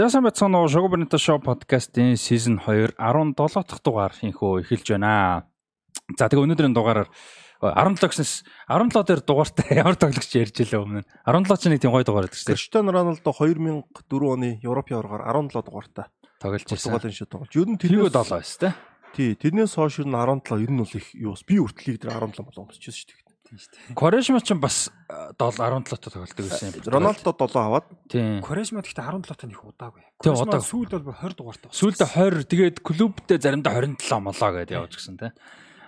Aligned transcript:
Сайн 0.00 0.24
байцгаана 0.24 0.62
уу 0.64 0.68
Шого 0.72 0.88
Бонито 0.88 1.18
шоу 1.20 1.42
подкастын 1.44 2.16
season 2.16 2.56
2 2.64 2.96
17 2.96 3.36
дахь 3.36 3.84
дугаар 3.84 4.16
инхөө 4.24 4.64
эхэлж 4.64 4.96
байна. 4.96 5.44
За 6.16 6.24
тэгээ 6.24 6.48
өнөөдрийн 6.48 6.72
дугаараар 6.72 7.12
17 7.60 8.08
гэснээс 8.08 8.32
17 8.64 8.96
дээр 8.96 9.20
дугаартай 9.20 9.76
ямар 9.84 10.00
тоглогч 10.00 10.32
ярьж 10.40 10.56
илээ 10.56 10.80
өмнө. 10.80 11.04
17 11.28 11.52
ч 11.52 11.68
нэг 11.68 11.84
тийм 11.84 11.92
гоё 11.92 12.08
дугаар 12.08 12.32
байдаг 12.32 12.40
шүү 12.40 12.48
дээ. 12.48 12.56
Криштиано 12.56 12.96
Роналдо 12.96 13.28
2004 13.28 14.24
оны 14.24 14.56
Европын 14.64 14.96
аваргаар 15.04 15.36
17 15.36 15.68
дугаартай 15.68 16.08
Тоглож 16.40 16.64
байсан. 16.64 16.96
Португалийн 16.96 17.16
шид 17.20 17.28
тоглож. 17.28 17.52
Ер 17.52 17.68
нь 17.68 17.76
Тэрнээ 17.76 18.08
тэрнээс 18.08 18.16
7 18.16 18.32
байсан 18.32 18.56
те. 18.56 18.68
Тий, 19.12 19.36
тэрнээс 19.36 19.76
хойш 19.76 20.00
ер 20.00 20.08
нь 20.08 20.16
17 20.16 20.64
ер 20.64 20.70
нь 20.72 20.80
бол 20.80 20.96
их 20.96 21.06
юус 21.12 21.44
би 21.44 21.60
үртлийг 21.60 22.00
дээр 22.00 22.16
17 22.16 22.40
болон 22.40 22.72
босчихсон 22.72 22.96
шүү 22.96 23.08
дээ. 23.12 23.19
Quaresma 23.98 24.40
ч 24.40 24.54
бас 24.54 24.90
7 25.08 25.34
17 25.36 25.90
та 25.90 26.10
тоглолдог 26.10 26.36
байсан 26.38 26.70
юм. 26.70 26.82
Роналдо 26.86 27.32
7 27.34 27.58
аваад 27.58 27.86
Тийм. 28.06 28.40
Quaresma 28.40 28.82
гэхдээ 28.82 29.02
17 29.02 29.34
тань 29.34 29.50
их 29.50 29.64
удаагүй. 29.64 30.02
Удаагүй. 30.22 30.62
сүүлд 30.62 31.02
бол 31.02 31.16
20 31.18 31.34
дугаартай. 31.34 31.70
Сүүлдээ 31.74 32.08
20 32.14 32.46
тэгээд 32.46 32.76
клубтэй 32.86 33.38
заримдаа 33.42 33.74
27 33.74 34.22
молоо 34.22 34.50
гэдээ 34.54 34.78
явж 34.78 34.94
гисэн 34.94 35.18
те. 35.18 35.34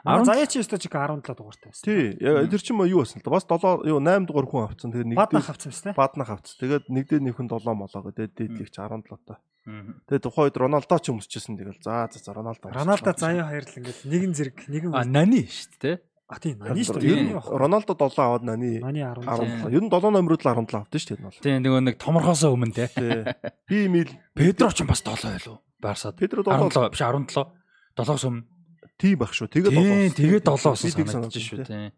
10 0.02 0.26
10 0.26 0.26
Заяач 0.26 0.52
өстө 0.58 0.82
чиг 0.82 0.90
17 0.98 1.22
дугаартай 1.38 1.70
байсан. 1.70 1.86
тий, 1.86 2.18
яг 2.18 2.50
тэр 2.50 2.58
чинь 2.58 2.82
юу 2.82 3.06
байсан 3.06 3.22
л 3.22 3.24
да. 3.24 3.30
Бас 3.30 3.46
7 3.46 3.86
юу 3.86 4.02
8 4.02 4.26
дугаар 4.26 4.46
хүн 4.50 4.66
авцсан. 4.66 4.90
Тэгээд 4.90 5.10
нэг 5.14 5.18
Баднах 5.22 5.46
авсан 5.46 5.70
юм 5.70 5.78
тест. 5.78 5.94
баднах 5.94 6.30
авцсан. 6.34 6.58
Тэгээд 6.58 6.84
нэг 6.90 7.04
дээр 7.06 7.22
нэг 7.22 7.34
хүн 7.38 7.46
7 7.46 7.62
молоо 7.70 8.02
гэдэг 8.10 8.34
дээдлийг 8.34 8.70
чи 8.74 8.82
17 8.82 9.06
та. 9.22 9.38
Мгм. 9.62 10.02
Тэгээд 10.10 10.26
тухайн 10.26 10.46
үед 10.50 10.58
Роналдо 10.58 10.98
ч 10.98 11.06
өмсчихсэн 11.14 11.54
тэгэл 11.54 11.78
за 11.78 12.10
за 12.10 12.34
Роналдо. 12.34 12.66
Роналдо 12.66 13.14
заяа 13.14 13.46
хоёр 13.46 13.62
л 13.62 13.78
ингээд 13.78 14.00
нэгэн 14.10 14.32
зэрэг 14.34 14.58
нэгэн 14.66 14.90
А 14.90 15.06
нани 15.06 15.46
шүү 15.46 15.78
дээ. 15.78 15.96
А 16.32 16.40
тийм 16.40 16.56
нани 16.64 16.80
шүү 16.80 16.96
Ер 17.04 17.18
дээ. 17.28 17.36
Роналдо 17.60 17.92
7 17.92 18.16
аваад 18.24 18.42
нани 18.48 18.80
Нани 18.80 19.04
17. 19.04 19.68
17. 19.68 19.68
Ер 19.76 19.82
нь 19.84 19.90
7 19.92 20.08
номерууд 20.16 20.40
л 20.40 20.48
17 20.48 20.80
авдсан 20.80 20.96
шүү 20.96 21.08
дээ 21.12 21.18
энэ 21.20 21.26
бол. 21.28 21.42
Тийм 21.44 21.58
нөгөө 21.60 21.80
нэг 21.84 21.96
томорхосоо 22.00 22.56
өмнө 22.56 22.72
те. 22.72 22.88
Би 23.68 23.84
мил 23.92 24.08
Педро 24.32 24.72
ч 24.72 24.80
бас 24.88 25.04
7 25.04 25.28
байлуу. 25.28 25.60
Барсаад. 25.76 26.16
Педро 26.16 26.40
7 26.40 26.72
17 26.72 26.88
биш 26.88 27.04
17. 27.04 27.52
7-оос 28.00 28.24
өмнө. 28.24 28.48
тийм 28.96 29.16
баг 29.20 29.32
шүү. 29.36 29.48
Тэгээд 29.52 29.72
Тийм, 29.76 29.84
7. 30.08 30.16
тэгээд 30.16 30.44
7 30.48 30.72
оос 30.72 30.80
Би 30.80 30.90
тийг 30.96 31.08
санагдаж 31.12 31.42
шүү 31.44 31.58
тий. 31.60 31.68
тийм. 31.68 31.90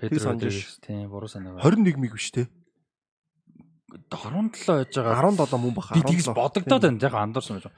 Педро 0.00 0.32
тийм 0.80 1.04
буруу 1.12 1.28
санаа. 1.28 1.60
21 1.60 2.00
миг 2.00 2.12
биш 2.16 2.30
те. 2.32 2.48
17 4.10 4.66
байж 4.66 4.96
байгаа. 4.96 5.30
17 5.34 5.58
мөн 5.60 5.74
баха. 5.74 5.94
Би 5.94 6.02
тэгс 6.02 6.28
бодогдоод 6.34 6.82
байна. 6.82 6.98
Яг 7.02 7.14
андуурсан 7.14 7.58
байж. 7.58 7.70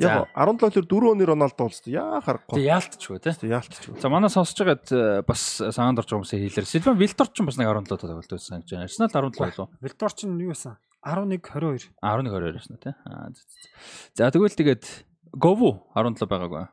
Яг 0.00 0.28
17 0.34 0.74
тэр 0.76 0.86
4 0.90 1.10
оны 1.14 1.24
Роналдо 1.28 1.56
болс 1.64 1.80
тоо. 1.80 1.92
Яа 1.92 2.20
Тэг 2.20 2.26
харахгүй. 2.26 2.64
яалтчгүй 2.64 3.18
тий. 3.22 3.34
Яалтч. 3.48 4.00
За 4.00 4.08
манай 4.08 4.30
сонсож 4.30 4.58
байгаад 4.58 4.86
э, 4.90 5.22
бас 5.22 5.42
саанд 5.60 5.98
орж 6.00 6.08
байгаа 6.10 6.24
хүмүүсийн 6.24 6.42
хэлээр 6.48 6.66
Сильван 6.66 6.98
Вилтор 6.98 7.28
ч 7.30 7.42
бас 7.44 7.58
нэг 7.60 7.68
17 7.68 8.00
тоглолт 8.00 8.30
байсан 8.30 8.62
гэж 8.64 8.70
байна. 8.74 8.84
Арсенал 8.88 9.10
17 9.12 9.38
болов. 9.38 9.68
Вилдор 9.80 10.12
ч 10.14 10.18
юу 10.26 10.50
байсан? 10.50 10.76
11 11.04 11.40
22. 11.40 11.90
11 12.02 12.28
20 12.32 12.56
байсан 12.56 12.76
за. 12.82 12.94
За 14.14 14.30
тэгвэл 14.30 14.56
тэгээд 14.58 14.84
Гову 15.32 15.86
17 15.94 16.26
байгаагүй. 16.26 16.66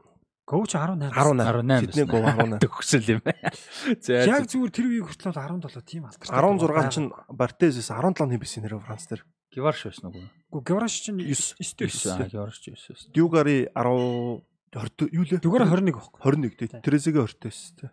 Гоуч 0.48 0.72
18. 0.80 1.12
18. 1.12 1.44
18 1.44 1.92
Сидней 1.92 2.06
гов 2.08 2.24
18. 2.24 2.64
Төгсөл 2.64 3.04
юм 3.12 3.20
байна. 3.20 3.52
За 4.06 4.24
Яг 4.24 4.48
зүгээр 4.48 4.72
тэр 4.72 4.88
үеийг 4.88 5.06
хүртэл 5.12 5.36
бол 5.36 5.60
17 5.60 5.84
тийм 5.84 6.08
алдартай. 6.08 6.32
16 6.32 6.96
чинь 6.96 7.10
Бартезис 7.28 7.92
17 7.92 8.32
хэм 8.32 8.40
байсан 8.40 8.64
нэр 8.64 8.80
Франц 8.80 9.12
дээр. 9.12 9.28
Гиварш 9.52 9.84
байсан 9.92 10.08
уу? 10.08 10.24
Гү 10.48 10.64
Гевраш 10.64 10.96
чинь 11.04 11.20
9 11.20 11.60
9 11.60 12.08
аа 12.08 12.32
9 12.32 12.32
Гиварш 12.32 12.64
9 12.64 12.80
байсан. 12.80 13.12
Дюгари 13.12 13.68
10 13.76 14.40
20 14.72 15.12
юу 15.12 15.24
лээ? 15.28 15.44
Дүгээр 15.44 15.68
21 15.68 16.00
байхгүй. 16.00 16.20
21 16.24 16.56
тий. 16.56 16.80
Трезеге 16.80 17.28
20 17.28 17.44
байсан 17.44 17.76
тий. 17.76 17.90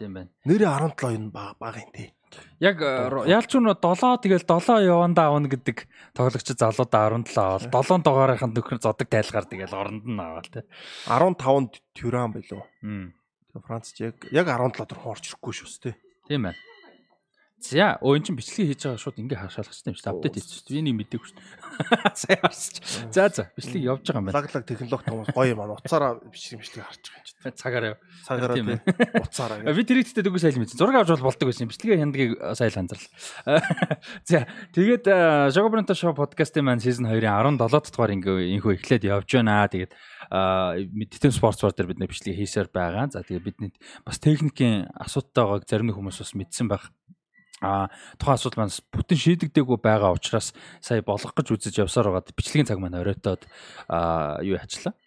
Тийм 0.00 0.16
байна. 0.16 0.30
Нэрээ 0.48 0.72
17 0.72 1.20
энэ 1.20 1.28
баг 1.36 1.60
баг 1.60 1.76
юм 1.84 1.92
тий. 1.92 2.08
Яг 2.60 2.80
яалч 2.80 3.52
нь 3.54 3.68
7 3.68 4.22
тэгэл 4.22 4.44
7 4.46 4.84
явандаа 4.84 5.30
авна 5.30 5.48
гэдэг 5.48 5.86
тоглогч 6.16 6.48
залуудаа 6.54 7.12
17 7.12 7.34
авал 7.38 7.66
7 7.68 8.02
дугаарынханд 8.02 8.54
нөхөр 8.56 8.78
зодог 8.80 9.08
тайлгаар 9.08 9.46
тэгэл 9.46 9.74
оронд 9.74 10.04
нь 10.06 10.18
аваал 10.18 10.48
тий. 10.50 10.64
15-нд 11.06 11.72
Тюран. 11.94 12.34
Мм. 12.82 13.14
Франц 13.62 13.94
яг 14.02 14.26
яг 14.34 14.46
17 14.50 14.86
дор 14.90 14.98
хоорч 14.98 15.30
ирэхгүй 15.30 15.54
шүүс 15.54 15.76
тий. 15.78 15.94
Тийм 16.26 16.50
байна. 16.50 16.58
За 17.64 17.96
өө 18.04 18.20
эн 18.20 18.24
чин 18.28 18.36
бичлэг 18.36 18.76
хийж 18.76 18.84
байгаа 18.84 19.00
шууд 19.00 19.16
ингээ 19.24 19.40
хашаалгачсан 19.40 19.88
юм 19.88 19.96
шүү 19.96 20.04
дээ. 20.04 20.12
Апдейт 20.12 20.36
хийчихсэн 20.36 20.84
нэг 20.84 20.96
мэдээгүй 21.00 21.28
шүү 21.32 21.36
дээ. 21.40 22.12
Сайн 22.20 22.40
харсч. 22.44 22.74
За 23.08 23.24
за 23.32 23.48
бичлэг 23.56 23.82
явж 23.88 24.04
байгаа 24.04 24.20
юм 24.20 24.26
байна. 24.28 24.36
Лаглаг 24.36 24.64
технологи 24.68 25.08
Томас 25.08 25.28
гоё 25.32 25.48
юм 25.56 25.60
аа. 25.64 25.80
Уцаараа 25.80 26.20
бичлэг 26.28 26.60
бичлэг 26.60 26.84
харж 26.84 27.02
байгаа 27.08 27.16
юм 27.16 27.24
чи. 27.24 27.32
Цагаараа. 27.56 27.96
Цагаараа 28.28 28.56
Тийм 28.60 28.68
тий. 28.68 28.80
Уцаараа. 29.24 29.64
Би 29.64 29.84
тэр 29.88 29.98
ихтэй 30.04 30.20
дөгөө 30.28 30.42
сайл 30.44 30.60
мэдсэн. 30.60 30.76
Зураг 30.76 30.96
авч 31.00 31.10
бол 31.16 31.32
болдог 31.32 31.48
байсан. 31.48 31.72
Бичлэгийн 31.72 32.02
хяндгийг 32.04 32.32
сайл 32.52 32.76
хандрал. 32.76 33.08
За 34.28 34.44
тэгээд 34.76 35.04
Бронто 35.74 35.96
шоу 35.96 36.12
подкастын 36.12 36.68
маань 36.68 36.84
сизон 36.84 37.08
2-ын 37.08 37.56
17 37.56 37.58
дахь 37.64 37.90
дугаар 37.90 38.12
ингээ 38.12 38.60
инхөө 38.60 38.76
эхлээд 38.76 39.08
явж 39.08 39.40
байна. 39.40 39.64
Тэгээд 39.72 39.92
Титэм 41.10 41.32
спортс 41.32 41.64
бар 41.64 41.72
дээр 41.72 41.90
бид 41.90 41.98
нэ 41.98 42.12
бичлэг 42.12 42.36
хийсээр 42.36 42.68
байгаа. 42.68 43.08
За 43.10 43.24
тэгээд 43.24 43.42
бидний 43.42 43.72
бас 44.04 44.20
техникийн 44.20 44.86
асуудалтай 44.94 45.44
байгааг 45.44 45.64
зарим 45.66 45.90
хүмүүс 45.96 46.20
бас 46.20 46.32
мэдсэн 46.36 46.68
байх. 46.68 46.92
А 47.62 47.86
тухайн 48.18 48.34
асуудал 48.34 48.66
маань 48.66 48.76
бүтэн 48.90 49.18
шийдэгдээгүй 49.18 49.78
байгаа 49.78 50.10
учраас 50.10 50.50
сая 50.82 51.06
болох 51.06 51.32
гэж 51.38 51.54
үзэж 51.54 51.86
явсаар 51.86 52.10
байгаад 52.10 52.34
бичлэгийн 52.34 52.66
цаг 52.66 52.82
маань 52.82 52.98
оройтоод 52.98 53.46
а 53.86 54.42
юу 54.42 54.58
яачлаа. 54.58 54.98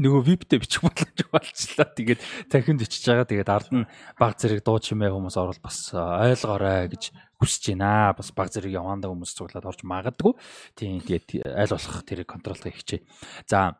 Нөгөө 0.00 0.22
виптэй 0.24 0.56
бичих 0.56 0.80
боломж 0.80 1.20
болчлаа. 1.28 1.88
Тэгээд 1.92 2.20
дахин 2.48 2.80
бичиж 2.80 3.04
байгаа. 3.04 3.28
Тэгээд 3.28 3.52
ард 3.52 3.70
нь 3.76 3.84
баг 4.16 4.40
зэрэг 4.40 4.64
дуу 4.64 4.80
чимээ 4.80 5.12
хүмүүс 5.12 5.36
орол 5.36 5.60
бас 5.60 5.92
ойлгоорой 5.92 6.88
гэж 6.96 7.12
хүсэж 7.36 7.76
байна. 7.76 8.16
Бас 8.16 8.32
баг 8.32 8.48
зэрэг 8.48 8.72
явандаа 8.72 9.12
хүмүүс 9.12 9.36
цуглаад 9.36 9.68
орж 9.68 9.84
магадгүй. 9.84 10.32
Тийм 10.80 11.04
тэгээд 11.04 11.44
аль 11.44 11.76
болох 11.76 12.02
тэрийг 12.08 12.28
контролдох 12.32 12.72
хичээ. 12.72 13.04
За 13.44 13.76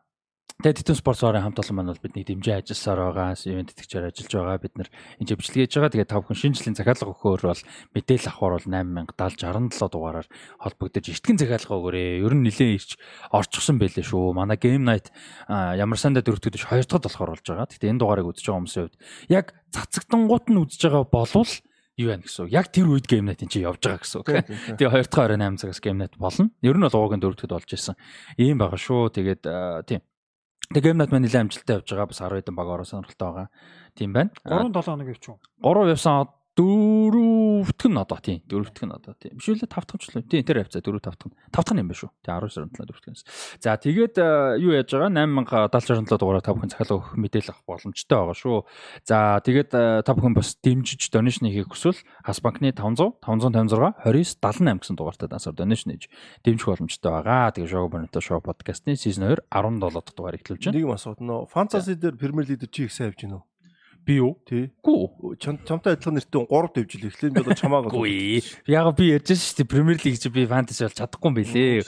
Тэгээд 0.57 0.89
Титэн 0.89 0.97
спорт 0.97 1.21
сарын 1.21 1.45
хамт 1.45 1.61
олон 1.61 1.77
маань 1.77 1.93
бол 1.93 2.01
бидний 2.01 2.25
дэмжээ 2.25 2.65
ажилласаар 2.65 3.13
байгаа, 3.13 3.37
ивент 3.37 3.77
тэтгэгчээр 3.77 4.09
ажиллаж 4.09 4.33
байгаа. 4.35 4.57
Бид 4.65 4.75
нэр 4.81 4.89
энэ 5.21 5.37
бичлэг 5.37 5.69
хийж 5.69 5.75
байгаа. 5.77 5.93
Тэгээд 5.93 6.11
тав 6.17 6.25
хүн 6.25 6.39
шинэ 6.41 6.57
жилийн 6.57 6.79
захиалга 6.81 7.13
өгөхөөр 7.13 7.43
бол 7.45 7.63
мэдээлэл 7.93 8.31
авахар 8.33 8.55
бол 8.57 8.69
807067 8.73 9.93
дугаараар 9.93 10.29
холбогдож 10.57 11.07
ичтгэн 11.13 11.37
захиалга 11.37 11.77
өгөөрэй. 11.77 12.25
Ер 12.25 12.33
нь 12.33 12.45
нэлээд 12.49 12.73
ирч 12.73 12.91
орчихсон 13.37 13.77
байлээ 13.77 14.07
шүү. 14.09 14.33
Манай 14.33 14.57
Game 14.57 14.89
Night 14.89 15.13
ямар 15.47 16.01
сандаа 16.01 16.25
дөрөвдөж 16.25 16.65
хоёр 16.65 16.89
дахь 16.89 17.05
болохоор 17.05 17.37
болж 17.37 17.45
байгаа. 17.45 17.69
Гэхдээ 17.69 17.93
энэ 17.93 18.01
дугаарыг 18.01 18.27
үзэж 18.33 18.45
байгаа 18.49 18.61
хүмүүсийн 18.65 18.85
хувьд 18.89 18.97
яг 19.29 19.47
цацагтангууд 19.77 20.45
нь 20.51 20.61
үзэж 20.67 20.81
байгаа 20.89 21.05
болвол 21.05 21.53
юу 22.01 22.09
байна 22.11 22.25
гэсэн. 22.25 22.49
Яг 22.49 22.73
тэр 22.73 22.89
үед 22.97 23.05
Game 23.05 23.29
Night-ин 23.29 23.53
чи 23.53 23.61
явж 23.61 23.85
байгаа 23.85 24.01
гэсэн. 24.01 24.25
Тэгээ 24.81 24.89
2 24.89 25.05
дахь 25.13 25.37
28 25.37 25.61
цагаас 25.61 25.81
Game 25.85 26.01
Night 26.01 26.17
болно. 26.17 26.49
Ер 26.65 26.81
нь 26.81 26.85
бол 26.85 26.97
уугийн 26.97 27.21
дөрөвдөд 27.21 27.53
болж 27.53 27.71
исэн. 27.73 27.97
Ийм 28.41 28.57
байгаа 28.57 28.81
шүү. 28.81 29.13
Тэгээд 29.17 29.45
тийм 29.85 30.01
Тэгээ 30.75 30.91
геймнат 30.91 31.11
маань 31.15 31.27
нэлээд 31.27 31.45
амжилттай 31.47 31.77
явж 31.79 31.89
байгаа. 31.91 32.11
Бас 32.11 32.21
10 32.23 32.43
хэдэн 32.43 32.57
баг 32.59 32.69
ороо 32.69 32.87
сонирхолтой 32.87 33.29
байгаа. 33.29 33.49
Тийм 33.95 34.11
байна. 34.13 34.31
3 34.43 34.73
7 34.75 34.83
хоног 34.83 35.09
явчих. 35.09 35.39
3 35.63 35.95
явсан 35.95 36.27
дөрөвтг 36.57 37.85
нь 37.93 38.01
одоо 38.01 38.17
тийм 38.17 38.41
дөрөвтг 38.49 38.89
нь 38.89 38.97
одоо 38.97 39.13
тийм. 39.21 39.37
Биш 39.37 39.53
үлээ 39.53 39.69
тавтах 39.69 40.01
ч 40.01 40.09
л 40.09 40.25
тийм 40.25 40.41
тэр 40.41 40.65
хавцаа 40.65 40.81
дөрөв 40.81 41.05
тавтах 41.05 41.29
нь. 41.29 41.37
Тавтах 41.53 41.77
нь 41.77 41.85
юм 41.85 41.93
байна 41.93 42.01
шүү. 42.01 42.11
Тийм 42.25 42.33
10 42.41 42.49
сарын 42.49 42.73
7 42.73 42.89
дөрөвтг 42.89 43.09
нь. 43.13 43.21
За 43.61 43.77
тэгээд 43.77 44.15
э, 44.17 44.57
юу 44.65 44.73
яаж 44.73 44.89
байгаа? 44.89 45.13
8077 45.13 46.17
дугаараа 46.17 46.41
тав 46.41 46.57
хүн 46.57 46.73
захиалга 46.73 46.97
өгөх 46.97 47.13
мэдээлэл 47.21 47.53
авах 47.53 47.69
боломжтой 47.69 48.17
байгаа 48.17 48.37
шүү. 48.41 48.57
За 49.05 49.17
тэгээд 49.45 49.71
э, 49.77 50.01
тав 50.01 50.17
хүн 50.17 50.33
бас 50.33 50.57
дэмжиж 50.65 51.13
донешн 51.13 51.53
хийх 51.53 51.69
хүсвэл 51.69 52.01
хас 52.25 52.41
банкны 52.41 52.73
500 52.73 53.21
556 53.21 54.01
29 54.01 54.41
78 54.41 54.81
гэсэн 54.81 54.97
дугаартай 54.97 55.29
дансаар 55.29 55.53
донешн 55.53 55.93
хийж 55.93 56.09
дэмжих 56.41 56.73
боломжтой 56.73 57.13
байгаа. 57.13 57.53
Тэгээд 57.53 57.69
шоу 57.69 57.93
бонито 57.93 58.25
шоу 58.25 58.41
подкастны 58.41 58.97
сизон 58.97 59.29
2 59.29 59.45
17 59.53 59.93
дахь 59.93 60.17
дугаар 60.17 60.41
эхлүүлж 60.41 60.73
байна. 60.73 60.77
Нэг 60.81 60.89
юм 60.89 61.21
нөө 61.21 61.53
фантази 61.53 62.01
дээр 62.01 62.17
Премьер 62.17 62.49
Лиг 62.49 62.65
дээр 62.65 62.73
чи 62.73 62.89
их 62.89 62.93
сайн 62.97 63.13
явж 63.13 63.21
гинөө. 63.21 63.45
Би 64.07 64.15
юу 64.23 64.39
Тий. 64.47 64.71
гүү 64.87 65.37
Чам 65.43 65.59
чамтай 65.67 65.97
адилхан 65.99 66.15
нэртэй 66.17 66.47
3 66.47 66.71
дэвж 66.79 66.91
ил 66.97 67.07
эхлэн 67.11 67.33
би 67.35 67.41
одоо 67.43 67.55
чамаагаа. 67.59 67.91
Үгүй. 67.91 68.41
Яг 68.71 68.87
би 68.97 69.11
ярьж 69.11 69.27
байгаа 69.27 69.43
шүү 69.43 69.59
дээ. 69.59 69.69
Премьер 69.69 69.99
лиг 70.01 70.17
чи 70.23 70.29
би 70.31 70.47
фэнтези 70.47 70.87
бол 70.87 70.97
чадахгүй 70.97 71.29
юм 71.29 71.37
билээ. 71.37 71.85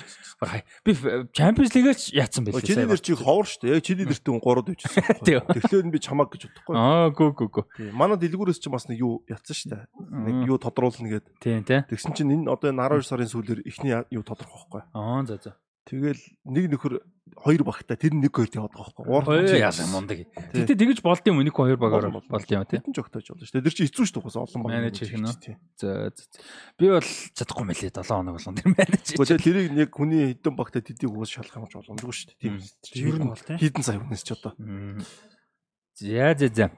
Би 0.84 0.92
Champions 1.32 1.72
League-аач 1.72 2.02
яатсан 2.12 2.42
байлээ. 2.44 2.66
Чиний 2.66 2.86
нэр 2.90 3.00
чи 3.00 3.14
ховор 3.14 3.46
шүү 3.46 3.60
дээ. 3.62 3.74
Яг 3.78 3.84
чиний 3.86 4.06
нэртэй 4.10 4.34
3 4.34 4.66
дэвж 4.66 4.82
Тийм. 5.22 5.38
ирсэн. 5.38 5.54
Тэгэхээр 5.54 5.86
би 5.94 5.98
чамааг 6.02 6.28
гэж 6.34 6.42
бодохгүй. 6.50 6.74
Аа, 6.74 7.08
гү 7.14 7.24
гү 7.38 7.46
гү. 7.48 7.62
Тий. 7.78 7.90
Манай 7.94 8.18
дэлгүүрээс 8.18 8.58
чи 8.58 8.68
бас 8.68 8.90
нэг 8.90 8.98
юу 8.98 9.22
ятсан 9.30 9.54
шүү 9.54 9.70
дээ. 9.72 9.82
Нэг 10.26 10.36
юу 10.50 10.58
тодруулна 10.58 11.08
гэд. 11.08 11.26
Тийм 11.38 11.62
тий. 11.62 11.80
Тэгсэн 11.86 12.12
чинь 12.18 12.34
энэ 12.34 12.50
одоо 12.50 12.74
энэ 12.74 12.82
12 12.98 13.06
сарын 13.06 13.30
сүүлээр 13.30 13.60
ихний 13.64 13.94
юу 14.10 14.22
тодорхой 14.26 14.58
байхгүй. 14.58 14.82
Аа, 14.92 15.22
за 15.24 15.38
за. 15.38 15.52
Тэгэл 15.88 16.20
нэг 16.44 16.64
нөхөр 16.68 17.00
хоёр 17.32 17.64
багтай 17.64 17.96
тэр 17.96 18.12
нэг 18.12 18.28
хоёр 18.28 18.52
яваад 18.52 18.76
байгаа 18.76 19.24
байхгүй. 19.24 19.48
Чинь 19.48 19.64
яасан 19.64 19.88
мундаг. 19.88 20.20
Гэтэ 20.52 20.76
тэгэж 20.76 21.00
болд 21.00 21.24
юм 21.24 21.40
үнийг 21.40 21.56
хоёр 21.56 21.80
багаар 21.80 22.12
болд 22.12 22.28
юм 22.28 22.68
тий. 22.68 22.76
Хэдэн 22.76 22.92
ч 22.92 23.00
огтойж 23.00 23.32
болно 23.32 23.48
шүү 23.48 23.56
дээ. 23.56 23.64
Тэр 23.64 23.72
чинь 23.72 23.88
хэцүү 23.88 24.04
шүү 24.04 24.20
дээ. 24.20 24.44
Олон 24.44 24.60
баг. 24.68 24.72
Менеж 24.76 25.00
хийх 25.00 25.16
нь. 25.16 25.24
За 25.80 26.12
за. 26.12 26.24
Би 26.76 26.92
бол 26.92 27.08
чадахгүй 27.08 27.64
мэлээ 27.72 27.88
7 27.88 28.04
хоног 28.04 28.36
болгон 28.36 28.56
тэр 28.60 28.68
менеж. 28.68 29.06
Гэхдээ 29.16 29.40
тэрийг 29.40 29.72
яг 29.80 29.90
хүний 29.96 30.36
хэдэн 30.36 30.54
багтай 30.60 30.84
тэдийг 30.84 31.08
уус 31.08 31.32
шалах 31.32 31.56
юмж 31.56 31.72
боломжгүй 31.72 32.12
шүү 32.12 32.28
дээ. 32.36 32.40
Тийм. 32.44 33.08
Ер 33.08 33.16
нь 33.16 33.32
бол 33.32 33.40
тий. 33.40 33.56
Хідэн 33.56 33.80
сая 33.80 33.96
хүнээс 33.96 34.28
ч 34.28 34.36
одоо. 34.36 34.52
За 35.96 36.36
за 36.36 36.48
за. 36.52 36.68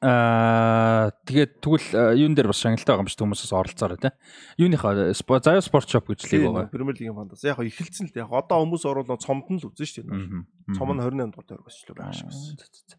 Аа 0.00 1.10
тэгээд 1.28 1.52
тэгвэл 1.60 1.88
а, 1.96 2.12
юун 2.16 2.34
дээр 2.34 2.50
бас 2.52 2.60
шагналтай 2.60 2.92
байгаа 2.92 3.04
юм 3.04 3.10
шиг 3.10 3.20
хүмүүсээс 3.20 3.52
оролцоорой 3.52 3.98
тий. 4.00 4.12
Юуныхаа 4.60 5.12
заяа 5.14 5.64
спорт 5.64 5.88
шоп 5.88 6.08
гэж 6.08 6.26
лиг 6.30 6.48
байгаа. 6.48 6.72
Премьер 6.72 6.96
лигийн 6.96 7.16
фандас. 7.16 7.44
Яг 7.44 7.60
ихэлцэн 7.60 8.08
л 8.08 8.14
дээ. 8.14 8.24
Яг 8.24 8.32
одоо 8.32 8.64
хүмүүс 8.64 8.84
оруулаад 8.84 9.24
цомд 9.24 9.48
нь 9.52 9.60
л 9.60 9.68
үзэн 9.68 9.88
шүү 9.88 10.04
дээ. 10.08 10.76
Цом 10.76 10.88
нь 10.94 11.00
28 11.00 11.32
дугаар 11.32 11.48
дээр 11.48 11.64
өсчлөө 11.64 11.96
байгаа 11.96 12.16
шиг 12.16 12.30
за. 12.32 12.96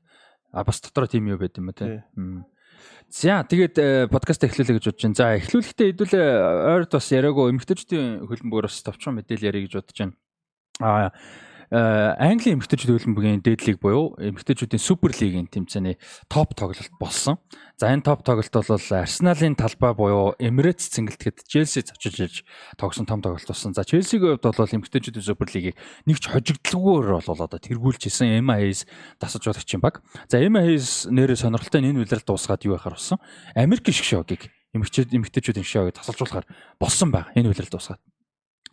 А 0.51 0.63
бас 0.63 0.81
дотроо 0.81 1.07
тийм 1.07 1.29
юу 1.29 1.39
байд 1.39 1.57
юм 1.57 1.69
ба 1.69 1.73
тий. 1.73 2.01
За 3.11 3.43
тэгээд 3.43 3.75
э, 3.77 4.07
подкаст 4.07 4.43
эхлүүлээ 4.47 4.79
гэж 4.79 4.85
бодож 4.87 5.03
байна. 5.03 5.19
За 5.19 5.35
эхлүүлэхдээ 5.35 5.87
хэдүүлээ 5.91 6.27
ойрд 6.79 6.91
бас 6.95 7.07
яриаггүй 7.11 7.51
эмгтээчдийн 7.51 8.23
хөлбөмбөгөр 8.23 8.67
бас 8.71 8.79
товчхон 8.87 9.19
мэдээлэл 9.19 9.49
ярих 9.51 9.63
гэж 9.67 9.73
бодож 9.77 9.97
байна. 9.99 10.15
Аа 10.79 11.11
э, 11.11 11.50
Английн 11.71 12.59
эмгтээчдийн 12.59 12.99
хөлбөмбөгийн 12.99 13.39
дээд 13.39 13.63
лиг 13.63 13.79
буюу 13.79 14.19
эмгтээчдийн 14.19 14.75
супер 14.75 15.15
лигийн 15.15 15.47
тэмцээний 15.47 15.95
топ 16.27 16.51
тоглолт 16.51 16.91
болсон. 16.99 17.39
За 17.79 17.87
энэ 17.95 18.03
топ 18.03 18.27
тоглолт 18.27 18.51
бол 18.51 18.67
Арсеналын 18.67 19.55
талбай 19.55 19.95
буюу 19.95 20.35
Emirates 20.35 20.91
цэнгэлтгэд 20.91 21.47
Челси 21.47 21.87
зочиж 21.87 22.15
ирж 22.19 22.35
тогсон 22.75 23.07
том 23.07 23.23
тоглолт 23.23 23.47
болсон. 23.47 23.71
За 23.71 23.87
Челсигийн 23.87 24.35
хувьд 24.35 24.51
бол 24.51 24.67
эмгтээчдийн 24.67 25.23
супер 25.23 25.47
лигийг 25.47 25.79
нэг 26.03 26.19
ч 26.19 26.27
хожигдлогоор 26.27 27.23
бол 27.23 27.39
одоо 27.39 27.59
тэргүүлж 27.63 28.03
исэн 28.03 28.43
Emma 28.43 28.59
Hayes 28.59 28.83
тасаж 29.23 29.47
байгуулагчийн 29.47 29.79
баг. 29.79 30.03
За 30.27 30.43
Emma 30.43 30.59
Hayes 30.59 31.07
нэрээ 31.07 31.39
сонирхолтой 31.39 31.87
энэ 31.87 32.03
үйлрэл 32.03 32.27
дуусгаад 32.27 32.67
юу 32.67 32.75
яхаар 32.75 32.99
болсон? 32.99 33.23
Америк 33.55 33.87
шгшөөгийг 33.87 34.51
эмгтээчүүд 34.75 35.15
эмгтээчүүдийн 35.15 35.63
шоуг 35.63 35.95
тасалжуулахаар 35.95 36.43
болсон 36.83 37.15
баг. 37.15 37.31
Энэ 37.31 37.47
үйлрэл 37.47 37.71
дуусгаад. 37.71 38.03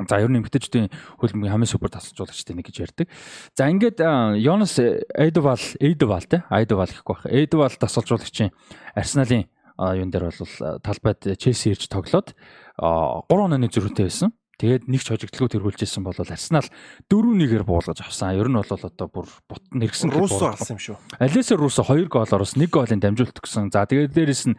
За 0.06 0.22
ер 0.22 0.30
нь 0.30 0.38
эмгтээчдийн 0.38 0.94
хөлбөмбөгийн 1.18 1.58
хамгийн 1.58 1.74
супер 1.74 1.90
тасалжуулагчтай 1.90 2.54
нэг 2.54 2.70
гэж 2.70 2.76
ярьдаг. 2.86 3.10
За 3.58 3.66
ингээд 3.66 3.98
Йонас 4.38 4.78
Эйдвал 4.78 5.58
Эйдвал 5.82 6.22
те 6.22 6.46
Айдвал 6.54 6.86
гэхгүй 6.86 7.14
байх. 7.18 7.26
Эйдвал 7.26 7.74
тасалжуулагчийн 7.74 8.54
Арсеналын 8.94 9.50
юун 9.74 10.10
дээр 10.14 10.30
бол 10.30 10.78
талбайд 10.86 11.26
Челси 11.34 11.74
ирж 11.74 11.90
тоглоод 11.90 12.38
3 12.78 13.26
онооны 13.26 13.66
зөрүүтэй 13.66 14.06
байсан. 14.06 14.38
Тэгээд 14.58 14.90
нэг 14.90 15.02
ч 15.02 15.14
хожигдлогоо 15.14 15.50
тэргүүлж 15.54 15.86
исэн 15.86 16.02
бол 16.02 16.18
Арсенал 16.18 16.66
4-1-ээр 17.10 17.62
буулгаж 17.62 18.02
авсан. 18.02 18.34
Ер 18.34 18.50
нь 18.50 18.58
бол 18.58 18.66
одоо 18.66 19.06
бүр 19.06 19.26
бут 19.50 19.62
Руссо 19.70 20.10
буулгах. 20.10 20.58
алсан 20.58 20.74
юм 20.74 20.82
шүү. 20.82 20.96
Алесо 21.22 21.54
Русо 21.54 21.82
2 21.86 22.10
гоолоор 22.10 22.42
бас 22.42 22.58
1 22.58 22.66
гоолын 22.66 22.98
дамжуулт 22.98 23.38
өгсөн. 23.38 23.70
За 23.70 23.86
тэгээд 23.86 24.14
дээрэс 24.14 24.50
нь 24.50 24.58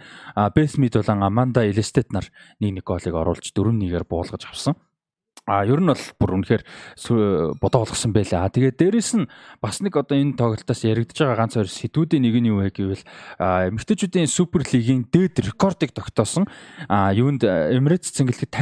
Бесмид 0.55 0.95
болон 0.95 1.19
Аманда 1.23 1.67
Элестет 1.67 2.15
нар 2.15 2.31
1-1 2.63 2.79
гоолыг 2.79 3.11
оруулж 3.11 3.51
4-1-ээр 3.51 4.07
буулгаж 4.07 4.47
авсан. 4.47 4.79
А 5.49 5.65
ер 5.65 5.81
нь 5.81 5.89
бол 5.89 6.05
бүр 6.21 6.31
үнэхээр 6.37 6.63
бодоо 7.57 7.81
болгосон 7.81 8.13
байлаа. 8.13 8.53
Тэгээд 8.53 8.77
дээрэс 8.77 9.17
нь 9.17 9.25
бас 9.57 9.81
нэг 9.81 9.97
одоо 9.97 10.13
энэ 10.13 10.37
тоглолтоос 10.37 10.85
яригдж 10.85 11.17
байгаа 11.25 11.49
ганц 11.49 11.57
хоёр 11.57 11.65
сэдвүүдийн 11.65 12.21
нэг 12.21 12.35
нь 12.37 12.49
юу 12.53 12.61
вэ 12.61 12.69
гэвэл 12.69 13.03
эмэгтэйчүүдийн 13.41 14.29
супер 14.29 14.61
лигийн 14.69 15.09
дээд 15.09 15.41
рекордыг 15.41 15.89
тогтоосон 15.97 16.45
а 16.85 17.09
юунд 17.17 17.41
Emirates 17.41 18.13
цэнгэлтэд 18.13 18.53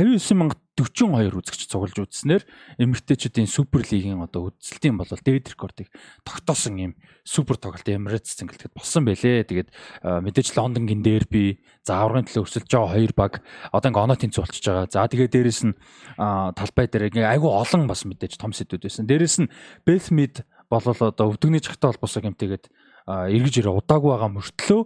59042 0.77 1.41
үзэгч 1.41 1.61
цуглаж 1.73 1.97
үзснээр 1.97 2.43
эмэгтэйчүүдийн 2.77 3.49
супер 3.49 3.81
лигийн 3.81 4.21
одоо 4.21 4.53
үзэлтийн 4.53 4.93
бол 4.93 5.09
дээд 5.09 5.57
рекордыг 5.57 5.89
тогтоосон 6.21 6.77
юм 6.77 6.93
супер 7.25 7.57
тоглолт 7.57 7.89
Emirates 7.89 8.37
цэнгэлтэд 8.37 8.77
болсон 8.77 9.09
байлээ. 9.09 9.49
Тэгээд 9.49 9.69
мэдээж 10.05 10.53
Лондонгийн 10.53 11.01
дерби, 11.01 11.65
за 11.81 12.05
аврагын 12.05 12.29
төлөө 12.29 12.45
өсөлж 12.45 12.69
байгаа 12.69 12.93
хоёр 12.93 13.13
баг 13.17 13.33
одоо 13.73 13.89
ингээ 13.89 14.05
оноо 14.05 14.17
тэнцүү 14.21 14.41
болчихж 14.45 14.65
байгаа. 14.69 14.85
За 14.93 15.09
тэгээд 15.09 15.33
дээрэс 15.33 15.61
нь 15.65 15.73
талбай 16.15 16.85
дээр 16.85 17.09
ингээ 17.09 17.25
айгүй 17.25 17.51
олон 17.51 17.89
бас 17.89 18.05
мэдээж 18.05 18.37
том 18.37 18.53
сэдвүүд 18.53 18.85
байсан. 18.85 19.09
Дээрэс 19.09 19.37
нь 19.41 19.51
Bethmid 19.81 20.45
болол 20.69 20.93
одоо 20.93 21.33
өвдөгний 21.33 21.59
чагтай 21.59 21.89
холбосоо 21.89 22.21
гэмтээгээд 22.21 22.69
эргэж 23.07 23.65
ирээ 23.65 23.75
удаагүй 23.75 24.11
байгаа 24.13 24.31
мөртлөө 24.35 24.81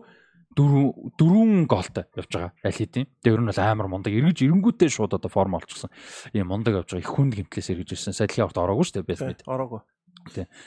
дөрвөн 0.58 1.16
дөрвөн 1.18 1.52
гоолтой 1.68 2.06
явж 2.16 2.32
байгаа 2.32 2.52
аль 2.64 2.76
хэдийн. 2.76 3.08
Тэр 3.24 3.40
нь 3.42 3.50
бол 3.50 3.62
амар 3.62 3.88
мундаг. 3.88 4.12
Эргэж 4.12 4.44
ирэнгүүтээ 4.46 4.90
шууд 4.92 5.16
одоо 5.16 5.32
форм 5.32 5.56
олчихсон. 5.58 5.92
Ийм 6.36 6.52
мундаг 6.52 6.84
явж 6.84 6.96
байгаа. 6.96 7.06
Их 7.06 7.12
хүнд 7.12 7.34
гэмтлээс 7.40 7.72
эргэж 7.72 7.90
ирсэн. 7.96 8.16
Садлын 8.18 8.48
орд 8.50 8.58
ороогүй 8.60 8.86
шүү 8.88 8.96
дээ 9.02 9.10
Bethmid. 9.12 9.40
Ороогүй. 9.48 9.82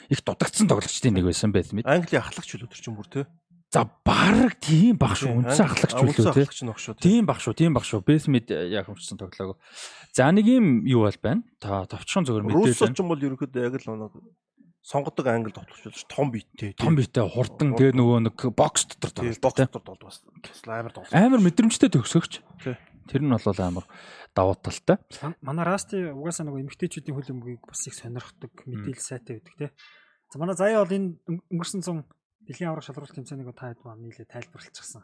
Их 0.09 0.19
дутагдсан 0.25 0.67
тоглогчдын 0.67 1.15
нэг 1.15 1.25
байсан 1.29 1.53
Bethmid. 1.53 1.85
Англи 1.85 2.17
ахлагч 2.17 2.49
л 2.57 2.65
өдөр 2.65 2.79
чинь 2.81 2.97
бүр 2.97 3.09
те. 3.09 3.29
За 3.75 3.83
баг 4.05 4.55
тийм 4.63 4.95
баг 4.95 5.17
шүү. 5.19 5.41
Үндсэн 5.41 5.65
ахлагч 5.67 5.99
үлээ 5.99 6.31
тий. 6.31 7.03
Тийм 7.03 7.25
баг 7.27 7.41
шүү, 7.43 7.53
тийм 7.59 7.75
баг 7.75 7.83
шүү. 7.83 8.05
Бесмид 8.07 8.47
яг 8.47 8.87
хэмжсэн 8.87 9.19
тоглоог. 9.19 9.59
За 10.15 10.31
нэг 10.31 10.47
юм 10.47 10.85
юу 10.87 11.03
бол 11.03 11.19
байна? 11.19 11.43
Та 11.59 11.83
товчхон 11.83 12.23
зөвөр 12.23 12.47
мэдээж 12.47 12.71
Руссо 12.71 12.87
ч 12.87 13.03
юм 13.03 13.11
бол 13.11 13.19
ерөнхийдөө 13.19 13.67
яг 13.67 13.75
л 13.75 13.91
оноо 13.91 14.15
сонгодог 14.85 15.25
англи 15.25 15.49
тоглогч 15.51 16.05
том 16.05 16.29
биеттэй. 16.29 16.77
Том 16.77 16.93
биетэй 16.95 17.25
хурдан 17.25 17.73
тэгээ 17.73 17.97
нөгөө 17.97 18.19
нэг 18.29 18.37
бокс 18.53 18.85
дотор 18.85 19.09
тий. 19.17 19.33
тоглолт 19.33 19.41
Бокс 19.41 19.57
дотор 19.57 19.81
бол 19.81 19.97
бас 20.05 20.21
амар 20.69 20.93
тоглож. 20.93 21.09
Амар 21.09 21.41
мэдрэмжтэй 21.41 21.89
төгсөгч. 21.89 22.45
Тэр 23.09 23.21
нь 23.25 23.33
бол 23.33 23.61
амар 23.65 23.85
давуу 24.37 24.53
талтай. 24.61 24.97
Ман- 25.25 25.37
Манай 25.41 25.65
Расти 25.65 25.97
угаасаа 26.13 26.45
нөгөө 26.45 26.61
эмгтээчүүдийн 26.69 27.17
хөлбөмбөгийг 27.17 27.65
бас 27.65 27.81
их 27.89 27.93
сонирхдаг, 27.97 28.53
мэдээлэл 28.65 29.01
сайтай 29.01 29.41
байдаг 29.41 29.55
те. 29.57 29.67
За 30.33 30.37
манай 30.37 30.53
заяа 30.57 30.85
бол 30.85 30.93
энэ 30.93 31.17
өнгө- 31.29 31.45
өнгөрсөн 31.53 31.81
зун 31.85 32.05
дэлхийн 32.45 32.69
аврах 32.69 32.85
шалралт 32.85 33.13
тэмцээнийг 33.13 33.53
та 33.57 33.73
хэд 33.73 33.81
маань 33.85 34.05
нийлээ 34.05 34.25
тайлбарлалцсан. 34.29 35.01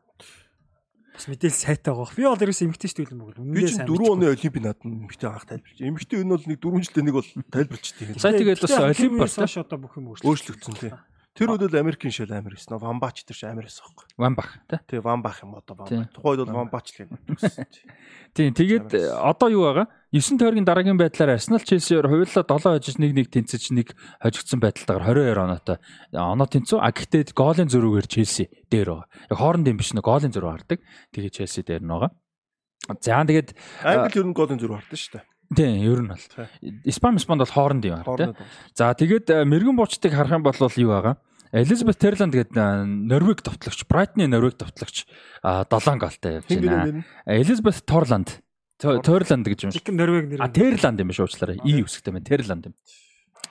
Бас 1.11 1.27
мэдээлэл 1.27 1.59
сайтай 1.59 1.91
байгаа. 1.91 2.15
Би 2.15 2.23
бол 2.23 2.39
ерөөс 2.39 2.61
эмгтээчтэй 2.65 3.03
хөлбөмбөг 3.03 3.35
бол 3.35 3.43
Би 3.43 3.61
үнэндээ 3.61 3.67
чинь 3.67 3.79
сайн. 3.83 3.89
4 3.91 4.11
оны 4.15 4.25
олимпийн 4.31 4.63
наад 4.63 4.79
эмэгтэй 4.81 5.27
анх 5.27 5.45
тайлбарч. 5.45 5.77
Эмэгтэй 5.83 6.17
энэ 6.23 6.31
бол 6.31 6.45
нэг 6.47 6.59
4 6.63 6.83
жилдээ 6.87 7.03
нэг 7.03 7.15
бол 7.19 7.29
тайлбарчдээ. 7.51 8.07
За 8.15 8.31
тэгээд 8.31 8.61
бас 8.63 8.75
олимп 8.79 9.15
бол 9.19 9.35
хойш 9.35 9.55
одоо 9.59 9.77
бүх 9.81 9.93
юм 9.99 10.05
өөрчлөлт. 10.15 10.27
Өөрчлөгдсөн 10.31 10.75
тий. 10.79 10.91
Тэр 11.31 11.55
үед 11.55 11.63
л 11.63 11.79
Америкийн 11.79 12.11
шил 12.11 12.27
амар 12.27 12.59
байсан. 12.59 12.75
Вамбач 12.75 13.23
тэр 13.23 13.39
чинь 13.39 13.55
амар 13.55 13.63
байсан 13.63 13.87
байхгүй. 13.87 14.05
Вамбах 14.19 14.49
тий. 14.67 14.79
Тий, 14.83 14.99
Вамбах 14.99 15.39
юм 15.39 15.55
одоо 15.55 15.87
Тий. 15.87 16.03
Вамбах. 16.03 16.11
Тухайд 16.11 16.39
бол 16.43 16.55
Вамбач 16.59 16.91
л 16.91 17.07
гэсэн. 17.07 17.65
Тийм 18.35 18.51
тэгээд 18.51 18.91
одоо 19.15 19.47
юу 19.47 19.63
байгаа? 19.63 19.87
9 20.11 20.35
тойргийн 20.35 20.67
дараагийн 20.67 20.99
байдлаар 20.99 21.39
Арсенал 21.39 21.63
Челсиээр 21.63 22.11
хувирлаа 22.11 22.43
7 22.43 22.83
хожиж 22.83 22.99
1-1 22.99 23.31
тэнцэж 23.31 23.63
нэг 23.71 23.95
хожигдсон 24.19 24.59
байдалтайгаар 24.59 25.23
22 25.23 25.39
оноотой 25.39 25.77
оноо 26.11 26.47
тэнцүү. 26.51 26.77
А 26.83 26.91
гэхдээ 26.91 27.31
гоолын 27.31 27.71
зөрүүгээр 27.71 28.07
Челси 28.11 28.51
дээр 28.67 28.91
байгаа. 28.91 29.07
Яг 29.31 29.37
хоорондын 29.39 29.79
биш 29.79 29.95
нэг 29.95 30.03
гоолын 30.03 30.35
зөрүү 30.35 30.51
хардаг. 30.51 30.83
Тэгээ 31.15 31.31
Челси 31.31 31.63
дээр 31.63 31.79
нь 31.79 31.91
байгаа. 31.95 32.11
За 32.99 33.23
тэгээд 33.23 33.55
Англи 33.87 34.19
ер 34.19 34.27
нь 34.27 34.35
голын 34.35 34.59
зөрүү 34.59 34.83
хардсан 34.83 34.99
шүү 34.99 35.13
дээ. 35.15 35.30
Тийм 35.55 35.83
ер 35.83 35.99
нь 36.01 36.09
бол 36.11 36.23
Испани 36.83 37.17
Испанд 37.17 37.43
бол 37.43 37.51
хоорондын 37.51 37.91
байна 37.91 38.03
тийм. 38.03 38.33
Хооронд. 38.33 38.37
За 38.75 38.93
тэгээд 38.95 39.27
э, 39.29 39.43
мэрэгэн 39.45 39.75
буучтыг 39.75 40.13
харах 40.15 40.39
юм 40.39 40.43
бол 40.43 40.55
юу 40.55 40.91
байгаа? 40.91 41.17
Элизабет 41.51 41.99
Терланд 41.99 42.31
гэдэг 42.31 42.55
э, 42.55 42.85
Норвег 42.87 43.43
товтлогч, 43.43 43.83
Брайтны 43.87 44.27
Норвег 44.27 44.55
товтлогч 44.55 45.05
7 45.43 45.99
гоолтой 45.99 46.39
явж 46.39 46.47
байна. 46.47 47.03
Элизабет 47.27 47.83
Торланд 47.83 48.39
Торланд 48.81 49.45
гэж 49.45 49.69
юм. 49.69 49.71
Чикен 49.71 49.95
Норвег 49.95 50.31
нэр. 50.31 50.41
А 50.41 50.49
Терланд 50.49 50.99
юм 50.99 51.11
биш 51.11 51.19
уучлаарай. 51.19 51.59
И 51.63 51.83
үсгтэй 51.83 52.13
байна. 52.15 52.25
Терланд 52.25 52.65
юм. 52.71 52.75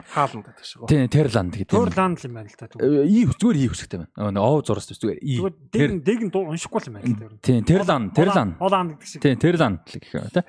Хаална 0.09 0.43
гэдэг 0.47 0.65
шиг. 0.65 0.87
Тийм 0.89 1.09
Терланд 1.11 1.53
гэдэг. 1.57 1.75
л 1.75 2.27
юм 2.27 2.35
байна 2.35 2.49
л 2.49 2.57
та. 2.57 2.67
И 2.81 3.27
зүгээр 3.27 3.57
И 3.61 3.67
үсгтэй 3.69 3.99
байна. 4.01 4.11
Өө 4.17 4.41
ов 4.41 4.65
зураас 4.65 4.89
зүгээр 4.89 5.19
И. 5.21 5.35
дэг 5.73 6.05
дэг 6.05 6.19
нь 6.25 6.33
уншихгүй 6.33 6.81
л 6.81 6.89
юм 6.89 6.95
байна 6.97 7.07
л 7.07 7.17
та. 7.17 7.45
Тийм 7.45 7.65
Терланд, 7.65 8.15
Терланд. 8.17 8.55
Оланд 8.61 8.91
гэдэг 8.97 9.07
шиг. 9.07 9.21
Тийм 9.23 9.37
Терланд 9.37 9.81
гэх 9.85 10.15
юм 10.15 10.29
тий. 10.33 10.45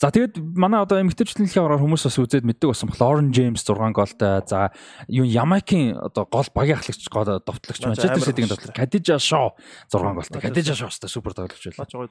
За 0.00 0.08
тэгээд 0.10 0.34
манай 0.54 0.80
одоо 0.80 0.98
эмгтээчлэнлийн 1.02 1.64
аваар 1.64 1.82
хүмүүс 1.82 2.06
бас 2.08 2.18
үзээд 2.18 2.44
мэддэг 2.48 2.68
болсон 2.72 2.88
болохоор 2.88 3.20
Орен 3.20 3.30
Джеймс 3.30 3.64
6 3.64 3.92
гоолтой. 3.92 4.42
За 4.48 4.72
юу 5.08 5.26
Ямайкийн 5.26 5.98
одоо 5.98 6.24
гол 6.30 6.48
багийн 6.54 6.78
ахлагч 6.78 7.08
гол 7.08 7.24
довтлогч 7.40 7.80
Манчестер 7.84 8.20
Ситигийн 8.20 8.48
довтлогч 8.48 8.74
Кадижа 8.74 9.18
Шоу 9.18 9.54
6 9.92 10.00
гоолтой. 10.00 10.14
Манчестер 10.14 10.40
Кадижа 10.40 10.74
Шоу 10.74 10.88
өстой 10.88 11.08
супер 11.08 11.34
тоглогч 11.34 11.64
байлаа. 11.74 12.08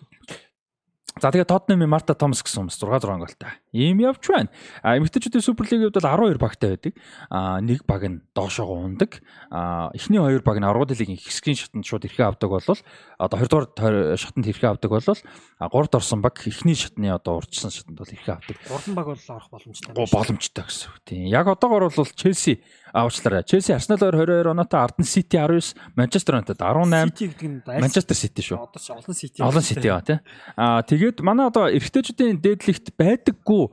За 1.22 1.30
тэгээд 1.30 1.46
Тотнемын 1.46 1.86
Марта 1.86 2.18
Томас 2.18 2.42
гэсэн 2.42 2.66
хүмүүс 2.66 2.78
6 2.82 3.06
6 3.06 3.22
гоолтой. 3.22 3.54
Ийм 3.70 4.02
явж 4.02 4.26
байна. 4.34 4.50
А 4.82 4.98
эмэгтэйчүүдийн 4.98 5.46
Суперлигийн 5.46 5.94
хувьд 5.94 6.02
бол 6.02 6.34
12 6.34 6.42
багтай 6.42 6.70
байдаг. 6.74 6.94
А 7.30 7.62
нэг 7.62 7.86
баг 7.86 8.02
нь 8.10 8.26
доошоо 8.34 8.82
ундаг. 8.82 9.22
А 9.54 9.94
эхний 9.94 10.18
хоёр 10.18 10.42
баг 10.42 10.58
нь 10.58 10.66
аргууд 10.66 10.90
лигийн 10.90 11.22
хэсгийн 11.22 11.54
шатанд 11.54 11.86
шууд 11.86 12.10
ирэхээ 12.10 12.34
авдаг 12.34 12.50
бол 12.50 12.66
одоо 12.66 13.38
20 13.38 13.78
дугаар 13.78 14.18
шатанд 14.18 14.50
ирэхээ 14.50 14.74
авдаг 14.74 14.90
бол 14.90 15.06
а 15.06 15.70
3-р 15.70 15.98
орсон 16.02 16.22
баг 16.26 16.42
эхний 16.50 16.74
шатны 16.74 17.14
одоо 17.14 17.38
урьдчилсан 17.38 17.70
шатанд 17.70 18.02
бол 18.02 18.10
ирэхээ 18.10 18.34
авдаг. 18.34 18.58
Гурван 18.66 18.96
баг 18.98 19.08
бол 19.14 19.22
орох 19.30 19.50
боломжтой. 19.54 19.94
Боломжтой 19.94 20.66
гэсэн 20.66 20.90
үг 20.90 20.98
тийм. 21.06 21.30
Яг 21.30 21.46
одоогор 21.46 21.94
бол 21.94 22.10
Челси 22.10 22.66
авчлаарай. 22.94 23.44
Челси 23.44 23.74
Арсенал 23.74 23.98
22 24.00 24.46
оноотой 24.54 24.80
Арден 24.80 25.06
Сити 25.06 25.36
19, 25.36 25.76
Манчестер 25.98 26.36
Юнайтед 26.38 26.62
18, 26.62 27.10
Сити 27.10 27.26
гэдэг 27.34 27.50
нь 27.50 27.60
Манчестер 27.66 28.16
Сити 28.16 28.42
шүү. 28.46 28.58
Одоо 28.62 28.80
ч 28.80 28.88
олон 28.94 29.16
Сити. 29.18 29.42
Олон 29.42 29.64
Сити 29.66 29.88
яа 29.90 30.02
тий. 30.06 30.22
Аа 30.56 30.86
тэгээд 30.86 31.26
манай 31.26 31.50
одоо 31.50 31.68
эрэгтэйчүүдийн 31.74 32.38
дээдлэгт 32.38 32.94
байдаггүй 32.94 33.64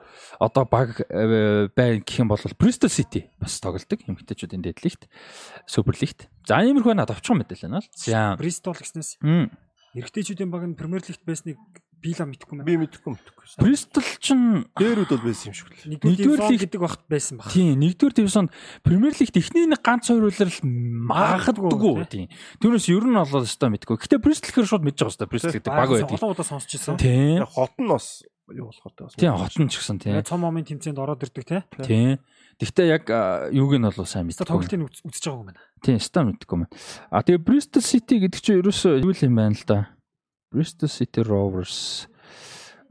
одоо 0.41 0.65
баг 0.65 1.05
э, 1.05 1.69
байна 1.77 2.00
гэх 2.00 2.17
юм 2.25 2.33
бол 2.33 2.41
Bristol 2.57 2.89
City 2.89 3.29
бас 3.37 3.61
тоглолдог 3.61 4.00
эмэгтэйчүүдийн 4.09 4.65
дээдлэгт 4.65 5.05
Суперлигт. 5.69 6.33
За 6.49 6.65
иймэрхүү 6.65 6.97
надад 6.97 7.21
овчхон 7.21 7.45
мэдээлэл 7.45 7.69
байна 7.69 7.85
л. 7.85 7.89
За. 7.93 8.35
Бристол 8.41 8.73
гэснээс 8.73 9.21
Мм. 9.21 9.53
эрэгтэйчүүдийн 10.00 10.49
баг 10.49 10.65
нь 10.65 10.75
Премьер 10.81 11.05
Лигт 11.05 11.23
байсныг 11.29 11.61
би 12.00 12.11
л 12.16 12.25
мэдхгүй 12.25 12.54
байна. 12.57 12.64
Би 12.64 12.75
мэдэхгүй 12.80 13.11
мэдэхгүй. 13.12 13.45
Бристол 13.61 14.07
чинь 14.19 14.64
Дээрүүд 14.75 15.11
бол 15.12 15.25
байсан 15.28 15.52
юм 15.52 15.57
шиг 15.57 15.69
л. 15.69 15.85
Нэгдүгээр 16.00 16.16
дивизион 16.16 16.50
лиг- 16.50 16.62
гэдэг 16.64 16.80
багт 16.80 17.02
байсан 17.12 17.35
баг. 17.38 17.49
Тийм, 17.52 17.76
нэгдүгээр 17.76 18.14
дивизионд 18.16 18.50
Премьер 18.83 19.12
Лигт 19.21 19.37
эхний 19.37 19.66
нэг 19.69 19.80
ганц 19.85 20.09
хоёр 20.09 20.26
үлрэл 20.33 20.59
магадгүй 20.64 22.04
тийм. 22.09 22.26
Түүнээс 22.62 22.87
ер 22.90 23.04
нь 23.04 23.16
болоод 23.19 23.47
өстой 23.47 23.69
мэдгүй. 23.75 23.97
Гэтэ 24.00 24.16
Бристол 24.23 24.52
хэр 24.54 24.66
шууд 24.69 24.85
мэдж 24.87 24.99
байгаа 25.02 25.12
өстой 25.12 25.28
Бристол 25.28 25.54
гэдэг 25.54 25.73
баг 25.73 25.88
байдаг. 25.90 26.16
Олон 26.16 26.33
удаа 26.35 26.47
сонсч 26.47 26.71
ирсэн. 26.78 26.97
Тийм. 26.97 27.45
Хот 27.45 27.75
нь 27.78 27.88
бас 27.90 28.23
юу 28.50 28.71
болохоор 28.71 28.92
та 28.97 29.02
бас. 29.07 29.14
Тийм, 29.19 29.35
хотон 29.37 29.69
ч 29.69 29.75
гэсэн 29.78 29.99
тийм. 30.00 30.14
Цом 30.25 30.40
момын 30.42 30.64
тэмцээнд 30.66 30.99
ороод 30.99 31.23
ирдэг 31.26 31.45
те. 31.47 31.59
Тийм. 31.85 32.19
Гэхдээ 32.61 32.87
яг 32.92 33.04
юуг 33.54 33.73
нь 33.78 33.85
бол 33.88 34.04
сайн 34.04 34.28
тоглолтыг 34.28 34.85
үз- 34.85 35.00
үзэж 35.07 35.25
байгаа 35.26 35.40
юм 35.40 35.47
байна. 35.49 35.61
Тийм, 35.80 35.97
ста 35.99 36.21
мэдгүй 36.25 36.57
юм. 36.61 36.66
А 37.11 37.23
тэгээ 37.25 37.40
Bristol 37.45 37.80
City 37.85 38.21
гэдэг 38.21 38.40
чинь 38.40 38.61
ерөөсөө 38.61 39.00
юу 39.00 39.14
юм 39.16 39.35
байна 39.37 39.57
л 39.57 39.64
да. 39.64 39.78
Bristol 40.50 40.90
City 40.90 41.23
Rovers 41.23 42.07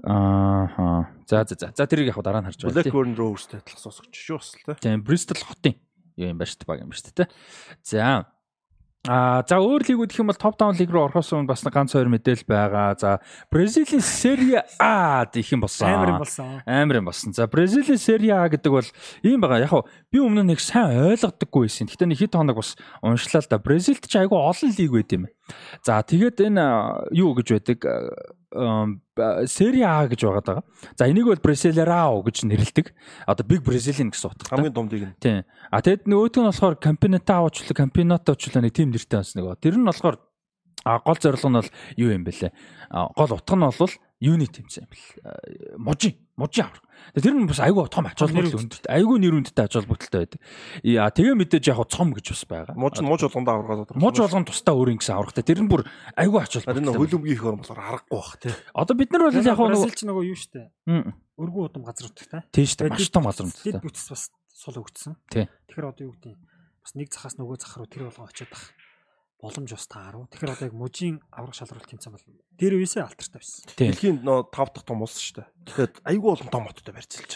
Аа. 0.03 1.11
За 1.27 1.43
за 1.43 1.55
за. 1.59 1.71
За 1.75 1.85
тэрийг 1.87 2.15
яг 2.15 2.23
дараа 2.23 2.41
нь 2.41 2.47
харж 2.47 2.63
байна. 2.63 2.83
тийм. 2.83 2.93
Blackburn 2.93 3.13
Rovers-тэй 3.19 3.59
адилхан 3.59 3.83
сонсогч 3.83 4.15
шүү 4.15 4.37
бас 4.39 4.49
л 4.55 4.63
те. 4.63 4.73
Тийм, 4.79 5.03
Bristol 5.03 5.39
хотын 5.43 5.75
юу 6.15 6.31
юм 6.31 6.39
ба 6.39 6.47
шүү 6.47 6.63
дээ 6.63 6.69
баг 6.71 6.79
юм 6.83 6.89
ба 6.89 6.95
шүү 6.95 7.11
дээ. 7.19 7.27
За. 7.83 8.25
Аа 9.07 9.43
за 9.47 9.55
өөр 9.63 9.87
лигүүд 9.87 10.11
гэх 10.11 10.19
юм 10.23 10.27
бол 10.31 10.39
топ 10.39 10.59
даун 10.59 10.75
лиг 10.75 10.91
руу 10.91 11.07
орохоос 11.07 11.31
өмнө 11.31 11.47
бас 11.47 11.63
нэг 11.63 11.71
ганц 11.71 11.95
хоёр 11.95 12.11
мэдээлэл 12.11 12.47
байгаа. 12.47 12.99
За 12.99 13.19
Бразилийн 13.51 14.03
Serie 14.03 14.63
A 14.79 15.23
гэх 15.23 15.51
юм 15.55 15.63
болсон. 15.63 15.87
Амар 15.87 16.15
юм 16.15 16.19
болсон. 16.19 16.59
Амар 16.67 16.95
юм 16.99 17.07
болсон. 17.07 17.31
За 17.31 17.47
Бразилийн 17.47 17.99
Serie 17.99 18.35
A 18.35 18.47
гэдэг 18.51 18.71
бол 18.71 18.87
ийм 19.23 19.39
байгаа. 19.39 19.67
Яг 19.67 19.87
би 20.11 20.19
өмнө 20.19 20.43
нэг 20.47 20.59
сайн 20.59 20.99
ойлгодоггүй 21.15 21.67
байсан. 21.71 21.87
Гэтэ 21.87 22.11
нэг 22.11 22.19
хэд 22.19 22.35
хоног 22.35 22.59
бас 22.59 22.75
уншлаа 22.99 23.39
л 23.39 23.47
да. 23.47 23.59
Бразилд 23.59 24.03
ч 24.03 24.15
айгүй 24.19 24.35
олон 24.35 24.71
лиг 24.75 24.91
байт 24.91 25.11
юм. 25.15 25.31
За 25.85 26.01
тэгээд 26.03 26.41
энэ 26.49 26.61
а, 26.61 27.05
юу 27.11 27.33
гэж 27.37 27.47
байдаг? 27.55 27.79
Serie 28.49 29.85
A 29.85 30.09
гэж 30.09 30.25
байгаа 30.25 30.41
даа. 30.41 30.61
За 30.97 31.05
энийг 31.05 31.29
бол 31.29 31.37
Brasileirao 31.37 32.25
гэж 32.25 32.49
нэрлэдэг. 32.49 32.93
Одоо 33.29 33.45
Big 33.45 33.61
Brazilian 33.61 34.09
гэсэн 34.09 34.33
утгатай. 34.33 34.57
Хамгийн 34.57 34.73
думдыг 34.73 35.01
нь. 35.05 35.13
Тийм. 35.21 35.45
А 35.69 35.85
тэгэд 35.85 36.09
нөгөөт 36.09 36.41
нь 36.41 36.49
болохоор 36.49 36.81
Campeonato 36.81 37.45
уучлаа, 37.45 37.77
Campeonato 37.77 38.33
уучлаа 38.33 38.65
нэг 38.65 38.73
тим 38.73 38.89
нэртэй 38.89 39.21
бас 39.21 39.37
нөгөө. 39.37 39.61
Тэр 39.61 39.77
нь 39.77 39.85
болохоор 39.85 40.17
а 40.85 40.99
гол 41.03 41.17
зорилго 41.19 41.49
нь 41.49 41.57
бол 41.59 41.69
юу 41.97 42.09
юм 42.15 42.23
бэлээ? 42.23 42.51
А 42.89 43.07
гол 43.15 43.33
утга 43.35 43.55
нь 43.55 43.65
бол 43.65 43.93
юуны 44.19 44.47
тэмцээн 44.51 44.83
юм 44.83 44.91
бэл. 44.91 45.79
Мужийн, 45.79 46.15
мужийн 46.35 46.67
аврах. 46.67 46.83
Тэгээ 47.15 47.23
Тэр 47.23 47.35
нь 47.39 47.47
бас 47.47 47.59
айгүй 47.63 47.87
том 47.87 48.03
ач 48.07 48.19
холбогдол 48.19 48.59
өндөрт. 48.59 48.85
Айгүй 48.91 49.17
нэр 49.23 49.35
хүндтэй 49.39 49.63
ач 49.63 49.73
холбогдолтой 49.79 50.19
байдаг. 50.27 50.39
А 50.99 51.07
тэгээ 51.15 51.35
мэдээж 51.39 51.65
яг 51.71 51.79
цом 51.87 52.11
гэж 52.11 52.25
бас 52.35 52.43
байгаа. 52.43 52.75
Мууж 52.75 52.99
мууж 52.99 53.21
болгондоо 53.23 53.53
аврагаад 53.55 53.79
тодорхой. 53.87 54.03
Муж 54.03 54.15
болгон 54.19 54.43
тусдаа 54.43 54.75
өөр 54.75 54.91
ингэсэн 54.99 55.15
аврахтай. 55.15 55.43
Тэр 55.47 55.63
нь 55.63 55.71
бүр 55.71 55.87
айгүй 56.19 56.39
ач 56.43 56.51
Тэр 56.59 56.67
нэг 56.67 56.91
холбогдолтой. 56.91 56.99
хөлөмгийн 56.99 57.35
их 57.39 57.43
орн 57.47 57.59
болохоор 57.63 57.79
харахгүй 57.79 58.17
бах 58.19 58.35
те. 58.43 58.51
Одоо 58.75 58.95
бид 58.99 59.09
нар 59.15 59.23
бол 59.23 59.39
яг 59.39 59.47
нөгөө 59.55 59.71
Бразил 59.71 59.95
ч 59.95 60.01
нөгөө 60.03 60.23
юу 60.27 60.35
штэ. 60.35 60.61
Өргөн 61.39 61.63
удам 61.71 61.83
газар 61.87 62.05
утгатай. 62.11 62.41
тийм 62.51 62.67
шүү 62.67 62.79
дээ. 62.83 62.91
Маш 62.91 63.07
том 63.15 63.23
газар 63.23 63.45
Дид 63.47 63.55
юмтай. 63.63 63.79
бүтц 63.87 64.03
бас 64.11 64.23
сул 64.51 64.75
өгдсөн. 64.83 65.15
Тий. 65.31 65.47
Тэгэхээр 65.71 65.87
одоо 65.87 66.03
юу 66.03 66.13
гэдэг 66.19 66.35
юм? 66.35 66.39
Бас 66.83 66.91
нэг 66.99 67.07
цахаас 67.15 67.39
нөгөө 67.39 67.57
цах 67.63 67.79
руу 67.79 67.87
тэр 67.87 68.11
болгон 68.11 68.27
очиод 68.27 68.51
тах 68.51 68.75
боломж 69.39 69.71
бас 69.71 69.87
тааруу. 69.87 70.27
Тэгэхээр 70.29 70.53
одоо 70.53 70.67
яг 70.67 70.75
мужийн 70.75 71.23
аврах 71.31 71.55
шалралт 71.55 71.87
тэмцээн 71.87 72.13
бол 72.13 72.25
дээр 72.59 72.75
үесээ 72.79 73.03
алтартай 73.07 73.39
байсан. 73.39 73.63
Дэлхийн 73.79 74.17
нөө 74.23 74.51
5 74.51 74.75
дахь 74.75 74.85
том 74.85 74.99
улс 75.01 75.15
шүү 75.15 75.41
дээ. 75.41 75.47
Тэгэхээр 75.67 75.91
айгүй 76.03 76.29
олон 76.35 76.49
том 76.51 76.63
хоттой 76.67 76.93
барьцалж. 76.93 77.31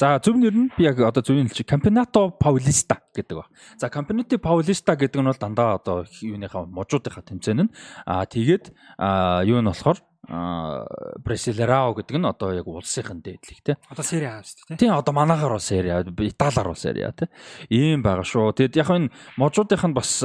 За 0.00 0.18
зөв 0.24 0.36
нэр 0.40 0.56
нь 0.56 0.72
би 0.76 0.88
яг 0.88 0.98
одоо 1.00 1.22
зөвний 1.22 1.44
хэлчих. 1.46 1.68
Campeonato 1.68 2.32
Paulista 2.32 3.04
гэдэг 3.12 3.36
ба. 3.36 3.46
За 3.76 3.92
Campeonato 3.92 4.40
Paulista 4.40 4.96
гэдэг 4.96 5.20
нь 5.20 5.28
бол 5.28 5.36
дандаа 5.36 5.76
одоо 5.76 6.08
юуныхаа 6.24 6.64
мужуудынхаа 6.64 7.22
тэмцээн 7.22 7.68
нь. 7.68 7.72
Аа 8.08 8.24
тэгээд 8.24 8.72
аа 8.96 9.44
юу 9.44 9.60
нь 9.60 9.68
болохоор 9.68 10.00
аа 10.28 10.86
Brasileirao 11.20 11.94
гэдэг 11.96 12.16
нь 12.16 12.28
одоо 12.28 12.52
яг 12.56 12.66
улсынхын 12.68 13.20
дээдлэг 13.20 13.60
тий. 13.64 13.76
Одоо 13.90 14.04
сери 14.04 14.26
аа 14.28 14.40
шүү 14.40 14.74
дээ. 14.74 14.80
Тийм 14.80 14.94
одоо 14.96 15.12
манайхаар 15.14 15.56
бол 15.56 15.64
Serie 15.64 15.92
A, 15.94 16.04
Италиар 16.04 16.68
бол 16.68 16.78
Serie 16.78 17.08
A 17.08 17.12
тий. 17.12 17.28
Ийм 17.68 18.02
байгаа 18.02 18.24
шүү. 18.24 18.56
Тэгэд 18.56 18.80
яг 18.80 18.90
энэ 18.90 19.12
мужуудынх 19.36 19.84
нь 19.84 19.96
бас 19.96 20.24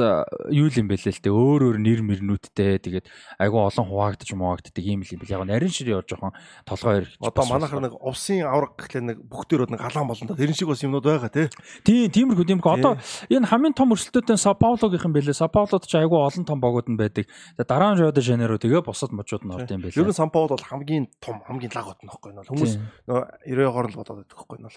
юу 0.50 0.68
юм 0.72 0.86
бэлээ 0.88 1.14
л 1.14 1.22
дээ. 1.24 1.32
Өөр 1.32 1.60
өөр 1.70 1.78
нэр 1.80 2.00
мөрнүүдтэй 2.04 2.80
тэгээд 2.80 3.06
айгүй 3.38 3.60
олон 3.60 3.86
хуваагдчих 3.88 4.36
муваагддаг 4.36 4.84
ийм 4.84 5.04
л 5.04 5.12
юм 5.12 5.20
бэл. 5.20 5.34
Яг 5.36 5.44
нарийн 5.44 5.72
ширээ 5.72 6.02
жоохон 6.04 6.32
толгой 6.64 7.04
ирэх. 7.04 7.16
Одоо 7.20 7.44
манайхаар 7.48 7.82
нэг 7.88 7.94
увсын 8.00 8.44
авраг 8.46 8.76
гэхлээр 8.80 9.04
нэг 9.04 9.18
бүх 9.24 9.44
төрөд 9.46 9.74
нэг 9.74 9.80
алаан 9.84 10.08
болондоо 10.08 10.36
тэрэн 10.36 10.56
шиг 10.56 10.68
бас 10.68 10.82
юмнууд 10.82 11.04
байгаа 11.04 11.30
те. 11.30 11.48
Тийм, 11.84 12.08
тиймэрхүү 12.08 12.46
тиймэрхүү. 12.48 12.72
Одоо 12.80 12.96
энэ 13.28 13.46
хамгийн 13.48 13.76
том 13.76 13.92
өрсөлдөөтэй 13.94 14.38
Сао 14.40 14.54
Паулогийнх 14.56 15.04
юм 15.04 15.14
бэлээ. 15.14 15.36
Сао 15.36 15.50
Паулод 15.52 15.84
ч 15.86 15.94
айгүй 15.98 16.18
олон 16.18 16.44
том 16.44 16.60
богууд 16.60 16.88
нь 16.88 16.98
байдаг. 16.98 17.26
Дараа 17.58 17.94
нь 17.94 18.00
Рио 18.00 18.12
де 18.12 18.20
Жанейро 18.20 18.58
тэгээ 18.58 18.84
босод 18.86 19.12
мужууд 19.12 19.44
нь 19.44 19.52
орд 19.52 19.70
юм 19.70 19.82
Ер 19.96 20.06
бэлээ. 20.06 20.14
нь 20.14 20.18
Сан 20.18 20.30
Паул 20.30 20.50
бол 20.50 20.62
хамгийн 20.62 21.04
том 21.18 21.42
хамгийн 21.46 21.72
лаг 21.74 21.86
хот 21.90 22.00
нөхгүй 22.06 22.30
нөө 22.34 22.46
хүмүүс 22.50 22.72
Тийм. 22.78 22.86
нөө 23.10 23.20
90-оор 23.46 23.86
л 23.90 23.98
бодоод 23.98 24.18
байдаг 24.22 24.38
хгүй 24.38 24.58
нөө. 24.62 24.74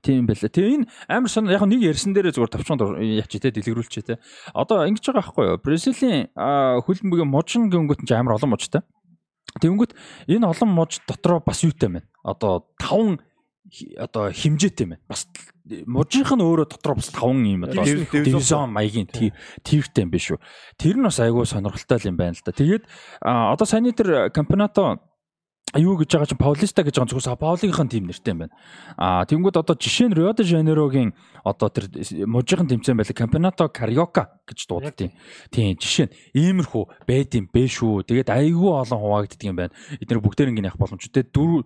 Тийм 0.00 0.24
байлаа. 0.26 0.50
Тэгээ 0.50 0.74
энэ 0.80 0.86
амар 1.08 1.30
сонир 1.30 1.54
яг 1.54 1.64
нэг 1.68 1.80
ярьсан 1.84 2.12
дээрээ 2.16 2.34
зүгээр 2.34 2.52
тавчманд 2.56 2.82
яач 3.00 3.32
те 3.32 3.50
дэлгэрүүлчээ 3.52 4.04
те. 4.08 4.14
Одоо 4.56 4.88
ингэж 4.88 5.04
байгаа 5.04 5.20
байхгүй 5.20 5.44
юу? 5.52 5.60
Бразилийн 5.60 6.32
хөлбөмбөгийн 6.34 7.28
мужин 7.28 7.68
гингүүт 7.68 8.02
нь 8.02 8.12
амар 8.16 8.40
олон 8.40 8.56
мужтай. 8.56 8.82
Тэнгүүт 9.60 9.92
энэ 10.30 10.46
олон 10.46 10.70
муж 10.70 11.02
дотроо 11.04 11.42
бас 11.42 11.60
юутай 11.66 11.90
байна. 11.90 12.08
Одоо 12.22 12.70
таван 12.78 13.20
одоо 13.98 14.30
химжээтэй 14.30 14.86
байна. 14.86 15.02
Бас 15.08 15.28
мужийнх 15.86 16.34
нь 16.34 16.42
өөрөө 16.42 16.66
дотроо 16.74 16.98
бас 16.98 17.08
таван 17.14 17.44
юм 17.46 17.64
одоо 17.64 17.84
Дивизион- 17.84 18.74
маягийн 18.74 19.06
тивтэй 19.06 20.02
юм 20.02 20.10
биш 20.10 20.34
үү. 20.34 20.40
Тэр 20.78 20.98
нь 20.98 21.06
бас 21.06 21.20
айгүй 21.20 21.46
сонирхолтой 21.46 22.00
юм 22.10 22.16
байна 22.18 22.34
л 22.34 22.42
да. 22.44 22.52
Тэгээд 22.52 22.84
одоо 23.22 23.66
саяны 23.66 23.94
тэр 23.94 24.30
кампионато 24.34 24.98
юу 25.78 25.94
гэж 25.94 26.10
байгаа 26.10 26.26
чинь 26.26 26.42
Паулиста 26.42 26.82
гэж 26.82 26.98
байгаа 26.98 27.14
зөвхөн 27.14 27.38
Паулийнхын 27.38 27.86
тим 27.86 28.10
нэртэй 28.10 28.34
юм 28.34 28.38
байна. 28.42 28.54
Аа 28.98 29.22
тэнгууд 29.22 29.54
одоо 29.62 29.78
жишээ 29.78 30.10
нь 30.10 30.16
Рио 30.18 30.34
де 30.34 30.42
Жанейрогийн 30.42 31.14
одоо 31.46 31.70
тэр 31.70 31.86
мужийн 32.26 32.66
тэмцээн 32.66 32.98
байлаа 32.98 33.14
Кампионато 33.14 33.70
Кариока 33.70 34.42
гэж 34.50 34.66
дууддیں۔ 34.66 35.14
Тийм 35.54 35.78
жишээ 35.78 36.10
нь 36.10 36.14
иймэрхүү 36.34 37.06
байд 37.06 37.30
юм 37.38 37.46
бэ 37.46 37.70
шүү. 37.70 38.02
Тэгээд 38.02 38.34
айгүй 38.34 38.70
олон 38.74 38.98
хуваагддаг 38.98 39.46
юм 39.46 39.56
байна. 39.62 39.74
Эдгээр 40.02 40.18
бүгдээр 40.18 40.50
ингэ 40.50 40.74
явах 40.74 40.82
боломжтой. 40.82 41.22
Дөрөв 41.22 41.62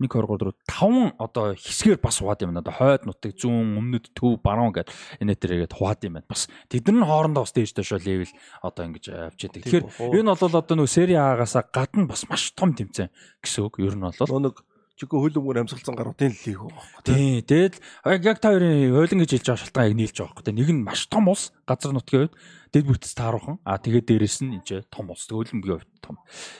1 0.00 0.08
2 0.08 0.24
3 0.24 0.40
4 0.40 0.56
5 0.64 1.20
одоо 1.20 1.52
хэсгээр 1.52 2.00
бас 2.00 2.18
хуваад 2.18 2.40
юм 2.40 2.56
байна. 2.56 2.64
Одоо 2.64 2.74
хойд 2.74 3.04
нутаг 3.04 3.36
зүүн 3.36 3.76
өмнөд 3.76 4.10
төв 4.16 4.40
баруун 4.40 4.72
гэд 4.72 4.88
энэ 5.20 5.36
төрөйгээд 5.36 5.76
хуваад 5.76 6.00
юм 6.08 6.16
байна. 6.16 6.26
Бас 6.32 6.48
тэдний 6.72 6.96
нь 6.96 7.04
хоорондоо 7.04 7.44
бас 7.44 7.52
дээж 7.52 7.76
дэшөө 7.76 8.00
левел 8.00 8.32
одоо 8.64 8.82
ингэж 8.88 9.04
авч 9.30 9.40
яадаг. 9.44 9.62
Тэгэхээр 9.68 9.86
энэ 10.16 10.32
бол 10.32 10.56
одоо 10.56 10.74
нөө 10.80 10.88
сери 10.88 11.14
агаас 11.20 11.54
гадна 11.68 12.08
бас 12.08 12.24
маш 12.24 12.56
том 12.56 12.72
тэмцээн 12.72 13.12
гэсэн 13.44 13.60
үг. 13.68 13.76
Ер 13.84 13.94
нь 13.94 14.08
бол 14.08 14.40
нэг 14.40 14.64
чико 15.00 15.16
хөл 15.16 15.32
өмгөр 15.40 15.64
амьсгалцсан 15.64 15.96
гаруудын 15.96 16.36
лиг 16.44 16.60
байгаа. 16.60 17.04
Тий, 17.08 17.40
тэгэл 17.40 17.80
яг 18.20 18.36
та 18.36 18.52
хоёрын 18.52 18.92
ойлон 18.92 19.24
гэж 19.24 19.32
хэлж 19.32 19.46
байгаа 19.48 19.62
шалтгаан 19.64 19.88
яг 19.88 19.96
нийлж 19.96 20.16
байгаа 20.20 20.36
байхгүй. 20.36 20.56
Нэг 20.60 20.68
нь 20.76 20.84
маш 20.84 21.08
том 21.08 21.32
улс 21.32 21.56
газар 21.64 21.96
нутгийн 21.96 22.28
хувьд 22.28 22.36
дэд 22.72 22.86
бүтц 22.86 23.14
тааруухан. 23.14 23.58
А 23.66 23.78
тэгээд 23.78 24.06
дээрэс 24.06 24.42
нь 24.46 24.58
энэ 24.58 24.86
том 24.90 25.10
улс 25.10 25.26
төлөмбөгийн 25.26 25.82
хувьд 25.82 25.90
том. 26.02 26.16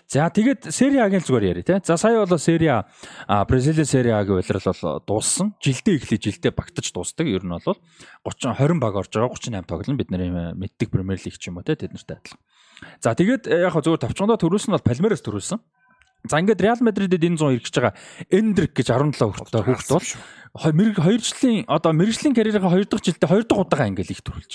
За 0.07 0.31
тэгээд 0.31 0.69
A-гийн 0.71 1.25
зүгээр 1.25 1.51
яриа 1.51 1.65
тий. 1.65 1.79
За 1.83 1.97
сая 1.97 2.21
бол 2.23 2.39
Serie 2.39 2.71
A 2.71 2.91
а 3.27 3.45
Бразилийн 3.47 3.87
A-гийн 3.87 4.39
улирал 4.39 4.67
бол 4.67 5.03
дууссан. 5.07 5.55
Жилдээ 5.63 5.97
эхлээ 6.03 6.21
жилдээ 6.21 6.53
багтаж 6.53 6.91
дуусдаг. 6.93 7.27
Ер 7.27 7.47
нь 7.47 7.55
бол 7.55 7.79
30 8.27 8.59
20 8.59 8.83
баг 8.83 8.95
орж 8.99 9.11
байгаа 9.15 9.33
38 9.33 9.67
тоглолт 9.67 9.99
бид 9.99 10.11
нарын 10.11 10.59
мэддэг 10.59 10.91
Премьер 10.91 11.19
Лиг 11.23 11.39
ч 11.39 11.49
юм 11.49 11.59
уу 11.59 11.65
тий 11.65 11.79
тэднэртэй 11.79 12.19
адилхан. 12.19 12.41
За 13.01 13.15
тэгээд 13.15 13.47
яг 13.49 13.73
хөө 13.73 13.85
зүгээр 13.87 14.05
тавчгандаа 14.05 14.39
төрүүлсэн 14.41 14.73
бол 14.75 14.85
Палмерас 14.85 15.23
төрүүлсэн. 15.25 15.61
За 16.29 16.37
ингээд 16.41 16.61
Реал 16.61 16.81
Мадридэд 16.85 17.25
энэ 17.25 17.39
100 17.41 17.57
ирэх 17.57 17.65
гэж 17.65 17.77
байгаа 17.81 17.95
Эндрик 18.29 18.73
гэж 18.77 18.87
17 18.93 19.17
хүртэл 19.17 19.65
хүүхд 19.65 19.89
бол 19.89 20.09
хой- 20.53 20.77
мэрэг 20.77 20.99
2 21.01 21.17
жилийн 21.23 21.65
одоо 21.65 21.93
мэрэгжлийн 21.97 22.35
карьерийнхаа 22.37 22.77
2 22.77 22.91
дахь 22.91 23.05
жилдээ 23.07 23.29
2 23.31 23.49
дахь 23.49 23.63
удаага 23.65 23.87
англи 23.89 24.05
их 24.05 24.21
төрүүлж 24.21 24.53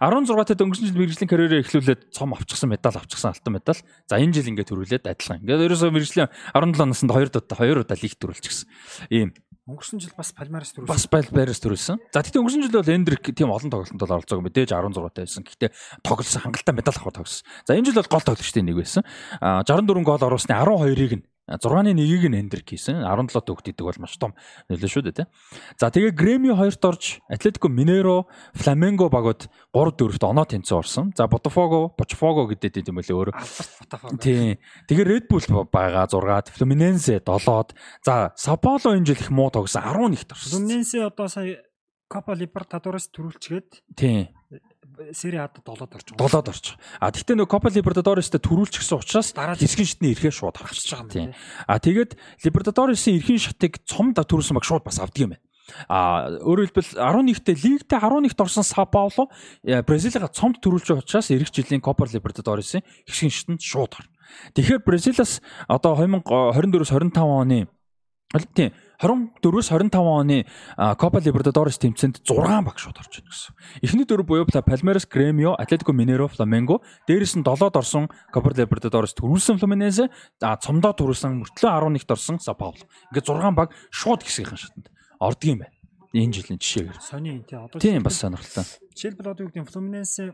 байгаа. 0.00 0.24
16 0.24 0.48
тад 0.48 0.62
өнгөрсөн 0.62 0.86
жил 0.88 1.00
мэрэгжлийн 1.02 1.28
карьераа 1.28 1.60
эхлүүлээд 1.60 2.00
цом 2.14 2.32
авчихсан 2.32 2.70
медаль 2.70 2.96
авчихсан 2.96 3.34
алтан 3.34 3.52
медаль. 3.58 3.82
За 4.08 4.16
энэ 4.16 4.32
жил 4.32 4.48
ингээд 4.54 4.70
төрүүлээд 4.70 5.04
адилхан. 5.10 5.42
Ингээд 5.42 5.66
ерөөсөө 5.66 5.90
мэрэгжлийн 5.92 6.30
17 6.54 6.88
наснда 6.88 7.12
2 7.18 7.28
удаа 7.28 7.58
2 7.60 7.82
удаа 7.82 7.98
лиг 7.98 8.14
төрүүлчихсэн. 8.16 8.66
Ийм 9.10 9.34
Өнгөрсөн 9.62 10.00
жил 10.02 10.10
бас 10.18 10.32
Палмарес 10.34 10.74
төрүүлсэн. 10.74 10.90
бас 10.90 11.06
байл 11.06 11.28
байраас 11.30 11.62
төрүүлсэн. 11.62 11.98
За 12.10 12.18
тэгтээ 12.18 12.42
өнгөрсөн 12.42 12.62
жил 12.66 12.74
бол 12.82 12.94
Эндрик 12.98 13.30
тийм 13.30 13.54
олон 13.54 13.70
тоглолтод 13.70 14.10
оролцоог 14.10 14.42
мэдээж 14.42 14.74
16 14.74 15.14
тайсан. 15.14 15.46
Гэхдээ 15.46 15.70
тоглосон 16.02 16.42
хангалттай 16.42 16.74
медаль 16.74 16.98
авах 16.98 17.14
тоглосон. 17.14 17.46
За 17.62 17.78
энэ 17.78 17.86
жил 17.86 18.02
бол 18.02 18.10
гол 18.10 18.26
тоглогчдын 18.26 18.66
нэг 18.66 18.82
байсан. 18.82 19.06
А 19.38 19.62
64 19.62 20.02
гол 20.02 20.18
оруулсны 20.18 20.58
12-ыг 20.58 21.12
нь 21.14 21.24
6-ны 21.50 21.90
1-ийг 21.90 22.30
нь 22.30 22.38
Эндрик 22.38 22.70
хийсэн. 22.70 23.02
17 23.02 23.42
төгт 23.42 23.66
идэг 23.74 23.82
бол 23.82 23.98
маш 23.98 24.14
том 24.14 24.32
нөлөө 24.70 24.86
шүү 24.86 25.02
дээ, 25.10 25.16
тий. 25.22 25.26
За 25.74 25.90
тэгээ 25.90 26.14
Грэми 26.14 26.54
2-т 26.54 26.86
орж 26.86 27.18
Атлетико 27.26 27.66
Минеро, 27.66 28.30
Фламенго 28.54 29.10
багууд 29.10 29.50
3-4-т 29.74 30.22
оноо 30.22 30.46
тэнцэн 30.46 30.78
орсон. 30.78 31.10
За 31.18 31.26
Ботафого, 31.26 31.90
Бочфого 31.98 32.46
гэдэг 32.46 32.86
юм 32.86 33.02
Албарт 33.34 33.70
Ботафого. 33.82 34.18
Тийм. 34.22 34.62
Тэгээ 34.86 35.06
Red 35.06 35.24
Bull 35.26 35.42
байгаа 35.66 36.06
6-д, 36.06 36.54
Fluminense 36.54 37.18
7-д. 37.18 37.74
За, 38.06 38.30
Paulo 38.56 38.94
энэ 38.94 39.06
жил 39.06 39.18
их 39.18 39.30
муу 39.30 39.50
тогсон 39.50 39.82
11-т 39.82 40.30
орсон. 40.30 40.62
Флуминенсе 40.62 41.02
одоо 41.02 41.26
сая 41.26 41.58
Копа 42.12 42.36
Либертадорос 42.36 43.08
төрүүлчгээд 43.08 43.82
Тийм. 43.96 44.28
Сери 45.12 45.38
А-д 45.40 45.60
7-д 45.64 45.94
орж 45.96 46.06
байгаа. 46.12 46.20
Долоод 46.20 46.48
орчих. 46.48 46.76
А 47.00 47.08
тэгтээ 47.08 47.36
нөгөө 47.38 47.52
Copa 47.52 47.68
Libertadores-тэй 47.72 48.40
төрүүлчихсэн 48.40 48.98
учраас 49.00 49.32
хэсгийн 49.32 49.88
шатны 49.88 50.12
эрхээ 50.12 50.32
шууд 50.32 50.56
харчихж 50.60 50.92
байгаа 50.92 51.32
юм. 51.32 51.36
А 51.66 51.80
тэгээд 51.80 52.16
Libertadores-ийн 52.44 53.16
эрхийн 53.20 53.40
шатыг 53.40 53.80
цомд 53.88 54.20
төрүүлсэн 54.20 54.56
баг 54.56 54.66
шууд 54.68 54.84
бас 54.84 55.00
авдаг 55.00 55.20
юм 55.22 55.32
байна. 55.36 55.44
А 55.88 56.28
өөрөөр 56.42 56.74
хэлбэл 56.74 56.98
11-т 56.98 57.48
лигтээ 57.54 58.00
11-т 58.02 58.40
орсон 58.42 58.66
Сао 58.66 58.86
Пауло 58.90 59.30
э, 59.62 59.80
Бразилига 59.86 60.28
цомд 60.28 60.58
төрүүлж 60.58 60.90
байгаа 60.90 61.04
учраас 61.06 61.30
эх 61.30 61.48
жилийн 61.48 61.80
Copa 61.80 62.04
Libertadores-ийн 62.04 62.82
хэсгийн 63.06 63.32
шатанд 63.32 63.62
шууд 63.62 63.94
орно. 63.94 64.12
Тэгэхээр 64.58 64.82
Бразилиас 64.82 65.40
одоо 65.68 65.96
2024-с 65.96 66.90
25 66.92 67.16
оны 67.22 67.68
тийм 68.54 68.72
24-с 69.02 69.68
25 69.74 69.98
оны 69.98 70.46
а, 70.78 70.94
Copa 70.94 71.18
Libertadores 71.18 71.76
тэмцээнд 71.82 72.22
6 72.22 72.62
баг 72.62 72.78
шууд 72.78 73.02
орж 73.02 73.18
ийн 73.18 73.26
гэсэн. 73.26 73.52
Эхний 73.82 74.06
дөрөв 74.06 74.26
буюу 74.30 74.46
Palmeiras, 74.46 75.04
Gremio, 75.10 75.58
Atletico 75.58 75.90
Mineiro, 75.90 76.30
Flamengo, 76.30 76.78
дээрээс 77.10 77.34
нь 77.34 77.42
7-д 77.42 77.74
орсон 77.74 78.06
Copa 78.30 78.54
Libertadores 78.54 79.18
төрүүлсэн 79.18 79.58
Fluminense, 79.58 80.06
а 80.38 80.54
цомдоо 80.54 80.94
төрүүлсэн 80.94 81.42
мөртлөө 81.42 81.70
11-т 81.98 82.14
орсон 82.14 82.38
Sao 82.38 82.54
Paulo. 82.54 82.78
Ингээд 83.10 83.26
6 83.26 83.58
баг 83.58 83.74
шууд 83.90 84.22
хэсгийнхэн 84.22 84.60
шатанд 84.62 84.86
ордог 85.18 85.48
юм 85.50 85.58
байна. 85.66 85.74
Энэ 86.12 86.32
жилийн 86.38 86.60
жишээгээр. 86.60 87.00
Сони 87.00 87.42
тий 87.48 87.56
одоо 87.56 87.80
Тийм 87.80 88.02
бас 88.04 88.20
сонирхолтой. 88.20 88.68
жишээлбэл 88.94 89.32
одоо 89.32 89.42
юу 89.42 89.50
гэдэг 89.50 89.64
нь 89.64 89.70
Fluminense 89.72 90.30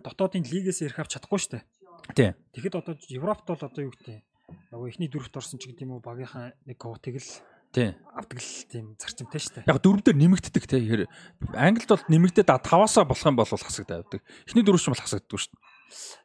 дотоодын 0.00 0.46
лигээс 0.46 0.86
ирэх 0.86 1.02
авч 1.02 1.18
чадахгүй 1.18 1.38
шүү 1.42 1.52
дээ. 1.58 1.64
Тийм. 2.14 2.32
Тэгэхэд 2.54 2.78
одоо 2.78 2.94
Европт 3.10 3.44
бол 3.50 3.58
одоо 3.58 3.82
юу 3.82 3.92
гэдэг 3.92 4.22
нөгөө 4.70 4.88
ихний 4.94 5.10
дөрөвт 5.10 5.36
орсон 5.36 5.58
ч 5.58 5.68
гэдэг 5.68 5.84
юм 5.86 5.98
уу 5.98 6.02
багийнхаа 6.04 6.54
нэг 6.66 6.78
квотыг 6.78 7.18
л. 7.18 7.30
Авдаг 7.72 8.38
л 8.38 8.52
тийм 8.68 8.86
зарчимтай 9.00 9.40
шүү 9.40 9.54
дээ. 9.64 9.68
Яг 9.72 9.80
дөрөв 9.80 10.04
дээр 10.04 10.18
нэмэгддэг 10.20 10.64
те. 10.68 10.76
Тэгэхээр 10.76 11.08
Англид 11.56 11.88
бол 11.88 12.04
нэмэгдээд 12.12 12.48
5-аас 12.52 12.96
болох 13.00 13.24
юм 13.24 13.36
бол 13.40 13.48
хасагдаад 13.48 14.04
авдаг. 14.04 14.20
Эхний 14.44 14.64
дөрөв 14.64 14.80
ч 14.80 14.92
бол 14.92 15.00
хасагддаг 15.00 15.38
шүү 15.40 15.52
дээ. 15.56 15.62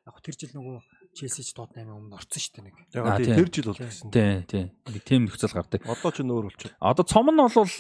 Яг 0.08 0.16
тэр 0.24 0.36
жил 0.36 0.54
нөгөө 0.60 0.78
Челси 1.18 1.42
ч 1.42 1.56
Тоттенхам 1.58 1.98
өмнө 1.98 2.20
орсон 2.20 2.38
шүү 2.38 2.54
дээ 2.54 2.66
нэг. 2.68 2.76
Яг 2.94 3.26
тэр 3.26 3.50
жил 3.50 3.68
бол 3.74 3.80
гэсэн. 3.82 4.12
Тийм, 4.14 4.44
тийм. 4.46 4.68
Нэг 4.86 5.02
тийм 5.02 5.22
нөхцөл 5.26 5.56
гардаг. 5.56 5.82
Одоо 5.90 6.12
ч 6.14 6.22
нөр 6.22 6.46
болчих. 6.46 6.76
Одоо 6.78 7.06
цом 7.10 7.34
нь 7.34 7.42
бол 7.42 7.74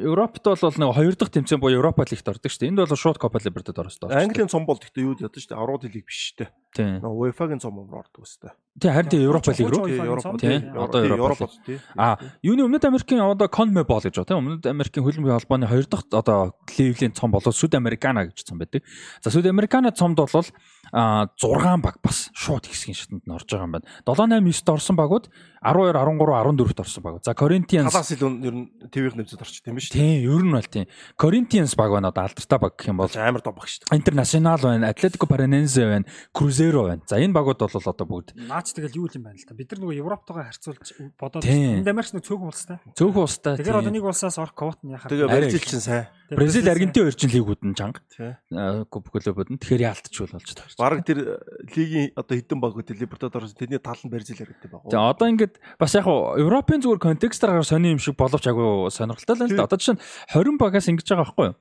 Европт 0.00 0.40
бол 0.40 0.78
нэг 0.80 0.94
хоёр 0.96 1.14
дахь 1.20 1.34
тэмцээн 1.34 1.60
буюу 1.60 1.76
Европа 1.76 2.08
лигт 2.08 2.24
ордог 2.24 2.48
шүү 2.48 2.64
дээ. 2.64 2.70
Энд 2.72 2.80
бол 2.80 2.96
шууд 2.96 3.20
Copa 3.20 3.36
Libertadores 3.36 4.00
ордог. 4.00 4.16
Английн 4.16 4.48
цом 4.48 4.64
бол 4.64 4.80
гэхдээ 4.80 5.04
юу 5.04 5.12
яд 5.20 5.36
шүү 5.36 5.52
дээ. 5.52 5.60
Арууд 5.60 5.84
хэлийг 5.84 6.08
биш 6.08 6.32
шүү 6.32 6.48
дээ. 6.72 7.04
UEFA-гийн 7.04 7.60
цом 7.60 7.76
руу 7.76 8.00
ордог 8.00 8.24
өстэй. 8.24 8.56
Тийм 8.80 8.92
харин 8.96 9.10
тийм 9.10 9.22
Европа 9.28 9.52
лиг 9.52 9.68
рүү. 9.68 9.88
Европ 10.00 10.40
тийм. 10.40 10.72
Одоо 10.72 11.04
Европ 11.04 11.36
Европ 11.36 11.50
тий. 11.66 11.78
А 11.96 12.16
юуны 12.42 12.64
Өмнөд 12.64 12.84
Америкийн 12.88 13.20
одоо 13.20 13.48
CONMEBOL 13.48 14.00
гэж 14.08 14.24
байна 14.24 14.40
Өмнөд 14.40 14.66
Америкийн 14.66 15.04
хөлбөмбөгийн 15.04 15.36
холбооны 15.36 15.66
хоёр 15.68 15.84
дахь 15.84 16.08
одоо 16.08 16.56
ливлийн 16.78 17.12
цом 17.12 17.30
болоод 17.30 17.52
Сүд 17.52 17.76
Американа 17.76 18.24
гэж 18.32 18.40
цом 18.48 18.56
байдаг. 18.58 18.80
За 19.20 19.28
Сүд 19.28 19.44
Американа 19.46 19.92
цомд 19.92 20.16
бол 20.16 20.46
а 20.92 21.28
6 21.36 21.82
баг 21.84 22.00
бас 22.02 22.30
шууд 22.34 22.66
хэсгийн 22.66 22.96
шатанд 22.96 23.22
нь 23.28 23.30
орж 23.30 23.46
байгаа 23.46 23.68
юм 23.68 23.72
байна. 23.76 23.86
7 24.08 24.32
8 24.32 24.48
9-т 24.48 24.72
орсон 24.72 24.96
багууд 24.96 25.28
12 25.60 25.92
13 25.92 26.16
14-т 26.16 26.80
орсон 26.80 27.02
баг. 27.04 27.20
За 27.20 27.34
Corinthians 27.36 27.92
Талаас 27.92 28.08
илүү 28.16 28.30
ер 28.48 28.54
нь 28.56 28.66
ТV-х 28.88 29.12
нэмцэд 29.12 29.44
орчих 29.44 29.60
тийм 29.60 29.76
биш 29.76 29.92
үү? 29.92 30.00
тийм 30.00 30.24
ер 30.24 30.40
нь 30.40 30.52
бол 30.56 30.64
тийм 30.64 30.86
Corinthians 31.20 31.76
баг 31.76 31.92
байна 31.92 32.08
одоо 32.08 32.24
алдартай 32.24 32.58
баг 32.58 32.72
гэх 32.80 32.88
юм 32.88 32.96
бол 32.96 33.12
амар 33.12 33.44
добх 33.44 33.68
шүү 33.68 33.84
дээ. 33.84 34.00
Интернационал 34.00 34.64
байна, 34.64 34.88
Атлетико 34.88 35.28
Параненсе 35.28 35.84
байна, 35.84 36.08
Крузеро 36.32 36.88
байна. 36.88 37.04
За 37.04 37.20
энэ 37.20 37.36
багууд 37.36 37.60
бол 37.60 37.76
одоо 37.76 38.06
бүгд 38.08 38.32
Наач 38.40 38.72
тэгэл 38.72 39.04
юу 39.04 39.12
юм 39.12 39.28
байна 39.28 39.36
л 39.36 39.44
та. 39.44 39.52
Бид 39.52 39.68
нар 39.76 39.84
нөгөө 39.84 40.00
Европтойгоо 40.00 40.48
харьцуулж 40.48 40.80
бодоод 41.20 41.44
Тийм. 41.44 41.84
Энд 41.84 41.92
Америкч 41.92 42.16
нөгөө 42.16 42.24
цөөхөн 42.24 42.48
улстай. 42.48 42.78
цөөхөн 42.96 43.24
устай. 43.28 43.54
Тэгэхээр 43.60 43.80
одоо 43.84 43.92
нэг 43.92 44.04
улсаас 44.08 44.40
орох 44.40 44.56
квот 44.56 44.80
нь 44.80 44.96
яхаа. 44.96 45.12
Тэгээ 45.12 45.60
чинь 45.60 45.84
сайн. 45.84 46.08
Бразил, 46.30 46.68
Аргентин 46.70 47.02
хоёр 47.04 47.16
чинь 47.18 47.34
лигүүд 47.34 47.62
нь 47.66 47.74
чанга. 47.74 48.00
Тий. 48.06 48.38
Куб 48.86 49.10
клубуд 49.10 49.50
нь 49.50 49.58
тэгэхээр 49.58 49.90
яалтчгүй 49.90 50.30
болж 50.30 50.50
таарч. 50.54 50.78
Бараг 50.78 51.02
тэр 51.02 51.18
э, 51.18 51.34
лигийн 51.74 52.14
одоо 52.14 52.34
хідэн 52.38 52.62
багууд 52.62 52.86
Либертадорс 52.86 53.58
тэрний 53.58 53.82
тал 53.82 53.98
нь 53.98 54.10
Бразил 54.10 54.38
хэрэгтэй 54.38 54.70
баг. 54.70 54.86
За 54.86 55.10
одоо 55.10 55.26
ингээд 55.26 55.58
бас 55.78 55.94
яг 55.98 56.06
хуу 56.06 56.38
Европын 56.38 56.78
зүгээр 56.78 57.02
контекстаар 57.02 57.66
сони 57.66 57.90
юм 57.90 57.98
шиг 57.98 58.14
боловч 58.14 58.46
агай 58.46 58.90
сонирхолтой 58.94 59.34
л 59.34 59.44
л 59.50 59.56
да. 59.58 59.66
Одоо 59.66 59.78
жишээ 59.82 59.98
нь 59.98 60.02
20 60.30 60.58
багаас 60.62 60.86
ингэж 60.86 61.06
байгаа 61.10 61.26
байхгүй 61.26 61.46
юу? 61.50 61.56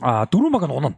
А 0.00 0.24
дөрвөн 0.24 0.52
баг 0.56 0.64
нь 0.64 0.72
унана. 0.72 0.96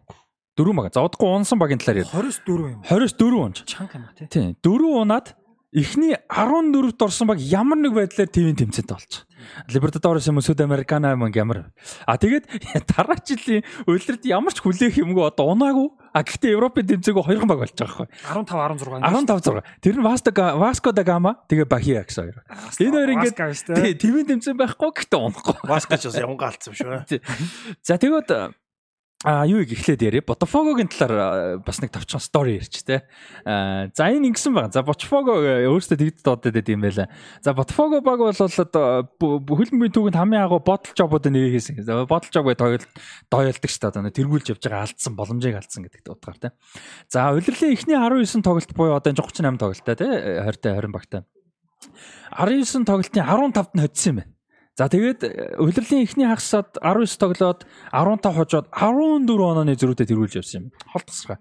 Дөрвөн 0.55 0.77
баг. 0.79 0.95
За 0.95 1.03
удахгүй 1.03 1.27
унсан 1.27 1.59
багийн 1.59 1.83
талаар 1.83 2.07
яа. 2.07 2.11
24 2.13 2.71
юм. 2.71 2.81
24 2.87 3.35
унж. 3.41 3.57
Чанга 3.67 3.99
юм 3.99 4.07
тий. 4.15 4.27
Тийм. 4.31 4.55
Дөрөв 4.63 5.03
унаад 5.03 5.35
эхний 5.73 6.15
14-т 6.29 7.01
орсон 7.01 7.33
баг 7.33 7.41
ямар 7.41 7.81
нэг 7.81 7.97
байдлаар 7.97 8.29
ТV-ийн 8.29 8.57
тэмцээнд 8.61 8.93
болж. 8.93 9.25
Libertadores 9.73 10.29
юм 10.29 10.39
Сүд 10.45 10.61
Американа 10.61 11.17
юм 11.17 11.25
ямар. 11.33 11.73
А 12.07 12.21
тэгээд 12.21 12.45
дараа 12.93 13.17
жилийн 13.17 13.65
үлрэлт 13.89 14.25
ямар 14.29 14.53
ч 14.53 14.61
хүлээх 14.61 15.01
юмгүй 15.01 15.25
одоо 15.25 15.57
унаагүй. 15.57 15.89
А 16.13 16.21
гэхдээ 16.21 16.53
Европын 16.53 16.87
тэмцээгөө 16.93 17.25
хоёрхан 17.25 17.49
баг 17.49 17.65
болж 17.65 17.73
байгаа 17.73 18.05
байхгүй. 18.05 18.53
15 18.53 19.01
16. 19.01 19.01
15 19.01 19.65
6. 19.65 19.81
Тэр 19.81 19.97
нь 19.97 20.05
da 20.05 20.45
Vasco 20.61 20.93
da 20.93 21.03
Gama 21.03 21.33
тэгээ 21.49 21.67
Bahia 21.67 22.05
гэсэн 22.05 22.29
хоёр. 22.29 22.39
Энэ 22.77 22.93
хоёр 22.93 23.11
ингээд 23.17 23.37
тий 23.73 23.93
ТV-ийн 23.97 24.29
тэмцээн 24.29 24.61
байхгүй 24.61 24.91
гэхдээ 24.93 25.21
унахгүй. 25.25 25.57
Васкач 25.65 26.05
бас 26.05 26.21
явангаа 26.21 26.53
алдсан 26.53 26.77
шүү. 26.77 27.01
За 27.81 27.97
тэгвэл 27.97 28.53
А 29.23 29.47
юу 29.47 29.63
ихлээд 29.63 30.03
яриа. 30.03 30.23
Botafogo-гийн 30.27 30.91
талаар 30.91 31.63
бас 31.63 31.79
нэг 31.79 31.95
тавчхан 31.95 32.19
стори 32.19 32.59
ярьч 32.59 32.83
те. 32.83 33.07
А 33.47 33.87
за 33.95 34.11
энэ 34.11 34.35
ингэсэн 34.35 34.51
байна. 34.51 34.75
За 34.75 34.83
э, 34.83 35.71
өөрөөсөө 35.71 35.95
тэгд 35.95 36.27
додод 36.27 36.51
байд 36.51 36.67
юм 36.67 36.83
байла. 36.83 37.07
За 37.39 37.55
Botafogo 37.55 38.03
баг 38.03 38.19
бол 38.19 38.35
одоо 38.35 39.07
хөлбөмбөгийн 39.23 39.95
түүхэнд 39.95 40.19
хамгийн 40.19 40.43
агуу 40.43 40.59
бодол 40.59 40.91
жобууд 40.99 41.31
нэг 41.31 41.55
хийсэн. 41.55 41.87
За 41.87 42.03
бодол 42.03 42.35
жоб 42.35 42.51
гэдэг 42.51 42.59
тойл 42.59 42.83
дойлдог 43.31 43.71
шүү 43.71 43.79
дээ. 43.79 43.91
Одоо 43.95 44.11
тэргүүлж 44.11 44.47
явж 44.59 44.63
байгаа 44.67 44.83
алдсан 44.91 45.15
боломжийг 45.15 45.55
алдсан 45.55 45.87
гэдэгт 45.87 46.11
утгаар 46.11 46.39
те. 46.43 46.51
За 47.07 47.31
удирлын 47.31 47.79
эхний 47.79 47.95
19 47.95 48.43
тоглолт 48.43 48.75
буюу 48.75 48.99
одоо 48.99 49.15
энэ 49.15 49.23
38 49.23 49.55
тоглолттой 49.63 49.95
те 50.03 50.11
20 50.43 50.67
20 50.67 50.91
багтай. 50.91 51.23
19 52.35 52.91
тоглолтын 52.91 53.23
15-т 53.23 53.71
нь 53.79 53.83
хоцсон 53.87 54.11
юм 54.11 54.19
байна. 54.19 54.32
За 54.73 54.89
тэгээд 54.89 55.21
э, 55.21 55.61
удирлын 55.61 56.01
эхний 56.01 56.25
хагасад 56.25 56.81
19 56.81 57.21
тоглоод 57.21 57.69
15 57.93 58.25
хожоод 58.33 58.67
14 58.73 59.29
онооны 59.29 59.77
зөрүүдэд 59.77 60.09
тэргүүлж 60.09 60.41
явсан 60.41 60.57
юм. 60.59 60.67
Хол 60.89 61.05
тасархаа. 61.05 61.39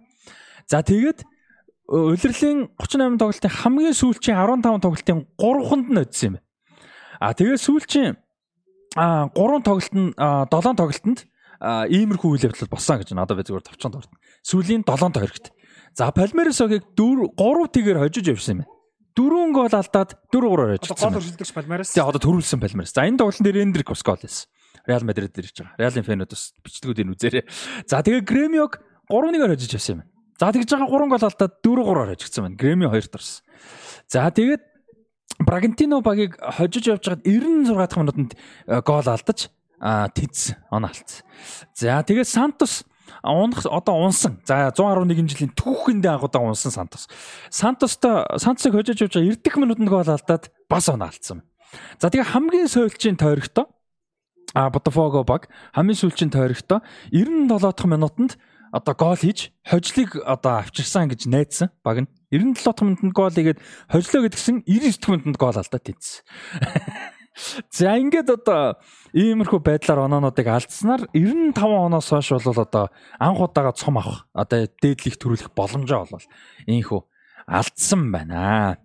За 0.68 0.84
тэгээд 0.84 1.24
э, 1.24 1.26
удирлын 1.96 2.68
38 2.76 3.16
тоглолтын 3.24 3.56
хамгийн 3.56 3.96
сүүлчийн 3.96 4.36
15 4.36 4.84
тоглолтын 4.84 5.20
3-нд 5.40 5.88
нь 5.88 6.00
хоцсон 6.04 6.28
юм. 6.28 6.36
А 7.24 7.32
тэгээд 7.32 7.64
сүүлчийн 7.64 8.20
а 9.00 9.32
3 9.32 9.64
тоглолт 9.64 9.96
нь 9.96 10.12
7 10.12 10.52
тоглолтод 10.52 11.20
иймэрхүү 11.62 12.30
үйл 12.36 12.46
явдал 12.52 12.68
болсон 12.68 13.00
гэж. 13.00 13.16
Одоо 13.16 13.38
би 13.40 13.48
зүгээр 13.48 13.64
товчонд 13.64 13.96
орно. 13.96 14.18
Сүүлийн 14.44 14.84
7-т 14.84 15.24
хоригт. 15.24 15.56
За 15.96 16.12
Палмересогийг 16.12 16.84
4 17.00 17.32
3 17.38 17.72
тэгээр 17.80 18.02
хожиж 18.02 18.28
явсан 18.28 18.60
юм 18.60 18.60
байна. 18.66 18.81
Дөрвөн 19.16 19.52
гол 19.52 19.68
алдаад 19.72 20.16
4-3 20.32 20.32
Одоо 20.32 20.78
хожигдсан. 20.78 20.96
гол 20.96 21.10
байна. 21.12 21.20
өршөлтөгч 21.20 21.52
Палмерас. 21.52 21.90
Тэгээ 21.92 22.10
одоо 22.10 22.22
төрүүлсэн 22.22 22.60
Палмерс. 22.64 22.92
За 22.96 23.04
энэ 23.04 23.20
тоглолтын 23.20 23.46
дээр 23.46 23.62
Эндрик 23.66 23.90
бас 23.92 24.04
гол 24.04 24.20
хийсэн. 24.22 24.48
Реал 24.88 25.04
Мадрид 25.04 25.34
дээр 25.36 25.48
ирж 25.52 25.58
байгаа. 25.62 25.76
Реалын 25.78 26.08
фэнүүд 26.08 26.32
бас 26.32 26.44
бичлэгүүдийг 26.64 27.08
үзээрэй. 27.12 27.44
За 27.86 28.00
тэгээ 28.02 28.24
Гремиог 28.24 28.72
3-1-аар 29.12 29.52
хожиж 29.54 29.76
авсан 29.76 29.94
юм 29.94 30.00
байна. 30.02 30.12
За 30.40 30.52
тэгж 30.56 30.70
байгаа 30.72 30.90
3 30.90 31.12
гол 31.12 31.26
алдаад 31.28 31.54
4-3-аар 31.62 32.10
хожигдсан 32.16 32.44
байна. 32.48 32.56
Гремио 32.56 32.90
2-т 32.90 33.16
орсон. 33.20 33.44
За 34.08 34.32
тэгээд 34.32 34.64
Брагантино 35.42 36.02
багийг 36.02 36.38
хожиж 36.40 36.88
явж 36.88 37.04
байгаад 37.06 37.26
96 37.26 37.76
дахь 37.78 37.98
минутанд 37.98 38.32
э, 38.68 38.82
гол 38.82 39.06
алдаж 39.06 39.50
тэнцсэн. 39.82 40.56
Он 40.72 40.86
алдсан. 40.86 41.26
За 41.74 42.02
тэгээд 42.06 42.28
Сантос 42.30 42.86
унах 43.24 43.66
одоо 43.66 43.96
унсан. 44.06 44.40
За 44.46 44.72
111 44.72 45.28
жилийн 45.28 45.54
түүхэндээ 45.56 46.18
анхудаа 46.18 46.42
унсан 46.42 46.72
Сантос. 46.72 47.08
Сантостой 47.50 48.26
Сантосыг 48.40 48.74
хожиж 48.74 49.02
явж 49.02 49.16
байгаа 49.20 49.36
90 49.36 49.44
дэх 49.44 49.56
минутанд 49.60 49.90
гол 49.90 50.08
алдаад 50.08 50.52
бас 50.70 50.90
он 50.90 51.04
алдсан. 51.04 51.44
За 52.00 52.10
тэгээ 52.10 52.32
хамгийн 52.32 52.68
сүүлчийн 52.68 53.18
тойрогтой 53.18 53.66
а 54.54 54.70
Botafogo 54.70 55.24
баг 55.24 55.48
хамгийн 55.74 55.98
сүүлчийн 55.98 56.32
тойрогтой 56.32 56.80
97 57.12 57.48
дахь 57.48 57.88
минутанд 57.88 58.38
одоо 58.72 58.96
гол 58.96 59.16
хийж 59.16 59.52
хожлыг 59.64 60.16
одоо 60.20 60.60
авчирсан 60.64 61.08
гэж 61.08 61.28
найдсан 61.28 61.70
баг 61.84 62.04
нь 62.04 62.10
97 62.32 62.64
дахь 62.64 62.84
минутанд 62.84 63.14
гол 63.14 63.32
хийгээд 63.32 63.60
хожлоо 63.88 64.28
гэдгсэн 64.28 64.64
99 64.68 65.00
дахь 65.00 65.12
минутанд 65.12 65.38
гол 65.40 65.56
алдаад 65.56 65.84
тэнцсэн. 65.84 66.24
За 67.72 67.96
ингээд 67.96 68.30
одоо 68.30 68.76
иймэрхүү 69.14 69.60
байдлаар 69.60 70.06
оноонуудыг 70.08 70.48
алдснаар 70.48 71.08
95 71.12 71.56
оноос 71.60 72.10
хойш 72.12 72.32
бол 72.40 72.64
одоо 72.64 72.86
анх 73.20 73.40
удаага 73.44 73.76
цом 73.76 74.00
авах 74.00 74.28
одоо 74.34 74.68
дээдлих 74.82 75.20
төрүүлэх 75.20 75.52
боломжоо 75.56 76.08
болвол 76.08 76.28
ийхүү 76.68 77.02
алдсан 77.48 78.12
байна. 78.12 78.78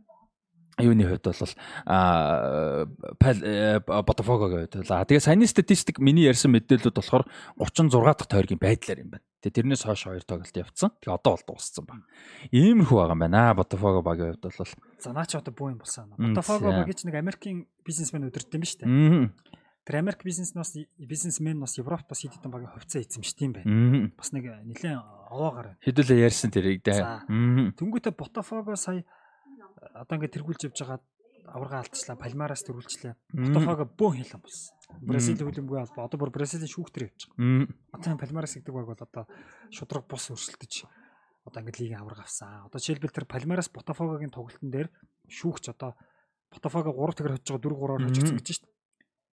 Юуны 0.76 1.08
хувьд 1.08 1.24
бол 1.24 1.52
а 1.88 2.84
Botafogo-гийн 4.02 4.68
хувьд 4.68 4.76
бол 4.84 4.92
аа 4.92 5.08
тэгээ 5.08 5.24
саяны 5.24 5.46
статистик 5.48 6.02
миний 6.02 6.28
ярьсан 6.28 6.52
мэдээлэлүүд 6.52 7.00
болохоор 7.00 7.24
36 7.56 7.88
дахь 7.96 8.28
тойргийн 8.28 8.60
байдлаар 8.60 9.00
юм 9.00 9.16
байна. 9.16 9.24
Тэгээ 9.40 9.56
тэрнээс 9.62 9.86
хойш 9.88 10.04
хоёр 10.04 10.26
тоглолт 10.26 10.52
явцсан. 10.52 10.90
Тэгээ 11.00 11.16
одоо 11.16 11.38
бол 11.38 11.56
дууссан 11.56 11.86
байна. 11.88 12.04
Иймэрхүү 12.52 12.96
байгаа 12.98 13.16
юм 13.16 13.22
байна. 13.24 13.56
Botafogo 13.56 14.02
багийн 14.04 14.36
хувьд 14.36 14.44
бол 14.52 14.68
За 15.00 15.12
наа 15.16 15.24
чи 15.24 15.38
одоо 15.40 15.54
буу 15.56 15.72
юм 15.72 15.80
болсон. 15.80 16.12
Мм, 16.18 16.36
Botafogo 16.36 16.68
за. 16.68 16.76
баг 16.82 16.92
гэж 16.92 17.08
нэг 17.08 17.16
Америкийн 17.24 17.64
бизнесмен 17.80 18.28
өдөрт 18.28 18.52
юм 18.52 18.60
ба 18.60 18.68
штэ. 18.68 18.84
Тэр 19.86 20.02
Америк 20.02 20.24
бизнес 20.26 20.50
нас 20.58 20.74
бизнесмен 20.98 21.62
нас 21.62 21.78
Европт 21.78 22.10
бас 22.10 22.26
хэд 22.26 22.34
хэдэн 22.34 22.50
багийн 22.50 22.74
хувьцаа 22.74 23.06
эзэмшдэг 23.06 23.46
юм 23.46 23.52
байна. 23.54 23.70
Мм. 23.70 24.06
Бас 24.18 24.34
нэг 24.34 24.50
нэлээд 24.66 24.98
овоогоор. 25.30 25.78
Хэдүүлээ 25.78 26.26
ярьсан 26.26 26.50
тэрийг 26.50 26.82
дээ. 26.82 27.30
Тэнгүүтээ 27.78 28.18
Ботафого 28.18 28.74
сая 28.74 29.06
одоо 29.94 30.18
ингээд 30.18 30.34
тэргүүлж 30.42 30.66
явж 30.66 30.82
байгаа 30.82 30.98
аварга 31.46 31.86
алдчихлаа, 31.86 32.18
Палмараас 32.18 32.66
тэргүүлчлээ. 32.66 33.14
Ботафого 33.30 33.86
бөөн 33.86 34.26
хэлэн 34.26 34.42
болсон. 34.42 34.74
Бразил 35.06 35.38
хөлбөмбөгийн 35.38 35.86
албаа 35.86 36.10
одоо 36.10 36.18
бүр 36.18 36.34
Бразилийн 36.34 36.66
шүүхтэр 36.66 37.06
явж 37.06 37.30
байгаа. 37.30 37.70
Одоо 37.94 38.08
энэ 38.10 38.22
Палмарас 38.26 38.58
гэдэг 38.58 38.74
баг 38.74 38.86
бол 38.90 38.98
одоо 38.98 39.24
шудраг 39.70 40.04
бус 40.10 40.26
өрсөлдөж 40.34 40.86
одоо 41.46 41.58
ингээд 41.62 41.78
лигийн 41.78 42.02
аварга 42.02 42.26
авсан. 42.26 42.66
Одоо 42.66 42.82
жишээлбэл 42.82 43.14
тэр 43.14 43.30
Палмарас 43.30 43.70
Ботафогогийн 43.70 44.34
тоглолтын 44.34 44.70
дээр 44.70 44.90
шүүгч 45.30 45.70
одоо 45.70 45.94
Ботафого 46.50 46.90
3 46.90 47.18
тэгэр 47.22 47.34
хожиж 47.38 47.50
байгаа 47.54 47.62
4 47.62 47.78
3-аар 47.78 48.02
хожигдсон 48.10 48.38
гэж 48.38 48.46
шүү 48.50 48.62
дээ. 48.66 48.75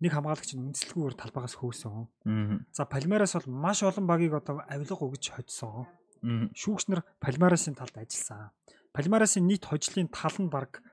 Нэг 0.04 0.12
хамгаалагч 0.12 0.52
нь 0.52 0.68
үндэслэлгүйгээр 0.68 1.16
талбайгаас 1.16 1.56
хөөсөн. 1.56 2.12
За 2.76 2.84
Палмарас 2.84 3.40
бол 3.40 3.48
маш 3.56 3.88
олон 3.88 4.04
багийг 4.04 4.36
одоо 4.36 4.60
авилга 4.68 5.08
өгж 5.08 5.32
хоцсон. 5.32 5.88
Шүүгч 6.52 6.92
нар 6.92 7.08
Палмарасын 7.24 7.80
талд 7.80 7.96
ажилласан. 7.96 8.52
Палмарасын 8.92 9.48
нийт 9.48 9.64
хожлын 9.64 10.12
тал 10.12 10.36
нь 10.44 10.52
баг 10.52 10.84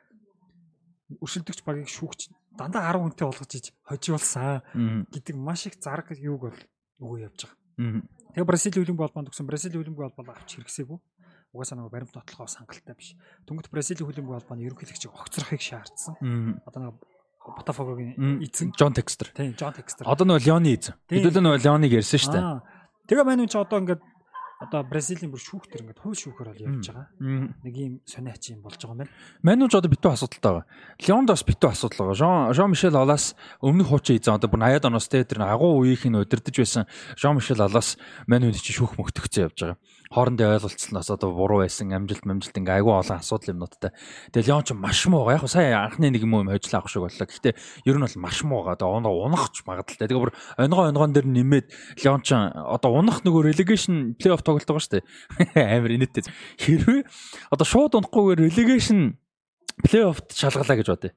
өршөлдөгч 1.19 1.67
багийг 1.67 1.91
шүүгч 1.91 2.31
дандаа 2.55 2.95
10 2.95 3.03
хүнтэй 3.03 3.27
болгож 3.27 3.53
иж 3.59 3.67
хожиулсан 3.83 4.63
гэдэг 5.11 5.35
маш 5.35 5.67
их 5.67 5.75
зараг 5.83 6.15
юуг 6.15 6.47
бол 6.47 6.59
өгөө 7.03 7.19
явж 7.27 7.51
байгаа. 7.51 8.07
Тэгээ 8.31 8.47
Бразил 8.47 8.75
хөлбөмбөг 8.79 9.05
холбоонд 9.11 9.31
өгсөн 9.35 9.47
Бразил 9.51 9.75
хөлбөмбөг 9.75 10.15
холбоо 10.15 10.35
авч 10.39 10.55
хэрэгсээгүй. 10.55 10.99
Угаасаа 11.51 11.83
нэг 11.83 11.91
баримт 11.91 12.15
нотлохоо 12.15 12.47
сангалтай 12.47 12.95
биш. 12.95 13.19
Дөнгөж 13.47 13.67
Бразил 13.75 13.99
хөлбөмбөг 14.07 14.39
холбооны 14.39 14.63
ерөнхийлөгчийг 14.71 15.11
огцрохыг 15.11 15.59
шаардсан. 15.59 16.15
Одоо 16.63 16.79
нэг 16.79 16.95
Ботафогогийн 17.41 18.41
эзэн 18.45 18.73
Джон 18.77 18.93
Текстер. 18.93 19.33
тийм 19.33 19.57
Джон 19.57 19.73
Текстер. 19.73 20.05
Одоо 20.05 20.25
нөгөө 20.29 20.45
Леоны 20.45 20.77
эзэн. 20.77 20.95
Хэдүүлээ 21.09 21.41
нөгөө 21.41 21.63
Леоныг 21.65 21.93
ярьсан 21.97 22.21
шүү 22.21 22.33
дээ. 22.37 22.45
Тэгээ 23.09 23.25
маань 23.25 23.49
чи 23.49 23.57
одоо 23.57 23.81
ингээд 23.81 24.03
одоо 24.61 24.85
Бразилийн 24.85 25.33
бүр 25.33 25.41
шүүхтэр 25.41 25.89
ингээд 25.89 26.05
хууль 26.05 26.21
шүүхээр 26.21 26.49
бол 26.53 26.65
явж 26.69 26.93
байгаа. 26.93 27.09
Нэг 27.65 27.75
юм 27.81 27.95
сониач 28.05 28.53
юм 28.53 28.61
болж 28.61 28.77
байгаа 28.77 28.93
юм 28.93 29.01
байна. 29.09 29.13
Манууч 29.41 29.73
одоо 29.73 29.89
битүү 29.89 30.13
асуудалтай 30.13 30.53
байгаа. 30.53 30.69
Леонд 31.01 31.29
бас 31.33 31.43
битүү 31.49 31.69
асуудал 31.73 32.13
байгаа. 32.13 32.21
Жон 32.21 32.53
Жон 32.53 32.71
Мишель 32.77 33.01
Алаас 33.01 33.33
өмнөх 33.65 33.89
хуучин 33.89 34.21
эзэн 34.21 34.37
одоо 34.37 34.53
бүр 34.53 34.61
80-аад 34.61 34.85
оноос 34.93 35.09
тэр 35.09 35.41
агуу 35.41 35.81
үеийнх 35.81 36.05
нь 36.13 36.21
удирдах 36.21 36.53
байсан 36.53 36.85
Жон 37.17 37.41
Мишель 37.41 37.65
Алаас 37.65 37.97
манууд 38.29 38.61
чи 38.61 38.77
шүүх 38.77 39.01
мөгтөгцөө 39.01 39.49
явж 39.49 39.59
байгаа. 39.65 39.79
Хоорондын 40.11 40.57
ойлголцсноос 40.57 41.07
одоо 41.15 41.31
буруу 41.31 41.61
байсан 41.63 41.93
амжилт 41.95 42.27
амжилт 42.27 42.57
ингээ 42.59 42.83
айгүй 42.83 42.95
олон 42.99 43.23
асуудал 43.23 43.55
юмнуудтай. 43.55 43.95
Тэгээ 44.35 44.51
Леон 44.51 44.67
ч 44.67 44.75
маш 44.75 45.07
муу 45.07 45.23
байгаа. 45.23 45.47
Яг 45.47 45.47
сая 45.47 45.87
анхны 45.87 46.11
нэг 46.11 46.27
юм 46.27 46.35
юм 46.35 46.51
хожлаа 46.51 46.83
авах 46.83 46.91
шиг 46.91 47.07
боллоо. 47.07 47.31
Гэхдээ 47.31 47.55
ер 47.87 47.95
нь 47.95 48.03
бол 48.03 48.19
маш 48.19 48.43
муу 48.43 48.67
байгаа. 48.67 48.75
Одоо 48.75 48.91
унаа 48.99 49.15
унахч 49.15 49.63
магадaltaй. 49.63 50.11
Тэгээ 50.11 50.19
бүр 50.19 50.35
онгоо 50.59 50.91
онгоон 50.91 51.15
дээр 51.15 51.31
нэмээд 51.31 51.67
Леон 52.03 52.27
ч 52.27 52.35
одоо 52.35 52.91
унах 52.91 53.23
нөгөө 53.23 53.55
relegation 53.55 54.19
плей-офф 54.19 54.43
тоглолт 54.43 54.67
байгаа 54.67 54.83
шүү 54.83 54.99
дээ. 54.99 55.07
Амар 55.79 55.95
инээдтэй. 55.95 56.27
Хэрвээ 56.59 57.07
одоо 57.55 57.67
шууд 57.71 57.95
унахгүйгээр 57.95 58.51
relegation 58.51 59.15
плей-оффт 59.87 60.35
шалгалаа 60.35 60.75
гэж 60.75 60.89
бодъё. 60.91 61.15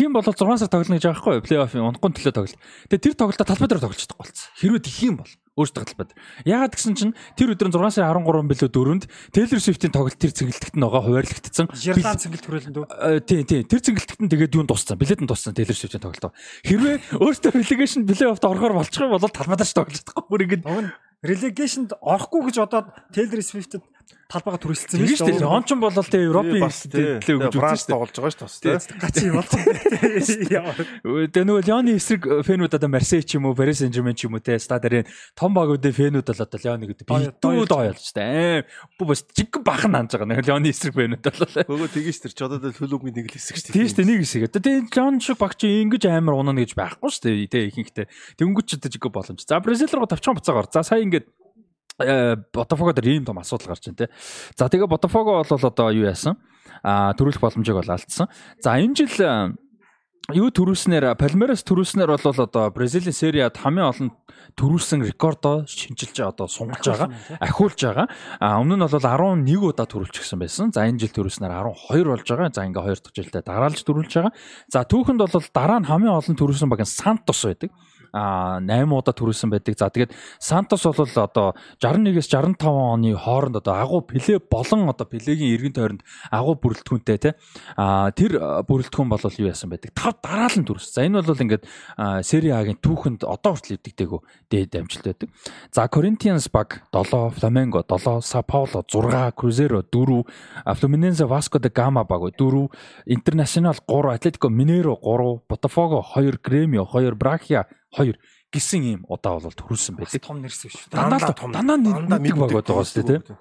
Юм 0.00 0.16
бол 0.16 0.24
6 0.24 0.32
сар 0.64 0.72
тоглоно 0.72 0.96
гэж 0.96 1.04
байгаа 1.04 1.20
байхгүй 1.20 1.36
юу? 1.36 1.44
Плей-оффын 1.44 1.84
унахгүй 1.84 2.10
төлөө 2.16 2.34
тоглолт. 2.34 2.58
Тэгээ 2.88 3.04
тэр 3.04 3.14
тоглолтоо 3.20 3.46
талбай 3.46 3.68
дээр 3.68 3.84
тоглож 3.84 4.00
чадахгүй 4.00 4.24
болсон. 4.26 4.48
Хэрвээ 4.58 5.04
юм 5.06 5.16
бол 5.20 5.30
өөрсдөө 5.60 5.84
талбай 5.92 6.06
дээр. 6.08 6.20
Яагаад 6.48 6.74
гэсэн 6.74 6.94
чинь 6.96 7.12
тэр 7.36 7.52
өдөр 7.52 7.68
нь 7.68 7.74
6 7.76 8.00
сарын 8.00 8.24
13 8.24 8.48
билүү 8.48 8.70
4-нд 8.72 9.04
Taylor 9.36 9.60
Swift-ийн 9.60 9.92
тоглолт 9.92 10.16
тэр 10.16 10.32
цэнгэлтэгт 10.32 10.74
нь 10.74 10.84
байгаа 10.84 11.02
хуваарлагдсан. 11.04 11.66
Жирлан 11.76 12.16
цэнгэлт 12.16 12.46
хүрээлэн 12.48 12.74
дүү. 12.74 12.84
Э, 12.88 13.20
Тийм 13.20 13.44
тийм 13.44 13.68
тэр 13.68 13.80
цэнгэлтэгт 13.84 14.20
нь 14.24 14.30
тэгээд 14.32 14.56
юунд 14.56 14.72
тусцсан. 14.72 14.96
Билет 14.96 15.20
нь 15.20 15.28
тусцсан 15.28 15.52
Taylor 15.52 15.76
Swift-ийн 15.76 16.02
тоглолтоо. 16.02 16.32
Хэрвээ 16.64 16.96
өөртөө 17.20 17.52
relegation 17.60 18.08
плей-оффт 18.08 18.44
орохоор 18.48 18.74
болчих 18.80 19.04
юм 19.04 19.12
бол 19.12 19.28
талбай 19.28 19.56
дээр 19.60 19.68
ч 19.68 19.74
тоглож 19.76 19.96
чадахгүй. 20.00 20.24
Бүр 20.32 20.88
нь 20.88 20.90
relegation-д 21.20 22.00
орохгүй 22.00 22.48
гэж 22.48 22.56
одоо 22.64 22.88
Taylor 23.12 23.44
Swift-д 23.44 23.84
талбайгаа 24.30 24.60
түрэлцсэн 24.62 24.98
тийм 25.02 25.16
шүү 25.18 25.26
дээ. 25.26 25.46
Он 25.50 25.64
ч 25.66 25.74
бол 25.74 25.90
тэгээ 25.90 26.28
Европын 26.30 26.62
төлөө 26.62 27.50
гэж 27.50 27.58
шүү 27.58 27.88
дээ. 27.90 27.94
тоглож 27.98 28.14
байгаа 28.14 28.46
шүү 28.46 28.62
дээ. 28.62 28.78
Гачи 29.02 29.24
юм 29.26 29.36
бол. 29.40 29.50
Яа. 30.54 30.72
Тэгээ 31.34 31.46
нөгөө 31.50 31.62
Леоны 31.66 31.90
эсрэг 31.98 32.22
фэнүүд 32.46 32.74
одоо 32.78 32.90
Марсей 32.94 33.22
ч 33.26 33.34
юм 33.36 33.50
уу, 33.50 33.58
Paris 33.58 33.82
Saint-Germain 33.82 34.14
ч 34.14 34.30
юм 34.30 34.38
уу 34.38 34.42
те 34.44 34.54
стадарын 34.54 35.06
том 35.34 35.50
багуудын 35.50 35.90
фэнүүд 35.90 36.26
бол 36.30 36.42
одоо 36.46 36.58
Леоны 36.62 36.84
гэдэг 36.94 37.06
Доо- 37.10 37.26
битүү 37.26 37.66
доёлж 37.66 38.02
штэ. 38.06 38.64
Бу 38.98 39.10
бас 39.10 39.26
жиг 39.34 39.50
бахан 39.66 39.98
нанж 39.98 40.14
байгаа 40.14 40.38
Леоны 40.46 40.70
эсрэг 40.70 40.94
фэнүүд 40.94 41.26
бол. 41.26 41.66
Нөгөө 41.66 41.88
тэгэж 41.90 42.16
тэр 42.30 42.32
ч 42.32 42.38
одоо 42.46 42.62
төлөвгийн 42.70 43.14
нэг 43.18 43.26
л 43.30 43.34
хэсэг 43.34 43.58
шүү 43.58 43.74
Тийм 43.74 43.88
штэ 43.90 44.06
нэг 44.06 44.22
хэсэг. 44.22 44.46
Одоо 44.46 44.62
тэгээ 44.62 44.94
Леон 44.94 45.18
шиг 45.18 45.42
багч 45.42 45.66
ингэж 45.66 46.06
амар 46.06 46.38
унана 46.38 46.62
гэж 46.62 46.78
байхгүй 46.78 47.10
штэ. 47.10 47.50
Тэ 47.50 47.66
ихэнхдээ 47.74 48.06
тэнгуч 48.38 48.78
одоо 48.78 48.90
жиг 48.94 49.04
боломж. 49.10 49.42
За 49.42 49.58
Бразил 49.58 49.90
руу 49.90 50.06
тавчхан 50.06 50.38
буцаагаар. 50.38 50.70
За 50.70 50.86
сая 50.86 51.02
ингээд 51.02 51.26
э, 52.00 52.36
Ботафого 52.52 52.92
дээр 52.92 53.20
ийм 53.20 53.24
том 53.24 53.38
асуудал 53.38 53.68
гарч 53.72 53.86
байна 53.86 53.96
те. 53.96 54.08
За 54.56 54.68
тэгээ 54.68 54.88
Ботафого 54.88 55.44
бол 55.44 55.44
одоо 55.44 55.90
юу 55.90 56.06
яасан? 56.08 56.36
А 56.82 57.12
төрүүлэх 57.14 57.40
боломжийг 57.40 57.76
бол 57.76 57.90
алдсан. 57.90 58.28
За 58.60 58.80
энэ 58.80 58.96
жил 58.96 59.14
э, 59.20 59.52
юу 60.34 60.50
төрүүлснээр 60.50 61.14
Палмерас 61.18 61.62
төрүүлснээр 61.66 62.10
бол 62.14 62.26
одоо 62.44 62.70
Бразилийн 62.70 63.14
сериад 63.14 63.56
хамгийн 63.58 63.90
олон 63.90 64.10
төрүүлсэн 64.54 65.02
рекордоо 65.06 65.66
шинжилж 65.66 66.20
одоо 66.22 66.46
сунгаж 66.46 66.84
байгаа 66.86 67.08
ахиулж 67.40 67.78
байгаа. 67.80 68.06
А 68.38 68.60
өмнө 68.62 68.78
нь 68.78 68.84
бол 68.84 68.94
11 68.94 69.58
удаа 69.58 69.86
төрүүлчихсэн 69.86 70.38
байсан. 70.38 70.70
За 70.72 70.86
энэ 70.86 71.02
жил 71.02 71.14
төрүүлснээр 71.14 71.52
12 71.52 72.06
болж 72.06 72.26
байгаа. 72.26 72.50
За 72.54 72.66
ингээ 72.66 72.84
хоёр 72.84 72.98
дахь 73.00 73.16
жилдээ 73.16 73.42
дараалж 73.42 73.80
төрүүлж 73.82 74.12
байгаа. 74.14 74.32
За 74.70 74.84
түүхэнд 74.86 75.20
бол 75.20 75.46
дараа 75.54 75.78
нь 75.82 75.88
хамгийн 75.88 76.14
олон 76.14 76.36
төрүүлсэн 76.36 76.70
баг 76.70 76.82
нь 76.84 76.90
Сантос 76.90 77.42
байдаг. 77.46 77.70
А 78.12 78.60
8 78.60 78.90
удаа 78.90 79.14
төрүүлсэн 79.14 79.50
байдаг. 79.50 79.78
За 79.78 79.90
тэгээд 79.90 80.12
Сантос 80.38 80.84
бол 80.84 81.06
одоо 81.06 81.54
61-ээс 81.78 82.28
65 82.30 82.66
оны 82.66 83.14
хооронд 83.14 83.62
одоо 83.62 83.74
агуу 83.74 84.00
Пеле 84.02 84.38
болон 84.38 84.88
одоо 84.88 85.06
Пелегийн 85.06 85.54
эргэн 85.54 85.74
тойронд 85.74 86.02
агуу 86.30 86.54
бүрэлдэхүүнтэй 86.58 87.18
те. 87.18 87.30
А 87.76 88.10
тэр 88.10 88.64
бүрэлдэхүүн 88.66 89.08
бол 89.08 89.20
юу 89.22 89.50
яасан 89.50 89.70
байдаг? 89.70 89.94
Тав 89.94 90.18
дараал 90.22 90.58
нь 90.58 90.66
төрсөн. 90.66 90.92
За 90.94 91.06
энэ 91.06 91.22
бол 91.22 91.38
ингээд 91.38 91.64
Сери 92.26 92.50
А-гийн 92.50 92.78
түүхэнд 92.82 93.22
одоо 93.24 93.54
хүртэл 93.54 93.78
эвдэгтэйгөө 93.78 94.20
дээд 94.50 94.74
амжилт 94.74 95.06
байдаг. 95.06 95.28
За 95.70 95.86
Corinthians 95.88 96.48
баг 96.50 96.82
7, 96.92 97.30
Flamengo 97.38 97.82
7, 97.86 98.20
Sao 98.22 98.42
Paulo 98.42 98.82
6, 98.82 99.32
Cruzeiro 99.36 99.82
4, 99.82 100.24
а, 100.64 100.74
Fluminense 100.74 101.24
Vasco 101.24 101.58
da 101.58 101.68
Gama 101.68 102.04
баг 102.04 102.20
4, 102.36 102.68
Internacional 103.06 103.74
3, 103.86 104.14
Atletico 104.14 104.50
Mineiro 104.50 104.98
3, 105.02 105.42
Botafogo 105.48 106.02
2, 106.02 106.38
Grêmio 106.42 106.84
2, 106.84 107.14
Braggia 107.14 107.66
2 107.96 108.14
гэсэн 108.50 108.82
ийм 108.82 109.00
удаа 109.06 109.38
бол 109.38 109.54
төрүүлсэн 109.54 109.94
байдаг. 109.98 110.22
том 110.22 110.42
нэрсэн 110.42 110.70
шүү. 110.70 110.90
Дандаа 110.90 111.34
том 111.34 111.50
дандаа 111.54 111.78
нэг 112.18 112.34
баг 112.34 112.50
байгаа 112.50 112.82
шүү 112.82 113.02
дээ 113.06 113.22
тий. 113.22 113.36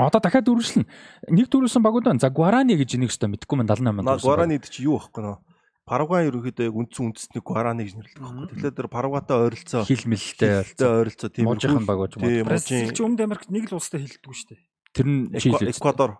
Одоо 0.00 0.20
дахиад 0.20 0.48
үргэлжлэн 0.48 0.86
нэг 1.28 1.46
төрүүлсэн 1.52 1.82
багууд 1.84 2.04
байна. 2.08 2.20
За 2.20 2.32
Guarani 2.32 2.76
гэж 2.76 2.96
энийг 2.96 3.12
өстө 3.12 3.28
мэдгүй 3.28 3.56
мэн 3.60 3.68
78 3.68 4.00
На 4.04 4.16
төрүүлсэн 4.16 4.24
баг. 4.24 4.24
Гуаранид 4.24 4.64
чи 4.72 4.88
юу 4.88 4.96
байхгүй 4.96 5.22
нөө? 5.24 5.36
Парагвай 5.84 6.24
ерөөхдөө 6.32 6.64
яг 6.64 6.76
үндсэн 6.80 7.04
үндэсний 7.12 7.42
Гуарани 7.44 7.84
гэж 7.84 7.92
нэрлэдэг 8.00 8.24
байхгүй. 8.24 8.48
Тэгэхээр 8.56 8.76
тэр 8.80 8.88
Парагвайтай 8.88 9.36
ойролцоо 9.36 9.84
хил 9.84 10.04
мэлтэй 10.08 10.52
хэлтэй 10.64 10.88
ойролцоо 10.88 11.28
тийм 11.28 11.44
Можийнхан 11.44 11.84
баг 11.84 11.98
болж 12.00 12.12
Тийм 12.16 12.48
Бразил 12.48 12.72
можийн 12.80 12.96
ч 12.96 13.00
Өмнөд 13.04 13.20
Америкт 13.20 13.48
нэг 13.52 13.68
л 13.68 13.76
улстай 13.76 14.00
хэлдэг 14.00 14.32
шүү 14.32 14.48
дээ. 14.48 14.60
тэр 14.96 15.06
нь 15.10 15.20
Чили 15.36 15.60
үү? 15.60 15.76
Эквадор. 15.76 16.10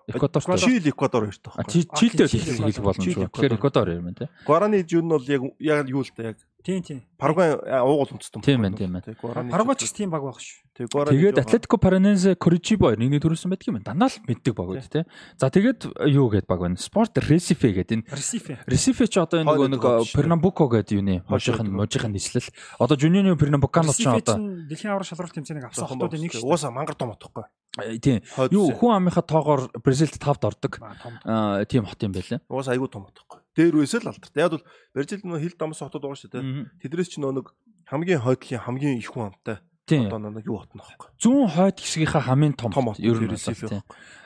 Эквадор 0.93 1.23
хоёртой 1.33 1.49
А 1.55 1.63
байхгүй. 1.65 1.71
Чи- 1.73 1.89
Чилтэй 1.97 2.27
хэлэх 2.29 2.85
боломжгүй. 2.85 3.25
Тэгэхээр 3.33 3.57
Эквадор. 3.57 3.89
Эквадор 3.89 3.89
юм 3.97 4.05
байна 4.05 4.19
тий. 4.21 4.29
Гуарани 4.45 4.85
жин 4.85 5.09
нь 5.09 5.13
бол 5.17 5.25
яг 5.25 5.43
яг 5.65 5.87
юу 5.89 6.05
л 6.05 6.13
да 6.13 6.23
яг 6.29 6.37
Тийм 6.65 6.81
тийм. 6.81 7.05
Парагвай 7.21 7.61
уугуул 7.61 8.17
үндэстэй. 8.17 8.41
Тийм 8.41 8.65
байна, 8.65 8.73
тийм 8.73 8.97
байна. 8.97 9.13
Парагвай 9.53 9.77
ч 9.77 9.85
гэсэн 9.85 9.97
тийм 10.01 10.11
баг 10.11 10.25
байх 10.25 10.41
шүү. 10.41 10.65
Тэгээд 10.75 11.37
Атлетико 11.37 11.77
Параненсе 11.77 12.33
Коричибо 12.41 12.97
нэгний 12.97 13.21
төрүүлсэн 13.21 13.53
байдаг 13.53 13.69
юм 13.69 13.77
байна. 13.77 13.93
Дандаа 13.93 14.09
л 14.09 14.17
мэддэг 14.25 14.55
баг 14.57 14.73
үү 14.73 14.81
тий. 14.89 15.05
За 15.37 15.53
тэгээд 15.53 16.09
юу 16.09 16.33
гээд 16.33 16.49
баг 16.49 16.65
байна? 16.65 16.81
Спорт 16.81 17.21
Ресифе 17.21 17.69
гэдэг 17.69 18.01
энэ 18.01 18.05
Ресифе. 18.09 18.57
Ресифе 18.65 19.05
ч 19.13 19.21
одоо 19.21 19.45
энэ 19.45 19.53
нөгөө 19.53 19.69
нэг 19.77 19.85
Пернамбуко 20.17 20.73
гэдэг 20.73 20.97
юуны 21.05 21.21
Хойд 21.21 21.37
можийнхан 21.37 21.69
хойд. 21.69 21.79
можийнхан 21.85 22.13
нислэл. 22.17 22.49
Одоо 22.81 22.97
Жунионы 22.97 23.37
Пернамбукано 23.37 23.93
ч 23.93 24.09
Ресифе 24.09 24.25
одоо 24.25 24.41
дэлхийн 24.41 24.91
аврал 24.97 25.05
шалралт 25.05 25.37
тэмцээнийг 25.37 25.69
авсан 25.69 25.85
хотуудын 25.85 26.21
нэг 26.25 26.33
шүү. 26.33 26.49
Уусаа 26.49 26.73
мангар 26.73 26.97
том 26.97 27.13
отохгүй. 27.13 27.45
э, 27.85 28.01
тийм 28.01 28.25
юу 28.51 28.73
хүн 28.73 29.05
амынхаа 29.05 29.21
тоогоор 29.21 29.69
Бразилд 29.85 30.17
5-д 30.17 30.49
ордог. 30.49 30.81
Аа 31.29 31.63
тийм 31.69 31.85
хот 31.85 32.01
юм 32.01 32.17
байлаа. 32.17 32.41
Уусаа 32.49 32.73
айгүй 32.73 32.89
том 32.89 33.05
отохгүй. 33.05 33.44
Дээр 33.55 33.79
үесээ 33.79 34.03
л 34.03 34.11
алдартай. 34.11 34.43
Яг 34.43 34.53
бол 34.59 34.67
Бразил 34.95 35.23
нөө 35.23 35.41
хил 35.43 35.57
дамс 35.59 35.79
хотод 35.79 36.03
байгаа 36.03 36.19
шүү 36.19 36.31
дээ. 36.35 36.45
Тэдрээс 36.83 37.11
ч 37.15 37.23
нөө 37.23 37.33
нэг 37.39 37.47
хамгийн 37.87 38.23
хойдлын 38.23 38.63
хамгийн 38.67 38.99
их 38.99 39.15
хүн 39.15 39.31
амтай. 39.31 39.63
Одоо 39.85 40.19
нэг 40.19 40.47
юу 40.49 40.57
хотно 40.65 40.81
аахгүй. 40.81 41.13
зүүн 41.21 41.49
хойд 41.53 41.77
хэсгийнхаа 41.77 42.25
хамгийн 42.25 42.57
том 42.57 42.73
хот, 42.73 42.97
ер 42.97 43.21
нь 43.21 43.37
тийм. 43.37 43.85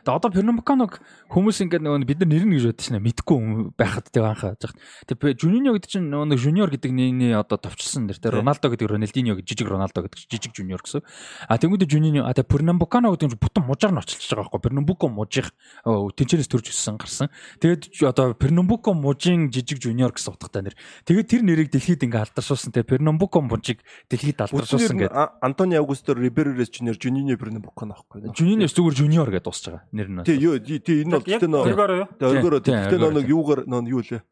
Тэгээ 0.08 0.14
одоо 0.14 0.30
Пернамбуканог 0.30 1.02
хүмүүс 1.28 1.58
ингээд 1.66 1.82
нөгөө 1.82 2.06
бид 2.06 2.22
нар 2.22 2.30
нэр 2.30 2.44
нь 2.46 2.54
гэж 2.56 2.64
бодож 2.70 2.86
байна 2.88 3.02
мэдгүй 3.02 3.38
байхад 3.74 4.06
тэг 4.08 4.24
анхаа 4.24 4.54
жах. 4.56 4.72
Тэгээ 5.04 5.36
Жунино 5.36 5.74
гэдэг 5.74 5.90
чинь 5.90 6.08
нөгөө 6.08 6.26
нэг 6.32 6.38
Жуниор 6.38 6.70
гэдэг 6.70 6.92
нэрний 6.94 7.34
одоо 7.34 7.58
товчсон 7.58 8.06
нэр 8.06 8.16
тэ 8.16 8.30
Тийм. 8.30 8.40
Роналдо 8.40 8.70
гэдэг 8.70 8.88
Рональдиньо 8.88 9.34
гэж 9.36 9.44
жижиг 9.44 9.68
Роналдо 9.68 10.06
гэдэг 10.06 10.18
жижиг 10.30 10.54
Жуниор 10.54 10.80
гэсэн. 10.80 11.02
А 11.50 11.58
тэгмэдэ 11.58 11.90
Жунино 11.90 12.24
а 12.24 12.32
Пернамбукано 12.32 13.10
гэдэг 13.12 13.36
нь 13.36 13.42
бүтэн 13.42 13.66
мужаар 13.66 13.92
нь 13.92 14.00
очилж 14.00 14.24
байгаа 14.30 14.48
байхгүй. 14.48 14.62
Пернамбуко 14.64 15.06
мужих 15.10 15.52
тэнчээрээс 15.84 16.48
төрж 16.48 16.72
өссөн 16.72 16.96
гарсан. 16.96 17.28
Тэгээд 17.60 17.90
одоо 18.06 18.32
Пернамбуко 18.32 18.94
мужийн 18.94 19.52
жижиг 19.52 19.82
Жуниор 19.82 20.16
гэсэн 20.16 20.32
утгатай 20.32 20.62
нэр. 20.62 20.76
Тэгээд 21.04 21.28
тэр 21.28 21.42
нэрийг 21.44 21.68
дэлхийд 21.68 22.06
ингээ 22.06 22.32
алдаршуулсан. 22.32 22.72
Тэгээ 22.72 22.96
Пернамбуко 22.96 23.44
мужийг 23.44 23.84
дэлхийд 24.08 24.40
алдаршуулсан 24.40 24.96
гэдэг. 24.96 25.12
Антони 25.48 25.80
Аугусто 25.80 26.12
Риберерес 26.12 26.68
Жуниор 26.68 27.00
Жунино 27.00 27.36
Пернамбукано 27.40 27.96
аахгүй. 27.96 28.28
Жуниноос 28.36 28.76
зүгээр 28.76 28.94
Жуниор 29.00 29.32
гэдэг 29.32 29.48
дуусч 29.48 29.64
байгаа 29.72 29.88
нэр 29.96 30.08
нь. 30.12 30.24
Тий, 30.28 30.36
юу 30.36 30.60
тий 30.60 31.02
энэ 31.02 31.16
бол 31.16 31.24
гэхдээ 31.24 31.48
нөө 31.48 31.64
өргөөрөө 31.72 32.62
тий 32.64 32.76
өргөөрөө, 32.76 33.00
нөө 33.00 33.12
нэг 33.16 33.26
юугаар 33.32 33.60
нөө 33.64 33.88
юу 33.88 34.04
лээ. 34.04 34.22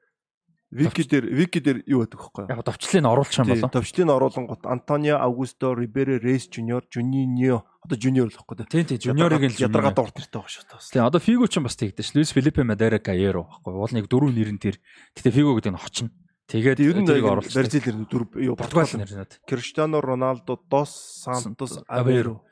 Вики 0.67 1.07
дээр 1.07 1.25
вики 1.31 1.61
дээр 1.63 1.79
юу 1.87 2.03
байдаг 2.03 2.21
вэ? 2.27 2.51
Яг 2.51 2.67
товчлыг 2.67 2.99
нь 2.99 3.07
оруулах 3.07 3.39
юм 3.39 3.47
Тий, 3.47 3.55
болоо. 3.55 3.71
товчлын 3.71 4.11
оруулангууд 4.11 4.63
Антонио 4.67 5.17
Аугусто 5.23 5.71
Риберерес 5.79 6.51
Жуниор 6.51 6.83
Жунино 6.91 7.63
одоо 7.87 7.97
Жуниор 7.97 8.29
л 8.29 8.35
байхгүй. 8.35 8.67
Тийм 8.67 8.85
тийм 8.85 9.15
Жуниорыг 9.15 9.47
л 9.47 9.63
ядаргатай 9.63 10.03
урт 10.03 10.19
нэртэй 10.19 10.43
байгаа 10.43 10.51
шүү 10.51 10.67
дээ. 10.67 10.91
Тийм 10.91 11.07
одоо 11.07 11.21
Фиго 11.23 11.47
ч 11.47 11.55
юм 11.63 11.71
бас 11.71 11.79
тэгдэж 11.79 12.19
Луис 12.19 12.35
Филиппе 12.35 12.67
Мадера 12.67 12.99
Гаеро 12.99 13.47
байхгүй 13.47 13.73
уул 13.79 13.95
нэг 13.95 14.11
дөрөв 14.11 14.35
нэр 14.35 14.51
нь 14.53 14.61
тэр. 14.61 14.83
Гэтэ 15.15 15.31
Фиго 15.31 15.55
гэдэг 15.55 15.71
нь 15.71 15.79
хочно. 15.79 16.11
Тэгээд 16.47 16.79
Ер 16.79 16.97
нь 17.03 17.07
тэрийг 17.07 17.27
оруулах. 17.27 17.51
Бразилэр 17.51 18.07
дөрв 18.07 18.39
юу 18.39 18.55
Португал 18.55 18.87
нэр 18.95 19.11
нь. 19.11 19.27
Криштиано 19.47 19.99
Роналдо 19.99 20.55
дос 20.71 21.27
Сантос 21.27 21.83
Аверо. 21.91 22.43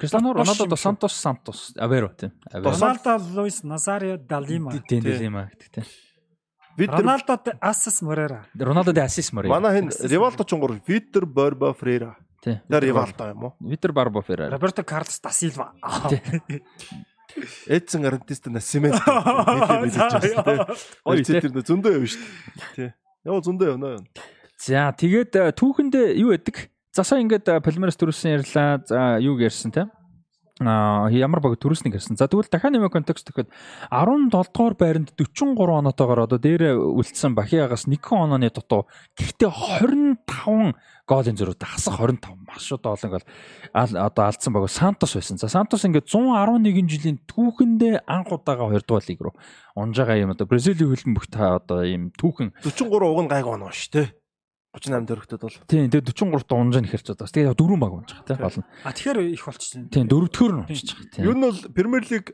Кристано 0.00 0.32
Дош 0.32 0.48
Роналдо 0.48 0.64
юм 0.64 0.70
до 0.72 0.76
шүү. 0.76 0.84
Сантос 0.88 1.12
Сантос 1.12 1.58
Аверо 1.76 2.08
тийм. 2.16 2.32
Дос- 2.48 2.80
Роналдо 2.80 3.20
Луис 3.36 3.62
Назарио 3.62 4.16
Далима. 4.16 4.72
Тийм 4.88 5.02
Тийм. 5.04 5.18
тийм 5.18 5.34
гэдэг 5.44 5.68
тийм. 5.76 5.84
Витер 6.78 7.04
Роналдо 7.04 7.36
Асас 7.60 8.00
Морера. 8.02 8.46
Роналдо 8.54 8.92
де 8.92 9.00
Асис 9.02 9.32
Мори. 9.32 9.48
манай 9.48 9.80
хин 9.82 9.90
Ривалдо 10.08 10.44
ч 10.44 10.54
гонгор 10.54 10.80
Витер 10.86 11.26
Борба 11.26 11.74
Фрейра. 11.74 12.16
Тийм. 12.40 12.60
Ривалдо 12.70 13.28
юм 13.28 13.44
уу? 13.44 13.52
Витер 13.60 13.92
Барбо 13.92 14.22
Феррари. 14.22 14.52
Роберто 14.52 14.84
Карлос 14.84 15.20
да 15.20 15.30
Силва. 15.30 15.72
Эдсон 17.66 18.06
Арантиста 18.06 18.48
Насимент. 18.48 18.94
Ой 21.04 21.22
тэр 21.22 21.44
зөндөө 21.50 21.92
явна 21.92 22.08
шүү 22.08 22.20
дээ. 22.22 22.72
Тий. 22.74 22.88
Яа 23.28 23.44
зөндөө 23.44 23.74
юу? 23.76 24.00
За 24.58 24.88
тэгээд 24.96 25.36
э, 25.36 25.52
түүхэндээ 25.52 26.06
юу 26.18 26.32
яадаг? 26.32 26.64
За 26.96 27.04
сая 27.04 27.20
ингээд 27.20 27.46
э, 27.52 27.60
Палмерас 27.60 28.00
төрүүлсэн 28.00 28.40
ярьлаа. 28.40 28.80
За 28.88 29.20
юу 29.20 29.36
ярьсан 29.36 29.74
те? 29.74 29.84
Ямар 30.60 31.40
баг 31.40 31.54
төрүүлснийг 31.62 31.94
ярьсан. 31.94 32.18
За 32.18 32.26
тэгвэл 32.26 32.50
дахиад 32.50 32.74
нэмэх 32.74 32.90
контекст 32.90 33.30
гэхэд 33.30 33.52
17 33.90 34.30
дугаар 34.30 34.74
байранд 34.74 35.14
43 35.14 35.54
оноотойгоор 35.54 36.26
одоо 36.26 36.38
дээрээ 36.42 36.74
үлдсэн 36.74 37.38
Бахиагаас 37.38 37.86
1 37.86 38.02
онооны 38.10 38.50
дутуу. 38.50 38.90
Гэхдээ 39.14 39.50
25 40.26 40.74
гоолын 41.08 41.38
зөрүүтэй 41.38 41.68
хасах 41.70 42.02
25 42.02 42.36
маш 42.44 42.66
одоо 42.74 42.92
олон 42.98 43.10
гол 43.16 43.26
одоо 43.72 44.24
алдсан 44.26 44.52
баг 44.52 44.68
Сантос 44.68 45.14
байсан. 45.14 45.38
За 45.38 45.48
Сантос 45.48 45.86
ингээд 45.86 46.10
111 46.10 46.90
жилийн 46.90 47.22
түүхэндээ 47.24 48.04
анх 48.04 48.34
удаага 48.34 48.68
2 48.74 48.82
дугаар 48.82 49.06
лиг 49.08 49.20
руу 49.22 49.34
унж 49.78 49.96
байгаа 49.96 50.18
юм 50.18 50.34
одоо 50.34 50.46
Бразилийн 50.50 50.90
хөлбөмбөгт 50.90 51.32
одоо 51.38 51.86
ийм 51.86 52.10
түүхэн 52.18 52.52
43 52.66 53.08
уг 53.08 53.20
нь 53.24 53.30
гайг 53.30 53.46
оноо 53.46 53.70
шүү 53.70 53.90
дээ. 53.94 54.17
38 54.76 55.08
дөрөвдөд 55.08 55.40
бол. 55.40 55.56
Тийм 55.66 55.88
тэгээд 55.88 56.12
43 56.12 56.44
та 56.44 56.54
унжаа 56.54 56.82
нэхэрч 56.84 57.06
одоо. 57.16 57.24
Тэгээд 57.24 57.56
дөрөв 57.56 57.78
баг 57.80 57.92
унж 57.96 58.10
байгаа 58.12 58.36
тийм 58.36 58.38
болно. 58.44 58.64
А 58.84 58.92
тэгэхээр 58.92 59.18
их 59.32 59.42
болчихсон. 59.48 59.88
Тийм 59.88 60.06
дөрөвдөхөр 60.12 60.52
нь 60.52 60.60
унжиж 60.68 60.88
байгаа. 60.92 61.24
Ер 61.24 61.32
Тийм. 61.32 61.36
нь 61.40 61.44
бол 61.48 61.58
Премьер 61.72 62.04
лиг 62.04 62.26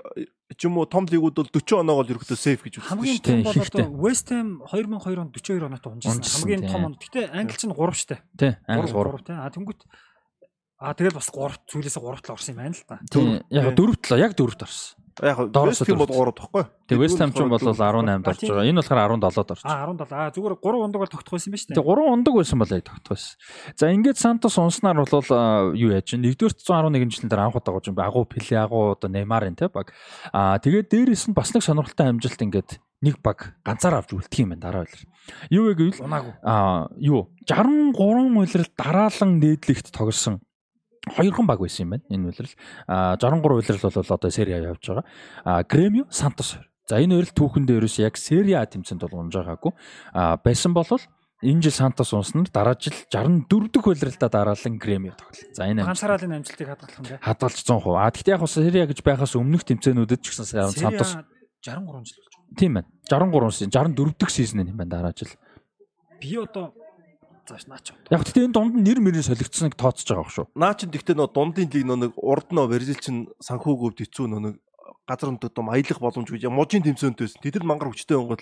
ч 0.54 0.60
юм 0.66 0.76
уу 0.78 0.86
том 0.90 1.06
лигүүд 1.06 1.34
бол 1.34 1.50
40 1.50 1.82
оноогоо 1.82 2.04
ерөөхдөө 2.10 2.38
сейф 2.38 2.62
гэж 2.66 2.74
үздэг 2.78 2.90
Хамгийн 2.90 3.16
шүү 3.16 3.26
дээ. 3.26 3.42
том 3.74 3.94
бол 3.94 4.02
West 4.06 4.28
Ham 4.34 4.48
2002 4.66 5.22
онд 5.22 5.32
42 5.34 5.66
оноотой 5.66 5.90
унжсан. 5.94 6.20
Хамгийн 6.22 6.62
тийм. 6.62 6.70
том 6.74 6.82
он. 6.84 6.94
Гэтэ 6.98 7.20
Англи 7.32 7.56
чинь 7.58 7.74
3 7.74 7.94
штэ. 7.94 8.18
Тийм. 8.38 8.54
Англи 8.66 8.90
3. 8.90 9.14
3 9.14 9.26
тийм. 9.30 9.38
А 9.40 9.50
тэнгүүт 9.50 9.80
А 10.78 10.92
тэгэл 10.92 11.14
бас 11.14 11.30
3 11.30 11.70
зүйлээс 11.70 11.96
3 11.96 12.24
тал 12.24 12.34
орсон 12.34 12.54
юм 12.54 12.58
байна 12.60 12.74
л 12.74 12.84
та. 12.84 12.98
Тийм. 13.10 13.40
Яг 13.48 13.74
дөрөвт 13.78 14.04
л 14.10 14.18
яг 14.18 14.34
дөрөвт 14.34 14.62
орсон. 14.66 14.98
Яг 15.22 15.38
Вест 15.38 15.86
Хэм 15.86 16.02
бол 16.02 16.10
3 16.10 16.34
тахгүй. 16.34 16.66
Тэгээд 16.90 17.02
West 17.06 17.22
Ham 17.22 17.30
ч 17.30 17.38
юм 17.38 17.54
бол 17.54 17.62
18-д 17.62 18.26
орж 18.26 18.40
байгаа. 18.42 18.66
Энэ 18.66 18.82
болохоор 18.82 19.14
17-д 19.14 19.26
орж 19.30 19.62
байгаа. 19.62 19.70
А 19.70 19.86
17. 19.86 20.10
А 20.10 20.34
зүгээр 20.34 20.54
3 20.58 20.82
ундаг 20.82 20.98
бол 20.98 21.12
тогтох 21.14 21.34
байсан 21.38 21.50
ба 21.54 21.58
штэ. 21.62 21.78
Тэгээ 21.78 21.86
3 21.86 22.10
ундаг 22.10 22.34
байсан 22.34 22.58
бол 22.58 22.74
яг 22.74 22.82
тогтох 22.82 23.14
байсан. 23.14 23.38
За 23.78 23.84
ингээд 23.94 24.18
Сантос 24.18 24.58
унснаар 24.58 24.98
бол 24.98 25.14
а, 25.30 25.70
юу 25.70 25.94
яаж 25.94 26.10
чинь 26.10 26.26
1-р 26.26 26.50
111 26.58 27.14
жилийн 27.14 27.30
дараа 27.30 27.46
анх 27.46 27.54
удаа 27.54 27.78
гож 27.78 27.86
агуу 27.94 28.26
Пеле 28.26 28.58
агуу 28.58 28.98
одоо 28.98 29.06
Неймарын 29.06 29.54
те 29.54 29.70
баг. 29.70 29.94
Аа 30.34 30.58
тэгээд 30.58 30.90
дээрэс 30.90 31.30
нь 31.30 31.38
бас 31.38 31.54
нэг 31.54 31.62
сонирхолтой 31.62 32.10
амжилт 32.10 32.42
ингээд 32.42 32.82
нэг 33.06 33.22
баг 33.22 33.54
ганцаар 33.62 34.02
авч 34.02 34.18
үлдэх 34.18 34.42
юм 34.42 34.58
байна 34.58 34.66
дараа 34.66 34.82
үйл. 34.82 35.06
Юу 35.54 35.70
вэ 35.70 35.78
гэвэл 35.78 36.02
Унаагүй. 36.02 36.34
а 36.42 36.90
юу 36.98 37.30
63 37.46 37.94
үйлрэл 38.34 38.74
дараалан 38.74 39.38
дээдлэгт 39.38 39.94
тоглосон 39.94 40.42
хоёрхан 41.08 41.46
баг 41.46 41.60
байсан 41.60 41.84
юм 41.84 41.90
байна 41.96 42.04
энэ 42.08 42.26
үйлрэл. 42.32 42.54
А 42.88 43.16
63 43.16 43.60
үйлрэл 43.60 43.84
бол 43.84 43.96
одоо 44.00 44.30
сери 44.30 44.52
явж 44.56 44.80
байгаа. 44.88 45.04
А 45.44 45.62
Гремио 45.64 46.06
Сантос 46.10 46.56
за 46.88 47.00
энэ 47.00 47.20
хоёр 47.20 47.26
л 47.28 47.36
түүхэндээ 47.36 47.76
ерөөс 47.80 47.96
яг 48.00 48.16
сери 48.16 48.52
А 48.56 48.64
тэмцээнд 48.64 49.04
бол 49.04 49.24
унж 49.28 49.34
байгаагүй. 49.36 49.72
А 50.12 50.36
байсан 50.40 50.72
бол 50.72 50.88
энэ 51.44 51.60
жил 51.60 51.76
Сантос 51.76 52.12
унснаар 52.16 52.48
дараа 52.48 52.76
жил 52.80 52.96
64 53.12 53.68
дахь 53.68 53.84
үйлрэлдээ 53.84 54.30
дараалан 54.32 54.78
Гремио 54.80 55.12
тоглолт 55.12 55.52
за 55.52 55.68
энэ 55.68 55.84
энэ 55.84 56.40
амжилтыг 56.40 56.68
хадгалах 56.72 56.96
юм 56.96 57.04
бэ. 57.04 57.20
хадгалж 57.20 57.58
100% 57.60 58.00
а 58.00 58.08
гэхдээ 58.08 58.32
яг 58.32 58.40
бас 58.40 58.52
сери 58.56 58.80
А 58.80 58.88
гэж 58.88 59.00
байхаас 59.04 59.36
өмнөх 59.36 59.64
тэмцээнүүдэд 59.68 60.20
ч 60.24 60.32
гэсэн 60.32 60.72
Сантос 60.72 61.20
63 61.60 62.04
жил 62.08 62.24
болж 62.24 62.32
байна. 62.32 62.56
тийм 62.56 62.72
байна. 62.80 62.88
63 63.08 63.52
сизон 63.52 63.70
64 63.92 64.16
дахь 64.16 64.32
сизон 64.32 64.64
юм 64.64 64.76
байна. 64.80 64.90
Дараа 64.90 65.12
жил 65.12 65.28
Би 66.20 66.36
одоо 66.40 66.72
зааш 67.48 67.64
наач. 67.68 67.92
яг 68.10 68.20
гэхдээ 68.24 68.44
энэ 68.48 68.56
дунд 68.56 68.74
нь 68.74 68.84
нэр 68.84 68.98
мөрийн 69.04 69.26
солигдсныг 69.28 69.74
тооцож 69.76 70.08
байгаа 70.08 70.32
шүү 70.32 70.46
Наа 70.56 70.74
чин 70.74 70.90
тэгтээ 70.90 71.16
нөө 71.16 71.28
дундын 71.32 71.68
лиг 71.68 71.84
нөө 71.84 71.98
нэг 72.08 72.12
урд 72.18 72.48
нөө 72.52 72.66
Бразил 72.72 73.00
чин 73.00 73.28
санхүүгөөд 73.40 74.00
хэцүү 74.00 74.26
нөө 74.28 74.40
нэг 74.44 74.54
газар 75.08 75.36
том 75.36 75.68
аялах 75.68 76.00
боломж 76.00 76.28
гэж 76.32 76.48
можийн 76.48 76.82
тэмцээнтэйсэн. 76.84 77.40
Тэд 77.44 77.60
нар 77.60 77.68
мангар 77.68 77.92
хүчтэй 77.92 78.16
онгол 78.16 78.40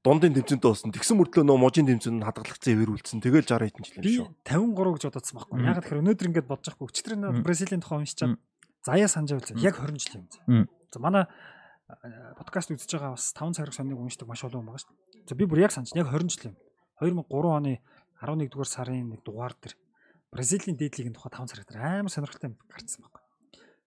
дундын 0.00 0.32
тэмцээнтэй 0.32 0.68
болсон. 0.68 0.92
Тэгсэн 0.96 1.16
мөртлөө 1.20 1.44
нөө 1.44 1.58
можийн 1.60 1.86
тэмцээнд 1.92 2.24
хадгалагдсан 2.24 2.72
эвэр 2.72 2.92
үлдсэн. 2.96 3.20
Тэгэл 3.20 3.44
60 3.44 3.68
хэдэн 3.68 3.84
жил 3.84 4.00
юм 4.00 4.04
шүү. 4.16 4.28
53 4.48 4.96
гэж 4.96 5.04
бодоцсон 5.12 5.36
байхгүй. 5.36 5.56
Яг 5.60 5.76
тэгэхээр 5.84 6.00
өнөөдөр 6.00 6.28
ингэж 6.32 6.46
бодож 6.48 6.66
байхгүй. 6.72 6.88
Өчтөр 6.88 7.12
энэ 7.20 7.44
Бразилийн 7.44 7.84
тухай 7.84 8.00
уншичаад 8.00 8.40
заяа 8.80 9.08
санаж 9.12 9.30
байвал 9.36 9.52
Мм. 9.52 9.60
яг 9.60 9.76
20 9.76 10.00
жил 10.00 10.16
юм. 10.24 10.68
За 10.88 10.98
манай 11.04 11.24
а, 11.88 12.32
подкаст 12.40 12.72
үзэж 12.72 12.96
байгаа 12.96 13.12
бас 13.12 13.28
5 13.36 13.60
цагаар 13.60 13.76
соныг 13.76 14.00
уншдаг 14.00 14.24
маш 14.24 14.40
олон 14.40 14.64
хүн 14.64 14.72
байгаа 14.72 14.84
шүү. 14.88 14.96
За 15.28 15.34
би 15.36 15.44
бүр 15.44 15.68
яг 15.68 15.72
санаж 15.76 15.92
яг 15.92 16.08
20 16.08 16.32
жил 16.32 16.48
юм. 16.48 16.56
2003 17.04 17.28
оны 17.60 17.72
11 18.20 18.52
дугаар 18.52 18.68
сарын 18.68 19.08
нэг 19.10 19.24
дугаар 19.24 19.56
дээр 19.56 19.74
Бразилийн 20.30 20.76
дээдлигийн 20.76 21.16
тухай 21.16 21.32
5 21.32 21.50
цаг 21.50 21.64
дээр 21.66 22.04
амар 22.04 22.12
сонирхолтой 22.12 22.52
юм 22.52 22.56
гарцсан 22.70 23.02
байхгүй. 23.02 23.22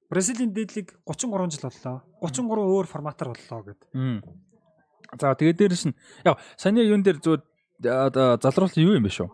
Бразилийн 0.09 0.51
дээдлиг 0.53 0.97
33 1.05 1.53
жил 1.53 1.69
боллоо. 1.69 2.01
33 2.19 2.67
өөр 2.73 2.87
форматаар 2.89 3.31
боллоо. 3.31 3.75
Мм. 3.93 4.21
За 5.19 5.35
тэгээд 5.37 5.57
дээрэс 5.57 5.85
нь 5.87 5.95
яг 6.25 6.41
саяны 6.57 6.83
юун 6.83 7.03
дээр 7.05 7.21
зөв 7.21 7.45
залруулалт 7.79 8.77
юу 8.77 8.97
юм 8.97 9.05
бэ 9.05 9.13
шүү. 9.13 9.29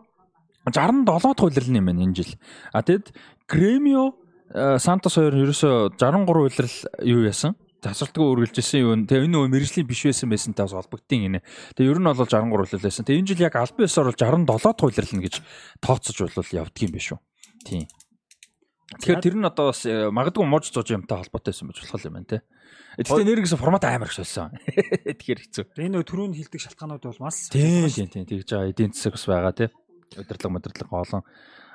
67 0.68 1.04
дахь 1.08 1.44
үйлрэл 1.44 1.78
юм 1.80 1.86
байна 1.88 2.04
энэ 2.04 2.14
жил. 2.14 2.32
А 2.72 2.82
тэгэд 2.82 3.16
Гремио 3.48 4.14
Сантос 4.52 5.16
хоёр 5.16 5.34
ерөөсө 5.34 5.96
63 5.96 6.26
үйлрэл 6.26 6.76
юу 7.06 7.22
яасан? 7.24 7.56
Тасралтгүй 7.80 8.24
үргэлжилсэн 8.44 8.80
юу. 8.84 8.92
Тэгээ 9.08 9.24
энэ 9.24 9.34
нөгөө 9.34 9.48
мэрэгжлийн 9.56 9.88
биш 9.88 10.04
байсан 10.04 10.28
байсантай 10.28 10.68
бас 10.68 10.76
холбогдсон 10.76 11.20
гинэ. 11.24 11.40
Тэгээ 11.80 11.90
ер 11.90 12.00
нь 12.00 12.08
бол 12.08 12.20
63 12.20 12.52
үйлрэл 12.52 12.84
байсан. 12.84 13.04
Тэгээ 13.08 13.20
энэ 13.24 13.30
жил 13.32 13.44
яг 13.48 13.56
албан 13.56 13.88
ёсоор 13.88 14.08
бол 14.12 14.20
67 14.20 14.44
дахь 14.44 14.84
үйлрэл 14.84 15.14
нь 15.16 15.24
гэж 15.24 15.34
тооцож 15.80 16.18
бол 16.20 16.52
явдг 16.60 16.78
юм 16.84 16.92
биш 16.92 17.08
үү. 17.16 17.20
Тийм. 17.64 17.84
Тэгэхээр 19.00 19.22
тэр 19.22 19.36
нь 19.38 19.46
одоо 19.46 19.70
бас 19.70 19.86
э, 19.86 20.10
магадгүй 20.10 20.44
мууж 20.44 20.68
зож 20.74 20.90
юмтай 20.90 21.14
холбоотой 21.14 21.54
байсан 21.54 21.70
байж 21.70 21.78
болох 21.78 22.04
юм 22.04 22.14
байна 22.18 22.28
те. 22.28 22.38
Гэхдээ 22.98 23.22
нэр 23.22 23.42
гэсэн 23.46 23.60
формат 23.62 23.86
амар 23.86 24.10
их 24.10 24.18
солисон. 24.18 24.50
Тэгэхээр 25.06 25.40
хэцүү. 25.46 25.64
Энэ 25.78 26.02
түрүүнд 26.02 26.34
хилдэг 26.34 26.58
шалтгаанууд 26.58 27.06
бол 27.06 27.22
маш 27.22 27.54
Тийм 27.54 27.86
тийм 27.86 28.10
тийм 28.10 28.26
тэгж 28.26 28.50
байгаа 28.50 28.70
эдийн 28.74 28.90
засаг 28.90 29.14
бас 29.14 29.24
байгаа 29.30 29.54
тий. 29.54 29.68
Удирдлага 30.18 30.54
модирдлага 30.58 31.00
олон 31.06 31.22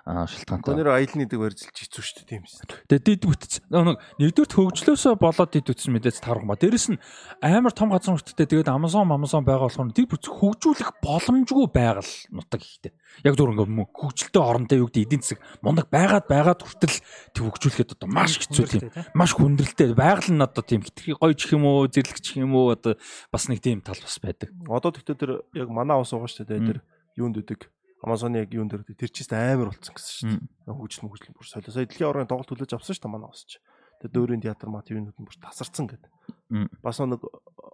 шалтгаантай. 0.05 0.69
Гонор 0.69 0.93
аялны 0.93 1.25
дэг 1.25 1.41
барьжилж 1.41 1.73
хэцүү 1.73 2.03
шүү 2.05 2.17
дээ 2.21 2.29
тийм 2.29 2.45
ээ. 2.45 2.85
Тэгээ 2.93 3.05
дид 3.09 3.23
бүтц. 3.25 3.53
Нэг 3.73 3.97
нэгдүгürt 4.21 4.53
хөгжлөөсөө 4.53 5.17
болоод 5.17 5.49
дид 5.49 5.65
бүтсэн 5.65 5.97
мэдээс 5.97 6.21
таарах 6.21 6.45
ба. 6.45 6.53
Дээрэс 6.53 6.93
нь 6.93 7.01
амар 7.41 7.73
том 7.73 7.89
газар 7.89 8.13
нутгтээ 8.13 8.45
тэгээд 8.45 8.69
Amazon 8.69 9.09
Amazon 9.09 9.41
байгаа 9.41 9.65
болохоор 9.65 9.97
дид 9.97 10.05
бүтц 10.05 10.29
хөгжүүлэх 10.29 11.01
боломжгүй 11.01 11.65
байгаль 11.73 12.13
нутаг 12.29 12.61
ихтэй. 12.61 12.93
Яг 13.25 13.33
зөв 13.33 13.49
ингээ 13.49 13.65
мөн 13.65 13.89
хөгжилтэй 13.89 14.43
орондоо 14.45 14.77
юу 14.77 14.89
гэдэг 14.93 15.05
эдийн 15.09 15.23
засаг 15.25 15.41
мундаг 15.65 15.89
байгаад 15.89 16.29
байгаад 16.29 16.61
хүртэл 16.61 17.01
тэг 17.33 17.41
хөгжүүлэхэд 17.41 17.97
одоо 17.97 18.09
маш 18.13 18.37
хэцүү 18.45 18.65
тийм. 18.69 18.93
Маш 19.17 19.33
хүндрэлтэй 19.33 19.97
байгаль 19.97 20.37
нь 20.37 20.45
одоо 20.45 20.61
тийм 20.61 20.85
хитрхи 20.85 21.17
гоё 21.17 21.33
ч 21.33 21.49
юм 21.57 21.65
уу 21.65 21.89
зэрлэгч 21.89 22.37
юм 22.37 22.53
уу 22.53 22.77
одоо 22.77 22.93
бас 23.33 23.49
нэг 23.49 23.57
тийм 23.57 23.81
тал 23.81 23.97
бас 23.97 24.21
байдаг. 24.21 24.53
Одоо 24.69 24.93
тэгтээ 24.93 25.17
тэр 25.17 25.31
яг 25.57 25.69
манай 25.73 25.97
ус 25.97 26.13
байгаа 26.13 26.29
шүү 26.29 26.45
дээ. 26.45 26.61
Тэр 26.61 26.79
юунд 27.17 27.41
үдэг. 27.41 27.73
Amazon-ы 28.05 28.45
яг 28.45 28.53
юун 28.53 28.69
дээр 28.69 28.85
тэр 28.85 29.09
чист 29.09 29.33
амар 29.33 29.73
болцсон 29.73 29.97
гэсэн 29.97 30.13
шүү 30.13 30.29
дээ. 30.37 30.77
Хөгжил 30.77 31.03
мөгжил 31.09 31.33
бүр 31.33 31.49
солио. 31.49 31.73
Сая 31.73 31.89
дэлхийн 31.89 32.05
аврагын 32.05 32.29
тоглолт 32.29 32.51
хүлээж 32.53 32.77
авсан 32.77 32.93
шүү 32.93 33.01
дээ 33.01 33.15
манай 33.17 33.29
усч. 33.33 33.57
Тэгээ 34.05 34.13
дөөрийн 34.13 34.43
театр 34.45 34.69
мат 34.69 34.93
юунууд 34.93 35.17
нь 35.17 35.25
бүр 35.25 35.37
тасарсан 35.41 35.89
гэдэг. 35.89 36.11
Бас 36.85 37.01
нэг 37.01 37.25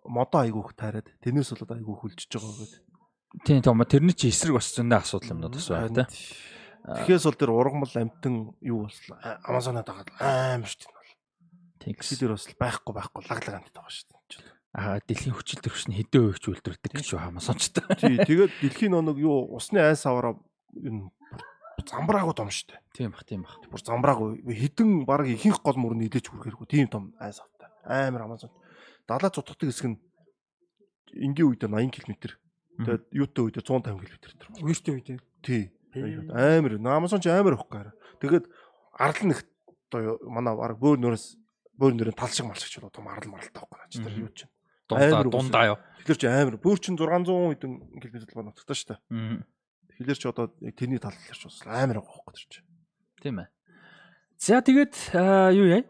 модо 0.07 0.37
айгүйх 0.39 0.71
таарад 0.79 1.11
тэрнээс 1.19 1.51
болоод 1.51 1.75
айгүйх 1.75 1.99
хүлжиж 1.99 2.31
байгаа 2.31 2.55
гэдэг. 2.63 2.81
Тийм 3.43 3.59
тийм 3.59 3.83
тэрний 3.83 4.15
чи 4.15 4.31
эсрэг 4.31 4.55
бас 4.55 4.71
зөндөө 4.71 4.99
асуудал 5.03 5.31
юмнууд 5.35 5.55
бас 5.59 5.67
байна 5.67 6.07
те. 6.07 6.15
Тэгэхээс 6.81 7.25
бол 7.27 7.39
тэр 7.39 7.51
ургамал 7.51 7.91
амтэн 7.91 8.35
юу 8.63 8.87
боллоо. 8.87 9.17
Amazon-аад 9.51 9.87
байгаа 9.91 10.55
амар 10.55 10.71
шүү 10.71 10.87
дээ. 10.87 11.01
Тийм. 11.81 11.95
Тэр 11.99 12.31
бас 12.33 12.47
байхгүй 12.47 12.93
байхгүй 12.95 13.21
лаглаг 13.27 13.55
амт 13.59 13.75
байгаа 13.75 13.91
шүү 13.91 14.07
дээ. 14.09 14.20
Аа 14.71 14.99
дэлхийн 15.03 15.35
хүчил 15.35 15.59
төрш 15.59 15.91
нь 15.91 15.97
хэдэн 15.99 16.31
өөгч 16.31 16.43
үлдэрдэг 16.47 16.91
гэж 16.95 17.07
байна 17.19 17.43
сончтой. 17.43 17.83
Тий, 17.99 18.15
тэгээд 18.15 18.63
дэлхийн 18.63 18.95
нэг 18.95 19.19
юу 19.19 19.51
усны 19.51 19.83
айс 19.83 20.07
аваараа 20.07 20.39
энэ 20.71 21.11
замбраагүй 21.83 22.35
том 22.39 22.47
штэ. 22.47 22.79
Тийм 22.95 23.11
бах, 23.11 23.27
тийм 23.27 23.43
бах. 23.43 23.59
Бүр 23.67 23.83
замбраагүй 23.83 24.47
хідэн 24.47 25.03
баг 25.03 25.27
ихэнх 25.27 25.59
гол 25.59 25.75
мөр 25.75 25.99
нь 25.99 26.07
идэж 26.07 26.31
хүрхэргүй 26.31 26.67
тийм 26.71 26.87
том 26.87 27.11
айс 27.19 27.43
автай. 27.43 27.67
Амар 27.83 28.31
Амазон. 28.31 28.51
Далаа 29.03 29.27
цутгадаг 29.27 29.75
хэсэг 29.75 29.91
нь 29.91 29.99
энгийн 31.19 31.51
үед 31.51 31.67
80 31.67 31.91
км. 31.91 32.39
Тэгээд 32.79 33.03
юутай 33.11 33.43
үед 33.43 33.59
150 33.59 34.07
км 34.07 34.23
тэр. 34.23 34.47
Үертэй 34.63 34.93
үед. 34.95 35.19
Тий. 35.43 35.63
Амар. 36.31 36.79
Амазон 36.79 37.19
ч 37.19 37.27
амар 37.27 37.59
ихгүй. 37.59 37.91
Тэгээд 38.23 38.47
арал 38.95 39.27
нэг 39.27 39.43
одоо 39.91 40.19
манай 40.31 40.55
баг 40.55 40.79
бөөр 40.79 40.99
нөрөөс 41.03 41.25
бөөр 41.75 41.93
нөрөө 41.99 42.15
тал 42.15 42.31
шиг 42.31 42.47
мал 42.47 42.55
шиг 42.55 42.71
ч 42.71 42.79
том 42.79 43.07
арал 43.07 43.27
маралтай 43.27 43.59
байхгүй 43.59 43.77
наач 43.79 43.95
тэр 43.99 44.15
юу 44.15 44.31
чинь 44.31 44.51
дундаа 44.91 45.23
дундаа 45.23 45.65
юу. 45.71 45.77
Тэгэхээр 46.03 46.19
чи 46.19 46.27
амар 46.27 46.57
бүр 46.59 46.77
чин 46.83 46.99
600 46.99 47.55
хэдэн 47.55 47.73
км 47.95 48.35
ба 48.35 48.43
нутагтаа 48.51 48.75
шүү 48.75 48.89
дээ. 48.91 48.99
Тэгэхээр 49.95 50.19
чи 50.19 50.27
одоо 50.27 50.51
тэрний 50.75 50.99
тал 50.99 51.15
талаар 51.15 51.39
ч 51.39 51.43
бас 51.47 51.63
амар 51.63 52.03
байгаа 52.03 52.19
байхгүй 52.27 52.43
чи. 52.51 52.61
Тийм 53.23 53.39
ээ. 53.45 53.49
За 54.41 54.57
тэгээд 54.57 55.13
юу 55.53 55.67
яа? 55.69 55.85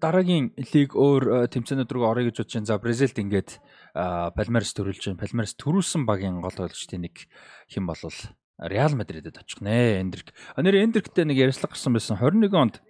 Дараагийн 0.00 0.56
лиг 0.56 0.96
өөр 0.96 1.52
тэмцээнүүд 1.52 1.92
рүү 1.92 2.04
орё 2.08 2.24
гэж 2.32 2.40
бодож 2.40 2.56
байна. 2.56 2.68
За 2.72 2.80
Бразилд 2.80 3.20
ингээд 3.20 3.60
Палмерс 3.92 4.72
төрүүлж 4.72 5.12
байна. 5.12 5.20
Палмерс 5.20 5.52
төрүүлсэн 5.60 6.08
багийн 6.08 6.40
гол 6.40 6.56
ойлгочтой 6.64 6.96
нэг 7.04 7.28
хэн 7.68 7.84
болвол 7.84 8.16
Реал 8.56 8.96
Мадридэд 8.96 9.36
очих 9.36 9.60
нэ. 9.60 10.00
Эндрик. 10.00 10.32
Нэр 10.56 10.80
Эндриктэй 10.80 11.28
нэг 11.28 11.36
ярьцлага 11.36 11.76
гарсан 11.76 11.92
байсан 11.92 12.16
21 12.16 12.56
онд 12.56 12.80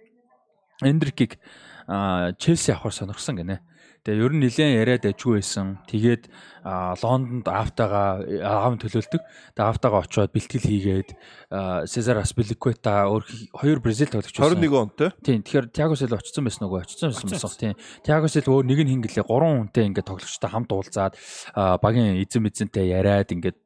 Эндрикийг 0.79 1.43
Челси 2.39 2.71
авахар 2.71 2.95
сонирхсан 2.95 3.35
гинэ. 3.35 3.59
Тэгээ 4.05 4.21
ер 4.21 4.33
нь 4.37 4.41
нэлээд 4.45 4.77
яриад 4.85 5.05
ажгүй 5.09 5.41
байсан. 5.41 5.81
Тэгээд 5.89 6.29
Лондонд 7.01 7.49
автагаа 7.49 8.21
аав 8.21 8.77
төлөөлдөг. 8.77 9.21
Тэгээ 9.57 9.65
автагаа 9.65 10.05
очиод 10.05 10.29
бэлтгэл 10.29 10.69
хийгээд 10.69 11.09
Сезар 11.89 12.21
Аспиликвета 12.21 13.09
өөр 13.09 13.25
хоёр 13.57 13.81
Бразил 13.81 14.13
тоглогч 14.13 14.37
байсан. 14.37 14.61
21 14.61 14.77
он 14.77 14.89
тий. 14.93 15.09
Тийм. 15.25 15.41
Тэгэхээр 15.41 15.73
Тиаго 15.73 15.97
Сил 15.97 16.13
очсон 16.13 16.45
байсан 16.45 16.69
нөгөө 16.69 16.85
очсон 16.85 17.09
байсан 17.09 17.33
байсан. 17.33 17.57
Тийм. 17.57 17.73
Тиаго 18.05 18.29
Сил 18.29 18.45
өөр 18.45 18.65
нэг 18.69 18.79
нь 18.85 18.93
хингэлээ 18.93 19.25
3 19.25 19.73
хүнтэй 19.73 19.83
ингээд 19.89 20.05
тоглогчтой 20.05 20.49
хамт 20.53 20.69
уулзаад 20.69 21.17
багийн 21.81 22.21
эзэн 22.21 22.45
эзэнтэй 22.45 22.93
яриад 22.93 23.33
ингээд 23.33 23.57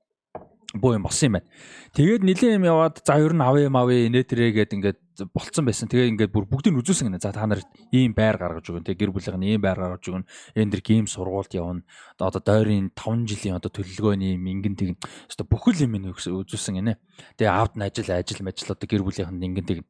боо 0.73 0.93
юм 0.93 1.03
болсон 1.03 1.27
юм 1.27 1.33
байна. 1.33 1.51
Тэгээд 1.99 2.23
нилийн 2.23 2.63
юм 2.63 2.67
яваад 2.69 3.01
за 3.03 3.19
ер 3.19 3.33
нь 3.35 3.41
авъя 3.41 3.67
юм 3.67 3.75
авъя 3.75 4.07
инээ 4.07 4.23
тэрэ 4.23 4.55
гээд 4.55 4.75
ингээд 4.77 4.99
болцсон 5.27 5.67
байсан. 5.67 5.91
Тэгээ 5.91 6.15
ингээд 6.15 6.31
бүр 6.31 6.47
бүгдийг 6.47 6.71
нь 6.71 6.79
үзүүлсэн 6.79 7.11
гэнэ. 7.11 7.19
За 7.19 7.35
та 7.35 7.43
нарт 7.43 7.67
ийм 7.91 8.15
байр 8.15 8.39
гаргаж 8.39 8.63
өгөн. 8.71 8.87
Тэгээ 8.87 9.09
гэр 9.09 9.11
бүлийнх 9.11 9.35
нь 9.35 9.49
ийм 9.57 9.61
байр 9.61 9.75
гаргаж 9.75 10.05
өгөн. 10.07 10.25
Эндэр 10.55 10.79
гейм 10.79 11.11
сургуульд 11.11 11.51
явна. 11.57 11.83
Одоо 12.15 12.39
дойрын 12.39 12.93
5 12.95 13.27
жилийн 13.27 13.59
одоо 13.59 13.71
төлөлгөөний 13.73 14.39
мингэн 14.39 14.75
тэгнэ. 14.79 15.01
Өстө 15.27 15.43
бүхэл 15.43 15.83
юм 15.83 15.99
нь 15.99 16.07
үзүүлсэн 16.13 16.79
гэнэ. 16.79 16.95
Тэгээ 17.35 17.51
аавд 17.51 17.75
нь 17.75 17.83
ажил 17.83 18.07
ажил 18.13 18.45
ажил 18.47 18.71
одоо 18.71 18.87
гэр 18.87 19.03
бүлийнх 19.03 19.31
нь 19.35 19.41
мингэн 19.43 19.65
тэгнэ. 19.67 19.87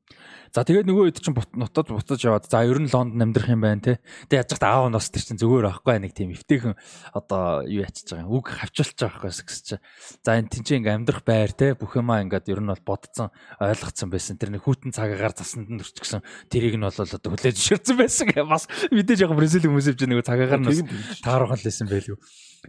За 0.49 0.65
тэгээд 0.65 0.89
нөгөө 0.89 1.13
хэд 1.13 1.21
чинь 1.21 1.37
нутад 1.53 1.93
буцаж 1.93 2.21
яваад 2.25 2.49
за 2.49 2.65
ер 2.65 2.81
нь 2.81 2.89
Лондон 2.89 3.21
амьдрах 3.21 3.53
юм 3.53 3.61
байна 3.61 3.81
те. 3.85 3.93
Тэгээд 4.33 4.49
яаж 4.49 4.57
ч 4.57 4.63
аав 4.65 4.89
нь 4.89 4.97
бас 4.97 5.09
тэр 5.13 5.21
чинь 5.21 5.37
зүгээр 5.37 5.69
байхгүй 5.69 5.97
нэг 6.01 6.13
тийм 6.17 6.33
эвтэйхэн 6.33 6.73
одоо 7.13 7.61
юу 7.69 7.85
ячиж 7.85 8.09
байгаа 8.09 8.25
юм. 8.25 8.33
Үг 8.33 8.49
хавчулж 8.49 8.97
байгаа 8.97 9.29
байхгүй 9.29 9.45
гэсэн 9.45 9.65
чинь. 9.69 9.83
За 10.25 10.29
энэ 10.41 10.49
тэнцээ 10.49 10.77
ингээм 10.81 10.97
амьдрах 11.05 11.21
байр 11.21 11.51
те 11.53 11.77
бүх 11.77 11.93
юмаа 11.93 12.25
ингээд 12.25 12.49
ер 12.49 12.61
нь 12.65 12.71
бол 12.73 12.81
бодцсон 12.81 13.29
ойлгоцсон 13.61 14.09
байсан. 14.09 14.41
Тэр 14.41 14.57
нэг 14.57 14.65
хүүтэн 14.65 14.89
цагаагаар 15.19 15.35
засанд 15.35 15.67
нь 15.67 15.83
өрчгсөн 15.83 16.23
тэрийг 16.47 16.79
нь 16.79 16.85
бол 16.87 16.95
одоо 16.95 17.29
хүлээж 17.35 17.55
зөвшөөрсөн 17.59 17.97
байсан 17.99 18.27
бас 18.47 18.63
мэдээж 18.87 19.19
яг 19.27 19.35
Бразил 19.35 19.67
хүмүүс 19.67 19.91
ч 19.91 20.01
нэг 20.07 20.23
цагаагаар 20.23 20.63
нь 20.63 20.87
таарах 21.19 21.59
лсэн 21.59 21.91
байлгүй. 21.91 22.15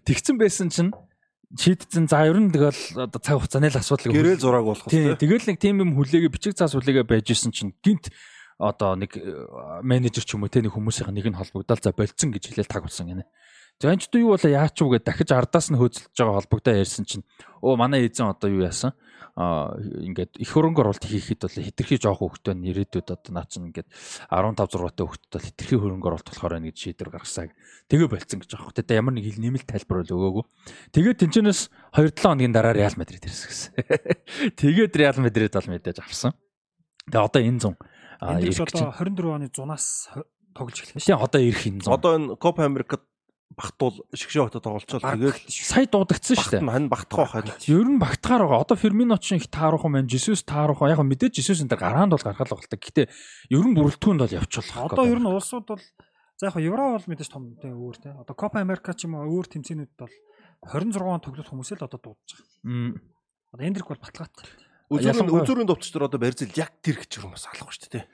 Тэгсэн 0.02 0.36
байсан 0.38 0.68
чинь 0.74 0.90
шийдсэн 1.54 2.10
за 2.10 2.26
ер 2.26 2.38
нь 2.42 2.50
тэгэл 2.50 3.06
одоо 3.06 3.20
цаг 3.22 3.38
хугацааны 3.38 3.70
л 3.70 3.78
асуудал 3.78 4.14
гэрэл 4.14 4.42
зураг 4.42 4.66
болох 4.66 4.86
тийм 4.90 5.14
тэгэл 5.14 5.46
нэг 5.50 5.58
тийм 5.58 5.82
юм 5.82 5.94
хүлээгээ 5.94 6.30
бичиг 6.30 6.54
цаас 6.58 6.74
хүлээгээ 6.74 7.06
байж 7.06 7.30
исэн 7.30 7.54
чинь 7.54 7.74
гинт 7.82 8.10
одоо 8.58 8.94
нэг 8.94 9.16
э, 9.18 9.22
менежер 9.82 10.22
ч 10.22 10.34
юм 10.34 10.46
уу 10.46 10.52
те 10.52 10.62
нэг 10.62 10.74
хүмүүсийн 10.74 11.10
нэг 11.10 11.26
нь 11.26 11.38
холбогдоод 11.38 11.82
за 11.82 11.90
болцсон 11.90 12.30
гэж 12.30 12.54
хэлэл 12.54 12.70
таг 12.70 12.86
болсон 12.86 13.10
гинэ. 13.10 13.24
За 13.80 13.96
энэ 13.96 14.04
ч 14.04 14.12
юу 14.20 14.36
болоо 14.36 14.52
яач 14.52 14.76
юу 14.84 14.92
гэдээ 14.92 15.08
дахиж 15.08 15.30
ардаас 15.32 15.72
нь 15.72 15.80
хөөцөлж 15.80 16.12
байгаа 16.12 16.36
холбогдоо 16.44 16.76
ярьсан 16.76 17.08
чинь 17.08 17.24
оо 17.64 17.80
манай 17.80 18.04
эзэн 18.04 18.28
одоо 18.28 18.52
юу 18.52 18.68
яасан 18.68 18.92
а 19.40 19.72
ингээд 19.80 20.36
их 20.36 20.52
хөрөнгө 20.52 20.84
оруулалт 20.84 21.08
хийхэд 21.08 21.48
бол 21.48 21.56
хитрхи 21.64 21.96
жоох 21.96 22.20
хөвгтөө 22.20 22.60
нэрэдүүд 22.60 23.08
одоо 23.08 23.32
наа 23.32 23.48
чин 23.48 23.72
ингээд 23.72 23.88
15 24.28 24.68
6-тай 24.68 25.06
хөвгтөд 25.08 25.32
бол 25.32 25.48
хитрхи 25.48 25.76
хөрөнгө 25.80 26.08
оруулалт 26.12 26.28
болохоор 26.28 26.52
байна 26.60 26.68
гэж 26.68 26.76
шийдвэр 26.76 27.08
гаргасаа 27.08 27.48
тэгээ 27.88 28.08
болцсон 28.10 28.38
гэж 28.44 28.50
аахгүй. 28.52 28.74
Тэгээ 28.84 29.00
ямар 29.00 29.14
нэг 29.16 29.24
хэл 29.32 29.40
нэмэлт 29.48 29.68
тайлбар 29.70 29.98
бол 30.04 30.12
өгөөгүй. 30.12 30.44
Тэгээд 30.92 31.20
тэнчэнэс 31.24 31.60
2-7 31.96 32.20
хоногийн 32.20 32.52
дараа 32.52 32.76
Реал 32.76 32.96
Мадрид 33.00 33.24
ирсэн 33.24 33.48
гэсэн. 33.48 33.72
Тэгээд 34.60 34.92
Реал 35.00 35.18
Мадрид 35.24 35.56
бол 35.56 35.72
мэдээж 35.72 36.04
авсан. 36.04 36.36
Тэгээ 37.08 37.24
одоо 37.24 37.40
энэ 37.40 37.60
зун 37.64 37.76
а 38.20 38.36
энэ 38.36 38.52
одоо 38.52 38.92
24 38.92 39.40
оны 39.40 39.48
зунаас 39.48 40.12
тоглож 40.52 40.76
эхэлсэн. 40.84 41.08
Тийм 41.08 41.16
одоо 41.16 41.40
ирэх 41.40 41.64
энэ 41.64 41.80
зун. 41.80 41.94
Одоо 41.96 42.10
энэ 42.20 42.36
Копа 42.36 42.68
Америкт 42.68 43.00
багтуул 43.56 44.06
шгшээ 44.14 44.46
хотод 44.46 44.62
тоглолцоод 44.62 45.02
тэгээд 45.02 45.50
сая 45.50 45.86
дуудагдсан 45.90 46.36
шүү 46.38 46.52
дээ. 46.58 46.62
Хань 46.62 46.86
багтах 46.86 47.34
байх. 47.34 47.58
Ер 47.66 47.86
нь 47.86 47.98
багтахаар 47.98 48.46
байгаа. 48.46 48.62
Одоо 48.62 48.76
Фермино 48.78 49.18
ч 49.18 49.36
их 49.36 49.50
таарах 49.50 49.82
юм 49.84 49.98
байна. 49.98 50.08
Жисус 50.08 50.46
таарах. 50.46 50.78
Яг 50.86 51.02
мэдээж 51.02 51.42
Жисус 51.42 51.60
энэ 51.60 51.74
гараанд 51.74 52.14
бол 52.14 52.22
гаргал 52.22 52.46
байгаа 52.46 52.62
л 52.62 52.70
та. 52.70 52.78
Гэтэ 52.78 53.10
ер 53.50 53.64
нь 53.66 53.74
бүрэлдэхүүнд 53.74 54.22
бол 54.22 54.38
явчихлаа. 54.38 54.86
Одоо 54.86 55.04
ер 55.10 55.18
нь 55.18 55.26
улсууд 55.26 55.66
бол 55.66 55.82
за 56.38 56.46
яг 56.46 56.56
евро 56.62 56.94
бол 56.94 57.08
мэдээж 57.10 57.30
том 57.30 57.58
тий 57.58 57.74
өөр 57.74 57.96
тий. 57.98 58.12
Одоо 58.14 58.34
Копа 58.38 58.62
Америка 58.62 58.94
ч 58.94 59.10
юм 59.10 59.18
уу 59.18 59.26
өөр 59.42 59.50
тэмцээнүүд 59.50 59.92
бол 59.98 60.14
26 60.70 61.02
он 61.02 61.20
тоглох 61.20 61.50
хүмүүс 61.50 61.74
л 61.74 61.84
одоо 61.84 61.98
дуудаж 61.98 62.30
байгаа. 62.38 63.02
Одоо 63.50 63.66
Эндрик 63.66 63.88
бол 63.90 63.98
баталгаатай. 63.98 64.46
Үзүүрийн 64.90 65.30
үзүүрийн 65.30 65.70
товчч 65.70 65.94
дээр 65.94 66.10
одоо 66.10 66.18
Барзил 66.18 66.50
яг 66.58 66.74
тэр 66.82 66.98
гэж 66.98 67.22
юм 67.22 67.30
бас 67.30 67.46
алах 67.46 67.70
шүү 67.70 67.94
дээ. 67.94 68.04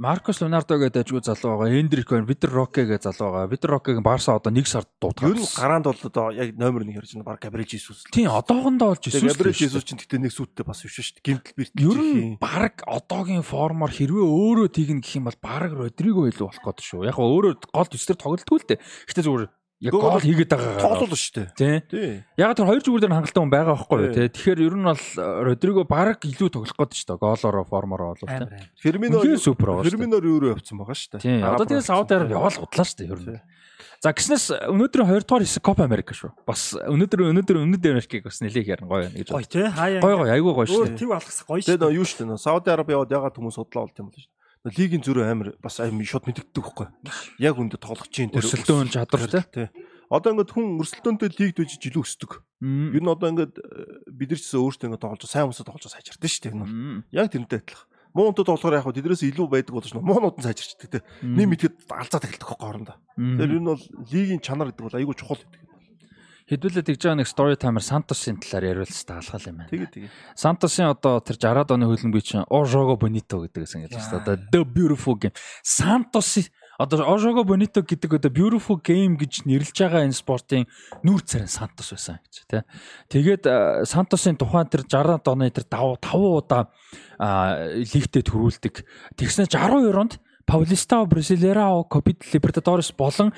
Маркос 0.00 0.40
Леонардо 0.40 0.76
гэдэг 0.80 1.04
ажгүй 1.04 1.20
залуу 1.24 1.60
байгаа. 1.60 1.76
Эндрик 1.76 2.08
байна. 2.08 2.24
Витер 2.24 2.52
Роке 2.52 2.84
гэдэг 2.88 3.04
залуу 3.04 3.32
байгаа. 3.36 3.52
Витер 3.52 3.70
Рокегийн 3.72 4.04
Барса 4.04 4.32
одоо 4.36 4.48
1 4.52 4.64
сард 4.64 4.88
дуудгаа. 5.00 5.28
Ер 5.28 5.36
нь 5.36 5.44
гараанд 5.44 5.84
бол 5.84 6.00
одоо 6.08 6.28
яг 6.32 6.56
номер 6.56 6.88
1 6.88 6.96
ярьж 6.96 7.12
байна. 7.16 7.24
Баг 7.24 7.40
Габриэл 7.40 7.68
Жисус. 7.68 8.04
Тийм, 8.08 8.32
одоохондоо 8.32 8.96
болж 8.96 9.04
Жисус. 9.04 9.28
Габриэл 9.32 9.60
Жисус 9.60 9.84
чинь 9.84 10.00
тэгтээ 10.00 10.24
нэг 10.24 10.32
сүттэй 10.32 10.64
бас 10.64 10.80
биш 10.80 10.96
шүү 11.00 11.20
дээ. 11.20 11.24
Гимтэл 11.24 11.56
бэрт. 11.56 11.72
Ер 11.76 12.00
нь 12.00 12.36
баг 12.40 12.80
одоогийн 12.84 13.44
формоор 13.44 13.92
хэрвээ 13.92 14.24
өөрөө 14.24 14.68
тэгнэ 14.72 15.04
гэх 15.04 15.20
юм 15.20 15.28
бол 15.28 15.40
баг 15.40 15.72
Родриго 15.72 16.28
илүү 16.32 16.48
болох 16.48 16.64
гээд 16.64 16.80
шүү. 16.80 17.04
Яг 17.04 17.20
өөрөө 17.20 17.52
гол 17.68 17.88
төсдөр 17.92 18.16
тоглолтгүй 18.16 18.56
л 18.56 18.68
дээ. 18.72 18.80
Гэтэ 19.04 19.24
зүгээр 19.24 19.48
яг 19.80 19.94
гол 19.96 20.20
хийгээд 20.20 20.52
байгаа. 20.52 20.76
Тоглол 20.76 21.16
шүү 21.16 21.48
дээ. 21.56 21.80
Тий. 21.88 22.10
Яг 22.36 22.52
тэр 22.52 22.68
хоёр 22.68 22.82
зүгээр 22.84 23.02
дээр 23.08 23.14
хангалттай 23.16 23.40
хүн 23.40 23.52
байгаа 23.52 23.76
байхгүй 23.80 23.96
юу 24.04 24.12
тий. 24.12 24.28
Тэгэхээр 24.28 24.60
ер 24.60 24.76
нь 24.76 24.84
бол 24.84 25.00
э, 25.00 25.24
Родриго 25.48 25.84
баг 25.88 26.20
илүү 26.20 26.48
тоглох 26.52 26.76
гээд 26.76 26.92
шүү 27.00 27.08
дээ. 27.08 27.22
Голоороо 27.24 27.64
формороо 27.64 28.12
болов 28.12 28.28
тий. 28.28 28.68
Фермино 28.84 29.24
супер 29.40 29.72
байгаа. 29.72 29.88
Ферминоор 29.88 30.24
юу 30.28 30.52
явцсан 30.52 30.76
байгаа 30.76 30.96
шүү 31.00 31.10
дээ. 31.16 31.24
Тий. 31.24 31.40
Одоо 31.40 31.64
тэгээ 31.64 31.88
Сауд 31.88 32.12
Араб 32.12 32.28
яваал 32.28 32.60
худлаа 32.60 32.84
шүү 32.84 32.98
дээ 33.00 33.08
ер 33.08 33.20
нь. 33.24 33.40
За 34.00 34.12
гиснээс 34.16 34.44
өнөөдөр 34.68 35.04
2 35.04 35.28
дугаар 35.28 35.44
хэсэг 35.44 35.64
Copa 35.64 35.84
America 35.84 36.16
шүү. 36.16 36.32
Бас 36.48 36.72
өнөөдөр 36.72 37.20
өнөөдөр 37.32 37.56
өнөөдөр 37.64 37.96
Америкийг 38.00 38.24
бас 38.24 38.40
нэлээх 38.40 38.72
ярин 38.72 38.88
гоё 38.88 39.04
байна 39.04 39.16
гэж. 39.16 39.28
Гоё 39.28 39.44
тий. 39.44 39.68
Гоё 40.00 40.24
гоё 40.24 40.32
айгүй 40.40 40.52
гоё 40.56 40.68
шүү. 40.72 40.80
Өөр 40.80 40.96
төв 40.96 41.12
алгасах 41.12 41.44
гоё 41.44 41.60
шүү. 41.60 41.76
Тэгээ 41.76 41.96
юу 42.00 42.08
шүү 42.08 42.32
дээ. 42.32 42.40
Сауд 42.40 42.64
Араб 42.72 42.88
яваад 42.88 43.12
ягаад 43.12 43.36
хүмүүс 43.36 43.60
судлаа 43.60 43.84
болт 43.84 44.00
юм 44.00 44.08
бол 44.08 44.16
шүү 44.16 44.39
лигийн 44.68 45.00
зүрх 45.00 45.24
амар 45.24 45.56
бас 45.62 45.80
амар 45.80 46.04
шууд 46.04 46.28
мэддэгдэг 46.28 46.60
байхгүй. 46.60 46.88
Яг 47.40 47.56
үндэ 47.56 47.80
тоглох 47.80 48.12
чинь 48.12 48.28
тэр 48.28 48.44
өрсөлдөөн 48.44 48.92
чадвар 48.92 49.24
тий. 49.48 49.68
Одоо 50.10 50.34
ингээд 50.34 50.52
хүн 50.52 50.82
өрсөлдөөнтэй 50.82 51.30
лигд 51.38 51.56
байж 51.62 51.72
жилүү 51.80 52.02
өсдөг. 52.04 52.42
Ер 52.60 53.00
нь 53.00 53.08
одоо 53.08 53.30
ингээд 53.30 53.56
бид 54.10 54.28
нар 54.34 54.40
ч 54.40 54.44
гэсэн 54.44 54.60
өөрсдөө 54.60 54.86
ингээд 54.90 55.04
тоглож 55.06 55.24
сайн 55.24 55.48
хүмүүсээ 55.48 55.64
тоглож 55.70 55.86
сайжирдаг 55.86 56.28
шүү 56.28 56.42
дээ. 56.50 57.08
Яг 57.14 57.30
тэрнтэй 57.30 57.62
адилхан. 57.62 57.88
Муунтууд 58.10 58.50
болохоор 58.50 58.74
яг 58.74 58.90
тэднээс 58.90 59.22
илүү 59.22 59.46
байдаг 59.46 59.70
болж 59.70 59.94
нь 59.94 60.02
муунууд 60.02 60.42
нь 60.42 60.44
сайжирчдаг 60.44 60.90
те. 60.90 61.06
Нэм 61.22 61.54
итгэд 61.54 61.86
алцаа 61.86 62.18
тахилдаг 62.18 62.48
хөө 62.50 62.58
хоорондоо. 62.58 62.98
Тэгэхээр 63.14 63.54
ер 63.54 63.62
нь 63.62 63.70
бол 63.70 63.84
лигийн 64.10 64.42
чанар 64.42 64.74
гэдэг 64.74 64.82
бол 64.82 64.98
айгүй 64.98 65.14
чухал 65.14 65.38
гэдэг. 65.38 65.69
Хэдүүлээ 66.50 66.82
тэгж 66.82 67.00
байгаа 67.06 67.18
нэг 67.22 67.30
story 67.30 67.54
timer 67.54 67.78
Сантосын 67.78 68.42
талаар 68.42 68.74
яриул 68.74 68.90
ч 68.90 69.06
таалхал 69.06 69.46
юм 69.46 69.62
байна. 69.62 69.70
Тэгээ 69.70 69.90
тэгээ. 69.94 70.10
Сантосын 70.34 70.90
одоо 70.90 71.22
тэр 71.22 71.38
60-аад 71.38 71.70
оны 71.78 71.86
хөлбөмбөгийн 71.86 72.26
чинь 72.26 72.50
Ожого 72.50 72.98
Бонито 72.98 73.38
гэдэг 73.46 73.62
гэсэн 73.70 73.86
гэж 73.86 73.94
байна. 73.94 74.18
Одоо 74.18 74.34
The 74.50 74.62
Beautiful 74.66 75.14
Game. 75.14 75.36
Сантос 75.62 76.50
одоо 76.80 77.06
Ошого 77.06 77.44
Бонито 77.44 77.86
гэдэг 77.86 78.18
одоо 78.18 78.34
beautiful 78.34 78.82
game 78.82 79.14
гэж 79.14 79.44
нэрлэж 79.44 79.76
байгаа 79.78 80.08
энэ 80.08 80.16
спортын 80.16 80.66
нүүр 81.04 81.22
царин 81.22 81.46
Сантос 81.46 81.92
байсан 81.92 82.18
гэж 82.24 82.34
тий. 82.48 82.62
Тэгээд 83.12 83.44
Сантосын 83.84 84.40
тухайн 84.40 84.66
тэр 84.66 84.88
60-аад 84.88 85.28
оны 85.28 85.52
тэр 85.52 85.68
5 85.68 86.02
5 86.02 86.40
удаа 86.40 86.72
лигтээ 87.78 88.24
төрүүлдэг. 88.24 88.74
Тэгснэ 89.14 89.46
62 89.46 89.92
онд 89.92 90.18
Paulista 90.50 90.98
Brasileirao 91.06 91.86
Copa 91.86 92.10
Libertadores 92.34 92.90
болон 92.90 93.30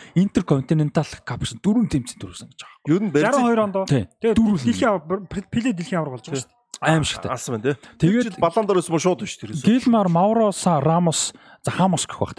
Cup 1.28 1.44
гэсэн 1.44 1.60
дөрвөн 1.60 1.88
тэмцээн 1.92 2.18
төрүүлсэн 2.24 2.48
гэж 2.48 2.60
байгаа. 2.64 2.88
Ер 2.88 3.00
нь 3.04 3.10
Бразил 3.12 3.44
62 3.52 3.60
онд. 3.60 3.76
Тий. 3.92 4.04
Тэгээд 4.24 4.36
Дөрвөл 4.40 4.64
дэлхийн 4.64 4.90
авар- 4.96 5.26
Пеле 5.52 5.70
дэлхийн 5.76 5.98
авраг 6.00 6.14
болж 6.16 6.24
байгаа 6.24 6.40
шүү 6.40 6.48
дээ. 6.48 6.61
Аим 6.82 7.04
шигтэй. 7.06 7.30
алсан 7.30 7.56
байна 7.56 7.74
тий. 7.78 7.88
Тэгээд- 7.98 8.34
Тэгээд 8.34 8.40
балан 8.42 8.66
дор 8.66 8.78
өсмө 8.82 8.98
шууд 8.98 9.22
биш 9.22 9.38
тэр. 9.38 9.54
Гилмар 9.54 10.08
Мауроса 10.10 10.80
Рамос 10.82 11.32
за 11.62 11.70
Хамос 11.70 12.06
гэх 12.10 12.18
бах 12.18 12.34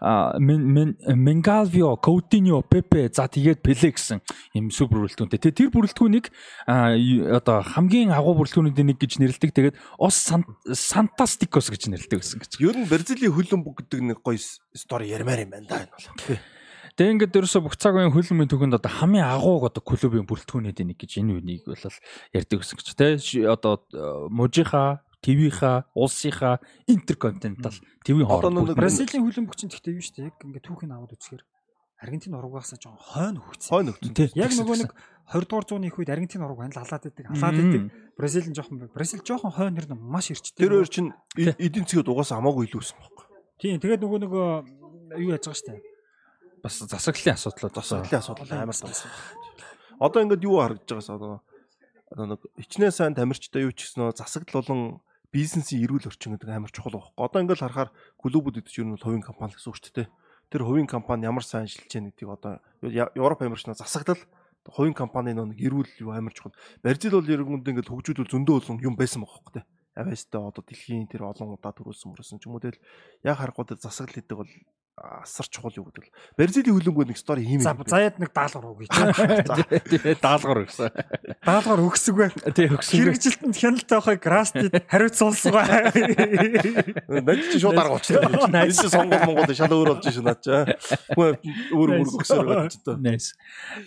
а 0.00 0.38
Менгалвио 0.38 1.96
Коутиньо 1.96 2.62
Пепе 2.62 3.10
за 3.12 3.26
тэгээд 3.26 3.58
Пеле 3.62 3.90
гэсэн 3.90 4.22
юм 4.54 4.70
супер 4.70 5.02
бүрэлдэхүүнтэй 5.02 5.38
те 5.42 5.50
тэр 5.50 5.70
бүрэлдэхүүнийг 5.74 6.30
одоо 7.34 7.62
хамгийн 7.66 8.14
агуу 8.14 8.38
бүрэлдэхүүнүүдийн 8.38 8.86
нэг 8.94 8.98
гэж 9.02 9.18
нэрлэдэг 9.18 9.50
тэгээд 9.50 9.76
Ос 9.98 10.14
Сантастикос 10.70 11.70
гэж 11.74 11.90
нэрлэдэг 11.90 12.22
гэсэн 12.22 12.38
гэж. 12.38 12.52
Ер 12.62 12.76
нь 12.78 12.86
Бразилийн 12.86 13.34
хөлбөмбөг 13.34 13.82
гэдэг 13.82 14.00
нэг 14.14 14.18
гоё 14.22 14.38
стори 14.38 15.10
ярмаар 15.10 15.42
юм 15.42 15.50
байна 15.50 15.66
да 15.66 15.82
энэ 15.82 15.90
бол. 15.90 16.38
Тэгээ 16.98 17.14
ингээд 17.14 17.38
ерөөсө 17.38 17.62
бүх 17.62 17.78
цаг 17.78 17.94
үеийн 17.94 18.10
хөлбөмбөгийн 18.10 18.50
төгөнд 18.50 18.74
одоо 18.82 18.90
хамгийн 18.90 19.22
агууг 19.22 19.70
одоо 19.70 19.82
клубын 19.86 20.26
бүрэлдэхүүнүүдийн 20.26 20.90
нэг 20.90 20.98
гэж 20.98 21.22
энэ 21.22 21.38
үнийг 21.38 21.62
бол 21.70 21.78
ярьдаг 22.34 22.58
гэсэн 22.58 22.98
те 22.98 23.14
Ши- 23.22 23.46
одоо 23.46 23.86
э, 23.94 24.26
мужийнхаа 24.34 25.06
ТV-ха, 25.22 25.86
улсынхаа 25.94 26.58
интерконтинентал 26.90 27.74
Одоо 28.02 28.50
хооронд 28.50 28.74
Бразилийн 28.74 29.22
хөлбөмбөг 29.22 29.54
чинь 29.54 29.70
тэгтээ 29.70 29.94
юу 29.94 30.02
шүү 30.02 30.14
дээ. 30.14 30.26
Яг 30.30 30.42
ингээд 30.42 30.66
түүхийг 30.66 30.90
аваад 30.90 31.14
үзэхээр 31.14 31.42
Аргентин 31.98 32.34
урагаас 32.38 32.70
жоохон 32.78 33.02
хойно 33.02 33.42
хөгцсөн. 33.42 33.70
Хойно. 33.74 33.90
Тий. 33.98 34.30
Яг 34.38 34.54
нөгөө 34.54 34.76
нэг 34.86 34.90
20 35.34 35.50
дугаар 35.50 35.66
зууны 35.66 35.86
их 35.90 35.98
үед 35.98 36.10
Аргентин 36.14 36.46
ураг 36.46 36.58
байна 36.62 36.78
л 36.78 36.82
алаад 36.86 37.10
идэг. 37.10 37.26
Алаад 37.34 37.58
идэг. 37.58 37.82
Бразил 38.14 38.46
нь 38.46 38.54
жоохон 38.54 38.90
Бразил 38.94 39.22
жоохон 39.26 39.50
хойно 39.50 39.74
нэр 39.74 39.90
нь 39.90 39.98
маш 39.98 40.30
ирчтэй. 40.30 40.62
Тэр 40.62 40.78
хоёр 40.78 40.86
чинь 40.86 41.10
э- 41.34 41.58
эдийн 41.58 41.82
засгад 41.90 42.06
угаасаа 42.06 42.38
хамаагүй 42.38 42.70
илүү 42.70 42.78
өссөн 42.78 42.98
байхгүй. 43.02 43.26
Тийм 43.58 43.82
тэгээд 43.82 44.02
нөгөө 44.06 44.18
нөгөө 44.30 44.46
юу 45.18 45.30
яаж 45.34 45.42
байгаа 45.42 45.58
шүү 45.58 45.66
дээ. 45.74 45.97
Бас 46.62 46.78
засаглалын 46.82 47.36
асуудлууд 47.36 47.74
бас 47.74 47.88
Засаглалын 47.88 48.20
асуудал 48.22 48.52
амар 48.52 48.76
тав. 48.76 49.04
Одоо 49.98 50.20
ингээд 50.22 50.46
юу 50.46 50.58
харагдаж 50.62 50.90
байгаас 50.90 51.10
одоо 51.10 52.26
нэг 52.26 52.40
хичнээн 52.56 52.94
сайн 52.94 53.14
тамирчтай 53.14 53.66
юу 53.66 53.72
ч 53.74 53.84
гэсэн 53.88 54.00
нөө 54.00 54.16
засагдал 54.16 54.62
болон 54.62 54.80
бизнесийн 55.32 55.84
эрүүл 55.84 56.08
орчин 56.08 56.34
гэдэг 56.34 56.48
амар 56.48 56.72
чухал 56.72 56.96
байхгүй. 56.96 57.14
Одоо 57.20 57.40
ингээд 57.42 57.60
л 57.60 57.64
харахаар 57.68 57.90
клубүүд 58.16 58.64
гэдэг 58.64 58.72
чинь 58.72 58.88
ер 58.88 58.96
нь 58.96 59.02
хувийн 59.02 59.24
компани 59.24 59.52
гэсэн 59.52 59.68
үг 59.68 59.76
шүү 59.76 59.92
дээ. 59.92 60.08
Тэр 60.48 60.62
хувийн 60.64 60.88
компани 60.88 61.28
ямар 61.28 61.44
сайн 61.44 61.68
ажиллаж 61.68 61.92
байгаа 61.92 62.08
гэдгийг 62.08 62.30
одоо 62.32 62.52
Европ 63.12 63.40
амирч 63.44 63.68
нөө 63.68 63.76
засагдал 63.76 64.22
хувийн 64.64 64.96
компани 64.96 65.36
нэг 65.36 65.60
эрүүл 65.60 65.92
юу 66.00 66.12
амар 66.16 66.32
чухал. 66.32 66.56
Бразил 66.80 67.20
бол 67.20 67.28
ерөнхийдөө 67.28 67.72
ингээд 67.76 67.92
хөгжүүлэл 67.92 68.32
зөндөө 68.32 68.56
олон 68.64 68.80
юм 68.80 68.96
байсан 68.96 69.24
байхгүй. 69.24 69.64
Авьяастай 69.98 70.40
одоо 70.40 70.62
дэлхийн 70.62 71.10
тэр 71.10 71.26
олон 71.26 71.58
удаа 71.58 71.74
төрүүлсэн 71.74 72.14
мөрсөн 72.14 72.38
ч 72.38 72.46
юм 72.46 72.54
уу 72.54 72.62
тэгэл 72.62 72.78
яг 73.26 73.36
харахгүй 73.36 73.74
засаглал 73.76 74.14
гэдэг 74.14 74.36
бол 74.38 74.52
асар 74.98 75.46
чухал 75.46 75.72
юу 75.76 75.86
гэдэг 75.88 76.04
л. 76.04 76.12
Бразилийн 76.34 76.74
хөлбөмбөг 76.74 77.08
нэг 77.14 77.18
стори 77.18 77.46
хиймээ. 77.46 77.64
За 77.64 77.74
заяад 77.74 78.18
нэг 78.18 78.30
даалгавар 78.34 78.74
өгье. 78.74 78.88
тэгээ 79.94 80.16
даалгавар 80.18 80.66
өгсөн. 80.66 80.90
Даалгавар 81.46 81.82
өгсөг 81.86 82.14
бай. 82.18 82.30
Тэгээ 82.34 82.74
өгсөн. 82.74 82.94
Хэрэгжилтэнд 82.98 83.56
хяналттай 83.56 83.98
байхыг 83.98 84.22
Крастид 84.22 84.74
хариуцуулсан 84.90 85.52
бай. 85.54 85.68
Над 87.08 87.38
чи 87.52 87.58
шууд 87.62 87.78
арга 87.78 87.94
болчихлоо. 87.96 88.50
Энэ 88.50 88.74
чи 88.74 88.88
сонгол 88.90 89.22
Монгол 89.26 89.54
шал 89.54 89.72
өөр 89.72 89.88
болж 89.94 90.06
шин 90.10 90.28
чаа. 90.42 90.62
Хүн 91.14 91.38
өөр 91.72 91.88
мөр 91.98 92.08
өгсөөр 92.18 92.68
ч 92.72 92.82
тоо. 92.82 92.98
Nice. 92.98 93.38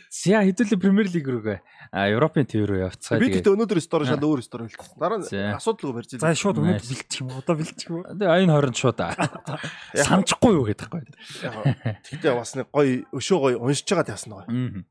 За 0.07 0.41
хэдүүлээ 0.41 0.79
Премьер 0.79 1.07
Лиг 1.11 1.27
рүүгээ 1.27 1.59
Европын 1.91 2.47
төв 2.47 2.69
рүү 2.69 2.79
явцгаа. 2.85 3.19
Би 3.19 3.27
гэхдээ 3.27 3.51
өнөөдөр 3.51 3.79
стори 3.83 4.07
шал 4.07 4.23
өөр 4.23 4.39
стори 4.45 4.69
хэлсэн. 4.71 4.95
Дараа 4.95 5.19
нь 5.19 5.27
асуудалгүй 5.27 5.95
барьж 5.99 6.15
За 6.23 6.31
шууд 6.31 6.61
өнөөдөр 6.63 6.87
бэлтчих 6.87 7.19
юм 7.19 7.35
уу? 7.35 7.43
Одоо 7.43 7.55
бэлтчих 7.59 7.87
юм 7.91 7.95
уу? 7.99 8.05
Тэгээ 8.15 8.31
аян 8.31 8.51
20 8.55 8.79
шууд 8.79 8.99
санахгүй 10.07 10.53
юу 10.55 10.63
гэдэг 10.71 10.87
байхгүй. 10.87 11.95
Тэгтээ 12.07 12.31
бас 12.31 12.55
нэг 12.55 12.71
гоё 12.71 13.03
өшөө 13.11 13.39
гоё 13.43 13.57
уншиж 13.59 13.91
байгаа 13.91 14.15
ясна 14.15 14.39
гоё. 14.39 14.87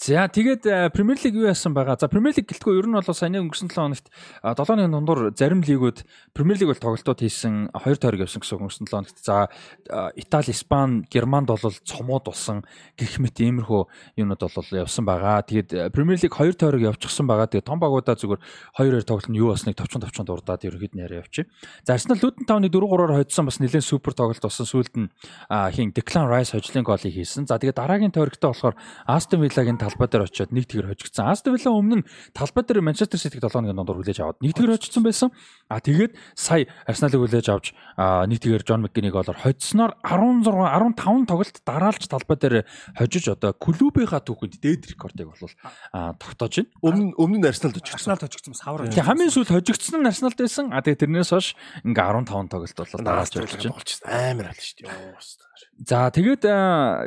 За 0.00 0.28
тэгээд 0.32 0.64
э, 0.64 0.88
Премьер 0.88 1.20
Лиг 1.20 1.34
юу 1.36 1.44
яасан 1.44 1.76
байгаа? 1.76 1.92
За 2.00 2.08
Премьер 2.08 2.32
Лиг 2.32 2.48
гэлтгүй 2.48 2.80
ер 2.80 2.88
нь 2.88 2.96
бол 2.96 3.04
саяны 3.04 3.44
өнгөрсөн 3.44 3.68
7 3.68 3.76
хоногт 3.76 4.08
7 4.40 4.56
оны 4.72 4.88
дундуур 4.88 5.36
зарим 5.36 5.60
лигүүд 5.60 6.08
Премьер 6.32 6.56
Лиг 6.56 6.72
бол 6.72 6.80
тоглолтууд 6.80 7.20
хийсэн 7.20 7.68
2 7.76 8.00
тойрог 8.00 8.24
явсан 8.24 8.40
гэсэн 8.40 8.64
өнгөрсөн 8.64 8.88
7 8.88 8.96
хоногт. 8.96 9.20
За 9.20 9.52
э, 9.92 10.24
Итали, 10.24 10.56
Испани, 10.56 11.04
Германд 11.12 11.52
бол 11.52 11.60
цомууд 11.60 12.32
болсон 12.32 12.64
гэх 12.96 13.20
мэт 13.20 13.44
иймэрхүү 13.44 14.16
юмнууд 14.24 14.40
бол 14.40 14.68
явсан 14.72 15.04
байгаа. 15.04 15.44
Тэгээд 15.44 15.92
Премьер 15.92 16.16
Лиг 16.16 16.32
2 16.32 16.56
тойрог 16.56 16.96
явчихсан 16.96 17.28
байгаа. 17.28 17.52
Тэгээд 17.52 17.68
том 17.68 17.76
багуудаа 17.76 18.16
зүгээр 18.16 18.40
2-2 18.80 19.04
тоглолт 19.04 19.28
нь 19.28 19.36
юу 19.36 19.52
болсныг 19.52 19.76
товчон 19.76 20.00
товчон 20.00 20.24
дурдаад 20.24 20.64
ерөөд 20.64 20.96
нь 20.96 21.04
яриа 21.04 21.20
явчих. 21.20 21.44
За 21.84 22.00
Арсенал 22.00 22.24
Лутон 22.24 22.48
тавны 22.48 22.72
4-3-оор 22.72 23.20
хоцсон 23.20 23.52
бас 23.52 23.60
нэлээд 23.60 23.84
супер 23.84 24.16
тоглолт 24.16 24.40
болсон. 24.40 24.64
Сүүлд 24.64 24.96
нь 24.96 25.12
а, 25.52 25.68
хин 25.68 25.92
Declan 25.92 26.24
Rice 26.24 26.56
хожлын 26.56 26.88
голыг 26.88 27.12
хийсэн. 27.12 27.44
За 27.44 27.60
тэгээд 27.60 27.76
дараагийн 27.76 28.16
тойрогтой 28.16 28.48
болохоор 28.48 28.80
Aston 29.04 29.44
Villa-гийн 29.44 29.89
талбай 29.90 30.06
дээр 30.06 30.24
очиод 30.30 30.54
нэг 30.54 30.70
тэгэр 30.70 30.94
хожигдсан. 30.94 31.26
Aston 31.26 31.58
Villa 31.58 31.74
өмнө 31.74 31.96
нь 32.00 32.06
талбай 32.30 32.62
дээр 32.62 32.80
Manchester 32.86 33.18
City-г 33.18 33.42
7 33.42 33.58
хоногийн 33.58 33.74
дундуур 33.74 34.00
хүлээж 34.00 34.22
аваад 34.22 34.38
нэг 34.38 34.54
тэгэр 34.54 34.78
хожигдсан 34.78 35.02
байсан. 35.02 35.28
А 35.66 35.82
тэгээд 35.82 36.14
сая 36.38 36.70
Arsenal-ыг 36.86 37.18
хүлээж 37.18 37.46
авч 37.50 37.66
нэг 37.98 38.38
тэгэр 38.38 38.62
John 38.62 38.86
McGinn-ийг 38.86 39.14
болоор 39.18 39.38
хоцсноор 39.42 39.98
16 40.06 40.94
15 40.94 41.26
тоглолт 41.26 41.56
дараалж 41.66 42.02
талбай 42.06 42.36
дээр 42.38 42.56
хожиж 42.94 43.26
одоо 43.34 43.50
клубийнхаа 43.52 44.22
түүхэнд 44.22 44.62
дээд 44.62 44.94
рекордыг 44.94 45.34
бол 45.34 45.50
а, 45.92 46.14
тогтоож 46.14 46.62
байна. 46.62 46.70
Өмнө 46.80 47.14
өмнө 47.18 47.38
нь 47.42 47.48
Арсеналд 47.50 47.82
очсон. 47.82 47.98
Арсенал 47.98 48.22
точгдсон 48.22 48.54
бас 48.54 48.62
хавар. 48.62 48.86
Тэгээ 48.86 49.08
хамгийн 49.10 49.34
сүүл 49.34 49.50
хожигдсон 49.50 50.00
нь 50.02 50.10
Арсеналд 50.10 50.38
байсан. 50.38 50.66
А 50.70 50.82
тэгээ 50.82 51.02
тэрнээс 51.10 51.30
хойш 51.34 51.48
ингээ 51.82 52.06
15 52.30 52.50
тоглолт 52.50 52.78
болол 52.78 53.04
дараалж 53.04 53.34
явж 53.34 53.52
байна. 53.58 53.74
Амар 54.06 54.46
аль 54.54 54.62
шүү 54.62 54.86
дээ. 54.86 55.49
За 55.80 56.10
тэгээд 56.10 56.44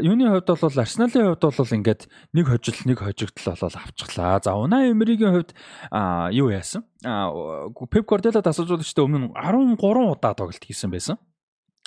юуны 0.01 0.29
хувьд 0.29 0.49
бол 0.49 0.79
Арсеналын 0.81 1.33
хувьд 1.33 1.43
бол 1.43 1.75
ингээд 1.77 2.01
нэг 2.33 2.45
хожил 2.49 2.79
нэг 2.85 2.99
хожигдол 3.01 3.53
болол 3.53 3.77
авчихлаа. 3.77 4.41
За 4.41 4.57
Унай 4.57 4.91
Эмеригийн 4.91 5.33
хувьд 5.33 5.51
юу 6.33 6.49
яасан? 6.49 6.85
Пеп 6.99 8.05
Гвардиола 8.09 8.41
тасалжуулагчтай 8.41 9.03
өмнө 9.05 9.29
нь 9.29 9.33
13 9.33 9.77
удаа 9.77 10.33
тоглолт 10.33 10.63
хийсэн 10.65 10.89
байсан. 10.89 11.17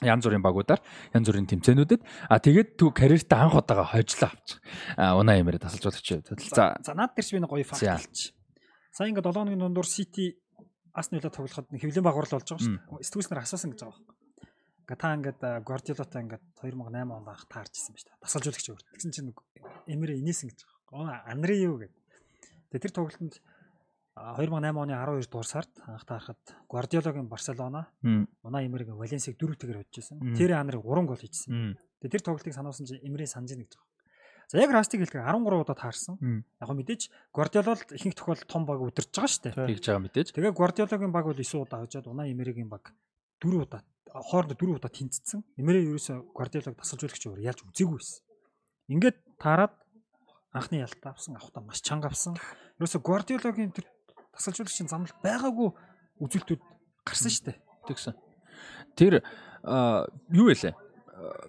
Янз 0.04 0.28
бүрийн 0.28 0.44
багуудаар, 0.44 0.84
янз 1.16 1.24
бүрийн 1.24 1.48
тэмцээнүүдэд. 1.48 2.04
А 2.28 2.36
тэгээд 2.36 2.76
түг 2.76 3.00
карьертаа 3.00 3.48
анх 3.48 3.56
удаага 3.56 3.96
хожлоо 3.96 4.28
авчих. 4.28 4.60
Унай 4.92 5.40
Эмери 5.40 5.56
тасалжуулагч. 5.56 6.20
За 6.52 6.76
За 6.84 6.92
наад 6.92 7.16
дээр 7.16 7.24
чи 7.24 7.32
би 7.32 7.40
нэг 7.40 7.48
гоё 7.48 7.64
факт 7.64 7.80
хэлчих. 7.80 8.36
Сая 8.92 9.08
ингээд 9.08 9.24
7 9.24 9.40
хоногийн 9.40 9.64
дундуур 9.64 9.88
City 9.88 10.36
Arsenal 10.96 11.28
тоглоход 11.28 11.68
хэвлэн 11.72 12.04
багварл 12.04 12.32
болж 12.32 12.48
байгаа 12.48 12.60
шүү 12.60 12.76
дээ. 12.76 13.04
Сэтгүүлснэр 13.04 13.40
асуусан 13.44 13.72
гэж 13.72 13.80
байгаа 13.84 14.00
байхгүй. 14.00 14.15
Ингээ 14.86 14.98
та 15.02 15.14
ингээд 15.18 15.40
Guardiola-тай 15.66 16.22
ингээд 16.22 16.44
2008 16.62 17.10
онд 17.10 17.26
анх 17.26 17.42
таарч 17.50 17.74
исэн 17.74 17.98
байж 17.98 18.04
та. 18.06 18.14
Тасалжуулагч 18.22 18.66
өөр. 18.70 18.82
Тэгсэн 18.94 19.10
чинь 19.10 19.28
нэг 19.34 19.38
Эмери 19.90 20.22
инээсэн 20.22 20.46
гэж 20.54 20.62
байгаа. 20.94 21.26
Анри 21.26 21.58
юу 21.58 21.82
гэд. 21.82 21.90
Тэгээ 22.70 22.84
тэр 22.86 22.94
тоглолтод 22.94 23.34
а, 24.14 24.38
2008 24.38 24.78
оны 24.78 24.94
12 24.94 25.26
дугаар 25.26 25.48
сард 25.50 25.72
анх 25.90 26.06
таарахад 26.06 26.38
Guardiola-гийн 26.70 27.26
Барселона, 27.26 27.90
м, 28.06 28.30
Унай 28.46 28.70
Эмеригийн 28.70 28.94
Валенсиг 28.94 29.34
4-1-ээр 29.34 29.82
хоцчихсон. 29.82 30.22
Мм. 30.22 30.38
Тэр 30.38 30.54
Анри 30.54 30.78
3 30.78 30.86
гол 30.86 31.18
хийжсэн. 31.18 31.50
Тэгээ 32.00 32.14
тэр 32.14 32.22
тоглолтыг 32.22 32.54
сануулсан 32.54 32.86
чинь 32.86 33.02
Эмери 33.02 33.26
санаж 33.26 33.50
ийн 33.58 33.66
гэж 33.66 33.74
байгаа. 33.74 33.90
За 34.46 34.62
яг 34.62 34.70
Растиг 34.70 35.02
хэлэхээр 35.02 35.26
13 35.26 35.58
удаа 35.66 35.74
таарсан. 35.74 36.14
Яг 36.62 36.70
мэдээж 36.70 37.10
л 37.90 37.98
ихэнх 37.98 38.14
тохиолдолд 38.14 38.46
том 38.46 38.62
баг 38.62 38.78
өдөрж 38.78 39.10
байгаа 39.10 39.26
шүү 39.26 39.42
дээ. 39.50 39.54
тэгж 39.74 39.84
байгаа 39.90 40.04
мэдээж. 40.06 40.28
Тэгээ 40.30 40.54
Guardiola-гийн 40.54 41.10
баг 41.10 41.26
бол 41.26 41.34
9 41.34 41.66
удаа 41.66 41.82
хожоод 41.82 42.06
Унай 42.06 42.30
Эмеригийн 42.30 42.70
баг 42.70 42.94
4 43.42 43.58
удаа 43.58 43.82
хоорондоо 44.24 44.56
4 44.56 44.76
удаа 44.80 44.92
тэнцсэн. 44.92 45.44
Эмери 45.60 45.84
ерөөсө 45.84 46.32
Guardiola-г 46.32 46.80
тасалжуулагч 46.80 47.22
өөр 47.28 47.40
ялж 47.44 47.60
үзээгүй 47.66 47.98
байсан. 48.00 48.22
Ингээд 48.88 49.18
таарад 49.36 49.74
анхны 50.52 50.80
ялтаа 50.80 51.12
авсан, 51.12 51.36
авахтаа 51.36 51.62
маш 51.62 51.84
чанга 51.84 52.08
авсан. 52.08 52.36
Ерөөсө 52.80 53.04
Guardiola-гийн 53.04 53.72
тэр 53.76 53.86
тасалжуулагчийн 54.32 54.88
замнал 54.88 55.16
байгаагүй 55.20 55.68
үзүүлэлтүүд 56.20 56.62
гарсан 57.04 57.30
шүү 57.32 57.44
дээ. 57.52 57.58
Тэгсэн. 57.86 58.14
Тэр 58.96 59.20
юу 60.32 60.48
вэ? 60.48 60.72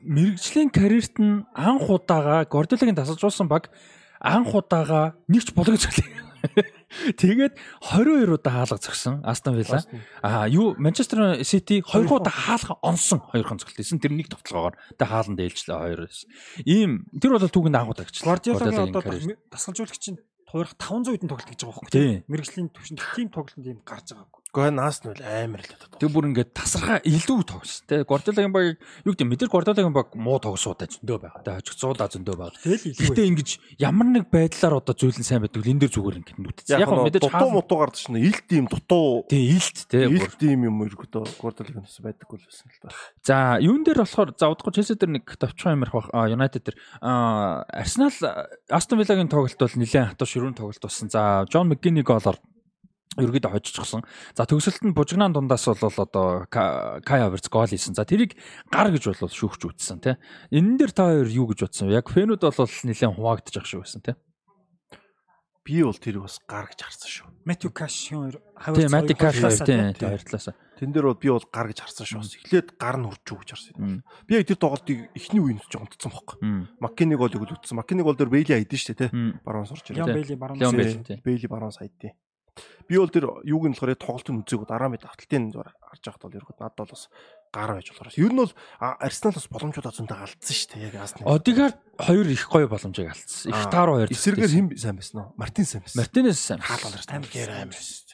Мэргэжлийн 0.02 0.72
карьерт 0.72 1.20
нь 1.20 1.44
анх 1.54 1.90
удаага 1.92 2.48
Гордиолагийн 2.48 2.96
тасалжуулсан 2.96 3.48
баг 3.52 3.68
анх 4.20 4.56
удаага 4.56 5.20
нэгч 5.28 5.52
болгож 5.52 5.84
зөглөө. 5.84 6.27
Тэгээд 6.88 7.60
22 7.84 8.40
удаа 8.40 8.64
хаалга 8.64 8.80
зогсон 8.80 9.20
Астон 9.28 9.60
Вилла. 9.60 9.84
Аа 10.24 10.48
юу 10.48 10.76
Манчестер 10.80 11.44
Сити 11.44 11.84
2 11.84 12.08
удаа 12.08 12.32
хаалга 12.32 12.80
онсон 12.80 13.20
хоёрхан 13.20 13.60
зөглөлт 13.60 13.84
хийсэн. 13.84 14.00
Тэр 14.00 14.16
нэг 14.16 14.32
товтлогоогоор 14.32 14.80
тэг 14.96 15.08
хаалан 15.08 15.36
дээлжлээ 15.36 16.08
хоёроос. 16.08 16.24
Ийм 16.64 17.04
тэр 17.20 17.36
бол 17.36 17.44
түүхэнд 17.44 17.76
анх 17.76 17.92
удаа 17.92 18.08
гэж. 18.08 18.24
Guardiola-гийн 18.24 18.88
одоо 18.88 19.04
тасалжуулагчийн 19.52 20.18
туурах 20.48 20.80
500 20.80 21.12
хэдэн 21.12 21.28
тоглолт 21.28 21.52
гэж 21.52 21.60
байгаа 21.60 21.76
байхгүй 21.76 21.92
Тийм. 21.92 22.24
мэрэгжлийн 22.32 22.72
төвшөнд 22.72 23.00
тийм 23.04 23.30
тоглолтод 23.36 23.68
ийм 23.68 23.80
гарч 23.84 24.16
байгаагүй. 24.16 24.42
Гэхдээ 24.54 24.74
наас 24.74 25.04
нь 25.04 25.12
бол 25.12 25.24
амар 25.24 25.62
л 25.62 25.70
даа. 25.70 26.00
Тэг 26.00 26.10
бүр 26.10 26.28
ингээд 26.32 26.52
тасархаа 26.56 27.00
илүү 27.04 27.42
тогс. 27.46 27.84
Тэ 27.86 28.08
Гвардиолагийн 28.08 28.54
баг 28.56 28.80
юу 29.06 29.14
гэдэг 29.14 29.28
мэдэр 29.28 29.52
Гвардиолагийн 29.52 29.94
баг 29.94 30.16
муу 30.18 30.40
тогсуудаа 30.42 30.88
зөндөө 30.88 31.18
байгаа. 31.20 31.44
Тэ 31.44 31.52
хожиг 31.62 31.76
цуудаа 31.78 32.08
зөндөө 32.10 32.36
байгаа. 32.38 32.58
Гэхдээ 32.64 33.28
ингэж 33.28 33.50
ямар 33.78 34.08
нэг 34.08 34.26
байдлаар 34.32 34.80
одоо 34.82 34.96
зүйлэн 34.98 35.28
сайн 35.28 35.44
байдаг 35.44 35.62
л 35.62 35.72
энэ 35.72 35.82
дэр 35.86 35.94
зүгээр 35.94 36.20
ингээд 36.24 36.40
нүтцсэн. 36.42 36.80
Яг 36.80 36.90
мэдээж 36.90 37.24
дутуу 37.28 37.50
мутуу 37.54 37.78
гардаг 37.84 38.02
шнэ. 38.02 38.24
Илт 38.24 38.50
ийм 38.50 38.66
дутуу. 38.72 39.28
Тий 39.30 39.44
илт 39.52 39.78
те. 39.92 40.08
Илт 40.08 40.42
ийм 40.42 40.62
юм 40.66 40.82
ерөөдөө 40.88 41.24
Гвардиолагийн 41.38 41.86
бас 41.86 42.00
байдаггүй 42.02 42.38
л 42.42 42.48
байсан 42.48 42.68
л 42.72 42.80
да. 42.82 42.90
За 43.22 43.36
юун 43.62 43.84
дээр 43.84 44.02
болохоор 44.02 44.34
за 44.34 44.50
удахгүй 44.50 44.74
Челси 44.74 44.98
дээр 44.98 45.22
нэг 45.22 45.28
товчхон 45.38 45.78
амирх 45.78 45.94
бах 45.94 46.10
Юнайтед 46.14 46.66
дээр 46.66 46.78
Арсенал 47.04 48.16
Астон 48.72 49.00
Виллагийн 49.00 49.30
тоглолт 49.30 49.60
бол 49.60 49.76
нэлээд 49.76 50.18
хатуу 50.18 50.28
ширүүн 50.28 50.58
тоглолт 50.58 50.82
болсон. 50.82 51.12
За 51.12 51.46
Джон 51.46 51.70
Макгини 51.70 52.02
голоор 52.02 52.40
ерөөдөө 53.16 53.52
хожчихсон. 53.56 54.04
За 54.36 54.46
төгсөлтөнд 54.46 54.94
бужигнаан 54.94 55.34
дундаас 55.34 55.66
бол 55.66 55.80
одоо 55.80 56.46
Кай 56.52 57.02
Хаверц 57.02 57.50
гол 57.50 57.66
хийсэн. 57.66 57.96
За 57.96 58.06
тэрийг 58.06 58.36
гар 58.70 58.92
гэж 58.92 59.10
бол 59.16 59.32
шүүхч 59.32 59.62
үтсэн 59.72 60.04
тий. 60.04 60.16
Энэ 60.52 60.78
дээр 60.78 60.92
та 60.92 61.10
хоёр 61.10 61.30
юу 61.32 61.48
гэж 61.50 61.66
бодсон? 61.66 61.90
Яг 61.90 62.12
фэнүүд 62.14 62.44
бол 62.46 62.54
нэлээд 62.54 63.16
хуваагдчих 63.18 63.66
шүү 63.66 63.82
байсан 63.82 64.02
тий. 64.06 64.16
Би 65.66 65.84
бол 65.84 65.98
тэрийг 65.98 66.24
бас 66.24 66.38
гар 66.48 66.70
гэж 66.70 66.80
харсан 66.80 67.10
шүү. 67.10 67.28
Матью 67.44 67.72
Каш 67.74 67.96
хоёр 68.08 68.40
Хаверц. 68.56 68.80
Тий, 68.80 68.88
Матью 68.88 69.18
Каш 69.18 69.36
тий, 69.66 69.82
хоёр 69.98 70.24
талаас. 70.24 70.48
Тэн 70.78 70.94
дээр 70.94 71.10
бол 71.10 71.20
би 71.20 71.28
бол 71.28 71.44
гар 71.52 71.68
гэж 71.74 71.80
харсан 71.84 72.06
шүү. 72.08 72.24
Эхлээд 72.24 72.78
гар 72.80 73.02
нь 73.02 73.08
хурж 73.10 73.28
гэж 73.28 73.50
харсан. 73.52 74.04
Би 74.30 74.38
яг 74.38 74.48
тэр 74.48 74.62
тоглолтыг 74.62 75.10
эхний 75.12 75.42
үеинд 75.44 75.66
ч 75.68 75.76
онцсон 75.76 76.14
байхгүй. 76.14 76.38
Маккений 76.80 77.18
голыг 77.20 77.44
үлдсэн. 77.44 77.76
Маккений 77.76 78.06
гол 78.06 78.16
дээр 78.16 78.32
Бейли 78.32 78.56
хайдсан 78.56 78.80
шүү 78.80 78.96
тий. 78.96 79.10
Баруун 79.44 79.68
сурч 79.68 79.92
ирээ. 79.92 80.08
Бейли 80.08 80.40
баруун. 80.40 80.62
Бейли 81.26 81.48
баруун 81.52 81.76
сайдтыг. 81.76 82.16
Би 82.88 82.98
бол 82.98 83.12
тэр 83.12 83.26
юуг 83.44 83.68
нь 83.68 83.76
болохоор 83.76 83.96
тоглолтын 83.96 84.42
үзээг 84.42 84.64
дараа 84.68 84.90
мэд 84.90 85.04
авталтын 85.04 85.52
зур 85.52 85.70
харж 85.70 86.04
байхад 86.08 86.24
бол 86.24 86.38
ерөөд 86.40 86.60
надад 86.60 86.80
бол 86.80 86.94
бас 86.96 87.04
гар 87.52 87.72
байж 87.76 87.88
болохоор. 87.92 88.16
Ер 88.16 88.32
нь 88.32 88.42
бол 88.42 88.54
Арсенал 88.80 89.36
бас 89.36 89.48
боломжууд 89.52 89.88
зөндөө 89.92 90.18
алдсан 90.18 90.56
шүү 90.56 90.70
дээ. 90.76 90.86
Яг 90.88 90.96
Арсенал. 91.04 91.28
Одигаар 91.36 91.74
хоёр 92.00 92.28
их 92.28 92.44
гоё 92.48 92.68
боломжийг 92.68 93.12
алдсан. 93.12 93.52
Их 93.52 93.64
тааруу 93.72 94.00
хоёр. 94.00 94.12
Эсрэгээр 94.12 94.52
хэн 94.52 94.68
сайн 94.78 94.96
байсан 94.96 95.16
нь? 95.20 95.32
Мартин 95.36 95.66
сайн 95.66 95.84
байсан. 95.84 96.00
Мартинес 96.00 96.40
сайн. 96.40 96.60
Хаалгал 96.64 96.96
амар 97.12 97.30
гэр 97.32 97.50
амар 97.52 97.76
байсан. 97.76 98.08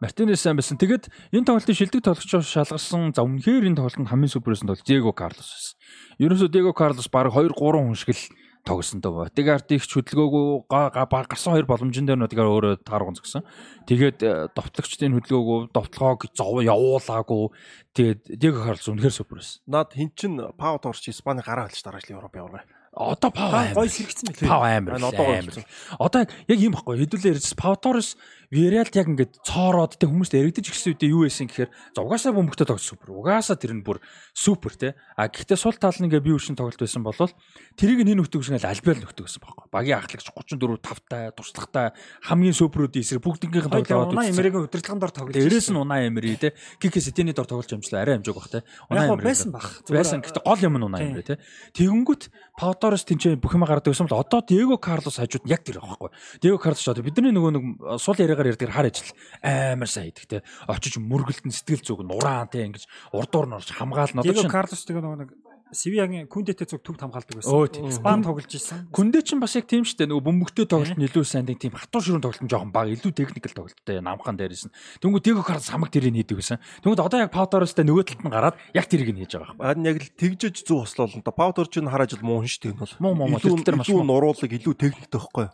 Мартинес 0.00 0.40
сайн 0.40 0.56
байсан. 0.56 0.80
Тэгэд 0.80 1.12
энэ 1.36 1.44
тоглолтын 1.44 1.76
шилдэг 1.76 2.00
тоглогчоос 2.00 2.48
шалгарсан 2.48 3.12
за 3.12 3.20
үнэхээр 3.20 3.68
энэ 3.68 3.76
тоглолтод 3.76 4.08
хамгийн 4.08 4.32
суперсэн 4.32 4.72
бол 4.72 4.80
Диего 4.80 5.12
Карлос 5.12 5.44
байсан. 5.44 5.76
Ерөөсөө 6.24 6.48
Диего 6.48 6.72
Карлос 6.72 7.12
баг 7.12 7.28
2 7.28 7.52
3 7.52 7.84
хүн 7.84 7.92
шиг 7.92 8.16
л 8.16 8.24
тогсон 8.64 9.00
дөө. 9.00 9.28
Ботигард 9.30 9.70
их 9.72 9.84
хөдөлгөөгөө 9.88 10.68
гарсан 10.68 11.54
хоёр 11.54 11.66
боломжн 11.68 12.06
дээр 12.06 12.20
нутгаар 12.20 12.50
өөрөө 12.50 12.74
тааргон 12.86 13.16
згсэн. 13.16 13.46
Тэгээд 13.88 14.18
э, 14.22 14.32
довтлогчдын 14.52 15.16
хөдөлгөөгөө 15.16 15.72
довтлогоог 15.74 16.28
зов 16.32 16.60
явуулаагүй. 16.64 17.48
Тэгээд 17.96 18.20
Диего 18.36 18.64
Карлос 18.64 18.90
үнэхээр 18.90 19.16
супер 19.16 19.40
байсан. 19.40 19.62
Наад 19.66 19.96
хин 19.96 20.12
чин 20.14 20.36
Пау 20.56 20.78
Торч 20.78 21.08
Испани 21.08 21.42
гараа 21.42 21.68
хэлж 21.68 21.82
дараачлын 21.84 22.20
Европ 22.20 22.36
яваа 22.36 22.64
одоо 22.92 23.30
пав 23.30 23.72
гой 23.74 23.88
сэрэгцэн 23.88 24.34
мэлээ. 24.34 24.50
Пав 24.50 24.62
амар. 24.66 24.98
Амар. 24.98 25.64
Одоо 25.98 26.26
яг 26.26 26.58
юм 26.58 26.74
баггүй. 26.74 26.98
Хэдүүлээ 27.06 27.38
ярьж 27.38 27.54
Павторс 27.54 28.18
Вириалт 28.50 28.90
яг 28.98 29.06
ингээд 29.06 29.46
цоороод 29.46 29.94
тэ 29.94 30.10
хүмүүст 30.10 30.34
яригдаж 30.34 30.74
ирсэн 30.74 30.98
үедээ 30.98 31.14
юу 31.14 31.22
байсан 31.22 31.46
гэхээр 31.46 31.70
за 31.70 32.02
угаасаа 32.02 32.34
бөмбөгтэй 32.34 32.66
тоглож 32.66 32.82
супер. 32.82 33.14
Угаасаа 33.14 33.54
тэр 33.54 33.78
нь 33.78 33.86
бүр 33.86 34.02
супер 34.34 34.74
те. 34.74 34.98
А 35.14 35.30
гэхдээ 35.30 35.54
сул 35.54 35.78
тал 35.78 35.94
нь 35.94 36.10
ингээд 36.10 36.26
би 36.26 36.34
үршин 36.34 36.58
тоглолт 36.58 36.82
байсан 36.82 37.06
болол 37.06 37.30
тэрийг 37.78 38.02
энэ 38.02 38.18
нөхдөг 38.18 38.42
гэсэн 38.42 38.58
альбиал 38.58 39.06
нөхдөг 39.06 39.30
гэсэн 39.30 39.38
байхгүй. 39.38 39.70
Багийн 39.70 40.02
ахлагч 40.02 40.26
34 40.34 40.82
5-тай 40.82 41.30
туршлагатай 41.30 41.86
хамгийн 42.26 42.58
суперүүдийн 42.58 43.06
эсрэг 43.06 43.22
бүгднгийнхэн 43.22 43.70
тоглоод 43.70 44.18
унаа 44.18 44.26
эмэрэгийн 44.34 44.66
удирдлагын 44.66 44.98
дор 44.98 45.14
тоглож. 45.14 45.34
Дээрээс 45.38 45.70
нь 45.70 45.78
унаа 45.78 46.02
эмэрий 46.10 46.34
те. 46.34 46.50
Кикэ 46.82 46.98
сэтиний 46.98 47.38
дор 47.38 47.46
тоглож 47.46 47.70
амжлаа. 47.70 48.02
Арай 48.02 48.18
амжиг 48.18 48.34
бах 48.34 48.50
те. 48.50 48.66
Унаа 48.90 49.14
эмэрий 49.14 49.30
байсан 49.30 49.54
бах. 49.54 49.78
Байсан. 49.86 50.26
Гэхдээ 50.26 50.42
гол 50.42 50.58
юм 50.58 50.74
нь 50.74 50.86
унаа 50.90 50.98
эмэрий 51.06 51.22
те. 51.22 51.38
Тэгэнгүүт 51.78 52.34
Павторос 52.58 53.06
тэнцээ 53.06 53.38
бүх 53.38 53.54
юм 53.54 53.62
гаргадаг 53.62 53.94
байсан 53.94 54.10
бол 54.10 54.20
одоо 54.20 54.42
Диего 54.42 54.76
Карлос 54.76 55.16
хажууд 55.16 55.48
яг 55.48 55.64
тэр 55.64 55.80
байхгүй. 55.80 56.10
Диего 56.42 56.58
Карлос 56.58 56.84
одоо 56.92 57.00
бидний 57.00 57.32
нөгөө 57.32 57.52
нэг 57.56 57.64
сул 57.96 58.18
яриагаар 58.40 58.56
ярьдаг 58.56 58.70
хар 58.72 58.88
ажил 58.88 59.10
амар 59.44 59.90
сайн 59.90 60.10
хийдэг 60.10 60.26
те. 60.26 60.38
Очиж 60.66 60.96
мөргөлтөн 60.98 61.52
сэтгэл 61.52 61.84
зүг 61.84 62.00
нураан 62.02 62.48
те 62.48 62.64
ингэж 62.64 62.88
урдуур 63.12 63.46
нь 63.46 63.56
орж 63.60 63.68
хамгаална. 63.70 64.24
Диего 64.24 64.48
Карлос 64.48 64.84
тэгээ 64.88 65.04
нэг 65.04 65.30
Сивиагийн 65.70 66.26
Күндэтэй 66.26 66.66
цуг 66.66 66.82
төв 66.82 66.98
хамгаалдаг 66.98 67.38
байсан. 67.38 67.94
Спан 67.94 68.22
тоглож 68.26 68.50
исэн. 68.50 68.90
Күндэ 68.90 69.22
чинь 69.22 69.38
бас 69.38 69.54
яг 69.54 69.70
тийм 69.70 69.86
дээ. 69.86 70.10
Нөгөө 70.10 70.26
бөмбөгтэй 70.26 70.66
тоглолт 70.66 70.98
нь 70.98 71.06
илүү 71.06 71.22
сайн 71.22 71.46
тийм 71.46 71.78
хатуу 71.78 72.02
ширүүн 72.02 72.22
тоглолт 72.26 72.42
нь 72.42 72.50
жоохон 72.50 72.74
бага, 72.74 72.90
илүү 72.90 73.14
техникэл 73.14 73.54
тоглолттой 73.54 74.02
намхан 74.02 74.34
дээрээс 74.34 74.66
нь. 74.66 74.74
Тэнгүү 74.98 75.22
Диего 75.22 75.46
Карлос 75.46 75.70
хамаг 75.70 75.94
тэрийг 75.94 76.18
хийдэг 76.18 76.42
байсан. 76.42 76.58
Тэнгүүд 76.82 77.06
одоо 77.06 77.22
яг 77.22 77.30
Пауторостай 77.30 77.86
нөгөө 77.86 78.02
талд 78.02 78.22
нь 78.26 78.34
гараад 78.34 78.58
яг 78.74 78.86
тэрийг 78.90 79.14
нь 79.14 79.22
хийж 79.22 79.38
байгаа 79.38 79.54
байна. 79.54 79.70
Харин 79.70 79.86
яг 79.86 79.98
л 80.02 80.10
тэгжэж 80.18 80.54
зүг 80.66 80.90
ослоо 80.90 81.06
л 81.06 81.22
да. 81.22 81.30
Паутор 81.30 81.70
чинь 81.70 81.86
хараад 81.86 82.18
л 82.18 82.26
муу 82.26 82.42
шүү 82.42 82.62
дээ 82.66 82.72
энэ 82.74 82.82
бол. 82.82 82.94
Муу 82.98 83.14
муу 83.30 83.38
тэр 83.38 83.78
маш 83.78 83.86
илүү 83.86 84.02
нуруулаг, 84.10 84.50
илүү 84.50 84.74
техниктэй 84.74 85.18
байхгүй? 85.22 85.46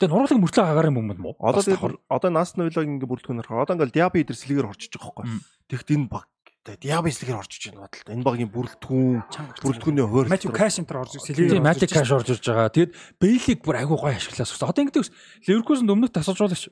Тэгээ 0.00 0.10
нуруулаг 0.16 0.40
мөртлөө 0.40 0.64
хагарын 0.64 0.96
бөмбөд 0.96 1.20
муу. 1.20 1.36
Одоо 1.44 2.00
одоо 2.08 2.30
Наст 2.32 2.56
Новилог 2.56 2.88
ингэ 2.88 3.04
бүрдгөнөр 3.04 3.52
одоо 3.52 3.76
ингээл 3.76 3.92
Диаби 3.92 4.24
дээр 4.24 4.40
сэлгээр 4.40 4.70
орчиж 4.72 4.96
байгаа 4.96 5.12
байхгүй. 5.12 5.44
Тэгэхдээ 5.68 5.96
энэ 6.00 6.08
баг 6.08 6.24
Тэгээд 6.60 6.84
Диабислэгээр 6.84 7.40
орж 7.40 7.52
иж 7.56 7.64
байна 7.72 7.88
бодолтой. 7.88 8.12
Энэ 8.12 8.26
багийн 8.28 8.50
бүрэлдэхүүн 8.52 9.16
бүрэлдэхүүний 9.64 10.04
хойр. 10.04 10.28
Матью 10.28 10.52
Каш 10.52 10.76
энтер 10.76 11.00
орж 11.00 11.16
сэлгээр. 11.16 11.56
Тийм, 11.56 11.64
Матью 11.64 11.88
Каш 11.88 12.10
орж 12.12 12.28
ирж 12.36 12.44
байгаа. 12.44 12.68
Тэгээд 12.68 12.92
Бейлиг 13.16 13.60
бүр 13.64 13.80
айгуу 13.80 13.96
гоё 13.96 14.12
ашиглаас. 14.12 14.52
Одоо 14.60 14.84
ингэдэг 14.84 15.08
Ливеркузанд 15.48 15.88
өмнөх 15.88 16.12
тасалжуулагч 16.12 16.68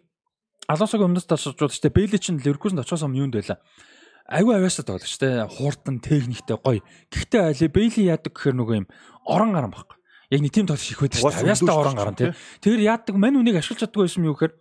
Алонсог 0.69 1.01
өмнөс 1.01 1.25
тасалжуулагч 1.25 1.81
те 1.81 1.89
Бейли 1.89 2.21
чинь 2.21 2.37
Ливеркузанд 2.37 2.85
очоос 2.85 3.01
өмнө 3.09 3.25
юунд 3.25 3.41
байла. 3.41 3.65
Айгуу 4.29 4.53
авьяасаа 4.53 4.85
тоглож 4.85 5.15
те 5.17 5.49
хуурдан 5.49 6.05
техниктэй 6.05 6.61
гоё. 6.61 6.85
Гэхдээ 7.09 7.43
али 7.49 7.67
Бейли 7.73 8.13
яадаг 8.13 8.37
гэхээр 8.37 8.61
нөгөө 8.61 8.77
юм 8.85 8.87
орон 9.25 9.57
гарan 9.57 9.73
баг. 9.73 9.98
Яг 10.29 10.41
нэг 10.45 10.53
тийм 10.53 10.67
тоглож 10.69 10.91
их 10.93 11.01
байдаг 11.01 11.21
шүү 11.21 11.33
дээ. 11.33 11.41
Авьяастай 11.41 11.75
орон 11.75 11.97
гарan 11.97 12.17
те. 12.17 12.35
Тэр 12.61 12.79
яадаг 12.85 13.17
мань 13.17 13.41
үнийг 13.41 13.57
ашиглаж 13.57 13.89
чаддгүй 13.89 14.05
байсан 14.05 14.21
юм 14.21 14.29
юу 14.29 14.37
гэхээр 14.37 14.55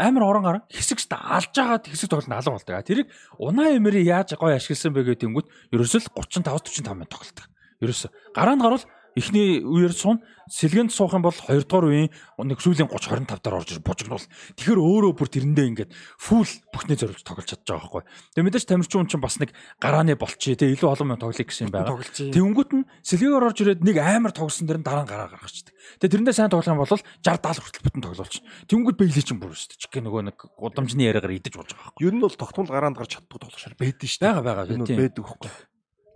амар 0.00 0.24
орон 0.24 0.44
гарan 0.44 0.62
хэсэгт 0.72 1.12
алж 1.12 1.52
байгаа 1.52 1.78
хэсэг 1.84 2.08
тоглолт 2.08 2.32
алга 2.32 2.56
болдог. 2.56 2.80
Тэрийг 2.88 3.08
унаа 3.36 3.68
эмэри 3.76 4.00
яаж 4.00 4.32
гоё 4.40 4.56
ашигласан 4.56 4.96
бэ 4.96 5.12
гэдэг 5.12 5.28
юм 5.28 5.36
гээд 5.36 5.76
ерөөсөө 5.76 6.08
35 6.16 6.40
45 6.48 6.96
минут 6.96 7.12
тоглолт. 7.12 7.38
Ерөөсөө 7.84 8.10
гараанд 8.32 8.64
гарвал 8.64 8.84
Эхний 9.18 9.58
үеэр 9.58 9.90
суун 9.90 10.22
сэлгэнд 10.50 10.90
суух 10.90 11.14
юм 11.14 11.22
бол 11.22 11.34
2 11.34 11.66
дугаар 11.66 11.86
үеийн 11.90 12.10
нэг 12.42 12.58
сүүлийн 12.58 12.90
30 12.90 13.26
25 13.26 13.42
дараа 13.42 13.62
орж 13.62 13.78
бужигнуул. 13.82 14.26
Тэгэхээр 14.58 14.80
өөрөө 14.82 15.12
бүр 15.14 15.30
тэрэндээ 15.30 15.66
ингээд 15.70 15.90
фул 16.18 16.46
бүхний 16.74 16.98
зориулж 16.98 17.22
тоглож 17.22 17.46
чадж 17.46 17.62
байгаа 17.66 17.86
байхгүй. 17.86 18.02
Тэгээ 18.34 18.46
мэдээж 18.50 18.66
тамирчин 18.66 19.06
чинь 19.06 19.22
бас 19.22 19.38
нэг 19.38 19.54
гарааны 19.78 20.18
болчий 20.18 20.58
тэгээ 20.58 20.74
илүү 20.78 20.90
олон 20.90 21.06
минут 21.14 21.22
тоглоё 21.22 21.46
гэсэн 21.46 21.70
юм 21.70 21.74
байгаа. 21.74 22.02
Тэнгүүт 22.34 22.70
нь 22.74 22.84
сэлгээр 23.06 23.46
орж 23.46 23.58
ирээд 23.62 23.82
нэг 23.86 23.96
амар 24.02 24.34
тогсон 24.34 24.66
дэр 24.66 24.82
нь 24.82 24.86
дараа 24.86 25.06
нь 25.06 25.10
гараа 25.10 25.30
гаргачдаг. 25.30 25.74
Тэгээ 26.02 26.12
тэрэндээ 26.18 26.34
сайн 26.34 26.50
тоглох 26.50 26.70
юм 26.70 26.82
бол 26.82 26.90
60 26.90 27.06
70 27.22 27.62
хүртэл 27.62 27.86
бүтэн 27.86 28.04
тоглолч. 28.10 28.34
Тэнгүүт 28.66 28.98
бэйлээ 28.98 29.26
чинь 29.26 29.38
бүр 29.38 29.54
дээ. 29.54 29.86
Гэх 29.86 30.02
нөгөө 30.02 30.22
нэг 30.34 30.38
удамжны 30.58 31.06
яриагаар 31.06 31.38
идэж 31.38 31.54
болж 31.54 31.70
байгаа 31.74 31.94
байхгүй. 31.94 32.06
Ер 32.10 32.14
нь 32.14 32.22
бол 32.22 32.34
тогтмол 32.34 32.70
гараанд 32.70 32.98
гарч 32.98 33.18
чаддаг 33.18 33.38
тоглогчор 33.38 33.74
байдаг 33.78 34.08
шүү 34.10 34.22
дээ. 34.22 34.34
Бага 34.34 34.66
бага. 34.66 34.98
Байдаг 34.98 35.22
байхгүй. 35.26 35.69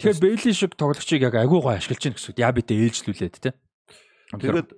Тэгэхээр 0.04 0.20
Бейли 0.20 0.52
шиг 0.52 0.76
тоглогчийг 0.76 1.24
яг 1.24 1.34
агуу 1.40 1.64
гоо 1.64 1.72
ашиглаж 1.72 1.96
чинь 1.96 2.12
гэсэн 2.12 2.36
үг. 2.36 2.44
Ябитэй 2.44 2.76
ээлжлүүлээд 2.84 3.36
те. 3.40 3.56
Тэгээд 4.36 4.68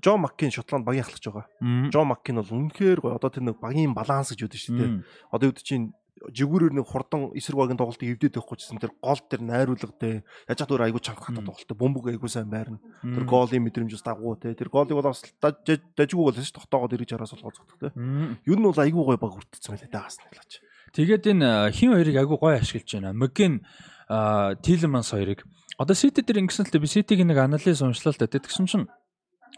Жо 0.00 0.16
Маккин 0.16 0.48
Шотланд 0.48 0.88
багийн 0.88 1.04
ахлагч 1.04 1.24
байгаа. 1.28 1.46
Жо 1.92 2.00
Маккин 2.08 2.40
бол 2.40 2.56
үнэхээр 2.56 3.00
гоё. 3.04 3.20
Одоо 3.20 3.28
тэр 3.28 3.44
нэг 3.44 3.60
багийн 3.60 3.92
баланс 3.92 4.32
гэж 4.32 4.48
үүдэн 4.48 4.60
шүү 4.64 4.76
дээ. 4.80 4.90
Одоо 5.36 5.52
үүд 5.52 5.60
чинь 5.60 5.92
жигүүрээр 6.26 6.74
нэг 6.74 6.86
хурдан 6.86 7.30
эсрэг 7.36 7.58
багийн 7.58 7.78
тоглолтыг 7.78 8.10
эвдээд 8.10 8.34
байхгүй 8.38 8.58
гэсэн 8.58 8.82
тэр 8.82 8.92
гол 8.98 9.20
тэр 9.22 9.40
найруулгатай 9.46 10.26
яаж 10.50 10.58
чадвар 10.58 10.90
айгуу 10.90 11.02
чанга 11.02 11.22
хатад 11.22 11.46
тоглолттой 11.46 11.76
бөмбөг 11.78 12.10
айгуу 12.10 12.26
сайн 12.26 12.50
байрна 12.50 12.82
тэр 13.02 13.22
голын 13.22 13.62
мэдрэмжс 13.62 14.02
дагуу 14.02 14.34
те 14.34 14.54
тэр 14.54 14.66
голыг 14.66 14.98
бол 14.98 15.14
бас 15.14 15.22
дажгүй 15.38 16.24
бол 16.26 16.34
шүү 16.34 16.58
тогтоогоод 16.58 16.98
ирж 16.98 17.14
араас 17.14 17.34
болгоцдог 17.38 17.78
те 17.78 17.94
ер 17.94 18.58
нь 18.58 18.66
бол 18.66 18.82
айгуу 18.82 19.04
гой 19.06 19.18
баг 19.18 19.38
хүртсэн 19.38 19.78
байлаа 19.78 19.90
даагаас 19.94 20.18
нь 20.18 20.26
гэлаач 20.26 20.52
тэгээд 20.98 21.24
энэ 21.38 21.48
хин 21.70 21.94
хоёрыг 21.94 22.16
айгуу 22.18 22.38
гой 22.42 22.58
ашиглаж 22.58 22.90
байна 22.98 23.14
мэгэн 23.14 23.62
Тилманс 24.08 25.12
хоёрыг 25.12 25.44
одоо 25.78 25.94
Сити 25.94 26.24
дээр 26.24 26.48
ингэсэн 26.48 26.66
л 26.66 26.72
дээ 26.72 26.82
би 26.82 26.88
Ситиг 26.88 27.20
нэг 27.22 27.38
анализ 27.38 27.84
уншлаа 27.84 28.16
л 28.16 28.18
да. 28.18 28.26
Тэгсэн 28.26 28.66
чинь 28.66 28.86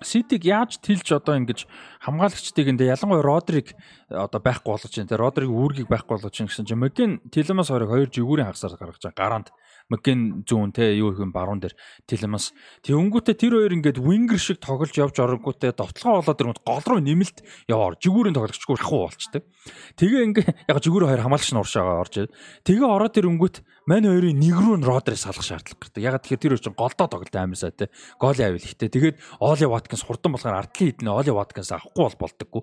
Ситиг 0.03 0.45
яаж 0.49 0.81
тэлж 0.81 1.13
одоо 1.13 1.37
ингэж 1.37 1.69
хамгаалагчдыг 2.01 2.73
энэ 2.73 2.89
ялангуяа 2.89 3.21
Родриг 3.21 3.77
одоо 4.09 4.41
байхгүй 4.41 4.73
болгож 4.73 4.93
байна. 4.97 5.11
Тэ 5.13 5.21
Родриг 5.21 5.51
үүргийг 5.53 5.89
байхгүй 5.93 6.17
болгож 6.17 6.33
байна 6.33 6.49
гэсэн 6.49 6.65
чинь 6.65 6.81
Мэгэн 6.81 7.13
Тилманс 7.29 7.69
хоёрыг 7.69 7.91
хоёр 7.93 8.09
жигүүрийн 8.09 8.49
хагасаар 8.49 8.81
гаргаж 8.81 9.05
байгаа. 9.05 9.21
Гарант 9.21 9.49
Мэгэн 9.91 10.47
зүүн 10.47 10.71
те 10.73 10.95
юу 10.97 11.13
их 11.13 11.21
юм 11.21 11.35
баруун 11.35 11.61
дээр 11.61 11.75
Тилманс. 12.07 12.55
Тэнгүүтээ 12.87 13.35
тэр 13.37 13.53
хоёр 13.59 13.75
ингээд 13.75 13.99
вингер 13.99 14.39
шиг 14.39 14.63
тоглож 14.63 14.95
явж 14.95 15.19
оронгүүтээ 15.19 15.75
довтлогоо 15.75 16.23
болоод 16.23 16.41
ирэнгүүт 16.41 16.65
гол 16.65 16.87
руу 16.87 17.01
нэмэлт 17.03 17.43
яваар 17.67 17.99
жигүүрийн 17.99 18.39
тоглогчгүй 18.39 18.77
рахуу 18.79 19.11
болчтой. 19.11 19.43
Тэгээ 19.99 20.25
ингээ 20.31 20.47
яг 20.71 20.79
жигүүр 20.79 21.11
хоёр 21.11 21.21
хамгаалагч 21.27 21.51
нь 21.51 21.61
уршаагаа 21.61 22.07
орж. 22.07 22.15
Тэгээ 22.63 22.87
ороод 22.87 23.19
ирэнгүүт 23.19 23.57
Мань 23.91 24.07
хоёрын 24.07 24.39
нэг 24.39 24.55
рүү 24.55 24.77
нь 24.79 24.87
Родри 24.87 25.19
салах 25.19 25.43
шаардлага 25.43 25.83
гардаг. 25.83 25.99
Ягаад 25.99 26.23
тэгэхээр 26.23 26.55
тэр 26.55 26.63
чинь 26.63 26.79
голдоо 26.79 27.11
тоглолт 27.11 27.35
сайн 27.35 27.75
те. 27.75 27.91
Голын 28.23 28.55
авил 28.55 28.63
ихтэй. 28.63 28.87
Тэгээд 28.87 29.19
Оли 29.43 29.67
Ваткинс 29.67 30.07
хурдан 30.07 30.31
болохоор 30.31 30.63
ардлын 30.63 30.95
хіднэ 30.95 31.11
Оли 31.11 31.35
Ваткинс 31.35 31.75
авахгүй 31.75 32.07
бол 32.07 32.19
болдоггүй. 32.23 32.63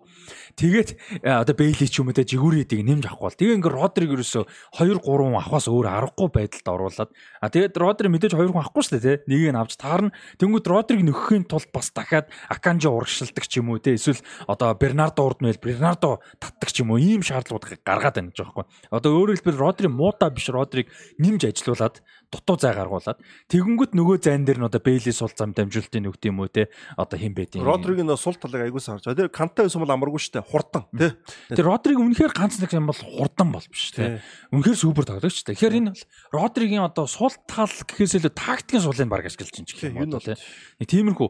Тэгээд 0.56 0.90
одоо 1.28 1.52
Бейли 1.52 1.84
ч 1.84 2.00
юм 2.00 2.08
уу 2.08 2.16
те 2.16 2.24
жигүүрийдийг 2.24 2.80
нэмж 2.80 3.12
авахгүй 3.12 3.28
бол. 3.28 3.40
Тэгээ 3.44 3.58
ингээ 3.60 3.76
Родриг 3.76 4.12
ерөөсө 4.16 4.48
2 4.80 5.04
3 5.04 5.36
авахаас 5.36 5.68
өөр 5.68 5.88
аргагүй 5.92 6.30
байдалд 6.32 6.68
оруулаад. 6.72 7.12
А 7.44 7.52
тэгээд 7.52 7.76
Родри 7.76 8.08
мэдээж 8.08 8.32
2 8.32 8.48
хүн 8.48 8.64
авахгүй 8.64 8.84
шүү 8.88 8.96
дээ 8.96 9.04
те. 9.04 9.28
Нэгийг 9.28 9.52
нь 9.52 9.60
авч 9.60 9.76
таарна. 9.76 10.16
Тэнгүүд 10.40 10.64
Родриг 10.64 11.04
нөхөхийн 11.04 11.44
тулд 11.52 11.68
бас 11.76 11.92
дахиад 11.92 12.32
Аканжо 12.48 12.96
урагшилдаг 12.96 13.44
ч 13.52 13.60
юм 13.60 13.76
уу 13.76 13.84
те. 13.84 14.00
Эсвэл 14.00 14.24
одоо 14.48 14.72
Бернардо 14.80 15.28
урд 15.28 15.44
мэл 15.44 15.60
Бернардо 15.60 16.24
татдаг 16.40 16.72
ч 16.72 16.88
юм 16.88 16.96
уу. 16.96 17.04
Ийм 17.04 17.20
шаардлагууд 17.20 17.84
гаргаад 17.84 18.16
байна 18.16 18.32
гэж 18.32 18.40
байгаа 18.48 18.64
байхгүй. 18.64 18.96
Одоо 18.96 19.12
өөрөөр 19.12 19.36
хэлбэл 19.44 19.60
Родри 19.60 19.92
муута 19.92 20.32
биш 20.32 20.48
Родриг 20.48 20.88
нэмж 21.18 21.50
ажилуулад 21.50 22.02
дутуу 22.32 22.58
зай 22.60 22.76
гаргуулад 22.76 23.20
тэгэнгүүт 23.50 23.96
нөгөө 23.96 24.18
зайн 24.22 24.44
дээр 24.46 24.60
нь 24.62 24.68
одоо 24.68 24.82
Бейли 24.84 25.12
сул 25.16 25.32
зам 25.32 25.54
дамжуултын 25.56 26.04
нүгт 26.04 26.24
юм 26.28 26.44
уу 26.44 26.52
те 26.52 26.68
одоо 26.98 27.18
хин 27.18 27.34
бэдийн 27.34 27.64
Родригийн 27.64 28.12
сул 28.18 28.36
талыг 28.36 28.68
айгуу 28.68 28.84
сарж. 28.84 29.08
Тэр 29.08 29.32
Канта 29.32 29.64
байсан 29.64 29.82
бол 29.82 29.94
амаргүй 29.96 30.20
штэ 30.20 30.44
хурдан 30.44 30.86
тий. 30.92 31.16
Тэр 31.50 31.72
Родриг 31.72 31.98
үнэхээр 31.98 32.34
ганц 32.36 32.60
нэг 32.60 32.74
юм 32.76 32.92
бол 32.92 33.00
хурдан 33.00 33.50
бол 33.56 33.66
биш 33.72 33.96
те 33.96 34.22
үнэхээр 34.52 34.78
супер 34.78 35.08
тоглогч 35.08 35.44
те 35.48 35.56
тэгэхээр 35.56 35.80
энэ 35.80 35.92
бол 35.96 36.04
Родригийн 36.36 36.84
одоо 36.84 37.08
сул 37.08 37.34
тал 37.48 37.72
гэхээс 37.72 38.20
илүү 38.20 38.34
тактикийн 38.36 38.84
сулыг 38.84 39.08
баг 39.08 39.24
ашиглаж 39.24 39.52
чинь 39.56 39.68
гэх 39.68 39.96
юм 39.96 40.12
бол 40.12 40.20
те 40.20 40.36
нэг 40.36 40.88
тиймэрхүү 40.92 41.30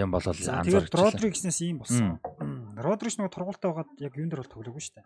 юм 0.00 0.10
болол 0.10 0.34
анзаарч 0.34 0.92
Родри 0.96 1.30
гэснээс 1.30 1.60
ийм 1.62 1.84
болсон. 1.84 2.18
Родрич 2.80 3.20
нөгөө 3.20 3.32
тургуултай 3.34 3.68
байгаад 3.70 3.90
яг 4.00 4.16
юун 4.16 4.32
дээр 4.32 4.42
бол 4.44 4.54
тоглоогүй 4.56 4.80
штэ 4.80 5.04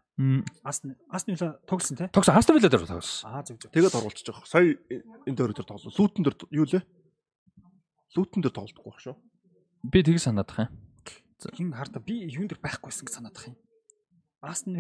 Ас 0.62 0.80
ас 1.10 1.24
нь 1.26 1.36
тоглосон 1.66 1.96
те 1.98 2.08
тогсон 2.14 2.38
Астон 2.38 2.56
Вилла 2.56 2.70
дээр 2.70 2.86
тоглосон 2.86 3.30
аа 3.30 3.42
зөв 3.42 3.58
зөв. 3.58 3.70
Тэгээд 3.74 3.94
оруулчих 4.14 4.30
жоох. 4.30 4.46
Сая 4.46 4.78
энэ 5.26 5.34
дээр 5.34 5.52
дээр 5.52 5.66
тоглосон. 5.66 5.90
Лүүтэн 5.90 6.22
дээр 6.22 6.36
юу 6.54 6.66
лээ? 6.70 6.82
Лүүтэн 8.14 8.40
дээр 8.46 8.54
тоглодохгүй 8.54 8.90
байх 8.94 9.02
шүү. 9.02 9.16
би 9.90 10.02
тийг 10.02 10.20
санаад 10.22 10.48
тах 10.48 10.70
юм 10.70 10.72
хин 11.52 11.72
харта 11.76 12.00
би 12.00 12.24
юун 12.30 12.48
дээр 12.48 12.60
байхгүйсэн 12.62 13.04
гэж 13.04 13.14
санаад 13.20 13.36
тах 13.36 13.52
юм 13.52 13.56
Астон 14.44 14.76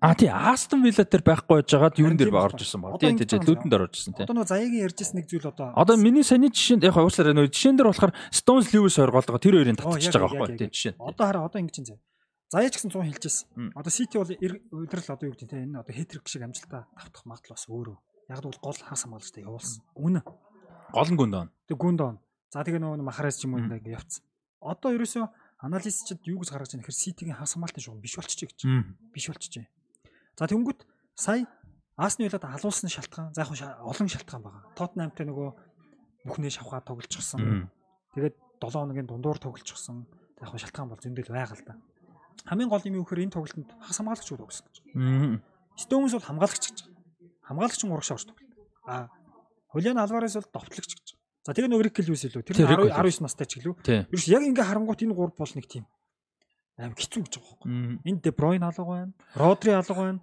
А 0.00 0.14
тий 0.14 0.26
Астон 0.26 0.82
Вилла 0.82 1.04
дээр 1.06 1.22
байхгүй 1.22 1.62
байж 1.62 1.70
байгаад 1.70 1.98
юун 2.02 2.16
дээр 2.18 2.34
орж 2.34 2.62
ирсэн 2.62 2.82
баг. 2.82 2.98
Тий 2.98 3.14
тий 3.14 3.38
лүүдэн 3.38 3.70
дээр 3.70 3.86
орж 3.86 3.94
ирсэн 3.94 4.14
тий. 4.18 4.26
одоо 4.26 4.34
нөгөө 4.34 4.50
заяагийн 4.50 4.84
ярьжсэн 4.90 5.16
нэг 5.22 5.26
зүйл 5.30 5.46
одоо 5.46 5.70
Одоо 5.78 5.94
миний 5.94 6.26
саний 6.26 6.50
жишээнд 6.50 6.90
яг 6.90 6.98
уучлаарай 6.98 7.34
нөгөө 7.38 7.54
жишээн 7.54 7.78
дээр 7.78 7.90
болохоор 7.90 8.12
Stones 8.34 8.74
Lewis 8.74 8.98
хоёр 8.98 9.14
голдоо 9.14 9.38
тэр 9.38 9.62
хоёрын 9.62 9.78
татчихж 9.78 10.10
байгаа 10.10 10.42
байхгүй 10.42 10.58
тий 10.58 10.70
жишээ. 10.74 10.98
Одоо 10.98 11.26
хараа 11.26 11.46
одоо 11.46 11.62
ингэж 11.62 11.86
зэ. 11.86 12.02
Заяач 12.50 12.74
гэсэн 12.74 12.90
100 12.90 13.06
хэлжсэн. 13.14 13.78
Одоо 13.78 13.92
City 13.94 14.16
бол 14.18 14.34
удирдал 14.74 15.14
одоо 15.14 15.26
юу 15.30 15.34
гэдэг 15.38 15.50
те 15.54 15.62
энэ 15.62 15.86
одоо 15.86 15.94
хэтрик 15.94 16.26
шиг 16.26 16.42
амжилтаа 16.42 16.90
тавтах 16.98 17.22
магадлал 17.30 17.54
бас 17.54 17.70
өөрөө. 17.70 17.98
Яг 18.30 18.40
бол 18.46 18.58
гол 18.62 18.78
хагас 18.78 19.02
хамгаалагчтай 19.02 19.42
явуулсан. 19.42 19.82
Үнэ. 19.98 20.22
Гол 20.94 21.10
нь 21.10 21.18
гүндөө. 21.18 21.44
Тэг 21.66 21.76
гүндон. 21.76 22.22
За 22.54 22.62
тэгээ 22.62 22.78
нөгөө 22.78 23.02
махарас 23.02 23.42
ч 23.42 23.50
юм 23.50 23.58
уу 23.58 23.62
Мм. 23.66 23.74
ингэ 23.74 23.90
явцсан. 23.90 24.22
Одоо 24.62 24.94
ерөөсөө 24.94 25.26
анализчид 25.66 26.22
юу 26.30 26.38
гэж 26.38 26.50
гаргаж 26.54 26.70
байгаа 26.74 26.80
нөхөр 26.86 26.94
City-гийн 26.94 27.36
хагас 27.38 27.54
хамгаалтын 27.58 27.82
шугам 27.82 28.02
биш 28.02 28.14
болчихжээ 28.14 28.48
гэж. 28.50 28.60
Биш 29.14 29.26
болчихжээ. 29.30 29.66
За 30.38 30.46
тэнгүүт 30.46 30.86
сая 31.18 31.46
Асны 32.00 32.24
вилад 32.24 32.44
алуулсан 32.48 32.88
шалтгаан 32.88 33.34
за 33.36 33.44
яг 33.44 33.52
олон 33.84 34.08
шалтгаан 34.08 34.40
байгаа. 34.40 34.62
Тотнамтай 34.72 35.28
нөгөө 35.28 35.48
бүхнээ 36.24 36.48
шавхаа 36.56 36.80
тоглолцсон. 36.80 37.68
Тэгээд 38.16 38.34
7 38.56 38.72
хоногийн 38.72 39.04
дундуур 39.04 39.36
тоглолцсон. 39.36 40.08
Яг 40.40 40.48
шалтгаан 40.48 40.88
бол 40.88 40.96
зөндөл 40.96 41.28
байгаа 41.28 41.60
л 41.60 41.64
да. 41.68 41.76
Хамгийн 42.48 42.72
гол 42.72 42.80
юм 42.88 42.96
юу 42.96 43.04
гэхээр 43.04 43.28
энэ 43.28 43.34
тоглолтод 43.36 43.68
хагас 43.84 44.00
хамгаалагч 44.00 44.28
тоглосон 44.32 44.64
гэж. 44.64 44.76
Стоунс 45.76 46.12
бол 46.16 46.24
хамгаалагч 46.24 46.64
гэж. 46.72 46.78
Хамгаалагч 47.50 47.82
нь 47.82 47.90
урагшаа 47.90 48.14
орж 48.14 48.24
тоглолт. 48.30 48.54
А 48.86 49.10
Хулиан 49.74 49.98
Алварес 49.98 50.38
бол 50.38 50.46
довтлогч 50.54 50.94
гэж. 50.94 51.18
За 51.42 51.50
тэгээ 51.50 51.66
нөгөө 51.66 51.84
Рик 51.90 51.98
Льюис 51.98 52.22
илүү. 52.30 52.46
Тэр 52.46 52.54
Тэр 52.62 52.70
Rick 52.78 52.94
19 52.94 53.26
настай 53.26 53.46
ч 53.50 53.58
гэлүү. 53.58 53.74
Тий. 53.82 54.06
Ерөөс 54.06 54.26
яг 54.30 54.42
ингээ 54.46 54.66
харангуут 54.70 55.02
энэ 55.02 55.14
гурав 55.18 55.34
бол 55.34 55.54
нэг 55.58 55.66
тийм 55.66 55.84
аим 56.80 56.94
хэцүү 56.96 57.26
гэж 57.26 57.34
байгаа 57.36 57.58
байхгүй. 57.58 58.06
Энд 58.08 58.20
Де 58.24 58.30
Бройн 58.30 58.64
алга 58.64 58.84
байна. 58.84 59.12
Родри 59.34 59.72
алга 59.74 59.94
байна. 59.94 60.20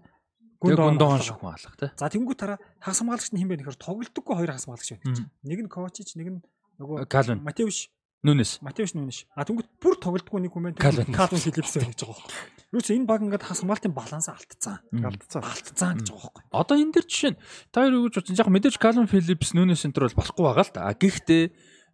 Гүндон 0.58 0.98
алга 0.98 1.22
шүүх 1.22 1.42
байна. 1.42 1.58
маалах 1.58 1.76
тий. 1.78 1.90
За 2.00 2.10
тэнгуү 2.10 2.36
тараа 2.38 2.58
хагас 2.82 3.00
хамгаалагч 3.02 3.30
нь 3.34 3.40
хэн 3.44 3.50
бэ 3.50 3.56
гэхээр 3.62 3.78
тоглолтгүй 3.78 4.34
хоёр 4.36 4.50
хагас 4.50 4.66
хамгаалагч 4.66 4.90
байна. 4.98 5.30
Нэг 5.46 5.60
нь 5.62 5.70
Ковачич, 5.70 6.10
нэг 6.18 6.28
нь 6.34 6.40
нөгөө 6.82 7.06
Калвин 7.06 7.46
Матеуш 7.46 7.90
Нүнес. 8.26 8.58
Матеуш 8.66 8.98
нүнэш. 8.98 9.30
А 9.38 9.46
тэнгуү 9.46 9.68
бүр 9.78 9.96
тоглолтгүй 10.02 10.42
нэг. 10.42 10.78
Calvin. 10.82 11.14
Калвин 11.14 11.38
Филипс 11.38 11.78
байна 11.78 11.94
гэж 11.94 12.02
байгаа 12.02 12.18
байхгүй. 12.18 12.58
Юусе 12.74 12.98
энэ 12.98 13.06
баг 13.06 13.22
ингээд 13.22 13.46
хагас 13.46 13.62
хамгаалтын 13.62 13.94
баланс 13.94 14.28
алдцсан. 14.28 14.82
Алдцсан. 15.06 15.42
Алдцсан 15.46 16.02
гэж 16.02 16.10
байгаа 16.10 16.32
байхгүй. 16.34 16.44
Одоо 16.50 16.76
энэ 16.82 16.94
дэр 16.98 17.06
жишээ 17.06 17.32
нь 17.32 17.40
та 17.70 17.86
хоёр 17.86 17.94
юу 17.94 18.06
гэж 18.10 18.16
бодсон? 18.18 18.40
Яг 18.42 18.50
мэдээж 18.50 18.76
Calvin 18.82 19.08
Phillips 19.08 19.54
Нүнес 19.54 19.86
энэ 19.86 19.94
төр 19.94 20.10
бол 20.10 20.20
болохгүй 20.26 20.44
байгаа 20.50 20.66
л 20.66 20.74
та. 20.74 20.82
А 20.90 20.98
Гэхдээ 20.98 21.44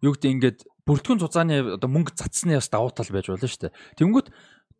юу 0.00 0.12
гэдэг 0.16 0.32
ингээд 0.32 0.58
бүртгэн 0.88 1.20
цуцааны 1.20 1.54
одоо 1.76 1.88
мөнгө 1.92 2.16
цацсны 2.16 2.56
бас 2.56 2.72
давуу 2.72 2.88
тал 2.88 3.12
байж 3.12 3.28
болно 3.28 3.44
шүү 3.44 3.68
дээ. 3.68 3.76
Тэнгүүт 4.00 4.28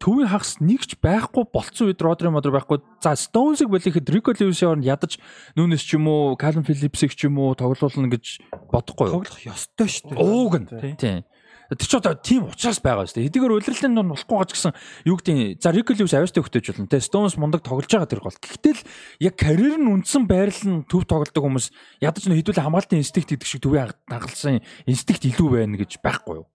төвийн 0.02 0.28
хагас 0.28 0.58
нэгч 0.60 0.98
байхгүй 1.00 1.44
болцсон 1.48 1.88
үед 1.88 2.02
Родри 2.02 2.28
Модер 2.28 2.52
байхгүй. 2.52 2.82
За 3.00 3.14
Stones-ыг 3.16 3.70
болихэд 3.70 4.10
Rico 4.10 4.34
Lewis-ийн 4.34 4.76
оронд 4.76 4.84
ядаж 4.84 5.16
Нүнес 5.56 5.80
ч 5.86 5.96
юм 5.96 6.10
уу, 6.10 6.36
Calvin 6.36 6.66
Phillips-ыг 6.66 7.14
ч 7.14 7.30
юм 7.30 7.38
уу 7.40 7.54
тоглуулна 7.54 8.10
гэж 8.12 8.42
бодохгүй 8.68 9.06
юу? 9.08 9.22
Тоглох 9.22 9.40
ёстой 9.48 9.88
шүү 9.88 10.12
дээ. 10.12 10.18
Ууг 10.20 10.54
нь. 10.60 10.66
Тий. 10.68 10.92
Тийм. 10.98 11.24
Тэр 11.72 11.88
чи 11.88 11.96
одоо 11.96 12.14
тийм 12.14 12.48
учраас 12.52 12.80
байгаа 12.80 13.08
шүү 13.08 13.24
дээ. 13.24 13.28
Эдгээр 13.32 13.56
удирдлын 13.56 13.94
дунд 13.96 14.12
болохгүй 14.12 14.36
гаж 14.36 14.50
гэсэн 14.52 14.72
юу 15.08 15.16
гэдэг 15.16 15.64
за 15.64 15.72
Rico 15.72 15.96
Lewis 15.96 16.12
авьяастай 16.12 16.42
хөвтөж 16.44 16.64
болно 16.76 16.88
те. 16.92 17.00
Stones 17.00 17.34
мундаг 17.40 17.64
тоглож 17.64 17.88
байгаа 17.88 18.10
тэр 18.10 18.20
гол. 18.20 18.36
Гэхдээ 18.36 18.74
л 18.76 18.82
яг 19.24 19.34
карьер 19.40 19.80
нь 19.80 19.88
үндсэн 19.88 20.28
байрал 20.28 20.60
нь 20.68 20.84
төв 20.84 21.08
тоглодог 21.08 21.40
хүмүүс 21.40 21.72
ядаж 22.04 22.28
нөө 22.28 22.44
хэдүүлээ 22.44 22.64
хамгаалтын 22.68 23.00
инстинкт 23.00 23.32
гэдэг 23.32 23.48
шиг 23.48 23.64
төвийн 23.64 23.96
хагалсан 24.12 24.60
инстинкт 24.84 25.24
илүү 25.24 25.48
байна 25.48 25.80
гэж 25.80 26.04
байхгүй 26.04 26.44
юу? 26.44 26.46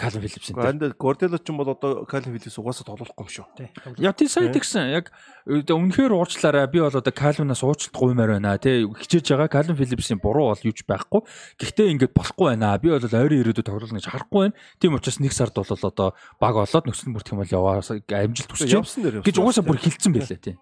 Нүнес 0.00 0.12
Calvin 0.16 0.22
Phillips-ийн. 0.24 0.56
Ганд 0.56 0.96
Гордело 0.96 1.38
ч 1.38 1.48
юм 1.50 1.56
бол 1.60 1.68
одоо 1.68 2.04
Калин 2.04 2.32
Филипс 2.32 2.56
угаасаа 2.58 2.88
тоглохгүй 2.88 3.28
юм 3.28 3.30
шүү. 3.30 3.46
Тоглох. 3.84 4.16
Тий 4.16 4.28
сая 4.28 4.48
тэгсэн. 4.48 4.88
Яг 4.96 5.12
үнэхээр 5.46 6.16
уучлаарай. 6.16 6.66
Би 6.72 6.80
бол 6.80 6.88
одоо 6.88 7.12
Calvin-аас 7.12 7.60
уучлалт 7.60 7.92
гуймаар 7.92 8.40
байна 8.40 8.56
тий. 8.56 8.88
Хичээж 8.88 9.36
байгаа 9.36 9.52
Calvin 9.52 9.76
Phillips-ийн 9.76 10.20
буруу 10.20 10.50
бол 10.50 10.64
юуч 10.64 10.84
байхгүй. 10.88 11.20
Гэхдээ 11.60 11.92
ингээд 11.92 12.16
болохгүй 12.16 12.46
байна. 12.56 12.78
Би 12.80 12.88
бол 12.88 13.04
ойрын 13.04 13.40
ирээдүйд 13.44 13.68
тоглоно 13.68 14.00
гэж 14.00 14.08
харахгүй 14.08 14.40
байна. 14.48 14.56
Тийм 14.80 14.96
учраас 14.96 15.20
нэг 15.20 15.32
сард 15.36 15.54
бол 15.54 15.68
одоо 15.68 16.14
баг 16.40 16.54
олоод 16.56 16.86
нөхцөл 16.88 17.12
бүрдэх 17.12 17.34
юм 17.36 17.42
бол 17.44 17.52
яваа 17.52 17.84
амжилт 17.84 18.50
хүсэж 18.50 18.72
гэж 19.20 19.36
угаасаа 19.36 19.64
бүр 19.64 19.78
хилцэн 19.80 20.12
байлээ 20.16 20.40
тий. 20.40 20.56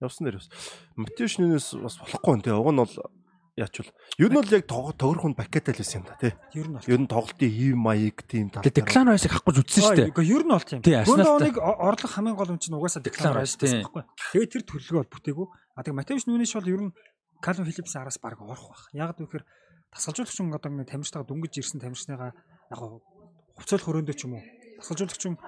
явсан 0.00 0.30
нэр. 0.30 0.38
Матеуш 0.94 1.38
нүнес 1.38 1.74
бас 1.74 1.98
болохгүй 1.98 2.46
нэ. 2.46 2.54
Уг 2.54 2.70
нь 2.70 2.78
бол 2.78 2.94
яачвал 3.58 3.90
ер 4.22 4.30
нь 4.30 4.38
бол 4.38 4.54
яг 4.54 4.64
тогрох 4.70 5.26
нь 5.26 5.34
пакетал 5.34 5.74
байсан 5.74 6.00
юм 6.00 6.06
да 6.06 6.14
тий. 6.22 6.32
Ер 6.54 6.66
нь 6.70 6.74
бол. 6.78 6.86
Ер 6.86 7.00
нь 7.02 7.10
тоглолтын 7.10 7.50
хев 7.50 7.74
маяг 7.74 8.16
тийм 8.22 8.46
тал. 8.54 8.62
Тэгээ 8.62 8.86
Declan 8.86 9.06
Rice-ыг 9.10 9.32
хахгүй 9.34 9.52
үзсэн 9.58 9.82
шүү 9.82 9.96
дээ. 9.98 10.08
Гэхдээ 10.14 10.30
ер 10.30 10.42
нь 10.46 10.52
бол 10.54 10.66
тийм. 10.66 10.80
Тий, 10.86 10.94
Арсеналтай. 10.94 11.50
Гүндоныг 11.50 11.56
орлох 11.58 12.12
хамгийн 12.14 12.36
гол 12.38 12.52
юм 12.54 12.60
чинь 12.62 12.78
угаасаа 12.78 13.02
Declan 13.02 13.34
Declan 13.34 13.34
Rice, 13.34 13.42
Rice 13.42 13.56
тий. 13.58 13.66
байсан 13.66 13.80
байхгүй. 13.82 14.02
Тэгээд 14.32 14.52
тэр 14.54 14.62
төлөвлөгөө 14.62 15.02
бол 15.02 15.12
бүтээгүй. 15.18 15.46
А 15.74 15.80
тэгээ 15.82 15.98
Матеуш 15.98 16.24
Нүнеш 16.30 16.52
бол 16.54 16.70
ер 16.70 16.82
нь 16.86 16.92
Calvin 17.42 17.66
Phillips 17.66 17.94
араас 17.98 18.18
баг 18.22 18.38
орох 18.38 18.66
байх. 18.70 18.82
Яг 18.94 19.18
гэхээр 19.18 19.44
тасгалжуулагч 19.94 20.38
нь 20.38 20.54
одоо 20.54 20.70
нэг 20.70 20.88
тамирчтайгаа 20.90 21.26
дүнгиж 21.26 21.54
ирсэн 21.58 21.82
тамирчныгаа 21.82 22.30
яг 22.34 22.80
хувцал 23.58 23.82
хөрөөндөө 23.82 24.14
ч 24.14 24.26
юм 24.26 24.38
уу. 24.38 24.44
Тасгалжуулагч 24.82 25.24
нь 25.26 25.38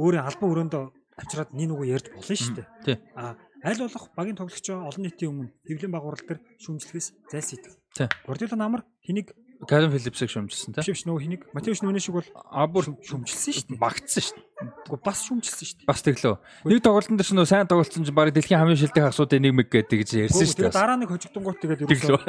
өөрийн 0.00 0.24
албан 0.24 0.50
өрөөндөө 0.52 0.84
авчираад 1.20 1.50
нэг 1.54 1.68
нүгөө 1.70 1.86
ярьж 1.94 2.06
болно 2.10 2.34
шүү 2.34 2.54
дээ. 2.58 2.68
Тий. 2.84 2.96
А 3.14 3.38
аль 3.64 3.80
болох 3.80 4.04
багийн 4.14 4.36
тоглогч 4.36 4.66
олон 4.70 5.02
нийтийн 5.02 5.30
өмнө 5.32 5.50
хэвлэн 5.64 5.92
байгуурал 5.96 6.20
дээр 6.28 6.40
шүүмжлэхээс 6.60 7.08
зайлсхийдэг. 7.32 7.72
Тий. 7.96 8.08
Гордило 8.28 8.56
намар 8.60 8.82
хэнийг 9.00 9.32
Calvin 9.64 9.96
Phillips-ыг 9.96 10.28
шүмжилсэн 10.28 10.76
тий. 10.76 10.82
биш 10.84 10.92
биш 10.92 11.04
нөгөө 11.08 11.22
хэнийг 11.24 11.42
Матеуш 11.56 11.80
Нүнеш 11.80 12.04
шиг 12.04 12.20
бол 12.20 12.28
А 12.52 12.68
бүр 12.68 12.92
шүүмжилсэн 13.00 13.52
шүү 13.54 13.66
дээ. 13.72 13.80
багтсан 13.80 14.20
шүү 14.20 14.36
дээ. 14.36 14.92
Уу 14.92 14.98
бас 15.00 15.18
шүүмжилсэн 15.24 15.64
шүү 15.64 15.76
дээ. 15.80 15.88
Бас 15.88 16.00
тэглөө. 16.04 16.34
Нэг 16.68 16.82
тоглолтын 16.84 17.16
дээр 17.16 17.24
ч 17.24 17.32
нөө 17.32 17.48
сайн 17.48 17.64
тоглолцсон 17.70 18.04
чинь 18.04 18.12
баг 18.18 18.28
дэлхийн 18.36 18.60
хамгийн 18.60 18.80
шилдэг 18.84 19.04
хасуудын 19.08 19.40
нэг 19.40 19.54
мэг 19.56 19.68
гэдэг 19.72 19.98
гэж 20.04 20.10
ярьсан 20.28 20.44
шүү 20.44 20.68
дээ. 20.68 20.74
дараа 20.76 20.98
нэг 21.00 21.08
хожигдонгууд 21.08 21.58
тэгээд 21.64 21.80
Тэглөө. 21.88 22.20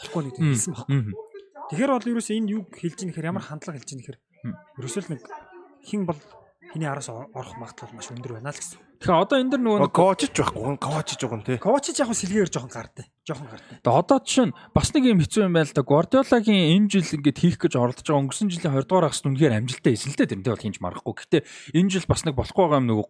болохгүй 0.00 0.22
нэг 0.24 0.34
хэлсэн 0.40 0.72
баг. 0.72 0.88
Мгм. 0.88 1.12
Тэгэхээр 1.68 1.92
бол 1.92 2.08
ерөөсөө 2.16 2.36
энэ 2.40 2.50
юу 2.56 2.62
хэлж 2.72 2.98
ийн 3.04 3.10
гэхээр 3.12 3.28
ямар 3.36 3.44
хандлага 3.44 3.76
хэлж 3.76 3.90
ийн 3.92 4.00
гэхээр 4.00 4.18
ерөөсөө 4.80 5.02
л 5.02 5.10
нэг 5.12 5.20
хин 5.84 6.02
бол 6.08 6.20
хиний 6.72 6.88
араас 6.88 7.08
ор- 7.12 7.28
орох 7.36 7.54
магадлал 7.60 7.92
маш 7.92 8.08
өндөр 8.10 8.40
байна 8.40 8.50
л 8.50 8.56
гэсэн. 8.56 8.80
Тэгэхээр 9.02 9.22
одоо 9.22 9.36
энэ 9.38 9.50
дэр 9.52 9.62
нөгөө 9.62 9.80
нэг 9.82 9.92
коочч 9.92 10.32
байхгүй. 10.32 10.62
Байгаа 10.62 11.36
юм 11.36 11.42
тий. 11.42 11.58
Ковачич 11.58 11.96
яг 12.00 12.08
хөө 12.08 12.18
сэлгээр 12.22 12.50
жоохон 12.54 12.72
гардыг. 12.72 13.06
Жоохон 13.26 13.48
гардыг. 13.50 13.78
Тэгээ 13.82 13.98
одоо 13.98 14.18
жишээ 14.22 14.46
нь 14.46 14.56
бас 14.72 14.88
нэг 14.94 15.04
юм 15.10 15.18
хэцүү 15.20 15.42
юм 15.42 15.54
байна 15.58 15.68
л 15.68 15.76
да. 15.76 15.82
Guardiola-гийн 15.82 16.62
энэ 16.78 16.88
жил 16.88 17.10
ингээд 17.18 17.38
хийх 17.42 17.56
гэж 17.58 17.72
оролдож 17.76 18.06
байгаа 18.06 18.22
өнгөрсөн 18.24 18.48
жилийн 18.48 18.72
20 18.78 18.86
дугаар 18.86 19.06
агс 19.10 19.20
нүнгээр 19.26 19.56
амжилттай 19.58 19.94
дээ. 19.98 20.30
Тэрнтэй 20.32 20.52
бол 20.54 20.64
хинж 20.64 20.78
марахгүй. 20.78 21.14
Гэхдээ 21.18 21.42
энэ 21.76 21.90
жил 21.92 22.06
бас 22.06 22.22
нэг 22.22 22.34
болохгүй 22.38 22.62
байгаа 22.62 22.78
юм 22.78 22.88
нөгөө 22.94 23.06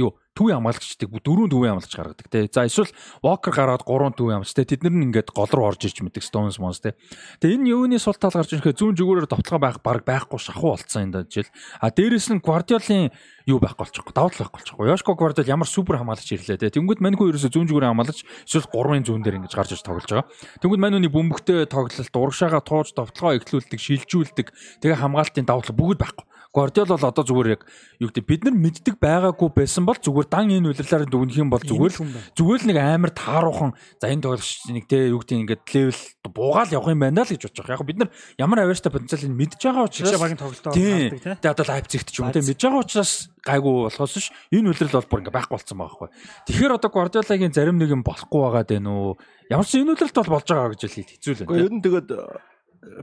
юу 0.00 0.10
төвийн 0.34 0.62
хамгаалагчдыг 0.62 1.10
дөрөв 1.10 1.50
төвийн 1.50 1.74
хамгаалагч 1.74 1.94
гаргадаг 1.96 2.28
те. 2.30 2.46
За 2.52 2.64
эсвэл 2.64 2.92
Walker 3.22 3.52
гараад 3.52 3.82
гурван 3.82 4.14
төвийн 4.14 4.40
хамгаалагч 4.40 4.54
те. 4.54 4.64
Тэд 4.64 4.86
нар 4.86 4.94
нь 4.94 5.04
ингээд 5.10 5.34
гол 5.34 5.50
руу 5.50 5.68
орж 5.74 5.84
ирж 5.84 6.00
мэдэг 6.00 6.22
Stones 6.22 6.62
Mons 6.62 6.80
те. 6.80 6.94
Тэгээ 7.42 7.58
энэ 7.58 7.70
юуны 7.74 7.98
сул 7.98 8.14
тал 8.14 8.30
гарч 8.30 8.54
ирэхэд 8.54 8.78
зүүн 8.78 8.94
зүгүүрээр 8.94 9.26
товтлогоо 9.26 9.60
байх 9.60 9.78
баг 9.82 10.06
байхгүй 10.06 10.38
шахуу 10.38 10.78
болцсон 10.78 11.10
энэ 11.10 11.26
жишээл. 11.26 11.50
А 11.82 11.90
дээрэс 11.90 12.30
нь 12.30 12.40
Guardiola-ийн 12.40 13.10
юу 13.50 13.58
байхгүй 13.58 13.84
болчихгүй. 13.90 14.14
Давуу 14.14 14.30
тал 14.30 14.46
байхгүй 14.46 14.58
болчихгүй. 14.62 14.86
Yoshiko 14.86 15.12
Guardiola 15.18 15.50
ямар 15.50 15.68
супер 15.68 15.98
хамгаалагч 15.98 16.30
ирлээ 16.30 16.62
те. 16.62 16.70
Тэнгүүд 16.70 17.02
Маньхүү 17.02 17.34
ерөөсө 17.34 17.50
зүүн 17.50 17.66
зүгүүрээ 17.66 17.90
хамгаалагч 17.90 18.20
эсвэл 18.46 18.70
гурван 18.70 19.02
зүүн 19.02 19.22
дээр 19.26 19.38
ингэж 19.42 19.54
гарч 19.58 19.74
иж 19.74 19.82
тоглож 19.82 20.06
байгаа. 20.06 20.30
Тэнгүүд 20.62 20.80
Маньхүүний 20.80 21.10
бөмбөгтэй 21.10 21.66
тоглолт, 21.66 22.14
урагшаага 22.14 22.62
тууж 22.62 22.94
товтлогоо 22.94 23.34
эхлүүлдэг, 23.42 23.80
шилжүүлдэг. 23.82 24.46
Тэгээ 24.78 25.02
хамгаалтын 25.02 25.48
давуу 25.48 25.66
тал 25.66 25.74
бүгд 25.74 25.98
байхгүй. 25.98 26.29
Guardiola 26.50 26.98
бол 26.98 27.06
одоо 27.14 27.22
зүгээр 27.22 27.54
яг 27.54 27.62
юу 28.02 28.10
гэдэг 28.10 28.26
бид 28.26 28.42
нар 28.42 28.58
мэддэг 28.58 28.98
байгаагүй 28.98 29.54
байсан 29.54 29.86
бол 29.86 29.94
зүгээр 29.94 30.26
дан 30.26 30.50
энэ 30.50 30.74
үлрэлээр 30.74 31.06
дүгнэх 31.06 31.38
юм 31.38 31.46
бол 31.46 31.62
зүгээр 31.62 31.94
л 31.94 32.02
зүгээр 32.34 32.60
л 32.66 32.68
нэг 32.74 32.78
амар 32.82 33.12
тааруухан 33.14 33.70
за 34.02 34.10
энэ 34.10 34.26
тоглогч 34.26 34.66
нэг 34.66 34.90
те 34.90 35.14
юу 35.14 35.22
гэдэг 35.22 35.46
ингээд 35.46 35.62
левел 35.62 36.02
буугаал 36.26 36.74
явах 36.74 36.90
юм 36.90 37.06
байна 37.06 37.22
л 37.22 37.30
гэж 37.30 37.46
бодож 37.46 37.62
байгаа. 37.62 37.78
Яг 37.78 37.86
бид 37.86 37.98
нар 38.02 38.10
ямар 38.34 38.58
авьяастай 38.66 38.90
потенциалыг 38.90 39.30
мэдж 39.30 39.62
байгаа 39.62 39.86
учраас 39.86 40.18
багийн 40.18 40.42
тоглолтоо 40.42 40.70
гаргадаг 40.74 41.22
те. 41.22 41.38
Тэгээ 41.38 41.54
одоо 41.54 41.66
Leipzig 41.70 42.02
ч 42.10 42.18
юм 42.18 42.26
уу 42.26 42.34
те 42.34 42.42
мэдж 42.42 42.60
байгаа 42.66 42.82
учраас 42.82 43.12
гайгүй 43.46 43.72
болохоос 43.86 44.14
ш 44.18 44.26
энэ 44.50 44.68
үлрэл 44.74 44.96
бол 44.98 45.06
бүр 45.06 45.20
ингээд 45.22 45.36
байхгүй 45.38 45.54
болсон 45.54 45.76
байгаа 45.78 45.98
байхгүй. 46.02 46.08
Тэгэхээр 46.50 46.76
одоо 46.82 46.90
Guardiola-гийн 46.90 47.54
зарим 47.54 47.78
нэг 47.78 47.94
юм 47.94 48.02
болохгүй 48.02 48.40
байгаа 48.42 48.66
дээ 48.66 48.82
нөө. 48.82 49.14
Ямар 49.54 49.66
ч 49.70 49.78
энэ 49.78 49.94
үлрэлт 49.94 50.18
бол 50.18 50.34
болж 50.34 50.46
байгаа 50.50 50.74
гэж 50.74 50.82
хэлээд 50.82 51.10
хэцүү 51.14 51.32
л 51.38 51.42
байна. 51.46 51.62
Ер 51.62 51.70
нь 51.70 51.78
тэгээд 51.78 52.10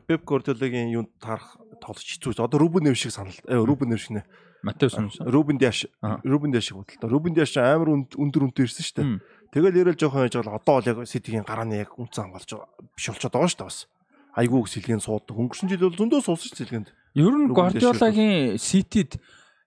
Пеп 0.08 0.26
Гвардиолагийн 0.26 0.90
юунд 0.90 1.14
таарах 1.22 1.58
тоглож 1.82 2.06
хэцүү. 2.06 2.38
Одоо 2.38 2.60
Рубен 2.60 2.84
Нев 2.84 2.98
шиг 2.98 3.12
санал. 3.12 3.34
Э 3.48 3.56
Рубен 3.58 3.90
Нев 3.90 4.02
шиг 4.02 4.22
нэ. 4.22 4.24
Матеус 4.64 4.98
юм 4.98 5.10
шиг. 5.12 5.22
Рубен 5.22 5.58
Диаш. 5.58 5.86
Рубен 6.24 6.52
Диаш 6.52 6.66
шиг 6.66 6.78
бодлоо. 6.78 7.10
Рубен 7.10 7.34
Диаш 7.34 7.58
амар 7.58 7.90
өндөр 7.94 8.50
үнэтэй 8.50 8.66
ирсэн 8.66 8.84
шүү 8.84 8.98
дээ. 8.98 9.20
Тэгэл 9.54 9.80
ярил 9.80 9.98
жоохон 9.98 10.28
байж 10.28 10.36
байгаа 10.36 10.60
одоо 10.60 10.76
бол 10.82 10.90
яг 10.90 10.98
Ситигийн 11.08 11.46
гарааны 11.48 11.80
яг 11.80 11.96
үнцэн 11.96 12.34
хамгаалж 12.34 12.52
биш 12.98 13.06
болчиход 13.08 13.34
байгаа 13.34 13.48
шүү 13.48 13.60
дээ 13.62 13.70
бас. 13.70 13.80
Айгүй 14.38 14.62
сэлгэн 14.68 15.02
суудаг. 15.02 15.36
Өнгөрсөн 15.38 15.70
жил 15.72 15.88
бол 15.88 15.98
зөндөө 15.98 16.22
суусан 16.22 16.50
шүү 16.52 16.60
сэлгэнд. 16.62 16.90
Ер 17.16 17.34
нь 17.34 17.50
Гвардиолагийн 17.54 18.58
Ситид 18.62 19.18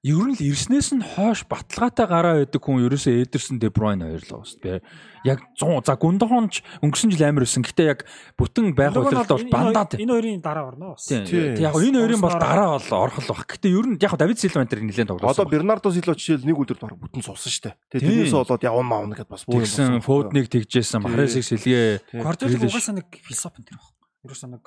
ер 0.00 0.24
нь 0.24 0.32
л 0.32 0.40
ирснээс 0.40 0.96
нь 0.96 1.04
хойш 1.04 1.44
баталгаатай 1.44 2.08
гараа 2.08 2.34
байдаг 2.40 2.56
хүн 2.64 2.80
ерөөсөө 2.88 3.20
Эдерсон 3.20 3.60
Де 3.60 3.68
Бройн 3.68 4.00
хоёр 4.00 4.24
л 4.24 4.32
уус. 4.40 4.56
Би 4.56 4.80
яг 5.28 5.44
100 5.60 5.84
за 5.84 6.00
Гундохонч 6.00 6.64
өнгөрсөн 6.80 7.12
жил 7.12 7.28
амар 7.28 7.44
өссөн. 7.44 7.60
Гэтэ 7.68 7.84
яг 7.84 8.08
бүтэн 8.40 8.72
үйлрэлд 8.72 9.28
бол 9.28 9.44
бандаад. 9.52 10.00
Энэ 10.00 10.08
хоёрын 10.08 10.40
дараа 10.40 10.72
орно 10.72 10.96
бас. 10.96 11.04
Тийм. 11.04 11.28
Яг 11.60 11.76
энэ 11.76 12.00
хоёрын 12.00 12.20
бол 12.24 12.32
дараа 12.32 12.80
бол 12.80 12.88
орох 12.96 13.20
л 13.20 13.28
баг. 13.28 13.44
Гэтэ 13.44 13.68
ер 13.68 13.86
нь 13.92 14.00
яг 14.00 14.16
Давид 14.16 14.40
Силва 14.40 14.64
энэ 14.64 14.88
нэлээд 14.88 15.12
тоглосон. 15.12 15.36
Одоо 15.36 15.44
Бернардо 15.52 15.92
Силва 15.92 16.16
жишээл 16.16 16.48
нэг 16.48 16.56
үлрэлд 16.56 16.80
баг 16.80 16.96
бүтэн 16.96 17.20
суусан 17.20 17.52
дээ. 17.68 17.76
Тэгээ 17.92 18.08
тэрнээсээ 18.08 18.40
болоод 18.40 18.64
явна 18.64 18.88
маавна 18.88 19.14
гэдээ 19.20 19.28
бас 19.28 19.44
бүү 19.44 19.60
юм. 19.60 19.64
Тэгсэн 19.68 20.00
Фодныг 20.00 20.48
тэгжсэн, 20.48 21.04
Маресыг 21.04 21.44
сэлгээ. 21.44 22.16
Гвардиола 22.16 22.56
угаасаа 22.56 22.96
нэг 22.96 23.08
философи 23.20 23.60
энэ 23.68 23.76
баг. 23.76 23.92
Ерөөсөө 24.24 24.48
нэг 24.48 24.64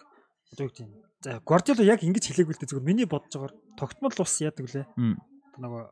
одоо 0.53 0.61
юу 0.61 0.69
гэдэг 0.69 0.85
юм. 0.85 1.12
За 1.23 1.39
Гвардиола 1.39 1.87
яг 1.87 2.03
ингэж 2.03 2.27
хэлээгүй 2.27 2.53
л 2.53 2.59
дээ 2.59 2.69
зүгээр 2.69 2.87
миний 2.87 3.07
бодож 3.07 3.31
байгаа 3.31 3.55
тогтмол 3.79 4.11
ус 4.11 4.35
яадаг 4.43 4.67
лээ 4.67 4.85
нөгөө 5.55 5.83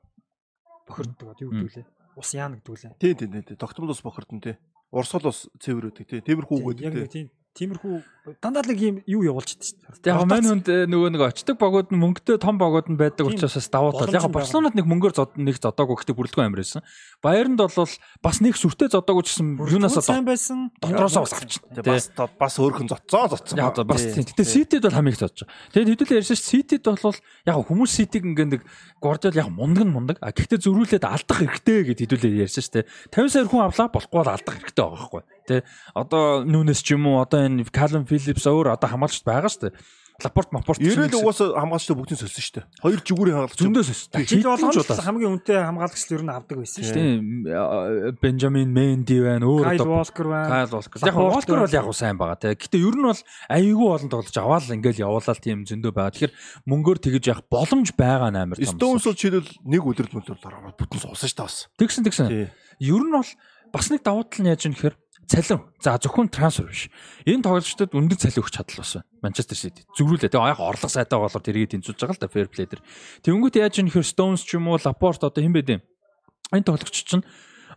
бохирддаг 0.92 1.28
одоо 1.32 1.44
юу 1.48 1.52
гэдэг 1.56 1.72
лээ. 1.72 1.88
Ус 2.20 2.30
яана 2.36 2.60
гэдэг 2.60 2.76
лээ. 2.76 2.94
Тий, 3.00 3.14
тий, 3.16 3.28
тий. 3.32 3.56
Тогтмол 3.56 3.96
ус 3.96 4.04
бохирдсон 4.04 4.44
тий. 4.44 4.60
Урсгал 4.92 5.32
ус 5.32 5.48
цэвэр 5.56 5.88
үүдэг 5.88 6.06
тий. 6.12 6.20
Тиймэрхүү 6.20 6.58
үгээд 6.60 6.80
тий. 6.84 7.00
Яг 7.00 7.12
тийм 7.16 7.28
тиймэрхүү 7.58 7.96
дандаа 8.38 8.62
л 8.62 8.78
юм 8.78 9.02
юу 9.10 9.26
явуулж 9.26 9.58
идэж 9.58 9.74
шүү 9.82 10.06
дээ. 10.06 10.14
Яг 10.14 10.30
мань 10.30 10.46
хүнд 10.46 10.68
э, 10.70 10.86
нөгөө 10.86 11.10
нэг 11.10 11.24
очдог 11.26 11.58
богод 11.58 11.90
нь 11.90 11.98
мөнгөтэй 11.98 12.38
том 12.38 12.62
богод 12.62 12.86
нь 12.86 12.94
байдаг 12.94 13.26
учраас 13.26 13.58
бас 13.58 13.66
давуу 13.74 13.98
тал. 13.98 14.14
Яг 14.14 14.30
Барселонад 14.30 14.78
нэг 14.78 14.86
мөнгөөр 14.86 15.14
зод 15.18 15.34
нэг 15.42 15.58
зодоогүй 15.58 15.98
гэхдээ 15.98 16.16
бүрэлдэхүүн 16.22 16.46
амир 16.46 16.62
байсан. 16.62 16.86
Баяранд 17.26 17.58
бол 17.58 17.90
бас 18.22 18.38
нэг 18.46 18.54
сүртэй 18.62 18.94
зодоогүй 18.94 19.26
гэсэн 19.26 19.58
юунаас 19.58 19.98
сайн 20.06 20.22
байсан. 20.22 20.70
Дотроосоо 20.78 21.26
бас 21.26 21.34
авчихна. 21.34 21.82
Бас 21.82 22.06
бас 22.14 22.54
өөрхөн 22.62 22.94
зодцоо 22.94 23.26
зодсон. 23.34 23.58
Яг 23.58 23.82
бас 23.90 24.06
тийм. 24.06 24.22
Гэтэ 24.22 24.46
Ситид 24.46 24.86
бол 24.86 24.94
хамгийн 25.02 25.18
их 25.18 25.22
зодж 25.26 25.42
байгаа. 25.42 25.74
Тэгээд 25.74 25.90
хэдүүлээ 25.98 26.20
ярьсан 26.22 26.38
ш 26.38 26.46
Ситид 26.46 26.86
бол 26.86 27.18
яг 27.50 27.58
хүмүүс 27.58 27.90
Ситиг 27.90 28.22
ингээд 28.22 28.52
нэг 28.54 28.62
Гвардиол 29.02 29.42
яг 29.42 29.50
мундаг 29.50 29.90
нь 29.90 29.94
мундаг. 29.98 30.22
А 30.22 30.30
гэхдээ 30.30 30.62
зөрүүлээд 30.62 31.10
алдах 31.10 31.42
хэрэгтэй 31.42 31.90
гэд 31.90 32.06
хэдүүлээ 32.06 32.46
ярьсан 32.46 32.62
ш 32.62 32.86
50 33.10 33.34
сая 33.34 33.50
хүн 33.50 33.66
авлаа 33.66 33.90
болохгүй 33.90 34.18
бол 34.22 34.30
алдах 34.30 34.62
хэрэгтэй 34.62 34.78
байгаа 34.78 35.10
байхгүй. 35.10 35.22
Тэ 35.48 35.66
одоо 35.96 36.44
нүүнес 36.46 36.82
ч 36.86 36.94
юм 36.94 37.10
уу 37.10 37.22
одоо 37.24 37.46
энэ 37.46 37.66
Calvin 37.72 38.06
Phillips 38.06 38.46
өөр 38.46 38.74
одоо 38.76 38.90
хамгаалч 38.90 39.26
байгаа 39.26 39.50
шүү 39.50 39.70
дээ. 39.70 39.76
Лапорт 40.24 40.52
мапорт 40.54 40.82
Ирээд 40.82 41.18
угаасаа 41.18 41.58
хамгаалагчтай 41.58 41.96
бүгдийг 41.98 42.20
сольсон 42.22 42.44
шүү 42.46 42.56
дээ. 42.62 42.66
Хоёр 42.84 43.00
жигүүрийн 43.02 43.36
хамгаалагч 43.42 43.58
зөндөө 43.58 43.84
сольсон. 43.90 44.26
Жил 44.30 44.46
болгоно 44.46 45.02
хамгийн 45.02 45.32
үнэтэй 45.34 45.60
хамгаалагч 45.66 46.04
л 46.06 46.14
ер 46.14 46.22
нь 46.22 46.30
авдаг 46.32 46.58
байсан 46.62 46.82
шүү 46.86 46.98
дээ. 47.02 48.14
Бенджамин 48.22 48.70
Менди 48.70 49.18
байна, 49.18 49.50
өөр 49.50 49.66
Кайл 49.66 49.90
Волкер 49.90 50.28
байна. 50.30 50.50
Кайл 50.52 50.74
Волкер. 50.78 51.00
Яг 51.10 51.18
Волкер 51.18 51.58
бол 51.66 51.78
яг 51.82 51.90
сайн 51.98 52.18
байгаа 52.22 52.38
те. 52.38 52.54
Гэтэ 52.54 52.78
ер 52.78 52.96
нь 53.02 53.08
бол 53.10 53.22
аюулгүй 53.50 53.90
олон 53.98 54.10
тоглож 54.14 54.38
аваад 54.38 54.70
ингээл 54.70 55.06
явуулаад 55.10 55.42
тийм 55.42 55.66
зөндөө 55.66 55.90
байгаа. 55.90 56.14
Тэгэхээр 56.14 56.34
мөнгөөр 56.70 57.00
тэгэж 57.02 57.24
явах 57.34 57.46
боломж 57.50 57.90
байгаа 57.98 58.30
нээр 58.30 58.62
том. 58.62 58.78
Stones 58.78 59.06
бол 59.10 59.18
жишээлбэл 59.18 59.58
нэг 59.66 59.82
үлрэл 59.82 60.16
мөлөөр 60.22 60.38
дараа 60.38 60.70
бүтэн 60.78 61.02
суусан 61.02 61.26
шүү 61.26 61.38
дээ 61.42 61.50
бас. 61.50 61.58
Тэгсэн 61.82 62.06
тэгсэн. 62.06 62.30
Ер 62.78 63.02
нь 63.02 63.14
бол 63.16 63.30
бас 63.74 63.90
нэг 63.90 64.06
давуу 64.06 64.28
тал 64.28 64.46
нь 64.46 64.52
яаж 64.54 64.70
юм 64.70 64.78
гэхээр 64.78 65.01
цалин. 65.32 65.64
За 65.80 65.96
зөвхөн 65.96 66.28
трансфер 66.28 66.68
биш. 66.68 66.92
Энэ 67.24 67.48
тоглогчдод 67.48 67.96
өндөр 67.96 68.20
цалин 68.20 68.44
өгч 68.44 68.52
чадлаа 68.52 68.84
байна. 68.84 69.08
Манчестер 69.24 69.56
Сити. 69.56 69.88
Зүрүүлээ. 69.96 70.28
Тэгээ 70.28 70.52
яг 70.52 70.60
орлого 70.60 70.92
сайтай 70.92 71.16
болохоор 71.16 71.46
тэрийг 71.48 71.72
тэнцүүлж 71.72 72.00
байгаа 72.04 72.16
л 72.20 72.24
да 72.24 72.28
fair 72.28 72.52
play 72.52 72.68
дээр. 72.68 72.84
Тэнгүүт 73.24 73.56
яаж 73.56 73.80
юм 73.80 73.88
хэр 73.88 74.04
Stones 74.04 74.44
ч 74.44 74.60
юм 74.60 74.68
уу 74.68 74.76
Laporte 74.76 75.24
одоо 75.24 75.40
хэн 75.40 75.56
бэ 75.56 75.64
дээ. 75.64 75.80
Энэ 76.52 76.68
тоглогч 76.68 76.98
чинь 77.08 77.24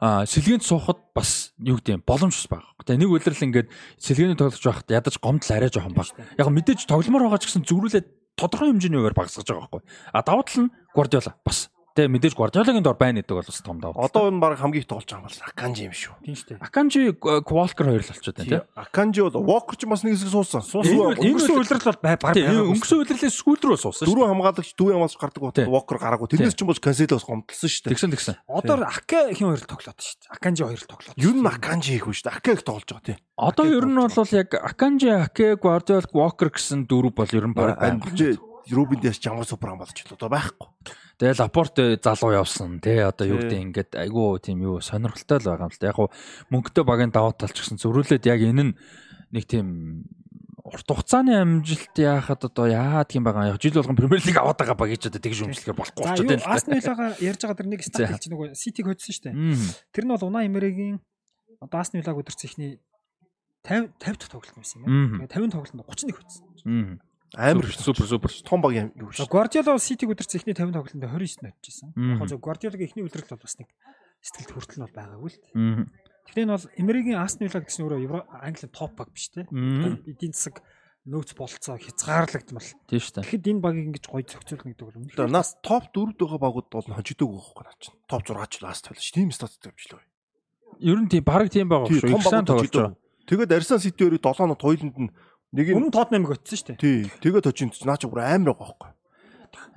а 0.02 0.26
сэлгээнд 0.26 0.66
суухад 0.66 0.98
бас 1.14 1.55
юу 1.62 1.78
гэдэг 1.78 2.02
юм 2.02 2.02
боломж 2.02 2.34
бас 2.34 2.50
байгаа. 2.50 2.74
Тэгээ 2.82 3.00
нэг 3.07 3.11
үлрэл 3.14 3.46
ингээд 3.46 3.68
сэлгээний 4.02 4.36
тоглож 4.36 4.64
байхад 4.66 4.90
ядаж 4.90 5.14
гомдол 5.22 5.55
арай 5.55 5.70
жоохон 5.70 5.94
баг. 5.94 6.11
Яг 6.34 6.50
мэдээж 6.50 6.90
тогломоор 6.90 7.30
байгаа 7.30 7.40
ч 7.40 7.48
гэсэн 7.48 7.62
зүрүүлээд 7.62 8.07
тодорхой 8.34 8.74
хэмжээний 8.74 8.98
хуваар 8.98 9.14
багасгаж 9.14 9.46
байгаа 9.46 9.70
байхгүй. 9.70 9.82
А 10.11 10.20
давуу 10.26 10.42
тал 10.42 10.66
нь 10.66 10.74
Guardiola 10.90 11.38
бас 11.46 11.70
Тэгээ 11.95 12.11
мэдээж 12.11 12.34
Guardiola-гийн 12.34 12.82
дор 12.82 12.99
байна 12.99 13.22
гэдэг 13.22 13.38
бол 13.38 13.47
бас 13.47 13.62
том 13.62 13.78
давуу. 13.78 14.03
Одоо 14.03 14.26
энэ 14.26 14.42
баг 14.42 14.59
хамгийн 14.59 14.82
их 14.82 14.90
тоглож 14.90 15.07
байгаа 15.07 15.30
бол 15.30 15.47
Akanji 15.47 15.86
юм 15.86 15.95
шүү. 15.95 16.14
Тийм 16.26 16.34
шүү. 16.34 16.59
Akanji 16.59 16.99
Walker 17.22 17.86
хоёр 17.86 18.03
л 18.03 18.11
болчиход 18.11 18.34
байна 18.34 18.51
тийм. 18.51 18.66
Akanji 18.74 19.22
бол 19.22 19.47
Walker 19.47 19.78
ч 19.78 19.86
бас 19.86 20.03
нэг 20.03 20.18
хэсэг 20.18 20.34
суусан. 20.34 20.66
Өнгөрсөн 20.66 21.55
үйлрэл 21.55 21.86
бол 21.86 22.03
баг 22.03 22.18
баг. 22.18 22.34
Өнгөрсөн 22.34 22.99
үйлрэлээс 22.99 23.38
сүүл 23.38 23.62
рүү 23.62 23.78
суусан. 23.78 24.11
Дөрөв 24.11 24.26
хамгаалагч 24.26 24.74
дүү 24.74 24.90
ямаас 24.90 25.14
гардаг 25.14 25.38
бол 25.38 25.55
Walker 25.55 26.03
гараагүй. 26.03 26.34
Тэрнээс 26.34 26.59
ч 26.59 26.66
юм 26.66 26.74
бол 26.74 26.82
Cancelo-с 26.82 27.26
гомдлсон 27.30 27.70
шүү 27.70 27.82
дээ. 27.86 27.92
Тэгсэн 27.95 28.11
тэгсэн. 28.11 28.34
Одоо 28.51 28.82
Ake 28.90 29.38
хин 29.38 29.55
хоёр 29.55 29.62
л 29.62 29.70
тоглоод 29.70 29.99
шүү 30.03 30.18
дээ. 30.18 30.34
Akanji 30.34 30.62
хоёр 30.66 30.82
л 30.82 30.90
тоглоод. 30.90 31.14
Юу 31.14 31.30
н 31.30 31.47
Akanji 31.47 31.95
их 31.95 32.11
үү 32.11 32.14
шүү 32.18 32.26
дээ. 32.26 32.38
Ake 32.42 32.51
их 32.59 32.66
тоглож 32.66 32.90
байгаа 32.90 33.07
тийм. 33.07 33.18
Одоо 33.38 33.70
ер 33.70 33.86
нь 33.86 33.95
бол 33.95 34.34
яг 34.34 34.51
Akanji, 34.51 35.14
Ake, 35.14 35.55
Guardiola, 35.62 36.11
Walker 36.11 36.51
гэсэн 36.51 36.90
дөрөв 36.90 37.14
бол 37.14 37.30
ер 37.30 37.47
нь 37.47 37.55
баг 37.55 37.78
байна. 37.78 38.03
Рубин 38.70 39.01
Диас 39.01 39.20
ямар 39.22 39.45
супер 39.45 39.68
хам 39.68 39.78
болж 39.78 39.92
л 39.92 40.14
одоо 40.16 40.28
байхгүй. 40.32 40.68
Тэгээ 41.18 41.38
Лапорт 41.38 41.76
залуу 42.02 42.32
явсан 42.34 42.82
тий 42.82 42.98
одоо 42.98 43.26
юу 43.28 43.38
гэдэг 43.38 43.60
ингээд 43.70 43.90
айгүй 43.94 44.42
тийм 44.42 44.58
юу 44.66 44.82
сонирхолтой 44.82 45.38
л 45.38 45.48
байгаа 45.54 45.66
юм 45.68 45.74
л 45.74 45.78
да. 45.78 45.90
Яг 45.90 45.98
гоо 45.98 46.10
мөнгөтэй 46.50 46.84
багийн 46.84 47.14
давуу 47.14 47.32
талч 47.38 47.54
гэсэн 47.54 47.78
зөрүүлээд 47.78 48.26
яг 48.26 48.42
энэ 48.42 48.64
нь 48.66 48.72
нэг 49.30 49.44
тийм 49.46 50.02
урт 50.64 50.88
хугацааны 50.88 51.38
амжилт 51.38 51.94
яахад 52.00 52.48
одоо 52.50 52.66
яадаг 52.66 53.14
юм 53.14 53.22
байгаа. 53.22 53.52
Яг 53.54 53.60
жил 53.60 53.78
болгон 53.78 53.94
Премьер 53.94 54.24
Лиг 54.24 54.38
аваад 54.40 54.58
байгаа 54.58 54.74
баг 54.74 54.90
гэж 54.90 55.12
одоо 55.12 55.20
тэгж 55.22 55.38
өмчлөхөөр 55.44 55.78
болохгүй 55.78 56.02
болчиход 56.02 56.28
байна. 56.34 56.72
Виллага 56.72 57.06
ярьж 57.20 57.40
байгаа 57.44 57.58
тэр 57.62 57.68
нэг 57.68 57.82
стат 57.84 58.10
хэлж 58.10 58.24
нөгөө 58.32 58.48
Ситиг 58.56 58.88
хоцсон 58.88 59.12
шүү 59.12 59.24
дээ. 59.28 59.36
Тэр 59.92 60.04
нь 60.08 60.12
бол 60.16 60.26
Унаа 60.26 60.48
Эмеригийн 60.48 60.98
одоо 61.60 61.78
Астон 61.78 62.00
Виллаг 62.00 62.16
өдөрцөн 62.16 62.48
ихний 62.48 62.72
50 63.62 63.92
50 64.02 64.18
дахь 64.18 64.32
тоглолт 64.32 64.56
байсан 64.56 64.82
юм. 64.82 65.20
Тэгээ 65.20 65.36
50 65.36 65.52
тоглолтод 65.52 65.84
31 65.84 66.16
хоцсон. 66.16 67.00
Амар 67.35 67.66
супер 67.74 68.07
супер 68.07 68.30
том 68.47 68.62
баг 68.62 68.72
юм 68.74 68.93
юу 68.95 69.11
шүү. 69.11 69.26
Guardiola 69.26 69.78
City 69.82 70.07
өдөрч 70.07 70.39
эхний 70.39 70.55
50 70.55 70.74
тоглолтод 70.74 71.03
29 71.03 71.43
нотчихсан. 71.43 71.91
Яг 71.95 72.22
гоо 72.22 72.39
Guardiola-гийн 72.39 72.89
эхний 72.95 73.05
үлрэлт 73.05 73.30
бол 73.35 73.43
бас 73.43 73.59
нэг 73.59 73.68
сэтгэлд 74.22 74.53
хүртэл 74.55 74.78
нь 74.78 74.85
бол 74.87 74.99
байгаагүй 74.99 75.30
л. 75.35 75.39
Тэгтээ 76.30 76.45
энэ 76.47 76.55
бол 76.55 76.70
Эмеригийн 76.78 77.20
Aston 77.20 77.51
Villa 77.51 77.66
гэсэн 77.66 77.85
өөрөө 77.85 78.22
Английн 78.39 78.72
топ 78.72 78.93
баг 78.97 79.11
биш 79.12 79.28
те. 79.35 79.45
Эдийн 79.51 80.32
засаг 80.32 80.62
нөөц 81.05 81.37
болцоо 81.37 81.76
хязгаарлагдмал. 81.76 82.64
Тийм 82.89 83.01
шүү 83.03 83.12
дээ. 83.20 83.24
Тэгэхэд 83.28 83.51
энэ 83.53 83.61
багийг 83.61 83.87
ингэж 83.93 84.05
гоё 84.09 84.24
зохицуулна 84.24 84.72
гэдэг 84.72 84.87
бол 84.89 84.99
үнэхээр 85.05 85.28
нас 85.28 85.53
топ 85.61 85.93
4-д 85.93 86.16
байгаа 86.16 86.41
багууд 86.41 86.68
бол 86.72 86.89
хожигдөг 86.89 87.28
байхгүй 87.28 87.64
наа 87.68 87.76
чинь. 87.76 87.99
Топ 88.09 88.22
6 88.24 88.49
ч 88.49 88.55
ласт 88.64 88.89
байлаа 88.89 89.05
шүү. 89.05 89.16
Тийм 89.20 89.28
статистик 89.28 89.76
авчлаа. 89.76 90.01
Ер 90.80 90.99
нь 91.05 91.11
тийм 91.12 91.24
баг 91.28 91.53
тийм 91.53 91.68
байгаа 91.68 91.93
шүү. 91.93 92.09
Их 92.09 92.24
сайн 92.24 92.49
тоглож 92.49 92.72
байгаа. 92.72 92.97
Тэгээд 93.28 93.53
Арsenal 93.53 93.85
City 93.85 94.01
өөрөө 94.05 94.20
7 94.24 94.49
нот 94.49 94.64
хоёуланд 94.64 94.97
нь 94.97 95.12
Нэг 95.55 95.70
юм 95.70 95.94
Тотнамыг 95.94 96.34
очсон 96.34 96.59
шүү 96.59 96.66
дээ. 96.74 96.82
Тий. 96.82 96.98
Тэгээд 97.22 97.46
очинд 97.46 97.78
наа 97.86 97.94
чи 97.94 98.11
бүр 98.11 98.26
амар 98.26 98.59
байгаа 98.59 98.74
байхгүй. 98.74 98.90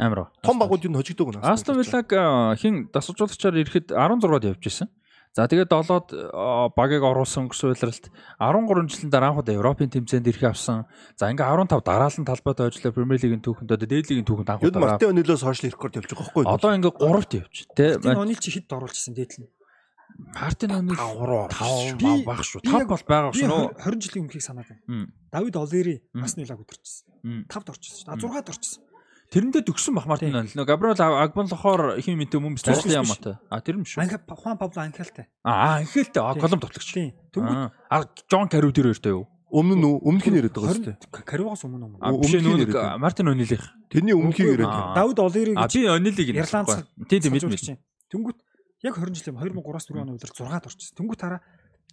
Амар. 0.02 0.34
Том 0.42 0.58
багууд 0.58 0.82
юу 0.82 0.98
хожигдог 0.98 1.38
наа. 1.38 1.54
Астон 1.54 1.78
Виллаг 1.78 2.10
хин 2.58 2.90
дасгалжуулагчаар 2.90 3.62
ирэхэд 3.62 3.94
16-д 3.94 4.58
явж 4.58 4.66
исэн. 4.66 4.90
За 5.38 5.46
тэгээд 5.46 5.70
долоод 5.70 6.10
э, 6.18 6.26
багийг 6.74 7.06
оруулсан 7.06 7.46
өнгөрсөн 7.46 7.78
үйлрэлт 7.78 8.10
13 8.42 8.90
жилийн 8.90 9.12
дараа 9.14 9.30
анх 9.30 9.46
удаа 9.46 9.54
Европын 9.54 9.86
тэмцээнд 9.94 10.26
ирэх 10.34 10.50
авсан. 10.50 10.90
За 11.14 11.30
ингээ 11.30 11.46
15 11.46 11.78
дараалан 11.86 12.26
талбайд 12.26 12.58
ажиллаа 12.58 12.96
Премьер 12.98 13.22
лигийн 13.22 13.46
түүхэнд 13.46 13.70
одоо 13.70 13.86
дээд 13.86 14.10
лигийн 14.10 14.26
түүхэнд 14.26 14.50
анх 14.50 14.66
удаа. 14.66 14.98
Мартин 14.98 15.14
Онилоо 15.14 15.38
сошиал 15.38 15.70
рекорд 15.70 15.94
явж 15.94 16.10
байгаа 16.10 16.26
байхгүй 16.26 16.42
юу? 16.42 16.50
Одоо 16.58 16.72
ингээ 16.74 16.94
3-т 16.98 17.34
явж. 17.38 17.56
Тийм 17.78 18.18
онил 18.18 18.42
чи 18.42 18.50
хэд 18.50 18.66
оруулчихсан 18.66 19.14
дээдл 19.14 19.46
нь. 19.46 19.50
Мартин 20.18 20.72
Онил 20.72 20.96
5 20.98 21.98
5 22.02 22.26
баг 22.26 22.42
шүү. 22.42 22.62
5 22.66 22.90
бол 22.90 23.04
байгаа 23.06 23.32
шүү 23.34 23.48
нөө. 23.48 23.78
20 23.86 24.02
жилийн 24.02 24.24
өмнөхийг 24.26 24.44
санаад 24.44 24.68
байна. 24.70 25.08
Давид 25.32 25.56
Олери 25.56 25.96
бас 26.14 26.34
нэлээд 26.38 26.58
өдөрчсөн. 26.58 27.06
Мм. 27.24 27.42
5-д 27.46 27.70
орчихсон 27.70 28.02
шүү. 28.02 28.10
А 28.10 28.18
6-д 28.18 28.50
орчихсон. 28.50 28.82
Тэрэндээ 29.28 29.64
төгсөн 29.68 29.94
бах 30.00 30.08
Мартин. 30.08 30.32
Нөө 30.32 30.64
Габриэл 30.64 31.04
Агбонлохоор 31.04 32.00
хин 32.00 32.16
мэнтэй 32.16 32.40
өмнө 32.40 32.56
Биш, 32.56 32.64
ажлын 32.64 32.96
биш, 32.96 32.96
ямаатай. 32.96 33.36
А 33.52 33.60
тэр 33.60 33.76
юм 33.76 33.84
шүү. 33.84 34.00
Анха 34.00 34.24
Хуан 34.24 34.56
Пабло 34.56 34.88
Анхелтай. 34.88 35.28
Аа 35.44 35.84
анхээлтэй 35.84 36.24
а 36.24 36.32
голом 36.32 36.64
тоглогч. 36.64 36.96
Аа 37.36 37.72
а 37.92 38.08
Жон 38.32 38.48
Кару 38.48 38.72
тэр 38.72 38.88
хоёртой 38.96 39.12
юу? 39.12 39.28
Өмнө 39.52 39.76
нь? 39.76 39.84
Өмнөх 39.84 40.28
нь 40.32 40.40
яриад 40.40 40.56
байгаа 40.56 40.80
шүү 40.80 40.88
дээ. 40.96 41.24
Кариугаас 41.28 41.64
өмнө 41.68 41.88
өмнө. 41.88 42.00
А 42.00 42.16
Өмнөх 42.16 42.24
биш 42.24 42.40
нь 42.40 42.48
яриад. 42.48 43.00
Мартин 43.04 43.28
Онилийнх. 43.28 43.68
Тэрний 43.92 44.16
өмнөхийг 44.16 44.64
яриад 44.64 44.72
Аа. 44.72 44.96
Давид 44.96 45.20
Олери 45.20 45.54
А 45.60 45.68
би 45.68 45.84
Ирланд 45.84 46.68
ярьсан. 46.68 46.88
Тийм 47.12 47.20
тийм 47.20 47.32
мэдмэ. 47.36 47.52
юм. 47.52 47.80
Тэнгүүд 48.08 48.38
яг 48.84 48.98
20 48.98 49.18
жилийн 49.18 49.38
2003-аас 49.42 49.88
4 49.90 50.02
оны 50.04 50.12
үеэр 50.14 50.32
6-д 50.34 50.68
орчихсон. 50.70 50.98
Тэнгүүд 50.98 51.20
тараа 51.22 51.42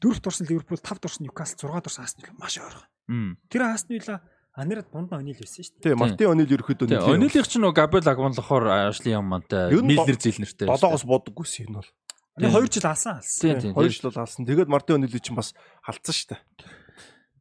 4-т 0.02 0.26
орсон 0.28 0.46
Ливерпул, 0.50 0.80
5-д 0.80 1.04
орсон 1.08 1.22
Ньюкасл, 1.24 1.56
6-д 1.64 1.88
орсон 1.88 2.04
Астон 2.04 2.22
Вилла 2.24 2.36
маш 2.36 2.54
ойрхон. 2.60 3.36
Тэр 3.48 3.62
Астон 3.64 3.96
Вилла 3.96 4.20
анирад 4.52 4.88
дунд 4.92 5.10
нь 5.10 5.16
онил 5.16 5.38
байсан 5.40 5.64
шүү 5.64 5.74
дээ. 5.80 5.94
Тийм, 5.94 5.98
Мартин 5.98 6.30
Онил 6.30 6.52
ерөөхдөө 6.52 6.86
Тэгээ 6.92 7.14
Онилийнх 7.16 7.48
ч 7.48 7.54
нөө 7.58 7.72
Габриэл 7.74 8.12
Агбонлохоор 8.12 8.64
ажлын 8.92 9.18
ямаатай 9.18 9.72
Ер 9.72 9.82
нь 9.82 9.88
Миллер 9.88 10.14
зилнэртэй. 10.14 10.68
Долоогоос 10.68 11.04
бодоггүйс 11.08 11.64
энэ 11.64 11.74
бол. 11.80 11.90
Нэг 12.38 12.54
Тийм. 12.54 12.62
2 12.62 12.70
жил 12.70 12.86
алсан 12.86 13.18
алсан. 13.18 13.42
Тийм 13.42 13.56
тийм. 13.58 13.72
Хоёр 13.74 13.90
жил 13.90 14.10
бол 14.12 14.22
алсан. 14.22 14.46
Тэгээд 14.46 14.70
Мартин 14.70 15.02
Онил 15.02 15.18
чинь 15.18 15.34
бас 15.34 15.58
халдсан 15.82 16.14
шүү 16.14 16.28
дээ. 16.30 16.40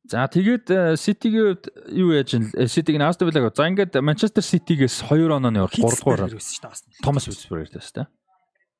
За 0.09 0.25
тэгээд 0.25 0.67
э, 0.73 0.97
Ситигийн 0.97 1.53
хувьд 1.53 1.65
юу 1.93 2.11
яаж 2.17 2.33
ин 2.33 2.49
Ситиг 2.65 2.97
нь 2.97 3.05
Астон 3.05 3.29
Виллаг. 3.29 3.53
За 3.53 3.69
ингээд 3.69 3.93
Манчестер 4.01 4.41
Ситигээс 4.41 5.05
2 5.05 5.29
онооны 5.29 5.63
урд 5.63 5.77
3 5.77 5.85
дугаар 5.85 6.33
байсан 6.33 6.57
шүү 7.37 7.93
дээ 8.01 8.22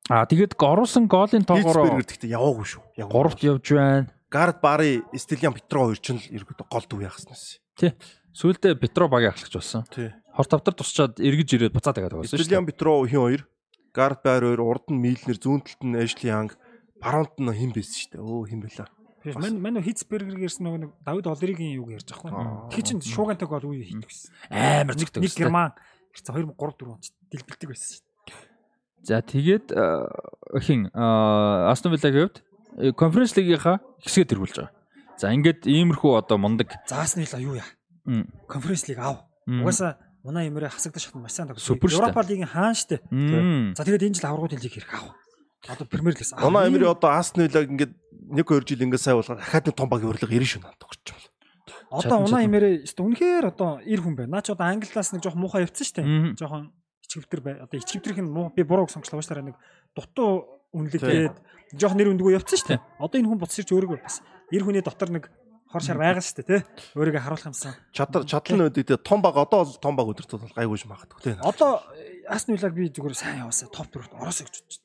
Астон 0.08 0.12
Вилла. 0.12 0.12
Томас 0.12 0.12
Витсбергер 0.12 0.12
дэс 0.12 0.12
тэ. 0.12 0.12
А 0.12 0.26
тэгээд 0.28 0.54
оруулсан 0.60 1.04
голын 1.08 1.44
тоогоор 1.44 2.02
гэхдээ 2.04 2.30
яваагүй 2.36 2.66
шүү. 2.68 2.82
Яваагүй. 3.00 3.32
3-т 3.32 3.40
явж 3.48 3.66
байна. 3.72 4.06
Гард 4.28 4.58
Бари, 4.60 5.02
Стилиан 5.14 5.54
Петро 5.54 5.88
хоёр 5.88 5.98
ч 5.98 6.12
л 6.12 6.20
ерөөдөө 6.20 6.66
гол 6.68 6.84
дүү 6.90 7.00
яхаснаас. 7.08 7.60
Сүүлдээ 8.34 8.74
Петро 8.76 9.08
багийн 9.08 9.30
ахлагч 9.32 9.54
болсон. 9.54 9.86
Тий. 9.94 10.10
Хор 10.34 10.46
тавтар 10.50 10.74
тусчаад 10.74 11.22
эргэж 11.22 11.54
ирээд 11.54 11.72
буцаад 11.72 11.94
тагаад 11.94 12.18
байсан 12.18 12.34
шүү. 12.34 12.42
Стилиан 12.42 12.66
Петро 12.66 12.98
хин 13.06 13.22
хоёр, 13.22 13.42
Гард 13.94 14.20
Бари 14.26 14.50
хоёр, 14.50 14.60
урд 14.60 14.90
нь 14.90 14.98
Милнер, 14.98 15.38
зүүн 15.38 15.62
талд 15.62 15.82
нь 15.86 15.96
Эшли 16.02 16.34
Янг, 16.34 16.58
баруунт 16.98 17.38
нь 17.38 17.54
хин 17.54 17.70
байсан 17.70 17.94
шүү 17.94 18.10
дээ. 18.10 18.26
Өө 18.26 18.42
хин 18.50 18.60
байлаа. 18.66 18.90
Тэр 19.22 19.38
мань 19.38 19.56
мань 19.62 19.80
Хитцбергер 19.80 20.36
гэрсэн 20.36 20.66
нөгөө 20.66 20.80
нэг 20.82 20.90
Давид 21.00 21.26
Олеригийн 21.30 21.78
юг 21.78 21.94
ярьж 21.94 22.10
байгаа 22.10 22.28
Аа. 22.28 22.42
юм. 22.44 22.68
Тэгэхээр 22.74 22.88
чин 22.90 23.00
шуугантай 23.00 23.48
гол 23.48 23.64
үе 23.70 23.86
хийдэг 23.86 24.10
гэсэн. 24.10 24.28
Амар 24.50 24.98
зэгтэй. 24.98 25.22
Нэг 25.24 25.32
герман 25.32 25.72
ирсэн 26.12 26.34
2 26.34 26.52
3 26.52 26.58
4 26.58 26.92
онд 26.92 27.04
дэлбэлдэг 27.32 27.68
байсан 27.72 27.88
шүү. 27.96 28.04
За 29.04 29.20
тэгээд 29.20 29.70
хин 30.64 30.88
Астон 30.94 31.92
Виллагийн 31.92 32.28
хувьд 32.32 32.96
конференц 32.96 33.36
лигийнхаа 33.36 33.78
хэсгээ 34.02 34.26
тэргүүлж 34.32 34.56
байгаа. 34.58 34.72
За 35.20 35.30
ингээд 35.30 35.68
иймэрхүү 35.68 36.12
одоо 36.18 36.36
мундаг 36.40 36.72
Заасны 36.88 37.22
л 37.28 37.36
юу 37.38 37.54
яа. 37.60 37.68
Конференц 38.48 38.88
лиг 38.88 38.98
аав. 38.98 39.24
м, 39.46 39.62
Угаасаа 39.62 39.98
Унаа 40.24 40.48
Эмрэ 40.48 40.72
хасагдаж 40.72 41.04
шатна 41.04 41.20
маш 41.20 41.36
сайн 41.36 41.52
шүү 41.52 41.76
дээ. 41.76 42.00
Европа 42.00 42.24
лигийн 42.24 42.48
хаан 42.48 42.72
штэ. 42.74 42.96
За 43.76 43.84
тэгээд 43.84 44.08
энэ 44.08 44.16
жил 44.16 44.26
аврагуудын 44.32 44.60
лиг 44.64 44.72
хэрэг 44.72 44.88
аав. 44.96 45.12
Одоо 45.68 45.86
Премьер 45.86 46.16
лигс. 46.16 46.32
Эмри 46.32 46.80
Ийм- 46.88 46.90
одоо 46.96 47.10
Астон 47.12 47.44
Виллаг 47.44 47.68
ингээд 47.68 47.92
1 48.32 48.40
2 48.40 48.64
жил 48.64 48.82
ингээд 48.88 49.04
сайн 49.04 49.16
болгоод 49.20 49.38
дахиад 49.44 49.64
нэг 49.68 49.76
том 49.76 49.88
баг 49.92 50.00
өрлөг 50.00 50.32
90 50.32 50.48
шүү 50.48 50.60
надад 50.64 50.80
тогч 50.80 51.12
юм. 51.12 51.20
Одоо 51.92 52.24
Унаа. 52.24 52.40
Эмрэ 52.44 52.88
өстө 52.88 53.04
үнэхээр 53.04 53.44
одоо 53.52 53.78
ир 53.84 54.00
хүн 54.00 54.16
байна. 54.16 54.40
Наа 54.40 54.42
ч 54.42 54.50
одоо 54.56 54.64
англиас 54.66 55.12
нэг 55.12 55.20
жоох 55.22 55.36
муухай 55.36 55.62
явцсан 55.68 55.84
штэ. 55.84 56.02
Мгм. 56.02 56.36
Жохон 56.40 56.72
бай. 57.44 57.54
Одоо 57.62 57.78
ичгэвтерх 57.78 58.18
нь 58.18 58.30
муу 58.30 58.50
би 58.50 58.62
бурууг 58.62 58.90
сонслоо 58.90 59.20
баштараа 59.22 59.44
нэг 59.44 59.56
дутуу 59.94 60.62
үнэлэг 60.74 61.02
Тийм. 61.02 61.10
гээд 61.30 61.36
жоох 61.78 61.94
нэр 61.94 62.10
үндгөө 62.14 62.34
явцсан 62.38 62.58
штэ. 62.58 62.82
Одоо 62.98 63.18
энэ 63.20 63.28
хүн 63.30 63.40
буцсарч 63.40 63.70
өөрийгөө 63.70 64.02
бас 64.02 64.20
ир 64.50 64.62
хүний 64.66 64.82
дотор 64.82 65.10
нэг 65.14 65.30
хор 65.70 65.82
шар 65.82 65.98
байгаа 65.98 66.22
штэ 66.22 66.42
тий. 66.42 66.60
Өөрийгөө 66.98 67.22
харуулах 67.22 67.50
юмсан. 67.50 67.74
Чадар 67.94 68.26
чадлын 68.26 68.66
үед 68.70 68.78
дээ 68.82 68.98
том 68.98 69.22
баг 69.22 69.38
одоо 69.38 69.62
бол 69.66 69.78
том 69.78 69.94
баг 69.94 70.10
өдөртөө 70.10 70.38
бол 70.42 70.54
гайгүйж 70.58 70.82
магадгүй 70.90 71.20
тий. 71.22 71.34
Одоо 71.42 71.82
Астон 72.26 72.56
Виллаг 72.56 72.74
би 72.74 72.90
зүгээр 72.90 73.14
сайн 73.14 73.42
яваасаа 73.46 73.68
топ 73.70 73.90
4-т 73.90 74.14
ороосоо 74.16 74.46
гэж 74.46 74.56
бодчих. 74.64 74.80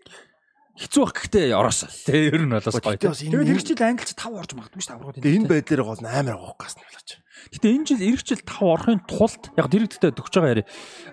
Хэцүү 0.79 1.01
бах 1.03 1.13
гэхдээ 1.19 1.51
ороосоо. 1.51 1.89
Тэ 1.91 2.31
ер 2.31 2.43
нь 2.47 2.53
болоос 2.55 2.79
гоё. 2.79 2.95
Тэгээд 2.95 3.51
эх 3.51 3.63
жил 3.67 3.83
англич 3.83 4.11
5 4.15 4.39
орж 4.39 4.51
магадгүй 4.55 4.79
шүү 4.79 4.89
дээ 4.89 4.95
аврагуудын. 4.95 5.23
Тэгээ 5.23 5.37
энэ 5.43 5.51
байдлаар 5.51 5.83
гол 5.83 6.03
амар 6.07 6.37
гоох 6.39 6.55
гасна 6.55 6.83
болооч. 6.87 7.09
Гэтэ 7.51 7.67
энэ 7.71 7.87
жил 7.87 8.03
ирэх 8.03 8.23
жил 8.23 8.43
5 8.43 8.63
орохын 8.63 8.99
тулд 9.07 9.43
яг 9.55 9.67
дэрэгдэлтэй 9.71 10.11
төгсөж 10.15 10.35
байгаа 10.39 10.53
яри. 10.59 10.63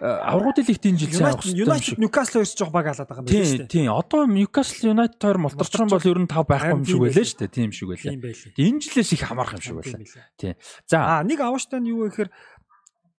Аврагуудын 0.02 0.66
лигт 0.66 0.86
энэ 0.86 1.00
жил 1.02 1.12
сайн 1.14 1.34
авах 1.34 1.46
United. 1.46 1.98
Newcastle 1.98 2.38
хоёрс 2.42 2.54
жоох 2.58 2.72
баг 2.74 2.86
алаад 2.90 3.08
байгаа 3.10 3.22
юм 3.22 3.26
байна 3.26 3.34
Тийм 3.34 3.46
шүү 3.46 3.60
дээ. 3.62 3.74
тийм. 3.74 3.90
Одоо 3.90 4.22
Newcastle 4.26 4.86
United 4.90 5.18
хоёр 5.22 5.38
мултарчсан 5.42 5.88
бол 5.90 6.06
ер 6.06 6.18
нь 6.22 6.30
5 6.30 6.46
байхгүй 6.46 6.70
юм 6.74 6.84
шиг 6.86 7.00
байлаа 7.02 7.26
шүү 7.26 7.38
дээ. 7.42 7.54
Тийм 7.54 7.70
шиг 7.74 7.88
байлаа. 7.90 8.14
Энэ 8.58 8.78
жилээс 8.82 9.10
их 9.14 9.22
хамаарах 9.22 9.54
юм 9.54 9.62
шиг 9.62 9.76
байлаа. 9.82 10.02
Тийм. 10.38 10.54
За. 10.86 10.96
Аа 10.98 11.22
нэг 11.22 11.38
авааштай 11.42 11.78
нь 11.82 11.90
юу 11.94 12.10
гэхээр 12.10 12.30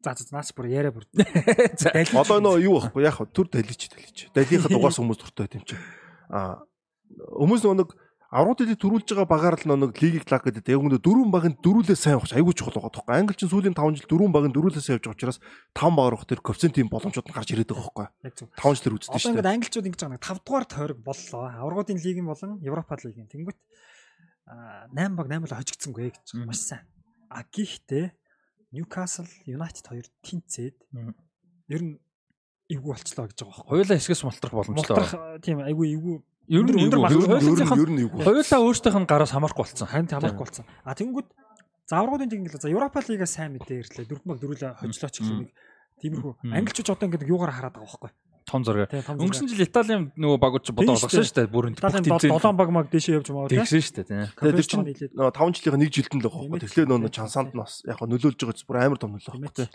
за 0.04 0.12
за 0.16 0.32
наач 0.36 0.52
бүр 0.52 0.68
яриа 0.68 0.92
бүр. 0.92 1.08
Одоо 2.22 2.40
нөө 2.44 2.60
юу 2.64 2.80
байхгүй 2.84 3.04
яг 3.08 3.18
төр 3.32 3.48
далич 3.52 3.88
далич. 3.92 4.28
Далийнхад 4.36 4.72
угаас 4.76 5.00
хүмүүс 5.00 5.20
дуртай 5.20 5.48
байт 5.48 5.56
юм 5.60 5.66
чинь. 5.68 5.84
Нөгөө 6.28 7.76
нэг 7.78 7.90
аврагуудыг 8.28 8.76
төрүүлж 8.76 9.08
байгаа 9.08 9.28
багаар 9.28 9.56
л 9.56 9.72
нэг 9.72 9.96
лигийг 9.96 10.28
лаг 10.28 10.44
гэдэг. 10.44 10.68
Яг 10.68 10.84
өнөө 10.84 11.00
дөрвөн 11.00 11.32
багын 11.32 11.56
дөрүүлээ 11.64 11.96
сайн 11.96 12.20
авах 12.20 12.36
айгүй 12.36 12.52
чухал 12.52 12.76
байгаа 12.76 12.92
тоххой. 12.92 13.16
Англи 13.16 13.40
чинь 13.40 13.48
сүүлийн 13.48 13.72
5 13.72 14.04
жил 14.04 14.12
дөрвөн 14.12 14.36
багын 14.36 14.52
дөрүүлээ 14.52 14.84
сайн 14.84 15.00
явж 15.00 15.08
байгаа 15.08 15.16
учраас 15.16 15.40
5 15.72 15.96
багаар 15.96 16.16
авах 16.20 16.28
тэр 16.28 16.44
коэффициентийн 16.44 16.92
боломжууд 16.92 17.28
нь 17.32 17.36
гарч 17.40 17.50
ирээд 17.56 17.72
байгаа 17.72 18.12
зөв. 18.36 18.52
5 18.60 18.84
жилээр 18.84 18.96
үздэг 19.00 19.16
шүү 19.16 19.32
ингээд 19.32 19.48
дээ. 19.48 19.56
англичууд 19.56 19.88
ингэж 19.88 20.02
байгаа 20.04 20.16
нэг 20.20 20.28
5 20.28 20.44
дугаар 20.44 20.66
тойрог 20.68 21.00
боллоо. 21.00 21.44
Аврагуудын 21.56 22.04
лигийн 22.04 22.28
болон 22.28 22.52
Европа 22.60 23.00
лигийн. 23.00 23.32
Тэнгүүт 23.32 23.60
аа 24.52 24.92
8 24.92 25.16
баг 25.16 25.28
8 25.32 25.48
л 25.48 25.56
хожигдсангүй 25.56 26.12
гэж 26.12 26.28
маш 26.44 26.60
сайн. 26.68 26.84
А 27.32 27.48
гихтээ 27.48 28.12
Newcastle 28.76 29.32
United 29.48 29.88
хоёр 29.88 30.08
тэнцээд 30.20 30.76
ер 31.72 31.82
нь 31.84 31.96
эвгүй 32.68 32.92
болчлоо 32.94 33.26
гэж 33.28 33.40
байгаа 33.40 33.54
байхгүй. 33.56 33.70
Хоёулаа 33.72 33.98
хэсгээс 33.98 34.24
мултрах 34.28 34.54
боломжтой. 34.54 34.96
Мултрах 34.96 35.12
тийм 35.42 35.58
айгүй 35.64 35.88
эвгүй 35.96 36.16
Ер 36.48 36.64
нь 36.64 36.80
өндөр 36.80 37.00
юу? 37.00 37.04
баг- 37.04 37.12
Ер 37.12 37.20
нь 37.20 37.28
Хоёулаа 37.28 37.40
нь 37.40 37.82
ер 37.84 37.90
нь 37.92 39.04
нь 39.04 39.08
гараас 39.08 39.32
хамаарахгүй 39.36 39.64
болсон. 39.68 39.88
ханд 39.88 40.10
хамаарахгүй 40.12 40.46
болсон. 40.48 40.66
А 40.84 40.96
тэнгүүд 40.96 41.28
заврагуудын 41.88 42.30
тэнгэл 42.32 42.60
за 42.60 42.72
Европа 42.72 43.00
лигаас 43.04 43.32
сайн 43.36 43.56
мэдээ 43.56 43.84
ирлээ. 43.84 44.08
Дөрвөн 44.08 44.28
баг 44.32 44.40
дөрүлээ 44.44 44.80
хожлооч 44.80 45.16
гэх 45.20 45.32
нэг 45.32 45.52
тиймэрхүү. 46.04 46.34
Англичууд 46.56 46.90
одоо 46.96 47.08
ингээд 47.08 47.28
юугаар 47.28 47.52
хараад 47.56 47.76
байгаа 47.80 47.88
байхгүй. 47.88 48.12
Том 48.48 48.64
зураг. 48.64 48.88
Өнгөрсөн 48.92 49.48
жил 49.52 49.60
Италийн 49.68 50.12
нөгөө 50.16 50.40
багууд 50.40 50.64
ч 50.64 50.72
бодоо 50.72 50.96
олгосон 50.96 51.20
шүү 51.20 51.36
дээ. 51.36 51.52
Бүрэн 51.52 51.76
Италийн 51.76 52.04
7 52.08 52.56
баг 52.56 52.70
маг 52.72 52.88
дэшээ 52.88 53.20
явж 53.20 53.28
байгаа 53.28 53.52
тийм. 53.52 53.60
Тэгсэн 53.60 53.84
шүү 53.84 53.96
дээ. 54.00 54.08
тийм. 54.08 54.24
Тэгээ 54.40 54.56
тэр 54.56 54.68
чинь 54.72 54.84
нөгөө 55.20 55.32
5 55.36 55.52
жилийнхаа 55.52 55.82
нэг 55.84 55.92
жилдэн 55.92 56.20
л 56.20 56.24
байгаа 56.32 56.40
байхгүй. 56.48 56.56
ээ. 56.56 56.64
Тэгэхээр 56.64 56.88
нөгөө 56.88 57.12
чансаанд 57.12 57.52
нь 57.52 57.60
бас 57.60 57.74
яг 57.84 58.00
нөлөөлж 58.00 58.40
байгаа 58.40 58.56
ч 58.56 58.64
бүр 58.64 58.78
амар 58.80 59.00
том 59.04 59.12
нөлөө 59.20 59.36
байхгүй. 59.36 59.68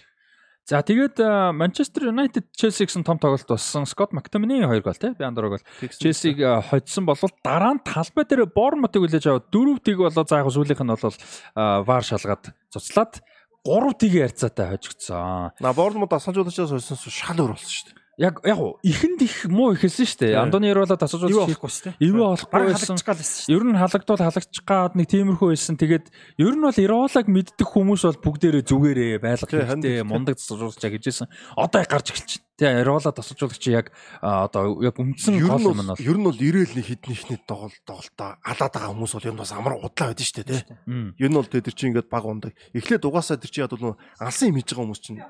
За 0.63 0.79
тэгээд 0.79 1.19
Манчестер 1.59 2.15
United 2.15 2.47
Chelsea 2.55 2.87
гэсэн 2.87 3.03
том 3.03 3.19
тоглолт 3.19 3.51
болсон. 3.51 3.83
Scott 3.83 4.15
McTominay 4.15 4.63
хоёр 4.63 4.83
гол 4.83 4.95
тийм. 4.95 5.19
Би 5.19 5.27
андорог 5.27 5.59
бол 5.59 5.65
Челсиг 5.99 6.39
хоцсон 6.39 7.03
болвол 7.05 7.35
дараа 7.43 7.75
нь 7.75 7.83
талбай 7.83 8.23
дээр 8.23 8.47
Бормутыг 8.47 9.03
үлээж 9.03 9.27
аваад 9.27 9.51
дөрөв 9.51 9.83
тийг 9.83 9.99
болоо 9.99 10.23
за 10.23 10.39
яг 10.39 10.47
сүүлийнх 10.55 10.87
нь 10.87 10.95
бол 10.95 11.19
вар 11.83 12.03
шалгаад 12.07 12.55
цуцлаад 12.71 13.27
гурав 13.67 13.99
тийг 13.99 14.15
ярьцаатай 14.15 14.79
хожигдсон. 14.79 15.51
На 15.59 15.75
Борнмут 15.75 16.15
асаажуулачаас 16.15 16.71
хойсон 16.71 17.11
шал 17.11 17.43
өөр 17.43 17.59
болсон 17.59 17.71
шүү 17.71 17.87
дээ. 17.91 18.02
Яг 18.21 18.45
яг 18.45 18.59
уу 18.61 18.77
ихэнд 18.85 19.25
их 19.25 19.49
муу 19.49 19.73
ихэлсэн 19.73 20.05
шүү 20.05 20.21
дээ. 20.21 20.37
Андоны 20.37 20.69
Юу 20.69 20.85
асуужуулж 20.85 21.49
болохгүй 21.49 21.71
шүү 21.73 21.85
дээ. 21.97 22.13
Эвээ 22.13 22.29
олохгүй 22.29 22.53
Бараг 22.53 22.77
байсан. 22.77 23.01
Ер 23.49 23.65
нь 23.65 23.73
халагдвал 23.73 24.21
халагдчих 24.21 24.65
гад 24.69 24.93
нэг 25.01 25.09
тиймэрхүү 25.09 25.49
байсан. 25.49 25.81
Тэгээд 25.81 26.13
ер 26.37 26.53
нь 26.53 26.61
бол 26.61 26.77
Иролаг 26.77 27.25
мэддэг 27.25 27.65
хүмүүс 27.73 28.05
бол 28.05 28.21
бүгдээрээ 28.21 28.69
зүгээрээ 28.69 29.17
байлгах 29.17 29.49
хэрэгтэй 29.49 30.05
мундаг 30.05 30.37
засуулж 30.37 30.77
яг 30.85 30.93
гэжсэн. 30.93 31.33
Одоо 31.57 31.81
яг 31.81 31.89
гарч 31.89 32.13
эхэлж 32.13 32.31
байна. 32.37 32.51
Тий, 32.53 32.69
Иролаг 32.85 33.17
тасалжуулагч 33.17 33.65
яг 33.73 33.97
одоо 34.21 34.77
яг 34.85 35.01
үндсэн 35.01 35.41
Ер 35.41 35.49
гол 35.49 35.73
юм 35.73 35.81
нь 35.81 35.89
бол 35.89 36.05
ер 36.05 36.17
нь 36.21 36.27
бол 36.29 36.37
ирээл 36.37 36.77
нэг 36.77 36.85
хідний 36.85 37.17
ихний 37.17 37.41
тоглолт 37.49 37.81
тоглолтоо 37.89 38.37
алаад 38.45 38.73
байгаа 38.77 38.93
хүмүүс 38.93 39.13
бол 39.17 39.29
нь 39.33 39.41
бас 39.41 39.53
амар 39.57 39.81
удлаа 39.81 40.13
байдэн 40.13 40.29
шүү 40.29 40.45
дээ. 40.45 41.17
Ер 41.17 41.31
нь 41.33 41.39
бол 41.41 41.49
тэр 41.49 41.65
чинь 41.73 41.97
ингээд 41.97 42.13
баг 42.13 42.29
ундаг. 42.29 42.53
Эхлээд 42.77 43.09
угаасаа 43.09 43.41
тэр 43.41 43.49
чинь 43.49 43.65
яг 43.65 43.73
бол 43.73 43.97
алсан 44.21 44.53
юм 44.53 44.61
хийж 44.61 44.69
байгаа 44.69 44.85
хүмүүс 44.85 45.01
чинь 45.01 45.25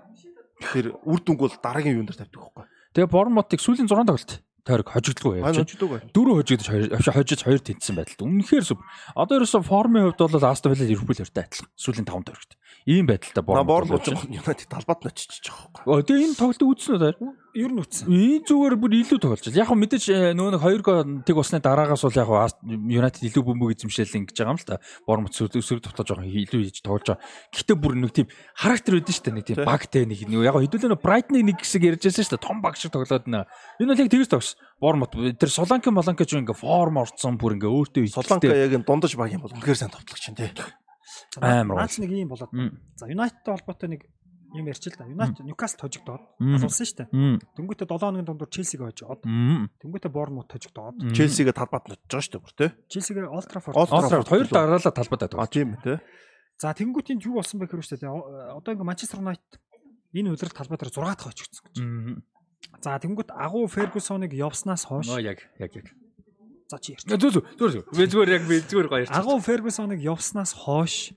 тэр 0.62 0.94
үр 1.02 1.20
дүнг 1.22 1.40
бол 1.42 1.54
дараагийн 1.62 1.98
юунд 1.98 2.14
тавьдаг 2.14 2.42
байхгүй. 2.42 2.64
Тэгээ 2.92 3.08
Бормутыг 3.08 3.60
сүүлийн 3.64 3.88
6 3.88 4.04
тоглолт 4.04 4.32
тойрог 4.62 4.88
хожигдолгүй 4.94 5.42
Аа 5.42 5.50
явж. 5.50 5.58
нөчдөг 5.66 5.88
бай. 5.90 6.00
Дөрөв 6.14 6.36
хожигдож 6.42 6.68
хоёр 6.70 6.86
авши 6.94 7.10
хожиж 7.12 7.40
хоёр 7.42 7.60
тэнцсэн 7.60 7.94
байдалд. 7.98 8.22
Үнэхээр 8.22 8.64
сүп. 8.64 8.80
Одоо 9.18 9.42
ерөөсө 9.42 9.60
формын 9.66 10.14
хувьд 10.14 10.22
бол 10.22 10.46
Астон 10.46 10.72
Вилла 10.72 10.86
Ливерпул 10.86 11.18
хоёртой 11.18 11.44
адилхан. 11.44 11.68
Сүүлийн 11.74 12.06
5 12.06 12.26
тойрогт. 12.30 12.52
Ийм 12.86 13.06
байдалтай 13.06 13.42
На 13.42 13.64
Борнмут. 13.64 14.02
Борнмут 14.06 14.30
Юнайтед 14.30 14.70
талбайд 14.70 15.02
нь 15.02 15.10
очиж 15.10 15.42
байгаа 15.46 15.70
байхгүй. 15.86 16.02
Тэгээ 16.02 16.26
энэ 16.30 16.38
тоглолтыг 16.38 16.68
үзсэн 16.70 16.98
үү? 16.98 17.30
Ер 17.52 17.68
нь 17.68 17.80
үтсэн. 17.84 18.08
Энэ 18.08 18.48
зүгээр 18.48 18.74
бүр 18.80 18.92
илүү 18.96 19.18
тоглож 19.20 19.44
байна. 19.44 19.60
Яг 19.60 19.68
хөө 19.68 19.76
мэдээж 19.76 20.04
э, 20.08 20.32
нөгөө 20.32 20.52
нэг 20.56 20.62
2 20.64 21.36
гол 21.36 21.44
усны 21.44 21.60
дараагаас 21.60 22.00
бол 22.00 22.16
яг 22.16 22.28
хөө 22.32 22.64
Юнайтед 22.88 23.28
илүү 23.28 23.44
бөмбөг 23.44 23.76
эзэмшээл 23.76 24.24
ингэж 24.24 24.36
байгаа 24.40 24.56
юм 24.56 24.58
л 24.58 24.64
та. 24.64 24.80
Бормот 25.04 25.36
өсөр 25.36 25.84
тоглож 25.84 26.08
байгаа 26.16 26.32
илүү 26.32 26.60
хийж 26.64 26.80
тоглож 26.80 27.12
байгаа. 27.12 27.20
Гэхдээ 27.52 27.76
бүр 27.76 27.92
нэг 28.00 28.12
тийм 28.16 28.26
характер 28.56 28.96
үүдэн 28.96 29.12
шүү 29.12 29.24
дээ. 29.28 29.36
Нэг 29.36 29.44
тийм 29.44 29.58
Тий. 29.60 29.68
багтай 29.68 30.02
нэг 30.08 30.20
яг 30.24 30.54
хөө 30.56 30.64
хэдүүлээ 30.64 30.96
Брайтныг 30.96 31.44
нэг 31.44 31.58
хэсэг 31.60 31.82
ярьж 31.92 32.02
байсан 32.08 32.24
шүү 32.24 32.32
дээ. 32.40 32.46
Том 32.48 32.58
баг 32.64 32.74
шиг 32.80 32.88
тоглоод 32.96 33.28
нэ. 33.28 33.44
Энэ 33.84 33.90
бол 33.92 34.00
яг 34.00 34.08
тэгээс 34.08 34.32
тогс. 34.32 34.51
Бормот 34.80 35.12
тэр 35.14 35.50
Соланка 35.50 35.90
Моланка 35.90 36.24
ч 36.26 36.36
ингээ 36.38 36.56
форм 36.56 36.98
орцсон 37.02 37.38
бүр 37.38 37.56
ингээ 37.58 37.70
өөртөө 37.70 38.06
Солонка 38.10 38.50
яг 38.50 38.72
энэ 38.76 38.86
дундаж 38.86 39.14
баг 39.16 39.30
юм 39.32 39.42
бол 39.46 39.54
үнэхээр 39.54 39.78
сайн 39.78 39.92
товтлогч 39.94 40.28
юм 40.30 40.36
тий. 40.36 40.50
Амар 41.40 41.86
Наач 41.86 41.98
нэг 41.98 42.10
юм 42.10 42.28
болоод. 42.32 42.50
За 42.96 43.06
Юнайтедтэй 43.08 43.52
холбоотой 43.54 43.88
нэг 43.88 44.00
юм 44.52 44.66
ярьчих 44.68 44.92
л 44.94 44.98
да. 45.00 45.08
Юнайтед 45.08 45.46
Ньюкасл 45.48 45.80
хожигдоод 45.80 46.20
Мм. 46.38 46.56
алуулсан 46.60 46.84
шүү 46.84 46.96
дээ. 47.08 47.08
Дөнгөтэй 47.56 47.86
7 47.88 47.98
хоногийн 48.04 48.26
дундуур 48.28 48.50
Челсиг 48.52 48.80
хожоод, 48.84 49.24
дөнгөтэй 49.24 50.12
Борнмут 50.12 50.52
хожигдоод, 50.52 51.00
Мм. 51.00 51.14
Челсигээ 51.16 51.56
талбайд 51.56 51.88
нь 51.88 51.96
очиж 51.96 52.04
байгаа 52.04 52.20
шүү 52.20 52.32
дээ 52.36 52.44
бүр 52.44 52.54
тий. 52.60 52.70
Челсигээ. 52.92 53.32
Олд 53.32 53.48
Олтраа 53.48 54.22
хоёр 54.28 54.46
дараалал 54.52 54.92
талбайд 54.92 55.22
А 55.24 55.28
байдаг. 55.32 55.48
тийм 55.48 55.68
үү 55.72 55.80
тий. 55.80 55.96
За 56.60 56.76
тэнгуүтийн 56.76 57.18
юу 57.24 57.40
болсон 57.40 57.56
бэ 57.60 57.66
гэхээр 57.66 57.80
шүү 57.80 58.00
дээ. 58.04 58.12
Одоо 58.60 58.70
ингээ 58.76 58.84
Манчестер 58.92 59.24
Юнайтед 59.24 59.56
энэ 60.12 60.28
удирдах 60.36 60.52
талбай 60.60 60.76
дээр 60.76 60.92
6 60.92 61.00
дахь 61.00 61.24
хожигдсон 61.32 61.64
гэж. 61.72 61.76
За 62.82 62.98
тэнгуүт 62.98 63.30
агуу 63.34 63.66
Фергюсоныг 63.70 64.32
явснаас 64.34 64.86
хойш 64.86 65.06
Нөө 65.10 65.20
яг 65.22 65.38
яг 65.58 65.72
яг. 65.76 65.86
за 66.70 66.78
чи 66.78 66.92
ярьж. 66.96 67.04
Зүг 67.06 67.46
зүг 67.58 67.70
зүг. 67.70 67.84
Би 67.94 68.04
зүгээр 68.08 68.30
яг 68.32 68.42
би 68.48 68.56
зүгээр 68.64 68.88
гоё 68.88 69.00
ярьчих. 69.06 69.16
Агуу 69.18 69.38
Фергюсоныг 69.40 70.00
явснаас 70.00 70.52
хойш 70.54 71.12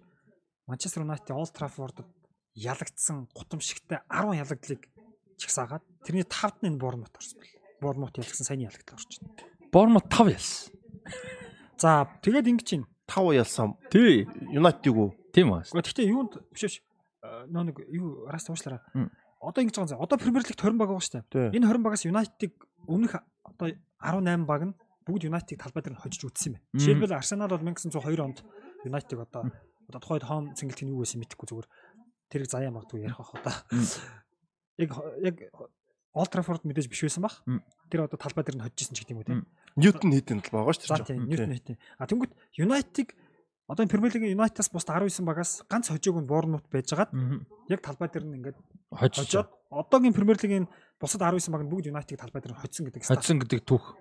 Манчестер 0.68 1.04
Юнайтед 1.06 1.32
Олд 1.32 1.54
Траффордод 1.54 2.10
ялагдсан 2.58 3.28
гутамшигтай 3.34 4.02
10 4.10 4.42
ялагдлыг 4.42 4.82
чагсаагаад 5.38 5.84
тэрний 6.06 6.24
5-д 6.26 6.66
нь 6.70 6.80
Борнмут 6.82 7.14
орсон 7.14 7.40
бэл. 7.40 7.54
Борнмут 7.82 8.18
ялгсан 8.18 8.46
саяны 8.46 8.66
ялагдлаа 8.70 8.98
орчихно. 8.98 9.30
Бормот 9.72 10.10
5 10.10 10.34
ялсан. 10.34 10.74
За 11.78 12.08
тэгээд 12.24 12.50
ингэж 12.50 12.66
чинь. 12.66 12.86
5 13.06 13.36
ялсан 13.38 13.78
Тий. 13.94 14.26
Юнайтедийг 14.50 14.96
үү? 14.98 15.10
Тийм 15.36 15.54
үү. 15.54 15.62
Гэхдээ 15.70 16.10
юунд 16.10 16.34
биш 16.50 16.64
биш. 16.66 16.76
Э, 17.22 17.46
Нөө 17.52 17.64
нэг 17.70 17.78
юу 17.94 18.26
раст 18.32 18.50
уушлаараа. 18.50 18.82
Одоо 19.46 19.62
ингэж 19.62 19.76
байгаа 19.78 19.96
юм. 19.96 20.04
Одоо 20.04 20.18
Премьер 20.18 20.44
Лигт 20.44 20.60
20 20.60 20.78
баг 20.78 20.90
байгаа 20.90 21.06
шүү 21.06 21.24
дээ. 21.30 21.56
Энэ 21.56 21.68
20 21.70 21.86
багаас 21.86 22.04
Юнайтедыг 22.06 22.54
өмнөх 22.90 23.14
одоо 23.46 23.68
18 24.02 24.46
баг 24.46 24.62
нь 24.66 24.74
бүгд 25.06 25.30
Юнайтедыг 25.30 25.62
талбай 25.62 25.82
дээр 25.86 25.96
нь 25.96 26.02
хожиж 26.02 26.22
үтсэн 26.26 26.50
юм 26.50 26.54
байна. 26.58 26.66
Жишээлбэл 26.74 27.18
Арсенал 27.18 27.54
бол 27.54 27.62
1902 27.62 28.26
онд 28.26 28.40
Юнайтедыг 28.86 29.20
одоо 29.22 29.44
одоо 29.90 30.00
тухайд 30.02 30.26
цэнгэлт 30.58 30.82
нь 30.82 30.92
юу 30.92 31.06
байсан 31.06 31.22
мэдэхгүй 31.22 31.46
зүгээр 31.46 31.68
тэрийг 32.30 32.50
заяа 32.50 32.74
магадгүй 32.74 33.06
ярих 33.06 33.22
бах 33.22 33.34
одоо. 33.38 33.54
Яг 34.82 34.90
яг 35.22 35.36
Олд 36.16 36.32
Траффорд 36.32 36.64
мэдээж 36.64 36.88
биш 36.88 37.04
байсан. 37.06 37.28
Мм. 37.46 37.62
Тэр 37.92 38.08
одоо 38.08 38.18
талбай 38.18 38.44
дээр 38.48 38.58
нь 38.58 38.66
хожижсэн 38.66 38.96
ч 38.96 39.04
гэдэг 39.04 39.14
юм 39.14 39.20
уу 39.20 39.28
тийм. 39.28 39.44
Ньютон 39.76 40.10
хийдэн 40.16 40.42
талбай 40.42 40.64
байгаа 40.64 40.74
шүү 40.74 40.96
дээ. 40.96 41.12
тийм 41.12 41.28
Ньютон 41.28 41.54
хийтэн. 41.54 41.78
А 42.00 42.08
тэнгууд 42.08 42.32
Юнайтедыг 42.56 43.14
одоо 43.68 43.84
энэ 43.84 43.92
Премьер 43.92 44.14
Лигийн 44.16 44.34
Юнайтедаас 44.38 44.72
бус 44.72 44.88
19 44.88 45.28
багаас 45.28 45.68
ганц 45.68 45.92
хожоог 45.92 46.24
нь 46.24 46.30
Борнмут 46.30 46.66
байжгаад 46.72 47.12
яг 47.70 47.80
талбай 47.84 48.10
дээр 48.10 48.26
нь 48.26 48.36
ингээд 48.40 48.58
Хожиж. 48.96 49.36
одоогийн 49.70 50.14
Премьер 50.14 50.38
Лигийн 50.42 50.68
бусад 51.00 51.22
19 51.22 51.52
баг 51.52 51.62
нь 51.64 51.70
бүгд 51.72 51.92
Юнайтедыг 51.92 52.20
талбай 52.20 52.42
дээр 52.42 52.56
хоцсон 52.56 52.84
гэдэг 52.88 53.04
Хоцсон 53.04 53.40
гэдэг 53.44 53.60
түүх. 53.68 53.96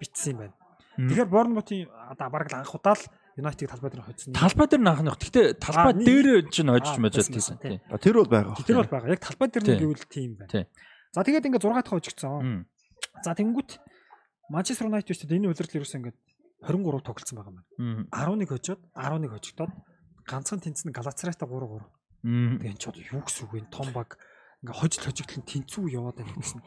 бичсэн 0.00 0.30
юм 0.34 0.38
байна. 0.42 0.54
Тэгэхээр 0.98 1.30
Борнмутын 1.30 1.88
одоо 2.10 2.28
бараг 2.30 2.50
л 2.50 2.58
анх 2.58 2.74
удаа 2.74 2.94
л 2.98 3.04
Юнайтедыг 3.38 3.70
талбай 3.70 3.90
дээр 3.90 4.04
хоцсон. 4.06 4.34
Талбай 4.34 4.66
дээр 4.66 4.82
наах 4.82 5.02
нэг. 5.02 5.14
Гэхдээ 5.18 5.46
талбай 5.58 5.92
дээр 5.94 6.50
чинь 6.50 6.70
хожиж 6.70 6.98
байсан, 6.98 7.34
тийсэн. 7.34 7.56
тийм. 7.58 7.78
Тэр 7.98 8.14
бол 8.22 8.30
байгаа. 8.30 8.54
Тэр 8.62 8.78
бол 8.82 8.90
байгаа. 8.90 9.10
Яг 9.14 9.22
талбай 9.22 9.48
дээр 9.50 9.62
нь 9.62 9.70
Тийм. 9.74 9.80
гэвэл 9.82 10.06
тийм 10.10 10.30
байна. 10.38 10.66
За 11.14 11.22
тэгээд 11.22 11.46
ингээд 11.46 11.62
6 11.62 11.74
дахь 11.78 11.90
хожигдсон. 11.94 12.66
За 13.22 13.34
тэнгүүт 13.38 13.70
Манчестер 14.50 14.86
Юнайтед 14.90 15.14
ч 15.14 15.24
энэ 15.24 15.50
удирдал 15.50 15.78
ерөөсөө 15.82 15.98
ингээд 16.02 16.18
23 16.62 17.06
тоглолцсон 17.06 17.36
байгаа 17.38 17.52
юм 17.54 17.58
байна. 17.58 17.70
Мм. 17.78 18.44
11 18.44 18.50
хожоод 18.50 18.80
11 18.94 19.30
хожигдоод 19.34 19.72
ганцхан 20.26 20.60
тэнцэн 20.60 20.92
Галацрайтай 20.92 21.48
3-3. 21.48 21.86
Мм. 22.24 22.56
Тэгээд 22.64 22.80
ч 22.80 22.84
одоо 22.88 23.04
юу 23.04 23.20
гэсэн 23.20 23.44
үг 23.44 23.52
вэ? 23.52 23.60
Том 23.68 23.88
баг 23.92 24.16
ингээ 24.64 24.72
хожил 24.80 25.04
хожигдол 25.04 25.38
нь 25.44 25.48
тэнцүү 25.52 25.84
яваад 25.92 26.16
байна 26.24 26.32
гэсэн. 26.40 26.60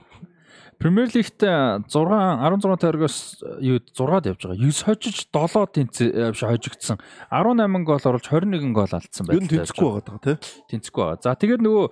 Премьер 0.78 1.10
Лигт 1.14 1.42
6 1.42 1.90
16 1.90 2.80
тойрогоос 2.80 3.42
юу 3.60 3.82
6-ад 3.82 4.26
явж 4.30 4.42
байгаа. 4.46 4.62
9 4.62 4.86
хожиж 4.86 5.26
7 5.34 5.66
тэнц 5.74 5.96
биш 6.06 6.42
хожигдсан. 6.46 6.98
18 7.34 7.84
гол 7.84 7.98
оруулж 7.98 8.28
21 8.30 8.74
гол 8.78 8.92
алдсан 8.94 9.26
Юу 9.26 9.42
байна. 9.42 9.46
н 9.46 9.50
тэнцэхгүй 9.50 9.90
байгаа 9.90 10.06
даа 10.06 10.20
тий. 10.22 10.36
тэнцэхгүй 10.70 11.02
байгаа. 11.02 11.22
За 11.26 11.34
тэгээд 11.34 11.62
нөгөө 11.66 11.86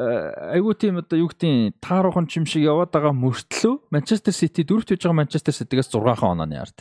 э, 0.00 0.56
айгуу 0.56 0.72
тийм 0.72 0.96
одоо 1.04 1.20
юу 1.20 1.28
гэдгийг 1.28 1.76
тааруухан 1.84 2.26
чим 2.32 2.48
шиг 2.48 2.64
яваад 2.64 2.88
байгаа 2.88 3.12
мөртлөө 3.12 3.92
Манчестер 3.92 4.32
Сити 4.32 4.64
дөрөвт 4.64 4.88
байж 4.96 5.04
байгаа 5.04 5.20
Манчестер 5.20 5.52
Ситигээс 5.52 5.92
6 5.92 6.00
онооны 6.24 6.56
ард. 6.56 6.80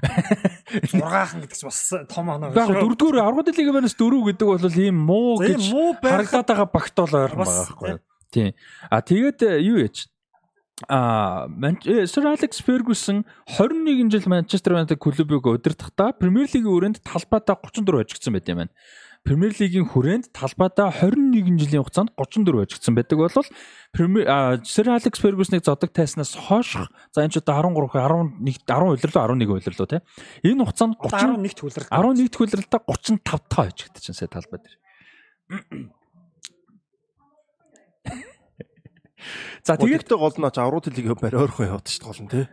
6хан 0.00 1.42
гэдэг 1.42 1.58
чинь 1.58 1.68
бас 1.68 1.80
том 2.06 2.30
оноо. 2.30 2.54
Яг 2.54 2.70
дөрөвдүгээр 2.70 3.18
аврагд 3.20 3.50
лигийн 3.58 3.74
банаас 3.74 3.98
дөрөв 3.98 4.30
гэдэг 4.30 4.46
бол 4.46 4.78
ийм 4.78 4.96
муу 4.96 5.42
гэж 5.42 5.62
байх 6.00 6.30
харагдаад 6.30 6.46
байгаа 6.48 6.68
багт 6.70 6.94
бол 6.96 7.14
ойрхон 7.18 7.42
байгаа 7.42 7.66
байхгүй 7.66 7.88
юу. 7.90 8.00
Тийм. 8.30 8.54
А 8.88 9.02
тэгээд 9.02 9.38
э, 9.42 9.58
юу 9.60 9.78
яж 9.82 10.06
А 10.88 11.48
Сэр 11.84 12.26
Алекс 12.26 12.62
Фергюсон 12.62 13.26
21 13.46 14.10
жил 14.10 14.22
Манчестер 14.26 14.72
Юнайтед 14.72 14.98
клубыг 14.98 15.46
удирдахдаа 15.46 16.12
Премьер 16.12 16.48
Лигийн 16.48 16.72
хүрээнд 16.72 17.02
талбайдаа 17.04 17.56
34 17.56 18.00
хожигдсан 18.00 18.32
байт 18.32 18.48
юм 18.48 18.56
байна. 18.64 18.70
Премьер 19.22 19.52
Лигийн 19.60 19.84
хүрээнд 19.84 20.32
талбайдаа 20.32 20.88
21 20.88 21.60
жилийн 21.60 21.84
хугацаанд 21.84 22.16
34 22.16 22.64
хожигдсан 22.64 22.94
байдаг 22.96 23.18
бол 23.20 23.36
Сэр 24.64 24.88
Алекс 24.88 25.20
Фергюсныг 25.20 25.64
зодог 25.64 25.92
тайснаас 25.92 26.32
хойших 26.32 26.88
за 27.12 27.28
энэ 27.28 27.36
ч 27.36 27.44
одоо 27.44 27.60
13 27.60 28.40
11 28.40 28.64
10 28.64 28.96
удирлуу 28.96 29.24
11 29.28 29.52
удирлуу 29.52 29.86
тий. 29.86 30.00
Энэ 30.48 30.64
хугацаанд 30.64 30.96
30 30.96 31.36
11-т 31.36 31.60
хүлрэлт. 31.60 31.92
11 31.92 32.24
дэх 32.24 32.40
хүлрэлтээ 32.40 32.80
35 32.88 33.20
таа 33.20 33.68
хожигдчихсан 33.68 34.16
сая 34.16 34.32
талбай 34.32 34.64
дээр. 34.64 34.76
За 39.64 39.76
тэгээд 39.76 40.10
гол 40.10 40.36
нь 40.36 40.46
аврууд 40.46 40.86
лиг 40.90 41.06
барь 41.20 41.36
ойрхон 41.36 41.66
яваад 41.70 41.86
шүү 41.86 42.00
дээ 42.00 42.08
гол 42.08 42.22
нь 42.24 42.30
тий. 42.30 42.46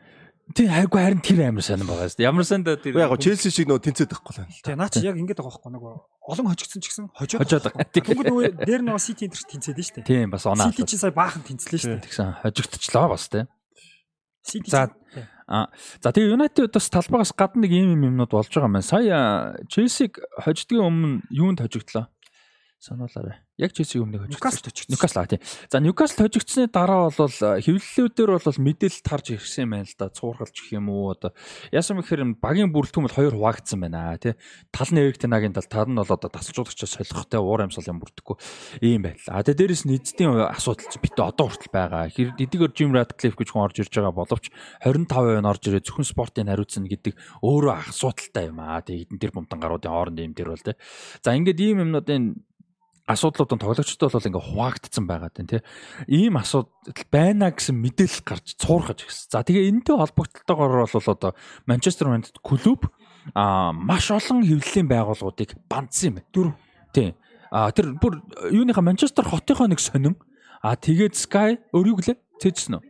тий 0.56 0.68
хайгуу 0.68 1.00
харин 1.00 1.22
тэр 1.24 1.40
амар 1.52 1.64
сонирн 1.64 1.88
байгаа 1.88 2.08
шүү 2.08 2.20
дээ. 2.20 2.30
Ямар 2.30 2.46
санд 2.48 2.68
тэр 2.68 2.94
Яг 2.96 3.16
Челси 3.20 3.50
шиг 3.52 3.68
нөө 3.68 3.84
тэнцээд 3.84 4.12
байхгүй 4.16 4.32
л 4.32 4.40
байна 4.44 4.54
л 4.54 4.64
Тэгээ 4.64 4.80
наа 4.80 4.92
чи 4.92 5.04
яг 5.04 5.16
ингэж 5.20 5.38
байгаа 5.38 5.52
байхгүй 5.60 5.72
нөгөө 5.76 5.94
олон 6.28 6.48
хожигдсон 6.52 6.82
ч 6.84 6.86
гэсэн 6.88 7.06
хожоод 7.12 7.40
Хожоод. 7.44 7.66
Тэнгүүд 7.92 8.28
нөгөө 8.32 8.46
дээр 8.64 8.82
нөгөө 8.84 9.04
Сити 9.04 9.28
энэ 9.28 9.36
тэнцээд 9.36 9.78
нь 9.80 9.86
шүү 9.88 9.96
дээ. 10.04 10.08
Тийм 10.08 10.32
бас 10.32 10.48
оноо. 10.48 10.72
Сити 10.72 10.84
чи 10.88 10.96
сая 11.00 11.12
баахан 11.12 11.44
тэнцлээ 11.44 11.80
шүү 11.84 11.92
дээ. 12.00 12.06
Тэгсэн 12.08 12.30
хожигдчихлоо 12.44 13.08
бас 13.12 13.28
тий. 13.28 13.44
Сити 14.44 14.72
За, 14.72 14.92
А 15.48 15.72
за 16.04 16.12
тэгээ 16.12 16.36
Юнайтед 16.36 16.76
бас 16.76 16.92
талбайгаас 16.92 17.32
гадна 17.32 17.64
нэг 17.64 17.72
ийм 17.72 17.96
юм 17.96 18.12
юмнууд 18.12 18.36
болж 18.36 18.52
байгаа 18.52 18.68
маань. 18.68 18.84
Сая 18.84 19.56
Челсиг 19.72 20.20
хождгийн 20.44 20.84
өмнө 20.84 21.24
юунд 21.32 21.64
хожигдлоо? 21.64 22.12
Сануулаарай. 22.84 23.47
Яг 23.58 23.74
Челсиг 23.74 24.06
өмнө 24.06 24.22
хожигдсон. 24.22 24.86
Ньюкасл 24.94 25.18
аа 25.18 25.26
тийм. 25.26 25.42
За 25.66 25.82
Ньюкасл 25.82 26.30
хожигдсны 26.30 26.70
дараа 26.70 27.10
бол 27.10 27.26
хэвлэлүүдээр 27.26 28.30
бол 28.38 28.62
мэдээлэл 28.62 29.02
тарж 29.02 29.34
ирсэн 29.34 29.66
юм 29.66 29.72
байна 29.74 29.90
л 29.90 29.98
да. 29.98 30.14
Цуургалж 30.14 30.54
гэх 30.54 30.78
юм 30.78 30.94
уу 30.94 31.18
одоо. 31.18 31.34
Яасан 31.74 31.98
гэхээр 31.98 32.38
багийн 32.38 32.70
бүрэлдэхүүн 32.70 33.06
бол 33.10 33.18
хоёр 33.18 33.34
хуваагдсан 33.34 33.82
байна 33.82 34.14
тий. 34.22 34.38
Тал 34.70 34.94
нь 34.94 35.02
Эрик 35.02 35.18
Тенагийн 35.18 35.58
тал 35.58 35.66
тал 35.66 35.90
нь 35.90 35.98
бол 35.98 36.06
одоо 36.06 36.30
тасалжуулагчаас 36.30 37.02
солихтой 37.02 37.42
уур 37.42 37.66
амьсгал 37.66 37.98
юм 37.98 38.02
бүрдэхгүй 38.06 38.38
ийм 38.86 39.10
байл. 39.10 39.26
А 39.26 39.42
тэгээ 39.42 39.74
дээрэс 39.74 39.90
нь 39.90 39.98
эзэдийн 39.98 40.38
асуудал 40.54 41.02
битээ 41.02 41.26
одоо 41.26 41.50
хүртэл 41.50 41.74
байгаа. 41.74 42.14
Хэр 42.14 42.38
эдгээр 42.38 42.78
Jim 42.78 42.94
Ratcliffe 42.94 43.42
гэж 43.42 43.50
хүн 43.58 43.66
орж 43.66 43.82
ирж 43.82 43.90
байгаа 43.90 44.14
боловч 44.14 44.54
25% 44.86 45.42
нь 45.42 45.50
орж 45.50 45.64
ирээ 45.66 45.82
зөвхөн 45.82 46.06
спортын 46.06 46.54
хариуцна 46.54 46.86
гэдэг 46.86 47.18
өөрөө 47.42 47.74
асуудалтай 47.90 48.54
юм 48.54 48.62
аа. 48.62 48.86
Тэгээ 48.86 49.10
эдэн 49.10 49.18
тэр 49.18 49.34
бумтан 49.34 49.58
гаруудын 49.58 49.90
хооронд 49.90 50.22
ийм 50.22 50.38
тэр 50.38 50.54
бол 50.54 50.62
тий. 50.62 50.78
За 51.26 51.34
ингээд 51.34 51.58
ийм 51.58 51.82
юмнуудын 51.90 52.38
асуудлууд 53.08 53.56
нь 53.56 53.64
тоглогчдод 53.64 54.12
бол 54.12 54.28
ингээ 54.28 54.48
хуваагдсан 54.52 55.06
байгаа 55.08 55.32
тийм 55.32 55.48
тий. 55.48 55.62
Ийм 56.12 56.36
асуудал 56.36 56.76
байна 57.08 57.56
гэсэн 57.56 57.80
мэдээлэл 57.80 58.28
гарч 58.28 58.60
цуурхаж 58.60 59.08
ирсэн. 59.08 59.32
За 59.32 59.48
тэгээ 59.48 59.72
энэтэй 59.72 59.96
холбогдлолтойгоор 59.96 60.92
бол 60.92 61.08
одоо 61.08 61.32
Манчестер 61.64 62.12
Юнайтед 62.12 62.44
клуб 62.44 62.92
а 63.32 63.72
маш 63.72 64.12
олон 64.12 64.44
хэвлэлийн 64.44 64.92
байгууллагуудыг 64.92 65.56
бандсан 65.72 66.08
юм 66.12 66.16
байна. 66.20 66.32
Дөрөв. 66.36 66.56
Тийм. 66.92 67.16
А 67.48 67.72
тэр 67.72 67.96
бүр 67.96 68.20
юуныхаа 68.52 68.84
Манчестер 68.84 69.24
хотынхоо 69.24 69.72
нэг 69.72 69.80
сонин 69.80 70.20
а 70.60 70.76
тэгээд 70.76 71.16
Sky 71.16 71.64
өөрийг 71.72 72.04
лээ 72.04 72.20
цэжсэн 72.44 72.76
үү? 72.76 72.84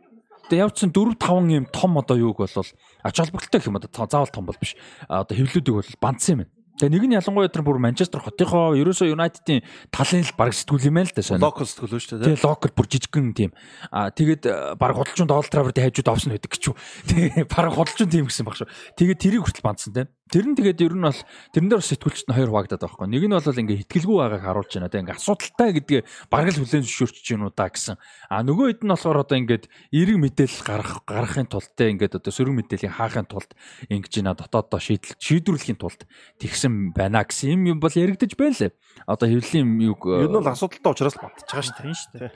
Тэгээ 0.50 0.66
явцсан 0.66 0.90
4 0.90 1.14
5 1.14 1.62
юм 1.62 1.66
том 1.70 1.94
одоо 2.02 2.18
юуг 2.18 2.42
бол 2.42 2.50
ач 2.50 3.16
холбогдолтой 3.22 3.60
гэх 3.62 3.70
юм 3.70 3.78
одоо 3.78 3.92
заавал 3.94 4.34
том 4.34 4.50
бол 4.50 4.58
биш. 4.58 4.74
Одоо 5.06 5.38
хэвлүүдийг 5.38 5.76
бол 5.78 5.94
бандсан 6.02 6.34
юм 6.34 6.40
байна. 6.42 6.57
Тэгээ 6.78 6.94
нэг 6.94 7.04
нь 7.10 7.18
ялангуяа 7.18 7.50
тэр 7.50 7.66
бүр 7.66 7.82
Манчестер 7.82 8.22
хотынхоо 8.22 8.78
ерөөсөө 8.78 9.10
Юнайтедийн 9.14 9.66
талын 9.90 10.22
л 10.22 10.38
баг 10.38 10.54
сэтгүүл 10.54 10.88
юм 10.94 11.02
байл 11.02 11.10
л 11.10 11.18
да 11.18 11.26
сонь. 11.26 11.42
Локал 11.42 11.66
сэтгүүл 11.66 11.98
шүү 11.98 12.22
дээ. 12.22 12.38
Тэгээ 12.38 12.46
локал 12.46 12.74
бүр 12.78 12.86
жижигхэн 12.86 13.34
тийм. 13.34 13.52
А 13.90 14.14
тэгээд 14.14 14.44
э, 14.46 14.54
баг 14.78 14.94
худалчуун 14.94 15.26
Donald 15.26 15.50
Trump-д 15.50 15.82
хайжууд 15.82 16.14
овсон 16.14 16.38
байдаг 16.38 16.54
юу. 16.62 16.78
Тэгээ 17.10 17.50
баг 17.50 17.74
худалчуун 17.74 18.14
тийм 18.14 18.30
гэсэн 18.30 18.46
баг 18.46 18.62
шүү. 18.62 18.70
Тэгээд 18.94 19.22
тэрийг 19.22 19.42
хүртэл 19.42 19.66
бандсан 19.66 19.94
тийм. 19.94 20.08
Тэр 20.28 20.46
нь 20.52 20.56
тэгээд 20.60 20.84
ер 20.84 20.96
нь 20.96 21.06
бол 21.08 21.22
тэрэн 21.56 21.70
дээр 21.72 21.80
бас 21.80 21.90
сэтгүүлчт 21.92 22.28
нь 22.28 22.36
хоёр 22.36 22.50
хуваагдаад 22.52 22.82
байгаа 22.84 23.00
байхгүй. 23.00 23.08
Нэг 23.08 23.24
нь 23.28 23.36
бол 23.36 23.62
ингээ 23.64 23.82
ихтгэлгүй 23.88 24.18
байгааг 24.20 24.44
харуулж 24.44 24.72
байна. 24.76 24.92
Тэгээ 24.92 25.04
ингээ 25.08 25.20
асуудалтай 25.20 25.70
гэдгээ 25.80 26.02
бараг 26.28 26.52
л 26.52 26.60
хүлэн 26.62 26.84
зөвшөөрч 26.84 27.16
чинь 27.24 27.44
уу 27.48 27.52
да 27.56 27.68
гэсэн. 27.72 27.96
А 28.28 28.44
нөгөө 28.44 28.66
хэд 28.68 28.82
нь 28.84 28.92
болохоор 28.92 29.20
одоо 29.24 29.38
ингээд 29.40 29.66
эерэг 29.96 30.18
мэдээлэл 30.20 30.68
гаргах 30.68 31.00
гаргахын 31.08 31.48
тулд 31.48 31.72
те 31.80 31.90
ингээд 31.96 32.20
одоо 32.20 32.32
сөрөг 32.36 32.56
мэдээллийг 32.60 32.94
хаахын 32.94 33.28
тулд 33.32 33.52
ингэж 33.88 34.14
байна 34.20 34.36
дотооддоо 34.36 34.80
шийдэл 34.84 35.16
шийдвэрлэхийн 35.16 35.80
тулд 35.80 36.02
тэгсэн 36.44 36.92
байна 36.92 37.24
гэсэн 37.24 37.64
юм 37.64 37.80
бол 37.80 37.94
яригдаж 37.96 38.36
байна 38.36 38.56
лээ. 38.60 38.72
Одоо 39.08 39.28
хэвлэлийн 39.32 39.68
юг 39.88 40.02
Ер 40.12 40.28
нь 40.28 40.38
бол 40.38 40.52
асуудалтай 40.52 40.92
учраас 40.92 41.16
л 41.16 41.24
бантж 41.24 41.48
байгаа 41.48 41.64
шүү 41.64 41.78
Тийм 41.78 41.96
шүү 41.96 42.12
дээ. 42.20 42.32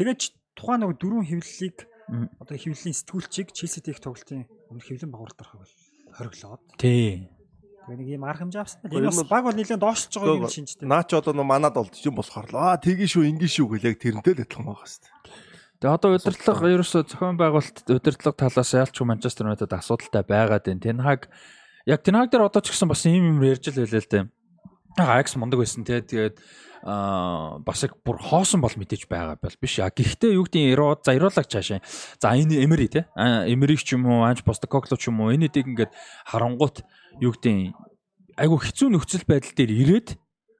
Тэгээд 0.00 0.18
ч 0.18 0.24
тухайн 0.56 0.80
нэг 0.80 0.96
дөрвөн 0.96 1.28
хэвлэлийг 1.28 1.76
одоо 2.40 2.56
хэвлэлийн 2.56 2.96
сэтгүүлчийг 2.96 3.48
Челси 3.52 3.80
дэх 3.80 4.00
тоглолтын 4.00 4.44
өмнө 4.68 4.84
хэвлэн 4.84 5.10
багвар 5.12 5.32
дарахыг 5.34 5.60
бол 5.64 5.74
хориглоод. 6.14 6.62
тий. 6.78 7.28
Тэгээ 7.84 7.98
нэг 8.00 8.08
юм 8.16 8.24
арга 8.24 8.48
хэмжээ 8.48 8.62
авсан. 8.64 8.80
Ер 8.88 9.04
Энэ 9.04 9.12
бас 9.12 9.28
баг 9.28 9.44
бол 9.44 9.58
нэлээд 9.58 9.82
доошч 9.84 10.12
байгаа 10.16 10.40
юм 10.40 10.48
шинжтэй. 10.48 10.88
Наа 10.88 11.04
ч 11.04 11.12
одоо 11.12 11.36
нөө 11.36 11.44
манад 11.44 11.76
олд 11.76 11.92
юм 12.00 12.16
болохоор 12.16 12.48
л 12.48 12.56
аа 12.56 12.80
тгий 12.80 13.04
шүү 13.04 13.28
ингийн 13.28 13.52
шүү 13.52 13.76
гэл 13.76 13.88
яг 13.92 14.00
тэрнтэй 14.00 14.32
л 14.32 14.40
адилхан 14.40 14.64
байгаа 14.64 14.88
дээ. 14.88 15.12
Тэгээ 15.84 15.96
одоо 16.00 16.10
удирдлага 16.16 16.72
ерөөсөө 16.80 17.02
зохион 17.12 17.36
байгуулалт 17.36 17.78
удирдлага 17.84 18.40
талаас 18.40 18.72
ялч 18.72 18.96
Манчестер 19.04 19.44
Юнайтед 19.44 19.76
асуудалтай 19.76 20.24
байгаад 20.24 20.64
байна. 20.64 20.80
Тэнхаг 20.80 21.28
яг 21.84 22.00
Тэнхаг 22.00 22.32
дээр 22.32 22.48
одоо 22.48 22.62
ч 22.64 22.72
гэсэн 22.72 22.88
бас 22.88 23.04
ийм 23.04 23.36
юм 23.36 23.44
ярьж 23.44 23.68
л 23.68 23.76
байлаа 23.76 24.00
л 24.00 24.08
дээ. 24.08 24.24
Аякс 24.96 25.36
мундаг 25.36 25.60
байсан 25.60 25.84
те 25.84 26.00
тэгээд 26.00 26.40
аа 26.84 27.58
бас 27.64 27.80
яг 27.80 27.96
бүр 28.04 28.20
хоосон 28.20 28.60
бол 28.60 28.76
мэдээж 28.76 29.08
байгаа 29.08 29.40
бол 29.40 29.56
биш. 29.56 29.80
А 29.80 29.88
гэхдээ 29.88 30.36
юу 30.36 30.44
гэдэг 30.44 30.76
Ирод 30.76 31.00
за 31.00 31.16
Ируулагч 31.16 31.48
хаашаа. 31.48 31.80
За 32.20 32.36
энэ 32.36 32.60
Эмери 32.60 32.92
те. 32.92 33.08
Эмериг 33.16 33.80
ч 33.80 33.96
юм 33.96 34.04
уу, 34.04 34.28
Анж 34.28 34.44
Постокогло 34.44 35.00
ч 35.00 35.08
юм 35.08 35.24
уу 35.24 35.32
энэ 35.32 35.48
дэг 35.48 35.64
ингээд 35.64 35.96
харангуут 36.28 36.84
юу 37.24 37.32
гэдэг 37.32 37.72
айгу 38.36 38.60
хэцүү 38.60 38.92
нөхцөл 38.92 39.24
байдал 39.24 39.56
дээр 39.56 39.72
ирээд 39.72 40.08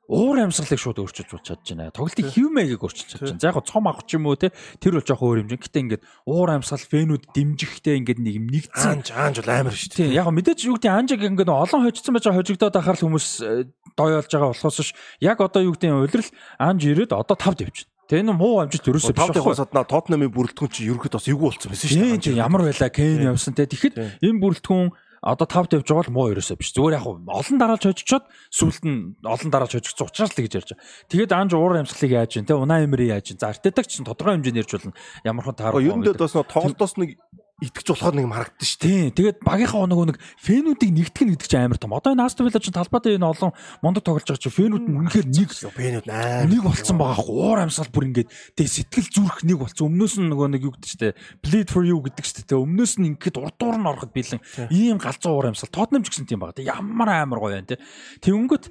уур 0.08 0.36
амьсгалыг 0.36 0.80
шууд 0.80 1.00
өөрчилж 1.00 1.40
чадж 1.40 1.64
байна. 1.72 1.88
Тоглолтын 1.88 2.28
хевмэгийг 2.28 2.80
өөрчилж 2.84 3.08
чадж 3.16 3.24
байна. 3.24 3.40
За 3.40 3.48
яг 3.48 3.64
цом 3.64 3.88
авах 3.88 4.04
ч 4.04 4.20
юм 4.20 4.28
уу 4.28 4.36
те 4.36 4.52
тэр 4.76 5.00
бол 5.00 5.06
жоохон 5.08 5.28
өөр 5.32 5.40
хэмжээ. 5.48 5.62
Гэтэ 5.64 5.80
ингээд 5.80 6.02
уур 6.28 6.48
амьсгал 6.52 6.84
фэнүүд 6.84 7.24
дэмжихтэй 7.32 7.96
ингээд 8.04 8.20
нэг 8.20 8.34
юм 8.36 8.46
нэгдсэн. 8.52 9.00
Аанч 9.00 9.08
аанч 9.16 9.36
бол 9.40 9.52
амар 9.54 9.72
шүү 9.72 9.96
дээ. 9.96 10.12
яг 10.12 10.28
мэдээч 10.28 10.60
юу 10.68 10.76
гэдэг 10.76 10.92
анжиг 10.92 11.20
ингээд 11.24 11.48
олон 11.48 11.80
хожицсан 11.88 12.12
байж 12.12 12.26
хожигдоод 12.28 12.76
ахаар 12.76 12.98
л 13.00 13.04
хүмүүс 13.08 13.26
э, 13.40 13.64
дойолж 13.96 14.28
байгаа 14.28 14.52
болохоос 14.52 14.78
ш 14.84 14.92
яг 15.24 15.40
одоо 15.40 15.62
юу 15.64 15.72
гэдэг 15.72 15.96
улирал 15.96 16.30
анж 16.60 16.84
ирээд 16.84 17.16
одоо 17.16 17.36
тавд 17.40 17.64
явж 17.64 17.88
байна. 17.88 17.92
Тэ 18.04 18.20
энэ 18.20 18.36
муу 18.36 18.60
амжилт 18.60 18.84
ерөөсөө 18.84 19.16
биш 19.16 19.32
байхгүй. 19.32 19.48
хосод 19.48 19.72
Тотнамын 19.72 20.28
бүрэлдэхүүн 20.28 20.68
чи 20.76 20.84
ерөөхдөө 20.92 21.16
бас 21.16 21.28
эвгүй 21.32 21.48
болсон 21.48 21.72
байсан 21.72 21.88
шүү 21.88 22.04
дээ. 22.04 22.20
тийм 22.20 22.36
ямар 22.36 22.60
байла 22.68 22.88
Кен 22.92 23.24
явсан 23.32 23.56
те. 23.56 23.64
Тэгэхэд 23.64 23.96
энэ 24.20 24.40
бүрэлдэхүүн 24.44 24.92
одоо 25.24 25.46
тавд 25.48 25.72
явж 25.72 25.88
байгаа 25.88 26.04
бол 26.04 26.14
муу 26.14 26.32
ерөөсөө 26.36 26.56
биш. 26.60 26.76
Зүгээр 26.76 27.00
яг 27.00 27.06
олон 27.08 27.56
дараалж 27.56 27.84
хожичоод 27.88 28.24
сүулт 28.52 28.84
нь 28.84 29.16
олон 29.24 29.50
дараалж 29.50 29.72
хожигдсон 29.80 30.08
учраас 30.12 30.32
л 30.36 30.38
тэгж 30.38 30.52
ярьж 30.60 30.70
байгаа. 30.76 30.84
Тэгээд 31.08 31.32
анж 31.32 31.50
уур 31.56 31.80
амьсгалыг 31.80 32.12
яаж 32.12 32.32
ин 32.36 32.44
те 32.44 32.52
унаа 32.52 32.84
эмри 32.84 33.08
яаж 33.08 33.32
ин. 33.32 33.40
За 33.40 33.48
артетаг 33.48 33.88
ч 33.88 34.04
тодорхой 34.04 34.36
хэмжээнд 34.36 34.60
ярьж 34.60 34.72
болно. 34.76 34.92
Ямар 35.24 35.44
хон 35.48 35.56
таарах. 35.56 35.80
Ер 35.80 35.96
нь 35.96 36.04
дэд 36.04 36.20
бас 36.20 36.36
тоглолтоос 36.36 37.00
нэг 37.00 37.16
итгэж 37.62 37.86
болохоор 37.86 38.14
нэг 38.18 38.26
марагдсан 38.26 38.66
шүү. 38.66 38.82
Тийм. 38.82 39.06
Тэгээд 39.14 39.38
багийнхаа 39.46 39.86
нөгөө 39.86 40.06
нэг 40.10 40.18
фэнүүдийг 40.42 40.90
нэгтгэх 40.90 41.22
нь 41.22 41.32
гэдэг 41.38 41.46
чинь 41.46 41.62
амар 41.62 41.78
том. 41.78 41.94
Одоо 41.94 42.18
энэ 42.18 42.26
Астон 42.26 42.50
Вилла 42.50 42.58
чинь 42.58 42.74
талбайдаа 42.74 43.14
энэ 43.14 43.30
олон 43.30 43.52
мондод 43.78 44.02
тоглож 44.02 44.26
байгаа 44.26 44.42
чинь 44.42 44.58
фэнүүд 44.58 44.84
нь 44.90 44.98
үнэхээр 44.98 45.26
нэг 45.30 45.50
Пенүүд 45.54 46.06
аа. 46.10 46.50
нэг 46.50 46.60
болцсон 46.66 46.98
байгаа 46.98 47.14
хөө 47.22 47.38
уур 47.38 47.58
амьсгал 47.62 47.94
бүр 47.94 48.04
ингээд 48.10 48.30
тэгээ 48.58 48.74
сэтгэл 48.74 49.08
зүрх 49.14 49.38
нэг 49.46 49.58
болцсон. 49.62 49.86
Өмнөөс 49.86 50.14
нь 50.18 50.28
нөгөө 50.34 50.48
нэг 50.50 50.62
юу 50.66 50.74
гэдэг 50.74 50.90
чтэй 50.90 51.12
bleed 51.46 51.68
for 51.70 51.86
you 51.86 52.02
гэдэг 52.02 52.26
чтэй. 52.26 52.58
Өмнөөс 52.58 52.92
нь 52.98 53.14
ингээд 53.14 53.38
урд 53.38 53.54
дуур 53.54 53.78
нь 53.78 53.86
ороход 53.86 54.10
биелэн 54.10 54.42
ийм 54.74 54.98
галзуу 54.98 55.38
уур 55.38 55.54
амьсгал 55.54 55.70
Тотнам 55.70 56.02
ч 56.02 56.10
гэсэн 56.10 56.26
тийм 56.26 56.42
байгаа. 56.42 56.58
Тэг 56.58 56.74
ямар 56.74 57.22
амар 57.22 57.38
гоё 57.38 57.62
юм 57.62 57.70
те. 57.70 57.78
Тэнгөт 58.18 58.66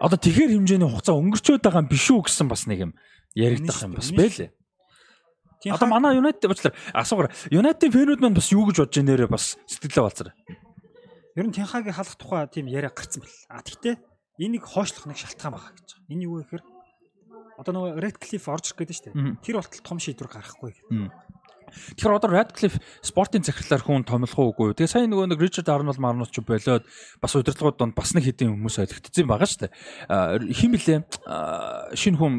одоо 0.00 0.16
тэгэхэр 0.16 0.56
хэмжээний 0.56 0.88
хугацаа 0.88 1.20
өнгөрчөөд 1.20 1.60
байгаа 1.60 1.84
юм 1.84 1.92
биш 1.92 2.08
үү 2.08 2.24
гэсэн 2.24 2.48
бас 2.48 2.64
нэг 2.64 2.80
юм 2.88 2.92
яригдах 3.36 3.84
юм 3.84 3.92
бас 4.00 4.08
байлээ. 4.08 4.50
Одоо 5.70 5.86
манай 5.86 6.18
United 6.18 6.50
уучлаар 6.50 6.74
асуугаар 6.90 7.30
United 7.52 7.90
фэнүүд 7.92 8.18
маань 8.18 8.34
бас 8.34 8.50
юу 8.50 8.66
гэж 8.66 8.82
бодож 8.82 8.98
нэрээ 8.98 9.28
бас 9.30 9.54
сэтгэлээ 9.70 10.02
балцар. 10.02 10.34
Ер 11.38 11.46
нь 11.46 11.54
Тинхагийн 11.54 11.94
халах 11.94 12.16
тухай 12.18 12.48
тийм 12.50 12.66
яриа 12.66 12.90
гарцсан 12.90 13.22
бэл. 13.22 13.38
А 13.48 13.62
тэгтээ 13.62 13.94
энийг 14.42 14.66
хойшлох 14.66 15.06
нэг 15.06 15.16
шалтгаан 15.22 15.54
байгаа 15.54 15.72
гэж 15.78 15.88
байгаа. 15.94 16.10
Энэ 16.10 16.24
юу 16.26 16.34
вэ 16.40 16.44
гэхээр 16.44 16.64
одоо 17.62 17.72
нөгөө 17.72 17.90
Red 18.02 18.16
Cliff 18.18 18.44
орж 18.50 18.72
ирэх 18.72 18.78
гэдэг 18.82 18.90
нь 18.90 18.98
шүү 18.98 19.06
дээ. 19.12 19.44
Тэр 19.44 19.56
болтол 19.60 19.86
том 19.86 19.98
шийдвэр 20.02 20.28
гаргахгүй 20.28 20.70
гэх. 20.74 20.82
Тэгэхээр 21.96 22.16
одоо 22.16 22.30
Radcliffe 22.30 22.78
спортын 23.02 23.42
захирлаар 23.42 23.82
хүн 23.82 24.04
томилох 24.04 24.38
уугүй. 24.38 24.76
Тэгээ 24.76 24.92
сайн 24.92 25.10
нөгөө 25.12 25.32
нэг 25.32 25.40
Richard 25.42 25.68
Arnold 25.68 25.98
Marnold 25.98 26.30
ч 26.30 26.40
болоод 26.44 26.84
бас 27.20 27.32
удирдлагууд 27.34 27.78
донд 27.80 27.94
бас 27.96 28.12
нэг 28.14 28.28
хэдийн 28.28 28.54
хүмүүс 28.54 28.76
солигдсон 28.78 29.26
байгаа 29.28 29.48
шүү 29.48 29.60
дээ. 29.66 29.72
А, 30.08 30.38
Хин 30.38 30.72
блэ 30.72 31.02
шинэ 31.96 32.16
хүн 32.18 32.34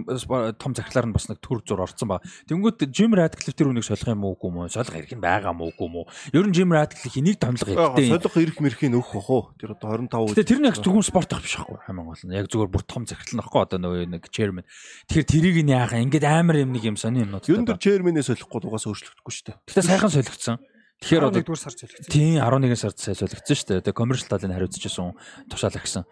том 0.57 0.71
захирлаар 0.73 1.07
нь 1.09 1.15
бас 1.15 1.29
нэг 1.29 1.39
төр 1.41 1.61
зур 1.65 1.83
орцсон 1.83 2.09
ба. 2.09 2.21
Тэнгүүт 2.49 2.89
Jim 2.93 3.13
Radcliffe 3.13 3.57
тэр 3.57 3.73
үнийг 3.73 3.85
солих 3.85 4.07
юм 4.07 4.25
уугүй 4.25 4.49
мó? 4.51 4.67
Солих 4.69 4.93
хэрэг 4.93 5.17
нь 5.17 5.23
байгаа 5.23 5.53
мó 5.53 5.69
уугүй 5.69 5.89
мó? 5.89 6.05
Ер 6.33 6.45
нь 6.47 6.55
Jim 6.55 6.73
Radcliffe 6.73 7.19
энийг 7.19 7.37
томилго 7.41 7.67
хэрэгтэй. 7.67 8.09
Солих 8.09 8.37
ирэх 8.37 8.59
мэрхийн 8.61 8.97
өөх 8.97 9.13
бах 9.17 9.29
уу? 9.29 9.43
Тэр 9.57 9.75
одоо 9.77 9.97
25 9.97 10.37
Тэгээ 10.37 10.49
тэр 10.49 10.59
нь 10.61 10.67
яг 10.69 10.77
зөвхөн 10.79 11.05
спорт 11.05 11.31
ах 11.33 11.43
биш 11.43 11.55
байхгүй 11.57 11.77
хамгийн 11.87 12.07
гол 12.07 12.23
нь. 12.27 12.35
Яг 12.37 12.47
зүгээр 12.49 12.71
бүр 12.73 12.83
том 12.87 13.03
захирал 13.05 13.37
нөхгүй 13.41 13.61
одоо 13.63 13.79
нөгөө 13.79 14.09
нэг 14.13 14.23
chairman. 14.33 14.65
Тэгэхээр 15.09 15.29
тэрийг 15.29 15.57
нь 15.63 15.73
яахаа 15.73 16.01
ингээд 16.03 16.25
амар 16.25 16.57
юм 16.63 16.71
нэг 16.73 16.83
юм 16.83 16.97
сони 16.97 17.23
юмнууд. 17.23 17.47
Ер 17.47 17.61
нь 17.61 17.67
тэр 17.69 17.79
chairman-ээс 17.79 18.29
солихгүй 18.33 18.65
угаас 18.67 18.85
өөрчлөгдөхгүй 19.23 19.33
шүү 19.33 19.45
дээ. 19.47 19.57
Гэхдээ 19.67 19.87
сайхан 19.87 20.11
солигдсон. 20.11 20.57
Тэгэхээр 21.03 21.23
одоо 21.27 21.41
11 21.41 21.47
дугаар 21.47 21.61
сар 21.63 21.75
зөлгсөн. 21.75 22.11
Тийм 22.11 22.35
11 22.39 22.75
сард 22.79 22.97
сая 22.99 23.15
солигдсон 23.15 23.55
шүү 23.55 23.67
дээ. 23.67 23.83
Тэгээ 23.87 23.99
commercial 23.99 24.29
талын 24.31 24.55
хариуцчихсан 24.55 25.11
тушаал 25.51 25.75
агсан. 25.79 26.03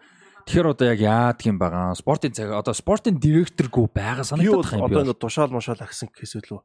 Тэгэхээр 0.42 0.66
одоо 0.72 0.86
яг 0.90 1.00
яадаг 1.00 1.46
юм 1.46 1.56
байгаа. 1.60 1.94
Спортын 1.96 2.32
цаг 2.34 2.50
одоо 2.52 2.74
спортын 2.74 3.16
директоргүй 3.16 3.86
байгаа 3.94 4.24
санагдах 4.26 4.72
юм 4.74 4.84
одоо 4.84 5.00
би. 5.00 5.04
ингээд 5.06 5.22
тушаал 5.22 5.52
мушаал 5.54 5.80
агсан 5.80 6.10
гэхээс 6.10 6.42
илүү 6.42 6.60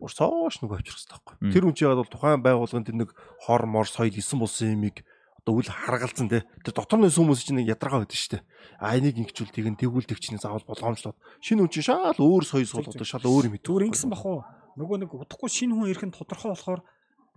бүр 0.00 0.10
соош 0.10 0.60
нэг 0.64 0.70
Мм. 0.72 0.80
байхгүй. 0.80 1.34
Тэр 1.52 1.62
хүн 1.68 1.76
чинь 1.76 1.92
бол 1.94 2.08
тухайн 2.08 2.42
байгууллагын 2.42 2.84
тэр 2.88 2.96
нэг 3.00 3.10
хор 3.44 3.64
мор 3.68 3.86
соёл 3.86 4.16
исэн 4.16 4.40
болсон 4.40 4.72
юмыг 4.76 5.04
одоо 5.40 5.56
үл 5.56 5.68
харгалзан 5.68 6.28
те. 6.28 6.44
Тэр 6.64 6.74
дотор 6.74 7.00
нь 7.00 7.08
хүмүүс 7.08 7.40
чинь 7.44 7.60
нэг 7.60 7.70
ядаргаа 7.76 8.04
байдаг 8.04 8.16
шүү 8.16 8.40
дээ. 8.40 8.42
А 8.80 8.96
энийг 8.96 9.16
ингэчүүл 9.20 9.52
тэгэн 9.52 9.76
тэгүүл 9.76 10.08
тэгчний 10.08 10.40
заавал 10.40 10.64
болгоомжлоод 10.64 11.16
шинэ 11.40 11.64
хүн 11.64 11.72
чинь 11.72 11.86
шал 11.86 12.16
өөр 12.16 12.44
соёл 12.44 12.68
одоо 12.80 13.04
шал 13.08 13.24
өөр 13.24 13.52
юм 13.52 13.56
Зүгээр 13.60 13.86
ингэсэн 13.92 14.10
бах 14.10 14.24
уу? 14.24 14.40
Нөгөө 14.80 14.96
нэг 15.04 15.12
удахгүй 15.12 15.50
шинэ 15.52 15.76
хүн 15.76 15.92
ирэх 15.92 16.04
нь 16.08 16.16
тодорхой 16.16 16.56
болохоор 16.56 16.80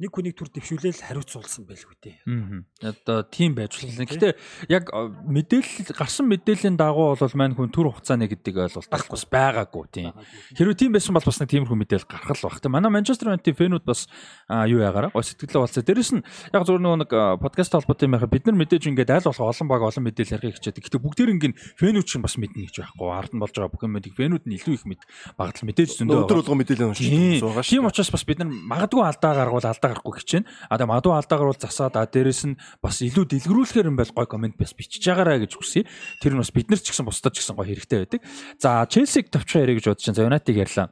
нэг 0.01 0.09
хүнийг 0.09 0.33
түр 0.33 0.49
дэвшүүлээл 0.49 1.05
хариуцуулсан 1.05 1.69
байлгүй 1.69 1.97
дээ. 2.01 2.17
Аа. 2.25 2.65
Одоо 2.81 3.21
тийм 3.29 3.53
байж 3.53 3.77
болно. 3.77 4.09
Гэтэ 4.09 4.33
яг 4.69 4.89
э, 4.89 5.09
мэдээлэл 5.29 5.93
гарсан 5.93 6.25
мэдээллийн 6.33 6.77
дагуу 6.77 7.13
бол 7.13 7.35
мань 7.37 7.53
хүн 7.53 7.69
төр 7.69 7.93
хугацааны 7.93 8.25
гэдэг 8.25 8.73
ойлголт 8.73 8.89
бас 8.89 9.25
байгаагүй 9.29 9.85
тийм. 9.93 10.11
Хэрвээ 10.57 10.81
тийм 10.81 10.91
байсан 10.97 11.13
бол 11.13 11.21
бас 11.21 11.37
нэг 11.37 11.49
тиймэрхүү 11.53 11.77
мэдээлэл 11.77 12.09
гарах 12.09 12.33
л 12.33 12.45
баг. 12.49 12.57
Тэ 12.57 12.73
манай 12.73 12.89
Манчестер 12.89 13.29
Юнайтед 13.29 13.53
фэнүүд 13.53 13.85
бас 13.85 14.09
юу 14.49 14.81
яагаараа 14.81 15.13
гоо 15.13 15.21
сэтгэлээ 15.21 15.61
болцоо. 15.61 15.85
Дээрэс 15.85 16.11
нь 16.17 16.25
яг 16.25 16.63
нөгөө 16.65 16.97
нэг 17.05 17.11
подкаст 17.37 17.77
холбоотой 17.77 18.09
юм 18.09 18.17
байхад 18.17 18.33
бид 18.33 18.49
нар 18.49 18.57
мэдээж 18.57 18.89
ингээд 18.89 19.13
аль 19.13 19.27
болох 19.29 19.45
олон 19.45 19.67
баг 19.69 19.81
олон 19.85 20.03
мэдээлэл 20.09 20.35
ярих 20.41 20.57
хичээдэг. 20.57 20.89
Гэтэ 20.89 20.97
бүгдээр 21.05 21.33
ингээд 21.37 21.55
фэнүүд 21.77 22.05
чинь 22.09 22.25
бас 22.25 22.35
мэднэ 22.41 22.65
гэж 22.65 22.75
байхгүй. 22.81 23.09
Ард 23.13 23.31
нь 23.37 23.41
болж 23.41 23.53
байгаа 23.53 23.69
бүх 23.69 23.85
юм 23.85 23.93
мэдих 23.93 24.17
фэнүүд 24.17 24.43
нь 24.49 24.57
илүү 24.57 24.73
их 24.73 24.85
мэд 24.89 25.01
багтал 25.37 25.67
мэдээж 25.69 25.89
зөндөө. 26.01 26.25
өдөр 26.25 26.41
байгаа. 26.41 26.47
болго 26.49 26.57
мэдээлэл 26.59 26.89
уншиж 26.89 27.07
Тийм 27.07 27.41
байгаа 27.45 27.63
тийм 27.63 27.83
шүү. 27.85 27.91
учраас 27.93 28.11
бас 28.11 28.23
бид 28.25 28.39
нар 28.41 28.49
магадгүй 28.49 29.03
алдаа 29.03 29.33
гаргуул 29.37 29.67
алдаа 29.67 29.89
гарахгүй 29.93 30.13
хичээнэ. 30.17 30.49
А 30.67 30.75
тэгээ 30.81 30.89
магадгүй 30.89 31.13
алдаа 31.13 31.37
гарвал 31.37 31.61
засаад 31.61 31.95
а 31.95 32.09
дээрэс 32.09 32.41
нь 32.49 32.59
бас 32.81 32.99
илүү 33.05 33.25
дэлгэрүүлэхээр 33.29 33.89
юм 33.93 33.97
байл 34.01 34.11
гой 34.11 34.27
комент 34.27 34.57
бас 34.57 34.73
бичиж 34.73 35.05
байгаарай 35.05 35.45
гэж 35.45 35.53
хүсье. 35.53 35.85
Тэр 36.19 36.33
нь 36.33 36.41
бас 36.41 36.49
бид 36.49 36.73
нар 36.73 36.81
ч 36.81 36.89
гэсэн 36.89 37.05
бусдад 37.05 37.37
ч 37.37 37.45
гэсэн 37.45 37.55
гой 37.55 37.69
хэрэгтэй 37.69 37.99
байдаг. 38.03 38.21
За 38.57 38.83
Челсиг 38.89 39.29
товчхон 39.29 39.69
ярих 39.69 39.79
гэж 39.79 39.93
бодож 39.93 40.03
чинь 40.03 40.17
за 40.17 40.25
Юнайтиг 40.25 40.57
ярьлаа. 40.57 40.91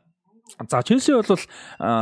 За 0.69 0.83
Челси 0.83 1.11
бол 1.13 1.39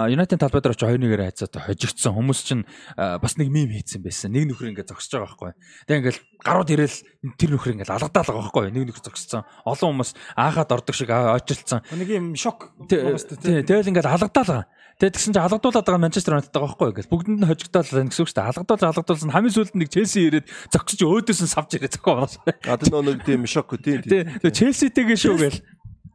Юнайтед 0.10 0.40
талбай 0.40 0.62
дээр 0.62 0.74
очиж 0.74 0.84
2-1-ээр 0.90 1.24
хайцаатай 1.30 1.62
хожигдсон 1.64 2.14
хүмүүс 2.18 2.40
чинь 2.44 2.64
бас 2.98 3.38
нэг 3.38 3.50
мим 3.54 3.70
хийцэн 3.70 4.02
байсан. 4.02 4.34
Нэг 4.34 4.50
нөхөр 4.50 4.74
ингээд 4.74 4.90
зогсож 4.90 5.22
байгаа 5.22 5.28
байхгүй. 5.30 5.52
Тэгээ 5.86 6.00
ингээл 6.02 6.22
гарууд 6.44 6.70
ирээл 6.74 6.98
тэр 7.38 7.50
нөхөр 7.54 7.74
ингээд 7.78 7.94
алгадаал 7.94 8.26
байгаа 8.26 8.44
байхгүй. 8.50 8.72
Нэг 8.74 8.84
нөхөр 8.90 9.06
зогссон. 9.06 9.46
Олон 9.66 9.90
хүмүүс 9.94 10.12
аахаад 10.34 10.74
ордог 10.74 10.96
шиг 10.98 11.10
аа, 11.14 11.38
ойчилсан. 11.38 11.86
Нэг 11.94 12.10
юм 12.10 12.34
шок 12.34 12.74
тэгэл 12.90 13.90
ингээд 13.94 14.10
алгадаал 14.10 14.66
байгаа. 14.66 14.66
Тэгээд 15.00 15.16
тэгсэн 15.16 15.32
чинь 15.32 15.46
алгадуулаад 15.48 15.88
байгаа 15.88 16.04
Манчестер 16.04 16.36
Юнайтед 16.36 16.52
байгаа 16.52 16.76
байхгүй 16.76 16.92
гэл 17.00 17.12
бүгдэнд 17.16 17.40
нь 17.40 17.48
хожигдоод 17.48 17.88
байна 17.88 18.12
гэсэн 18.12 18.20
үг 18.20 18.30
шүү 18.30 18.36
дээ. 18.36 18.50
Алгадуулж 18.52 18.84
алгадуулсан 18.84 19.32
хамгийн 19.32 19.56
сүүлд 19.56 19.76
нэг 19.80 19.90
Челси 19.96 20.20
ирээд 20.28 20.48
зогсож 20.76 21.00
өөдөөс 21.08 21.40
нь 21.40 21.54
савж 21.56 21.72
ирээд 21.80 21.96
зохио 21.96 22.12
оноос. 22.20 22.36
А 22.44 22.76
тэр 22.76 23.00
нэг 23.00 23.24
тийм 23.24 23.48
шок 23.48 23.72
тийм 23.80 24.04
Тий, 24.04 24.28
тэгээ 24.28 24.60
Челситэйгээ 24.60 25.18
шүү 25.24 25.40
гэл. 25.40 25.64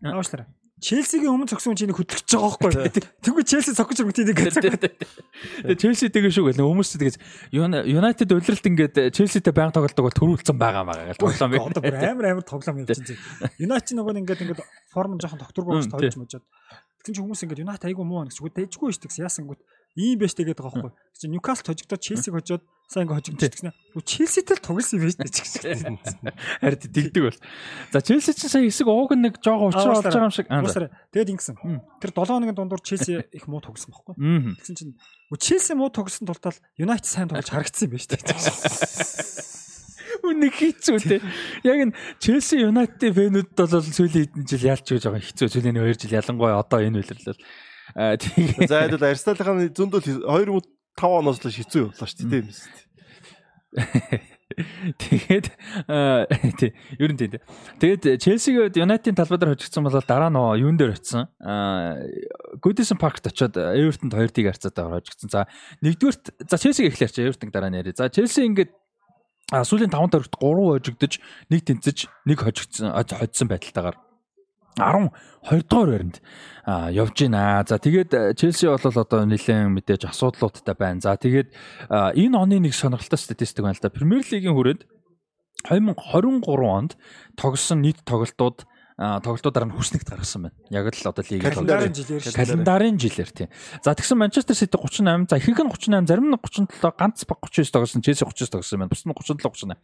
Аашлаа. 0.05 0.53
Челсигийн 0.85 1.33
өмнө 1.33 1.49
цогсон 1.49 1.79
чинийг 1.81 1.97
хөтлөж 1.97 2.29
байгаа 2.29 2.61
байхгүй. 2.61 3.09
Тэгвэл 3.25 3.49
Челси 3.49 3.73
цогж 3.73 4.05
ирэх 4.05 4.13
тийм 4.13 4.29
нэг 4.29 4.37
Тэгээ 4.37 5.81
Челситэйгээ 5.81 6.33
шүү 6.35 6.45
гэл 6.53 6.61
хүмүүс 6.61 6.93
тэгээс 7.01 7.17
Юнайтед 7.57 8.29
удиралт 8.37 8.69
ингээд 8.69 9.17
Челситэй 9.17 9.55
баян 9.57 9.73
тоглолтог 9.73 10.13
бол 10.13 10.19
төрүүлсэн 10.19 10.61
байгаа 10.61 10.85
маа 10.85 11.09
гэл 11.09 11.23
тоглоом 11.25 11.57
Одоо 11.73 11.81
бүр 11.81 11.97
амар 12.05 12.27
амар 12.37 12.45
тоглоом 12.45 12.85
явчихсан. 12.85 13.17
Юнайтед 13.57 13.97
нөгөө 13.97 14.19
ингээд 14.21 14.45
ингээд 14.45 14.61
форм 14.93 15.17
жоохон 15.17 15.41
докторгүй 15.41 15.73
болж 15.73 15.89
тойж 15.89 16.21
можоод. 16.21 16.45
Тэгсэн 17.05 17.21
чинь 17.21 17.25
хүмүүс 17.29 17.45
ингээд 17.45 17.63
Юнайтед 17.69 17.85
айгүй 17.93 18.01
муу 18.09 18.25
байна 18.25 18.33
гэж 18.33 18.41
үгүй 18.41 18.53
дэжгүй 18.65 18.97
шүү 18.97 19.13
дээ. 19.13 19.29
Яасан 19.29 19.45
гүт 19.45 19.61
ийм 19.93 20.17
байж 20.17 20.33
тэгээд 20.33 20.57
байгаа 20.57 20.89
байхгүй. 20.89 20.93
Чи 21.21 21.29
Ньюкасл 21.29 21.69
хожигдоод 21.69 22.01
Челсиг 22.01 22.33
хожоод 22.33 22.65
сайн 22.89 23.05
ингээ 23.05 23.21
хожигдчих 23.21 23.53
гэсэн. 23.61 23.73
Үу 23.93 24.01
Челситэй 24.01 24.57
л 24.57 24.65
тоглосон 24.65 25.05
байж 25.05 25.21
тээ 25.21 25.29
ч 25.29 25.39
гэсэн. 25.61 26.01
Харин 26.65 26.81
дигдэг 26.81 27.23
бол. 27.29 27.41
За 27.93 28.01
Челси 28.01 28.33
ч 28.33 28.49
сая 28.49 28.65
хэсэг 28.65 28.89
ууг 28.89 29.13
нэг 29.21 29.37
жоохон 29.45 29.69
уучраа 29.69 30.01
болж 30.01 30.09
байгаа 30.09 30.33
юм 30.33 30.33
шиг. 30.33 30.49
Тэгээд 31.13 31.33
ингэсэн. 31.37 31.61
Тэр 32.01 32.11
7 32.17 32.25
хоногийн 32.25 32.57
дундуур 32.57 32.81
Челси 32.81 33.29
их 33.37 33.45
муу 33.53 33.61
тоглосон 33.61 33.93
байхгүй. 33.93 34.17
Тэгсэн 34.65 34.75
чинь 34.81 34.97
Челси 35.29 35.77
муу 35.77 35.93
тоглосон 35.93 36.25
тул 36.25 36.41
тал 36.41 36.57
Юнайтед 36.81 37.05
сайн 37.05 37.29
тоглож 37.29 37.53
харагдсан 37.53 37.93
шүү 37.93 38.17
дээ. 38.17 39.29
Үнэ 40.45 40.53
хийцүү 40.53 40.99
те. 41.01 41.19
Яг 41.65 41.89
н 41.89 41.91
Челси 42.21 42.61
Юнайтед 42.61 43.17
фэнүүд 43.17 43.57
бол 43.57 43.81
сүүлийн 43.81 44.29
хэдэн 44.29 44.45
жил 44.45 44.69
яалч 44.69 44.87
гэж 44.93 45.09
байгаа 45.09 45.25
хэцүү. 45.25 45.49
Сүүлийн 45.49 45.81
2 45.81 46.05
жил 46.05 46.19
ялангуяа 46.21 46.61
одоо 46.61 46.85
энэ 46.85 47.01
үйлрэл. 47.01 47.41
Аа 47.97 48.21
тийм. 48.21 48.69
За 48.69 48.85
хэдүүл 48.85 49.09
Арсеналын 49.09 49.73
зөндөл 49.73 50.05
2 50.05 50.61
5 50.95 51.19
оноос 51.19 51.41
л 51.41 51.51
хэцүү 51.51 51.83
явлаа 51.91 52.09
шүү 52.09 52.29
дээ 52.29 52.43
шүү 52.45 52.73
дээ. 52.77 52.93
Тэгээд 55.01 55.47
тий 56.61 56.71
ер 57.01 57.11
нь 57.11 57.19
тий. 57.19 57.41
Тэгээд 57.81 58.23
Челсиг 58.23 58.77
Юнайтед 58.77 59.17
талбай 59.19 59.41
дээр 59.41 59.57
хожигдсан 59.57 59.83
бол 59.83 59.99
дараа 59.99 60.31
нөө 60.31 60.63
юун 60.63 60.79
дээр 60.79 60.95
очисон. 60.95 61.27
Аа 61.43 61.99
Goodison 62.63 63.01
Park-т 63.01 63.33
очиод 63.33 63.59
Everton 63.59 64.13
2-1 64.15 64.47
харьцаатай 64.47 64.85
хожигдсан. 64.87 65.31
За 65.33 65.41
нэгдүгürt 65.83 66.47
за 66.47 66.57
Челсиг 66.61 66.93
эхлэрч 66.93 67.19
Everton 67.19 67.51
дараа 67.51 67.73
нь 67.73 67.81
яриа. 67.83 67.99
За 67.99 68.07
Челси 68.07 68.47
ингээд 68.47 68.71
сүүлийн 69.53 69.93
5 69.93 70.15
тавигт 70.15 70.35
3 70.41 70.81
хожигдож, 70.81 71.13
нэг 71.51 71.61
тэнцэж, 71.69 72.09
нэг 72.25 72.39
хожигдсан 72.41 72.95
хоцсон 72.95 73.49
байдалтайгаар 73.49 73.99
12 74.75 75.69
дугаар 75.71 75.91
байранд 75.91 76.19
явж 76.67 77.15
байна. 77.23 77.63
За 77.69 77.79
тэгээд 77.79 78.35
Челси 78.35 78.67
бол 78.67 78.83
одоо 78.83 79.23
нэлээд 79.23 79.71
мэдээж 79.71 80.11
асуудлуудтай 80.11 80.75
байна. 80.75 81.01
За 81.01 81.15
тэгээд 81.15 81.55
энэ 81.93 82.35
оны 82.35 82.59
нэг 82.59 82.75
сонирхолтой 82.75 83.19
статистик 83.19 83.63
байна 83.63 83.79
л 83.79 83.83
да. 83.83 83.95
Премьер 83.95 84.27
лигийн 84.27 84.57
хүрээнд 84.59 84.83
2023 85.71 86.43
онд 86.67 86.99
тогсон 87.39 87.87
нийт 87.87 88.03
тоглолтууд 88.03 88.67
тоглолтуудаар 88.97 89.67
нь 89.67 89.75
хүснэгт 89.75 90.07
гаргасан 90.07 90.47
байна. 90.47 90.57
Яг 90.71 90.87
л 90.95 91.09
одоо 91.11 91.25
лигийн 91.27 91.43
календарын 91.43 91.91
жилээр 91.91 92.23
календарын 92.31 92.97
жилээр 92.99 93.31
тийм. 93.35 93.49
За 93.83 93.91
тэгсэн 93.95 94.19
Манчестер 94.19 94.55
Сити 94.55 94.79
38, 94.79 95.27
за 95.27 95.37
ихэнх 95.43 95.59
нь 95.59 95.71
38, 95.71 96.07
зарим 96.07 96.31
нь 96.31 96.39
37, 96.39 96.95
ганц 96.95 97.27
баг 97.27 97.39
39 97.43 97.75
тоглосон, 97.75 98.03
Челси 98.07 98.23
39 98.23 98.51
тоглосон 98.55 98.79
байна. 98.79 98.91
Бус 98.95 99.03
нь 99.03 99.11
37, 99.11 99.43
38. 99.43 99.75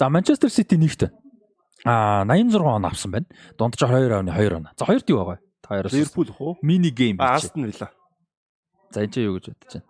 За 0.00 0.08
Манчестер 0.08 0.48
Сити 0.48 0.76
нэгт 0.80 1.12
А 1.84 2.24
86 2.24 2.56
он 2.64 2.84
авсан 2.86 3.10
байна. 3.12 3.26
Дундаж 3.58 3.82
2.2 3.84 4.56
он. 4.56 4.68
За 4.78 4.84
хоёрт 4.84 5.08
юу 5.10 5.18
байгаа? 5.22 5.38
Та 5.62 5.68
хоёроос 5.68 5.92
Ливерпул 5.92 6.28
хөө? 6.32 6.54
мини 6.62 6.90
гейм 6.90 7.16
А, 7.20 7.34
Астон 7.36 7.64
Вилла. 7.68 7.92
За 8.90 9.04
энэ 9.04 9.12
ч 9.12 9.20
юу 9.22 9.36
гэж 9.36 9.52
бодож 9.52 9.74
байна? 9.76 9.86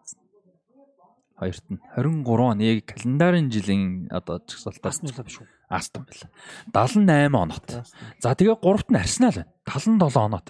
Хоёрт 1.39 1.64
нь 1.70 1.78
23 1.94 2.43
он 2.43 2.59
яг 2.59 2.85
календарын 2.85 3.47
жилийн 3.51 4.09
одоо 4.10 4.43
чагсалтаас 4.43 5.01
Вилла 5.01 5.22
биш 5.24 5.39
үү? 5.39 5.47
Астон 5.69 6.09
Вилла. 6.09 6.32
78 6.73 7.36
онот. 7.36 7.66
За 8.20 8.32
тэгээ 8.32 8.57
гуравт 8.61 8.89
нь 8.90 8.97
Арсенал 8.97 9.36
байна. 9.36 9.53
77 9.69 10.16
онот. 10.16 10.49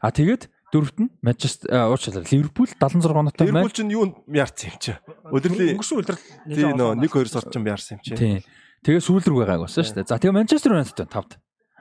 А 0.00 0.08
тэгээд 0.10 0.48
дөрөвт 0.72 0.98
нь 0.98 1.10
Манчестер 1.22 1.70
уучлаарай 1.70 2.26
Ливерпул 2.32 2.66
76 2.66 3.12
оноотой 3.12 3.46
Ливерпул 3.46 3.70
ч 3.70 3.84
юу 3.86 4.24
яарсан 4.26 4.72
юм 4.72 4.78
чи. 4.80 4.92
Өдөрлийн 5.30 5.78
өнгөрсөн 5.78 5.98
үлрэл 6.00 6.22
тий 6.50 6.66
нөө 6.74 6.98
1 6.98 7.06
2 7.06 7.30
сар 7.30 7.44
ч 7.46 7.54
юм 7.54 7.64
яарсан 7.68 7.94
юм 7.94 8.02
чи. 8.02 8.16
Тийм. 8.16 8.40
Тэгээ 8.82 9.04
сүүл 9.04 9.22
рүү 9.22 9.44
гайгуулсан 9.46 9.84
шүү 9.84 9.96
дээ. 10.02 10.08
За 10.10 10.18
тэгээ 10.18 10.34
Манчестер 10.34 10.74
Юнайтед 10.74 10.98
байна 10.98 11.14
5-д. 11.14 11.32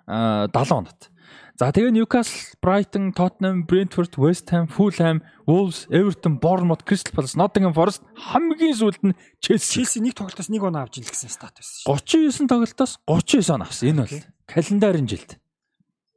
Аа 0.06 0.48
70 0.52 0.78
онот. 0.78 1.00
За 1.54 1.70
тэгээ 1.70 1.94
Ньюкасл, 1.94 2.58
Брайтон, 2.66 3.14
Тоттенхэм, 3.14 3.70
Брентфорд, 3.70 4.18
Вест 4.18 4.50
Хэм, 4.50 4.66
Фулхэм, 4.74 5.22
Wolves, 5.46 5.86
Эвертон, 5.94 6.42
Борнмут, 6.42 6.82
Кристал 6.82 7.14
Палас, 7.14 7.38
Ноттингем 7.38 7.78
Форест 7.78 8.02
хамгийн 8.18 8.74
сүүлд 8.74 9.02
нь 9.06 9.14
Челси. 9.38 9.86
Челси 9.86 10.02
нэг 10.02 10.18
тоглолтоос 10.18 10.50
нэг 10.50 10.66
оноо 10.66 10.90
авч 10.90 10.98
ил 10.98 11.06
гэсэн 11.06 11.30
стат 11.30 11.54
байсан 11.62 11.86
шүү. 11.86 12.42
39 12.42 12.50
тоглолтоос 12.50 12.92
39 13.06 13.54
он 13.54 13.62
авсан. 13.62 13.86
Энэ 13.86 14.02
бол 14.02 14.18
календарын 14.50 15.06
жилд. 15.06 15.38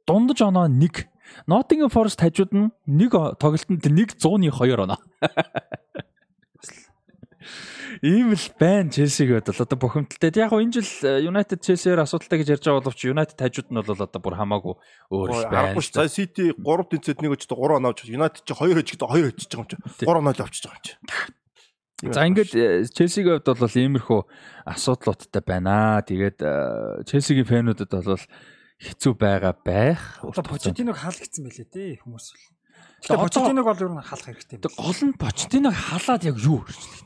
Дундаж 0.09 0.41
оноо 0.41 0.65
1. 0.65 1.05
Ноттингем 1.45 1.93
Форест 1.93 2.17
хажууд 2.17 2.51
нь 2.57 2.73
нэг 2.89 3.13
тоглолтод 3.37 3.85
1 3.85 4.17
100-ны 4.17 4.49
2 4.49 4.73
оноо. 4.73 4.97
Ийм 8.01 8.33
л 8.33 8.47
байна 8.59 8.91
Челсиг 8.91 9.31
бодвол 9.33 9.63
одоо 9.65 9.77
бухимдалтай. 9.77 10.31
Яг 10.35 10.51
гоо 10.51 10.61
энэ 10.61 10.81
жил 10.81 10.91
United 11.25 11.59
Chelsea-ээр 11.63 12.03
асуудалтай 12.05 12.43
гэж 12.43 12.49
ярьж 12.57 12.65
байгаа 12.67 12.83
боловч 12.85 13.01
United 13.07 13.37
хажууд 13.37 13.69
нь 13.73 13.81
бол 13.81 14.03
одоо 14.05 14.21
бүр 14.21 14.35
хамаагүй 14.37 14.75
өөр 15.09 15.29
л 15.33 15.45
байна. 15.49 15.73
Аргагүй 15.73 16.09
City 16.11 16.45
3 16.53 16.91
тэнцэд 16.93 17.19
нэг 17.23 17.31
өчтө 17.37 17.57
3 17.57 17.79
оноо 17.81 17.91
авч 17.95 18.05
United 18.05 18.43
чи 18.45 18.53
2 18.53 18.77
өчтө 18.83 19.05
2 19.07 19.33
өчөж 19.33 19.49
байгаа 19.49 19.65
юм 19.65 19.69
чи. 19.71 19.77
3 20.05 20.21
оноо 20.21 20.33
л 20.35 20.43
авчиж 20.45 20.63
байгаа 20.67 20.77
юм 20.77 20.85
чи. 20.85 20.93
За 21.97 22.21
ингээд 22.29 22.51
Челсигийн 22.93 23.41
хувьд 23.41 23.57
бол 23.57 23.73
иймэрхүү 23.73 24.21
асуудлуудтай 24.69 25.41
байна. 25.41 26.05
Тэгээд 26.05 26.37
Челсигийн 27.09 27.49
фэнүүдэд 27.49 27.89
бол 27.89 28.21
хэцүү 28.77 29.13
байгаа 29.17 29.57
байх. 29.65 30.21
Одоо 30.21 30.45
Почетиног 30.45 31.01
хаалгцсан 31.01 31.49
байлээ 31.49 31.65
те 31.65 31.97
хүмүүс 31.97 32.27
л. 32.37 32.56
Тэгэхээр 33.05 33.23
Почетиног 33.29 33.65
бол 33.65 33.83
ер 33.83 33.91
нь 33.93 34.01
хаалах 34.01 34.25
хэрэгтэй 34.25 34.57
юм. 34.57 34.63
Тэг 34.65 34.73
гол 34.73 35.01
нь 35.05 35.13
Почетиног 35.17 35.73
халаад 35.77 36.23
яг 36.25 36.37
юу 36.41 36.65
хэрэгжлээ. 36.65 36.97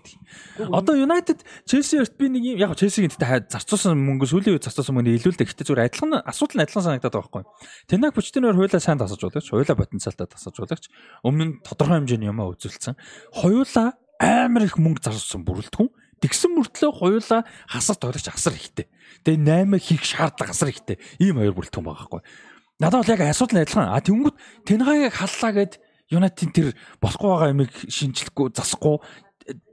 Одоо 0.71 0.95
United 0.95 1.43
Chelsea 1.67 1.99
өрт 1.99 2.15
би 2.15 2.31
нэг 2.31 2.43
юм 2.43 2.57
яг 2.59 2.71
Chelsea-гийн 2.79 3.11
тэгтээ 3.11 3.51
зарцуулсан 3.51 3.99
мөнгө 3.99 4.27
сүүлийн 4.29 4.55
үед 4.55 4.65
зарцуулсан 4.67 4.95
мөнгө 4.95 5.19
илүүлдэг. 5.19 5.47
Гэхдээ 5.51 5.67
зүгээр 5.67 5.85
адилхан 5.91 6.23
асуудал 6.23 6.55
нь 6.59 6.63
адилхан 6.63 6.85
санагдаад 6.87 7.11
байгаа 7.11 7.27
байхгүй. 7.27 7.43
Тэнэг 7.91 8.15
Почетиноор 8.15 8.55
хуйлаа 8.55 8.79
сайн 8.79 8.99
тасаж 8.99 9.19
улагч, 9.19 9.47
хуйлаа 9.51 9.75
потенциалтай 9.75 10.27
тасаж 10.31 10.55
улагч, 10.59 10.87
өмнө 11.27 11.43
нь 11.43 11.53
тодорхой 11.65 11.99
хэмжээний 11.99 12.31
юмаа 12.31 12.55
үзүүлсэн. 12.55 12.95
Хоёулаа 13.35 13.99
амар 14.21 14.63
их 14.67 14.79
мөнгө 14.79 15.03
зарцуулсан 15.03 15.43
бүрэлдэхүүн. 15.43 15.91
Тэгсэн 16.21 16.53
мөртлөө 16.53 16.91
хоёулаа 17.01 17.41
хасар 17.65 17.97
тоглогч 17.97 18.29
асар 18.29 18.53
ихтэй. 18.53 18.85
Тэгээ 19.25 19.65
8 19.65 19.81
хийх 19.81 20.05
шаардлага 20.05 20.53
асар 20.53 20.69
ихтэй. 20.69 21.01
Ийм 21.17 21.41
хоёр 21.41 21.57
бүрэлдэхүүн 21.57 21.81
байгаа 21.81 22.05
байхгүй. 22.05 22.21
Надад 22.81 23.05
бол 23.05 23.13
яг 23.13 23.21
асуудал 23.21 23.61
нь 23.61 23.63
адилхан. 23.63 23.93
А 23.93 24.01
тэнгүүд 24.01 24.35
Тэнгагийг 24.65 25.13
халлаа 25.13 25.51
гэд 25.53 25.73
Юнайтед 26.09 26.49
тэр 26.49 26.67
болохгүй 26.97 27.29
байгаа 27.29 27.53
юмыг 27.53 27.71
шинжлэхгүй 27.85 28.57
засахгүй 28.57 28.97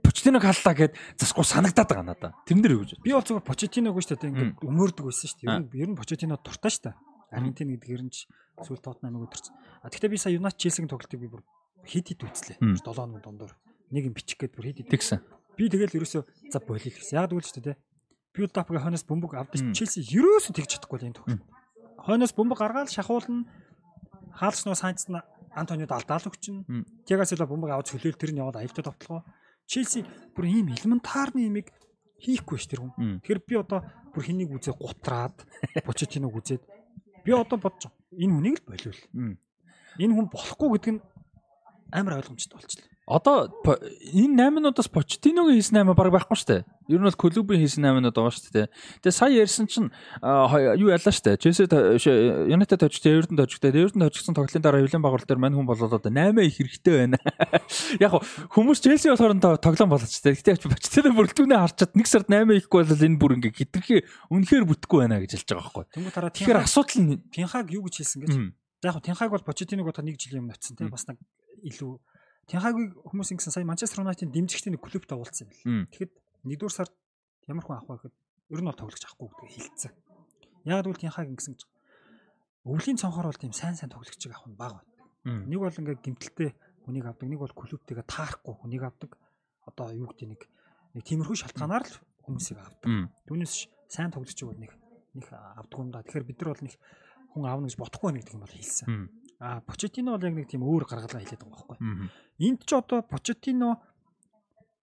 Почтиног 0.05 0.45
халлаа 0.45 0.73
гэд 0.77 0.93
засахгүй 1.17 1.45
санагдаад 1.45 1.89
байгаа 1.89 2.05
надаа. 2.05 2.31
Тэрэн 2.45 2.61
дээр 2.61 2.75
юу 2.77 2.85
гэж. 2.85 3.01
Би 3.01 3.17
бол 3.17 3.25
зүгээр 3.25 3.49
Почетиног 3.49 3.97
шүү 3.97 4.13
дээ 4.13 4.29
ингээд 4.29 4.61
өмөрдөг 4.61 5.05
байсан 5.09 5.25
шүү 5.25 5.39
дээ. 5.41 5.49
Ер 5.49 5.57
нь 5.57 5.69
ер 5.73 5.89
нь 5.89 5.97
Почетино 5.97 6.37
дуртай 6.37 6.69
шүү 6.69 6.83
дээ. 6.85 6.95
Аргентин 7.33 7.69
гэдэг 7.73 7.89
ер 7.89 8.03
нь 8.05 8.13
ч 8.13 8.29
сүүл 8.61 8.77
Тоттенхамыг 8.77 9.25
өдөрцөн. 9.25 9.53
А 9.81 9.89
тэгтээ 9.89 10.13
би 10.13 10.17
сая 10.21 10.37
Юнайтед 10.37 10.61
Челсигийн 10.61 10.89
тоглолтыг 10.89 11.17
би 11.21 11.29
бүр 11.29 11.41
хит 11.85 12.13
хит 12.13 12.21
үзлээ. 12.21 12.61
7 12.61 12.81
хоног 12.81 13.21
дундуур. 13.25 13.53
Нэг 13.89 14.09
юм 14.09 14.13
бичих 14.13 14.37
гээд 14.37 14.53
бүр 14.53 14.69
хит 14.73 14.85
хит. 14.85 14.89
Тэгсэн. 14.89 15.21
Би 15.57 15.69
тэгэл 15.69 15.97
ерөөсөө 15.97 16.23
за 16.53 16.57
болио 16.61 16.89
гэсэн. 16.89 17.17
Яг 17.21 17.29
дүүл 17.29 17.45
шүү 17.45 17.73
дээ. 17.73 17.77
Build 18.33 18.53
up-гийн 18.57 18.85
хойноос 18.85 19.05
бөмбөг 19.05 19.33
авдаж 19.37 19.61
Челси 19.73 20.05
ерөөсөө 20.09 20.53
тэгж 20.57 20.69
чадахгүй 20.77 20.97
л 21.01 21.07
энэ 21.09 21.17
тоглолт. 21.17 21.45
Хойноос 22.05 22.33
бөмбөг 22.35 22.59
гаргаад 22.59 22.89
шахуулна. 22.89 23.45
Хаалцноо 24.35 24.75
сайнцна 24.75 25.23
Антониод 25.55 25.91
алдаал 25.91 26.25
өгчин. 26.29 26.63
Тягаас 27.05 27.33
л 27.33 27.43
бөмбөг 27.43 27.71
аваад 27.73 27.89
хөлөөл 27.89 28.17
тэр 28.19 28.31
нь 28.31 28.41
яваад 28.41 28.61
аюултай 28.61 28.85
тоглоо. 28.85 29.23
Челси 29.67 30.05
бүр 30.35 30.45
ийм 30.47 30.71
элементарны 30.73 31.45
юмыг 31.45 31.69
хийхгүй 32.19 32.57
ш 32.57 32.67
тэр 32.69 32.85
хүн. 32.85 33.21
Тэгэхээр 33.21 33.41
би 33.45 33.55
одоо 33.59 33.79
бүр 34.13 34.23
хэнийг 34.25 34.49
үзээ 34.53 34.75
гутраад 34.75 35.37
Почетиног 35.85 36.33
үзээд 36.35 36.63
би 37.25 37.31
одоо 37.33 37.57
бодож. 37.57 37.91
Энэ 38.11 38.33
хүнийг 38.33 38.55
л 38.61 38.67
болиул. 38.69 38.99
Энэ 39.99 40.13
хүн 40.15 40.27
болохгүй 40.29 40.69
гэдэг 40.73 40.93
нь 40.97 41.01
амар 41.93 42.17
ойлгомжтой 42.21 42.57
болчихлоо. 42.57 42.88
Одоо 43.09 43.49
энэ 43.65 44.37
8-нуудаас 44.37 44.85
Почтиногийн 44.93 45.57
хийсэн 45.57 45.81
8 45.81 45.97
баг 45.97 46.13
байхгүй 46.13 46.37
шүү 46.37 46.49
дээ. 46.53 46.61
Ер 46.93 47.01
нь 47.01 47.07
бол 47.09 47.17
клубын 47.17 47.57
хийсэн 47.57 47.81
8-нууд 47.81 48.13
байгаа 48.13 48.33
шүү 48.37 48.53
дээ. 48.53 48.67
Тэгээ 49.01 49.17
сая 49.17 49.33
ярьсан 49.33 49.65
чинь 49.65 49.89
юу 50.21 50.93
ялаа 50.93 51.09
шүү 51.09 51.25
дээ. 51.25 51.41
Челси 51.41 51.65
Юнайтед 52.53 52.85
тожигтой, 52.85 53.17
Эвертон 53.17 53.41
тожигтой, 53.41 53.73
Эвертон 53.73 54.05
тожигсон 54.05 54.37
тоглолтын 54.37 54.61
дараа 54.61 54.85
хөвлөн 54.85 55.01
байгуул 55.01 55.25
дээр 55.25 55.41
мань 55.41 55.57
хүн 55.57 55.65
болоод 55.65 55.97
одоо 55.97 56.13
8 56.13 56.37
их 56.37 56.61
хэрэгтэй 56.61 56.93
байна. 57.01 57.17
Яг 58.05 58.13
хүмүүс 58.53 58.77
Челси 58.77 59.09
болохоор 59.09 59.57
тоглоом 59.57 59.89
болгоч 59.89 60.13
дээ. 60.21 60.37
Гэтэ 60.37 60.69
Почтино 60.69 61.09
бүрэлдэхүүнээ 61.17 61.59
харчаад 61.65 61.97
нэг 61.97 62.05
сард 62.05 62.29
8 62.29 62.45
ихгүй 62.61 62.85
бол 62.85 63.05
энэ 63.09 63.17
бүр 63.17 63.41
ингээ 63.41 63.57
хитрхи 63.57 64.05
үнэхээр 64.29 64.69
бүтэхгүй 64.69 65.09
байна 65.09 65.17
гэж 65.17 65.33
хэлж 65.33 65.49
байгаа 65.49 65.65
байхгүй. 65.65 65.85
Тэнгүү 65.97 66.13
дараа 66.13 66.29
Тэгэхээр 66.29 66.61
асуудал 66.61 67.01
нь 67.01 67.17
Тинхаг 67.33 67.73
юу 67.73 67.89
гэж 67.89 68.05
хэлсэн 68.05 68.21
гэж. 68.21 68.33
Яг 68.85 69.01
Тинхаг 69.01 69.33
бол 69.33 69.41
Почтиног 69.41 69.89
одоо 69.89 70.05
нэг 70.05 70.21
жилийн 70.21 70.45
өмнө 70.45 70.53
очсон 70.53 70.77
тийм 70.77 70.93
бас 70.93 71.09
нэг 71.09 71.17
илүү 71.65 71.97
Тинхагийг 72.49 72.97
хүмүүс 73.05 73.29
ингэсэн 73.37 73.53
сая 73.53 73.65
Манчестер 73.69 74.01
Юнайтед 74.01 74.33
дэмжигчтэй 74.33 74.73
нэг 74.73 74.81
клубт 74.81 75.09
уулзсан 75.13 75.47
юм 75.47 75.85
байна. 75.85 75.85
Тэгэхэд 75.93 76.11
нэгдүгээр 76.49 76.73
сард 76.73 76.93
ямар 77.45 77.63
хүн 77.63 77.77
авах 77.77 77.89
вэ 77.89 78.09
гэхэд 78.09 78.15
ер 78.49 78.59
нь 78.59 78.69
бол 78.69 78.79
тоглож 78.81 79.03
авахгүй 79.05 79.27
гэдгийг 79.29 79.53
хэлсэн. 79.69 79.93
Яг 80.65 80.81
тэгвэл 80.81 81.01
Тинхаг 81.05 81.29
ингэсэн 81.29 81.53
гэж. 81.53 81.63
Өвлийн 82.65 82.97
цонхоор 82.97 83.29
бол 83.29 83.37
тийм 83.37 83.53
сайн 83.53 83.77
сайн 83.77 83.93
тоглогчийг 83.93 84.33
авах 84.33 84.49
нь 84.49 84.57
бага 84.57 84.81
байна. 84.81 85.45
Нэг 85.45 85.59
бол 85.61 85.77
ингээ 85.77 86.01
гимтэлтэй 86.01 86.49
хүнийг 86.89 87.05
авдаг, 87.05 87.29
нэг 87.29 87.39
бол 87.39 87.53
клубтэйгээ 87.53 88.05
таарахгүй 88.09 88.53
хүнийг 88.57 88.83
авдаг. 88.83 89.11
Одоо 89.69 89.93
юу 89.93 90.09
гэдэг 90.09 90.27
нэг 90.33 90.41
нэг 90.97 91.03
тиймэрхүү 91.05 91.37
шалтгаанаар 91.37 91.85
л 91.85 91.97
хүмүүсийг 92.25 92.57
авдаг. 92.57 93.13
Түүнээс 93.29 93.69
сайн 93.93 94.09
тоглогчийг 94.09 94.49
бол 94.49 94.57
нэг 94.57 94.73
нэг 95.13 95.25
авдаг 95.29 95.77
юм 95.77 95.89
да. 95.93 96.01
Тэгэхээр 96.01 96.25
бид 96.25 96.39
нар 96.41 96.49
бол 96.57 96.65
нэг 96.65 96.73
хүн 97.29 97.43
аавна 97.45 97.67
гэж 97.69 97.77
бодохгүй 97.77 98.09
байх 98.09 98.25
гэдэг 98.25 98.35
юм 98.35 98.43
бол 98.43 98.57
хэлсэн. 98.57 98.87
А 99.39 99.61
Почетино 99.63 100.19
бол 100.19 100.27
яг 100.27 100.35
нэг 100.35 100.47
тийм 100.51 100.67
өөр 100.67 100.83
гаргалгаа 100.83 101.23
хэлээд 101.23 101.43
байгаа 101.47 101.63
байхгүй. 101.63 102.11
Энд 102.43 102.61
ч 102.67 102.71
одоо 102.75 102.99
Почетино 103.07 103.79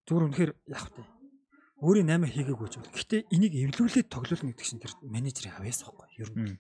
зүгээр 0.08 0.26
үнэхээр 0.32 0.52
яг 0.72 0.88
тэ 0.96 1.04
өөрийн 1.84 2.08
8 2.08 2.32
хийгээгүй 2.32 2.70
ч. 2.72 2.80
Гэхдээ 2.80 3.22
энийг 3.36 3.52
эвлүүлээд 3.52 4.08
тоглоулна 4.08 4.56
гэдэг 4.56 4.64
чинь 4.64 4.80
тэр 4.80 4.96
менежерийн 5.04 5.60
авьяас 5.60 5.84
байхгүй. 5.84 6.08
Ер 6.24 6.30
нь. 6.32 6.56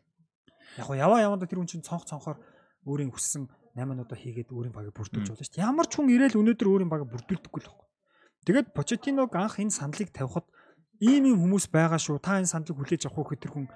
Яг 0.76 0.85
гоо 0.91 0.99
яваа 0.99 1.23
яванда 1.23 1.47
тэр 1.47 1.63
хүн 1.63 1.72
чинь 1.72 1.88
цонх 1.88 2.03
цонхоор 2.03 2.35
өөрийн 2.84 3.15
хүссэн 3.15 3.47
8-нуудаа 3.80 4.19
хийгээд 4.19 4.51
өөрийн 4.51 4.76
багийг 4.76 4.91
бүрдүүлж 4.91 5.31
болно 5.31 5.39
шүү 5.39 5.55
дээ. 5.55 5.63
Ямар 5.63 5.88
ч 5.88 5.95
хүн 5.95 6.11
ирээл 6.11 6.35
өнөөдөр 6.35 6.67
өөрийн 6.67 6.91
багийг 6.91 7.09
бүрдүүлдэггүй 7.15 7.61
л 7.63 7.69
байхгүй. 7.72 7.88
Тэгээд 8.43 8.67
Почетиног 8.76 9.31
анх 9.39 9.55
энэ 9.55 9.72
саналыг 9.72 10.11
тавихад 10.11 10.47
ийм 10.99 11.31
юм 11.31 11.39
хүмүүс 11.47 11.72
байгаа 11.72 11.99
шүү. 11.99 12.19
Та 12.19 12.43
энэ 12.43 12.51
саналыг 12.51 12.76
хүлээж 12.76 13.07
авах 13.07 13.23
уу 13.23 13.27
гэхэд 13.31 13.43
тэр 13.47 13.53
хүн 13.55 13.67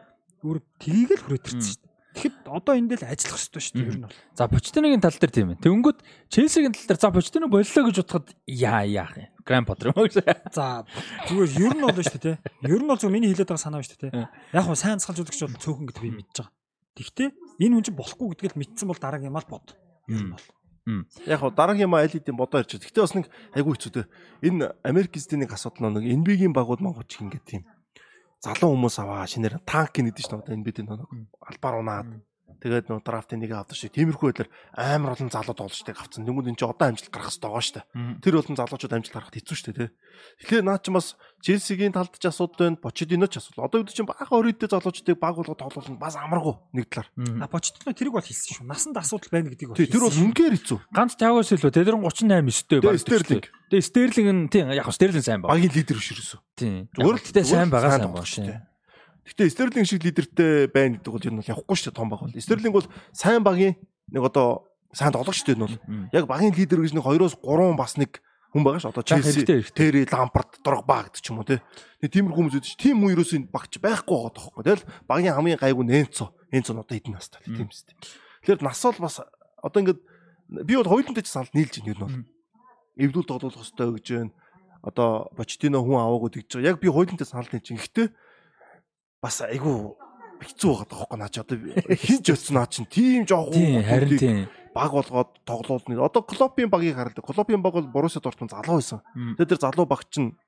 өөр 0.44 0.58
тгийг 0.80 1.10
л 1.16 1.24
хүрээд 1.24 1.48
ирсэн 1.48 1.64
шүү 1.64 1.80
дээ. 1.84 1.89
Тэгэхэд 2.20 2.52
одоо 2.52 2.74
энд 2.76 2.92
л 2.92 3.08
ажиллах 3.08 3.40
хэрэгтэй 3.40 3.64
шүү 3.64 3.76
дээ. 3.80 3.88
Ер 3.88 3.96
нь 3.96 4.04
бол. 4.04 4.20
За 4.36 4.52
Почтиногийн 4.52 5.00
тал 5.00 5.16
дээр 5.16 5.32
тийм 5.32 5.50
ээ. 5.56 5.64
Тэнгүүд 5.64 6.00
Челсигийн 6.28 6.76
тал 6.76 6.88
дээр 6.92 7.00
за 7.00 7.16
Почтино 7.16 7.48
боллоо 7.48 7.84
гэж 7.88 7.98
бодоход 8.04 8.28
яа 8.44 8.84
яах 8.84 9.16
юм. 9.16 9.32
Гранд 9.48 9.68
Поттер 9.72 9.96
юм 9.96 10.04
уу 10.04 10.12
гэсэн. 10.12 10.28
За 10.52 10.84
зүгээр 11.32 11.52
ер 11.64 11.74
нь 11.80 11.84
бол 11.88 11.96
шүү 11.96 12.20
дээ. 12.20 12.38
Ер 12.68 12.82
нь 12.84 12.90
бол 12.92 13.00
зөв 13.00 13.08
миний 13.08 13.32
хэлээд 13.32 13.48
байгаа 13.56 13.64
санаа 13.64 13.80
шүү 13.88 14.12
дээ. 14.12 14.28
Яг 14.52 14.64
хөө 14.68 14.76
сайн 14.76 15.00
цалжуулагч 15.00 15.40
бол 15.48 15.64
цөөхөн 15.64 15.88
гэдэг 15.88 16.04
би 16.04 16.12
мэдж 16.20 16.36
байгаа. 16.44 16.54
Тэгвэл 17.00 17.32
энэ 17.64 17.74
хүн 17.80 17.86
чинь 17.88 17.96
болохгүй 17.96 18.28
гэдгийг 18.36 18.60
мэдсэн 18.60 18.88
бол 18.92 19.00
дараагийн 19.00 19.32
юм 19.32 19.40
аа 19.40 19.48
л 19.48 19.52
бод. 19.56 19.68
Ер 20.12 20.22
нь 20.28 20.34
бол. 20.36 20.46
Яг 21.24 21.40
хоо 21.40 21.50
дараагийн 21.56 21.88
юм 21.88 21.96
аль 21.96 22.12
хэдийн 22.12 22.36
бодоо 22.36 22.60
ирч. 22.60 22.76
Гэтэ 22.76 23.00
бас 23.00 23.16
нэг 23.16 23.32
айгүй 23.56 23.74
хэцүү 23.80 23.92
те. 23.96 24.04
Энэ 24.44 24.76
Америк 24.84 25.16
эзний 25.16 25.48
нэг 25.48 25.56
асуудал 25.56 25.96
нэг 25.96 26.04
NB-гийн 26.04 26.54
багууд 26.54 26.84
мангууч 26.84 27.24
ингээд 27.24 27.46
тийм 27.48 27.64
залуу 28.40 28.72
хүмүүс 28.72 28.96
аваа 29.04 29.28
шинээр 29.28 29.60
танк 29.68 29.92
гэдэг 29.92 30.16
чинь 30.16 30.40
одоо 30.40 30.56
NB-ийн 30.56 30.88
нэг 30.88 31.02
албаар 31.44 31.76
унаад 31.84 32.08
тэгээд 32.60 32.92
нөө 32.92 33.00
драфтын 33.04 33.40
нэг 33.40 33.52
авдаг 33.56 33.78
шиг 33.80 33.96
тиймэрхүү 33.96 34.28
байлаар 34.30 34.50
амар 34.76 35.16
олон 35.16 35.32
залууд 35.32 35.60
олжтыг 35.64 35.96
авцсан. 35.96 36.28
Тэнгүүд 36.28 36.52
энэ 36.52 36.60
чинь 36.60 36.68
одоо 36.68 36.88
амжилт 36.92 37.12
гарах 37.12 37.32
хэрэгтэй 37.32 37.48
байгаа 37.48 37.64
шүү 37.64 37.76
дээ. 37.80 38.20
Тэр 38.20 38.34
болон 38.36 38.60
залуучууд 38.60 38.96
амжилт 39.00 39.16
гаргахад 39.16 39.38
хэцүү 39.40 39.56
шүү 39.56 39.68
дээ 39.72 39.78
тий. 39.80 39.90
Тэгэхээр 40.44 40.64
наа 40.68 40.78
чи 40.84 40.92
бас 40.92 41.08
Челсигийн 41.40 41.96
талд 41.96 42.12
ч 42.20 42.28
асуудал 42.28 42.60
байна, 42.60 42.82
Почетино 42.84 43.28
ч 43.32 43.40
асуудал. 43.40 43.72
Одоо 43.72 43.80
үүд 43.88 43.96
чинь 43.96 44.10
бага 44.10 44.28
өрөөдөө 44.28 44.68
залуучуудыг 44.76 45.16
баг 45.16 45.40
болгоод 45.40 45.60
тоглуулна 45.64 45.96
бас 45.96 46.20
амаргүй 46.20 46.56
нэг 46.76 46.92
талаар. 46.92 47.08
А 47.40 47.48
Почтино 47.48 47.96
тэрийг 47.96 48.12
бол 48.12 48.28
хэлсэн 48.28 48.60
шүү. 48.60 48.68
Насанд 48.68 49.00
асуудал 49.00 49.32
байна 49.32 49.48
гэдгийг 49.56 49.72
бол. 49.72 49.80
Тий, 49.80 49.88
тэр 49.88 50.04
бол 50.04 50.20
үнээр 50.20 50.60
хэцүү. 50.60 50.80
Ганц 50.92 51.16
Тагос 51.16 51.56
илүү 51.56 51.72
тэ 51.72 51.88
тэр 51.88 51.96
38 51.96 52.28
9-тэй 52.28 52.80
Тэгээ 52.84 53.00
Стерлинг. 53.00 53.46
Тэгээ 53.72 53.88
Стерлинг 53.88 54.30
нь 54.36 54.44
тийм 54.52 54.68
яг 54.76 54.92
Стерлинг 54.92 55.24
сайн 55.24 55.40
баг. 55.40 55.56
Багийн 55.56 55.72
лидер 55.72 55.96
биш 55.96 56.12
ерөөсөө. 56.12 56.40
Тийм. 56.60 56.92
Тэгтээ 56.92 57.46
сайн 57.48 57.72
байгаа 57.72 58.04
сайн 58.04 58.12
баг 58.12 58.28
шүү. 58.28 58.69
Гэтэ 59.28 59.50
Стерлинг 59.50 59.88
шиг 59.88 60.04
лидертэй 60.04 60.68
байна 60.72 60.98
гэдэг 61.00 61.12
бол 61.12 61.26
нь 61.26 61.40
бол 61.40 61.52
явахгүй 61.52 61.76
шүү 61.76 61.92
дээ 61.92 62.00
том 62.00 62.10
баг 62.10 62.22
бол. 62.24 62.36
Стерлинг 62.38 62.74
бол 62.74 62.88
сайн 63.12 63.44
багийн 63.44 63.76
нэг 64.12 64.24
одоо 64.24 64.70
сайн 64.94 65.14
тоглогч 65.14 65.44
дээ 65.46 65.56
энэ 65.58 65.66
бол. 65.66 65.78
Яг 66.14 66.26
багийн 66.26 66.56
лидер 66.56 66.82
гэж 66.82 66.94
нэг 66.94 67.06
2-оос 67.06 67.38
3 67.42 67.78
бас 67.78 67.98
нэг 67.98 68.22
хүн 68.50 68.66
байгаа 68.66 68.82
ш. 68.82 68.90
Одоо 68.90 69.04
Челси. 69.06 69.46
Терри, 69.46 70.06
Лампард, 70.10 70.58
Дрогба 70.66 71.06
гэдэг 71.06 71.22
ч 71.22 71.30
юм 71.30 71.42
уу 71.42 71.46
те. 71.46 71.62
Тэг 72.02 72.10
тиймэр 72.10 72.34
хүмүүс 72.34 72.58
үүдэж 72.58 72.74
тийм 72.82 73.06
хүн 73.06 73.14
ерөөсөө 73.14 73.38
энэ 73.46 73.52
багч 73.54 73.78
байхгүй 73.78 74.10
байгаа 74.18 74.34
тоххой. 74.34 74.64
Тэгэл 74.66 74.86
багийн 75.06 75.36
хамгийн 75.38 75.62
гайгүй 75.62 75.86
Нэнцо. 75.86 76.34
Нэнцо 76.50 76.74
нь 76.74 76.82
одоо 76.82 76.96
хэдэн 76.98 77.14
настай 77.14 77.46
тийм 77.46 77.70
үстэй. 77.70 77.94
Тэгэхээр 78.42 78.66
нас 78.66 78.82
бол 78.82 79.06
бас 79.06 79.22
одоо 79.62 79.80
ингээд 79.86 80.02
би 80.66 80.74
бол 80.74 80.90
хоёулантай 80.90 81.22
ч 81.22 81.30
санал 81.30 81.54
нийлж 81.54 81.78
байна 81.78 81.94
ер 81.94 82.00
нь 82.02 82.06
бол. 82.10 82.18
Эвдүүл 82.98 83.30
тоглох 83.30 83.54
хэрэгтэй 83.54 83.90
гэж 83.94 84.08
байна. 84.18 84.34
Одоо 84.82 85.30
Почтино 85.38 85.86
хүн 85.86 86.02
аваагүй 86.02 86.42
тэгж 86.42 86.50
байгаа. 86.58 86.70
Яг 86.74 86.82
би 86.82 86.90
хоёулантай 86.90 87.28
санал 87.30 87.46
нийлж 87.54 87.70
байна. 87.70 87.84
Гэхдээ 87.86 88.08
бас 89.22 89.42
айгүй 89.44 89.94
хэцүү 90.40 90.72
байгаа 90.72 90.88
тоххой 90.88 91.18
наа 91.20 91.30
чи 91.30 91.40
одоо 91.44 91.58
хинж 92.00 92.26
өссөн 92.32 92.56
наа 92.56 92.68
чин 92.72 92.88
тийм 92.88 93.28
жоох 93.28 93.52
харин 93.52 94.18
тийм. 94.20 94.48
баг 94.72 94.92
болгоод 94.96 95.44
тоглоулна. 95.44 96.06
Одоо 96.08 96.24
Клопын 96.24 96.70
багийг 96.72 96.96
хараад. 96.96 97.20
Клопын 97.20 97.62
баг 97.62 97.74
бол 97.74 97.88
Боруссия 97.88 98.22
Дортмунд 98.24 98.56
залуу 98.56 98.80
байсан. 98.80 99.04
Тэгээд 99.36 99.60
тэр 99.60 99.60
залуу 99.60 99.84
баг 99.86 100.08
чинь 100.08 100.40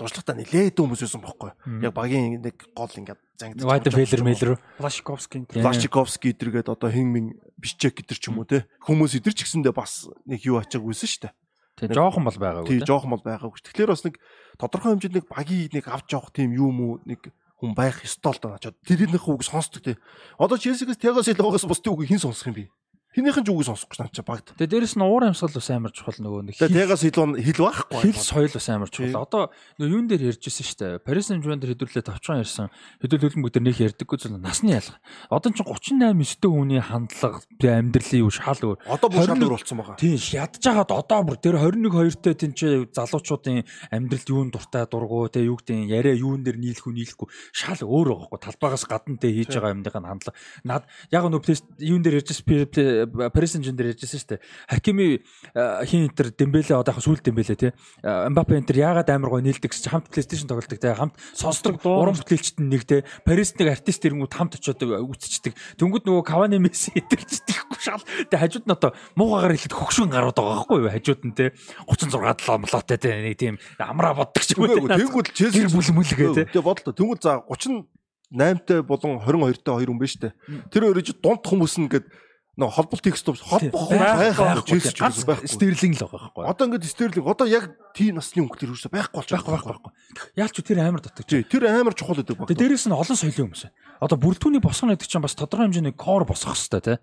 туршлагатай 0.00 0.40
нэлээд 0.40 0.80
хүмүүс 0.80 1.04
байсан 1.04 1.20
бохоггүй. 1.20 1.52
Яг 1.84 1.92
багийн 1.92 2.40
нэг 2.40 2.64
гол 2.72 2.88
ингээд 2.96 3.20
зангидж. 3.36 3.68
Вайдер 3.68 3.92
Фейлер 3.92 4.22
Мейлер. 4.24 4.50
Плашковский 4.80 5.44
Тийм. 5.44 5.62
Плашчиковский 5.62 6.32
эдэргээд 6.32 6.72
одоо 6.72 6.90
хин 6.90 7.12
мин 7.12 7.26
бишчек 7.60 8.00
эдэр 8.00 8.16
ч 8.18 8.32
юм 8.32 8.40
уу 8.40 8.48
те. 8.48 8.64
Хүмүүс 8.82 9.20
эдэр 9.20 9.36
ч 9.36 9.44
гэсэндээ 9.44 9.76
бас 9.76 10.08
нэг 10.24 10.42
юу 10.48 10.58
ачааг 10.58 10.82
үйсэн 10.82 11.28
дээ. 11.28 11.32
Тийм 11.76 11.92
жоохон 11.92 12.24
бол 12.24 12.40
байгаа 12.40 12.64
Тий 12.64 12.80
үү. 12.80 12.88
жоохон 12.88 13.12
бол 13.12 13.20
байгаагүй. 13.22 13.60
Тэгэхээр 13.62 13.92
бас 13.92 14.02
нэг 14.08 14.16
тодорхой 14.56 14.96
хэмжээнд 14.96 15.16
нэг 15.20 15.26
багийг 15.28 15.70
нэг 15.76 15.84
авч 15.92 16.08
явах 16.16 16.32
тийм 16.32 16.56
юм 16.56 16.76
уу 16.80 16.94
нэг 17.04 17.30
хүн 17.56 17.72
байх 17.72 18.04
ёстой 18.04 18.36
л 18.36 18.40
даа. 18.40 18.60
Тэрийнх 18.60 19.28
үг 19.28 19.42
сонсдог 19.44 19.82
тий. 19.82 19.96
Одоо 20.36 20.60
Челсигээс 20.60 21.00
Тягас 21.00 21.28
илгоогоос 21.32 21.64
бусдын 21.64 21.92
үг 21.96 22.04
хэн 22.04 22.20
сонсох 22.20 22.52
юм 22.52 22.56
бэ? 22.60 22.64
Хинийхэн 23.16 23.44
ч 23.44 23.48
үгийг 23.48 23.64
сонсох 23.64 23.88
гэж 23.88 23.98
надад 24.04 24.28
багт. 24.28 24.52
Тэгээ 24.60 24.72
дээрэс 24.76 25.00
нь 25.00 25.04
уур 25.08 25.24
амьсгал 25.24 25.56
бас 25.56 25.70
амар 25.72 25.88
чухал 25.88 26.20
нөгөө 26.20 26.52
нэг 26.52 26.60
Тэгээ 26.60 26.84
Тягас 26.84 27.00
илгоо 27.08 27.32
хил 27.32 27.60
байхгүй. 27.64 27.96
хил 28.04 28.20
соёл 28.20 28.52
бас 28.52 28.68
амар 28.68 28.90
чухал. 28.92 29.24
Одоо 29.24 29.42
нөгөө 29.80 29.88
юун 29.88 30.04
дээр 30.04 30.36
ярьжсэн 30.36 30.66
шүү 30.68 30.76
дээ. 30.76 31.00
Paris 31.00 31.32
Saint-Germain 31.32 31.56
дээр 31.64 31.72
хэдүүлээ 31.80 32.04
тавчхан 32.12 32.44
ярьсан. 32.44 32.68
Хэдүүл 33.00 33.24
хөлбөмбөг 33.24 33.52
дээр 33.56 33.64
нэг 33.72 33.80
ярьдаггүй 33.80 34.16
зүйл 34.20 34.36
насны 34.36 34.76
ялгаа. 34.76 35.00
Одоо 35.32 35.48
ч 35.48 35.64
38 35.64 36.44
9 36.44 36.44
хүний 36.44 36.76
хандлага 36.84 37.40
амьдралын 37.56 38.20
юу 38.20 38.28
шал 38.28 38.60
өөр. 38.60 38.84
Одоо 38.84 39.08
бүр 39.08 39.24
шал 39.24 39.40
21 39.40 39.48
өөр 39.48 39.54
болсон 39.56 39.76
байгаа. 39.80 39.96
Тийм 39.96 40.20
ядж 40.20 40.60
хагаад 40.60 40.92
одоо 40.92 41.20
бүр 41.24 41.36
тэр 41.40 41.56
21 41.56 42.20
2-тэй 42.20 42.34
тийм 42.36 42.52
чи 42.52 42.68
залуучуудын 42.92 43.64
амьдралд 43.96 44.28
юун 44.28 44.52
дуртай 44.52 44.84
дургу 44.84 45.24
те 45.32 45.40
юу 45.40 45.56
гэдэг 45.56 45.88
яриа 45.88 46.12
юун 46.20 46.44
дээр 46.44 46.60
нийлэх 46.60 46.84
үү 46.84 46.92
нийлэхгүй 47.00 47.28
шал 47.56 47.80
өөр 47.80 48.12
байгаа 48.12 48.28
хгүй 48.28 48.40
талбайгаас 48.44 48.84
гадна 48.84 49.16
те 49.16 49.32
хийж 49.32 49.56
байгаа 49.56 49.72
юмдын 49.72 50.04
хандлага 50.04 50.36
над 50.68 50.84
яг 51.08 51.24
плейс 51.40 51.64
юун 51.80 52.04
дээр 52.04 52.20
ярьжсэн 52.20 53.05
Paris 53.30 53.56
Saint-Germain 53.56 53.92
ярьжсэн 53.92 54.20
шүү 54.20 54.30
дээ. 54.36 54.40
Хакими 54.70 55.06
хин 55.86 56.06
интер 56.08 56.30
Дембеле 56.30 56.74
одоо 56.76 56.94
яг 56.94 57.02
сүүл 57.02 57.22
Дембеле 57.22 57.56
те. 57.56 57.72
Мбаппе 58.02 58.58
интер 58.58 58.76
яагаад 58.78 59.10
амар 59.10 59.30
гоо 59.34 59.42
нийлдэг 59.42 59.70
гэж 59.70 59.90
хамт 59.90 60.10
PlayStation 60.10 60.50
тоглолдог 60.50 60.78
те. 60.78 60.94
Хамт 60.94 61.14
сонсдог 61.34 61.82
уран 61.84 62.16
бүтээлчт 62.16 62.62
нь 62.62 62.70
нэг 62.70 62.86
те. 62.86 63.02
Paris 63.26 63.52
нэг 63.58 63.74
артист 63.74 64.04
ирэнгүү 64.06 64.30
хамт 64.30 64.58
очиод 64.58 64.80
үтцдэг 64.82 65.56
Тэнгүүд 65.76 66.06
нөгөө 66.08 66.24
Cavani 66.26 66.58
Messi 66.62 66.92
идэрчдэггүй 66.96 67.80
шал. 67.80 68.02
Тэгээ 68.30 68.40
хажууд 68.40 68.66
нь 68.66 68.74
одоо 68.74 68.90
муугаар 69.18 69.52
хэлээд 69.52 69.74
хөгшин 69.76 70.10
гарууд 70.12 70.36
байгаа 70.36 70.56
байхгүй 70.64 70.78
юу? 70.80 70.92
Хажууд 70.92 71.22
нь 71.26 71.34
те. 71.36 71.52
36 71.84 72.44
7 72.46 72.64
молоотой 72.64 72.98
те. 72.98 73.10
Нэг 73.20 73.36
тийм 73.36 73.58
амраа 73.76 74.14
боддог 74.16 74.42
ч 74.42 74.56
юм 74.56 74.64
уу. 74.64 74.88
Тэнгүүд 74.88 75.28
гэр 75.36 75.68
бүл 75.68 75.90
мүлгээ 76.00 76.28
те. 76.32 76.44
Тэгээ 76.48 76.64
бодлоо. 76.64 76.94
Тэнгүүд 76.96 77.20
за 77.20 77.42
38-тай 77.44 78.80
болон 78.82 79.20
22-тай 79.20 79.74
хоёр 79.74 79.90
хүн 79.92 80.00
биш 80.00 80.16
үү? 80.16 80.32
Тэр 80.72 80.88
өөрөө 80.90 81.04
чи 81.04 81.14
дунд 81.20 81.44
хүмүүс 81.44 81.74
нь 81.82 81.90
ингээд 82.56 82.60
нөө 82.60 82.70
холболт 82.72 83.02
текст 83.04 83.26
холбох 83.28 83.90
байхгүй 83.92 84.32
байхгүй. 84.32 85.44
стерлинг 85.44 86.00
л 86.00 86.08
байгаа 86.08 86.32
байхгүй 86.32 86.44
Одоо 86.48 86.64
ингээд 86.72 86.88
Стерлинг 86.88 87.26
одоо 87.28 87.46
яг 87.46 87.68
тийм 87.92 88.16
насны 88.16 88.40
өнгөлөр 88.48 88.72
юусаа 88.72 88.92
байхгүй 88.92 89.20
болж 89.20 89.28
байхгүй 89.28 89.52
байхгүй 89.52 89.72
байхгүй 89.76 89.92
яалч 90.40 90.56
тэр 90.64 90.80
амар 90.80 91.04
Тий, 91.04 91.44
тэр 91.44 91.68
амар 91.68 91.92
чухал 91.92 92.16
гэдэг 92.16 92.36
баг. 92.36 92.48
Тэгээ 92.48 92.60
дээрэс 92.64 92.88
нь 92.88 92.96
олон 92.96 93.16
соёлын 93.16 93.52
хүмүүс. 93.52 93.62
Одоо 94.00 94.16
бүрэлдэхүүний 94.16 94.62
босгоно 94.64 94.96
гэдэг 94.96 95.08
чинь 95.08 95.24
бас 95.24 95.36
тодорхой 95.36 95.68
хэмжээний 95.68 95.96
кор 95.96 96.24
босгох 96.24 96.56
хэрэгтэй 96.56 96.80
тий. 96.80 96.96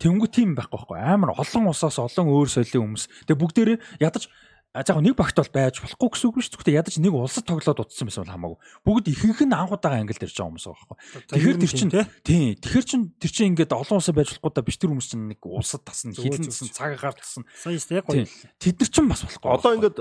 Тэнгүү 0.00 0.28
тийм 0.28 0.52
байхгүй 0.56 0.76
байхгүй 0.76 0.98
амар 1.00 1.32
олон 1.36 1.72
усаас 1.72 1.96
олон 1.96 2.28
өөр 2.28 2.48
соёлын 2.48 2.96
хүмүүс. 2.96 3.04
Тэгээ 3.28 3.40
бүгдээрээ 3.40 3.78
ядаж 4.04 4.28
А 4.76 4.84
яг 4.84 5.00
нэг 5.00 5.16
багт 5.16 5.32
бол 5.32 5.48
байж 5.48 5.80
болохгүй 5.80 6.08
гэсэн 6.12 6.28
үг 6.28 6.36
биш 6.38 6.48
зүгтээ 6.52 6.76
ядаж 6.76 7.00
нэг 7.00 7.16
улсад 7.16 7.48
тоглоод 7.48 7.88
утсан 7.88 8.04
байсан 8.04 8.28
бол 8.28 8.34
хамаагүй. 8.36 8.58
Бүгд 8.84 9.06
ихэнх 9.08 9.40
нь 9.48 9.56
анхудаага 9.56 10.04
ангилд 10.04 10.22
ирж 10.22 10.36
байгаа 10.36 10.48
хүмүүс 10.52 10.66
байгаа 10.68 10.86
байхгүй. 10.92 10.98
Тэгэхээр 11.32 11.58
тэр 11.64 11.72
чинь 11.72 11.92
тий 12.20 12.42
тэгэхээр 12.60 12.84
чин 12.84 13.02
тэр 13.16 13.32
чинь 13.32 13.48
ингээд 13.56 13.72
олон 13.72 13.96
улсад 13.96 14.12
байж 14.12 14.28
болохгүй 14.36 14.52
да 14.52 14.66
биш 14.68 14.76
тэр 14.76 14.92
хүмүүс 14.92 15.08
чинь 15.08 15.24
нэг 15.32 15.40
улсад 15.40 15.82
тасна 15.88 16.12
хилэн 16.12 16.44
тасна 16.44 16.68
цагаагаар 16.68 17.16
тасна. 17.16 17.48
Сая 17.56 17.80
яг 17.80 18.04
гоё. 18.04 18.28
Тэд 18.60 18.76
нар 18.76 18.90
чинь 18.92 19.08
бас 19.08 19.24
болохгүй. 19.24 19.48
Одоо 19.56 19.72
ингээд 19.72 19.98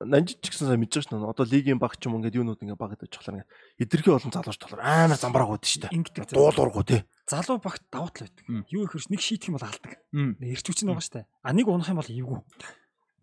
нанжид 0.00 0.40
ч 0.44 0.52
гэсэн 0.52 0.68
сайн 0.68 0.80
мэдэж 0.80 1.08
шнэ. 1.08 1.20
Одоо 1.20 1.44
лигийн 1.48 1.80
баг 1.80 1.96
ч 1.96 2.08
юм 2.08 2.20
ингээд 2.20 2.36
юунууд 2.40 2.60
ингээд 2.60 2.80
баг 2.80 2.96
гэдэг 2.96 3.12
чухлаар 3.12 3.44
ингээд 3.44 3.52
эдэрхий 3.80 4.12
олон 4.12 4.32
залууч 4.32 4.58
толгоор 4.60 4.84
амар 4.84 5.16
замбрааг 5.16 5.56
ууд 5.56 5.64
штэ. 5.64 5.88
Ингэдэг. 5.88 6.36
Дуулуургуу 6.36 6.84
тий. 6.84 7.00
залуу 7.24 7.58
багт 7.64 7.80
давуу 7.88 8.12
тал 8.12 8.28
байдаг. 8.28 8.44
Юу 8.68 8.84
ихэрч 8.84 9.08
нэг 9.08 9.20
шийдэх 9.24 9.48
юм 9.48 9.56
бол 9.56 9.64
алдаг. 9.64 9.96
Ирч 10.12 10.66
хүч 10.68 10.84
нь 10.84 10.92
байгаа 10.92 11.00
штэ. 11.00 11.24
А 11.40 11.52
нэг 11.56 11.64
унах 11.64 11.88
юм 11.88 11.96
бол 11.96 12.12
эвгүй. 12.12 12.40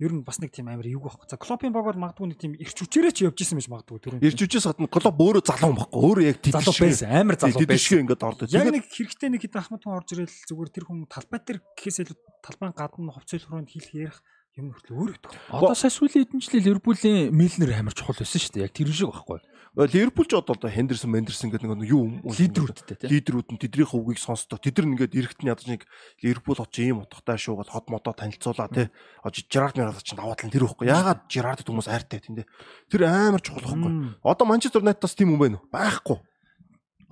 Ер 0.02 0.10
нь 0.10 0.26
бас 0.26 0.42
нэг 0.42 0.50
тийм 0.50 0.72
амар 0.74 0.90
эвгүй 0.90 1.06
байхгүй. 1.06 1.30
За 1.30 1.38
клопын 1.38 1.70
баг 1.70 1.86
бол 1.86 2.02
магадгүй 2.02 2.34
нэг 2.34 2.40
тийм 2.42 2.58
ирч 2.58 2.82
хүчээрээ 2.82 3.14
ч 3.14 3.30
явж 3.30 3.38
исэн 3.46 3.62
байж 3.62 3.70
магадгүй 3.70 4.02
тэр. 4.02 4.18
Ирж 4.26 4.40
үжээс 4.42 4.66
гадна 4.66 4.90
клуб 4.90 5.22
өөрөө 5.22 5.44
залуу 5.46 5.70
юм 5.70 5.78
баггүй. 5.78 6.02
Өөрөө 6.02 6.26
яг 6.34 6.38
тэд 6.42 6.58
залуу 6.58 6.82
байсан 6.82 7.14
амар 7.14 7.38
залуу 7.38 7.62
байсан. 7.62 7.78
шиг 7.78 8.02
ингээд 8.02 8.26
ордог. 8.26 8.50
Яг 8.50 8.74
нэг 8.74 8.90
хэрэгтэй 8.90 9.30
нэг 9.30 9.42
хэд 9.46 9.54
ахмад 9.54 9.86
хүн 9.86 9.94
орж 9.94 10.10
ирэл 10.18 10.38
зүгээр 10.50 10.72
тэр 10.74 10.86
хүн 10.90 11.06
талбай 11.06 11.40
дээр 11.46 11.60
гэхээс 11.78 11.98
илүү 12.10 12.18
талбайн 12.42 12.74
гадна 12.74 13.14
хувцас 13.14 13.46
руу 13.46 13.62
хэлэх 13.62 13.94
ярих 13.94 14.18
юм 14.58 14.70
хүртэл 14.70 14.94
өөр 14.94 15.12
өгдөг. 15.18 15.32
Одоо 15.50 15.74
сая 15.74 15.90
сүүлийн 15.90 16.30
хэдэн 16.30 16.42
жилийн 16.46 16.66
Ливерпулийн 16.70 17.34
Милнер 17.34 17.74
амар 17.74 17.98
чухал 17.98 18.14
байсан 18.14 18.38
шүү 18.38 18.54
дээ. 18.62 18.66
Яг 18.70 18.74
тэр 18.78 18.94
шиг 18.94 19.10
байхгүй. 19.10 19.42
Ливерпул 19.74 20.30
ч 20.30 20.38
одоо 20.38 20.70
Хендерсон, 20.70 21.10
Мендерсон 21.10 21.50
гэдэг 21.50 21.66
нэг 21.66 21.90
юу 21.90 22.06
юм. 22.06 22.22
Лидерүүдтэй 22.22 22.94
тий. 22.94 23.10
лидерүүд 23.10 23.50
нь 23.50 23.58
тэднийхээ 23.58 23.98
үгийг 23.98 24.22
сонсдог. 24.22 24.62
Тэд 24.62 24.78
нар 24.78 25.10
ингээд 25.10 25.18
эрэхт 25.18 25.42
нь 25.42 25.50
ядаж 25.50 25.66
нэг 25.66 25.82
Ливерпул 26.22 26.62
очи 26.62 26.94
ийм 26.94 27.02
утгатай 27.02 27.42
шүү 27.42 27.66
гэж 27.66 27.74
хот 27.74 27.90
модоо 27.90 28.14
танилцуулаа 28.14 28.70
тий. 28.70 28.94
Ож 29.26 29.42
Жерард 29.50 29.82
Мерад 29.82 30.06
чинь 30.06 30.22
даваа 30.22 30.38
тал 30.38 30.54
тэр 30.54 30.70
ихгүй. 30.70 30.86
Яагаад 30.86 31.26
Жерард 31.26 31.66
хүмүүс 31.66 31.90
айртай 31.90 32.22
тийм 32.22 32.38
дээ. 32.38 32.46
Тэр 32.94 33.10
амар 33.10 33.42
чухал 33.42 33.66
байхгүй. 33.66 34.22
Одоо 34.22 34.46
Манчестер 34.46 34.86
Юнайтедас 34.86 35.18
тийм 35.18 35.34
юм 35.34 35.42
байна 35.42 35.58
уу? 35.58 35.66
Байхгүй. 35.74 36.22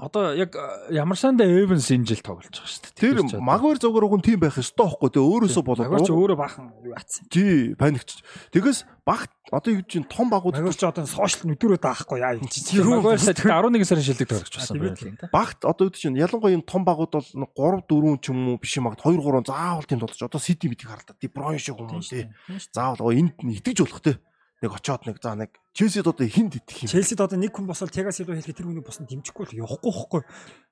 Одоо 0.01 0.33
яг 0.33 0.57
ямар 0.89 1.13
санда 1.13 1.45
Эвенс 1.45 1.85
энэ 1.93 2.09
жил 2.09 2.25
тоглож 2.25 2.49
байгаа 2.49 2.65
шүү 2.65 2.89
дээ. 2.89 3.21
Тэр 3.29 3.37
магвар 3.37 3.77
зогоор 3.77 4.09
уг 4.09 4.17
нь 4.17 4.25
тийм 4.25 4.41
байх 4.41 4.57
ёстой 4.57 4.89
байхгүй 4.89 5.13
тэгээ 5.13 5.29
өөрөөсөө 5.29 5.61
болоод 5.61 5.85
Магвар 5.85 6.01
ч 6.01 6.09
өөрөө 6.09 6.37
баахан 6.41 6.73
юу 6.81 6.97
атсан. 6.97 7.29
тий 7.29 7.77
паникч. 7.77 8.25
Тэгээс 8.49 8.89
баг 9.05 9.29
одоо 9.53 9.77
юу 9.77 9.85
гэж 9.85 10.09
том 10.09 10.33
багууд 10.33 10.57
Магвар 10.57 10.73
ч 10.73 10.81
одоо 10.89 11.05
сошиал 11.05 11.53
нүдүрөө 11.53 11.77
даахгүй 11.85 12.17
яа 12.17 12.33
юм 12.33 12.49
чи. 12.49 12.65
Тэр 12.65 12.89
Магуайр 12.89 13.21
сая 13.21 13.37
11 13.37 13.85
сарын 13.85 14.05
шилдэг 14.09 14.25
тоглож 14.33 14.49
байсан 14.57 14.73
А, 14.73 14.81
байна 14.81 15.29
багт 15.29 15.59
одоо 15.69 15.85
юу 15.85 15.93
чинь 15.93 16.17
ялангуяа 16.17 16.57
юм 16.57 16.65
том 16.65 16.81
багууд 16.81 17.13
бол 17.13 17.85
3 17.85 17.85
4 17.85 18.25
ч 18.25 18.33
юм 18.33 18.39
уу 18.49 18.57
биш 18.57 18.73
юм 18.81 18.89
агт 18.89 19.05
2 19.05 19.21
3 19.21 19.45
заавал 19.45 19.85
тийм 19.85 20.01
тоглож 20.01 20.17
одоо 20.17 20.41
Сити 20.41 20.65
мэдийг 20.65 20.89
харлаа. 20.89 21.13
Ди 21.21 21.29
Бройн 21.29 21.61
шиг 21.61 21.77
хүмүүс 21.77 22.09
тий. 22.09 22.25
Заавал 22.73 23.05
оо 23.05 23.13
энд 23.13 23.37
нь 23.45 23.53
итгэж 23.53 23.85
болох 23.85 24.01
тий. 24.01 24.17
Нэг 24.61 24.71
очоод 24.77 25.09
нэг 25.09 25.17
за 25.17 25.33
нэг 25.33 25.57
Челсид 25.73 26.05
одоо 26.05 26.27
хинд 26.27 26.61
итгэх 26.61 26.85
юм. 26.85 26.91
Челсид 26.93 27.21
одоо 27.21 27.37
нэг 27.39 27.49
хүн 27.49 27.65
босоод 27.65 27.89
Тегас 27.89 28.21
илүү 28.21 28.37
хэлэхэд 28.37 28.57
тэр 28.61 28.67
хүний 28.69 28.85
босод 28.85 29.09
дэмжихгүй 29.09 29.45
л 29.49 29.57
явахгүй 29.65 29.89
байхгүй. 29.89 30.21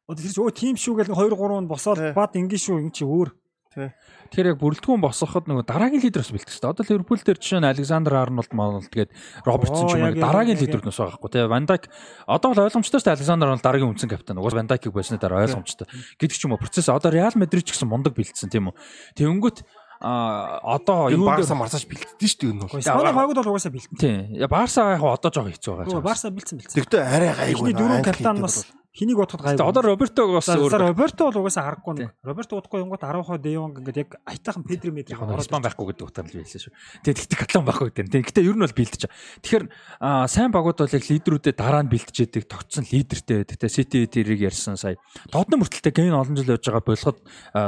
Одоо 0.06 0.22
тэр 0.22 0.34
чинь 0.34 0.44
өө 0.46 0.54
тим 0.54 0.76
шүү 0.78 0.94
гэл 1.02 1.16
2 1.18 1.34
3 1.34 1.64
нь 1.66 1.72
босоод 1.72 2.00
бад 2.14 2.38
ингэ 2.38 2.58
шүү 2.60 2.86
ингэ 2.86 2.94
чи 2.94 3.06
өөр. 3.08 3.30
Тэгэхээр 3.70 4.50
яг 4.50 4.58
бүрэлдэхүүн 4.62 5.02
босгоход 5.02 5.46
нөгөө 5.46 5.66
дараагийн 5.70 6.02
лидер 6.02 6.26
бас 6.26 6.34
бэлтгэж 6.34 6.58
дээ. 6.58 6.74
Одоо 6.74 6.86
Ливерпул 6.90 7.22
дээр 7.22 7.38
жишээ 7.38 7.62
нь 7.62 7.70
Александр 7.70 8.18
Арнолд 8.18 8.50
Монолд 8.50 8.90
тэгээд 8.90 9.14
Робертсон 9.46 9.86
ч 9.86 9.94
юм 9.94 10.10
уу 10.10 10.18
дараагийн 10.18 10.58
яг, 10.58 10.64
лидер 10.66 10.82
нус 10.82 10.98
байхгүй 10.98 11.30
тий. 11.30 11.46
Ван 11.46 11.70
Дайк 11.70 11.86
одоо 12.26 12.50
бол 12.50 12.66
ойлгомжтой 12.66 12.98
шүү 12.98 13.14
Александр 13.14 13.46
Арнолд 13.46 13.62
дараагийн 13.62 13.94
үндсэн 13.94 14.10
капитан. 14.10 14.42
Угаас 14.42 14.58
Ван 14.58 14.66
Дайкийг 14.66 14.90
байсны 14.90 15.22
дараа 15.22 15.46
ойлгомжтой. 15.46 15.86
Гэдэг 16.18 16.34
ч 16.34 16.42
юм 16.50 16.58
уу 16.58 16.62
процесс 16.62 16.90
одоо 16.90 17.14
Реал 17.14 17.38
Мадрид 17.38 17.70
ч 17.70 17.78
гэсэн 17.78 17.86
мундаг 17.86 18.18
бэлдсэн 18.18 18.50
тийм 18.50 18.74
үү. 18.74 18.78
Тэнгүүт 19.22 19.62
одоо 20.00 21.10
юун 21.12 21.28
Барса 21.28 21.56
марсаж 21.60 21.84
бэлддэж 21.84 22.24
шүү 22.24 22.40
дээ 22.40 22.52
энэ 22.56 22.62
бол. 22.64 22.80
Испани 22.80 23.12
хойгод 23.12 23.38
бол 23.44 23.52
угаасаа 23.52 23.72
бэлтэн. 23.76 23.98
тий. 24.00 24.40
Я 24.40 24.48
Барса 24.48 24.96
яг 24.96 25.04
одоо 25.04 25.32
жоо 25.32 25.44
хэцүү 25.52 25.76
байгаа. 25.76 26.02
Барса 26.02 26.32
бэлтсэн 26.32 26.56
бэлтсэн. 26.56 26.78
Тэгтээ 26.80 27.04
арай 27.04 27.32
гайгүй. 27.36 27.74
Дөрөв 27.76 28.04
капитан 28.08 28.40
бас 28.40 28.64
хэнийг 28.90 29.18
бодоход 29.22 29.46
гайгүй. 29.46 29.62
Одоо 29.70 29.82
Робертог 29.86 30.28
бас 30.34 30.50
өөр 30.50 30.74
Роберто 30.90 31.30
бол 31.30 31.38
угаасаа 31.46 31.64
харахгүй 31.70 31.94
нэг. 32.00 32.10
Роберто 32.26 32.58
удахгүй 32.58 32.82
юмгот 32.82 33.06
10 33.06 33.22
хоо 33.24 33.38
Деонг 33.38 33.78
ингээд 33.80 33.98
яг 34.02 34.10
айтайхан 34.26 34.64
Педри 34.66 34.90
нь 34.92 35.06
Испан 35.06 35.62
байхгүй 35.62 35.94
гэдэг 35.94 36.06
утгаар 36.10 36.26
л 36.26 36.34
байлаа 36.42 36.60
шүү. 36.60 36.74
Тэгээ 37.06 37.18
тэгтээ 37.22 37.38
Каталон 37.40 37.66
байхгүй 37.70 37.88
гэдэг. 37.94 38.10
Тэгээ 38.10 38.28
гэтээ 38.34 38.48
ер 38.50 38.56
нь 38.58 38.64
бол 38.66 38.76
бэлдэж. 38.76 39.02
Тэгэхээр 39.46 39.66
аа, 40.02 40.26
сайн 40.28 40.50
багууд 40.52 40.78
бол 40.82 40.90
яг 40.98 41.06
лидерүүдэд 41.06 41.56
дараа 41.56 41.84
нь 41.86 41.92
бэлдэж 41.94 42.16
яадаг 42.26 42.44
тогтсон 42.50 42.84
лидертэй 42.90 43.38
байдаг. 43.46 43.58
Тэгээ 43.62 43.78
Сити 43.78 43.98
тэрийг 44.10 44.42
ярьсан 44.50 44.76
сая. 44.76 44.98
Тотнам 45.30 45.62
хүртэлтэй 45.62 45.94
гейн 45.94 46.18
олон 46.18 46.36
жил 46.36 46.50
явж 46.58 46.66
байгаа 46.66 46.84
болоход 46.84 47.18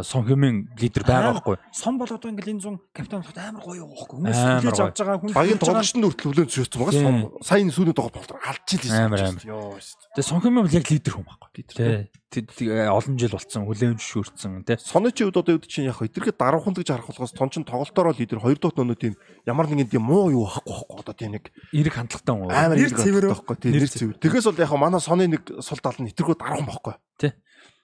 Сон 0.04 0.26
Хэмийн 0.26 0.74
лидер 0.82 1.06
байгаа 1.06 1.38
байхгүй. 1.38 1.58
Сон 1.72 1.96
бол 2.02 2.10
одоо 2.10 2.28
ингээд 2.34 2.50
энэ 2.50 2.62
зун 2.66 2.82
капитан 2.92 3.22
болоход 3.22 3.38
амар 3.38 3.62
гоё 3.62 3.86
байхгүй. 3.86 4.18
Хүмүүс 4.26 4.42
хүлээж 4.42 4.80
авч 4.82 4.98
байгаа 5.06 5.18
хүн 5.22 5.32
Багийн 5.38 5.58
байгаа- 5.62 5.70
тоглогчдын 5.70 6.04
хүртэл 6.10 6.28
хүлэн 6.34 6.48
зөвшөөрсөн 6.50 6.80
байгаа. 6.82 7.02
Сон- 7.02 7.30
Сайн 7.42 7.70
сүүлийн 7.72 7.96
тоглолт 7.96 8.16
болтор 8.18 8.38
алдчихил 8.42 8.92
Амар, 8.92 9.20
амар. 9.22 9.44
Йоо. 9.46 9.78
шүү 9.78 9.96
дээ. 10.02 10.12
Тэгээ 10.18 10.28
Сон 10.28 10.42
Хэмийн 10.42 10.64
бол 10.66 10.76
яг 10.76 10.86
лидер 10.92 11.11
хүн 11.14 11.28
байхгүй. 11.28 11.50
Тий. 11.68 12.10
Тэг- 12.32 12.92
олон 12.92 13.16
жил 13.20 13.36
болцсон 13.36 13.68
хүлээн 13.68 14.00
зөвшөөрсөн 14.00 14.64
тий. 14.64 14.78
Соны 14.80 15.12
чи 15.12 15.28
үед 15.28 15.36
одоо 15.36 15.60
юу 15.60 15.64
чинь 15.64 15.92
яг 15.92 16.00
эдгэрхэд 16.00 16.40
даруухан 16.40 16.72
гэж 16.72 16.88
харах 16.96 17.12
болгоос 17.12 17.36
тон 17.36 17.50
чин 17.52 17.68
тоглолтоор 17.68 18.16
л 18.16 18.20
лидер 18.20 18.40
хоёр 18.40 18.56
дахь 18.56 18.76
нөө 18.80 18.96
тийм 18.96 19.14
ямар 19.46 19.68
нэгэн 19.68 19.92
тийм 19.92 20.08
муу 20.08 20.32
юу 20.32 20.48
байхгүй 20.48 20.72
байхгүй 20.72 21.00
одоо 21.04 21.16
тийм 21.16 21.32
нэг 21.36 21.52
Эрэг 21.76 21.94
хандлагатай 21.94 22.34
хүн. 22.36 22.50
амар 22.52 22.78
Нэр 22.80 22.88
хэрэг 22.88 23.00
цэвэр 23.04 23.26
байхгүй 23.36 23.56
тийм 23.60 23.72
нэр 23.76 23.88
цэвэр. 23.92 24.18
Тэгээс 24.24 24.46
бол 24.48 24.64
яг 24.64 24.72
манай 24.80 25.02
соны 25.04 25.28
нэг 25.28 25.44
сул 25.60 25.80
тал 25.84 26.00
нь 26.00 26.08
эдгэрхүү 26.08 26.36
даруухан 26.40 26.68
байхгүй. 26.72 26.96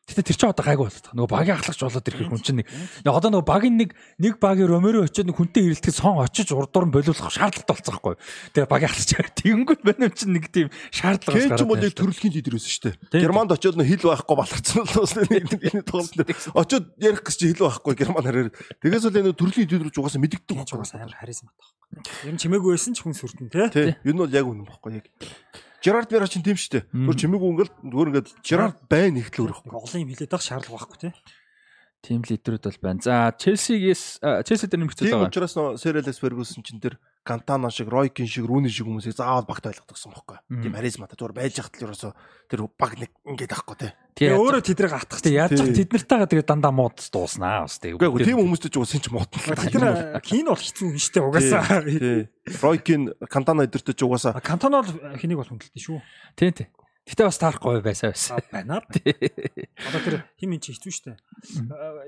Гэтэ 0.07 0.23
тэр 0.23 0.37
чинь 0.39 0.51
одоо 0.55 0.63
гайгүй 0.63 0.87
байгаа. 0.87 1.11
Нөгөө 1.19 1.31
багийн 1.35 1.57
ахлагч 1.59 1.81
болоод 1.83 2.07
ирэх 2.07 2.31
хүн 2.31 2.39
чинь 2.39 2.57
нэг 2.63 2.67
яг 3.03 3.11
одоо 3.11 3.27
нөгөө 3.27 3.43
багийн 3.43 3.75
нэг 3.75 3.91
нэг 4.23 4.39
багийн 4.39 4.71
Ромеро 4.71 5.03
очиод 5.03 5.27
нэг 5.27 5.35
хүнтэй 5.35 5.67
ирэлтгэж 5.67 5.95
сон 5.99 6.23
очиж 6.23 6.55
урдуур 6.55 6.87
нь 6.87 6.95
болиулах 6.95 7.27
шаардлагатай 7.27 7.75
болсон 7.75 7.91
байхгүй. 7.91 8.15
Тэгээ 8.55 8.71
багийн 8.71 8.87
ахлагч 8.87 9.11
тэгэнгүүт 9.43 9.81
байна 9.83 10.07
чинь 10.15 10.31
нэг 10.31 10.47
тийм 10.47 10.71
шаардлага 10.95 11.43
гараад 11.43 11.59
юм 11.59 11.67
бол 11.67 11.75
байна 11.75 11.91
яг 11.91 11.91
шүү 11.91 11.99
дээ. 11.99 12.03
төрөлхийн 12.07 12.33
лидер 12.39 12.53
байсан 12.55 12.71
шүү 12.71 12.83
дээ. 12.87 13.19
Германд 13.19 13.51
очиод 13.51 13.75
нөө 13.75 13.87
хил 13.91 14.07
байхгүй 14.07 14.35
баларцсан 14.39 14.79
л 14.87 14.95
бас 14.95 15.11
нэг 15.19 15.27
энэ 15.75 15.83
тоглолт. 15.83 16.29
Очиод 16.55 16.85
ярих 17.03 17.21
гэж 17.27 17.35
чи 17.35 17.45
хил 17.51 17.67
байхгүй 17.67 17.93
герман 17.99 18.23
хараар. 18.23 18.49
Тэгээс 18.79 19.03
бол 19.11 19.19
энэ 19.19 19.35
төрөлхийн 19.35 19.67
лидер 19.67 19.91
ч 19.91 19.99
угаасаа 19.99 20.23
мэддэг 20.23 20.39
Энд 20.55 20.63
ч 20.63 20.71
байхгүй. 20.71 20.79
угаасаа 20.87 21.03
амар 21.03 21.19
харизма 21.19 21.51
таахгүй. 21.51 21.75
Ер 22.23 22.31
нь 22.31 22.39
чимээгүй 22.39 22.71
байсан 22.79 22.95
ч 22.95 23.03
хүн 23.03 23.11
сүрдэн 23.11 23.51
тий. 23.51 23.67
Тий. 23.75 23.91
Энэ 24.07 24.23
бол 24.23 24.31
яг 24.31 24.47
үнэн 24.47 24.63
байхгүй 24.71 25.03
яг. 25.03 25.05
Жерард 25.87 26.11
Мера 26.11 26.27
чинь 26.27 26.43
тийм 26.43 26.59
шүү 26.59 26.71
дээ. 26.75 26.83
Түр 26.91 27.15
чимээгүй 27.15 27.49
ингээл 27.55 27.73
зүгээр 27.79 28.09
ингээд 28.11 28.29
Жерард 28.43 28.77
байна 28.91 29.23
ихтэл 29.23 29.47
олон 29.55 30.01
юм 30.03 30.11
хилээд 30.11 30.31
байх 30.35 30.43
шаардлага 30.43 30.83
байхгүй 30.83 30.99
тий. 31.07 31.13
Тим 32.03 32.21
лидерүүд 32.27 32.63
бол 32.67 32.79
байна. 32.83 32.99
За 32.99 33.31
Челсигээс 33.39 34.19
Челси 34.19 34.67
дээр 34.67 34.83
нэмэгдэж 34.83 35.07
Тийм 35.07 35.15
байгаа. 35.15 35.31
учраас 35.31 35.55
нөө 35.55 35.79
Сэрэлэс 35.79 36.19
Фергюсон 36.19 36.61
чинь 36.67 36.83
тэр 36.83 36.99
Кантана 37.27 37.67
шиг, 37.67 37.91
Ройкин 37.91 38.23
шиг, 38.23 38.47
Рүүни 38.47 38.71
шиг 38.71 38.87
хүмүүсийг 38.87 39.19
заавал 39.19 39.43
багт 39.43 39.67
ойлгодогсон 39.67 40.15
байхгүй. 40.15 40.39
Мм. 40.47 40.63
Тийм 40.63 40.73
харизматай 40.79 41.19
зүгээр 41.19 41.35
байж 41.35 41.59
хатал 41.59 41.91
ерөөсө 41.91 42.11
тэр 42.47 42.63
баг 42.79 42.95
нэг 42.95 43.11
ингээд 43.27 43.51
ахгүй 43.51 43.75
тий. 43.75 43.91
Тэгээ 44.15 44.39
өөрөө 44.39 44.63
тэдрэг 44.63 44.93
атах 44.95 45.19
тэгээ 45.19 45.39
яаж 45.43 45.51
ч 45.59 45.67
тэднэртэйгээ 45.75 46.29
тэгээ 46.31 46.47
дандаа 46.47 46.71
мууд 46.71 46.97
дууснаа 47.11 47.67
бас 47.67 47.75
тэгээ. 47.83 47.99
Үгүй 47.99 48.23
тийм 48.23 48.39
хүмүүстэй 48.39 48.71
ч 48.71 48.75
уусаа 48.79 49.03
ч 49.03 49.11
муутна. 49.11 49.43
Тэд 49.43 49.75
нар 49.83 50.23
хин 50.23 50.47
бол 50.47 50.63
юм 50.63 50.95
штэ 50.95 51.19
угаасаа. 51.19 51.83
Тий. 51.83 52.31
Ройкин 52.63 53.11
Кантана 53.27 53.67
эдэртэй 53.67 53.93
ч 53.93 54.01
угаасаа 54.07 54.39
Кантон 54.39 54.79
бол 54.79 54.89
хэнийг 55.19 55.43
бол 55.43 55.51
хүндэлдэг 55.51 55.83
шүү. 55.83 55.99
Тий, 56.39 56.55
тий. 56.55 56.71
Гэтэ 57.07 57.23
бас 57.23 57.39
таарахгүй 57.39 57.79
байсаа 57.79 58.11
байсан. 58.11 58.43
Байна. 58.51 58.83
Одоо 58.83 60.01
тэр 60.03 60.27
хим 60.35 60.51
эн 60.51 60.59
чи 60.59 60.75
хэцүү 60.75 60.91
штэ. 60.91 61.15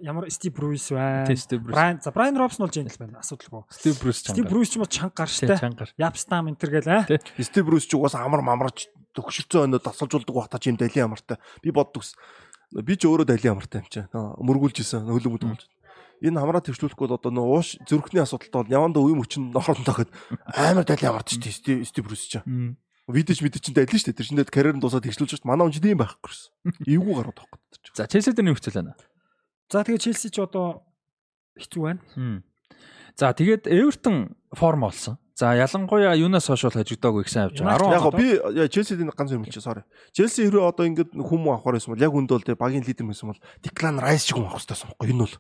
Ямар 0.04 0.28
Стив 0.28 0.52
Брюс 0.52 0.92
байна. 0.92 1.32
Стив. 1.40 1.64
Брайан 1.64 2.04
за 2.04 2.12
Брайан 2.12 2.36
Робсон 2.36 2.68
бол 2.68 2.74
жинл 2.76 2.92
байна. 3.00 3.24
Асуудалгүй. 3.24 3.64
Стив 3.72 3.96
Брюс 3.96 4.20
Стив 4.20 4.36
чанга. 4.36 4.50
Брюс 4.52 4.68
ч 4.68 4.76
юм 4.76 4.84
уу 4.84 4.92
чанга 4.92 5.16
гар 5.16 5.32
штэ. 5.32 5.56
Япстам 5.96 6.52
энэ 6.52 6.60
төр 6.60 6.72
гээл 6.76 6.92
аа. 6.92 7.08
Тий. 7.08 7.20
Стив 7.40 7.64
Брюс 7.64 7.88
ч 7.88 7.96
угаасаа 7.96 8.28
амар 8.28 8.44
мамарч 8.44 8.92
төгшөлцөө 9.16 9.72
өнөө 9.72 9.88
тасалжуулдаг 9.88 10.36
багтаа 10.36 10.60
чи 10.60 10.68
юм 10.68 10.76
далийн 10.76 11.08
амартай. 11.08 11.40
Би 11.64 11.72
боддогс. 11.72 12.20
Би 12.76 13.00
ч 13.00 13.08
өөрөө 13.08 13.24
далийн 13.24 13.56
амартай 13.56 13.80
юм 13.80 13.88
чи. 13.88 14.04
Мөргүүлж 14.12 14.84
исэн 14.84 15.08
хөлөө 15.08 15.32
мэд 15.32 15.48
болж. 15.48 15.64
Энэ 16.20 16.44
хамраа 16.44 16.60
төвчлүүлэхгүй 16.60 17.08
бол 17.08 17.16
одоо 17.16 17.32
нөө 17.32 17.48
ууш 17.48 17.68
зүрхний 17.88 18.20
асуудалтай 18.20 18.68
бол 18.68 18.76
яванда 18.76 19.00
үе 19.00 19.16
мөчн 19.16 19.56
орондоо 19.56 19.96
гэхэд 20.04 20.12
амар 20.52 20.84
далийн 20.84 21.16
амарч 21.16 21.40
Стив 21.40 21.88
Стив 21.88 22.04
Брюс 22.04 22.28
ч. 22.28 22.44
Видэж 23.10 23.42
мэдээ 23.42 23.62
чинь 23.66 23.74
далийн 23.74 23.98
шүү 23.98 24.14
дээ. 24.14 24.18
Тэр 24.22 24.28
чинь 24.30 24.46
карьер 24.46 24.78
нь 24.78 24.84
дуусаад 24.86 25.02
тэгшлүүлж 25.02 25.42
байна. 25.42 25.50
Манай 25.50 25.66
хүн 25.66 25.74
чинь 25.74 25.86
тийм 25.90 25.98
байхгүй 25.98 26.30
гэсэн. 26.30 26.50
Эвгүй 26.86 27.14
гарууд 27.18 27.42
чинь. 27.42 27.98
За 27.98 28.06
Челси 28.06 28.38
дээр 28.38 28.54
нэмэгдэж 28.54 28.74
байна. 28.78 28.94
За 29.66 29.82
тэгээ 29.82 29.98
Челси 29.98 30.30
ч 30.30 30.38
одоо 30.38 30.86
хэцүү 31.58 31.82
байна. 31.82 32.02
За 33.18 33.34
тэгээд 33.34 33.66
Эвертон 33.66 34.38
форм 34.54 34.86
олсон. 34.86 35.18
За 35.34 35.56
ялангуяа 35.58 36.14
юунаас 36.20 36.52
хойш 36.52 36.68
бол 36.68 36.78
хожигдоогүй 36.78 37.24
их 37.26 37.32
сайн 37.34 37.50
явж 37.50 37.64
байгаа. 37.64 37.90
10 37.90 37.98
Яг 37.98 38.04
гоо 38.04 38.14
би 38.14 38.28
Челсид 38.70 39.02
энэ 39.02 39.16
ганц 39.16 39.32
юм 39.34 39.48
чи 39.48 39.58
sorry. 39.58 39.82
Челси 40.14 40.46
хэрвээ 40.46 40.68
одоо 40.68 40.86
ингээд 40.86 41.16
хүмүүс 41.16 41.50
авахаар 41.50 41.80
байсан 41.80 41.96
бол 41.96 42.06
яг 42.06 42.14
үндэ 42.14 42.34
бол 42.36 42.46
тэг 42.46 42.60
багийн 42.60 42.84
лидер 42.84 43.08
байсан 43.08 43.32
бол 43.32 43.42
Declan 43.64 43.98
Rice 44.04 44.30
шиг 44.30 44.38
авах 44.38 44.60
хэрэгтэй 44.60 44.78
байхгүй 44.86 45.10
энэ 45.10 45.24
бол. 45.24 45.36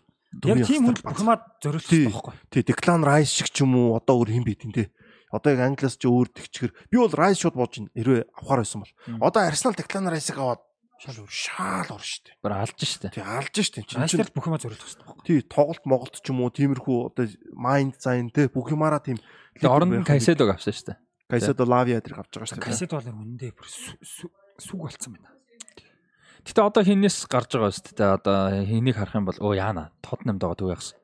Яг 0.47 0.57
тийм 0.65 0.81
хүн 0.87 0.95
бухимад 1.03 1.41
хэрэгтэй 1.59 2.07
байхгүй. 2.09 2.33
Тий, 2.47 2.63
Declan 2.63 3.03
Rice 3.03 3.33
шиг 3.43 3.51
ч 3.51 3.61
юм 3.61 3.75
уу 3.75 3.99
одоо 3.99 4.23
өөр 4.23 4.39
хин 4.39 4.47
бит 4.47 4.63
энэ. 4.63 4.87
Одоо 5.31 5.49
яг 5.53 5.61
Англиас 5.61 5.95
ч 5.97 6.09
өөр 6.09 6.27
тэгчгэр 6.33 6.71
би 6.89 6.97
бол 6.97 7.13
Rice 7.13 7.41
шууд 7.45 7.55
бууж 7.57 7.73
ин 7.79 7.87
хэрвээ 7.93 8.29
авахаар 8.33 8.61
байсан 8.65 8.81
бол. 8.81 8.93
Одоо 9.21 9.41
Arsenal 9.45 9.75
Declan 9.77 10.09
Rice-ыг 10.09 10.37
аваад 10.41 10.61
шал 10.99 11.15
өөр 11.21 11.31
шаал 11.31 11.89
ор 11.95 12.03
штэ. 12.03 12.33
Бүр 12.43 12.53
алж 12.59 12.75
штэ. 12.81 13.13
Тий, 13.13 13.23
алж 13.23 13.55
штэ. 13.55 13.85
Чин 13.87 14.01
Райстерт 14.03 14.33
бухимад 14.35 14.59
зориулах 14.65 14.83
хэрэгтэй 14.83 15.05
байхгүй. 15.05 15.23
тий, 15.29 15.39
тоглолт 15.47 15.85
моголт 15.87 16.15
ч 16.19 16.27
юм 16.33 16.41
уу 16.43 16.51
тиймэрхүү 16.51 16.97
одоо 17.13 17.25
mind 17.55 17.95
sign 18.01 18.33
те 18.33 18.49
бүх 18.51 18.67
юмараа 18.73 18.99
тийм 18.99 19.15
Тэгээ 19.55 19.69
оронд 19.69 20.03
Кайседог 20.03 20.49
авсан 20.59 20.73
штэ. 20.75 20.97
Кайседо 21.29 21.63
Лавиа 21.63 22.01
дэрэг 22.03 22.19
авч 22.25 22.33
байгаа 22.35 22.49
штэ. 22.51 22.59
Кассет 22.65 22.91
бол 22.91 23.05
үнэндээ 23.05 23.51
бүр 23.55 23.67
сү- 23.69 24.01
сү- 24.03 24.33
сүг 24.59 24.79
болцсон 24.81 25.13
байна. 25.15 25.29
Гэтэ 26.43 26.61
одоо 26.65 26.83
хинээс 26.83 27.27
гарч 27.29 27.53
байгаа 27.55 27.71
дээ. 27.71 28.15
Одоо 28.17 28.35
хэнийг 28.65 28.95
харах 28.97 29.15
юм 29.15 29.25
бол 29.29 29.37
өө 29.39 29.53
яана. 29.59 29.91
Тотнамд 30.01 30.39
байгаа 30.41 30.57
төв 30.57 30.71
ягс. 30.73 30.95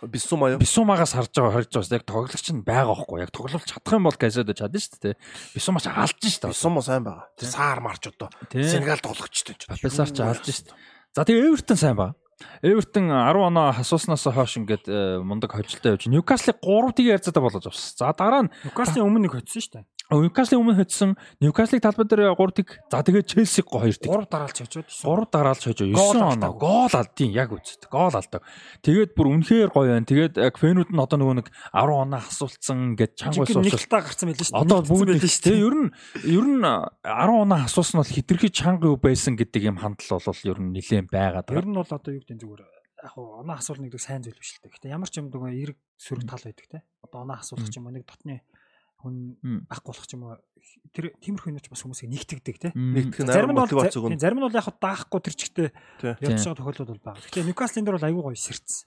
Бисумаа 0.00 0.56
юу? 0.56 0.60
Бисумагаас 0.62 1.12
харж 1.12 1.28
байгаа 1.36 1.60
харж 1.60 1.68
байгаа. 1.76 1.96
Яг 2.00 2.04
тоглогч 2.08 2.46
нь 2.56 2.64
байгаа 2.64 2.96
байхгүй. 2.96 3.20
Яг 3.20 3.30
тоглолт 3.36 3.68
чадах 3.68 3.92
юм 3.92 4.08
бол 4.08 4.16
Кайседо 4.16 4.56
чадна 4.56 4.80
шүү 4.80 4.96
дээ. 4.96 5.14
Бисумаач 5.52 5.86
алж 5.92 6.16
шүү 6.16 6.48
дээ. 6.48 6.52
Бисумаа 6.56 6.84
сайн 6.84 7.04
байгаа. 7.04 7.28
Саар 7.36 7.80
марч 7.84 8.08
одоо. 8.08 8.32
Сенегал 8.48 9.04
тоглогчтой 9.04 9.60
ч. 9.60 9.68
Папесар 9.68 10.08
ч 10.08 10.24
алж 10.24 10.40
шүү 10.48 10.72
дээ. 10.72 10.78
За 11.12 11.24
тэгээ 11.28 11.52
Эвертон 11.52 11.76
сайн 11.76 11.96
ба. 12.00 12.16
Эвертон 12.64 13.12
10 13.12 13.44
оноо 13.44 13.76
хасууснаас 13.76 14.24
хойш 14.24 14.56
ингээд 14.56 14.88
э, 14.88 15.20
мундаг 15.20 15.52
хожилтой 15.52 15.92
явж 15.92 16.08
Ньюкаслыг 16.08 16.56
3 16.64 16.96
тийг 16.96 17.20
ярцаатай 17.20 17.42
болгож 17.44 17.68
авсан. 17.68 17.92
За 18.00 18.14
дараа 18.16 18.48
нь 18.48 18.52
Ньюкаслын 18.64 19.04
өмнө 19.04 19.28
нэг 19.28 19.36
хоцсон 19.36 19.60
шүү 19.60 19.72
дээ. 19.76 19.84
Ньюкаслын 20.10 20.58
өмнө 20.58 20.76
хоцсон 20.82 21.14
Ньюкаслыг 21.38 21.80
талбай 21.82 22.06
дээр 22.06 22.34
3 22.34 22.50
тийг. 22.58 22.82
За 22.90 23.00
тэгээ 23.06 23.22
Челсиг 23.22 23.66
2 23.70 24.02
тийг. 24.02 24.10
3 24.10 24.26
дараалж 24.26 24.58
очоод 24.66 24.90
3 24.90 25.30
дараалж 25.30 25.62
хожоо 25.62 25.86
9 25.86 25.94
Гол 25.94 26.18
оноо 26.18 26.52
гол 26.58 26.90
алдیں۔ 26.90 27.30
Яг 27.30 27.54
үст. 27.54 27.86
Гол 27.86 28.10
алдаг. 28.10 28.42
Тэгээд 28.82 29.14
бүр 29.14 29.26
үнэхээр 29.38 29.70
гоё 29.70 29.94
байна. 29.94 30.06
Тэгээд 30.10 30.34
яг 30.42 30.58
фэнүүд 30.58 30.90
нь 30.90 30.98
одоо 30.98 31.18
нөгөө 31.22 31.36
нэг 31.38 31.48
10 31.70 31.94
оноо 31.94 32.20
хасуулсан 32.26 32.98
гэд 32.98 33.12
чанга 33.14 33.46
Жинхэнэ 33.46 33.54
байсан 33.54 33.62
нэг 33.62 33.74
талтаа 33.78 34.02
гарцсан 34.02 34.26
байлээ 34.26 34.46
шүү 34.50 34.54
дээ. 34.58 34.62
Одоо 34.66 34.78
бүгд 34.82 35.08
л 35.14 35.42
тийм 35.46 35.58
ер 35.62 35.74
нь 35.78 35.88
ер 36.26 36.46
нь 36.50 36.62
10 36.66 37.42
оноо 37.46 37.58
асуусан 37.62 37.96
бол 38.02 38.10
хитрхи 38.10 38.48
чанга 38.50 38.86
юу 38.90 38.98
байсан 38.98 39.38
гэдэг 39.38 39.62
юм 39.62 39.78
хандлал 39.78 40.18
бол 40.26 40.42
ер 40.42 40.58
нь 40.58 40.72
нэлээд 40.74 41.06
байгаад 41.06 41.46
Ер 41.54 41.62
байгаа. 41.62 41.70
нь 41.70 41.78
бол 41.78 41.86
одоо 41.94 42.10
юу 42.10 42.22
гэдэг 42.26 42.38
зүгээр 42.42 42.62
яг 43.00 43.12
хуу 43.16 43.40
оноо 43.40 43.56
асуул 43.56 43.80
нэгдэг 43.80 44.00
сайн 44.00 44.20
зүйл 44.20 44.36
биш 44.36 44.58
л 44.58 44.68
дээ. 44.68 44.74
Гэтэ 44.76 44.92
ямар 44.92 45.08
ч 45.08 45.22
юм 45.22 45.32
дөгөө 45.32 45.52
эрг 45.56 45.78
сөрөг 45.96 46.28
тал 46.28 46.44
байдаг 46.44 46.66
те. 46.68 46.78
Одоо 47.00 47.24
оноо 47.24 47.36
асуулах 47.40 47.72
юм 47.72 47.88
нэг 47.88 48.04
дотны 48.04 48.42
хүн 49.00 49.16
байхгүй 49.68 49.90
болох 49.90 50.06
ч 50.08 50.12
юм 50.16 50.22
уу 50.24 50.36
тэр 50.90 51.14
тиймэрхүү 51.22 51.50
юмч 51.54 51.66
бас 51.70 51.82
хүмүүсийг 51.86 52.10
нэгтгэдэг 52.10 52.56
тий. 52.58 52.72
Нэгтгэх 52.74 53.22
нь 53.22 53.30
Зарим 53.30 53.54
нь 53.54 53.58
бол 53.58 53.70
мотивац 53.70 53.94
өгнө. 53.94 54.18
зарим 54.18 54.38
нь 54.40 54.44
бол 54.46 54.58
яг 54.58 54.66
хаа 54.66 54.76
даахгүй 54.80 55.20
тэр 55.22 55.34
чигтээ 55.38 55.68
байгаа 56.02 56.54
тохиолдол 56.58 56.90
бол 56.98 57.04
байгаа. 57.06 57.22
Тэгэхээр 57.30 57.46
Ньюкаслын 57.46 57.84
дээр 57.86 57.96
бол 57.98 58.08
айгүй 58.10 58.22
гоё 58.26 58.38
сэрцсэн. 58.38 58.86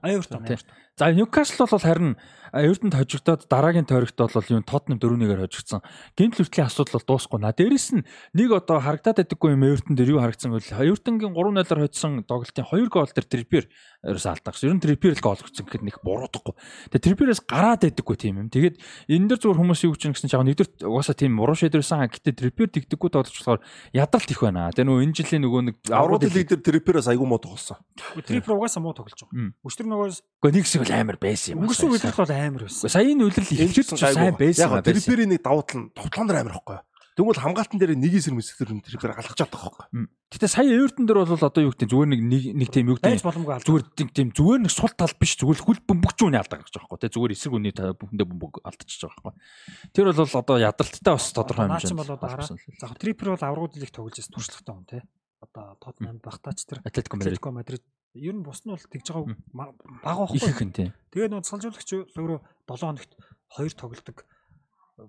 Эвертон. 0.00 0.42
Тий. 0.48 0.58
За 0.96 1.12
Ньюкасл 1.12 1.64
бол 1.64 1.80
харин 1.80 2.16
Эвертонд 2.52 2.92
хожигдоод 2.92 3.48
дараагийн 3.48 3.88
тойрогт 3.88 4.16
бол 4.16 4.52
юу 4.52 4.60
Тотнем 4.60 5.00
4-1-ээр 5.00 5.48
хожигдсон. 5.48 5.80
Гэмт 6.20 6.36
хүртлийн 6.36 6.68
асуудал 6.68 7.00
бол 7.00 7.16
дуусахгүй 7.16 7.40
наа. 7.40 7.56
Дээрэс 7.56 7.96
нь 7.96 8.04
нэг 8.36 8.52
одоо 8.52 8.76
харагдаад 8.76 9.24
байдаггүй 9.24 9.56
юм 9.56 9.64
Эвертон 9.64 9.96
дээр 9.96 10.12
юу 10.16 10.20
харагдсан 10.20 10.52
гэвэл 10.52 10.84
Эвертонгийн 10.92 11.32
3-0-аар 11.32 11.80
хоцсон 11.88 12.28
тоглолтын 12.28 12.68
2 12.68 12.92
гол 12.92 13.08
дээр 13.08 13.24
Триппер 13.24 13.64
ерөөс 14.04 14.26
алдагс. 14.28 14.68
Ер 14.68 14.76
нь 14.76 14.84
Триппер 14.84 15.16
л 15.16 15.24
гол 15.24 15.40
өгсөн 15.40 15.64
гэхэд 15.64 15.80
нэг 15.80 15.96
буруудахгүй. 16.04 16.52
Тэгээ 16.92 17.04
Трипперээс 17.08 17.40
гараад 17.48 17.88
байдаггүй 17.88 18.16
тийм 18.20 18.44
юм. 18.44 18.52
Тэгээд 18.52 18.76
энэ 19.08 19.28
дэр 19.32 19.40
зүгээр 19.40 19.60
хүмүүс 19.64 19.80
юу 19.88 19.96
гэж 19.96 20.12
гэсэн 20.12 20.28
чинь 20.28 20.36
яг 20.36 20.44
нэгдүгээр 20.72 20.88
угаасаа 20.88 21.16
тийм 21.16 21.36
уруу 21.38 21.56
шийдвэрсэн 21.56 22.08
гэхдээ 22.08 22.34
Триппер 22.38 22.68
тэгдэггүй 22.72 23.10
тоглож 23.12 23.34
болохоор 23.36 23.60
ядралт 23.92 24.30
их 24.30 24.40
байна. 24.40 24.70
Тэгээ 24.72 24.88
нөгөө 24.88 25.04
энэ 25.04 25.16
жилийн 25.20 25.42
нөгөө 25.44 25.62
нэг 25.68 25.76
Аврал 25.92 26.22
лиг 26.22 26.48
дээр 26.48 26.62
Трипперээс 26.64 27.08
айгүй 27.12 27.26
муу 27.28 27.40
тоглосон. 27.42 27.78
Трипер 28.24 28.56
угаасаа 28.56 28.82
муу 28.82 28.96
тоглож 28.96 29.16
байгаа. 29.20 29.52
Өчтөр 29.62 29.86
нөгөө 29.86 30.08
Гэхдээ 30.40 30.56
нэг 30.56 30.64
хэсэг 30.66 30.80
бол 30.82 30.94
амар 30.96 31.18
байсан 31.20 31.48
юм. 31.52 31.58
өнгөрсөн 31.68 31.90
үйлрэл 31.92 32.20
бол 32.22 32.32
амар 32.32 32.62
байсан. 32.66 32.88
Сая 32.90 33.06
энэ 33.06 33.24
үйлрэл 33.28 33.72
ч 33.72 33.78
сайн 33.92 34.36
байсан 34.36 34.62
Яг 34.64 34.70
байна. 34.72 34.86
Трипперийн 34.86 35.30
нэг 35.36 35.42
давуу 35.44 35.62
тал 35.62 35.80
нь 35.84 35.90
товтлон 35.92 36.26
дээр 36.26 36.40
амар 36.42 36.56
ихгүй. 36.58 36.78
Тэгвэл 37.12 37.44
хамгаалтан 37.44 37.76
дээр 37.76 37.92
нэг 37.92 38.16
эсрэг 38.16 38.40
мэсгэр 38.40 38.72
нь 38.72 38.80
Триппер 38.80 39.12
галгаж 39.12 39.36
чадах 39.36 39.68
байхгүй. 39.68 40.08
Гэтэ 40.32 40.48
сая 40.48 40.72
Эвертон 40.72 41.04
дээр 41.04 41.28
бол 41.28 41.36
одоо 41.36 41.60
юу 41.60 41.76
гэдэг 41.76 41.92
зүгээр 41.92 42.08
нэг 42.08 42.20
нэг 42.56 42.68
тийм 42.72 42.88
юу 42.88 42.96
гэдэг 42.96 43.20
зүгээр 43.68 43.84
тийм 43.92 44.08
тийм 44.16 44.28
зүгээр 44.32 44.60
нэг 44.64 44.72
сул 44.72 44.96
тал 44.96 45.12
биш 45.20 45.36
зүгээр 45.36 45.60
хүл 45.60 45.80
бөмбөгчүүний 45.92 46.40
алдаг 46.40 46.64
гэж 46.64 46.72
байгаа 46.72 46.88
байхгүй 46.88 47.04
тий 47.04 47.12
зүгээр 47.12 47.34
эсрэг 47.36 47.52
үний 47.52 47.72
бүхэндээ 47.76 48.28
бөмбөг 48.32 48.54
алдчихж 48.64 49.00
байгаа 49.12 49.28
байхгүй 49.28 49.92
тэр 49.92 50.06
бол 50.08 50.40
одоо 50.40 50.56
ядралттай 50.56 51.12
бас 51.12 51.26
тодорхой 51.36 51.68
одоо 51.68 52.28
хараа. 52.32 52.48
За 52.48 52.96
Трипер 52.96 53.36
бол 53.36 53.44
аврагууд 53.44 53.76
лиг 53.76 53.92
тоглож 53.92 54.16
байсан 54.16 54.32
туршлагатай 54.32 54.72
хүн 54.72 54.88
тий. 54.88 55.02
Одоо 55.44 55.76
Тотнам 55.84 56.16
багтаач 56.16 56.64
тэр 56.64 56.80
Атлетико 56.80 57.52
Мадрид 57.52 57.84
ер 58.16 58.32
нь 58.32 58.40
бус 58.40 58.64
нь 58.64 58.72
бол 58.72 58.80
тэгж 58.80 59.12
байгаа 59.12 59.36
бага 59.52 60.32
их 60.32 60.40
байхгүй. 60.40 60.48
их 60.48 60.60
юм 60.64 60.72
тий 60.72 60.88
Тэгээ 61.12 61.28
нөгөө 61.28 61.48
салжуулагч 61.48 61.90
өөрөө 62.16 62.40
7 62.72 62.80
хоногт 62.88 63.12
2 63.56 63.76
тоглодог 63.76 64.24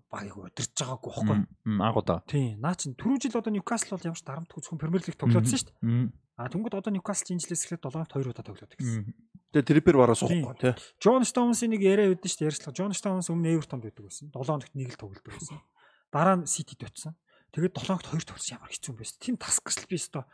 багийг 0.10 0.38
удирж 0.38 0.72
байгаагүй 0.80 1.12
байхгүй. 1.12 1.38
агуудаа 1.84 2.20
Тийм. 2.28 2.60
Наа 2.64 2.76
чин 2.76 2.96
түрүү 2.96 3.20
жил 3.28 3.38
одоо 3.40 3.52
Ньюкасл 3.52 3.92
бол 3.94 4.08
ямар 4.08 4.18
ч 4.18 4.24
дарамт 4.24 4.52
хүчгүй 4.52 4.80
Премьер 4.80 5.04
лиг 5.04 5.18
тоглоодсон 5.20 5.60
шүү 5.60 5.70
дээ. 5.84 6.12
А 6.40 6.50
тэнгууд 6.50 6.76
одоо 6.80 6.92
Ньюкасл 6.94 7.30
энэ 7.36 7.44
жилээс 7.44 7.68
эхлээд 7.68 7.84
7 7.84 7.94
хоногт 7.94 8.16
2 8.16 8.32
удаа 8.32 8.46
тоглоод 8.48 8.74
гэсэн. 8.74 9.06
Тэгээ 9.54 9.68
Триппер 9.70 9.96
бараа 10.00 10.18
суухгүй 10.18 10.56
тий. 10.58 10.74
Джон 10.98 11.28
Стоунсын 11.28 11.70
нэг 11.76 11.84
яриа 11.84 12.10
үүдэн 12.10 12.26
шүү 12.26 12.40
дээ 12.42 12.50
ярьцлага. 12.50 12.74
Джон 12.74 12.96
Стоунс 12.98 13.30
өмнө 13.30 13.54
Эвертонд 13.54 13.86
байдаг 13.86 14.04
байсан. 14.10 14.34
7 14.34 14.42
хоногт 14.42 14.74
нэг 14.74 14.90
л 14.90 14.98
тоглодог 14.98 15.30
байсан. 15.30 15.62
Дараа 16.10 16.36
нь 16.42 16.50
Ситид 16.50 16.82
очсон. 16.82 17.14
Тэгээд 17.54 17.78
7 17.78 17.86
хоногт 17.86 18.08
2 18.10 18.26
тоглосон 18.26 18.56
ямар 18.58 18.72
хэцүү 18.74 18.92
юм 18.92 18.98
бэ? 18.98 19.06
Тим 19.22 19.36
тасгасл 19.38 19.86
би 19.86 20.02
өстө 20.02 20.26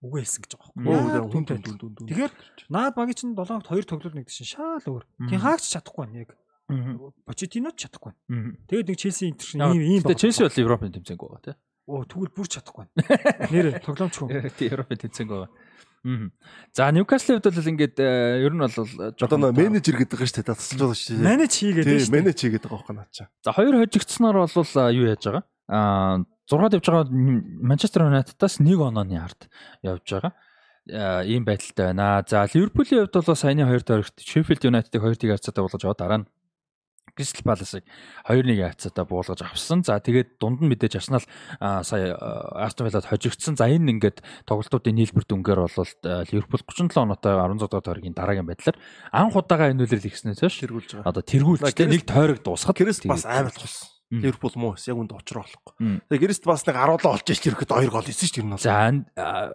үгүй 0.00 0.24
хэлсэн 0.24 0.40
гэж 0.48 0.52
байгаа 0.56 0.72
байхгүй. 0.72 2.08
Тэгэхээр 2.08 2.32
наад 2.72 2.94
багийн 2.96 3.18
чинь 3.20 3.36
7 3.36 3.44
хоногт 3.44 3.68
2 3.68 3.84
тоглолт 3.84 4.16
нэгдэж 4.16 4.32
шин 4.32 4.48
шаал 4.48 4.84
өөр. 4.88 5.04
Тийм 5.28 5.40
хаагч 5.44 5.64
чадахгүй 5.76 6.08
яг. 6.24 6.32
Почетино 7.28 7.70
ч 7.76 7.84
чадахгүй. 7.84 8.12
Тэгээд 8.68 8.88
нэг 8.88 8.98
Челси 8.98 9.24
интер 9.28 9.46
шин 9.46 9.60
ийм 9.68 9.82
ийм 9.84 10.02
Тэгээ 10.04 10.20
Челси 10.32 10.42
бол 10.48 10.62
Европын 10.64 10.92
тэмцээнг 10.96 11.20
байгаа 11.20 11.42
тий 11.44 11.56
Оо 11.84 12.08
тэгвэл 12.08 12.32
бүр 12.32 12.48
чадахгүй. 12.48 12.88
Нэр 13.52 13.84
тоглоомч 13.84 14.16
хүн. 14.16 14.48
тий 14.56 14.72
Европын 14.72 14.96
тэмцээнг 14.96 15.28
байгаа. 15.28 15.52
За 16.72 16.88
Ньюкаслын 16.92 17.40
хувьд 17.40 17.52
бол 17.52 17.70
ингээд 17.72 17.96
э, 18.00 18.44
ер 18.44 18.52
нь 18.52 18.60
бол 18.60 18.72
Одоо 18.72 19.36
нөө 19.40 19.52
менежер 19.56 19.96
гэдэг 19.96 20.16
байгаа 20.16 20.28
шүү 20.28 20.36
дээ. 20.40 20.48
Тасалж 20.52 20.80
байгаа 20.80 20.96
шүү 21.00 21.16
дээ. 21.16 21.24
Манаж 21.24 21.52
хийгээд 21.52 21.84
шүү 21.84 22.00
дээ. 22.08 22.16
менеж 22.16 22.38
хийгээд 22.40 22.64
байгаа 22.64 22.76
байхгүй 22.80 22.96
наа 22.96 23.08
чаа. 23.08 23.28
За 23.40 23.52
хоёр 23.56 23.74
хожигдсноор 23.80 24.36
бол 24.44 24.52
а, 24.52 24.92
юу 24.92 25.08
яаж 25.08 25.24
байгаа? 25.24 25.44
Аа 25.68 26.24
6-д 26.44 26.76
явж 26.76 26.86
байгаа 26.92 27.08
Манчестер 27.64 28.04
Юнайтедаас 28.04 28.60
1 28.60 28.68
онооны 28.84 29.16
ард 29.16 29.48
явж 29.80 30.04
байгаа. 30.04 30.32
Аа, 30.92 31.24
ийм 31.24 31.48
байдалтай 31.48 31.96
байна. 31.96 32.20
За 32.28 32.44
Ливерпулийн 32.52 33.08
хувьд 33.08 33.16
бол 33.16 33.36
саяны 33.36 33.64
2 33.64 33.80
тойрогт 33.80 34.20
Шеффилд 34.20 34.60
Юнайтедыг 34.60 35.00
2-1 35.00 35.40
хацаатай 35.40 35.64
болгож 35.64 35.84
аваад 35.88 36.00
дараа 36.04 36.20
нь 36.20 36.28
Кристал 37.14 37.46
Паласыг 37.46 37.84
2-1 38.26 38.74
хацаатай 38.74 39.04
буулгаж 39.06 39.40
авсан. 39.46 39.86
За 39.86 40.02
тэгээд 40.02 40.42
дунд 40.42 40.58
нь 40.60 40.68
мэдээж 40.68 40.98
аа, 41.62 41.82
сая 41.86 42.18
Астон 42.58 42.90
Виллад 42.90 43.06
хожигдсон. 43.06 43.54
За 43.54 43.70
энэ 43.70 43.94
ингээд 43.94 44.18
тоглолтуудын 44.50 44.98
нийлбэр 44.98 45.22
дүнгээр 45.22 45.60
бол 45.62 45.78
Ливерпул 46.34 46.62
37 46.66 46.98
оноотой 46.98 47.38
16 47.38 47.70
дугаар 47.70 47.86
тойргийн 47.86 48.18
дараагийн 48.18 48.50
байдлаар 48.50 48.76
анх 49.14 49.38
удаага 49.38 49.70
энэ 49.70 49.86
үйлрэл 49.86 50.10
ихснээс 50.10 50.42
хойш 50.42 50.58
Тэргүүлж 50.58 50.90
байгаа. 50.98 51.06
одоо 51.06 51.22
тэргүүлжтэй 51.22 51.86
нэг 51.86 52.02
тойрог 52.02 52.42
дуусгаад 52.42 52.74
Крест 52.74 53.06
бас 53.06 53.22
тэгээд- 53.22 53.38
амар 53.38 53.54
тулсан. 53.54 53.93
Ливерпул 54.12 54.52
муу 54.60 54.74
эс 54.76 54.84
яг 54.86 55.00
үнд 55.00 55.10
очроо 55.16 55.42
болохгүй. 55.42 56.04
Тэгээ 56.12 56.22
Крест 56.28 56.44
бас 56.44 56.62
нэг 56.68 56.76
10 56.76 57.02
лоо 57.02 57.12
олж 57.16 57.26
ич 57.32 57.40
ирэхэд 57.48 57.72
2 57.72 57.88
гол 57.88 58.04
хийсэн 58.04 58.28
шүү 58.28 58.36
дээ. 58.36 58.44
Тэр 58.44 58.46
нь. 58.46 58.58
За 58.60 58.72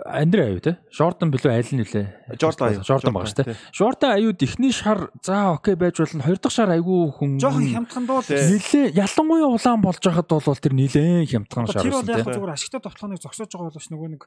Андре 0.10 0.42
аюу 0.50 0.60
те. 0.60 0.74
Шортон 0.90 1.30
билүү 1.32 1.54
айл 1.54 1.70
нь 1.70 1.84
үлээ. 1.86 2.36
Жордан 2.36 2.66
аюу. 2.74 2.84
Шортон 2.84 3.14
байгаа 3.14 3.30
шүү 3.30 3.40
те. 3.46 3.56
Шортон 3.72 4.10
аюуд 4.18 4.42
ихний 4.42 4.74
шар 4.74 5.14
за 5.22 5.54
окей 5.54 5.78
байж 5.80 6.02
болно. 6.02 6.26
Хоёр 6.26 6.40
дахь 6.42 6.52
шар 6.52 6.70
айгүй 6.76 7.00
хүн. 7.14 7.38
Жохон 7.40 7.70
хямдхан 7.72 8.04
дуу 8.10 8.20
л 8.20 8.28
нилээ 8.28 8.86
ялангуяа 8.98 9.48
улаан 9.54 9.82
болж 9.86 10.02
байхад 10.04 10.28
бол 10.28 10.60
тэр 10.60 10.74
нилээ 10.76 11.30
хямдхан 11.30 11.66
шар 11.70 11.84
Тэр 11.86 11.94
бол 11.94 12.04
байсан 12.04 12.20
яг 12.20 12.26
те. 12.26 12.36
зүгээр 12.36 12.54
ашигтай 12.58 12.82
товтлооныг 12.84 13.22
зогсоож 13.22 13.54
байгаа 13.54 13.70
боловч 13.70 13.88
нөгөө 13.94 14.10
нэг 14.18 14.24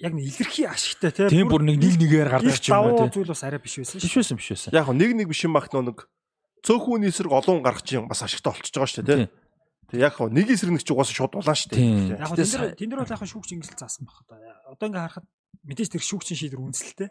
яг 0.00 0.12
нэг 0.14 0.24
илэрхий 0.30 0.66
ашигтай 0.70 1.10
тий. 1.10 1.28
Тийм 1.28 1.50
бүр 1.50 1.66
нэг 1.66 1.82
нил 1.82 1.98
нэгээр 1.98 2.30
гардаг 2.30 2.54
ч 2.62 2.70
юм 2.70 2.86
уу 2.86 3.10
те. 3.10 3.18
зүйл 3.18 3.28
бас 3.34 3.42
арай 3.42 3.58
биш 3.58 3.76
байсан 3.82 3.98
Биш 3.98 4.14
байсан 4.14 4.38
биш 4.38 4.48
байсан. 4.54 4.70
Яг 4.72 4.86
нэг 4.94 5.10
нэг 5.18 5.26
биш 5.28 5.42
юм 5.44 5.58
бах 5.58 5.68
нэг 5.74 6.06
цөөхөн 6.64 7.04
эсрэг 7.08 7.32
олон 7.32 7.60
гарах 7.62 7.84
чинь 7.84 8.08
бас 8.08 8.24
ашигтай 8.24 8.52
болчихж 8.56 8.74
байгаа 8.74 8.90
шүү 8.90 9.04
дээ. 9.04 9.18
Тийм. 9.28 9.32
Тэг 9.92 10.00
яг 10.00 10.14
хөө 10.16 10.32
нэг 10.32 10.48
эсрэг 10.48 10.72
нэг 10.72 10.82
ч 10.82 10.90
угаасаа 10.90 11.14
шууд 11.14 11.36
улаан 11.36 11.54
шүү 11.60 11.70
дээ. 11.76 11.84
Яг 12.16 12.28
Гэтэ 12.32 12.34
тэн 12.34 12.36
дээр 12.40 12.48
са- 12.48 12.72
тэн 12.74 12.88
дээр 12.88 13.00
бол 13.04 13.12
яг 13.14 13.22
шүүгч 13.28 13.48
ингэсэл 13.52 13.78
заасан 13.84 14.04
баг 14.08 14.16
одоо. 14.24 14.38
Одоо 14.72 14.86
ингээ 14.88 15.02
харахад 15.04 15.26
мэдээж 15.68 15.88
тэр 15.92 16.02
шүүгчийн 16.08 16.38
шийдвэр 16.40 16.64
үндэслэлтэй. 16.64 17.08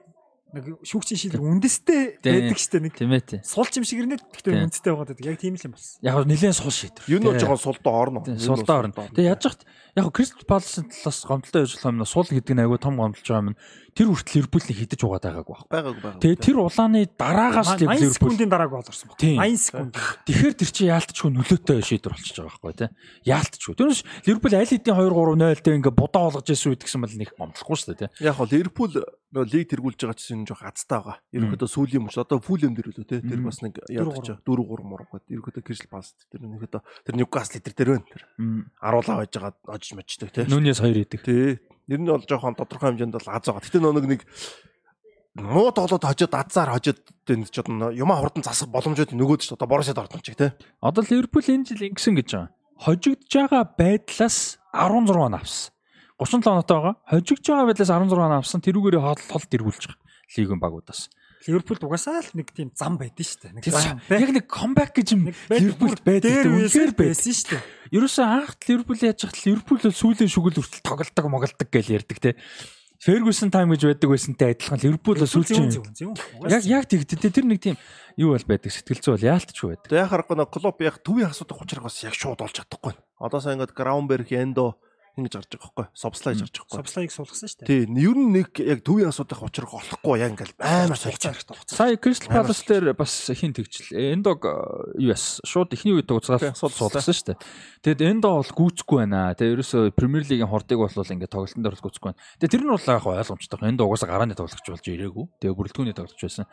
Нэг 0.54 0.66
шүүгчийн 0.86 1.18
шийдвэр 1.22 1.42
үндэстэй 1.50 2.02
байдаг 2.22 2.58
штэ 2.62 2.78
нэг 2.82 2.94
Тийм 2.94 3.10
ээ 3.14 3.26
тий. 3.26 3.40
сул 3.42 3.66
юм 3.74 3.86
шиг 3.86 4.06
ирнэ 4.06 4.22
гэхдээ 4.22 4.54
үндэстэй 4.70 4.90
байгаа 4.94 5.10
гэдэг. 5.18 5.26
Яг 5.26 5.38
тийм 5.42 5.54
л 5.58 5.66
юм 5.66 5.74
болсон. 5.74 5.98
Яг 6.06 6.18
нь 6.22 6.30
нилээ 6.30 6.54
сул 6.54 6.70
шийдвэр. 6.70 7.10
Юу 7.10 7.20
Тий. 7.26 7.42
жоохон 7.42 7.58
сулдоо 7.62 7.94
орно. 7.98 8.20
Сулдаа 8.38 8.78
орно. 8.86 8.94
Тэгээ 8.94 9.30
яаж 9.34 9.42
яхад 9.50 9.62
яг 9.96 10.12
Кристал 10.12 10.46
Паласын 10.48 10.90
талаас 10.90 11.22
гомдолтой 11.26 11.64
байж 11.64 11.74
болох 11.78 11.94
юм 11.94 12.06
сул 12.06 12.26
гэдэг 12.26 12.54
нь 12.58 12.64
айгүй 12.66 12.80
том 12.82 12.98
гомдолж 12.98 13.22
байгаа 13.22 13.54
юм. 13.54 13.58
Тэр 13.94 14.10
хүртэл 14.10 14.42
Ливерпулийг 14.42 14.78
хидэж 14.82 15.02
угаад 15.06 15.26
байгаагүй 15.30 15.54
баг. 15.54 15.70
байгааг 15.70 15.98
байгааг. 16.02 16.22
Тэгээ 16.26 16.42
тэр 16.42 16.58
улааны 16.66 17.06
дараагаас 17.14 17.78
л 17.78 17.86
80 17.86 18.02
Ливерпул 18.02 18.34
секундын 18.34 18.50
дараа 18.50 18.70
гол 18.74 18.90
орсон 18.90 19.08
баг. 19.14 19.22
Тийм. 19.22 19.38
80 19.38 19.70
секунд. 19.70 19.94
Тэгэхээр 20.26 20.54
тэр 20.58 20.70
чинь 20.74 20.90
яалтчгүй 20.90 21.30
нөлөөтэй 21.30 21.80
шийдвэр 21.86 22.14
болчихж 22.18 22.38
байгаа 22.42 22.58
байхгүй 22.58 22.74
тий. 22.74 22.90
Яалтчгүй. 23.30 23.74
Тэрнээс 23.78 24.02
Ливерпул 24.26 24.58
аль 24.58 24.72
хэдийн 24.74 24.98
2 24.98 25.14
3 25.14 25.38
0 25.38 25.62
тэй 25.62 25.74
ингээ 25.78 25.94
будаа 25.94 26.22
болгож 26.26 26.50
ирсэн 26.50 26.70
үед 26.74 26.82
гэсэн 26.82 27.02
бол 27.06 27.14
нэг 27.14 27.30
гомдлохгүй 27.38 27.78
шүү 27.78 27.90
дээ 27.94 28.02
тий. 28.02 28.10
Яг 28.26 28.34
хөө 28.42 28.50
Ливерпул 28.50 28.94
нөө 29.34 29.50
лиг 29.50 29.66
тэргүүлж 29.70 29.98
байгаа 29.98 30.18
чинь 30.18 30.46
жоох 30.46 30.62
азтай 30.62 31.02
байгаа. 31.02 31.18
Ерөнхийдөө 31.34 31.70
сүүлийн 31.74 32.06
мөч 32.06 32.18
одоо 32.22 32.38
фулэм 32.38 32.78
дэр 32.78 32.94
үлээ 32.94 33.10
те. 33.10 33.18
Тэр 33.26 33.42
бас 33.42 33.66
нэг 33.66 33.82
ядаж 33.90 34.30
4 34.30 34.42
3 34.46 34.86
мураг 34.86 35.10
гээд 35.10 35.26
ерөнхийдөө 35.34 35.66
Кристал 35.66 35.90
Палас 35.90 36.14
тэр 36.30 36.46
ерөнхийдөө 36.46 36.82
тэр 37.02 37.16
Ньюкасл 37.18 37.58
тэр 37.58 37.74
дээр 37.74 37.90
байна 37.98 38.10
тэр. 38.14 38.24
Аруулаа 38.78 39.26
байж 39.26 39.34
байгаа 39.34 39.58
ожиж 39.84 39.94
мочтой 40.00 40.30
те. 40.32 40.48
Нүнээс 40.48 40.80
хоёр 40.80 41.04
идэг. 41.04 41.22
Тий. 41.28 41.60
Ер 41.92 42.00
нь 42.00 42.08
бол 42.08 42.24
жоохон 42.24 42.56
тодорхой 42.56 42.96
хэмжээнд 42.96 43.20
бол 43.20 43.28
аз 43.28 43.44
байгаа. 43.44 43.60
Гэтэ 43.60 43.80
нөө 43.84 44.08
нэг 44.08 44.24
муу 45.36 45.76
тоглоод 45.76 46.08
хожоод 46.08 46.32
азар 46.32 46.72
хожоод 46.72 47.04
энэ 47.28 47.52
ч 47.52 47.60
одоо 47.60 47.92
юмаа 47.92 48.24
хурдан 48.24 48.48
засах 48.48 48.72
боломжууд 48.72 49.12
нөгөөд 49.12 49.42
ч 49.44 49.52
одоо 49.52 49.68
Борусад 49.68 50.00
ордон 50.00 50.24
чиг 50.24 50.40
те. 50.40 50.56
Одоо 50.80 51.04
Ливерпул 51.04 51.44
энэ 51.44 51.68
жил 51.68 51.92
ингэсэн 51.92 52.16
гэж 52.16 52.30
байгаа. 52.32 52.50
Хожигдж 52.80 53.32
байгаа 53.36 53.64
байдлаас 53.76 54.58
16 54.72 55.20
он 55.20 55.36
авсан. 55.36 55.76
37 56.16 56.48
оноотой 56.48 56.78
байгаа. 56.80 56.96
Хожигдж 57.12 57.46
байгаа 57.52 57.68
байдлаас 57.68 57.92
16 57.92 58.24
он 58.24 58.38
авсан. 58.40 58.62
Тэрүүгээрээ 58.64 59.04
хол 59.04 59.22
хол 59.28 59.46
дэргүүлж 59.52 59.84
байгаа. 59.92 60.02
Лигийн 60.38 60.62
багуудаас. 60.64 61.12
Ливерпул 61.44 61.76
угаасаа 61.84 62.24
л 62.24 62.32
нэг 62.40 62.56
тийм 62.56 62.72
зам 62.72 62.96
байдсан 62.96 63.52
шүү 63.52 63.68
дээ. 63.68 64.00
Нэг 64.08 64.22
яг 64.24 64.32
нэг 64.32 64.46
comeback 64.48 64.96
гэж 64.96 65.08
юм 65.12 65.28
Нэг 65.28 65.76
байдаг, 66.08 66.48
Үнэхээр 66.48 66.96
байсан 66.96 67.36
шүү 67.36 67.60
дээ. 67.60 67.64
Ерөөсөө 67.94 68.26
анх 68.26 68.58
Ливерпул 68.66 68.98
яаж 68.98 69.22
хат 69.22 69.38
Ливерпул 69.46 69.78
бол 69.78 69.94
сүүлийн 69.94 70.26
шүгэл 70.26 70.58
хүртэл 70.58 70.82
тоглолдог 70.82 71.26
моголдог 71.30 71.70
гэж 71.70 71.86
ярьдаг 71.94 72.18
те. 72.18 72.32
Ferguson 72.98 73.54
time 73.54 73.70
гэж 73.78 73.86
байдаг 73.86 74.10
байсантай 74.10 74.58
адилхан 74.58 74.82
Ливерпул 74.82 75.22
бол 75.22 75.30
сүүлчийн 75.30 75.70
яг 76.50 76.66
яг 76.66 76.90
тэгдэ 76.90 77.22
те. 77.22 77.30
тэр 77.30 77.46
нэг 77.46 77.62
тийм 77.62 77.78
юу 78.18 78.34
бол 78.34 78.46
байдаг 78.50 78.74
сэтгэл 78.74 78.98
зүй 78.98 79.14
бол 79.14 79.28
яалтчгүй 79.30 79.70
байдаг. 79.78 79.94
Яг 79.94 80.10
харахгүй 80.10 80.38
нэг 80.42 80.50
клуб 80.50 80.82
яг 80.82 80.98
төвийн 81.06 81.30
асуудаг 81.30 81.62
учраас 81.62 81.86
бас 81.86 82.02
яг 82.02 82.18
шууд 82.18 82.42
олж 82.42 82.56
чадахгүй. 82.58 82.98
Одоо 83.22 83.38
сая 83.38 83.54
ингээд 83.54 83.78
Граунберг, 83.78 84.34
Эндо 84.34 84.82
ингэж 85.14 85.34
гарч 85.38 85.50
байгаа 85.54 85.70
байхгүй. 85.74 85.86
Собслай 85.94 86.34
гэж 86.34 86.42
гарч 86.44 86.56
байгаа 86.58 86.70
байхгүй. 86.74 86.80
Собслайг 86.84 87.12
суулгасан 87.14 87.48
шүү 87.50 87.60
дээ. 87.64 87.70
Тий, 87.70 87.82
ер 88.04 88.18
нь 88.18 88.32
нэг 88.34 88.50
яг 88.64 88.80
төвийн 88.82 89.10
асуудах 89.14 89.42
учрыг 89.46 89.72
олохгүй 89.74 90.18
яг 90.20 90.32
ингээл 90.34 90.54
амар 90.58 90.98
солилцоо. 90.98 91.32
хэрэгтэй 91.34 91.54
хугацаа. 91.54 91.78
Сая 91.78 91.98
Crystal 92.02 92.30
Palace 92.34 92.64
дээр 92.66 92.86
бас 92.98 93.14
хин 93.30 93.54
тэгжл. 93.54 93.94
Эндог 93.94 94.42
юу 94.98 95.10
яс 95.14 95.38
шууд 95.46 95.70
ихний 95.78 95.94
үед 95.94 96.10
Тий, 96.10 96.18
уцгаад 96.18 96.58
суулгасан. 96.58 97.14
шүү 97.14 97.28
дээ. 97.34 97.38
Тэгэд 97.84 98.02
Эндо 98.04 98.30
бол 98.42 98.52
гүйцэхгүй 98.58 98.98
байна. 99.06 99.36
Тэгээ 99.38 99.54
ерөөсө 99.60 99.80
Premier 99.94 100.24
League-ийн 100.26 100.50
хордыг 100.50 100.80
бол 100.82 100.90
ингээд 100.90 101.30
тоглолтын 101.30 101.62
дээр 101.62 101.78
гүйцэхгүй 101.78 102.10
байна. 102.10 102.22
Тэгээ 102.42 102.54
тэр 102.54 102.64
нь 102.64 102.72
бол 102.74 102.88
яг 102.90 103.06
ойлгомжтой. 103.06 103.60
Эндо 103.70 103.84
угаасаа 103.86 104.10
гарааны 104.10 104.34
тоглогч 104.34 104.66
болж 104.66 104.86
ирээгүй. 104.88 105.26
Тэгээ 105.44 105.58
бүрэлдэхүүний 105.58 105.94
тоглогч 105.94 106.22
байсан. 106.24 106.46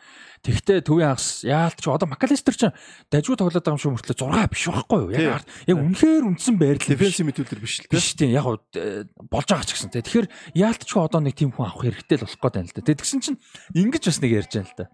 Тэгтээ 0.44 0.78
төвийн 0.84 1.14
хагас 1.16 1.46
яалт 1.46 1.78
ч 1.80 1.86
одоо 1.88 2.08
Макалистер 2.10 2.54
ч 2.58 2.68
дажгүй 3.14 3.36
тоглоод 3.38 3.62
байгаа 3.62 3.78
юм 3.78 3.80
шиг 3.80 3.94
мөртлөө 3.94 4.18
6 4.20 4.50
биш 4.50 4.64
байхгүй 4.68 4.98
юу? 5.00 5.10
Яг 5.14 5.44
яг 5.70 5.76
үнэхээр 5.78 6.24
үндсэн 6.28 6.56
байрлал. 6.58 6.90
Дефенсив 6.90 7.26
мэдүүлэлтэр 7.30 7.60
биш 7.62 7.74
л 7.78 7.86
тий. 7.86 7.94
биш 7.94 8.06
тийм 8.18 8.30
яг 8.34 8.46
гоо 8.58 9.06
болж 9.30 9.48
байгаа 9.52 9.66
ч 9.68 9.78
гэсэн 9.78 9.90
тийм. 9.94 10.02
Тэгэхээр 10.02 10.28
яалтчгүй 10.58 11.00
одоо 11.04 11.20
нэг 11.22 11.38
тийм 11.38 11.54
хүн 11.54 11.70
авах 11.70 11.86
хэрэгтэй 11.86 12.18
л 12.18 12.24
болох 12.26 12.40
гээд 12.42 12.56
байна 12.58 12.68
л 12.70 12.74
да. 12.74 12.90
Тэгсэн 12.90 13.20
чинь 13.22 13.38
ингэж 13.76 14.02
бас 14.10 14.18
нэг 14.18 14.32
ярьж 14.34 14.52
байна 14.56 14.66
л 14.66 14.78
да. 14.80 14.86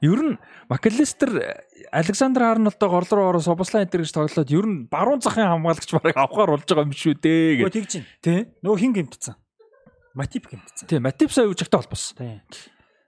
Ер 0.00 0.20
нь 0.24 0.38
Макалистер 0.70 1.30
Александр 1.92 2.42
Арнолдоо 2.48 2.88
гол 2.88 3.04
руу 3.10 3.28
ороо 3.36 3.42
Собослай 3.44 3.84
энэ 3.84 4.00
гэж 4.00 4.16
тоглоод 4.16 4.48
ер 4.48 4.64
нь 4.64 4.88
баруун 4.88 5.20
захын 5.20 5.44
хамгаалагч 5.44 5.92
барыг 5.92 6.16
авахаар 6.16 6.56
болж 6.56 6.64
байгаа 6.64 6.88
юм 6.88 6.96
шүү 6.96 7.20
дээ 7.20 7.60
гэх. 7.60 7.74
тэгж 7.76 7.88
чинь. 7.92 8.06
Тий. 8.24 8.48
Нөгөө 8.64 8.80
хин 8.80 8.92
гэмтсэн. 8.96 9.36
Матип 10.16 10.48
гэмтсэн. 10.48 10.88
Тий, 10.88 10.98
Матип 11.04 11.28
сая 11.28 11.52
үжигтэй 11.52 11.76
холбосон. 11.76 12.16
Тийм. 12.16 12.40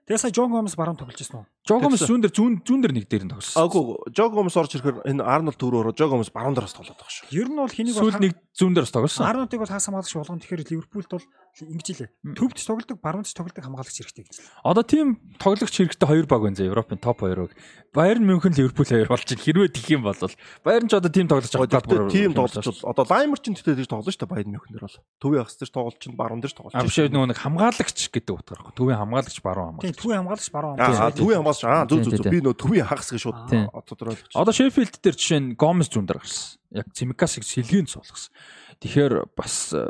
Тэгээ 0.05 0.21
сая 0.21 0.33
Жон 0.37 0.53
Гомес 0.53 0.77
баруун 0.77 1.01
тоглож 1.01 1.17
байсан 1.17 1.41
уу? 1.41 1.47
Жогомс 1.63 2.03
зүүн 2.03 2.19
дээр 2.27 2.33
зүүн 2.35 2.53
зүүн 2.67 2.81
дээр 2.83 2.91
нэг 2.91 3.05
дээр 3.07 3.23
нь 3.23 3.31
тоглосон. 3.31 3.63
Агуу 3.63 3.95
Жог 4.11 4.35
Гомс 4.35 4.59
орж 4.59 4.75
ирэхээр 4.75 5.07
энэ 5.07 5.23
Арнольд 5.23 5.55
төрөөрөө 5.55 5.95
Жог 5.95 6.11
Гомс 6.11 6.27
баруун 6.27 6.59
дээрээс 6.59 6.75
тоглоод 6.75 6.99
байгаа 6.99 7.15
шүү. 7.15 7.31
Ер 7.31 7.47
нь 7.47 7.55
бол 7.55 7.71
хэнийг 7.71 7.95
Сүүл 7.95 8.19
нэг 8.19 8.33
зүүн 8.51 8.75
дээрс 8.75 8.91
тоглосон. 8.91 9.23
Арнуудыг 9.23 9.63
бол 9.63 9.71
хаасан 9.71 9.95
хамгаалагч 9.95 10.11
болгоно. 10.11 10.43
Тэгэхээр 10.43 10.67
Ливерпулд 10.67 11.09
бол 11.15 11.25
ингэж 11.63 11.87
илээ. 11.95 12.09
Төвд 12.35 12.57
тоглодог, 12.59 12.97
баруунд 12.99 13.31
тоглодог 13.31 13.63
хамгаалагч 13.63 13.95
хэрэгтэй 13.95 14.23
гэж. 14.27 14.35
Одоо 14.67 14.83
тийм 14.83 15.07
тоглогч 15.39 15.75
хэрэгтэй 15.79 16.03
хоёр 16.09 16.27
баг 16.27 16.41
байна 16.43 16.59
за 16.59 16.67
Европын 16.67 16.99
топ 16.99 17.23
2-ыг. 17.23 17.55
Bayern 17.95 18.25
Мюнхен 18.27 18.57
Ливерпул 18.57 18.83
хоёр 18.89 19.07
болж 19.07 19.23
чинь 19.23 19.39
хэрвээ 19.39 19.69
тих 19.71 19.87
юм 19.93 20.03
бол 20.03 20.17
Bayern 20.65 20.89
ч 20.89 20.93
одоо 20.97 21.13
тийм 21.13 21.29
тоглож 21.29 21.53
байгаа 21.53 21.79
Одоо 21.79 22.09
тийм 22.09 22.33
тоглож 22.33 22.65
бол 22.65 22.81
одоо 22.89 23.05
Лаймер 23.05 23.39
ч 23.39 23.53
тэгтээ 23.53 23.85
тэгж 23.85 23.89
тоглож 23.89 24.11
шүү 24.11 24.25
дээ 24.25 24.33
Байд 24.33 24.49
Мюнхен 24.49 24.73
дээр 24.73 24.85
бол. 24.89 24.97
Төвийн 25.21 25.45
хагас 25.45 25.57
дээр 25.61 25.71
тоглож 25.71 25.97
чинь 26.01 26.17
баруун 26.17 26.41
дээр 26.41 26.53
тоглож. 26.57 26.73
А 26.73 26.81
биш 26.81 26.97
нөгөө 26.97 27.29
нэг 27.29 27.37
хамгаалагч 27.37 27.99
гэдэг 28.09 28.33
утгаар. 28.33 28.73
Төвийн 28.73 28.97
хамгаалагч 28.97 29.37
баруун 29.45 29.77
Тийм, 29.77 29.93
хамгаалагч. 29.93 30.01
төвийн 30.01 30.19
хамгаалагч 30.25 30.49
баруун 30.49 30.77
Аа 30.81 30.89
хамгаалагч. 30.89 31.21
Хамгаас 31.53 31.61
аа 31.63 31.85
зүг 31.85 32.09
зүг 32.09 32.31
би 32.33 32.41
нөө 32.41 32.55
төвийн 32.57 32.87
хагас 32.89 33.13
гэж 33.13 33.21
шууд 33.21 33.39
Тийм. 33.49 33.69
одоо 33.69 34.53
Sheffield 34.53 34.97
дээр 34.97 35.15
жишээ 35.17 35.39
нь 35.39 35.49
Gomez 35.53 35.87
зүүн 35.93 36.09
дээр 36.09 36.19
гарсан. 36.23 36.57
Яг 36.73 36.87
Цимикасыг 36.97 37.45
сэлгийн 37.45 37.85
суулгасан. 37.85 38.33
Тэгэхээр 38.81 39.13
бас 39.37 39.71
э, 39.77 39.85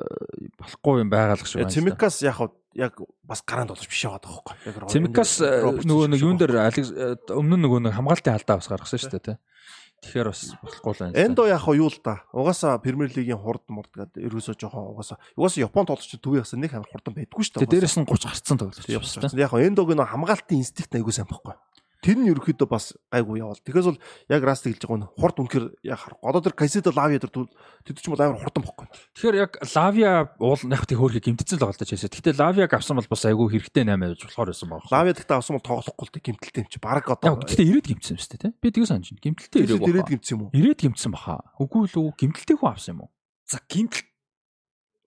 болохгүй 0.59 1.01
юм 1.01 1.09
байгаалах 1.09 1.47
шиг 1.47 1.63
байна. 1.63 1.71
Цимикас 1.71 2.19
яг 2.21 2.37
яг 2.75 2.93
бас 3.23 3.41
гараанд 3.47 3.71
болж 3.71 3.87
биш 3.87 4.03
яваад 4.03 4.27
байгаа 4.27 4.53
байхгүй. 4.59 4.91
Цимикас 4.91 5.31
э, 5.39 5.63
нөгөө 5.87 6.07
нэг 6.11 6.19
юун 6.21 6.37
дээр 6.37 6.53
э, 6.59 7.15
өмнө 7.31 7.57
нөгөө 7.63 7.79
нэг 7.87 7.93
хамгаалтын 7.95 8.35
алдаа 8.35 8.59
бас 8.59 8.69
гаргасан 8.69 8.99
шүү 8.99 9.13
дээ 9.15 9.25
тий. 9.31 9.37
Тэгэхээр 10.03 10.27
бас 10.27 10.41
болохгүй 10.59 10.91
л 10.91 10.99
байна. 10.99 11.15
Эндо 11.15 11.47
яг 11.47 11.63
юу 11.71 11.87
л 11.87 11.99
да. 12.03 12.27
Угаасаа 12.35 12.77
Премьер 12.83 13.09
лигийн 13.15 13.39
хурд 13.39 13.63
мурд 13.71 13.89
гэдэг 13.95 14.19
ерөөсөө 14.27 14.59
жоохон 14.59 14.91
угаасаа 14.91 15.17
угаасаа 15.39 15.63
Япон 15.63 15.87
тоглогч 15.87 16.19
төвийн 16.19 16.43
хагас 16.43 16.59
нэг 16.59 16.75
амар 16.75 16.91
хурдан 16.91 17.15
байдгүй 17.15 17.43
шүү 17.47 17.63
дээ. 17.63 17.63
Тэгээ 17.63 17.75
дээрэс 17.79 17.97
нь 18.03 18.07
30 18.11 18.27
гарцсан 18.27 18.57
байна. 18.59 18.75
байна. 18.75 19.39
Яг 19.39 19.53
Эндог 19.55 19.87
нөө 19.95 20.11
хамгаалтын 20.11 20.59
инстинкт 20.59 20.93
айгуу 20.99 21.15
сайн 21.15 21.31
байхгүй. 21.31 21.55
Тэр 22.03 22.19
нь 22.19 22.27
ерөөхдөө 22.27 22.67
бас 22.67 22.91
гайгүй 23.07 23.39
явал. 23.39 23.55
Тэгээс 23.63 23.87
бол 23.87 23.99
яг 24.27 24.43
Раст 24.43 24.67
хэлж 24.67 24.83
байгаа 24.83 24.99
нь 24.99 25.09
хурд 25.15 25.37
үнэхэр 25.39 25.65
яг 25.87 25.99
харах. 26.03 26.19
Одоо 26.19 26.43
тэр 26.43 26.55
Кайседо 26.59 26.91
Лави 26.91 27.15
дээр 27.15 27.31
тэд 27.31 27.97
ч 27.97 28.11
юм 28.11 28.19
бол 28.19 28.27
амар 28.27 28.43
хурдан 28.43 28.63
бохгүй. 28.67 28.87
Тэгэхээр 29.15 29.39
яг 29.39 29.51
Лавиа 29.63 30.35
уул 30.43 30.59
яг 30.67 30.83
тий 30.83 30.99
хөөрхий 30.99 31.23
гимтцэл 31.23 31.63
байгаа 31.63 31.79
л 31.79 31.87
чээсээ. 31.87 32.11
Гэтэ 32.11 32.35
Лавиаг 32.35 32.75
авсан 32.75 32.99
бол 32.99 33.07
бас 33.07 33.23
айгүй 33.23 33.47
хэрэгтэй 33.55 33.87
8 33.87 34.03
байж 34.03 34.19
болохоор 34.19 34.51
байсан 34.51 34.67
баг. 34.67 34.83
Лави 34.91 35.15
гэхдээ 35.15 35.37
авсан 35.39 35.55
бол 35.55 35.63
тоглохгүй 35.63 36.05
л 36.05 36.15
тэг 36.19 36.23
гимтэлтэй 36.27 36.61
юм 36.61 36.69
чи. 36.69 36.79
Яг 36.83 37.07
одоо 37.07 37.39
гэтэ 37.39 37.63
ирээд 37.63 37.87
гимтсэн 37.87 38.13
юм 38.13 38.19
шүү 38.19 38.31
дээ 38.35 38.43
тий. 38.43 38.51
Би 38.59 38.67
тийг 38.75 38.83
санаж 38.83 39.07
байна. 39.07 39.23
Гимтэлтэй 39.23 39.59
ирээд 39.63 39.79
ирээд 39.79 40.03
ирээд 40.03 40.11
гимтсэн 40.11 40.35
юм 40.35 40.41
уу? 40.43 40.51
Ирээд 40.51 40.79
гимтсэн 40.83 41.11
баха. 41.15 41.39
Үгүй 41.55 41.87
л 41.87 41.97
үү? 42.03 42.19
Гимтэлтэй 42.19 42.57
хүн 42.59 42.71
авсан 42.75 42.91
юм 42.99 43.01
уу? 43.07 43.11
За 43.47 43.63
гимтэл 43.63 44.03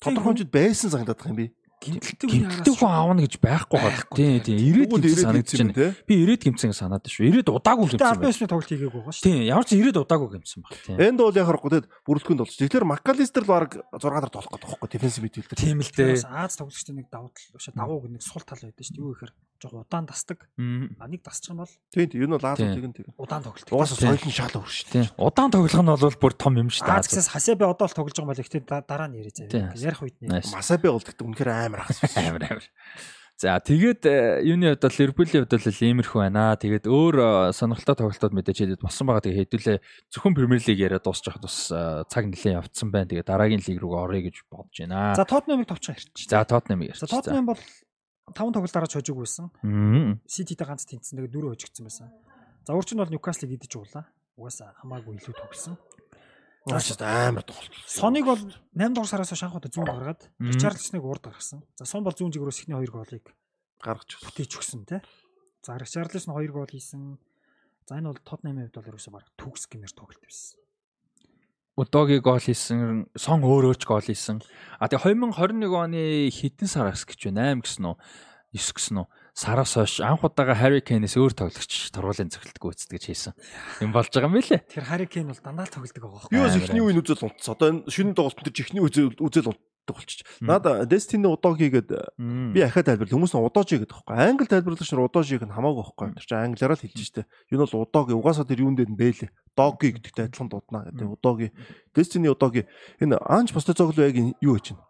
Тодорхой 0.01 0.37
хэмжээд 0.37 0.53
байсан 0.53 0.91
санагдаад 0.93 1.21
байгаа 1.21 1.33
юм 1.33 1.41
би. 1.41 1.47
Гимтэлтэй 1.77 2.73
хүн 2.73 2.89
аавна 2.89 3.21
гэж 3.21 3.37
байхгүй 3.37 3.77
гол. 3.77 4.01
Тийм 4.17 4.41
тийм. 4.41 4.57
Ирээд 4.57 4.97
гимтсэн 4.97 5.23
санагдаж 5.29 5.61
байна. 5.61 5.93
Би 6.09 6.15
ирээд 6.25 6.43
гимтсэн 6.49 6.73
санаад 6.73 7.05
шүү. 7.05 7.29
Ирээд 7.29 7.53
удаагүй 7.53 7.85
гимтсэн 7.93 8.17
байна. 8.17 8.33
ёсны 8.33 8.49
тоглолт 8.49 8.71
хийгээгүй 8.73 9.01
байгаа 9.05 9.13
шүү. 9.13 9.27
Тийм. 9.29 9.41
Ямар 9.45 9.67
ч 9.69 9.71
ирээд 9.77 10.01
удаагүй 10.01 10.29
гимтсэн 10.41 10.61
баг. 10.65 10.73
Тийм. 10.89 10.97
Энд 10.97 11.21
бол 11.21 11.37
яг 11.37 11.47
харахгүй 11.47 11.71
тэгэд 11.77 11.87
бүрэлдэхүүн 12.09 12.41
болж. 12.41 12.57
Тэгэхээр 12.57 12.89
Макалистер 12.89 13.45
л 13.45 13.53
баг 13.53 13.71
6 13.93 14.01
дараа 14.01 14.33
тоглох 14.33 14.53
гэдэг 14.57 14.69
байхгүй 14.73 14.89
дефенсив 14.89 15.23
мидфилдер. 15.29 15.57
Тийм 15.61 15.85
л 15.85 15.93
дээ. 15.93 16.25
Аз 16.33 16.57
тоглогчтой 16.57 16.97
нэг 16.97 17.07
давуу 17.13 17.31
тал 17.37 17.77
давуу 17.77 18.09
нэг 18.09 18.25
сул 18.25 18.41
тал 18.41 18.57
байдаг 18.65 18.81
шүү. 18.81 18.97
Юу 18.97 19.13
гэхээр 19.13 19.33
жоо 19.63 19.83
удаан 19.83 20.07
тасдаг. 20.07 20.49
А 20.57 21.09
нэг 21.09 21.23
тасчих 21.23 21.53
юм 21.55 21.65
бол 21.65 21.73
Тийм 21.93 22.09
тийм. 22.11 22.29
Нь 22.29 22.39
Лазо 22.41 22.61
Тийм. 22.61 22.75
тэгэн 22.75 22.93
тэг. 22.97 23.07
удаан 23.17 23.43
тоглолт. 23.43 23.69
Угаасаа 23.71 23.97
Тийм. 23.97 24.09
соёлын 24.17 24.35
шал 24.35 24.55
өөр 24.57 24.71
шүү 24.71 24.87
Тийм. 24.93 25.07
Удаан 25.17 25.51
тоглох 25.51 25.81
нь 25.81 25.91
бол 25.91 26.19
бүр 26.21 26.35
том 26.37 26.55
юм 26.57 26.69
шүү 26.71 26.85
дээ. 26.87 26.99
Аз 27.01 27.09
гэсээс 27.09 27.31
хасаа 27.33 27.57
би 27.57 27.65
одоо 27.65 27.87
л 27.87 27.97
тоглож 27.97 28.15
байгаа 28.15 28.25
юм 28.25 28.31
бол 28.33 28.43
ихтэй 28.45 28.63
дараа 28.65 29.09
нь 29.09 29.19
яриа 29.21 29.33
заяа. 29.33 29.73
Ярих 29.77 30.03
үед. 30.03 30.17
Nice. 30.21 30.53
Масабе 30.53 30.91
бол 30.93 31.03
тэгтээ 31.03 31.27
үнэхээр 31.27 31.51
амар 31.51 31.83
хас. 31.87 32.01
Амар 32.17 32.43
амар. 32.47 32.67
За 33.37 33.61
тэгээд 33.61 34.03
э, 34.09 34.49
юуны 34.49 34.73
хувьд 34.73 34.81
бол 34.81 34.97
Ливерпулийн 34.97 35.45
хувьд 35.45 35.61
бол 35.61 35.85
иймэрхүү 35.85 36.21
байна. 36.25 36.57
Тэгээд 36.57 36.89
өөр 36.89 37.17
э, 37.21 37.53
сонирхолтой 37.53 37.97
тоглолтууд 38.01 38.33
мэдээж 38.33 38.59
хэдэд 38.65 38.81
болсон 38.81 39.05
байгаа. 39.13 39.29
Тэгээд 39.29 39.41
хэдүүлээ 39.53 39.79
зөвхөн 40.09 40.33
Премьер 40.33 40.65
Лиг 40.65 40.81
яриа 40.81 41.05
дуусчихад 41.05 41.45
бас 41.45 41.69
э, 41.69 42.09
цаг 42.09 42.33
нэлээд 42.33 42.65
явцсан 42.65 42.89
байна. 42.89 43.13
Тэгээд 43.13 43.29
дараагийн 43.29 43.61
лиг 43.61 43.77
рүү 43.77 43.93
оръё 43.93 44.25
гэж 44.33 44.41
бодож 44.49 44.77
байна. 44.81 45.13
За 45.13 45.29
Тотнамыг 45.29 45.69
товчхон 45.69 46.01
ярьчих. 46.01 46.33
За 46.33 46.49
Тоттенхэмийг 46.49 46.97
ярьчих. 46.97 47.13
За 47.13 47.21
Тотнам 47.21 47.45
бол 47.53 47.61
5 48.35 48.53
тоглолт 48.53 48.73
дараач 48.75 48.93
хожиг 48.99 49.17
байсан. 49.17 49.51
Сититэй 50.27 50.67
ганц 50.67 50.85
тэнцсэн. 50.87 51.19
Тэгээд 51.19 51.33
дөрөв 51.35 51.55
хожигдсан 51.55 51.85
байсан. 51.87 52.11
За 52.67 52.75
өөрчн 52.75 52.99
бол 52.99 53.11
Ньюкаслыг 53.15 53.51
идэж 53.55 53.73
уулаа. 53.79 54.05
Угаасаа 54.37 54.75
хамаагүй 54.83 55.17
илүү 55.23 55.35
тоглосон. 55.39 55.79
Аач 56.67 56.99
амар 56.99 57.47
тоглолт. 57.47 57.71
Соныг 57.87 58.25
бол 58.27 58.43
8 58.75 58.91
дугаар 58.95 59.07
сараас 59.07 59.31
хойш 59.31 59.43
анхудаа 59.47 59.71
зүүн 59.71 59.87
гаргаад 59.87 60.21
Мгм. 60.43 60.51
Ричарлисныг 60.51 61.05
урд 61.07 61.23
гаргасан. 61.31 61.63
За 61.79 61.87
Сон 61.87 62.03
бол 62.03 62.11
зүүн 62.13 62.35
жигрөөс 62.35 62.59
ихний 62.67 62.75
2 62.75 62.91
голыг 62.91 63.23
гаргаж 63.79 64.11
өгсөн. 64.19 64.27
бүтээч 64.27 64.53
өгсөн 64.59 64.83
тий. 64.91 65.01
За 65.63 65.79
Ричарлисон 65.79 66.35
2 66.35 66.51
гол 66.51 66.67
хийсэн. 66.67 67.19
За 67.87 67.95
энэ 67.95 68.11
бол 68.11 68.19
Тотнамын 68.19 68.67
хувьд 68.67 68.75
бол 68.83 68.91
ерөөсөө 68.99 69.13
баг 69.15 69.31
төгс 69.39 69.71
гэмээр 69.71 69.95
тоглолт 69.95 70.19
байсан. 70.27 70.59
Удоги 71.77 72.25
гол 72.25 72.41
хийсэн, 72.41 73.13
сон 73.13 73.45
өөрөө 73.45 73.77
ч 73.77 73.85
гол 73.85 74.01
хийсэн. 74.01 74.41
А 74.81 74.89
тэгээ 74.89 75.13
2021 75.29 75.69
оны 75.77 76.33
хэдэн 76.33 76.69
сараас 76.73 77.05
гэж 77.05 77.29
вэ? 77.29 77.37
8 77.37 77.61
гэсэн 77.61 77.85
үү? 77.93 77.97
9 78.57 78.81
гэсэн 78.81 78.97
үү? 79.05 79.07
Сараас 79.37 79.77
хойш 79.77 80.01
анх 80.01 80.25
удаага 80.25 80.57
Harry 80.57 80.81
Kane-с 80.81 81.21
өөр 81.21 81.37
тоглогч 81.37 81.93
тургуулын 81.93 82.33
цогцолт 82.33 82.57
гүйцэтгэж 82.57 83.03
хийсэн. 83.13 83.37
Юм 83.85 83.93
болж 83.93 84.09
байгаа 84.09 84.33
юм 84.33 84.41
билэ. 84.41 84.65
Тэгэхээр 84.65 84.89
Harry 84.89 85.05
Kane 85.05 85.29
бол 85.29 85.45
дандаа 85.45 85.69
тоглодог 85.69 86.01
байгаа 86.01 86.33
байхгүй. 86.33 86.41
бас 86.41 86.57
Амар 86.57 86.65
ихний 86.65 86.81
үеийн 86.81 87.01
үзэл 87.05 87.25
унтсан. 87.29 87.53
Одоо 87.53 87.69
энэ 87.69 87.81
шинэ 87.93 88.17
тоглолтын 88.17 88.45
дээр 88.49 88.57
ихний 88.65 88.81
үзэл 88.81 89.21
үзэл 89.21 89.53
унтдаг 89.87 89.97
болчих. 89.97 90.27
Наад 90.41 90.89
Destiny 90.91 91.27
удооги 91.27 91.71
гэдэг 91.71 92.19
би 92.19 92.61
ахаа 92.63 92.83
тайлбарлал 92.83 93.15
хүмүүс 93.15 93.35
нь 93.35 93.41
удоожи 93.41 93.79
гэдэг 93.79 93.95
байхгүй. 93.95 94.17
Англи 94.19 94.47
тайлбарлагч 94.51 94.91
нар 94.91 95.07
удоожиг 95.07 95.43
нь 95.47 95.55
хамаагүй 95.55 95.83
байхгүй. 95.87 96.09
Тэр 96.19 96.27
чинь 96.27 96.43
англиараа 96.43 96.77
л 96.77 96.83
хэлж 96.83 97.01
штэ. 97.07 97.27
Юу 97.51 97.63
нь 97.63 97.65
бол 97.71 97.83
удооги 97.87 98.13
угаасаа 98.13 98.47
тэр 98.47 98.67
юун 98.67 98.75
дээр 98.75 98.91
нь 98.91 98.99
бэлээ. 98.99 99.31
Доги 99.55 99.95
гэдэгтэй 99.95 100.27
адилхан 100.27 100.51
дуудана 100.51 100.91
гэдэг. 100.91 101.07
Удооги 101.07 101.53
Destiny 101.95 102.29
удооги 102.29 102.67
энэ 102.99 103.19
Анж 103.23 103.55
Постецоглу 103.55 104.03
яг 104.03 104.17
энэ 104.19 104.35
юу 104.43 104.59
гэж 104.59 104.75
байна? 104.75 104.85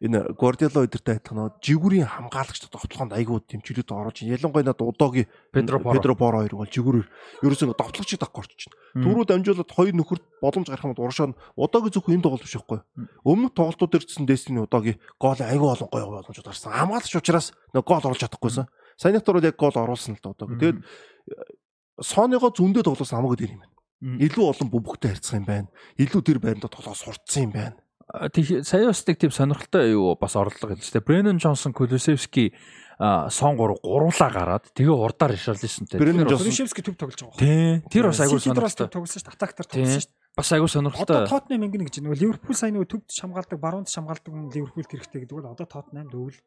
Энэ 0.00 0.32
Guardiola 0.32 0.86
өдөртэй 0.88 1.20
адилхан 1.20 1.60
жигүүрийн 1.60 2.08
хамгаалагч 2.08 2.72
довтлохонд 2.72 3.12
айгүй 3.12 3.44
тэмчилээд 3.52 3.92
байна. 3.92 4.08
Ялангуяа 4.16 4.64
над 4.64 4.80
удооги 4.80 5.28
Педро. 5.52 5.76
Педро 5.76 6.16
Поро 6.16 6.40
хоёр 6.40 6.56
бол 6.56 6.72
жигүүрээр 6.72 7.08
ерөөсөө 7.44 7.68
нөө 7.68 7.76
довтлогчид 7.76 8.24
авах 8.24 8.40
орч 8.40 8.64
байна. 8.64 9.04
Түрүү 9.04 9.24
дамжуулаад 9.28 9.68
хоёр 9.76 9.94
нөхөрт 10.00 10.24
боломж 10.40 10.72
гарах 10.72 10.88
юм 10.88 10.96
бол 10.96 11.04
уршаа 11.04 11.36
удаагийн 11.52 11.92
зөвхөн 11.92 12.16
энэ 12.16 12.24
тоглолт 12.24 12.44
биш 12.48 12.56
байхгүй. 12.56 12.80
Өмнөх 13.28 13.52
тоглолтууд 13.52 13.92
гэсэн 14.08 14.24
Destiny 14.24 14.64
удаагийн 14.64 14.96
гол 15.20 15.36
айгүй 15.36 15.68
олон 15.68 15.88
гоё 15.92 16.08
боломжууд 16.16 16.48
гарсан. 16.48 16.72
Хамгаалагч 16.72 17.14
учраас 17.20 17.52
нөө 17.76 17.84
гол 17.84 18.00
оруулж 18.00 18.24
чадахгүйсэн. 18.24 18.72
Саяныхтар 18.96 19.36
бол 19.36 19.44
яг 19.44 19.56
гол 19.60 19.76
оруулсан 19.76 20.16
л 20.16 20.32
удаагийн. 20.32 20.60
Тэгээд 20.64 20.78
Соныгоо 22.00 22.48
зөндөө 22.56 22.88
тоглосон 22.88 23.20
хамаагүй 23.20 23.36
дээр 23.36 23.52
юм 23.52 23.60
байна. 23.60 23.76
Илүү 24.00 24.44
олон 24.48 24.68
бүбэгтэй 24.72 25.12
харьцах 25.12 25.36
юм 25.36 25.44
байна. 25.44 25.68
Илүү 26.00 26.20
тэр 26.24 26.38
байранда 26.40 26.72
тоглоо 26.72 26.96
сурцсан 26.96 27.44
юм 27.44 27.52
байна. 27.52 27.76
Сая 28.10 28.86
бас 28.90 29.06
нэг 29.06 29.18
тийм 29.18 29.30
сонирхолтой 29.30 29.90
юу 29.94 30.16
бас 30.18 30.34
орлого 30.36 30.74
хэлж 30.74 30.90
тэ. 30.90 31.00
Бренон 31.00 31.38
Джонсон, 31.38 31.72
Кулусевски 31.72 32.52
сон 33.30 33.56
3 33.56 33.78
гуруулаа 33.80 34.30
гараад 34.34 34.64
тэгээ 34.74 34.90
урдаар 34.92 35.32
Ришарлисонтэй. 35.32 35.96
Бренон 36.00 36.26
Тэр 36.26 36.34
бас- 36.36 36.42
Джонсон- 36.42 36.46
Кулишевский 36.50 36.82
төв 36.84 36.96
тоглож 36.98 37.20
байгаа. 37.22 37.38
Тий. 37.38 37.80
Тэр 37.88 38.04
бас 38.10 38.18
бас 38.18 38.28
сонирхолтой. 38.28 38.88
тоглосон 38.90 39.20
шүү 39.22 39.26
дээ. 39.30 39.36
Атактар 39.38 39.66
тоглосон 39.70 40.00
шүү 40.00 40.10
дээ. 40.10 40.18
Бас 40.36 40.52
Одоо 40.52 40.68
сонирхолтой. 40.68 41.26
Тотнам 41.28 41.62
ингэнэ 41.64 41.84
гэж 41.86 41.96
нөгөө 42.02 42.18
Ливерпул 42.20 42.54
сайн 42.54 42.74
нөгөө 42.76 42.88
төвд 42.90 43.08
хамгаалдаг, 43.10 43.58
баруунд 43.60 43.88
хамгаалдаг 43.88 44.32
нь 44.34 44.50
Ливерпулд 44.54 44.88
хэрэгтэй 44.90 45.20
гэдэг 45.24 45.34
бол 45.38 45.50
одоо 45.54 45.66
Тотнамд 45.66 46.12
өвөл 46.14 46.38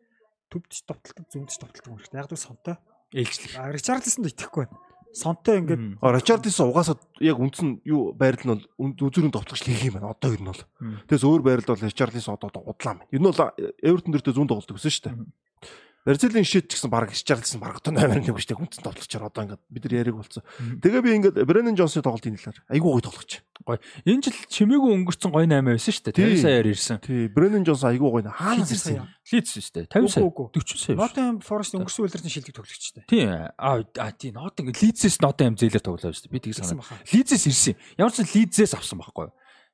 төвд 0.51 0.71
довтолдог, 0.87 1.25
зүүнд 1.31 1.49
довтолдог 1.51 1.91
хэрэгтэй. 1.99 2.19
Яг 2.19 2.27
л 2.31 2.37
сонтой. 2.37 2.75
Ээлжлэх. 3.13 3.53
А 3.59 3.71
Ричарлисонд 3.71 4.27
итгэхгүй 4.29 4.65
байна. 4.67 4.77
Сонтой 5.13 5.61
ингээд 5.61 6.01
А 6.01 6.11
Ричардсон 6.11 6.73
угаасаа 6.73 6.97
яг 7.21 7.37
үндсэн 7.37 7.85
юу 7.85 8.13
байрал 8.17 8.41
нь 8.41 8.51
бол 8.57 8.65
үзүүрийн 8.97 9.29
товтлогч 9.29 9.61
хийх 9.61 9.85
юм 9.85 10.01
байна. 10.01 10.09
Одоо 10.09 10.33
ер 10.33 10.41
нь 10.41 10.49
бол. 10.49 10.63
Тэгээс 11.05 11.23
өөр 11.23 11.41
байрал 11.45 11.69
бол 11.69 11.85
Ричардсон 11.85 12.33
одоо 12.33 12.49
удлаа 12.65 12.97
байна. 12.97 13.05
Энэ 13.13 13.29
бол 13.29 13.39
Эвертон 13.77 14.11
дөртөө 14.17 14.33
зүүн 14.33 14.49
тоглолт 14.49 14.73
өгсөн 14.73 14.89
шүү 14.89 15.05
дээ. 15.05 15.15
Барселоны 16.03 16.43
шийд 16.43 16.67
ч 16.67 16.75
гэсэн 16.75 16.91
баг 16.91 17.07
Ричардсон 17.07 17.63
баг 17.63 17.79
одоо 17.79 17.95
8-1 17.95 18.27
гэж 18.27 18.47
тэг 18.51 18.59
үндсэн 18.59 18.83
товтлогчоор 18.83 19.23
одоо 19.31 19.47
ингээд 19.47 19.63
бид 19.71 19.83
нар 19.87 19.95
яриг 20.03 20.15
болсон. 20.19 20.43
Тэгээ 20.83 20.99
би 20.99 21.11
ингээд 21.15 21.37
Бренэн 21.47 21.79
Джонсын 21.79 22.03
тоглолтын 22.03 22.35
хэлээр 22.35 22.59
айгүй 22.67 22.89
гоё 22.91 23.03
тоглогч. 23.07 23.39
Энэ 24.03 24.27
жил 24.27 24.35
чимээгүй 24.51 24.91
өнгөрцөн 24.99 25.31
гоё 25.31 25.47
8 25.47 25.63
байсан. 25.63 26.11
Тий. 26.11 26.35
50 26.35 26.43
саяар 26.43 26.67
ирсэн. 26.67 26.99
Тий, 26.99 27.31
Бренэн 27.31 27.63
Джонс 27.63 27.87
айгүй 27.87 28.19
гоё. 28.19 28.27
Хаанаас 28.35 28.75
ирсэн? 28.75 29.07
Лидс 29.31 29.71
дээ. 29.71 29.87
50 29.87 30.11
сая. 30.11 30.27
Үгүй, 30.27 30.51
үгүй. 30.51 30.59
40 30.59 30.83
сая. 30.83 30.95
Nottingham 30.99 31.39
Forest 31.39 31.79
өнгөрсөн 31.79 32.03
үеэрний 32.03 32.33
шилдэг 32.35 32.55
тоглогчтой. 32.59 33.07
Тий. 33.07 33.23
Аа 33.23 34.11
тий. 34.19 34.35
Нот 34.35 34.59
ингээ 34.59 34.83
Лидсээс 34.83 35.23
Nottingham 35.23 35.55
зээлэр 35.55 35.79
тоглоо 35.79 36.11
шүү 36.11 36.27
дээ. 36.27 36.35
Би 36.35 36.43
тийг 36.43 36.59
санаа. 36.59 36.83
Лидсээс 37.07 37.47
ирсэн. 37.47 37.79
Ямар 37.95 38.11
ч 38.11 38.27
Лидсээс 38.27 38.75
авсан 38.75 38.99
байхгүй 38.99 39.31
юу? 39.31 39.33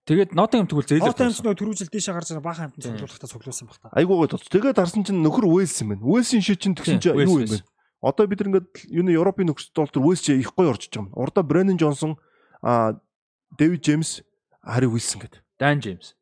Тэгээд 0.10 0.34
Nottingham 0.34 0.66
тэгвэл 0.66 0.90
зээлэр 0.90 1.14
Nottingham 1.14 1.38
тоглосон. 1.38 1.46
нөгөө 1.46 1.60
түрүүжил 1.62 1.92
дээшээ 1.94 2.14
гарч 2.18 2.28
байгаа 2.34 2.46
баахан 2.50 2.64
хамтан 2.66 2.82
Тий. 2.82 2.90
цуглуулгахдаа 2.90 3.30
цуглуулсан 3.30 3.66
бах 3.70 3.78
та. 3.78 3.94
Айгүй 3.94 4.16
гоё 4.18 4.30
тоглож. 4.34 4.50
Тэгээд 4.50 4.80
харсан 4.82 5.04
чинь 5.06 5.22
нөхөр 5.22 5.46
Уэлс 5.46 5.76
юм 5.86 5.90
байна. 5.94 6.02
Уэлсийн 6.10 6.42
шийд 6.42 6.60
чинь 6.66 6.74
тэгсэн 6.74 6.98
чинь 6.98 7.14
юу 7.14 7.46
юм 7.46 7.54
бэ? 7.54 7.62
Одоо 8.02 8.26
бид 8.26 8.40
нар 8.42 8.50
ингээд 8.50 8.70
юуны 8.90 9.12
Европын 9.14 9.46
нөхцөл 9.54 9.70
тол 9.78 9.92
төр 9.94 10.10
Уэлс 10.10 10.26
чи 10.26 10.34
их 10.34 10.58
гоё 10.58 10.74
орж 10.74 10.90
байгаа 10.90 11.06
юм. 11.06 11.14
Урдаа 11.14 11.46
Бренэн 11.46 11.78
Джонсон, 11.78 12.18
а 12.66 12.98
Дэвид 13.54 13.86
Джеймс, 13.86 14.26
Хари 14.66 14.90
Уилсон 14.90 15.22
гэдэг. 15.22 15.46
Dan 15.62 15.78
James. 15.78 16.18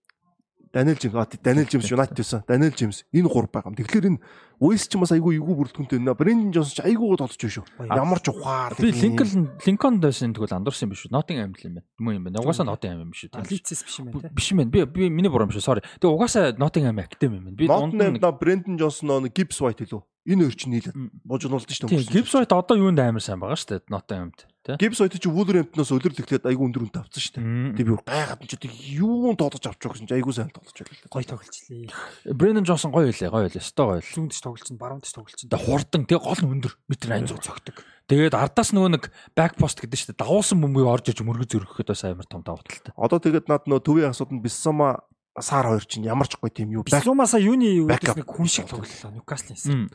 Даниэл 0.78 1.18
а 1.18 1.26
Даниэл 1.26 1.66
Джеймс 1.66 1.90
Юнайтед 1.90 2.18
байсан. 2.22 2.44
Даниэл 2.46 2.78
Джеймс 2.78 3.02
энэ 3.10 3.26
гурав 3.26 3.50
байгаа 3.50 3.74
юм. 3.74 3.78
Тэгэхээр 3.82 4.06
энэ 4.14 4.22
Уэлс 4.62 4.86
ч 4.86 4.98
бас 4.98 5.10
айгүй 5.10 5.38
эвгүй 5.42 5.54
бүрэлдэхүүнтэй 5.58 5.98
байна. 5.98 6.14
Бренэн 6.14 6.54
Джонсон 6.54 6.78
ч 6.78 6.82
айгүй 6.86 7.18
тоглож 7.18 7.38
шүү. 7.38 7.66
Ямар 7.82 8.22
ч 8.22 8.30
ухаар. 8.30 8.74
Би 8.78 8.94
Lincoln 8.94 9.58
Lincoln 9.66 9.98
дэсэн 10.02 10.38
тэгвэл 10.38 10.54
андуурсан 10.54 10.90
юм 10.90 10.94
биш 10.94 11.06
үү? 11.06 11.14
Nottingham 11.14 11.54
л 11.54 11.62
юм 11.62 11.74
байна. 11.78 11.86
Мөн 11.98 12.14
юм 12.18 12.24
байна. 12.30 12.42
Угаасаа 12.42 12.66
Nottingham 12.70 13.06
юм 13.06 13.12
биш 13.14 13.26
үү? 13.26 13.38
Лицэс 13.38 13.82
биш 13.86 13.98
юм 14.02 14.14
байна 14.14 14.30
биш 14.34 14.50
юм 14.54 14.58
байна. 14.62 14.70
Би 14.70 14.86
би 14.86 15.10
миний 15.10 15.30
буруу 15.30 15.46
юм 15.46 15.54
шиг. 15.54 15.62
Sorry. 15.62 15.82
Тэгээ 16.02 16.14
угаасаа 16.14 16.54
Nottingham 16.58 16.98
Academy 17.02 17.38
юм 17.38 17.46
байна. 17.50 17.58
Би 17.58 17.68
дунд 17.68 17.94
нь 17.94 17.98
Нотнем 17.98 18.22
да 18.22 18.32
Брендон 18.34 18.78
Джонсон 18.78 19.30
нөө 19.30 19.34
Гибс 19.34 19.62
White 19.62 19.86
хэлүү. 19.86 20.02
Энэ 20.28 20.44
хоёр 20.44 20.56
чинь 20.60 20.74
нийлээд 20.76 20.98
божигнуулдаг 21.24 21.72
шүү 21.72 21.88
Тийм, 21.88 22.04
Gibbs 22.04 22.36
White 22.36 22.52
одоо 22.52 22.76
юунд 22.76 23.00
амар 23.00 23.24
сайн 23.24 23.40
байгаа 23.40 23.56
шүү 23.56 23.80
дээ. 23.80 23.88
Nottinghamд. 23.88 24.40
Тэ? 24.68 24.76
Гибс 24.76 25.00
White 25.00 25.24
чи 25.24 25.32
Wolverhampton-оос 25.32 25.96
өлөрлөгдөд 25.96 26.44
айгүй 26.44 26.66
өндөр 26.68 26.84
үнэтэй 26.84 27.00
авсан 27.00 27.24
шүү 27.24 27.34
дээ. 27.40 27.48
Мм. 27.48 27.72
Тэг 27.80 27.86
би 27.88 27.96
гайхаад 28.04 28.42
нь 28.44 28.50
ч 28.52 28.54
одоо 28.60 28.72
юун 28.76 29.36
тоглож 29.40 29.64
авч 29.64 29.80
байгаа 29.80 29.96
гэсэн 29.96 30.10
чи 30.12 30.16
айгүй 30.20 30.34
сайн 30.36 30.52
тоглож 30.52 30.76
байлаа. 30.84 31.08
Гоё 31.08 31.28
тоглолчлээ. 31.32 32.36
Brandon 32.36 32.68
Johnson 32.68 32.92
гоё 32.92 33.08
үлээ, 33.08 33.32
гоё 33.32 33.48
үлээ. 33.48 33.64
Сто 33.64 33.88
гоё 33.88 34.04
л. 34.04 34.12
Зүүн 34.12 34.28
дэш 34.28 34.44
тоглолч 34.44 34.68
нь 34.68 34.76
баруун 34.76 35.00
дэш 35.00 35.16
тоглолч 35.16 35.40
нь. 35.40 35.48
Тэгээ 35.48 35.64
хурдан, 35.64 36.04
тэгээ 36.04 36.20
гол 36.28 36.42
нь 36.44 36.52
өндөр. 36.60 36.74
Метр 36.92 37.08
800 37.08 37.48
цогтөг. 37.48 37.78
Тэгээд 38.12 38.36
ардаас 38.36 38.76
нөгөө 38.76 38.92
нэг 39.00 39.04
back 39.32 39.56
post 39.56 39.80
гэдэг 39.80 39.96
шүү 39.96 40.12
дээ. 40.12 40.24
Давуулсан 40.28 40.60
бөмбөгийг 40.60 40.92
орж 40.92 41.06
иж 41.16 41.20
мөргөж 41.24 41.50
зөргөхөд 41.56 41.88
бас 41.88 42.04
амар 42.04 42.28
том 42.28 42.44
давуу 42.44 42.64
талтай. 42.68 42.92
Одоо 43.00 43.20
тэгээд 43.24 43.48
над 43.48 43.68
нөө 43.68 43.80
төвийн 43.84 44.12
асууданд 44.12 44.44
Биссама 44.44 45.08
Сар 45.38 45.70
хоёр 45.70 45.86
чинь 45.86 46.08
ямар 46.08 46.26
ч 46.26 46.34
гоё 46.34 46.50
тийм 46.50 46.74
юу 46.74 46.82
back 46.82 47.06
Бисумаса 47.06 47.38
юуны 47.38 47.70
Backup. 47.86 48.18
үдээс 48.18 48.26
нэг 48.26 48.30
хүн 48.32 48.50
шиг 48.50 48.66
тоглолоо. 48.66 49.12
Ньюкаслын. 49.14 49.92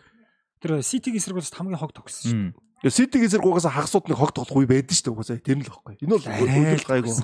Тэр 0.62 0.78
Ситигийн 0.86 1.18
эсрэг 1.18 1.36
бас 1.42 1.50
хамгийн 1.50 1.82
хог 1.82 1.92
тогсон 1.92 2.30
шүү. 2.30 2.86
Тэгээ 2.86 2.94
Ситиг 2.94 3.22
эсрэг 3.26 3.42
угаасаа 3.42 3.74
хагасууд 3.74 4.06
нэг 4.06 4.18
хог 4.18 4.30
тоглох 4.30 4.62
үе 4.62 4.70
байдаг 4.70 4.94
шүү 4.94 5.04
дээ 5.10 5.14
угаасаа 5.18 5.42
тэр 5.42 5.58
нь 5.58 5.66
л 5.66 5.70
байхгүй. 5.74 5.94
Энэ 6.06 6.14
бол 6.14 6.26
өдөр 6.30 6.82
гайгүй. 6.86 7.14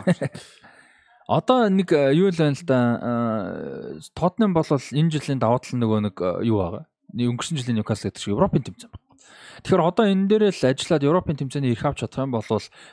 Одоо 1.28 1.68
нэг 1.68 1.92
э, 1.92 2.16
юу 2.16 2.32
л 2.32 2.40
байна 2.40 2.56
л 2.56 2.64
да. 2.64 2.78
э, 2.98 4.00
Tottenham 4.16 4.56
бол 4.56 4.64
энэ 4.64 5.12
жилийн 5.12 5.38
давуу 5.38 5.60
тал 5.60 5.76
нөгөө 5.76 5.98
нэг 6.08 6.16
э, 6.24 6.48
юу 6.48 6.64
байгаа. 6.64 6.88
Өнгөрсөн 7.12 7.60
жилийн 7.60 7.76
Newcastle 7.78 8.08
гэдэг 8.08 8.22
шиг 8.24 8.32
Европын 8.32 8.64
тэмцээн 8.64 8.88
байна. 8.88 9.07
Тэгэхээр 9.64 9.82
одоо 9.82 10.04
энэ 10.06 10.26
дээрээ 10.30 10.52
л 10.54 10.68
ажиллаад 10.70 11.02
Европын 11.02 11.36
тэмцээний 11.38 11.72
ирэх 11.74 11.86
авч 11.88 12.06
чадах 12.06 12.22
юм 12.24 12.32
бол 12.36 12.46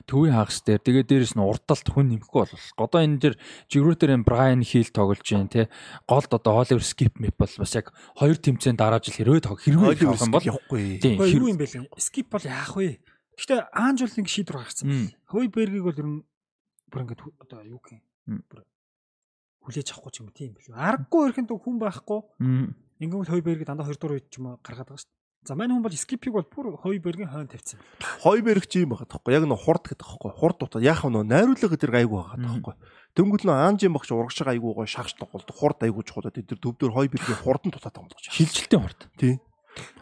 төвийн 0.10 0.34
хагас 0.34 0.60
дээр 0.66 0.82
тэгээд 0.82 1.10
дээрэс 1.12 1.34
нь 1.38 1.46
урдалт 1.46 1.88
хүн 1.94 2.08
нэмэхгүй 2.18 2.42
бол 2.42 2.66
одоо 2.82 3.00
энэ 3.06 3.20
дэр 3.22 3.34
жигрүүтэрийн 3.70 4.24
Брайан 4.26 4.66
Хил 4.66 4.90
тоглож 4.90 5.22
जैन 5.22 5.48
те 5.52 5.70
голд 6.10 6.32
одоо 6.34 6.66
Оливер 6.66 6.82
Скип 6.82 7.22
мэп 7.22 7.38
бол 7.38 7.54
бас 7.62 7.74
яг 7.78 7.94
хоёр 8.18 8.38
тэмцээн 8.42 8.78
дараа 8.80 8.98
жил 8.98 9.14
хэрвээ 9.14 9.46
тог 9.46 9.62
хэрвээ 9.62 9.94
авах 9.94 10.22
юм 10.26 10.34
бол 10.34 10.50
явахгүй. 10.50 10.98
тийм 11.04 11.22
юу 11.22 11.54
юм 11.54 11.60
бэ 11.62 11.70
лээ? 11.70 11.86
Скип 12.02 12.34
бол 12.34 12.42
яах 12.42 12.74
вэ? 12.74 12.98
Гэхдээ 13.38 13.62
Аанж 13.70 14.00
бол 14.02 14.16
нэг 14.18 14.28
шийдвэр 14.32 14.58
байна. 14.58 15.12
Хойбергийг 15.30 15.84
бол 15.86 16.00
ер 16.00 16.08
нь 16.08 16.24
бүр 16.90 17.02
ингээд 17.06 17.22
одоо 17.44 17.60
юу 17.62 17.80
гэх 17.84 18.00
юм 18.00 18.42
бүр 18.50 18.64
хүлээж 19.66 19.88
авахгүй 19.92 20.12
ч 20.14 20.18
юм 20.22 20.30
тийм 20.32 20.54
билүү. 20.56 20.78
Аргагүй 20.78 21.22
ирэхэд 21.30 21.52
хүн 21.52 21.78
байхгүй. 21.82 22.20
Ингээд 23.02 23.32
Хойбергийг 23.34 23.68
дандаа 23.68 23.90
2 23.90 23.98
дугаар 24.00 24.16
үед 24.22 24.30
ч 24.32 24.40
юм 24.40 24.54
уу 24.54 24.62
гаргаад 24.62 24.88
байгаа 24.94 25.04
шүү. 25.04 25.15
За 25.46 25.54
мань 25.54 25.70
хүн 25.70 25.86
бол 25.86 25.94
скипийг 25.94 26.34
бол 26.34 26.50
бүр 26.50 26.74
Хойбергийн 26.82 27.30
хойно 27.30 27.46
тавьсан. 27.46 27.78
Хойберг 28.26 28.66
чи 28.66 28.82
юм 28.82 28.98
байгаа 28.98 29.06
тоххой. 29.06 29.38
Яг 29.38 29.46
нөө 29.46 29.62
хурд 29.62 29.86
гэдэг 29.86 30.02
тоххой. 30.02 30.34
Хурд 30.34 30.58
утаа 30.66 30.82
яах 30.82 31.06
нөө 31.06 31.22
найруулга 31.22 31.70
гэдэг 31.70 31.94
айгүй 32.02 32.18
байгаа 32.18 32.42
тоххой. 32.42 32.76
Тэнгүүл 33.14 33.46
нөө 33.46 33.58
Аанжин 33.62 33.94
багч 33.94 34.10
урагшаа 34.10 34.58
айгүй 34.58 34.74
гоё 34.74 34.90
шагш 34.90 35.14
тоглолт. 35.22 35.46
Хурд 35.54 35.86
айгүй 35.86 36.02
чухал. 36.02 36.34
Тэд 36.34 36.50
нар 36.50 36.60
төвдөр 36.66 36.92
Хойбергийн 36.98 37.40
хурдан 37.46 37.70
тутаад 37.70 37.94
тоглож 37.94 38.26
шилжилтийн 38.26 38.82
хурд. 38.82 39.06
Тий. 39.22 39.38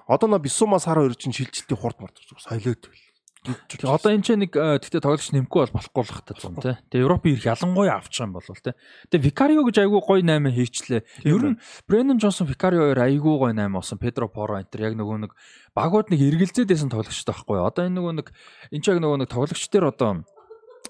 Одоо 0.07 0.31
нөө 0.31 0.47
Биссума 0.47 0.79
Сар 0.79 1.03
хоёр 1.03 1.13
чинь 1.19 1.35
шилжилтийн 1.35 1.75
хурд 1.75 1.99
мард 1.99 2.15
соёлоод 2.39 2.87
байл. 2.87 3.12
Одоо 3.43 4.15
энэ 4.15 4.23
ч 4.23 4.39
нэг 4.39 4.55
э, 4.55 4.79
тэгтээ 4.79 5.03
тоглогч 5.03 5.35
нэмэхгүй 5.35 5.59
бол 5.67 5.75
болохгүй 5.75 6.03
л 6.07 6.15
хата 6.15 6.33
зүм 6.39 6.55
тий. 6.63 6.79
Тэгээ 6.87 7.03
Европын 7.03 7.35
ирэх 7.35 7.51
ялангуяа 7.51 7.99
авчих 7.99 8.23
юм 8.23 8.31
бол 8.31 8.47
тий. 8.47 8.71
Тэгээ 9.11 9.27
Викарио 9.27 9.61
гэж 9.67 9.77
айгүй 9.83 9.99
гоё 9.99 10.23
8 10.23 10.47
хийчлээ. 10.47 11.01
Ер 11.27 11.43
нь 11.51 11.59
Брендан 11.83 12.23
Джонсон 12.23 12.47
Викарио 12.47 12.87
хоёр 12.87 12.99
айгүй 13.03 13.35
гоё 13.35 13.51
8 13.51 13.67
болсон. 13.75 13.99
Педро 13.99 14.31
Поро 14.31 14.63
энэ 14.63 14.71
төр 14.71 14.87
яг 14.87 14.95
нөгөө 14.95 15.17
нэг 15.27 15.31
багууд 15.75 16.07
нэг 16.07 16.23
эргэлзээдсэн 16.23 16.87
тоглогчтой 16.87 17.35
байхгүй? 17.35 17.59
Одоо 17.59 17.83
энэ 17.83 17.97
нөгөө 17.99 18.13
нэг 18.23 18.27
энэ 18.71 18.79
ч 18.79 18.85
яг 18.87 19.03
нөгөө 19.03 19.27
нэг 19.27 19.29
тоглогч 19.29 19.67
дээр 19.67 19.91
одоо 19.91 20.23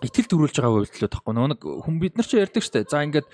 итгэл 0.01 0.25
төрүүлж 0.25 0.57
байгаа 0.57 0.81
үйлдэлүүд 0.89 1.13
тахгүй 1.13 1.33
нэг 1.37 1.61
хүн 1.61 1.95
бид 2.01 2.17
нар 2.17 2.25
ч 2.25 2.41
ярьдаг 2.41 2.63
штэ. 2.65 2.89
За 2.89 3.05
ингээд 3.05 3.27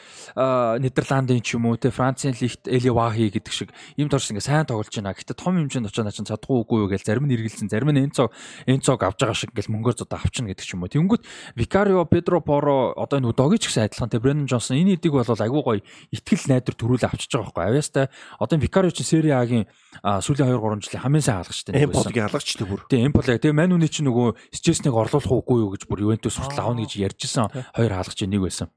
Нидерландын 0.84 1.40
ч 1.40 1.56
юм 1.56 1.72
уу 1.72 1.80
те 1.80 1.88
Францын 1.88 2.36
лигт 2.36 2.68
Эли 2.68 2.92
Вахи 2.92 3.32
гэдэг 3.32 3.54
шиг 3.54 3.70
ийм 3.96 4.12
торч 4.12 4.30
ингээд 4.34 4.44
сайн 4.44 4.68
тоглож 4.68 4.92
байна. 4.92 5.16
Гэхдээ 5.16 5.40
том 5.40 5.56
хэмжээнд 5.56 5.88
очоод 5.88 6.08
начин 6.12 6.28
чадахгүй 6.28 6.68
үгүй 6.68 6.78
юу 6.84 6.90
гэж 6.92 7.08
зарим 7.08 7.26
нь 7.30 7.34
эргэлзэн 7.38 7.72
зарим 7.72 7.96
нь 7.96 8.04
Энцо 8.04 8.28
Энцог 8.68 9.00
авж 9.00 9.18
байгаа 9.24 9.38
шиг 9.40 9.56
ингээл 9.56 9.72
мөнгөөр 9.72 9.96
зодоо 10.04 10.20
авчна 10.20 10.52
гэдэг 10.52 10.66
ч 10.68 10.76
юм 10.76 10.84
уу. 10.84 10.92
Тэнгүүт 10.92 11.24
Викарио 11.56 12.04
Педро 12.04 12.44
Поро 12.44 12.92
одоо 12.94 13.18
энэ 13.24 13.32
Удогийн 13.32 13.64
ч 13.64 13.72
гэсэн 13.72 13.88
адилхан 13.88 14.12
те 14.12 14.20
Брендан 14.20 14.46
Джонсон 14.52 14.78
энэ 14.78 15.00
эдийг 15.00 15.16
бол 15.16 15.24
айгүй 15.24 15.64
гоё 15.64 15.82
итгэл 16.12 16.46
найдар 16.52 16.76
төрүүлээ 16.76 17.08
авчиж 17.08 17.32
байгаа 17.32 17.56
байхгүй. 17.56 17.66
Авьяастай 17.72 18.06
одоо 18.36 18.58
Викарио 18.60 18.92
чи 18.92 19.04
Сери 19.08 19.32
А-гийн 19.32 19.66
сүүлийн 20.04 20.52
2 20.52 20.60
3 20.60 20.84
жилийн 20.84 21.04
хамгийн 21.04 21.24
сайн 21.24 21.38
хаалгачтай 21.42 21.74
Эм 21.76 21.92
подгийн 21.92 22.28
халагчтай 22.28 22.66
бүр. 22.68 22.82
Тэгээ 22.90 23.06
Эмполи. 23.10 23.38
Тэгээ 23.40 23.58
мань 23.58 23.74
үний 23.74 23.90
чинь 23.90 24.08
нөгөө 24.08 24.38
Стеснийг 24.54 24.96
орлуулах 24.96 25.32
уугүй 25.32 25.58
юу 25.64 25.74
гэж 25.74 25.88
бүр 25.90 26.04
Ювентус 26.06 26.38
хүртэл 26.50 26.66
авна 26.66 26.82
гэж 26.84 26.94
ярьжсэн 26.98 27.48
хоёр 27.78 27.94
хаалгач 27.94 28.20
нэг 28.26 28.42
байсан. 28.42 28.74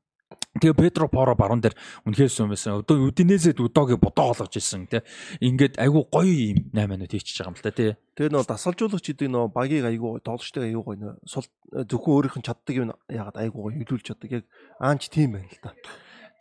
Тэгээ 0.61 0.77
Педро 0.77 1.09
Поро 1.09 1.33
баруун 1.33 1.65
дээр 1.65 1.73
үнэхээр 2.05 2.29
сүм 2.29 2.53
байсан. 2.53 2.85
Одоо 2.85 3.09
Удинезэд 3.09 3.57
Удогийн 3.57 3.97
бодоо 3.97 4.37
олгож 4.37 4.53
исэн 4.61 4.85
тий. 4.85 5.01
Ингээд 5.41 5.81
айгүй 5.81 6.05
гоё 6.13 6.29
юм 6.53 6.69
8 6.77 6.93
минут 6.93 7.09
хийчихэж 7.09 7.41
байгаа 7.41 7.53
юм 7.53 7.57
л 7.57 7.65
та 7.65 7.73
тий. 7.73 7.97
Тэгээ 8.21 8.33
нөө 8.37 8.45
дасгалжуулагч 8.53 9.07
гэдэг 9.17 9.33
нөө 9.33 9.49
багийг 9.49 9.89
айгүй 9.89 10.21
тоглолчтой 10.21 10.69
айгүй 10.69 10.85
гоё 10.85 10.99
нөө 11.01 11.85
зөвхөн 11.89 12.13
өөрийнх 12.13 12.37
нь 12.37 12.45
чаддаг 12.45 12.75
юм 12.77 12.93
ягаад 13.09 13.37
айгүй 13.41 13.61
гоё 13.65 13.77
хөдөлж 13.81 14.05
чаддаг. 14.05 14.29
Яг 14.29 14.45
Аанч 14.77 15.09
тийм 15.09 15.41
байна 15.41 15.49
л 15.49 15.61
да. 15.65 15.73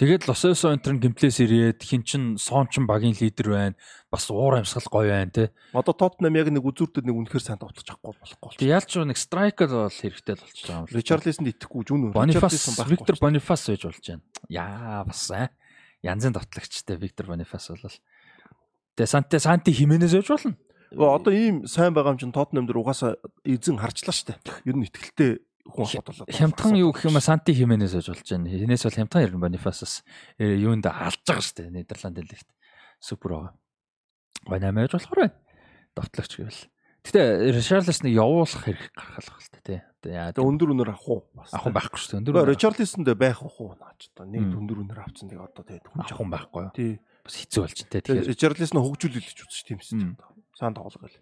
Тэгээд 0.01 0.25
Лососо 0.25 0.73
энтер 0.73 0.97
гимплээс 0.97 1.45
ирээд 1.45 1.85
хин 1.85 2.01
чин 2.01 2.23
Сон 2.41 2.65
чин 2.73 2.89
багийн 2.89 3.13
лидер 3.21 3.53
байна. 3.53 3.77
Бас 4.09 4.25
уур 4.33 4.57
амьсгал 4.57 4.89
гоё 4.89 5.13
байна 5.13 5.29
тий. 5.29 5.47
Одоо 5.77 5.93
Тоттенхэм 5.93 6.41
яг 6.41 6.49
нэг 6.49 6.65
үзүүртэд 6.65 7.05
нэг 7.05 7.21
үнэхээр 7.21 7.45
сайн 7.45 7.61
тоглож 7.61 7.85
авахгүй 7.85 8.17
болохгүй. 8.17 8.57
Тэг 8.57 8.73
ялч 8.81 8.97
нэг 8.97 9.21
страйкер 9.21 9.69
бол 9.69 9.93
хэрэгтэй 9.93 10.33
л 10.33 10.41
юм 10.41 10.89
л. 10.89 10.97
Ричарлисонд 10.97 11.53
итгэхгүй 11.53 11.85
зүн 11.85 12.09
үү? 12.09 12.17
Бонифас 12.17 12.81
Виктор. 12.89 13.15
Бонифас 13.21 13.61
байж 13.69 13.85
болж 13.85 14.01
байна. 14.01 14.25
Яа 14.49 15.05
бас 15.05 15.21
аа. 15.29 15.53
Янзын 16.01 16.33
дотлагчтай 16.33 16.97
Виктор 16.97 17.29
Бонифас 17.29 17.69
бол. 17.69 17.85
Тэгээ 18.97 19.05
Санте 19.05 19.37
Санти 19.37 19.69
Хименес 19.69 20.17
байж 20.17 20.33
болно. 20.33 20.57
Одоо 20.97 21.29
ийм 21.29 21.69
сайн 21.69 21.93
байгаа 21.93 22.17
юм 22.17 22.21
чинь 22.25 22.33
Тоттенхэм 22.33 22.65
дээр 22.65 22.81
угаасаа 22.81 23.21
эзэн 23.45 23.77
харчлаа 23.77 24.17
штэ. 24.17 24.41
Ер 24.65 24.81
нь 24.81 24.89
ихтгэлтэй 24.89 25.45
хүн 25.65 25.85
болоод. 26.01 26.29
Хямдхан 26.31 26.75
юу 26.79 26.91
гэх 26.91 27.05
юм 27.09 27.17
а 27.17 27.23
Санти 27.23 27.53
Хименес 27.53 27.93
байж 27.93 28.07
болж 28.09 28.25
байна. 28.25 28.49
Хинээс 28.49 28.85
бол 28.87 28.97
хямдхан 28.97 29.23
ирнэ 29.25 29.41
Бонифасаас 29.41 30.03
э, 30.41 30.57
юунд 30.57 30.85
алж 30.89 31.21
байгаа 31.25 31.43
шүү 31.45 31.55
дээ. 31.61 31.69
Нидерланд 31.75 32.17
лигт. 32.21 32.49
Супер 32.99 33.29
байгаа. 33.35 33.53
Байж 34.49 34.91
болохоор 34.91 35.19
байна. 35.21 35.35
Довтлогч 35.95 36.33
гэвэл. 36.39 36.61
Гэтэ 37.01 37.49
Ришарлс 37.49 38.05
нэг 38.05 38.13
явуулах 38.13 38.61
хэрэг 38.61 38.93
гаргалах 38.93 39.41
л 39.41 39.49
та 39.49 39.59
тий. 39.65 39.79
Одоо 39.81 40.11
яа 40.13 40.29
Тэгээ 40.37 40.49
өндөр 40.53 40.69
үнээр 40.69 40.91
авах 40.93 41.09
уу? 41.09 41.21
Авах 41.33 41.73
байхгүй 41.73 41.97
шүү 41.97 42.09
дээ. 42.13 42.19
Өндөр 42.21 42.35
дээр 43.09 43.17
байх 43.17 43.41
уу 43.41 43.73
наач 43.73 44.01
одоо 44.13 44.25
нэг 44.29 44.45
өндөр 44.53 44.77
үнээр 44.85 45.01
авцсан 45.01 45.25
тэгээ 45.33 45.41
одоо 45.41 45.63
тэгээд 45.65 45.89
хүн 45.89 45.97
авах 45.97 46.21
юм 46.21 46.29
байхгүй? 46.29 46.65
Тий. 46.77 46.93
Бас 47.25 47.35
хэцүү 47.41 47.61
болж 47.65 47.77
байна 47.81 47.89
тий. 47.89 48.01
Тэгээ 48.05 48.21
Тэгэхээр 48.21 48.29
Ричарлисон 48.37 48.81
хөгжүүлэл 48.85 49.25
гэж 49.25 49.37
үзэж 49.41 49.61
тийм 49.65 49.79
Мм. 49.81 50.13
юм. 50.13 50.13
Сайн 50.53 50.73
тоглох 50.77 51.01
гэл. 51.01 51.17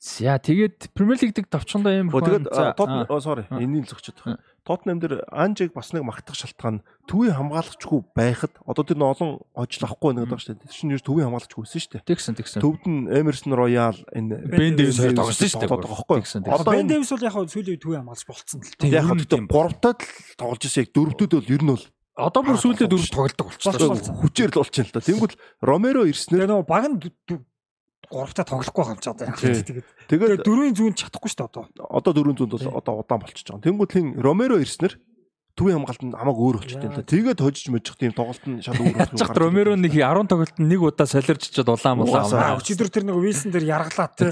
За 0.00 0.40
тэгээд 0.40 0.96
Премьер 0.96 1.20
Лиг 1.20 1.36
дэг 1.36 1.52
товчондоо 1.52 1.92
юм 1.92 2.08
Өө 2.08 2.24
тэгээд 2.24 2.46
аа. 2.56 2.72
sorry 3.20 3.44
энэний 3.52 3.84
л 3.84 3.92
зогчод 3.92 4.16
Аа. 4.24 4.32
байна. 4.32 4.40
Тотнам 4.64 4.96
дээр 4.96 5.28
Анжиг 5.28 5.76
бас 5.76 5.92
нэг 5.92 6.08
магтах 6.08 6.40
шалтгаан 6.40 6.80
төвийн 7.04 7.36
хамгаалагчгүй 7.36 8.00
байхад 8.16 8.48
одоо 8.64 8.80
тэр 8.80 8.96
олон 8.96 9.44
хожил 9.52 9.84
авахгүй 9.84 10.16
нэг 10.16 10.24
байгаа 10.24 10.40
шүү 10.40 10.56
дээ. 10.56 10.64
Тэр 10.64 10.72
чинь 10.72 10.92
ер 10.96 11.04
төвийн 11.04 11.28
хамгаалагчгүй 11.28 11.60
байсан 11.68 11.80
шүү 11.84 11.92
дээ. 12.00 12.08
тэгсэн 12.16 12.32
тэгсэн. 12.40 12.60
Төвд 12.64 12.84
нь 12.88 13.12
Эмерсон 13.12 13.52
Роял 13.52 13.98
энэ 14.16 14.40
Бен 14.48 14.72
Дэвис 14.80 14.96
хоёр 15.04 15.20
тоглосон 15.20 15.48
шүү 15.52 15.60
дээ. 15.60 15.68
тоглоод 15.68 15.84
байгаа 15.84 15.96
байхгүй. 16.00 16.16
Тэгсэн, 16.24 16.40
юу? 16.40 16.48
тэгсэн. 16.48 16.64
Одоо 16.64 16.72
энэ 16.80 16.88
Дэвис 16.96 17.10
бол 17.12 17.26
яг 17.28 17.34
хөө 17.36 17.52
сүүлийн 17.52 17.80
төвөө 17.84 17.96
хамгаалж 18.00 18.24
болцсон 18.24 18.60
л. 18.64 18.72
Тийм, 18.80 18.92
яг 18.96 19.04
хөтө 19.04 19.28
тийм. 19.36 19.44
гуравтад 19.52 19.98
л 20.00 20.36
тоглож 20.40 20.62
ирсэн 20.64 20.80
яг 20.80 20.88
дөрөвдөд 20.96 21.30
бол 21.36 21.52
ер 21.52 21.60
нь 21.60 21.72
бол 21.76 21.84
Одоо 22.20 22.40
бүр 22.44 22.56
сүүлдээ 22.60 22.88
дөрөв 22.88 23.08
тоглолдог 23.12 23.46
Болчихсон. 23.52 23.88
болчихсон. 23.96 24.16
хүчээр 24.20 24.50
л 24.52 24.60
болчихно 24.64 24.88
л 24.88 24.92
да. 24.96 25.00
Тэнгүүл 25.04 25.34
Ромеро 25.60 26.02
ирснээр 26.08 26.48
нөгөө 26.52 26.64
баг 26.68 26.84
нь 26.88 27.00
гуравтаа 28.08 28.44
тоглохгүй 28.48 28.84
яг 29.28 29.36
Тий. 29.36 29.60
тэгээд 29.60 29.86
тэгээд 30.08 30.40
тэгээ 30.40 30.46
дөрвийн 30.48 30.74
зүүн 30.78 30.94
чадахгүй 30.96 31.28
шүү 31.28 31.38
дээ 31.44 31.48
одоо. 31.52 31.64
одоо 31.90 32.12
400 32.16 32.48
бол 32.48 32.78
одоо 32.80 32.94
удаан 33.04 33.20
болчихж 33.20 33.46
байгаа. 33.52 33.64
Тэнгүүл 33.68 33.92
хин 33.92 34.06
Ромеро 34.16 34.56
ирснээр 34.64 34.94
төвийн 35.58 35.76
хамгаалт 35.82 36.02
нь 36.08 36.14
хамаагүй 36.16 36.44
өөр 36.46 36.56
болчихсон 36.62 36.86
юм 36.88 36.94
да. 36.96 37.04
Тэгээд 37.04 37.38
хожиж 37.44 37.66
мөжих 37.68 37.96
тийм 38.00 38.12
тоглолт 38.16 38.44
нь 38.48 38.62
шал 38.64 38.80
өөр 38.80 38.96
Ядчих 38.96 39.30
Ромеро 39.36 39.74
нэг 39.76 39.92
10 39.92 40.30
тоглолтод 40.30 40.62
нэг 40.62 40.80
удаа 40.80 41.06
солирч 41.10 41.50
чад 41.52 41.68
улаан 41.68 42.00
улаан. 42.00 42.56
өчигдөр 42.56 42.88
тэр 42.88 43.04
нэг 43.04 43.18
Вилсон 43.20 43.50
дээр 43.52 43.66
яргалаа 43.68 44.08
те. 44.14 44.30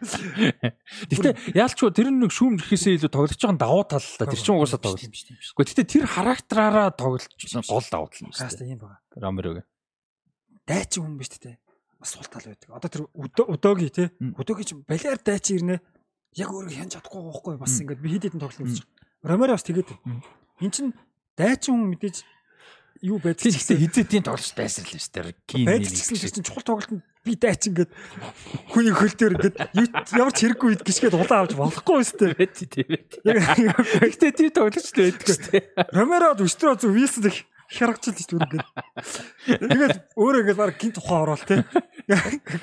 Гэтэ 0.00 1.36
яалчгүй 1.54 1.90
тэр 1.92 2.08
нэг 2.10 2.32
шүүм 2.32 2.56
ирэхээсээ 2.56 2.96
илүү 2.96 3.10
тоглож 3.12 3.36
байгаа 3.36 3.54
нь 3.54 3.60
давуу 3.60 3.84
тал 3.84 4.00
л 4.00 4.16
та. 4.16 4.24
Тэр 4.26 4.40
чинь 4.40 4.56
угаасаа 4.56 4.80
тоглож. 4.80 5.04
юм 5.04 5.12
шүү 5.12 5.28
дээ. 5.28 5.36
Гэхдээ 5.60 5.76
гэтэ 5.76 5.84
тэр 5.92 6.04
характераараа 6.08 6.88
тоглож 6.96 7.28
гол 7.68 7.84
давуу 7.92 8.08
тал 8.08 8.24
юм 8.24 8.32
Хаста 8.32 8.64
шүү 8.64 8.72
юм 8.72 8.80
байна. 8.80 8.98
дээ. 9.12 9.20
Ромерогийн. 9.20 9.66
Дайчин 10.70 11.02
хүн 11.02 11.18
биш 11.18 11.34
дээ. 11.34 11.58
Бас 11.98 12.14
сул 12.14 12.26
тал 12.30 12.46
байдаг. 12.46 12.70
Одоо 12.70 12.88
тэр 12.88 13.02
өдөөги 13.10 13.88
те. 13.90 14.04
Мм. 14.22 14.38
Өдөөги 14.38 14.64
чи 14.70 14.74
балиар 14.86 15.18
дайчин 15.18 15.58
ирнэ. 15.58 15.76
Яг 16.38 16.48
өөрөө 16.54 16.70
хянж 16.78 16.94
чадахгүй 16.94 17.20
байхгүй 17.26 17.54
бас 17.58 17.74
ингээд 17.82 18.00
би 18.00 18.08
хэд 18.14 18.30
хэдэн 18.30 18.38
үзэж 18.46 18.86
байгаа. 18.86 19.26
Ромеро 19.26 19.58
бас 19.58 19.66
тэгээд. 19.66 19.90
Эн 20.62 20.70
чин 20.70 20.94
дайчин 21.34 21.74
хүн 21.74 21.90
мэдээж 21.90 22.22
юу 23.02 23.18
байдаг 23.18 23.42
Тэгэхээр 23.42 23.58
ихтэй 23.58 23.78
хизээдийн 23.80 24.24
тоглож 24.24 24.52
дайсарлаа 24.54 25.00
шүү 25.00 25.12
дээ. 25.18 25.64
Байж 25.66 25.82
ч 25.88 25.98
гэсэн 26.04 26.20
тэр 26.20 26.32
чин 26.36 26.44
чухал 26.46 26.64
тоглолтод 26.68 27.02
би 27.24 27.32
дайчин 27.34 27.72
гээд 27.74 27.90
хүний 28.70 28.94
хөлтөөр 28.94 29.32
ингээд 29.40 29.56
юу- 29.74 29.92
ямар 30.20 30.32
ч 30.36 30.38
хэрэггүй 30.44 30.68
үед 30.70 30.82
гიშгээд 30.84 31.16
улаан 31.16 31.40
авч 31.48 31.52
болохгүй 31.56 31.96
өстэй. 32.00 32.30
Бэт 32.36 32.54
тийм. 32.70 32.88
Яг 33.24 33.40
Гэтэ 34.04 34.28
тийм 34.36 34.50
тоглож 34.52 34.86
байдаг 34.92 35.26
шүү 35.26 35.48
дээ. 35.48 35.64
Ромеро 35.96 36.36
өстрөө 36.44 36.76
зү 36.78 36.92
Вилсон 36.92 37.26
их 37.32 37.44
харагчл 37.70 38.14
шүү 38.18 38.40
дээ. 38.42 38.62
Тэгээд 39.46 39.96
өөрөө 40.18 40.40
ингээд 40.42 40.58
баг 40.58 40.74
гинт 40.74 40.98
ухаан 40.98 41.22
ороод 41.22 41.44
те. 41.46 41.62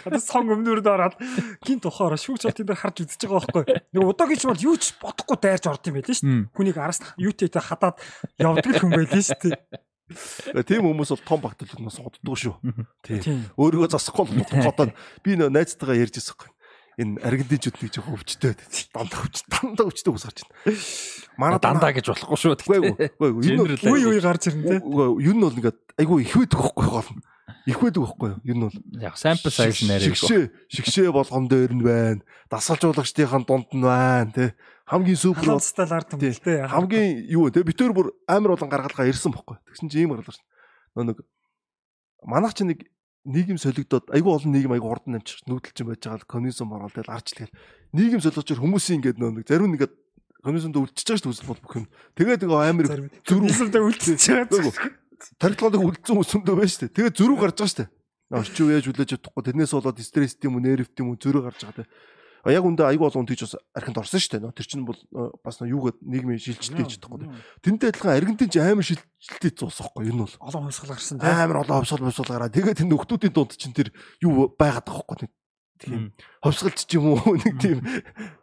Одоо 0.03 0.19
сон 0.19 0.51
өмнөрд 0.51 0.87
ороод 0.87 1.15
гинт 1.63 1.87
ухаан 1.87 2.11
ороо 2.11 2.19
шүүгч 2.19 2.43
бол 2.43 2.57
дээр 2.59 2.75
харж 2.75 2.97
үзэж 3.07 3.21
байгаа 3.23 3.41
байхгүй. 3.47 3.63
Нэг 3.95 4.03
удаагийн 4.03 4.39
ч 4.39 4.43
бол 4.51 4.65
юу 4.67 4.75
ч 4.75 4.93
бодохгүй 4.99 5.37
дайрж 5.39 5.65
орд 5.71 5.87
юм 5.87 5.95
байлээ 5.97 6.17
шүү 6.19 6.27
дээ. 6.27 6.51
Хүнийг 6.51 6.77
араас 6.77 6.99
юутэйтэй 7.15 7.63
хадаад 7.63 7.95
явдаг 8.35 8.73
хүн 8.83 8.91
байлээ 8.91 9.23
шүү 9.23 9.39
дээ. 9.47 10.63
Тийм 10.67 10.87
хүмүүс 10.87 11.11
бол 11.15 11.23
том 11.27 11.39
багтал 11.43 11.67
хүмүүс 11.67 11.99
суддаг 11.99 12.35
шүү. 12.39 12.55
Тийм. 13.03 13.43
Өөрийгөө 13.59 13.91
засахгүй 13.91 14.39
бол 14.39 14.63
бодоод 14.71 14.91
би 15.23 15.35
нөө 15.35 15.51
найзтайгаа 15.51 15.99
ярьж 15.99 16.19
байсан 16.19 16.47
юм. 16.47 16.56
Энэ 16.97 17.21
аргентинчууд 17.21 17.77
нэг 17.77 17.91
жоохон 17.93 18.17
өвчтэй 18.17 18.57
байдаг. 18.57 18.67
Дандаа 18.89 19.21
өвч 19.21 19.35
дандаа 19.53 19.85
өвчтэй 19.85 20.09
хүмүүс 20.09 20.25
гарч 20.25 20.39
байна. 20.49 20.77
Манай 21.37 21.59
Дандаа 21.61 21.91
гэж 21.93 22.05
болохгүй 22.09 22.37
шүү. 22.41 22.53
Үгүй 22.57 22.79
үгүй 22.81 23.05
ээ. 23.05 23.13
Энэ 23.53 23.61
Үе 23.85 24.05
үе 24.17 24.21
гарч 24.25 24.49
ирнэ 24.49 24.65
те. 24.65 24.77
Үгүй 24.81 25.05
ээ, 25.05 25.29
ер 25.29 25.35
нь 25.37 25.43
бол 25.45 25.57
ингээд 25.61 25.77
айгүй 26.01 26.17
их 26.25 26.33
байдаг 26.33 26.57
байхгүй 26.57 26.85
гол 26.89 27.09
нь. 27.13 27.21
Их 27.69 27.77
байдаг 27.83 28.01
байхгүй 28.01 28.27
юу? 28.33 28.39
Ер 28.49 28.55
нь 28.57 28.63
бол 28.65 28.77
Яг 28.97 29.13
sample 29.13 29.51
size 29.53 29.85
нэрээ. 29.85 30.09
шигшээ 30.09 30.43
шигшээ 30.73 31.09
болгон 31.13 31.45
дээр 31.45 31.71
нь 31.77 31.85
байна. 31.85 32.21
Дасгалжуулагчдын 32.49 33.45
дунд 33.45 33.69
нь 33.77 33.85
байна, 33.85 34.31
тэ. 34.33 34.57
Хамгийн 34.89 35.19
супер 35.21 35.53
бол 35.53 35.61
Халуунцтай 35.61 35.85
ард 35.85 36.09
юм 36.17 36.21
л 36.33 36.41
те. 36.41 36.65
хамгийн 36.65 37.29
юу 37.29 37.45
вэ? 37.51 37.59
Тэ 37.59 37.67
битээр 37.67 37.93
бүр 37.93 38.09
амар 38.25 38.55
болон 38.57 38.71
гаргалгаа 38.71 39.05
ирсэн 39.05 39.35
байхгүй. 39.35 39.59
Тэгсэн 39.69 39.91
чинь 39.91 40.07
ийм 40.07 40.15
гаргалгаа. 40.17 40.41
Нөө 40.95 41.05
нэг 41.13 41.17
манайх 42.25 42.55
чи 42.55 42.63
нэг 42.63 42.87
нийгэм 43.27 43.59
солигдоод 43.59 44.07
айгүй 44.15 44.31
олон 44.31 44.51
нийгэм 44.55 44.73
айгүй 44.79 44.89
хурдан 44.89 45.19
намчих 45.19 45.43
нүүдэлчин 45.45 45.87
байж 45.91 46.01
байгаа 46.07 46.19
л 46.23 46.31
коммунизм 46.31 46.71
орол 46.71 46.95
тэгэл 46.95 47.11
арч 47.11 47.27
тэгэл 47.35 47.55
нийгэм 47.91 48.21
солигдож 48.23 48.57
хүмүүсийн 48.57 48.97
ингээд 49.03 49.19
нөө 49.19 49.31
нэг 49.35 49.45
зарим 49.47 49.71
нэгэд 49.75 49.93
коммунизмд 50.47 50.79
үлдчихэж 50.79 51.27
байгаа 51.27 51.35
шүү 51.35 51.43
дээ 51.43 51.59
бүх 51.59 51.75
юм. 51.75 51.87
Тэгээд 52.15 52.41
нөгөө 52.47 52.59
амар 52.71 52.87
зүрх 53.27 53.43
Вилсонтэй 53.43 53.83
үлдчихэж 53.83 54.23
байгаа. 54.31 55.07
тархилгыг 55.41 55.81
үлдсэн 55.81 56.17
үсэндөө 56.21 56.55
байна 56.55 56.71
шүү 56.71 56.81
дээ. 56.87 56.95
Тэгээд 56.95 57.17
зөрүү 57.17 57.37
гарч 57.41 57.57
байгаа 57.57 57.67
шүү 57.67 57.79
дээ. 57.83 57.89
Орчин 58.27 58.65
үеэж 58.67 58.85
хүлээж 58.87 59.09
чадахгүй 59.17 59.43
тэрнээс 59.43 59.73
болоод 59.73 59.99
стресс 60.03 60.35
тийм 60.37 60.55
үү, 60.59 60.63
нерв 60.63 60.87
тийм 60.93 61.07
үү 61.11 61.17
зөрүү 61.17 61.41
гарч 61.47 61.59
байгаа 61.63 61.83
те. 61.83 61.91
Яг 62.47 62.63
үндэ 62.63 62.87
айгүй 62.87 63.07
олон 63.07 63.27
тийч 63.27 63.43
бас 63.43 63.55
архинд 63.75 63.99
орсон 63.99 64.19
шүү 64.23 64.39
дээ. 64.39 64.55
Тэр 64.55 64.67
чинь 64.67 64.87
бол 64.87 64.99
бас 65.43 65.59
нөө 65.59 65.71
юугаад 65.73 65.97
нийгмийн 65.99 66.39
шилжилттэй 66.39 66.85
хийж 66.87 67.01
чадахгүй. 67.01 67.27
Тэнтэй 67.65 67.91
адилхан 67.91 68.15
Аргентин 68.15 68.47
ч 68.47 68.61
амар 68.63 68.87
шилжилттэй 68.87 69.51
зуусахгүй 69.51 70.07
юу 70.07 70.15
нь 70.15 70.23
бол. 70.23 70.35
Олон 70.39 70.69
хувьсгал 70.71 70.95
гарсан 70.95 71.19
те. 71.19 71.27
Амар 71.27 71.67
олон 71.67 71.83
ховсгол 71.83 72.07
босвол 72.07 72.31
гараа. 72.31 72.53
Тэгээд 72.53 72.79
тэр 72.83 72.89
нөхдүүдийн 72.93 73.33
дунд 73.35 73.51
чинь 73.59 73.75
тэр 73.75 73.91
юу 74.23 74.47
байгаад 74.55 74.87
байгаа 74.87 75.03
хөөхгүй 75.03 75.17
нэг 75.27 75.31
тийм 75.77 76.13
ховсгалч 76.41 76.79
ч 76.87 76.97
юм 76.97 77.13
уу 77.13 77.35
нэг 77.41 77.55
тийм 77.61 77.77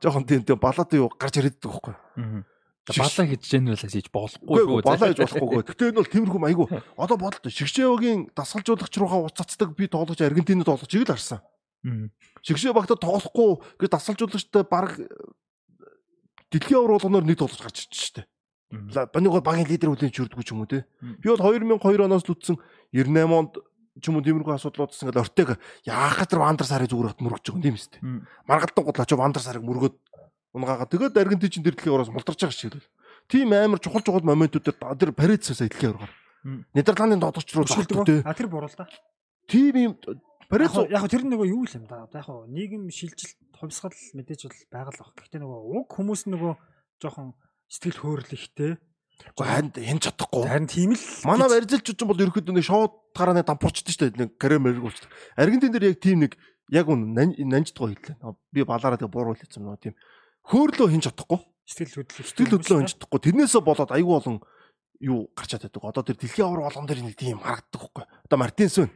жоохон 0.02 0.24
тийм 0.28 0.42
тийм 0.46 0.58
балаатай 0.60 1.02
юу 1.02 1.10
гарч 1.10 1.40
ирээд 1.40 1.58
байгаа 1.58 1.96
хөөхгүй. 2.14 2.44
Балаа 2.84 3.24
хийж 3.24 3.44
гэнэ 3.48 3.80
хийж 3.80 4.08
болохгүй 4.12 4.84
балаа 4.84 5.08
хийж 5.08 5.20
болохгүй. 5.24 5.64
Гэтэ 5.72 5.88
энэ 5.88 5.98
бол 6.04 6.12
тиймэрхүү 6.12 6.40
айгу. 6.52 6.64
Одоо 7.00 7.16
бодлоо 7.16 7.48
шигшээгийн 7.48 8.36
дасгалжуулагч 8.36 8.94
руугаа 9.00 9.24
уцацдаг 9.24 9.72
би 9.72 9.88
тоглож 9.88 10.20
Аргентинд 10.20 10.68
тоглож 10.68 10.92
л 10.92 11.08
харсан. 11.08 11.40
Шигшээ 12.44 12.72
багтаа 12.72 12.96
тоглохгүй 12.96 13.60
гэж 13.80 13.90
дасгалжуулагчтай 13.92 14.64
баг 14.64 14.96
дэлхийн 16.48 16.80
авар 16.80 16.96
болгоноор 16.96 17.24
нэг 17.28 17.38
тоглож 17.38 17.60
гарч 17.60 17.84
ирчих 17.84 18.24
штэ. 18.24 18.24
Баниго 19.12 19.44
багийн 19.44 19.68
лидер 19.68 19.92
хүлэн 19.92 20.10
чүрдэггүй 20.10 20.44
ч 20.44 20.50
юм 20.56 20.64
уу 20.64 20.70
те. 20.70 20.88
Би 21.20 21.28
бол 21.28 21.44
2002 21.44 22.08
оноос 22.08 22.24
л 22.24 22.32
үтсэн 22.32 22.56
98 22.90 23.30
онд 23.36 23.52
ч 24.00 24.04
юм 24.08 24.18
уу 24.18 24.24
тиймэрхүү 24.24 24.54
асуудлууд 24.56 24.90
утсан 24.90 25.12
гэдэг 25.12 25.22
ортег 25.22 25.48
яахад 25.86 26.28
тэр 26.32 26.40
вандер 26.42 26.66
сарыг 26.66 26.90
зүгээр 26.90 27.10
хат 27.14 27.22
мөргөж 27.22 27.44
байгаа 27.46 27.62
юм. 27.62 27.76
Мм. 28.02 28.26
Маргалдан 28.48 28.84
гутлаа 28.84 29.06
ч 29.06 29.12
вандер 29.14 29.42
сарыг 29.44 29.62
мөргөөд 29.62 29.96
унгаагаа 30.56 30.88
тэгээд 30.90 31.14
Аргентин 31.14 31.50
чинь 31.50 31.62
тэр 31.62 31.78
дэлхийн 31.78 31.94
авараас 31.94 32.10
мулдарч 32.10 32.40
байгаа 32.42 32.58
шиг 32.58 32.74
л. 32.74 32.86
Тийм 33.30 33.54
амар 33.54 33.78
чухал 33.78 34.02
чухал 34.02 34.26
моментууд 34.26 34.66
тэр 34.66 35.12
дэлхийн 35.70 35.94
аваар. 35.94 36.12
Мм. 36.42 36.66
Нидерландын 36.74 37.22
додогч 37.22 37.54
руу 37.54 37.64
Өшгөлдөг. 37.64 37.94
зогттой. 37.94 38.20
А 38.26 38.34
тэр 38.34 38.48
буруу 38.50 38.66
л 38.66 38.74
да. 38.74 38.90
Тийм 39.46 39.74
юм 39.78 39.92
парид 40.50 40.72
Яг 40.90 41.04
тэр 41.08 41.22
нөгөө 41.24 41.48
юу 41.50 41.64
л 41.64 41.74
юм 41.74 41.84
да. 41.88 42.04
Одоо 42.04 42.18
яг 42.20 42.28
нийгэм 42.50 42.90
шилжилт 42.90 43.38
хувьсгал 43.56 43.94
мэдээж 43.94 44.40
бол 44.48 44.60
байгаа 44.72 44.92
л 44.92 45.00
баг. 45.00 45.14
Гэхдээ 45.16 45.40
нөгөө 45.40 45.60
уг 45.78 45.88
хүмүүс 45.90 46.22
нөгөө 46.30 46.52
жоохон 47.00 47.32
сэтгэл 47.68 48.00
хөөрөлхтэй. 48.00 48.72
харин 49.38 49.70
хэн 49.70 50.00
чадахгүй. 50.02 50.42
Харин 50.42 50.66
тийм 50.68 50.92
л 50.94 51.04
Манай 51.24 51.46
гэж- 51.46 51.54
барилзалчууд 51.54 51.98
ч 51.98 52.02
бол 52.02 52.18
ерөөхдөө 52.18 52.54
нэг 52.54 52.66
шоуд 52.66 52.92
гараа 53.14 53.34
нэг 53.38 53.46
дампуурчдаг 53.46 53.92
шүү 53.94 54.02
дээ. 54.10 54.20
Нэг 54.20 54.30
карьер 54.38 54.60
болчихдог. 54.60 55.10
Аргентин 55.38 55.70
дээр 55.70 55.94
яг 55.94 55.98
тийм 56.02 56.18
нэг 56.26 56.32
яг 56.70 56.86
үн 56.90 57.14
нанждгаа 57.14 57.94
хэллээ. 57.94 58.16
Би 58.50 58.60
балаараа 58.66 58.98
тэгээ 58.98 59.14
буруу 59.14 59.38
хэлсэн 59.38 59.62
нөө 59.62 59.78
тийм. 59.78 59.94
Хөөрлөө 60.50 60.88
хэн 60.90 61.04
чадахгүй. 61.06 61.40
сэтгэл 61.64 62.04
хөдлөл 62.04 62.26
Сэтгэл 62.26 62.52
хөдлөө 62.58 62.78
хэн 62.82 62.90
чадахгүй. 62.90 63.20
Тэрнээсээ 63.22 63.62
болоод 63.64 63.90
айгүй 63.94 64.14
болон 64.18 64.36
юу 65.00 65.30
гарчаад 65.32 65.62
байдаг. 65.70 65.82
Одоо 65.84 66.02
тэр 66.04 66.16
дэлхийн 66.18 66.46
авар 66.50 66.62
болгон 66.68 66.86
дээр 66.90 67.00
нэг 67.06 67.16
тийм 67.16 67.38
харагддаг 67.38 67.80
байхгүй. 67.80 68.04
Одоо 68.28 68.38
Мартинсон 68.38 68.88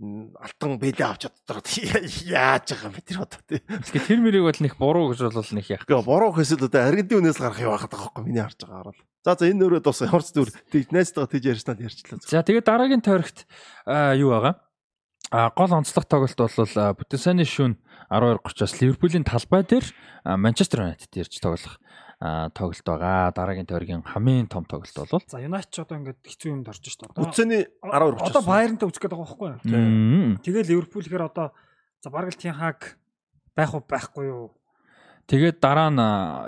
алтан 0.00 0.78
бэлээ 0.82 1.06
авч 1.06 1.30
чаддаг. 1.30 1.62
Яаж 2.26 2.66
байгаа 2.74 2.90
юм 2.90 2.94
бэ 2.98 3.02
тэр 3.06 3.18
одоо 3.22 3.40
тий. 3.46 3.62
Тэгэхээр 3.62 4.08
тэр 4.10 4.20
мөрийг 4.26 4.44
бол 4.50 4.60
нэг 4.66 4.74
буруу 4.74 5.14
гэж 5.14 5.20
бол 5.30 5.54
нэг 5.54 5.66
яах. 5.70 5.86
Гэхдээ 5.86 6.02
бороо 6.02 6.30
хэсэл 6.34 6.66
одоо 6.66 6.82
Аргентин 6.82 7.22
үнээс 7.22 7.38
гарах 7.38 7.62
юм 7.62 7.70
байгаад 7.70 7.94
байгаа 7.94 8.10
байхгүй 8.10 8.24
миний 8.26 8.42
харж 8.42 8.58
байгаа 8.58 8.78
хараад. 8.90 8.98
За 9.22 9.32
за 9.38 9.46
энэ 9.46 9.60
нөрөө 9.62 9.80
дус 9.86 10.02
ямар 10.02 10.24
ч 10.26 10.34
зүр 10.34 10.50
тийж 10.50 10.90
найзтайгаа 10.90 11.30
тийж 11.30 11.44
ярьснаа 11.46 11.78
ярьчлаа. 11.78 12.18
За 12.26 12.42
тэгээд 12.42 12.66
дараагийн 12.66 13.06
тойрогт 13.06 13.46
юу 14.18 14.30
байгаа? 14.34 14.54
А 15.30 15.54
гол 15.54 15.72
онцлог 15.78 16.04
тоглолт 16.10 16.36
бол 16.36 16.74
а, 16.74 16.92
Бүтэнсаны 16.92 17.46
шүүн 17.46 17.78
12:30-аас 18.10 18.74
Ливерпулийн 18.82 19.24
талбай 19.24 19.62
дээр 19.62 19.86
Манчестер 20.26 20.84
Юнайтед 20.84 21.14
ирж 21.16 21.38
тоглох 21.40 21.78
тоглолт 22.20 22.86
байгаа. 22.86 23.32
Дараагийн 23.34 23.68
тойргийн 23.68 24.02
хамгийн 24.04 24.46
том 24.48 24.64
тоглолт 24.64 24.94
бол 24.94 25.22
За 25.26 25.42
Юнайтед 25.42 25.72
ч 25.72 25.82
одоо 25.82 25.98
ингээд 25.98 26.20
хэцүү 26.22 26.50
юмд 26.52 26.68
орж 26.70 26.82
шүү 26.82 27.10
дээ. 27.10 27.22
Үтсэний 27.24 27.62
12 27.82 28.22
Одоо 28.22 28.42
Баернтай 28.42 28.86
үзэх 28.88 29.02
гээд 29.02 29.14
байгаа 29.14 29.28
байхгүй 29.28 29.48
юу? 29.50 29.60
Мм. 29.66 30.30
Тэгээ 30.40 30.68
Ливерпул 30.70 31.02
гэхээр 31.02 31.28
одоо 31.28 31.52
за 32.00 32.08
бараг 32.10 32.32
л 32.32 32.40
тийм 32.40 32.54
хаг 32.54 32.96
байх 33.54 33.74
уу 33.74 33.82
байхгүй 33.82 34.24
юу? 34.30 34.54
Тэгээд 35.24 35.56
дараа 35.56 35.88
нь 35.88 36.00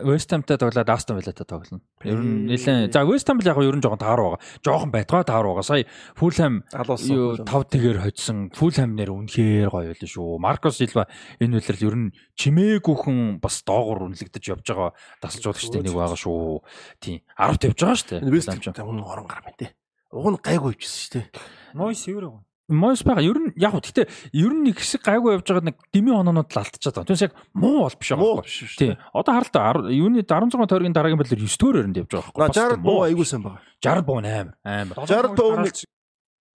West 0.05 0.29
Ham-тай 0.29 0.61
тоглоод 0.61 0.85
Aston 0.85 1.17
Villa-тай 1.17 1.49
тоглоно. 1.49 1.81
Ер 2.05 2.21
нь 2.21 2.45
нэлээд 2.45 2.93
за 2.93 3.09
West 3.09 3.25
Ham 3.25 3.41
л 3.41 3.49
яг 3.49 3.57
ер 3.57 3.73
нь 3.73 3.81
жоохон 3.81 4.05
таар 4.05 4.21
байгаа. 4.21 4.41
Жоохон 4.61 4.93
байтгаа 4.93 5.25
таар 5.25 5.49
байгаа. 5.49 5.65
Сая 5.65 5.89
Fulham 6.13 6.61
юу 7.09 7.41
алуулсан. 7.41 7.49
5 7.49 7.73
тэгээр 7.73 7.99
хоцсон. 8.05 8.39
Fulham 8.53 8.93
нэр 9.01 9.17
үнэхээр 9.17 9.73
гоё 9.73 9.97
байлаа 9.97 10.11
шүү. 10.13 10.37
Маркос 10.37 10.77
Силва 10.77 11.09
энэ 11.41 11.57
үйлрэл 11.57 11.89
ер 11.89 11.97
нь 11.97 12.13
чимээгүйхэн 12.37 13.41
бас 13.41 13.65
доогуур 13.65 14.13
үнэлэгдэж 14.13 14.45
явж 14.45 14.67
байгаа 14.69 14.93
дасалжуулагчтай 15.25 15.81
нэг 15.81 15.97
байгаа 15.97 16.21
шүү. 16.21 16.61
Тийм. 17.01 17.25
10-т 17.33 17.73
явж 17.73 17.81
байгаа 17.81 17.97
шүү 17.97 18.29
West 18.29 18.53
ч. 18.61 18.69
Ham 18.77 18.93
унаа 18.93 19.09
орон 19.09 19.25
гар 19.25 19.41
мэт. 19.41 19.73
Уг 20.13 20.37
нь 20.37 20.45
гайгүй 20.45 20.77
ивчсэн 20.77 21.01
шүү 21.01 21.13
дээ. 21.17 21.27
Нойс 21.75 22.05
евро. 22.13 22.46
Мойс 22.69 23.03
байгаа. 23.07 23.23
Ер 23.23 23.39
нь 23.39 23.53
яг 23.55 23.79
гэхдээ 23.79 24.07
ер 24.35 24.51
нь 24.51 24.63
нэг 24.67 24.83
хэсэг 24.83 25.07
гайгүй 25.07 25.39
явж 25.39 25.47
байгаа 25.47 25.71
нэг 25.71 25.77
дими 25.95 26.11
оноонууд 26.11 26.51
л 26.51 26.59
алдчихад 26.59 26.99
байгаа. 26.99 27.07
Түүнээс 27.07 27.25
яг 27.31 27.35
муу 27.55 27.87
бол 27.87 27.95
биш 27.95 28.11
Муу 28.11 28.43
байгаа. 28.43 28.43
биш 28.43 28.57
шүү 28.67 28.79
Тий. 28.79 28.89
дээ. 28.91 28.99
Одоо 29.15 29.33
харалтаа 29.39 29.87
юуны 29.95 30.23
16 30.27 30.67
тойргийн 30.67 30.91
дараагийн 30.97 31.19
байдлаар 31.23 31.43
9 31.47 31.59
дөрөөр 31.63 31.79
өрөнд 31.87 31.97
явж 32.03 32.11
байгаа. 32.11 32.35
Бас 32.35 32.59
60 32.59 32.83
муу 32.83 32.87
буу 32.91 33.01
аягүй 33.07 33.23
сайн 33.27 33.43
байгаа. 33.47 33.63
60 33.79 34.03
буу 34.03 34.19
амар 34.19 34.51
амар. 34.67 34.97
60 34.99 35.37
тоо 35.39 35.49
өмнө- 35.55 35.87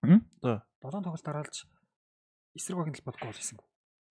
Хм? 0.04 0.20
За. 0.44 0.54
7 0.84 1.00
тоглолт 1.00 1.24
дараалж 1.24 1.56
эсрэг 2.60 2.76
багийн 2.76 2.96
талбайд 3.00 3.18
гол 3.24 3.32
хийсэн. 3.40 3.58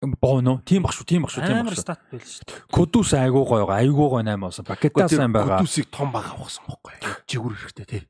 Боо 0.01 0.41
нөө. 0.41 0.65
Тийм 0.65 0.81
баг 0.81 0.97
шүү. 0.97 1.05
Тийм 1.05 1.23
баг 1.29 1.31
шүү. 1.37 1.45
Тийм 1.45 1.61
Амар 1.61 1.65
баг 1.69 1.77
шүү. 1.77 1.85
стат 1.85 2.01
байл 2.09 2.25
шүү 2.25 2.45
дээ. 2.49 2.65
Кудус 2.73 3.13
айгуу 3.13 3.45
гоё. 3.45 3.69
Айгуу 3.69 4.09
гоё 4.09 4.25
8 4.25 4.41
болсон. 4.41 4.65
Пакета 4.65 5.05
сайн 5.09 5.29
байгаа. 5.37 5.61
Гүтүсийг 5.61 5.93
том 5.93 6.09
баг 6.09 6.25
авахсан 6.33 6.65
бохгүй. 6.65 6.97
Жигүр 7.29 7.53
хэрэгтэй 7.61 7.85
тий. 7.85 8.03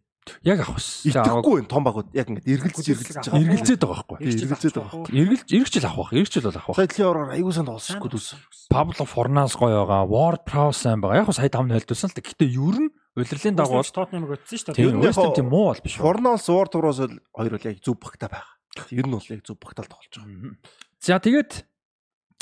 Яг 0.45 0.61
авах. 0.63 0.79
Итгэхгүй 0.79 1.65
том 1.67 1.83
багууд 1.85 2.13
яг 2.13 2.29
ингэж 2.29 2.45
эргэлзэж 2.45 2.87
эргэлзэж 2.93 3.25
байгаа. 3.33 3.41
Эргэлзээд 3.41 3.81
байгаа 3.81 4.05
байхгүй. 4.05 4.19
Эргэлзээд 4.21 4.77
байгаа. 4.77 5.05
Эргэлж 5.11 5.49
эргэжл 5.49 5.87
авах. 5.89 6.11
Эргэжл 6.13 6.45
бол 6.45 6.61
авах. 6.61 6.77
Сая 6.77 6.89
дэлхийн 6.89 7.09
ороор 7.09 7.31
аягүй 7.35 7.53
сайн 7.57 7.67
тоглосон 7.67 8.01
гүтүс. 8.05 8.27
Пабло 8.69 9.05
Форнас 9.09 9.57
гоё 9.57 9.81
байгаа. 9.89 10.05
Ward 10.07 10.43
Prowse 10.45 10.81
сайн 10.85 11.01
байгаа. 11.01 11.25
Яг 11.25 11.27
хөө 11.33 11.37
сая 11.41 11.51
5 11.51 11.73
0 11.73 11.81
л 11.81 12.17
Гэхдээ 12.21 12.51
ер 12.53 12.77
нь 12.79 12.91
удирлын 13.17 13.57
дагуу 13.57 13.81
Тотнамыг 13.81 14.31
өтсөн 14.39 14.59
шүү 14.61 14.75
тийм 14.77 15.01
дээ. 15.01 15.09
яг 15.09 15.17
West 15.17 15.35
тийм 15.35 15.49
муу 15.49 15.65
бол 15.73 15.81
биш. 15.83 15.97
суур 15.97 16.69
тураас 16.69 17.01
л 17.01 17.17
хоёр 17.33 17.53
бол 17.57 17.67
яг 17.67 17.77
зөв 17.81 17.97
багтаа 17.97 18.29
байгаа. 18.29 18.55
Ер 18.93 19.07
нь 19.09 19.15
бол 19.17 19.29
яг 19.33 19.41
зөв 19.43 19.57
багтаал 19.57 19.89
тоглож 19.89 20.15
байгаа. 20.21 20.57
За 21.01 21.17
тэгээд 21.17 21.65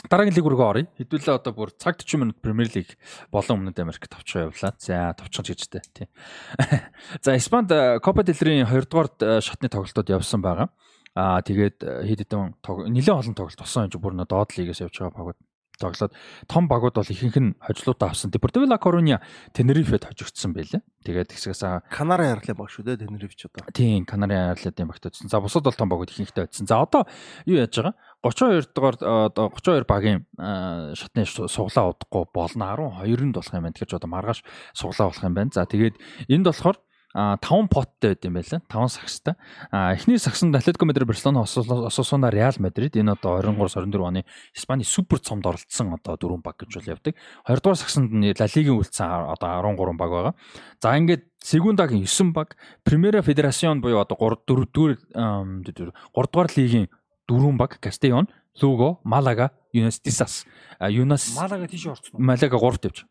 дараагийн 0.06 0.36
лиг 0.38 0.46
рүү 0.46 0.62
оръё. 0.62 0.86
Хэдүүлээ 0.94 1.34
одоо 1.34 1.52
бүр 1.58 1.74
цаг 1.74 1.98
40 1.98 2.22
минут 2.22 2.38
Премьер 2.38 2.70
лиг 2.70 2.94
болон 3.34 3.66
өмнөд 3.66 3.82
Америк 3.82 4.06
товчоо 4.06 4.46
явлаа. 4.46 4.70
За 4.78 5.10
товчхон 5.18 5.50
гэжтэй 5.50 5.82
тий. 5.90 6.06
За 7.24 7.34
Испанд 7.34 7.74
э, 7.74 7.98
del 7.98 8.38
Rey 8.38 8.62
2 8.62 8.86
дугаар 8.86 9.10
э, 9.18 9.40
шатны 9.42 9.66
тоглолтууд 9.66 10.14
явсан 10.14 10.38
байгаа. 10.38 10.70
Аа 11.18 11.42
тэгээд 11.42 11.82
э, 11.82 12.06
хэд 12.06 12.30
хэдэн 12.30 12.54
нэлээд 12.94 13.18
олон 13.18 13.34
тоглолт 13.34 13.58
болсон 13.58 13.90
юм 13.90 13.90
чи 13.90 13.98
бүр 13.98 14.14
нөө 14.14 14.30
доод 14.30 14.54
лигээс 14.54 14.86
явж 14.86 15.02
байгаа 15.02 15.18
багууд 15.18 15.38
тоглоод 15.78 16.12
том 16.46 16.68
багууд 16.68 16.94
бол 16.94 17.10
ихэнх 17.10 17.38
нь 17.38 17.54
хожлуудаа 17.62 18.10
авсан. 18.10 18.30
Deportivo 18.30 18.66
La 18.66 18.78
Coruña 18.78 19.22
Tenerife-д 19.54 20.10
хожигдсан 20.10 20.52
байлээ. 20.52 20.82
Тэгээд 21.06 21.30
тэгсээс 21.30 21.62
Канара 21.90 22.34
ярлаа 22.34 22.54
баг 22.58 22.70
шүү 22.70 22.84
дээ 22.84 23.06
Тенерифч 23.06 23.46
одоо. 23.46 23.66
Тийм, 23.70 24.04
Канарын 24.04 24.58
арлуудын 24.58 24.90
багт 24.90 25.06
очсон. 25.06 25.30
За 25.30 25.40
бусад 25.40 25.62
бол 25.62 25.78
том 25.78 25.88
багууд 25.88 26.10
ихэнхдээ 26.10 26.50
очсон. 26.50 26.66
За 26.66 26.82
одоо 26.82 27.06
юу 27.46 27.62
яаж 27.62 27.74
байгаа? 27.78 27.94
32 28.22 28.74
дугаар 28.74 28.96
э, 29.00 29.26
одоо 29.30 29.48
32 29.50 29.84
багийн 29.86 30.26
э, 30.38 30.94
шатны 30.94 31.24
су- 31.24 31.48
суглаа 31.48 31.94
удахгүй 31.94 32.26
болно. 32.34 32.74
12-нд 33.04 33.34
болох 33.34 33.54
юм 33.54 33.62
байна. 33.62 33.74
Тэгэхээр 33.74 33.90
ч 33.90 33.94
одоо 33.94 34.10
маргааш 34.10 34.42
суглаа 34.74 35.08
болох 35.08 35.22
юм 35.22 35.34
байна. 35.34 35.50
За 35.54 35.66
тэгээд 35.66 35.94
энд 36.28 36.46
болохоор 36.46 36.76
5 37.14 37.40
поттой 37.72 38.14
байд 38.14 38.24
юм 38.26 38.34
байлаа. 38.36 38.60
5 38.68 38.88
сагстай. 38.92 39.34
А 39.72 39.94
эхний 39.94 40.18
сагсанд 40.18 40.54
Атлетико 40.54 40.84
Мадрид 40.84 41.06
Барселона 41.08 41.40
Ососуна 41.42 42.28
Реал 42.30 42.52
Мадрид 42.58 42.96
энэ 42.96 43.16
одоо 43.16 43.40
23 43.40 43.86
24 43.86 44.02
оны 44.04 44.24
Испани 44.54 44.84
супер 44.84 45.18
цомд 45.18 45.46
оролцсон 45.46 45.94
одоо 45.94 46.18
дөрвөн 46.20 46.42
баг 46.42 46.58
гэж 46.60 46.74
бол 46.74 46.92
явдаг. 46.98 47.14
Хоёрдугаар 47.46 47.76
сагсанд 47.80 48.12
нь 48.12 48.28
Ла 48.34 48.46
Лигийн 48.46 48.76
үлдсэн 48.76 49.08
одоо 49.08 49.62
13 49.62 49.96
баг 49.96 50.10
байгаа. 50.10 50.34
За 50.82 50.98
ингээд 50.98 51.24
Сегундагийн 51.38 52.04
9 52.04 52.32
баг, 52.34 52.56
Примера 52.84 53.22
Федерасион 53.22 53.80
буюу 53.80 54.04
одоо 54.04 54.18
3 54.18 54.68
4-р 54.68 54.98
3 55.14 55.92
дугаар 56.12 56.50
лигийн 56.56 56.88
4 57.28 57.56
баг, 57.56 57.78
Кастеон, 57.80 58.28
Луго, 58.60 59.00
Малага, 59.04 59.50
Юнестисас, 59.72 60.46
Юнас 60.80 61.36
Малага 61.36 61.68
тийш 61.68 61.86
орцсон. 61.86 62.20
Малага 62.20 62.56
3-т 62.56 62.88
явж. 62.88 63.06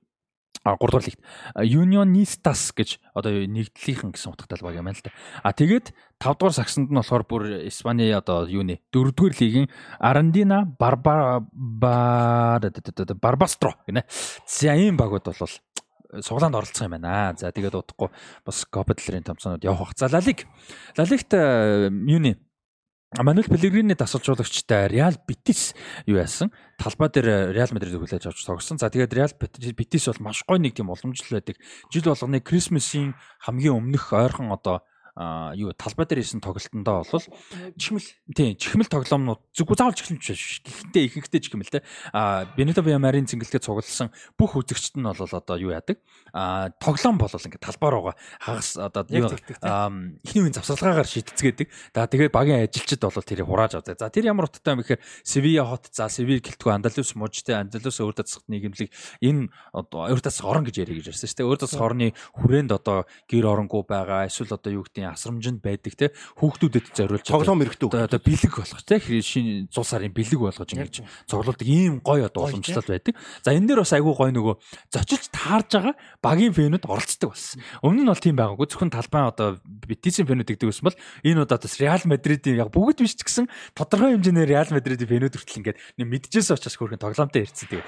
А 0.64 0.76
3 0.76 0.78
дугаар 0.92 1.06
лигт 1.06 1.22
Unionistas 1.56 2.74
гэж 2.76 3.00
одоо 3.14 3.32
нэгдлийнхэн 3.32 4.12
гэсэн 4.12 4.32
утгатай 4.34 4.60
баг 4.62 4.76
юм 4.76 4.90
байна 4.90 4.98
л 4.98 5.06
да. 5.06 5.12
А 5.44 5.54
тэгээд 5.54 5.94
5 6.20 6.40
дугаар 6.40 6.54
сагсанд 6.54 6.92
нь 6.92 6.98
болохоор 6.98 7.24
бүр 7.24 7.44
Испани 7.70 8.12
одоо 8.12 8.48
юуны 8.50 8.82
4 8.92 9.16
дугаар 9.16 9.36
лигийн 9.40 9.70
Arandina 10.02 10.66
Barba 10.66 11.40
Barbastro 13.16 13.80
гинэ. 13.88 14.04
За 14.48 14.76
ийм 14.76 14.98
багууд 14.98 15.24
бол 15.24 15.54
суглаанд 16.20 16.56
оролцсон 16.56 16.92
юм 16.92 17.00
байна. 17.00 17.36
За 17.38 17.52
тэгээд 17.52 17.76
удахгүй 17.76 18.10
бас 18.44 18.66
Rey 18.68 19.24
томцоонууд 19.24 19.64
явах. 19.64 19.94
La 20.02 21.06
Liga-т 21.06 21.38
э, 21.38 21.90
юуны 21.92 22.38
Мануэл 23.18 23.50
Пелегрини 23.50 23.96
дасгалжуулагчтай 23.96 24.88
Реал 24.88 25.16
Битис 25.28 25.74
юу 26.06 26.18
яасан? 26.22 26.52
Талбай 26.78 27.10
дээр 27.10 27.50
Реал 27.50 27.74
Мадридыг 27.74 28.06
хүлээж 28.06 28.30
авч 28.30 28.46
тогсон. 28.46 28.78
За 28.78 28.94
тэгээд 28.94 29.14
Реал 29.18 29.34
Битис 29.74 30.06
бол 30.06 30.30
маш 30.30 30.46
гоё 30.46 30.62
нэг 30.62 30.78
тийм 30.78 30.94
уламжлал 30.94 31.42
байдаг. 31.42 31.58
Жил 31.90 32.14
болгоны 32.14 32.46
Крисмсийн 32.46 33.18
хамгийн 33.42 33.74
өмнөх 33.74 34.14
ойрхон 34.14 34.54
одоо 34.54 34.86
юу 35.58 35.74
талбай 35.74 36.06
дээр 36.06 36.22
исэн 36.22 36.46
тоглолтондоо 36.46 37.02
бол 37.02 37.26
чихмэл 37.74 38.06
тийм 38.38 38.54
чихмэл 38.54 38.86
тоглоомнууд 38.86 39.42
зүггүй 39.50 39.74
заавал 39.74 39.98
чихмэл 39.98 40.22
биш 40.22 40.62
гэхдээ 40.62 41.04
ихэнхдээ 41.10 41.42
чихмэл 41.42 41.74
те. 41.74 41.82
А 42.14 42.46
Бенито 42.54 42.86
Виамарын 42.86 43.26
цэнгэлтэд 43.26 43.66
цугласан 43.66 44.14
бүх 44.38 44.54
үзэгчд 44.62 45.02
нь 45.02 45.10
бол 45.10 45.18
одоо 45.18 45.58
юу 45.58 45.74
яадаг? 45.74 45.98
А 46.38 46.70
тоглоом 46.78 47.18
бол 47.18 47.34
ингээд 47.34 47.66
талбай 47.66 47.90
руугаа 47.90 48.16
хагас 48.38 48.78
одоо 48.78 49.10
юу 49.10 49.34
эхний 50.22 50.42
үеийн 50.46 50.54
завсарлагаагаар 50.54 51.10
шийдцгээдэг. 51.10 51.68
Да 51.98 52.06
тэгээд 52.06 52.30
багийн 52.38 52.70
ажилчид 52.70 53.02
бол 53.02 53.26
тэрийг 53.26 53.50
хурааж 53.50 53.82
авдаг 53.82 53.98
за 53.98 54.14
тэр 54.14 54.30
ямар 54.30 54.46
утгатай 54.46 54.78
юм 54.78 54.86
гэхээр 54.86 55.02
Севиа 55.26 55.66
хот 55.66 55.90
за 55.90 56.14
Севил 56.14 56.46
гэлтгүү 56.46 56.78
Андалус 56.78 57.18
мужтэй 57.18 57.58
Андалус 57.58 57.98
өөр 57.98 58.22
дасах 58.22 58.46
нийгэмлэг 58.46 58.94
энэ 59.26 59.50
одоо 59.74 60.14
өөр 60.14 60.22
дасах 60.22 60.46
орон 60.46 60.70
гэж 60.70 60.86
яриа 60.86 61.02
гэж 61.02 61.18
ярьсан 61.18 61.26
шүү 61.26 61.38
дээ. 61.42 61.50
Өөр 61.50 61.60
дасах 61.66 61.82
орны 61.82 62.14
хүрээнд 62.38 62.72
одоо 62.78 63.10
гэр 63.26 63.46
оронгүй 63.50 63.82
байгаа 63.82 64.30
эсвэл 64.30 64.54
одоо 64.54 64.72
юу 64.78 64.86
гэдэг 64.86 65.07
асрамжинд 65.14 65.62
байдаг 65.64 65.94
те 65.96 66.12
хүүхдүүдэд 66.40 66.86
зориулж 66.92 67.28
Тоглоом 67.28 67.64
эрэхтэй 67.64 67.88
одоо 67.88 68.20
бэлэг 68.20 68.54
болгож 68.58 68.84
те 68.84 69.00
шинэ 69.00 69.72
100 69.72 69.84
сарын 69.84 70.14
бэлэг 70.14 70.40
болгож 70.40 70.70
ингэж 70.74 70.96
цуглуулдаг 71.30 71.68
ийм 71.68 72.00
гоё 72.04 72.28
одоо 72.28 72.50
уламжлал 72.50 72.84
байдаг. 72.84 73.16
За 73.44 73.56
энэ 73.56 73.68
дээр 73.68 73.82
бас 73.84 73.94
айгүй 73.94 74.14
гоё 74.14 74.32
нөгөө 74.34 74.56
зочилж 74.92 75.26
таарж 75.32 75.70
байгаа 75.72 75.96
багийн 76.22 76.54
фэнүүд 76.54 76.86
оролцдог 76.88 77.32
болсон. 77.34 77.62
Өмнө 77.84 78.04
нь 78.04 78.12
бол 78.12 78.24
тийм 78.24 78.36
байгаагүй 78.38 78.68
зөвхөн 78.68 78.92
талбай 78.92 79.24
одоо 79.28 79.60
битисийн 79.66 80.28
фэнүүд 80.28 80.50
гэдэг 80.52 80.68
байсан 80.68 80.88
бол 80.88 81.00
энэ 81.24 81.44
удаа 81.44 81.60
бас 81.62 81.76
Реал 81.80 82.04
Мадридийн 82.06 82.60
яг 82.60 82.70
бүгд 82.74 83.04
биш 83.04 83.16
ч 83.16 83.24
гэсэн 83.24 83.46
тодорхой 83.74 84.16
хэмжээний 84.18 84.46
Реал 84.48 84.70
Мадридийн 84.72 85.10
фэнүүд 85.10 85.36
хүртэл 85.38 85.60
ингээд 85.62 85.78
мэдчихсэн 85.98 86.56
учраас 86.58 86.78
хөрхэн 86.78 87.02
тоглоомтой 87.02 87.46
ирсэн 87.46 87.68
тэгээ. 87.72 87.86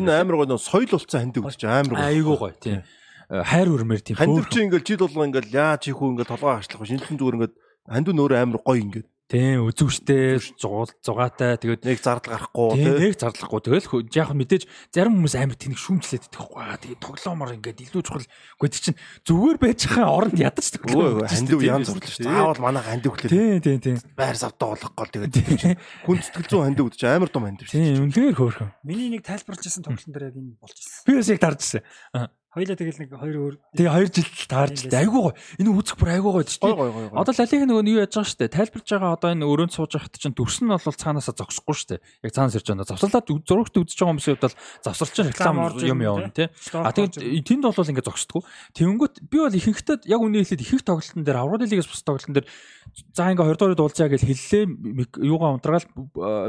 Энэ 0.00 0.12
амар 0.12 0.44
гоё 0.44 0.58
соёл 0.58 0.88
болцсон 0.88 1.20
хандив 1.28 1.44
гэж 1.44 1.62
амар 1.64 1.94
гоё. 1.98 2.08
айгүй 2.08 2.36
гоё 2.36 2.56
тийм. 2.58 2.82
Хайр 3.30 3.68
үрмээр 3.72 4.02
тийм 4.04 4.16
Хандив 4.20 4.48
чи 4.52 4.60
ингээл 4.64 4.84
жил 4.84 5.02
болго 5.08 5.24
ингээл 5.28 5.54
яа 5.54 5.76
чи 5.80 5.90
хүү 5.94 6.14
ингээл 6.18 6.32
толгой 6.34 6.60
хашлах 6.60 6.84
шинжлэн 6.84 7.18
зүгээр 7.18 7.36
ингээд 7.40 7.54
хандив 7.88 8.14
нөөрэ 8.14 8.36
амар 8.42 8.60
гоё 8.60 8.80
ингээд 8.84 9.08
Тийм 9.24 9.64
үзүүштэй 9.72 10.36
зугаал 10.60 10.92
зугаатай 11.00 11.56
тэгээд 11.56 11.88
нэг 11.88 11.96
зардал 11.96 12.36
гарахгүй 12.36 12.76
Тийм 12.76 12.92
тий. 12.92 13.08
нэг 13.08 13.14
зарлахгүй. 13.16 13.60
Тэгэл 13.64 13.88
яг 14.12 14.30
мэдээж 14.36 14.62
зарим 14.92 15.16
хүмүүс 15.16 15.34
амар 15.40 15.56
тэнэг 15.56 15.80
шүүмжлээд 15.80 16.28
идэх 16.28 16.44
байхгүй. 16.44 16.60
Аа 16.60 16.76
тэгээд 16.76 17.00
тоглоомор 17.00 17.56
ингээд 17.56 17.82
илүү 17.88 18.02
чухал. 18.04 18.28
Гэхдээ 18.60 18.68
тэр 18.68 18.82
чинь 18.84 19.00
зүгээр 19.24 19.58
байж 19.64 19.80
хаа 19.88 20.12
оронд 20.12 20.36
ядаж 20.36 20.66
Өө 20.76 21.24
хандив 21.24 21.60
ян 21.64 21.88
зурлаа 21.88 22.04
шүү. 22.04 22.20
дээ. 22.20 22.36
Заавал 22.36 22.60
манайх 22.60 22.84
хандив 22.84 23.12
хөглөө. 23.16 23.32
Тийм 23.32 23.58
тийм 23.64 23.78
тийм. 23.80 23.96
Байр 24.12 24.36
савтаа 24.36 24.68
болох 24.76 24.92
гол 24.92 25.08
тэгээд 25.08 25.32
хүн 26.04 26.18
сэтгэл 26.20 26.50
зүйн 26.52 26.64
хандив 26.68 26.86
гэж 26.92 27.02
амар 27.08 27.30
том 27.32 27.48
хандив 27.48 27.64
шүү. 27.72 27.80
Тийм 27.80 28.04
үнээр 28.04 28.36
хөөрхөн. 28.36 28.70
Миний 28.84 29.08
нэг 29.08 29.24
тайлбарлаж 29.24 29.64
ирсэн 29.64 29.88
тоглолтын 29.88 30.12
дээр 30.12 30.28
яг 30.28 30.36
энэ 30.36 30.60
болж 30.60 30.76
ирсэн. 30.76 31.00
Би 31.08 31.12
бас 31.16 31.32
яг 31.32 31.40
тарж 31.40 31.60
ирсэн. 31.64 31.82
Хоёлаа 32.54 32.78
тэгэл 32.78 33.00
нэг 33.02 33.10
хоёр 33.10 33.36
өөр 33.36 33.54
Тэгээ 33.74 33.90
2 33.90 34.14
жил 34.14 34.46
таарч. 34.46 34.86
Айгуу 34.94 35.34
гоё. 35.34 35.34
Энэ 35.58 35.74
үзэх 35.74 35.98
бүр 35.98 36.10
айгуу 36.14 36.38
гоё 36.38 36.46
гой 36.46 36.90
гой. 36.94 37.10
Одоо 37.10 37.34
лалиг 37.34 37.62
нөгөө 37.66 37.82
юу 37.90 37.98
яаж 37.98 38.14
байгаа 38.14 38.30
штэ 38.30 38.46
тайлбарж 38.46 38.86
байгаа 38.94 39.12
одоо 39.18 39.30
энэ 39.34 39.42
өрөөнд 39.42 39.74
сууж 39.74 39.98
байхад 39.98 40.14
чинь 40.14 40.38
дүрс 40.38 40.62
нь 40.62 40.70
бол 40.70 40.78
цаанаасаа 40.78 41.34
зогсохгүй 41.34 41.74
штэ 41.74 41.96
яг 41.98 42.30
цаанаас 42.30 42.54
ирж 42.54 42.66
байгаа 42.70 42.86
завсарлаад 42.94 43.26
зурагт 43.42 43.74
үзэж 43.74 43.98
байгаа 43.98 44.12
хүмүүсийн 44.14 44.34
хувьд 44.38 44.46
бол 44.46 44.58
завсарлчин 44.86 45.26
реклам 45.34 45.56
юм 45.82 45.98
явна 45.98 46.30
тий 46.30 46.46
А 46.70 46.94
тэгээд 46.94 47.42
тэнд 47.42 47.66
бол 47.66 47.90
ингээд 47.90 48.06
зогсдгоо. 48.06 48.42
Тэнгүүт 48.78 49.14
би 49.26 49.36
бол 49.42 49.58
ихэнхдээ 49.58 50.06
яг 50.06 50.20
үнэ 50.22 50.46
хэлээд 50.46 50.62
их 50.62 50.72
их 50.78 50.86
тоглолтын 50.86 51.26
дээр 51.26 51.42
аврал 51.42 51.58
лигээс 51.58 51.90
бус 51.90 52.06
тоглолтын 52.06 52.38
дээр 52.38 52.46
за 53.14 53.30
ингээ 53.34 53.50
20 53.50 53.58
дугаар 53.58 53.74
дуулзаа 53.74 54.08
гэж 54.08 54.22
хэллээ 54.22 54.64
юугаа 55.26 55.58
унтраагаал 55.58 55.88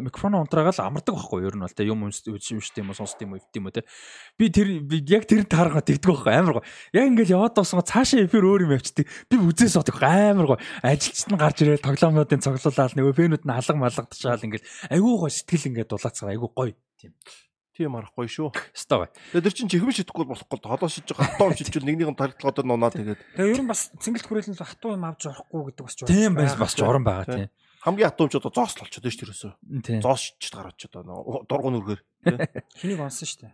микрофон 0.06 0.38
унтраагаал 0.38 0.86
амардаг 0.86 1.16
байхгүй 1.16 1.42
юу 1.42 1.50
ер 1.50 1.56
нь 1.58 1.64
бол 1.66 1.74
те 1.74 1.88
юм 1.88 2.06
юм 2.06 2.12
шүү 2.14 2.38
дээ 2.38 2.84
юм 2.86 2.94
сонсд 2.94 3.18
юм 3.22 3.34
уу 3.34 3.40
эвд 3.42 3.56
юм 3.56 3.66
уу 3.66 3.74
те 3.74 3.82
би 4.38 4.50
тэр 4.54 4.68
яг 5.10 5.26
тэр 5.26 5.46
таарга 5.50 5.82
тэгдэг 5.96 6.12
байхгүй 6.12 6.34
амар 6.36 6.54
гоо 6.60 6.66
яг 6.92 7.06
ингээл 7.08 7.36
яваад 7.40 7.56
дуусгаа 7.56 7.88
цаашаа 7.88 8.28
эфир 8.28 8.44
өөр 8.44 8.68
юм 8.68 8.76
явчихдаг. 8.76 9.08
Би 9.32 9.36
үзээ 9.40 9.72
суудаг 9.72 9.96
амар 10.04 10.48
гоо 10.56 10.60
ажилчид 10.84 11.32
нь 11.32 11.40
гарч 11.40 11.58
ирээ 11.64 11.80
тоглоомнуудын 11.80 12.44
цоглуулаад 12.44 12.94
нөгөө 13.00 13.16
фэнүүд 13.16 13.44
нь 13.48 13.56
алга 13.56 13.80
малгадчихаал 13.80 14.46
ингээл 14.46 14.70
айгүй 14.92 15.14
гоо 15.16 15.32
сэтгэл 15.32 15.68
ингээд 15.72 15.90
дулаацгаа. 15.90 16.36
Айгүй 16.36 16.50
гоё. 16.52 16.76
Тийм. 17.00 17.14
Тийм 17.76 17.92
арахгүй 18.00 18.32
шүү. 18.32 18.56
өстой 18.72 19.04
гоё 19.04 19.12
Тэгээд 19.36 19.46
тэр 19.52 19.56
чинь 19.56 19.72
чихмэл 19.72 19.98
шидэхгүй 20.00 20.26
болохгүй 20.32 20.60
толоо 20.64 20.88
шиж 20.88 21.12
байгаа 21.12 21.28
хатуу 21.36 21.52
шидчихвэл 21.60 21.88
нэг 21.92 21.98
нэгэн 22.00 22.16
тархалгаа 22.16 22.56
дээр 22.56 22.68
нунаа 22.72 22.92
тэгээд. 22.96 23.20
Тэгээ 23.36 23.52
ер 23.52 23.60
нь 23.60 23.68
бас 23.68 23.92
цэнгэлт 24.00 24.28
хүрээлэн 24.32 24.56
хатуу 24.56 24.96
юм 24.96 25.04
авч 25.04 25.28
орохгүй 25.28 25.76
гэдэг 25.76 25.84
бас 25.84 25.96
ч 26.00 26.00
тийм 26.08 26.40
бас 26.40 26.56
бас 26.56 26.72
ч 26.72 26.80
орон 26.88 27.04
байгаа 27.04 27.28
тийм. 27.28 27.52
Хамгийн 27.84 28.08
хатуумч 28.08 28.40
одоо 28.40 28.52
зоос 28.56 28.80
л 28.80 28.88
болчиход 28.88 29.12
шүү 29.12 29.20
тэрөөсөө. 29.28 29.52
Зоос 30.08 30.22
шиж 30.40 30.56
гараад 30.56 30.80
ч 30.80 30.88
одоо 30.88 31.04
дургуун 31.52 31.84
үргээр. 31.84 32.02
хэнийг 32.80 33.04
онсон 33.04 33.28
шүү 33.28 33.40
дээ. 33.44 33.54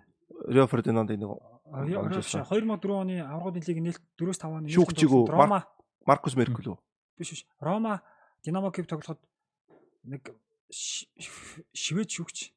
Рио 0.53 0.69
Фердинанд 0.69 1.09
нэг 1.09 1.26
2004 1.72 2.91
оны 2.91 3.15
аврагын 3.23 3.64
лиг 3.64 3.80
нээлт 3.80 4.03
4-5 4.19 4.43
оны 4.52 4.68
Шүүгчиг 4.69 5.10
үү? 5.11 5.23
Рома 5.31 5.64
Маркус 6.06 6.35
Меркел 6.35 6.76
үү? 6.76 6.77
биш 7.18 7.30
биш. 7.31 7.45
Рома 7.60 8.02
Динамо 8.43 8.72
Киев 8.72 8.88
тоглоход 8.88 9.19
нэг 10.03 10.31
шивэд 10.72 12.10
шүгч. 12.10 12.52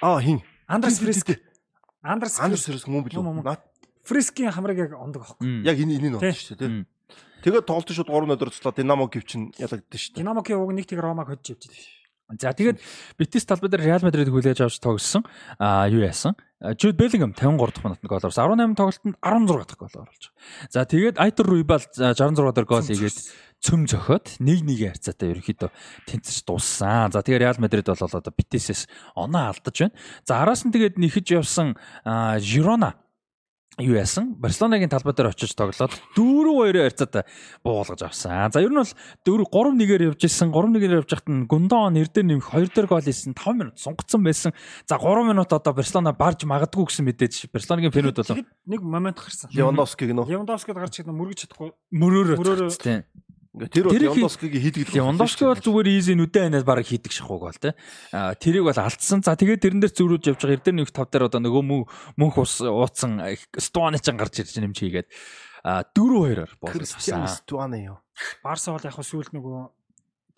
Аа 0.00 0.20
хин. 0.20 0.40
Андрес 0.66 1.00
Фриск. 1.00 1.36
Андрес 2.02 2.38
Андерс 2.40 2.64
Фриск. 2.64 2.88
Мөн 2.88 3.04
билүү? 3.04 3.42
Наад 3.44 3.60
Фрискийн 4.08 4.52
хамраг 4.54 4.78
яг 4.78 4.92
ондог 4.96 5.22
аахгүй. 5.28 5.66
яг 5.66 5.76
энэ 5.76 5.98
энийг 6.00 6.16
Тий. 6.20 6.30
нотч 6.32 6.40
шүү 6.48 6.56
дээ. 6.56 6.86
Тэгээд 7.44 7.66
тоглолт 7.68 7.90
шууд 7.92 8.08
3-0 8.08 8.52
цуцлаа 8.56 8.72
Динамо 8.72 9.08
гів 9.12 9.24
чинь 9.28 9.52
ялагдсан 9.60 9.98
шүү 10.00 10.12
дээ. 10.16 10.20
Динамокийн 10.24 10.58
уг 10.60 10.72
нэг 10.72 10.86
тэг 10.88 11.00
Ромаг 11.00 11.28
хожиж 11.28 11.56
явж 11.58 11.68
байна. 11.68 12.38
За 12.40 12.52
тэгээд 12.54 12.78
Битис 13.18 13.44
талбай 13.44 13.68
дээр 13.68 13.84
Реал 13.84 14.04
Мадрид 14.06 14.28
хүлээж 14.30 14.60
авч 14.64 14.78
тогссон. 14.80 15.24
Аа 15.58 15.88
юу 15.90 16.00
яасан? 16.04 16.36
Жуд 16.60 16.96
Беллингем 16.96 17.32
53 17.32 17.72
дахь 17.72 17.84
минутанд 17.84 18.04
гол 18.04 18.20
оруулсан. 18.20 18.44
18 18.44 18.76
тоглолтод 18.76 19.16
16 19.24 19.66
дахь 19.66 19.78
гол 19.80 19.94
оруулж 19.96 20.24
байгаа. 20.28 20.68
За 20.68 20.84
тэгээд 20.84 21.16
Айтер 21.16 21.46
Руйбал 21.48 21.80
66 21.80 22.52
дахь 22.52 22.68
гол 22.68 22.84
хийгээд 22.84 23.18
цөм 23.64 23.88
зөхөд 23.88 24.36
1-1 24.44 24.92
харьцаатай 24.92 25.32
ерөнхийдөө 25.32 25.70
тэнцэж 26.04 26.44
дууссан. 26.44 27.12
За 27.16 27.24
тэгээд 27.24 27.40
Реал 27.40 27.60
Мадрид 27.64 27.88
бол 27.88 27.96
одоо 27.96 28.32
Битисээс 28.36 28.92
оноо 29.16 29.56
алдаж 29.56 29.88
байна. 29.88 29.96
За 30.28 30.44
араас 30.44 30.68
нь 30.68 30.72
тэгээд 30.72 31.00
нэхэж 31.00 31.40
явсан 31.40 31.80
аа, 32.04 32.36
Жирона 32.36 33.00
юу 33.82 33.96
яасан? 33.96 34.36
Барселонагийн 34.36 34.92
талбай 34.92 35.14
дээр 35.16 35.32
очиж 35.32 35.56
тоглоод 35.56 35.92
4-2 36.16 36.86
харьцаатай 36.86 37.24
буулгаж 37.64 38.02
авсан. 38.06 38.52
За 38.52 38.60
ер 38.60 38.70
нь 38.70 38.78
бол 38.78 38.92
4 39.24 39.44
3-1-ээр 39.48 40.02
явж 40.12 40.24
исэн. 40.24 40.52
3-1-ээр 40.52 41.00
явж 41.00 41.10
хахад 41.10 41.28
нь 41.28 41.46
Гундон 41.50 41.96
нэр 41.96 42.08
дээр 42.12 42.26
нэмэх 42.40 42.52
2 42.52 42.70
дээр 42.70 42.86
гол 42.86 43.04
хийсэн. 43.04 43.34
5 43.34 43.58
минут 43.58 43.76
сунгацсан 43.80 44.20
байсан. 44.22 44.52
За 44.86 45.00
3 45.00 45.24
минут 45.24 45.52
одоо 45.52 45.72
Барселона 45.72 46.12
барж 46.12 46.44
магадгүй 46.44 46.86
гэсэн 46.86 47.04
мэдээж 47.08 47.48
Барселонагийн 47.50 47.92
фэнүүд 47.92 48.16
бол 48.20 48.30
Тэгэд 48.30 48.48
нэг 48.68 48.80
момент 48.84 49.18
гарсан. 49.18 49.50
Левандовскиг 49.50 50.12
нөө. 50.12 50.28
Левандовскид 50.28 50.76
гарч 50.76 51.00
ирсэн 51.00 51.16
мөргөж 51.16 51.48
чадахгүй. 51.48 51.72
мөрөөр 51.90 52.70
тийм. 52.76 53.04
Ингээ 53.50 53.66
тэр 53.66 53.86
бол 53.90 53.98
Левандовскигийн 53.98 54.62
хийдэг. 54.62 54.94
Левандовски 54.94 55.42
бол 55.42 55.58
зүгээр 55.58 55.88
easy 55.90 56.14
нүдэн 56.14 56.54
ханаад 56.54 56.66
бараг 56.70 56.86
хийдэг 56.86 57.10
шахууг 57.10 57.50
бол. 57.50 57.62
Аа 58.14 58.38
тэрийг 58.38 58.62
бол 58.62 58.78
алдсан. 58.78 59.26
За 59.26 59.34
тэгээд 59.34 59.58
тэрэн 59.66 59.82
дээр 59.82 59.90
зөрүүж 59.90 60.24
явж 60.30 60.40
байгаа 60.46 60.56
эрдэр 60.62 60.74
нэг 60.78 60.94
тав 60.94 61.10
дээр 61.10 61.26
одоо 61.26 61.42
нөгөө 61.42 61.62
мөн 61.66 61.82
мөнх 62.14 62.38
ус 62.38 62.62
ууцсан 62.62 63.18
Стоанич 63.58 64.06
гарч 64.06 64.46
ирж 64.46 64.54
нэмж 64.54 64.78
хийгээд 64.78 65.08
аа 65.66 65.82
4-2-оор 65.82 66.46
болгож 66.62 66.94
Кристиан 66.94 67.26
авсан. 67.26 67.42
Стуане 67.42 67.78
юу. 67.90 67.98
Барса 68.46 68.70
бол 68.70 68.86
яг 68.86 68.94
хөө 68.94 69.10
сүүлд 69.10 69.34
нөгөө 69.34 69.58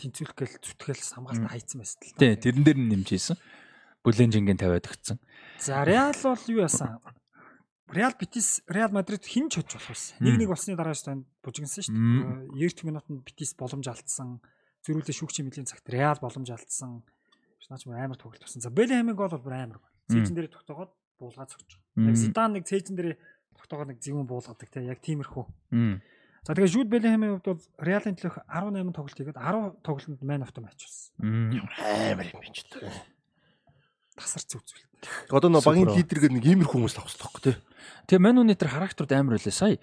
тэнцвэрлэх 0.00 0.36
гээл 0.40 0.64
зүтгэл 0.64 1.04
хамгаалт 1.04 1.52
хайцсан 1.52 1.78
байсан 1.84 2.00
л. 2.00 2.16
Тий, 2.16 2.32
тэрэн 2.32 2.64
дээр 2.64 2.78
нь 2.80 2.90
нэмж 2.96 3.08
хийсэн. 3.12 3.36
Бүлэнжингийн 4.02 4.58
тавиад 4.58 4.88
өгцөн. 4.88 5.20
За 5.62 5.84
Реал 5.86 6.16
бол 6.16 6.42
юу 6.48 6.64
яасан? 6.64 6.98
Реал 7.92 8.14
Битис 8.18 8.64
Реал 8.66 8.90
Мадрид 8.90 9.24
хин 9.28 9.52
ч 9.52 9.60
хож 9.60 9.76
болох 9.76 9.92
байсан. 9.92 10.16
Мм. 10.18 10.40
1-1 10.40 10.48
болсны 10.48 10.76
дараа 10.76 10.96
шүү 10.96 11.06
дээ 11.12 11.24
бужигнсан 11.44 11.82
шүү 11.84 11.92
дээ. 11.92 12.56
90 12.56 12.88
минутанд 12.88 13.20
Битис 13.22 13.52
боломж 13.52 13.86
алдсан. 13.92 14.40
Зөрүүлээ 14.82 15.12
шүүгчийн 15.12 15.46
мэдлийн 15.46 15.68
цагт 15.68 15.86
Реал 15.92 16.16
боломж 16.16 16.48
алдсан. 16.48 17.04
Наач 17.68 17.84
амар 17.86 18.16
тоглолт 18.16 18.42
болсон. 18.42 18.60
За 18.64 18.72
Белхэмийн 18.72 19.16
гол 19.16 19.32
бол 19.32 19.44
бүр 19.44 19.54
амар 19.54 19.78
гол. 19.80 19.92
Мм. 20.08 20.12
Цээжин 20.12 20.34
дээр 20.36 20.48
тогтоогоод 20.52 20.92
буулгаад 21.20 21.52
цогч. 21.52 21.78
Мм. 21.96 22.08
Яг 22.08 22.16
Зидан 22.16 22.52
нэг 22.52 22.64
цээжин 22.68 22.96
дээр 22.96 23.16
тогтоогоод 23.56 23.88
нэг 23.92 23.98
зэвүүн 24.02 24.28
буулгадаг 24.28 24.68
те 24.68 24.84
яг 24.84 25.00
тиймэрхүү. 25.00 25.44
За 26.42 26.58
тэгээ 26.58 26.74
Жуд 26.74 26.90
Белхэмийн 26.90 27.38
хувьд 27.38 27.48
бол 27.48 27.64
Реалын 27.78 28.18
төлөх 28.18 28.42
18 28.50 28.90
тоглолт 28.90 29.14
хийгээд 29.14 29.38
10 29.38 29.78
тоглолтод 29.86 30.26
match 30.26 30.82
болсон. 30.82 31.14
Мм. 31.22 31.70
Амар 31.78 32.26
юм 32.28 32.42
чи. 32.50 32.66
Тасар 34.16 34.44
зүв 34.44 34.62
зүйл. 34.62 34.86
Одоо 35.34 35.50
нөө 35.50 35.66
багийн 35.66 35.88
Супер. 35.88 35.98
лидергээд 35.98 36.34
нэг 36.36 36.44
иймэрхүү 36.46 36.78
хүмүүс 36.78 36.94
авах 37.00 37.10
хэрэгтэй. 37.10 37.56
Тэгээ 38.06 38.22
Ман 38.22 38.38
Юнайтер 38.38 38.70
характерууд 38.70 39.12
амар 39.12 39.34
байлаа. 39.34 39.50
Сая 39.50 39.78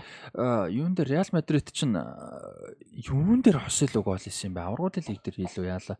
юун 0.72 0.95
дээр 0.95 1.10
Реал 1.11 1.30
Мадрид 1.35 1.68
чинь 1.76 1.97
юун 2.93 3.41
дээр 3.43 3.60
хосол 3.60 3.91
уг 3.99 4.06
гол 4.07 4.22
хийсэн 4.23 4.51
юм 4.51 4.56
бэ? 4.56 4.64
Аврагуудын 4.64 5.03
лиг 5.11 5.19
дээр 5.19 5.38
хийлүү 5.43 5.65
яалаа. 5.68 5.97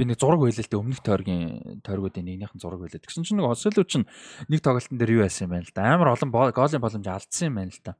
Би 0.00 0.08
нэг 0.08 0.16
зураг 0.16 0.40
байлаа 0.40 0.64
л 0.64 0.70
дээ 0.72 0.80
өмнөх 0.80 1.00
тойргийн 1.04 1.84
тойргуудын 1.84 2.24
нэгнийхэн 2.24 2.60
зураг 2.60 2.80
байлаа. 2.80 3.00
Тэгсэн 3.02 3.24
чинь 3.28 3.36
нэг 3.36 3.52
хосолуу 3.52 3.84
чинь 3.84 4.08
нэг 4.48 4.60
тоглолтын 4.64 4.96
дээр 4.96 5.20
юу 5.20 5.24
яасан 5.28 5.52
юм 5.52 5.52
байна 5.60 5.68
л 5.68 5.76
да. 5.76 5.92
Амар 5.92 6.16
олон 6.16 6.30
голын 6.32 6.80
боломж 6.80 7.06
алдсан 7.08 7.52
юм 7.52 7.56
байна 7.60 7.72
л 7.76 7.84
да. 7.84 7.92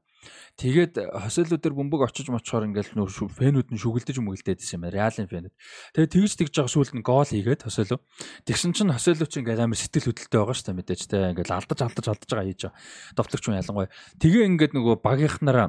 Тэгээд 0.57 0.93
хосолуу 1.11 1.57
дээр 1.57 1.75
бөмбөг 1.75 2.01
очиж 2.07 2.29
мочхоор 2.29 2.69
ингээл 2.69 2.95
нөр 2.95 3.09
фэнүүд 3.09 3.73
нь 3.73 3.81
шүгэлдэж 3.81 4.17
мүгэлдээд 4.21 4.61
байсан 4.61 4.77
юм. 4.79 4.87
Реалын 4.89 5.29
фэнүүд. 5.29 5.53
Тэгээд 5.97 6.13
тэгж 6.13 6.33
тэгж 6.39 6.53
байгаа 6.61 6.73
сүүлд 6.73 6.93
нь 6.97 7.05
гол 7.05 7.27
хийгээд 7.27 7.65
хосолуу. 7.65 7.99
Тэгсэн 8.45 8.71
чинь 8.77 8.93
хосолуу 8.93 9.27
чинь 9.27 9.43
ингээл 9.43 9.65
амар 9.65 9.79
сэтгэл 9.81 10.13
хөдлөлтөй 10.13 10.39
байгаа 10.39 10.55
шүү 10.55 10.67
дээ 10.69 10.77
мэдээж 10.79 11.01
те. 11.09 11.17
Ингээл 11.33 11.57
алдаж 11.57 11.79
алдаж 11.81 12.05
алдаж 12.05 12.29
байгаа 12.29 12.47
хийж 12.47 12.61
байгаа. 12.69 12.79
Довтлогч 13.17 13.43
хүн 13.43 13.59
ялангуяа. 13.59 13.93
Тэгээ 14.21 14.47
ингээд 14.47 14.73
нөгөө 14.77 14.95
багийнхнараа 15.01 15.67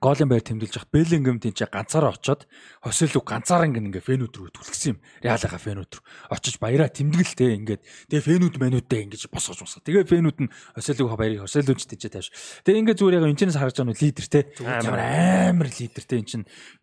голын 0.00 0.28
байр 0.28 0.44
тэмдэглэж 0.44 0.76
явах 0.76 0.92
Беллингем 0.92 1.40
тийч 1.40 1.64
ганцаараа 1.64 2.16
очоод 2.16 2.44
хосөлөг 2.84 3.24
ганцаараа 3.24 3.66
ингээд 3.70 3.88
ингээ 3.88 4.04
фэнүүд 4.04 4.34
рүү 4.36 4.50
түлхсэн 4.52 4.96
юм. 4.96 4.98
Реалага 5.24 5.56
фэнүүд 5.56 5.92
рүү 5.96 6.04
очиж 6.36 6.60
баяраа 6.60 6.88
тэмдэглэлтэй 6.92 7.50
ингээд 7.64 7.82
тэгээ 8.12 8.26
фэнүүд 8.28 8.54
мануудтай 8.60 9.08
ингэж 9.08 9.32
босгож 9.32 9.64
босгоо. 9.64 9.84
Тэгээ 9.88 10.04
фэнүүд 10.04 10.38
нь 10.44 10.52
хосөлөг 10.76 11.16
баярыг 11.16 11.40
хосөлөж 11.48 11.80
тийч 11.88 12.02
тааш. 12.12 12.28
Тэгээ 12.68 12.80
ингээ 12.84 12.96
зүгээр 13.00 13.16
яг 13.16 13.24
энэчнээс 13.24 13.56
харж 13.56 13.76
байгаа 13.80 13.94
нь 13.96 14.00
лидер 14.04 14.26
те. 14.28 14.40
Амар 14.60 15.00
амар 15.00 15.68
лидер 15.72 16.04
те 16.04 16.14
эн 16.20 16.28
чин 16.28 16.42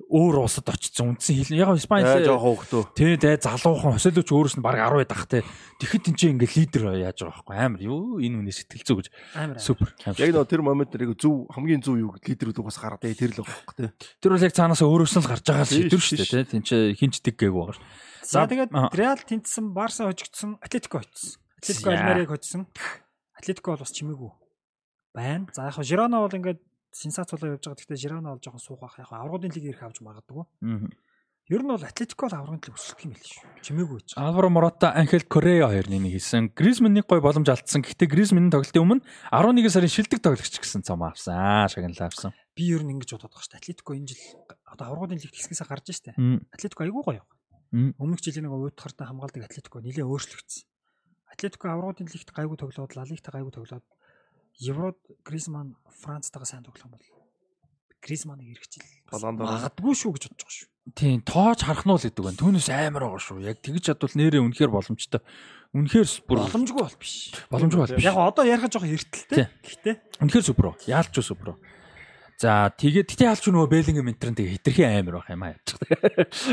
өөр 0.10 0.36
улсад 0.42 0.68
очсон 0.74 1.14
үндсэн 1.14 1.36
хил. 1.38 1.54
Яг 1.54 1.70
Испани 1.78 2.10
Аа 2.10 2.26
жоох 2.26 2.66
хөөхтөө. 2.66 2.98
Тэ 2.98 3.18
тэ 3.22 3.38
залуухан 3.46 3.94
хосөлөч 3.98 4.30
өөрөөс 4.30 4.58
нь 4.58 4.66
баг 4.66 4.82
10 4.82 5.06
дах 5.06 5.30
те. 5.30 5.46
Тэгэхэд 5.78 6.10
эн 6.10 6.16
чинь 6.18 6.34
ингээ 6.38 6.52
лидер 6.58 6.82
яаж 6.98 7.22
байгаа 7.22 7.46
байхгүй 7.46 7.58
амар 7.62 7.82
юу 7.82 8.18
энэ 8.18 8.42
үнэ 8.42 8.52
сэтгэл 8.54 8.88
зүй 8.88 8.98
гэж 9.04 9.08
супер. 9.62 9.94
Яг 10.18 10.34
нөө 10.34 10.48
тэр 10.50 10.62
момент 10.66 10.94
дээр 10.94 11.14
зөв 11.18 11.50
хамгийн 11.54 11.82
зөв 11.84 11.98
юу 12.00 12.16
лидерүүд 12.18 12.62
угаас 12.62 12.80
гараад 12.80 13.03
ээ 13.04 13.20
тэр 13.20 13.32
л 13.36 13.44
байхгүй 13.44 13.76
тий. 13.78 13.90
Тэр 14.24 14.32
бол 14.34 14.46
яг 14.48 14.56
цаанаасаа 14.56 14.88
өөрөөс 14.88 15.14
нь 15.18 15.22
л 15.24 15.30
гарч 15.30 15.46
байгаа 15.48 15.68
л 15.68 15.74
шийдвэр 15.76 16.04
шүү 16.04 16.18
дээ 16.24 16.52
тийм 16.52 16.64
ч 16.64 16.72
хинчдэг 16.96 17.36
гээгүй 17.36 17.60
байгаа 17.60 17.76
шүү. 17.76 17.86
За 18.24 18.48
тэгээд 18.48 18.72
Аа. 18.72 18.88
Реал 18.96 19.20
тэнцсэн, 19.20 19.76
Барса 19.76 20.08
хожигдсон, 20.08 20.58
Атлетико 20.64 21.04
очсон. 21.04 21.40
Атлетико 21.60 21.90
За. 21.92 22.00
Альмериг 22.00 22.30
хожсон. 22.32 22.62
Атлетико 23.36 23.76
бол 23.76 23.84
бас 23.84 23.92
чимээгүй 23.92 24.32
байна. 25.14 25.48
За 25.54 25.68
яг 25.68 25.78
Жирона 25.84 26.24
бол 26.24 26.32
ингээд 26.32 26.60
сенсац 26.96 27.32
болоо 27.36 27.56
явж 27.56 27.68
байгаа. 27.68 27.78
Гэхдээ 27.84 28.00
Жирона 28.00 28.34
бол 28.34 28.42
жоохон 28.42 28.64
суух 28.64 28.80
байх. 28.80 28.96
Яг 28.98 29.12
аврагын 29.12 29.52
лиг 29.52 29.66
ирэх 29.68 29.84
авч 29.84 30.00
магадгүй. 30.00 30.48
Ер 31.52 31.60
нь 31.60 31.68
бол 31.68 31.84
Атлетико 31.84 32.32
бол 32.32 32.38
аврагын 32.40 32.64
лиг 32.64 32.76
өсөх 32.80 33.04
юм 33.04 33.12
байл 33.12 33.28
шүү. 33.28 33.44
Чимээгүй 33.68 34.00
байгаа. 34.00 34.24
Алваро 34.24 34.50
Мората, 34.50 34.94
Анхел 34.96 35.28
Корея 35.28 35.68
хоёр 35.68 35.88
нэг 35.92 36.16
хийсэн. 36.16 36.56
Гризман 36.56 36.96
нэг 36.96 37.06
гой 37.12 37.20
боломж 37.20 37.50
алдсан. 37.52 37.84
Гэхдээ 37.84 38.08
Гризманы 38.08 38.48
тоглолтын 38.48 38.80
өмнө 38.80 39.04
11 39.36 39.68
сарын 39.76 39.92
шилдэг 39.92 40.24
тоглогч 40.24 40.56
гэсэн 40.64 40.88
цом 40.88 41.04
авсан. 41.04 41.68
Шагналаа 41.68 42.08
авсан. 42.08 42.32
Би 42.54 42.70
ер 42.70 42.84
нь 42.86 42.94
ингэж 42.94 43.18
бодоод 43.18 43.34
байгаа 43.34 43.44
шүү. 43.46 43.58
Атлетико 43.58 43.92
энэ 43.98 44.08
жил 44.14 44.22
одоо 44.70 44.86
аврагын 44.94 45.18
лиг 45.22 45.34
хэсгээс 45.34 45.66
гарч 45.66 45.90
штэ. 45.90 46.14
Атлетико 46.54 46.86
айгүй 46.86 47.02
гоё. 47.04 47.24
Өмнөх 47.74 48.22
жилийн 48.22 48.46
нэг 48.46 48.54
уйтгартай 48.54 49.10
хамгаалдаг 49.10 49.50
Атлетико 49.50 49.82
нэлээ 49.82 50.06
өөрчлөгдсөн. 50.06 50.66
Атлетико 51.34 51.66
аврагын 51.74 52.06
лигт 52.14 52.30
гайгүй 52.30 52.58
тоглоод, 52.62 52.94
Ла 52.94 53.04
Лигт 53.10 53.26
гайгүй 53.26 53.50
тоглоод 53.50 53.86
Еврод 54.62 55.02
Гризман 55.26 55.74
Францтайгаа 55.90 56.46
сайн 56.46 56.62
тоглох 56.62 56.86
юм 56.86 56.94
бол 56.94 57.08
Гризманыг 58.06 58.54
эргэжил 58.54 58.86
магадгүй 59.10 59.94
шүү 59.98 60.14
гэж 60.14 60.24
бодож 60.30 60.46
байгаа 60.46 60.54
шүү. 60.54 60.70
Тийм, 60.94 61.24
тоож 61.26 61.60
харах 61.66 61.88
нь 61.88 61.96
л 61.96 61.98
гэдэг 61.98 62.22
байна. 62.22 62.38
Түүнээс 62.38 62.70
амар 62.70 63.04
байгаа 63.10 63.24
шүү. 63.24 63.42
Яг 63.42 63.58
тэгж 63.66 63.82
чадвал 63.90 64.14
нэрээ 64.14 64.44
үнэхээр 64.46 64.70
боломжтой. 64.70 65.22
Үнэхээр 65.74 66.08
бүр 66.28 66.38
Боломжгүй 66.44 66.82
бол 66.86 66.98
биш. 67.02 67.14
боломжгүй 67.50 67.82
бол 67.82 67.96
биш. 67.98 68.04
Яг 68.06 68.18
одоо 68.20 68.44
ярих 68.46 68.68
жоохон 68.70 68.92
Тий. 68.92 69.00
эртэлтэй. 69.00 69.48
Гэхдээ 69.64 69.96
Үнэхээр 70.22 70.46
супер. 70.46 70.66
Яалч 70.86 71.16
супер. 71.18 71.58
За 72.44 72.68
тэгээд 72.76 73.08
тэгтээ 73.08 73.32
яалч 73.32 73.48
нөгөө 73.48 73.72
Беллингем 73.72 74.12
энтрэн 74.12 74.36
тэгээ 74.36 74.56
хитрхи 74.60 74.84
амар 74.84 75.24
байх 75.24 75.32
юм 75.32 75.44
аа. 75.48 75.56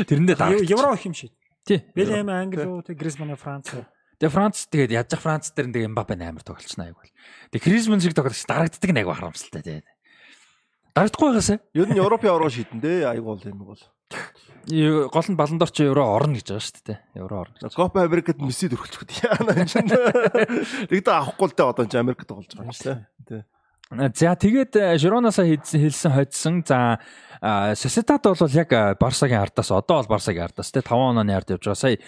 Тэрэндээ 0.07 0.37
дарах. 0.39 0.63
Евро 0.63 0.95
их 0.95 1.03
юм 1.03 1.11
шиг. 1.11 1.35
Тий. 1.67 1.83
Белэм 1.91 2.31
Англи 2.31 2.63
уу, 2.63 2.79
тэг 2.79 2.95
Гризман 2.95 3.35
Франц. 3.35 3.75
Тэгээ 4.15 4.31
Франц 4.31 4.71
тэгээд 4.71 4.95
яаж 4.95 5.19
Франц 5.19 5.51
дээр 5.51 5.67
тэгээ 5.67 5.91
Мбаппе 5.91 6.15
амар 6.15 6.47
тоглолч 6.47 6.79
нааг 6.79 6.95
бол. 6.95 7.11
Тэгээ 7.51 7.65
Крисман 7.67 7.99
шиг 7.99 8.15
тоглолч 8.15 8.39
дарагддаг 8.47 8.87
нэг 8.87 9.03
харамсалтай 9.03 9.63
тий. 9.67 9.83
Дарагдахгүй 10.95 11.27
байгаасаа. 11.27 11.59
Ер 11.75 11.87
нь 11.91 11.99
Европын 11.99 12.31
авраг 12.31 12.55
шийдэн 12.55 12.79
дээ. 12.79 13.11
Айгу 13.11 13.35
бол 13.35 13.43
юм 13.43 13.59
бол. 13.67 13.83
Гол 15.11 15.27
нь 15.27 15.35
баландорч 15.35 15.75
евро 15.83 16.07
орно 16.07 16.39
гэж 16.39 16.55
байгаа 16.55 16.63
шүү 16.71 16.87
дээ. 16.87 16.99
Евро 17.19 17.35
орно. 17.43 17.67
Копа 17.67 18.07
Америкт 18.07 18.39
Месси 18.39 18.71
дөрвөлчихгүй. 18.71 19.27
Яана 19.27 19.59
энэ 19.59 19.67
чинь. 19.67 19.91
Тэгдэ 20.87 21.11
авахгүй 21.11 21.51
л 21.51 21.55
дээ 21.55 21.67
одоо 21.67 21.83
энэ 21.83 21.99
Америкт 21.99 22.27
тоглож 22.31 22.51
байгаа 22.55 22.71
юм 22.71 22.79
шүү 22.79 22.95
дээ. 23.27 23.43
Тий. 23.91 24.23
За 24.23 24.35
тэгээд 24.39 24.75
э, 24.79 24.95
хийсэн 24.95 25.67
хэлсэн 25.83 26.11
хоцсон. 26.15 26.63
За 26.63 26.95
Сосетад 27.75 28.23
бол 28.23 28.47
яг 28.55 28.71
э, 28.71 28.95
Барсагийн 28.95 29.43
ардаас 29.43 29.71
одоо 29.71 29.99
бол 29.99 30.15
Барсагийн 30.15 30.47
ардаас 30.47 30.71
те 30.71 30.79
5 30.79 30.95
онооны 30.95 31.35
ард 31.35 31.51
явж 31.51 31.67
байгаа. 31.67 31.75
Сая 31.75 31.99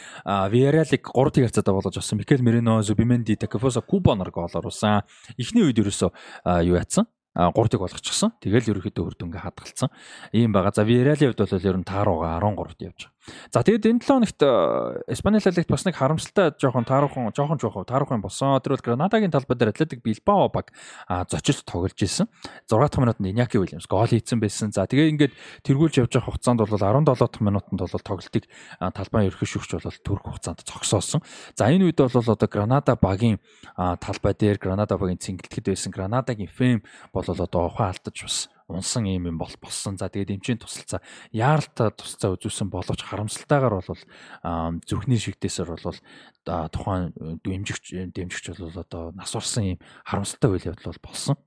Виаралиг 0.47 1.11
3 1.11 1.31
тийг 1.35 1.51
харьцаатай 1.51 1.73
болгож 1.73 1.97
авсан. 1.97 2.19
Микел 2.19 2.39
Мерино, 2.39 2.81
Зубименди, 2.81 3.35
Такафоса 3.35 3.81
Кубанар 3.81 4.31
гол 4.31 4.47
оруулсан. 4.47 5.03
Эхний 5.37 5.67
үед 5.67 5.75
ерөөсөө 5.83 6.63
юу 6.63 6.79
яатсан? 6.79 7.11
3 7.35 7.51
тийг 7.51 7.81
болгочихсон. 7.83 8.31
Тэгэл 8.39 8.79
ерөөхдөө 8.79 9.03
үр 9.03 9.15
дүнгээ 9.19 9.43
хадгалсан. 9.43 9.91
Ийм 10.31 10.55
байгаа. 10.55 10.71
За 10.71 10.87
Виаралийн 10.87 11.35
хувьд 11.35 11.51
бол 11.51 11.67
ер 11.67 11.77
нь 11.81 11.83
таарууга 11.83 12.39
13-т 12.39 12.79
явж 12.87 13.11
байгаа. 13.11 13.12
За 13.51 13.63
тэгээд 13.63 13.87
энэ 13.87 14.03
7 14.03 14.27
хоногт 14.27 14.41
Испани 15.07 15.39
Ла 15.39 15.51
Лигт 15.55 15.71
бас 15.71 15.85
нэг 15.87 15.95
харамсалтай 15.95 16.51
жоохон 16.59 16.83
тааруухан 16.83 17.31
жоохон 17.31 17.59
жоохон 17.59 17.85
тааруухан 17.87 18.21
болсон. 18.21 18.59
Тэр 18.59 18.75
бол 18.75 18.83
Гранадагийн 18.83 19.31
талбай 19.31 19.55
дээр 19.55 19.71
Атлетик 19.71 20.03
Билбао 20.03 20.51
баг 20.51 20.75
зочилж 21.31 21.63
тоглож 21.63 21.95
исэн. 21.95 22.27
6 22.67 22.67
дахь 22.67 22.99
минутанд 22.99 23.31
Иньяки 23.31 23.57
Уильямс 23.57 23.87
гол 23.87 24.07
хийсэн 24.11 24.43
байсан. 24.43 24.75
За 24.75 24.83
тэгээд 24.83 25.13
ингээд 25.15 25.33
тэргүүлж 25.63 26.03
явж 26.03 26.11
байгаа 26.11 26.27
хугацаанд 26.35 26.59
бол 26.59 26.75
17 26.75 27.07
дахь 27.07 27.39
минутанд 27.39 27.79
бол 27.79 28.03
тоглолтыг 28.03 28.43
талбай 28.79 29.31
ерхий 29.31 29.47
шүгч 29.47 29.79
бол 29.79 29.99
төрөх 30.03 30.23
хугацаанд 30.27 30.67
зогсоосон. 30.67 31.23
За 31.55 31.71
энэ 31.71 31.87
үед 31.87 32.03
бол 32.03 32.11
одоо 32.11 32.47
Гранада 32.51 32.99
багийн 32.99 33.39
талбай 33.75 34.35
дээр 34.35 34.59
Гранада 34.59 34.99
багийн 34.99 35.23
цэнгэлтгэд 35.23 35.71
байсан 35.71 35.91
Гранадагийн 35.95 36.51
фэм 36.51 36.83
бол 37.15 37.23
одоо 37.23 37.71
ухаан 37.71 37.95
алдаж 37.95 38.17
бас 38.19 38.52
унсан 38.67 39.05
юм 39.05 39.27
юм 39.27 39.37
бол 39.37 39.51
болсон. 39.61 39.97
За 39.97 40.09
тэгээд 40.09 40.39
эмчийн 40.39 40.59
тусалцаа 40.59 41.01
яаралтай 41.31 41.91
тусалцаа 41.93 42.35
үзүүлсэн 42.35 42.69
боловч 42.71 43.01
харамсалтайгаар 43.03 43.75
бол 43.83 44.01
зүрхний 44.87 45.19
шигдээсээр 45.19 45.69
бол 45.75 45.99
тухайн 46.45 47.13
дэмжигч 47.43 48.13
дэмжигч 48.15 48.45
бол 48.57 48.75
одоо 48.75 49.11
нас 49.13 49.35
урсан 49.35 49.75
юм 49.75 49.79
харамсалтай 50.07 50.49
үйл 50.51 50.69
явдал 50.71 50.95
бол 50.95 51.03
болсон. 51.11 51.37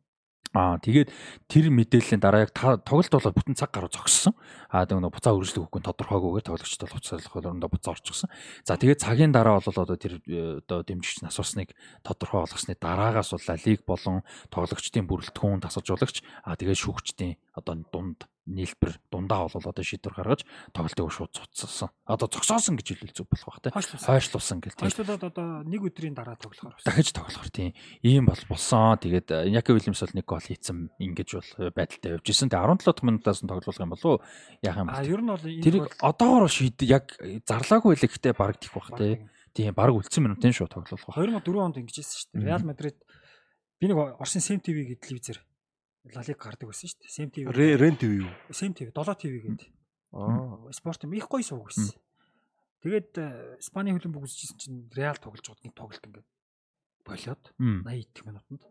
Аа 0.54 0.78
тэгээд 0.78 1.10
тэр 1.50 1.72
мэдээллийн 1.74 2.22
дараа 2.22 2.46
яг 2.46 2.54
тоглолт 2.54 3.10
бол 3.10 3.34
бүтэн 3.34 3.58
цаг 3.58 3.74
гаруй 3.74 3.90
зогссон. 3.90 4.34
Аа 4.70 4.86
нэг 4.86 5.10
буцаа 5.10 5.34
үргэлжлэх 5.34 5.66
үгүй 5.66 5.82
тодорхойгүйгээр 5.82 6.46
тоглогчд 6.46 6.82
бол 6.86 6.96
буцаалах 7.00 7.34
болондоо 7.34 7.68
буцаа 7.72 7.96
орчихсон. 7.96 8.30
За 8.62 8.78
тэгээд 8.78 9.02
цагийн 9.02 9.32
дараа 9.32 9.58
бол 9.58 9.72
одоо 9.72 9.96
тэр 9.98 10.22
э, 10.28 10.62
одоо 10.62 10.86
дэмжигч 10.86 11.26
нас 11.26 11.38
урсныг 11.40 11.74
тодорхой 12.06 12.46
болгосны 12.46 12.76
дараагаас 12.78 13.34
бол 13.34 13.48
лиг 13.66 13.82
болон 13.88 14.22
тоглогчдын 14.52 15.08
бүрэлдэхүүн 15.08 15.64
тасалжуулагч 15.64 16.22
аа 16.44 16.54
тэгээд 16.54 16.82
шүүгчдийн 16.84 17.34
одоо 17.56 17.82
дунд 17.90 18.28
нийлбэр 18.46 18.94
дундаа 19.10 19.50
бол 19.50 19.66
одоо 19.66 19.82
шийдвэр 19.82 20.14
гаргаж 20.14 20.46
тоглолтыг 20.70 21.10
шууд 21.10 21.34
цуцсан. 21.50 21.90
Одоо 22.06 22.30
зогсоосон 22.30 22.78
гэж 22.78 22.86
хэлвэл 22.94 23.14
зүг 23.14 23.26
болох 23.26 23.46
бах 23.50 23.60
тий. 23.60 23.74
Хойшлуулсан 23.74 24.62
гэл 24.62 24.78
тий. 24.78 24.86
Хойшлуулад 24.86 25.24
одоо 25.26 25.66
нэг 25.66 25.82
өдрийн 25.82 26.14
дараа 26.14 26.38
тоглохоор. 26.38 26.78
Дахиж 26.86 27.10
тоглохоор 27.10 27.50
тий. 27.50 27.74
Ийм 28.06 28.30
бол 28.30 28.38
болсон. 28.46 28.94
Тэгээд 29.02 29.50
Яки 29.50 29.74
Вильямс 29.74 30.00
бол 30.06 30.14
нэг 30.14 30.26
гол 30.30 30.46
хийцэн 30.46 30.94
ингэж 31.02 31.30
бол 31.34 31.74
байдалтай 31.74 32.22
явж 32.22 32.26
исэн. 32.30 32.48
Тэгээд 32.48 32.86
17 32.86 32.86
дахь 32.86 33.02
минутаас 33.02 33.42
нь 33.42 33.50
тоглох 33.50 33.82
юм 33.82 33.90
болов 33.90 34.06
уу? 34.06 34.22
Яах 34.62 34.78
юм 34.78 34.86
бэ? 34.86 34.94
А 34.94 35.02
ер 35.02 35.20
нь 35.20 35.30
бол 35.34 35.42
тэрийг 35.42 35.86
одоогоор 35.98 36.46
шийд 36.46 36.78
яг 36.86 37.18
зарлаагүй 37.18 37.98
л 37.98 38.06
ихтэй 38.06 38.30
баг 38.30 38.62
тих 38.62 38.72
бах 38.78 38.94
тий. 38.94 39.26
Тийм 39.56 39.74
баг 39.74 39.90
үлдсэн 39.90 40.22
минутын 40.22 40.54
шууд 40.54 40.70
тоглох. 40.70 41.02
2004 41.02 41.42
онд 41.58 41.80
ингэж 41.80 41.96
хийсэн 41.98 42.18
шүү 42.20 42.30
дээ. 42.36 42.46
Реал 42.46 42.62
Мадрид 42.68 43.00
би 43.80 43.88
нэг 43.88 44.20
Орсын 44.20 44.44
Сэм 44.44 44.60
ТV 44.60 44.96
гэдэг 44.96 45.00
телевизээр 45.00 45.38
Лалиг 46.14 46.38
гардаг 46.38 46.68
байсан 46.70 46.86
шүү 46.90 47.00
дээ. 47.02 47.16
Сэм 47.16 47.28
ТV. 47.34 47.50
Рен 47.54 47.96
ТV 47.98 48.12
юу? 48.22 48.32
Сэм 48.52 48.72
ТV, 48.76 48.90
7 48.94 49.18
ТV 49.18 49.34
гэдэг. 49.42 49.68
Аа, 50.14 50.70
спорт 50.70 51.02
юм 51.02 51.12
их 51.14 51.26
гоё 51.26 51.42
сууг 51.42 51.66
байсан. 51.66 51.98
Тэгээд 52.86 53.58
Испани 53.58 53.90
хөлбөмбөг 53.90 54.24
үзчихсэн 54.30 54.58
чинь 54.60 54.78
Реал 54.94 55.18
тоглож 55.18 55.42
байгаад 55.42 55.64
нэг 55.66 55.74
тоглолт 55.74 56.06
ингээд 56.06 56.28
болоод 57.02 57.42
80 57.58 58.14
дэх 58.14 58.24
минутанд. 58.26 58.62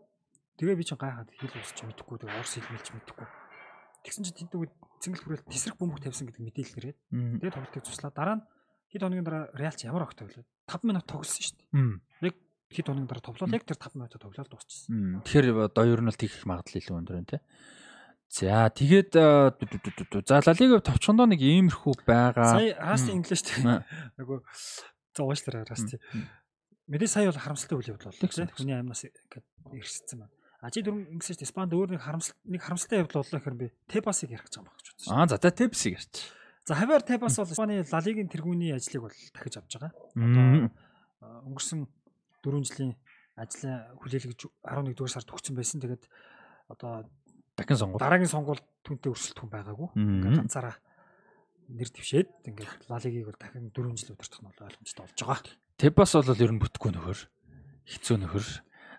Тэгээ 0.56 0.80
би 0.80 0.86
чинь 0.88 1.02
гайхаад 1.02 1.30
хэл 1.36 1.60
усч 1.60 1.78
мэдэхгүй 1.84 2.18
тэгээ 2.24 2.40
орс 2.40 2.54
хэл 2.56 2.72
мэлж 2.72 2.88
мэдэхгүй. 2.96 3.28
Тэгсэн 4.08 4.24
чинь 4.24 4.40
тэнтүү 4.40 4.62
цэнгэл 5.04 5.24
хүрээлт 5.28 5.52
тесрэг 5.52 5.76
бөмбөг 5.76 6.00
тавьсан 6.00 6.32
гэдэг 6.32 6.44
мэдээлэл 6.48 6.76
нэрээд. 6.80 6.98
Тэгээ 7.44 7.56
тоглолтыг 7.60 7.84
туслаа. 7.84 8.16
Дараа 8.16 8.36
нь 8.40 8.44
хэд 8.96 9.04
хоногийн 9.04 9.28
дараа 9.28 9.44
Реал 9.52 9.76
ч 9.76 9.84
ямар 9.84 10.08
огт 10.08 10.16
тоглоод 10.16 10.48
5 10.48 10.88
минут 10.88 11.04
тоглосон 11.04 11.44
шүү 11.44 11.58
дээ. 11.60 12.32
Яг 12.32 12.36
хэд 12.72 12.88
хоногийн 12.90 13.10
дараа 13.10 13.26
тоглоод 13.26 13.54
яг 13.54 13.66
тэр 13.66 13.78
5 13.78 13.96
минутаа 13.96 14.20
тоглоод 14.22 14.50
дуусчихсан. 14.50 15.22
Тэгэхээр 15.26 16.02
нь 16.02 16.10
л 16.10 16.22
тийх 16.22 16.34
магадлал 16.46 16.82
илүү 16.82 16.96
өндөр 16.98 17.16
байна 17.20 17.32
те. 17.36 17.40
За 18.30 18.70
тэгээд 18.74 19.12
за 19.14 20.42
Лалиг 20.44 20.82
товчхондоо 20.82 21.30
нэг 21.30 21.40
иймэрхүү 21.40 21.94
байгаа. 22.04 22.58
Сая 22.58 22.74
Расти 22.82 23.14
инглиш 23.14 23.46
те. 23.46 23.86
Нөгөө 24.18 24.38
за 25.14 25.22
уушлаараа 25.24 25.70
Расти. 25.70 26.02
Мэдээ 26.90 27.10
сая 27.10 27.30
бол 27.30 27.38
харамсалтай 27.38 27.78
үйл 27.78 27.92
явдал 27.96 28.12
боллоо 28.12 28.30
тийм. 28.30 28.50
Хүний 28.50 28.76
амнаас 28.76 29.06
ирсэлсэн 29.06 30.26
байна. 30.26 30.34
А 30.66 30.74
чи 30.74 30.82
дөрөв 30.82 31.14
ингэсэн 31.14 31.38
чинь 31.46 31.50
Спанд 31.54 31.74
өөр 31.78 31.94
нэг 31.94 32.02
харамсал 32.02 32.34
нэг 32.50 32.62
харамсалтай 32.66 33.06
явдал 33.06 33.22
боллоо 33.22 33.38
гэхээр 33.38 33.58
би 33.58 33.68
Тепасыг 33.86 34.34
ярих 34.34 34.50
гэж 34.50 34.58
байгаа 34.58 34.66
юм 34.66 34.70
байна 34.74 34.82
гэж 34.82 34.88
бодсон. 34.90 35.14
Аа 35.14 35.30
за 35.30 35.38
Тепасыг 35.54 35.94
ярьч. 35.94 36.16
За 36.66 36.74
хавар 36.74 37.02
Тепас 37.06 37.38
бол 37.38 37.54
Испани 37.54 37.86
Ла 37.86 38.00
Лигийн 38.02 38.30
тэргүүний 38.30 38.74
ажлыг 38.74 39.06
бол 39.06 39.14
дахиж 39.14 39.62
авч 39.62 39.78
байгаа. 39.78 39.94
Одоо 40.18 40.74
өнгөрсөн 41.46 41.86
4 42.46 42.62
жилийн 42.70 42.94
ажлын 43.34 43.98
хүлээлгэж 43.98 44.40
11 44.62 44.94
дугаар 44.94 45.14
сард 45.18 45.34
өгсөн 45.34 45.58
байсан. 45.58 45.82
Тэгээд 45.82 46.06
одоо 46.70 47.10
дахин 47.58 47.80
сонгуул 47.82 48.04
дараагийн 48.06 48.30
сонгуул 48.30 48.62
түнтэй 48.86 49.10
өрсөлдөх 49.10 49.42
хүн 49.42 49.52
байгаагүй. 49.52 49.90
Ингээд 49.98 50.40
ганцаараа 50.46 50.78
нэр 51.74 51.90
дэвшээд 51.90 52.30
ингээд 52.46 52.90
Лалигийг 52.90 53.26
бол 53.26 53.40
дахин 53.40 53.74
4 53.74 53.98
жил 53.98 54.14
удирдах 54.14 54.42
нь 54.42 54.50
ойлгомжтой 54.62 55.04
болж 55.04 55.18
байгаа. 55.18 55.42
Тебас 55.82 56.14
бол 56.14 56.44
ер 56.46 56.52
нь 56.54 56.62
бүтэхгүй 56.62 56.92
нөхөр. 56.94 57.20
Хэцүү 57.90 58.18
нөхөр. 58.22 58.46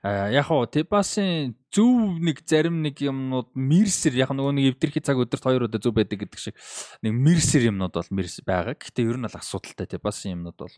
А 0.02 0.31
яг 0.31 0.47
хоо 0.47 0.66
Тебасын 0.66 1.56
зөв 1.73 2.20
нэг 2.20 2.43
зарим 2.47 2.82
нэг 2.82 3.01
юмнууд 3.01 3.55
мэрсэр 3.55 4.14
яг 4.14 4.31
нөгөө 4.31 4.55
нэг 4.55 4.77
эвдэрхий 4.77 5.02
цаг 5.02 5.18
өдөрт 5.18 5.43
хоёр 5.43 5.66
удаа 5.66 5.81
зөв 5.82 5.97
байдаг 5.97 6.23
гэдэг 6.23 6.39
шиг 6.39 6.55
нэг 7.02 7.12
мэрсэр 7.16 7.73
юмнууд 7.74 7.94
бол 7.97 8.10
мэрс 8.14 8.44
байгаа. 8.47 8.77
Гэхдээ 8.77 9.09
ер 9.09 9.18
нь 9.18 9.27
бол 9.27 9.40
асуудалтай 9.40 9.86
Тебасын 9.89 10.36
юмнууд 10.36 10.59
бол 10.59 10.70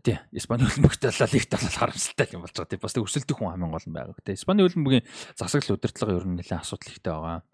тий 0.00 0.16
Испани 0.32 0.64
хөлбөмбөгтэй 0.64 1.12
лигт 1.36 1.52
бол 1.52 1.76
харамсалтай 1.76 2.26
юм 2.32 2.42
болж 2.48 2.56
байгаа. 2.56 2.72
Тий 2.72 2.80
бас 2.80 2.96
өсөлтөх 2.96 3.36
хүн 3.36 3.52
хамгийн 3.52 3.72
гол 3.76 3.84
нь 3.84 3.92
байгаа. 3.92 4.24
Тий 4.24 4.34
Испани 4.38 4.64
хөлбөмбөгийн 4.64 5.04
засаглал 5.36 5.76
удирдлага 5.76 6.16
ер 6.16 6.24
нь 6.24 6.36
нэлээд 6.40 6.64
асуудал 6.64 6.92
ихтэй 6.92 7.12
байгаа. 7.12 7.44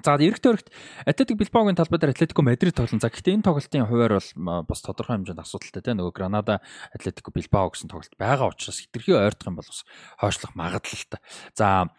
За 0.00 0.16
эрэгтэй 0.16 0.52
өргөт 0.54 0.70
Атлетик 1.04 1.36
Билбаогийн 1.36 1.76
талбай 1.76 1.98
дээр 2.00 2.14
Атлетико 2.14 2.40
Мадрид 2.40 2.72
тоглон. 2.72 3.02
За 3.02 3.12
гэхдээ 3.12 3.36
энэ 3.36 3.44
тоглолтын 3.44 3.84
хуваар 3.84 4.16
бол 4.16 4.64
бас 4.64 4.80
тодорхой 4.80 5.20
хэмжээнд 5.20 5.44
асуудалтай 5.44 5.82
тийм 5.84 6.00
нөгөө 6.00 6.14
Гранада 6.16 6.64
Атлетико 6.94 7.34
Билбао 7.34 7.68
гэсэн 7.68 7.90
тоглолт 7.90 8.14
байгаа 8.16 8.48
учраас 8.48 8.80
хитрхи 8.80 9.12
ойртох 9.12 9.52
юм 9.52 9.60
бол 9.60 9.68
бас 9.68 9.84
хойшлох 10.16 10.56
магадлалтай. 10.56 11.20
За 11.52 11.92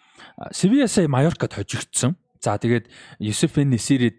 Севиасаа 0.50 1.06
Майоркад 1.06 1.54
хожигдсон. 1.54 2.18
За 2.42 2.58
тэгээд 2.58 2.90
Юсеф 3.20 3.58
Несирид 3.58 4.18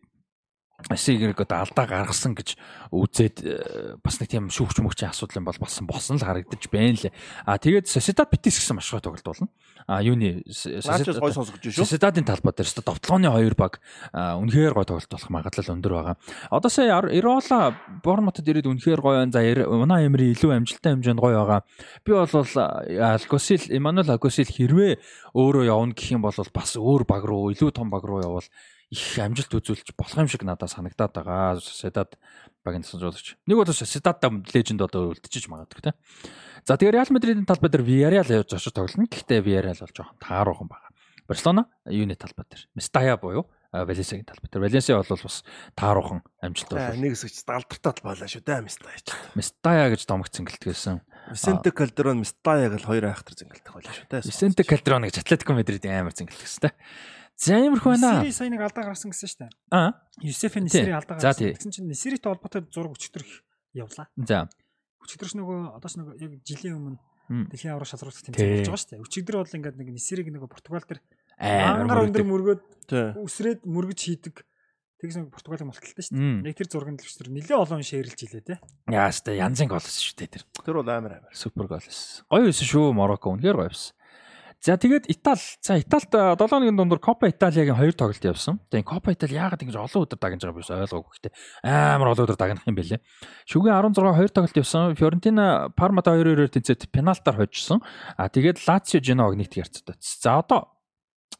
Асигэрэг 0.91 1.45
одоо 1.45 1.63
алдаа 1.63 1.87
гаргасан 1.87 2.35
гэж 2.35 2.57
үзээд 2.91 3.37
э, 3.45 3.97
бас 4.03 4.19
нэг 4.19 4.29
тийм 4.33 4.51
шүүгч 4.51 4.83
мөгчийн 4.83 5.13
асуудал 5.13 5.43
юм 5.43 5.47
бол 5.47 5.61
болсон 5.61 5.87
болсон 5.87 6.17
л 6.19 6.27
харагдаж 6.27 6.63
байна 6.73 6.99
лээ. 6.99 7.13
А 7.47 7.59
тэгээд 7.59 7.87
Sociedad 7.87 8.27
Betis 8.27 8.59
гэсэн 8.59 8.77
маш 8.77 8.91
гой 8.91 9.01
тоглолт 9.05 9.23
болно. 9.23 9.49
А 9.87 10.03
юуны 10.03 10.43
Sociedad 10.51 11.21
гой 11.21 11.33
сонсогдож 11.33 11.71
шүү. 11.71 11.87
Sociedad-ын 11.87 12.27
талбай 12.27 12.55
дээр 12.57 12.69
өстө 12.69 12.83
довтлооны 12.83 13.31
хоёр 13.31 13.55
баг 13.55 13.79
үнэхээр 14.13 14.75
гой 14.75 14.87
тоглолт 14.87 15.11
болох 15.11 15.31
магадлал 15.31 15.75
өндөр 15.77 15.93
байгаа. 15.93 16.17
Одоо 16.51 16.71
сая 16.71 16.99
Ирола 17.13 17.77
Бормотод 18.03 18.47
ирээд 18.47 18.67
үнэхээр 18.67 19.01
гоё 19.01 19.23
байна. 19.23 19.33
За 19.33 19.43
Унаа 19.43 20.05
Эмри 20.05 20.33
илүү 20.35 20.59
амжилттай 20.59 20.99
хэмжээнд 20.99 21.21
гоё 21.21 21.43
байгаа. 21.43 21.61
Би 22.05 22.13
бол 22.13 22.29
Алгосил 22.29 23.65
Эммануэл 23.71 24.15
Алгосил 24.15 24.49
хэрвээ 24.49 24.99
өөрөө 25.35 25.65
явна 25.67 25.95
гэх 25.97 26.15
юм 26.15 26.23
бол 26.23 26.35
бас 26.35 26.77
өөр 26.77 27.05
баг 27.09 27.25
руу 27.25 27.51
илүү 27.53 27.71
том 27.73 27.91
баг 27.91 28.05
руу 28.05 28.23
явбал 28.23 28.49
их 28.93 29.17
амжилт 29.17 29.57
үзүүлж 29.57 29.97
болох 29.97 30.21
юм 30.21 30.29
шиг 30.29 30.45
надад 30.45 30.69
санагдаад 30.69 31.17
байгаа. 31.17 31.57
Седад 31.65 32.21
багийн 32.61 32.85
тасалжуулагч. 32.85 33.41
Нэг 33.49 33.57
бол 33.57 33.73
Седадта 33.73 34.29
леженд 34.29 34.85
одоо 34.85 35.17
үлдчихэж 35.17 35.49
магадгүй 35.49 35.81
те. 35.81 35.93
За 36.69 36.77
тэгээ 36.77 37.01
Реал 37.01 37.09
Мадридын 37.09 37.49
талбай 37.49 37.73
дээр 37.73 37.89
Villarreal 37.89 38.45
явж 38.45 38.53
очиж 38.53 38.77
тоглоно. 38.77 39.09
Гэхдээ 39.09 39.41
Villarreal 39.41 39.81
бол 39.81 39.97
жоохон 39.97 40.21
тааруухан 40.21 40.69
байгаа. 40.69 40.93
Барселона 41.25 41.65
юуны 41.89 42.21
талбай 42.21 42.45
дээр 42.45 42.69
Mestalla 42.77 43.17
буюу 43.17 43.49
Валенсиагийн 43.73 44.29
талбай 44.29 44.53
дээр. 44.53 44.65
Валенсиа 44.69 45.01
бол 45.01 45.25
бас 45.25 45.41
тааруухан 45.73 46.21
амжилт 46.45 46.69
болов. 46.77 47.01
Нэг 47.01 47.17
хэсэгч 47.17 47.49
далдартаа 47.49 47.97
талбайлаа 47.97 48.29
шүү 48.29 48.45
дээ 48.45 48.61
Mestalla 48.61 49.01
ч. 49.01 49.17
Mestalla 49.33 49.89
гэж 49.89 50.05
домогт 50.05 50.37
зингэлтгээсэн. 50.37 51.01
Vicente 51.33 51.73
Calderon 51.73 52.21
Mestalla 52.21 52.69
гэж 52.69 52.85
хоёр 52.85 53.09
айхтар 53.09 53.33
зингэлтэх 53.41 53.73
байлаа 53.73 53.95
шүү 53.97 54.09
дээ. 54.13 54.29
Vicente 54.29 54.63
Calderon 54.69 55.09
гэж 55.09 55.25
Атлетико 55.25 55.57
Мадридын 55.57 55.97
амар 55.97 56.13
зингэлтгээсэн 56.13 56.69
те. 56.69 56.77
За 57.43 57.59
иймэрхүү 57.59 57.91
байна. 57.91 58.11
Нисери 58.23 58.35
сая 58.37 58.51
нэг 58.55 58.63
алдаа 58.63 58.85
гарсан 58.87 59.11
гэсэн 59.11 59.31
шүү 59.33 59.41
дээ. 59.43 59.51
Аа. 59.75 59.91
Юсеф 60.23 60.55
Нисери 60.63 60.95
алдаа 60.95 61.19
гарсан. 61.19 61.51
Тэгсэн 61.59 61.75
чинь 61.75 61.91
Нисеритэй 61.91 62.31
холбоотой 62.31 62.63
зураг 62.71 62.95
өчтөр 62.95 63.25
явлаа. 63.75 64.07
За. 64.15 64.47
Өчтөрч 65.03 65.35
нөгөө 65.35 65.59
одоос 65.75 65.99
нөгөө 65.99 66.23
яг 66.23 66.33
жилийн 66.47 66.79
өмнө 66.79 66.99
дэлхийн 67.51 67.75
аврах 67.75 67.91
шалралт 67.91 68.23
тэмцээн 68.23 68.63
болж 68.63 68.71
байгаа 68.71 68.79
шүү 68.79 68.91
дээ. 68.95 69.03
Өчигдөр 69.03 69.37
бол 69.43 69.57
ингээд 69.59 69.77
нэг 69.83 69.89
Нисериг 69.91 70.31
нөгөө 70.31 70.51
Португал 70.55 70.87
дээр 70.87 71.03
ангар 71.43 72.07
өндөр 72.07 72.27
мөргөөд 72.31 72.63
үсрээд 73.19 73.67
мөргөж 73.67 73.99
хийдэг 73.99 74.47
Тэгсэн 75.03 75.35
Португалийн 75.35 75.67
мулталтай 75.67 75.99
шүү 75.99 76.15
дээ. 76.15 76.47
Нэг 76.47 76.55
тэр 76.55 76.69
зургийн 76.71 76.95
тэр 76.95 77.27
нэлээ 77.27 77.59
олон 77.59 77.83
шеэрлж 77.83 78.23
илээ 78.23 78.47
те. 78.47 78.63
Яа 78.87 79.11
штэ 79.11 79.35
янзын 79.35 79.67
гол 79.67 79.83
шүү 79.83 80.15
дээ 80.15 80.31
тэр. 80.39 80.47
Тэр 80.63 80.79
бол 80.79 80.87
амар 80.87 81.19
амар. 81.19 81.35
Супер 81.35 81.67
гол 81.67 81.83
байсан. 81.83 82.23
Гоё 82.31 82.47
байсан 82.47 82.71
шүү 82.71 82.95
Марокко 82.95 83.35
үнэхээр 83.35 83.59
гоё 83.59 83.71
байсан. 83.75 83.99
За 84.63 84.79
тэгээд 84.79 85.11
Итали. 85.11 85.43
За 85.59 85.75
Италид 85.75 86.15
7 86.15 86.39
хоногийн 86.39 86.79
дундуур 86.79 87.03
Копа 87.03 87.27
Италиагийн 87.27 87.75
хоёр 87.75 87.99
тоглолт 87.99 88.23
явсан. 88.23 88.63
Тэгээд 88.71 88.87
Копа 88.87 89.11
Итали 89.11 89.35
яагаад 89.35 89.59
ингэж 89.59 89.75
олон 89.75 90.07
өдөр 90.07 90.19
дагнаж 90.23 90.39
байгаа 90.39 90.55
биш 90.55 90.71
ойлгоогүй 90.71 91.11
гэхдээ 91.19 91.33
амар 91.67 92.15
олон 92.15 92.25
өдөр 92.31 92.39
дагнах 92.39 92.63
юм 92.71 92.79
бэлээ. 92.79 93.03
Шүгэн 93.51 93.75
16 93.75 94.15
хоёр 94.15 94.31
тоглолт 94.31 94.61
явсан. 94.63 94.95
Фиорентина 94.95 95.75
Пармад 95.75 96.07
2-2-оор 96.07 96.47
тэнцээд 96.47 96.95
пенальтаар 96.95 97.43
хожсон. 97.43 97.83
А 98.15 98.31
тэгээд 98.31 98.63
Лацио 98.63 99.03
Женоваг 99.03 99.35
нийт 99.35 99.59
ярцдаг. 99.59 99.99
За 99.99 100.39
одоо 100.39 100.71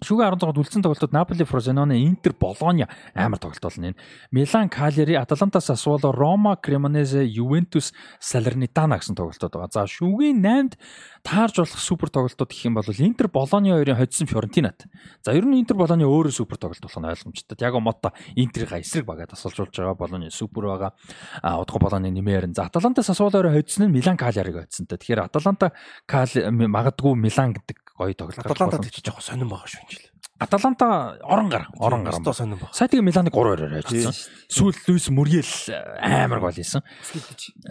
Шүгэ 0.03 0.27
16-д 0.35 0.59
үлдсэн 0.59 0.83
тоглолтод 0.83 1.15
Наполи, 1.15 1.47
Фрозеноне, 1.47 2.03
Интер, 2.03 2.35
Болоня 2.35 2.89
амар 3.15 3.39
тоглолт 3.39 3.63
болно 3.63 3.95
энэ. 3.95 3.99
Милан, 4.35 4.69
Калери, 4.69 5.15
Аталанта, 5.15 5.61
Сасволо, 5.63 6.11
Рома, 6.11 6.57
Кремонезе, 6.57 7.23
Ювентус, 7.23 7.93
Салернитана 8.19 8.99
гэсэн 8.99 9.15
тоглолтууд 9.15 9.55
байгаа. 9.55 9.71
За 9.71 9.87
шүгийн 9.87 10.43
8-д 10.43 10.75
таарж 11.23 11.63
болох 11.63 11.79
супер 11.79 12.11
тоглолтууд 12.11 12.51
гэх 12.51 12.67
юм 12.67 12.75
бол 12.75 12.91
Интер, 12.91 13.31
Болони 13.31 13.71
хоёрын 13.71 13.97
хоцсон 13.97 14.27
Фьорентинат. 14.27 14.91
За 15.23 15.31
ер 15.39 15.47
нь 15.47 15.63
Интер, 15.63 15.79
Болони 15.79 16.03
өөрөө 16.03 16.35
супер 16.35 16.59
тоглолт 16.59 16.83
болох 16.83 16.99
нь 16.99 17.07
ойлгомжтой. 17.07 17.57
Яг 17.63 17.79
Мотто 17.79 18.11
Интерийн 18.35 18.83
эсрэг 18.83 19.07
багаа 19.07 19.31
тасалжуулж 19.31 19.71
байгаа. 19.71 19.95
Болони 19.95 20.35
супер 20.35 20.67
байгаа. 20.67 20.99
А 21.43 21.63
удахгүй 21.63 21.79
Болони 21.79 22.11
нэмээр. 22.11 22.51
За 22.59 22.67
Аталанта, 22.67 23.07
Сасволо 23.07 23.31
хоёрын 23.31 23.55
хоцсон 23.55 23.87
нь 23.87 23.95
Милан, 23.95 24.19
Калериг 24.19 24.67
хоцсонтой. 24.67 24.99
Тэгэхээр 24.99 25.31
Аталанта, 25.31 25.71
Кали 26.11 26.51
магадгүй 26.51 27.15
Милан 27.15 27.55
гэдэг 27.55 27.82
гоё 28.03 28.15
тоглолт. 28.19 28.43
Аталантад 28.43 28.91
ч 28.91 29.01
жоохон 29.01 29.23
сонирн 29.23 29.51
байгаа 29.53 29.71
шүү 29.71 29.83
энэ 29.87 29.93
жил. 29.95 30.12
Аталанта 30.43 31.19
орон 31.23 31.49
гар 31.49 31.69
орон 31.79 32.03
гар. 32.05 32.15
Стоо 32.19 32.35
сонирн 32.35 32.59
байгаа. 32.59 32.75
Сая 32.75 32.91
тэгээ 32.91 33.07
Миланыг 33.07 33.31
3-2-оор 33.31 33.87
хайжсан. 33.87 34.15
Сүүл 34.51 34.75
Луис 34.91 35.07
Мурьел 35.15 35.47
амар 36.03 36.43
гол 36.43 36.57
хийсэн. 36.59 36.83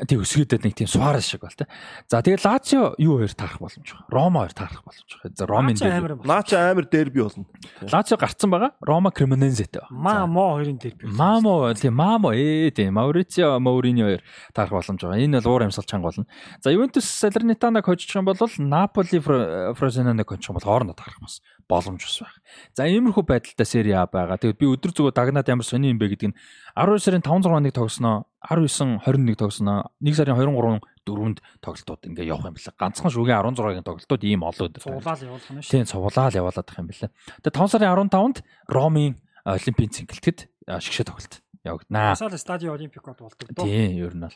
Тэг 0.07 0.23
өсгөөдөд 0.23 0.63
нэг 0.63 0.75
тийм 0.79 0.87
Суарес 0.87 1.27
шиг 1.27 1.43
бол 1.43 1.51
тэ. 1.51 1.67
За 2.07 2.23
тэгээ 2.23 2.39
Лацио 2.39 2.95
юу 2.95 3.19
хоёр 3.19 3.35
таарах 3.35 3.59
боломж 3.59 3.91
байна. 3.91 4.07
Рома 4.07 4.39
хоёр 4.47 4.55
таарах 4.55 4.83
боломж 4.87 5.11
байна. 5.19 5.35
За 5.35 5.45
Ромын 5.45 5.75
дээр. 5.75 6.15
Наача 6.23 6.71
амар 6.71 6.87
дерби 6.87 7.19
болно. 7.19 7.43
Лацио 7.83 8.15
гарцсан 8.15 8.49
байгаа. 8.49 8.71
Рома 8.79 9.11
Кремонензетэй 9.11 9.83
байна. 9.83 9.91
Ма 9.91 10.25
мо 10.31 10.55
хоёрын 10.55 10.79
дерби. 10.79 11.11
Мамо 11.11 11.73
тийм 11.75 11.99
Мамо 11.99 12.31
ээ 12.31 12.71
тийм 12.71 12.95
Маурицио 12.95 13.59
Маурини 13.59 14.01
хоёр 14.07 14.21
таарах 14.55 14.79
боломж 14.79 15.03
байгаа. 15.03 15.19
Энэ 15.19 15.43
бол 15.43 15.59
уур 15.59 15.67
амьсгал 15.67 15.85
чанга 15.85 16.07
болно. 16.07 16.25
За 16.63 16.71
Ювентус 16.71 17.03
Салернитанаг 17.03 17.85
хожчих 17.85 18.15
юм 18.15 18.25
бол 18.25 18.39
Наполи 18.39 19.19
Фрозеноныг 19.19 20.29
хожчих 20.29 20.49
юм 20.49 20.55
бол 20.55 20.63
хоорондоо 20.63 20.95
таарах 20.95 21.19
бас 21.19 21.41
боломж 21.71 22.03
ус 22.03 22.19
байх. 22.19 22.35
За 22.75 22.83
иймэрхүү 22.83 23.23
байдалтай 23.23 23.63
сери 23.63 23.95
А 23.95 24.03
байгаа. 24.03 24.35
Тэгээд 24.35 24.59
би 24.59 24.67
өдөр 24.67 24.91
зүгөө 24.91 25.15
дагнаад 25.15 25.47
ямар 25.47 25.63
сони 25.63 25.87
юм 25.87 25.97
бэ 25.97 26.11
гэдэг 26.11 26.35
нь 26.35 26.37
12 26.75 26.99
сарын 26.99 27.23
5 27.23 27.47
6-ыг 27.47 27.71
тогсноо, 27.71 28.27
19 28.43 28.99
21 29.07 29.39
тогсноо, 29.39 29.87
1 30.03 30.19
сарын 30.19 30.35
23 30.35 30.83
4-нд 31.07 31.39
тоглолтууд 31.63 32.01
ингээ 32.11 32.27
явах 32.27 32.51
юм 32.51 32.55
байна. 32.59 32.75
Ганцхан 32.75 33.11
шүгийн 33.11 33.39
16-гийн 33.39 33.87
тоглолтууд 33.87 34.23
ийм 34.27 34.43
олон 34.43 34.67
өдөр. 34.67 34.83
Цуглаал 34.83 35.23
явуулах 35.23 35.51
нь 35.55 35.63
шүү. 35.63 35.71
Тийм, 35.71 35.87
цуглаал 35.87 36.35
явуулаад 36.35 36.67
байх 36.67 36.79
юм 36.83 36.87
байна. 36.91 37.09
Тэгээд 37.41 37.55
5 37.55 37.71
сарын 37.71 37.89
15-нд 37.95 38.37
Ромын 38.69 39.15
Олимпийн 39.47 39.91
цэнгэлтэд 39.95 40.39
шигшээ 40.67 41.07
тоглолт 41.09 41.41
явагдана. 41.63 42.15
Сал 42.15 42.33
стадио 42.37 42.73
олимпикод 42.73 43.21
болдог 43.21 43.49
доо. 43.53 43.65
Тийм, 43.65 43.97
ер 43.97 44.15
нь 44.15 44.21
бол. 44.25 44.35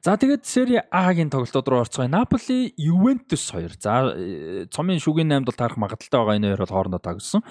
За 0.00 0.16
тэгээд 0.16 0.44
сери 0.44 0.80
А-гийн 0.90 1.28
тоглолтууд 1.30 1.68
руу 1.68 1.80
орцгоё. 1.84 2.08
Наполи, 2.08 2.72
Ювентус 2.76 3.50
хоёр. 3.52 3.72
За 3.78 4.16
цомын 4.72 5.00
шүгийн 5.00 5.28
8-д 5.28 5.44
бол 5.44 5.58
таарах 5.58 5.76
магадaltaй 5.76 6.18
байгаа 6.20 6.36
энэ 6.40 6.48
хоёр 6.56 6.62
бол 6.64 6.74
хоорондоо 6.76 7.02
тагсан. 7.02 7.42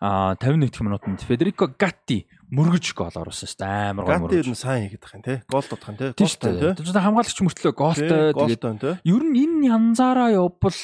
А 0.00 0.34
51 0.40 0.70
дэх 0.72 0.80
минутанд 0.80 1.20
Федерико 1.20 1.68
Гатти 1.68 2.24
мөргөж 2.48 2.94
гол 2.96 3.12
оруулсан 3.14 3.46
шүү 3.46 3.60
дээ. 3.60 3.90
Амар 3.92 4.04
гол 4.04 4.14
Гати 4.16 4.40
ер 4.40 4.48
мөргөж. 4.48 4.48
нь 4.48 4.58
сайн 4.58 4.82
хийгээд 4.88 5.04
байгаа 5.04 5.18
юм 5.20 5.24
те. 5.28 5.34
Гол 5.44 5.66
юм 5.68 5.96
те. 6.00 6.12
Тийм 6.16 6.26
шүү 6.26 6.40
дээ. 6.40 6.74
Тэгээд 6.80 7.04
хамгаалагч 7.04 7.38
мөртлөө 7.44 7.72
голтой 7.76 8.32
тэгээд 8.32 8.64
ер 9.04 9.22
нь 9.22 9.36
энэ 9.44 9.68
янзаараа 9.70 10.32
явбал 10.34 10.78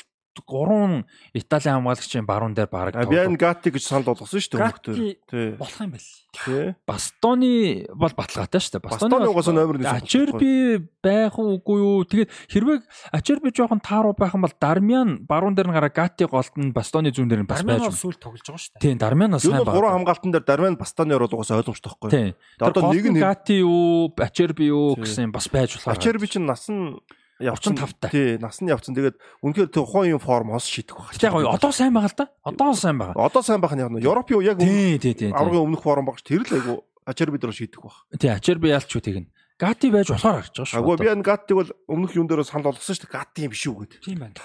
гурван 0.45 1.05
Италийн 1.33 1.81
хамгаалагчийн 1.81 2.27
баруун 2.27 2.53
дээр 2.55 2.69
баг 2.69 2.97
А 2.97 3.07
Биан 3.07 3.37
Гати 3.39 3.71
гэж 3.71 3.83
санал 3.87 4.05
болгосон 4.13 4.41
шүү 4.41 4.53
дээ 4.53 4.61
Гати 4.61 4.91
өмнөд. 4.93 5.19
Тий. 5.31 5.51
болох 5.57 5.81
юм 5.81 5.91
байл. 5.97 6.11
Тий. 6.37 6.75
Бастоны 6.85 7.87
бол 7.97 8.13
баталгаатай 8.13 8.61
шүү 8.61 8.73
дээ. 8.77 8.85
Бастоны 8.85 9.25
угаасаа 9.25 9.55
номер 9.57 9.79
нэг 9.81 9.89
Ачерби 9.89 10.85
байх 11.01 11.39
уугүй 11.41 11.79
юу? 11.81 12.05
Тэгээд 12.05 12.29
хэрвээ 12.53 12.79
Ачерби 13.17 13.49
жоохон 13.57 13.81
тааруу 13.81 14.13
байх 14.13 14.35
юм 14.37 14.45
бол 14.45 14.53
Дармиан 14.61 15.25
баруун 15.25 15.55
дээр 15.57 15.69
нь 15.71 15.77
гараа 15.77 15.89
Гати 15.95 16.27
голд 16.29 16.53
нь 16.61 16.73
Бастоны 16.77 17.09
зүүн 17.15 17.29
дээр 17.33 17.43
нь 17.45 17.49
бас 17.49 17.63
байж 17.65 17.81
байна. 17.81 17.97
сүүл 17.97 18.21
тоглож 18.21 18.45
байгаа 18.45 18.61
шүү 18.61 18.73
дээ. 18.77 18.83
Тийм, 18.85 18.99
Дармиан 19.01 19.31
бас 19.33 19.45
Юу 19.49 19.53
сайн 19.57 19.65
бол 19.65 19.73
гурван 19.73 19.93
байна. 19.93 19.97
хамгаалтан 20.05 20.31
дээр 20.37 20.45
Дарман 20.45 20.77
Бастаны 20.77 21.15
орол 21.17 21.33
угаасаа 21.33 21.57
ойлгомжтой 21.65 21.89
байхгүй. 21.97 22.11
Тийм. 22.11 22.29
Одоо 22.61 22.83
Одоо 22.85 22.93
нэг 22.93 23.07
нь- 23.09 23.21
Гати 23.23 23.55
юу, 23.65 24.13
Ачерби 24.21 24.65
юу 24.69 24.97
гэсэн 25.01 25.33
бас 25.33 25.49
байж 25.49 25.73
болох. 25.81 25.97
Ачерби 25.97 26.27
чинь 26.29 26.45
нас 26.45 26.69
нь 26.69 27.01
явцсан 27.41 27.77
35 27.77 28.01
таа. 28.01 28.11
Тий, 28.11 28.39
нас 28.41 28.61
нь 28.61 28.71
явцсан. 28.71 28.97
Тэгээд 28.97 29.17
үнэхээр 29.45 29.69
тухайн 29.69 30.17
юм 30.17 30.23
форм 30.23 30.57
хос 30.57 30.69
шийдэх 30.69 30.97
байх. 30.97 31.17
Яг 31.21 31.33
гоё 31.33 31.53
одоо 31.53 31.73
сайн 31.73 31.93
байгаа 31.93 32.11
л 32.11 32.17
да. 32.17 32.27
Одоо 32.45 32.73
сайн 32.73 32.97
байгаа. 32.97 33.17
Одоо 33.17 33.43
сайн 33.43 33.61
байх 33.61 33.75
нь 33.77 33.83
яг 33.85 33.91
нь 33.93 34.01
яг 34.01 34.59
тий, 34.59 34.99
тий. 34.99 35.15
тий. 35.15 35.31
аврагын 35.33 35.69
өмнөх 35.69 35.83
форм 35.85 36.09
багш 36.09 36.25
тэр 36.25 36.45
л 36.45 36.55
айгу 36.57 36.85
Ачерби 37.07 37.39
дээр 37.39 37.55
шийдэх 37.55 37.81
байх. 37.85 38.03
Тий, 38.19 38.31
Ачерби 38.33 38.73
ялч 38.73 38.91
юу 38.91 39.05
тэгнэ. 39.05 39.31
Гати 39.57 39.89
байж 39.89 40.11
болохоор 40.11 40.43
харж 40.43 40.53
байгаа 40.53 40.69
шүү. 40.69 40.79
Агуу 40.81 40.93
одоо. 40.99 41.05
Биан 41.07 41.23
Гатиг 41.23 41.57
бол 41.57 41.71
өмнөх 41.89 42.13
юм 42.19 42.27
дээр 42.29 42.45
санал 42.45 42.75
болгосон 42.75 42.93
шүү 42.93 43.09
дээ. 43.09 43.15
Гати 43.15 43.47
юм 43.47 43.53
биш 43.55 43.65
үү 43.65 43.77
гэдэг. 43.89 44.01
Тийм 44.05 44.19
байна. 44.21 44.37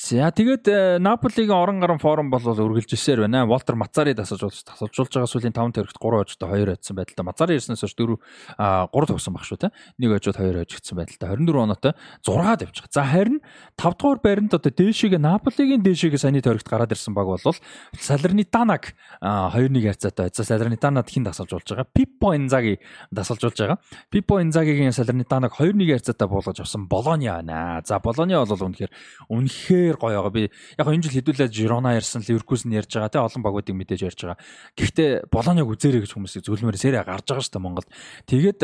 За 0.00 0.32
тэгээд 0.32 0.64
э, 0.64 0.96
Наполигийн 0.96 1.52
орон 1.52 1.76
гарan 1.76 2.00
форум 2.00 2.32
бол 2.32 2.40
үргэлжилсээр 2.40 3.28
байна. 3.28 3.44
Волтер 3.44 3.76
Мацари 3.76 4.14
тасалж 4.16 4.64
тасалжуулж 4.64 5.12
байгаа 5.12 5.28
сүүлийн 5.28 5.52
5 5.52 5.76
тэрэгт 5.76 6.00
3 6.00 6.24
хожтой 6.24 6.48
2 6.48 6.72
хожсон 6.72 6.96
байдалтай. 6.96 7.24
Мацари 7.28 7.60
ирснээс 7.60 7.84
хойш 7.84 7.92
4 8.00 8.16
3 8.56 8.88
тогсон 9.12 9.36
баг 9.36 9.44
шүү 9.44 9.60
те. 9.60 9.68
Нэг 10.00 10.16
хожууд 10.16 10.40
2 10.40 10.56
хожигдсан 10.56 10.96
байдалтай. 10.96 11.28
24 11.36 11.52
оноотой 11.68 11.92
6-ад 12.24 12.64
явж 12.64 12.76
байгаа. 12.80 12.96
За 12.96 13.04
харин 13.04 13.44
5 13.76 14.00
дугаар 14.00 14.20
баримт 14.24 14.56
одоо 14.56 14.72
дээшигээ 14.72 15.20
Наполигийн 15.20 15.84
дээшигээ 15.84 16.16
саяны 16.16 16.40
тэрэгт 16.40 16.64
гараад 16.64 16.96
ирсэн 16.96 17.12
баг 17.12 17.28
бол 17.28 17.60
Салернитанаг 17.92 18.96
2-1 19.20 19.84
ярцаатай. 19.84 20.32
За 20.32 20.48
Салернитанад 20.48 21.12
хин 21.12 21.28
тасалжуулж 21.28 21.76
байгаа. 21.76 21.84
Пиппо 21.92 22.32
Инзаги 22.40 22.80
тасалжуулж 23.12 23.52
байгаа. 23.52 23.76
Пиппо 24.08 24.40
Инзагигийн 24.40 24.96
Салернитанаг 24.96 25.52
2-1 25.60 25.84
ярцаатай 25.84 26.24
буулгаж 26.24 26.64
авсан 26.64 26.88
Болони 26.88 27.28
байна. 27.28 27.84
За 27.84 28.00
Болони 28.00 28.32
бол 28.32 28.48
үнэхээр 28.48 28.90
үнэхээр 29.28 29.89
гоё 29.96 30.22
байгаа. 30.22 30.34
Би 30.34 30.44
яг 30.78 30.86
энэ 30.86 31.02
жил 31.08 31.16
хэдүүлээд 31.18 31.56
Жирона 31.56 31.96
ярьсан, 31.98 32.22
Ливеркузен 32.22 32.70
ярьж 32.70 32.92
байгаа 32.94 33.10
те 33.10 33.18
олон 33.18 33.42
багуудыг 33.42 33.74
мэдээж 33.74 34.00
ярьж 34.06 34.20
байгаа. 34.22 34.38
Гэхдээ 34.78 35.10
Болониг 35.32 35.66
үзээрэй 35.66 36.04
гэж 36.06 36.12
хүмүүсийг 36.14 36.44
зөвлөмөр 36.46 36.76
сэрэ 36.78 37.02
гарч 37.02 37.26
байгаа 37.26 37.42
шүү 37.42 37.54
дээ 37.56 37.64
Монголд. 37.64 37.88
Тэгээд 38.28 38.60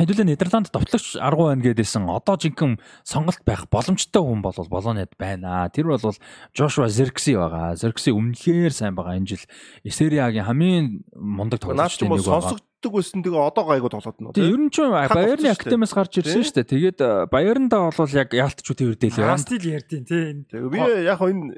хэдүүлээ 0.00 0.24
Нидерланд 0.24 0.72
товтлогч 0.72 1.20
аргу 1.20 1.52
байна 1.52 1.60
гэдээсэн 1.60 2.08
одоо 2.08 2.40
жинхэнэ 2.40 2.80
сонголт 3.04 3.44
байх 3.44 3.68
боломжтой 3.68 4.24
хүн 4.24 4.40
бол 4.40 4.56
Болонид 4.72 5.12
байна. 5.20 5.68
Тэр 5.68 5.92
бол 5.92 6.16
Жошуа 6.56 6.88
Зеркси 6.88 7.36
байгаа. 7.36 7.76
Зеркси 7.76 8.08
үнэхээр 8.16 8.72
сайн 8.72 8.96
байгаа 8.96 9.20
энэ 9.20 9.36
жил 9.36 9.44
Сериагийн 9.84 10.48
хамгийн 10.48 11.04
мундаг 11.12 11.60
бол 11.60 11.76
нэг 11.76 11.92
байгаа. 12.08 12.24
сонсогддог 12.24 12.92
байсан 12.96 13.20
тэгээ 13.20 13.44
одоо 13.52 13.64
гайгүй 13.68 13.90
тоглоод 13.92 14.16
нь. 14.16 14.32
Тэгээ 14.32 14.48
ер 14.48 14.60
нь 14.64 14.72
ч 14.72 14.76
дээ. 14.80 15.52
академиас 15.60 15.92
гарч 15.92 16.12
ирсэн 16.24 16.40
шүү 16.40 16.56
дээ. 16.56 16.72
Тэгээд 16.72 16.98
Баярндаа 17.28 17.92
бол 17.92 18.16
яг 18.16 18.32
яалтч 18.32 18.64
үтэй 18.64 18.96
үрдэл 18.96 19.12
Аа 19.20 19.36
яваа. 19.36 19.44
стил 19.44 19.60
ярдیں۔ 19.60 20.08
Тэгээ 20.08 20.72
би 20.72 20.80
яг 21.04 21.20
энэ 21.20 21.52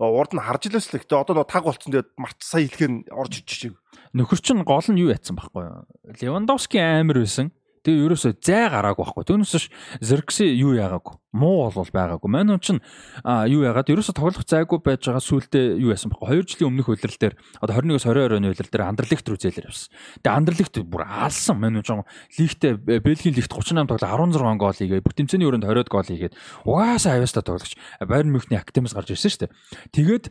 урд 0.00 0.32
нь 0.34 0.42
харж 0.42 0.66
илээс 0.66 0.90
л 0.90 0.98
гэхдээ 0.98 1.22
одоо 1.22 1.34
нөө 1.38 1.46
таг 1.46 1.64
болцсон 1.68 1.92
тэгээд 1.92 2.10
март 2.16 2.38
сая 2.42 2.64
хэлэхээр 2.66 2.92
нь 2.98 3.02
орж 3.12 3.32
иж 3.44 3.46
чиг. 3.46 3.74
Нөхөр 4.16 4.40
чинь 4.40 4.64
гол 4.64 4.88
нь 4.88 4.98
юу 4.98 5.12
ятсан 5.12 5.36
байхгүй 5.36 5.60
юу? 5.60 5.84
Левандовски 6.18 6.80
амар 6.80 7.20
байсан. 7.20 7.52
Тэгээ 7.84 8.04
ерөөсөө 8.08 8.32
зай 8.44 8.68
гараагүй 8.72 9.04
байхгүй. 9.04 9.24
Түүнээс 9.28 9.56
ш 9.56 9.68
Зеркси 10.04 10.48
юу 10.52 10.76
яагаагүй. 10.76 11.19
Муу 11.30 11.70
бол 11.70 11.86
байгаагүй. 11.86 12.26
Манай 12.26 12.58
хүн 12.58 12.64
чинь 12.64 12.82
юу 13.22 13.62
яагаад 13.62 13.86
ерөөсөө 13.86 14.18
тоглох 14.18 14.42
зайгүй 14.42 14.82
байж 14.82 15.06
байгаа 15.06 15.22
сүултээ 15.22 15.78
юу 15.78 15.94
яасан 15.94 16.10
байхгүй. 16.10 16.42
2 16.42 16.58
жилийн 16.58 16.70
өмнөх 16.74 16.90
үйлрэл 16.90 17.22
дээр 17.22 17.34
одоо 17.62 17.74
21-с 17.78 18.06
22 18.10 18.38
оны 18.42 18.50
үйлрэл 18.50 18.72
дээр 18.74 18.88
Андерлихт 18.90 19.26
рүү 19.30 19.38
зээлэр 19.38 19.70
явсан. 19.70 19.94
Тэгээ 20.26 20.38
Андерлихт 20.42 20.74
бүр 20.90 21.02
алсан. 21.06 21.62
Манай 21.62 21.86
хүн 21.86 22.02
лигтээ 22.34 22.72
Бельгийн 22.98 23.38
лигт 23.38 23.54
38 23.54 23.86
тоглоо 23.86 24.26
16 24.26 24.58
гол 24.58 24.74
хийгээ. 24.74 25.06
Бүх 25.06 25.14
тэмцээний 25.14 25.46
өрөөнд 25.46 25.70
20 25.70 25.86
гол 25.86 26.10
хийгээд 26.10 26.34
угаасаа 26.66 27.22
авьяастай 27.22 27.46
тоглогч 27.46 27.78
Байерн 28.02 28.34
Мюнхний 28.34 28.58
академиас 28.58 28.98
гарч 28.98 29.14
ирсэн 29.14 29.30
шүү 29.30 29.42
дээ. 29.46 29.54
Тэгээд 29.94 30.24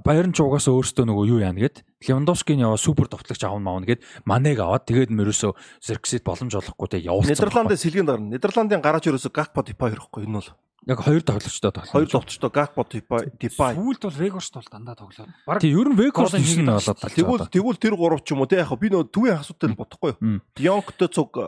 Байерн 0.00 0.32
ч 0.32 0.40
угаасаа 0.40 0.72
өөртөө 0.80 1.04
нөгөө 1.12 1.24
юу 1.28 1.44
яана 1.44 1.60
гэд 1.60 1.84
Левандовскийн 2.02 2.58
яваа 2.58 2.76
супер 2.76 3.06
товтлогч 3.06 3.44
аавн 3.46 3.62
маавна 3.62 3.86
гэд 3.86 4.02
Манег 4.26 4.58
аваад 4.58 4.86
тэгээд 4.90 5.14
мөрөөсөө 5.14 5.52
Зерксид 5.86 6.26
боломж 6.26 6.54
олохгүй 6.58 6.88
те 6.90 6.98
явуулсан. 6.98 7.30
Нидерландын 7.30 7.78
сэлгийн 7.78 8.06
дарна. 8.06 8.34
Нидерландын 8.34 8.82
гараж 8.82 9.06
ерөөсө 9.06 9.30
Гакпо 9.30 9.62
Дипай 9.62 9.94
ирэхгүй 9.94 10.21
энэ 10.22 10.38
бол. 10.38 10.50
яг 10.86 10.98
хоёр 10.98 11.22
тоглогчтой 11.22 11.72
тоглосон. 11.72 11.92
Хоёр 11.92 12.08
Гакпо 12.50 12.86
Дипай 12.90 13.30
Дипай. 13.38 13.74
Сүүлд 13.74 14.02
бол 14.02 14.18
Вегорст 14.18 14.54
бол 14.54 14.68
дандаа 14.70 14.96
тоглоод. 14.96 15.30
Бараг 15.46 15.60
Тий, 15.62 15.70
ер 15.70 15.88
нь 15.88 15.94
Голын 15.94 16.42
хийсэн 16.42 16.66
нь 16.66 16.70
хийгээд 16.70 16.82
болоод 16.82 16.98
байна. 16.98 17.14
Тэгвэл 17.14 17.46
тэгвэл 17.50 17.82
тэр 17.82 17.94
гурав 17.94 18.20
ч 18.26 18.34
юм 18.34 18.42
уу 18.42 18.50
те 18.50 18.62
яг 18.62 18.72
би 18.74 18.90
нөө 18.90 19.10
төвийн 19.14 19.38
асуудал 19.38 19.70
нь 19.70 19.78
бодохгүй 19.78 20.12
юу. 20.18 20.40
Дионктой 20.58 21.08
цуг 21.08 21.38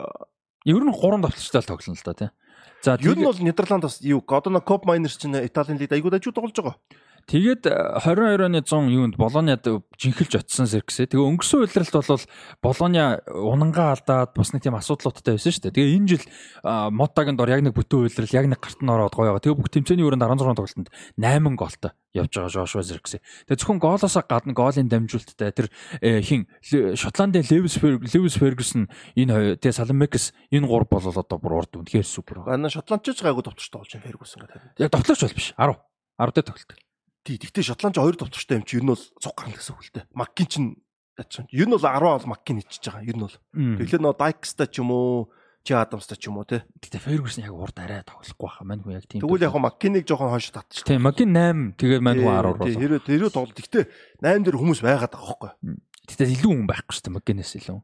ер 0.63 0.83
нь 0.83 0.95
гурван 0.95 1.23
тоглогчтой 1.27 1.61
л 1.61 1.67
тоглоно 1.67 1.99
л 1.99 2.07
да 2.07 2.13
тий. 2.15 2.29
За 2.81 2.95
ер 2.95 3.17
нь 3.17 3.27
бол 3.27 3.35
Нидерландаас 3.35 3.99
юу 4.01 4.23
одоо 4.23 4.61
Коп 4.61 4.85
Майнерс 4.85 5.17
чинь 5.17 5.35
Италийн 5.35 5.79
лиг 5.79 5.91
айгуу 5.91 6.11
дажуу 6.11 6.31
тоглож 6.31 6.55
байгаа. 6.55 6.75
Тэгээд 7.29 7.63
э, 7.67 7.99
22 8.01 8.45
оны 8.45 8.61
100 8.61 8.93
юунд 8.93 9.15
Болониад 9.17 9.65
жинхэлж 9.97 10.39
очсон 10.39 10.69
Зерксээ. 10.69 11.09
Тэгээ 11.09 11.25
өнгөрсөн 11.25 11.65
үйлрэлт 11.65 11.95
бол 11.95 12.23
Болония 12.61 13.19
унангаа 13.29 13.97
алдаад 13.97 14.37
бас 14.37 14.53
нэг 14.53 14.63
тийм 14.63 14.77
асуудлуудтай 14.77 15.35
байсан 15.35 15.51
шүү 15.53 15.63
дээ. 15.69 15.75
Тэгээ 15.75 15.95
энэ 15.97 16.09
жил 16.13 16.25
Мотагийн 16.63 17.37
дор 17.37 17.49
яг 17.49 17.65
нэг 17.65 17.73
бүтэн 17.73 18.05
үйлрэл 18.05 18.37
яг 18.37 18.45
нэг 18.51 18.59
гарт 18.61 18.79
нь 18.79 18.91
ороод 18.91 19.15
гоё 19.17 19.33
байгаа. 19.33 19.43
Тэгээ 19.43 19.59
бүх 19.59 19.73
тэмцээний 19.73 20.05
өрөөнд 20.05 20.23
16 20.23 20.55
тоглолтод 20.55 20.89
8 21.17 21.55
голтой 21.57 21.91
явж 22.15 22.31
байгаа 22.31 22.49
Жошуа 22.49 22.83
Зерксээ. 22.83 23.19
Тэгээ 23.49 23.59
зөвхөн 23.59 23.79
гоолоосоо 23.83 24.23
гадна 24.23 24.55
гоолын 24.55 24.87
дамжуулттай 24.87 25.51
тэр 25.51 25.67
э, 25.99 26.21
хин 26.23 26.47
Шотландын 26.63 27.43
Левис 27.51 27.75
Левис 27.83 28.39
Фергюсон 28.39 28.87
энэ 29.19 29.59
тэгээ 29.59 29.79
Саламекс 29.83 30.31
энэ 30.51 30.67
гур 30.67 30.87
бол 30.87 31.03
одоо 31.03 31.37
бүр 31.37 31.59
урд 31.59 31.75
үнэхээр 31.75 32.07
супер 32.07 32.39
байгаа. 32.39 32.55
Гана 32.55 32.71
Шотландч 32.71 33.11
ч 33.11 33.19
гайгүй 33.19 33.43
товчтой 33.43 33.83
болж 33.83 33.91
байна 33.91 34.07
Фергюсон 34.07 34.39
гэдэг. 34.47 34.79
Яг 34.79 34.91
тоглогч 34.95 35.21
бол 35.27 35.35
биш 35.35 35.51
10 35.59 35.75
10 36.15 36.31
дээр 36.31 36.47
тоглолт. 36.47 36.71
Тий, 37.25 37.41
гэхдээ 37.41 37.65
Шотландч 37.65 37.97
хоёр 37.97 38.15
товчтой 38.15 38.61
юм 38.61 38.65
чи 38.69 38.77
ер 38.77 38.85
нь 38.85 38.93
бол 38.93 39.01
цуг 39.01 39.33
гарна 39.33 39.57
гэсэн 39.57 39.73
үг 39.73 39.81
л 39.81 39.93
дээ. 39.97 40.05
Маккин 40.13 40.45
чинь 40.45 40.69
ачаа. 41.17 41.49
Ер 41.49 41.65
нь 41.65 41.73
бол 41.73 41.81
10 41.81 41.97
бол 42.05 42.29
Маккин 42.29 42.61
ичиж 42.61 42.85
байгаа. 42.85 43.01
Ер 43.01 43.17
нь 43.17 43.25
бол. 43.25 43.37
Тэгэхээр 43.57 44.03
нөө 44.05 44.13
Дайкста 44.13 44.69
ч 44.69 44.85
юм 44.85 44.93
уу, 44.93 45.33
Чи 45.65 45.73
Адамста 45.73 46.13
ч 46.13 46.29
юм 46.29 46.37
уу 46.37 46.45
те. 46.45 46.61
Гэтэ 46.77 47.01
Фергюсон 47.01 47.49
яг 47.49 47.57
урд 47.57 47.73
арай 47.81 48.05
тоглохгүй 48.05 48.45
баха. 48.45 48.61
Мань 48.61 48.85
хүн 48.85 49.01
яг 49.01 49.09
тийм. 49.09 49.25
Тэгвэл 49.25 49.49
яг 49.49 49.57
Маккиныг 49.57 50.05
жоохон 50.05 50.29
хойш 50.29 50.53
татчих. 50.53 50.85
Тийм, 50.85 51.01
Маккин 51.01 51.33
8, 51.33 51.81
тэгээд 51.81 52.05
мань 52.05 52.21
хүн 52.21 52.29
10 52.29 52.53
болоо. 52.53 52.69
Тийм, 52.69 52.77
хэрэг 52.85 53.01
тэрөө 53.09 53.31
тоглолт. 53.33 53.57
Гэтэ 53.57 53.89
8 54.21 54.45
дээр 54.45 54.61
хүмүүс 54.61 54.85
байгаад 54.85 55.17
байгаа 55.17 55.25
хөөхгүй. 55.25 55.51
Гэтэ 56.05 56.23
илүү 56.37 56.53
хүн 56.53 56.69
байхгүй 56.69 56.93
шүү 56.93 57.05
дээ 57.09 57.15
Маккинээс 57.17 57.53
илүү 57.65 57.81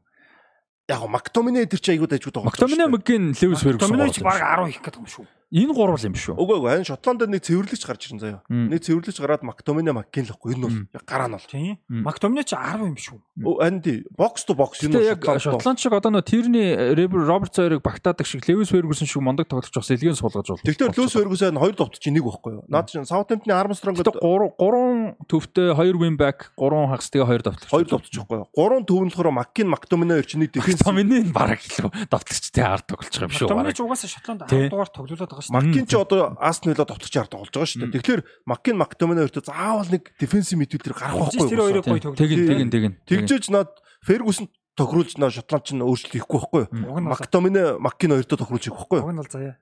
яг 0.92 1.02
Мактомине 1.08 1.66
тэр 1.66 1.80
чи 1.80 1.92
айгуу 1.94 2.08
дайжгүй 2.10 2.32
тоглож. 2.32 2.50
Мактомине 2.52 2.86
мгийн 2.90 3.32
Лewis 3.34 3.62
Ferguson. 3.62 3.94
Мактомине 3.94 4.12
ч 4.12 4.22
баг 4.22 4.42
10 4.42 4.70
хийх 4.70 4.82
гэдэг 4.82 5.00
юм 5.00 5.08
шүү. 5.08 5.26
Энэ 5.52 5.76
гурвал 5.76 6.00
юм 6.00 6.16
шүү. 6.16 6.40
Үгүй 6.40 6.64
ээ, 6.64 6.80
энэ 6.80 6.88
Шотландд 6.88 7.28
нэг 7.28 7.44
цэвэрлэгч 7.44 7.84
гарч 7.84 8.08
ирсэн 8.08 8.20
заяа. 8.24 8.40
Нэг 8.48 8.80
цэвэрлэгч 8.88 9.20
гараад 9.20 9.44
Мактомине 9.44 9.92
Маккин 9.92 10.24
л 10.24 10.32
ихгүй. 10.32 10.56
Энэ 10.56 10.64
бол 10.64 11.04
гараа 11.04 11.28
нь 11.28 11.36
бол. 11.36 11.44
Тийм. 11.44 11.76
Мактомине 11.92 12.40
ч 12.48 12.56
10 12.56 12.88
юм 12.88 12.96
шүү. 12.96 13.20
Ань 13.60 13.84
тий. 13.84 14.00
Бокс 14.16 14.48
то 14.48 14.56
бокс 14.56 14.80
энэ 14.80 15.12
яг 15.12 15.20
Шотланд 15.20 15.76
шиг 15.76 15.92
одоо 15.92 16.08
нөө 16.08 16.24
Тирни 16.24 16.72
Роберт 16.96 17.52
Цойрыг 17.52 17.84
багтаадаг 17.84 18.24
шиг 18.24 18.48
Лewis 18.48 18.72
Ferguson 18.72 19.04
шиг 19.04 19.20
мондог 19.20 19.44
тоглож 19.44 19.68
бас 19.68 19.92
илгэн 19.92 20.16
суулгаж 20.16 20.48
бол. 20.48 20.64
Тэгэхээр 20.64 20.96
Lewis 20.96 21.12
Ferguson 21.12 21.60
хоёр 21.60 21.76
товт 21.76 22.00
чи 22.00 22.08
нэг 22.08 22.24
байхгүй 22.24 22.56
юу? 22.56 22.64
Наад 22.72 22.88
чинь 22.88 23.04
Southampton-ы 23.04 23.52
Armstrong-д 23.52 24.08
3 24.08 24.56
3 24.56 25.28
төвтэй 25.28 25.68
2 25.76 26.00
win 26.00 26.16
back 26.16 26.56
3 26.56 26.96
хагас 26.96 27.12
тэгээ 27.12 27.28
2 27.28 27.44
товтлогч. 27.44 27.72
2 27.72 27.92
товтч 27.92 28.12
байхгүй 28.16 28.36
юу? 28.40 28.48
3 28.56 28.88
төв 28.88 29.00
нь 29.04 29.12
болохоор 29.12 29.36
Маккин 29.36 29.68
Мактомине 29.68 30.20
нэг 30.20 30.52
дефенс. 30.52 30.80
Мактомине 30.80 31.28
баг 31.28 31.60
илүү 31.60 31.92
товтлогчтой 32.12 32.64
ард 32.64 32.88
тоглож 32.88 33.12
байгаа 33.12 33.28
юм 33.28 33.36
шүү. 33.36 33.48
Мактомине 33.52 33.76
ч 33.76 33.80
угаасаа 33.84 34.12
Шотланд 34.12 34.40
10 34.48 34.72
дугаар 34.72 34.90
тоглуулад 34.92 35.32
байгаа 35.42 35.50
шүү. 35.50 35.56
Маккин 35.58 35.86
ч 35.88 35.92
одоо 35.98 36.20
Астон 36.38 36.68
Вилла 36.72 36.86
товтлогч 36.86 37.16
ард 37.18 37.30
тоглож 37.34 37.50
байгаа 37.50 37.70
шүү. 37.72 37.90
Тэгэхээр 37.90 38.20
Маккин 38.46 38.76
Мактомине 38.78 39.26
хоёртой 39.26 39.42
заавал 39.42 39.90
нэг 39.90 40.02
дефенсив 40.20 40.58
мэдүүлэлтэр 40.62 40.94
гарах 40.94 41.18
байхгүй 41.18 41.42
юу? 41.42 41.50
Тэр 41.50 41.62
хоёрыг 41.66 41.84
гоё 41.88 42.02
тоглож. 42.02 42.18
Тэгин 42.22 42.46
тэгин 42.46 42.70
тэгин. 42.70 42.92
Тэгжээж 43.10 43.44
над 43.50 43.70
Фергюсон 44.06 44.46
тохируулж 44.78 45.18
наа 45.18 45.30
Шотланд 45.34 45.64
ч 45.66 45.74
өөрчлөлт 45.74 46.14
хийхгүй 46.14 46.38
байхгүй 46.38 46.60
юу? 46.70 47.02
Мактомине 47.10 47.62
Маккин 47.82 48.14
хоёртой 48.16 48.38
тохируулж 48.38 48.64
хийх 48.64 48.78
байхгүй 48.78 48.98
юу? 49.02 49.06
Уг 49.08 49.12
нь 49.12 49.20
бол 49.20 49.30
заяа 49.30 49.56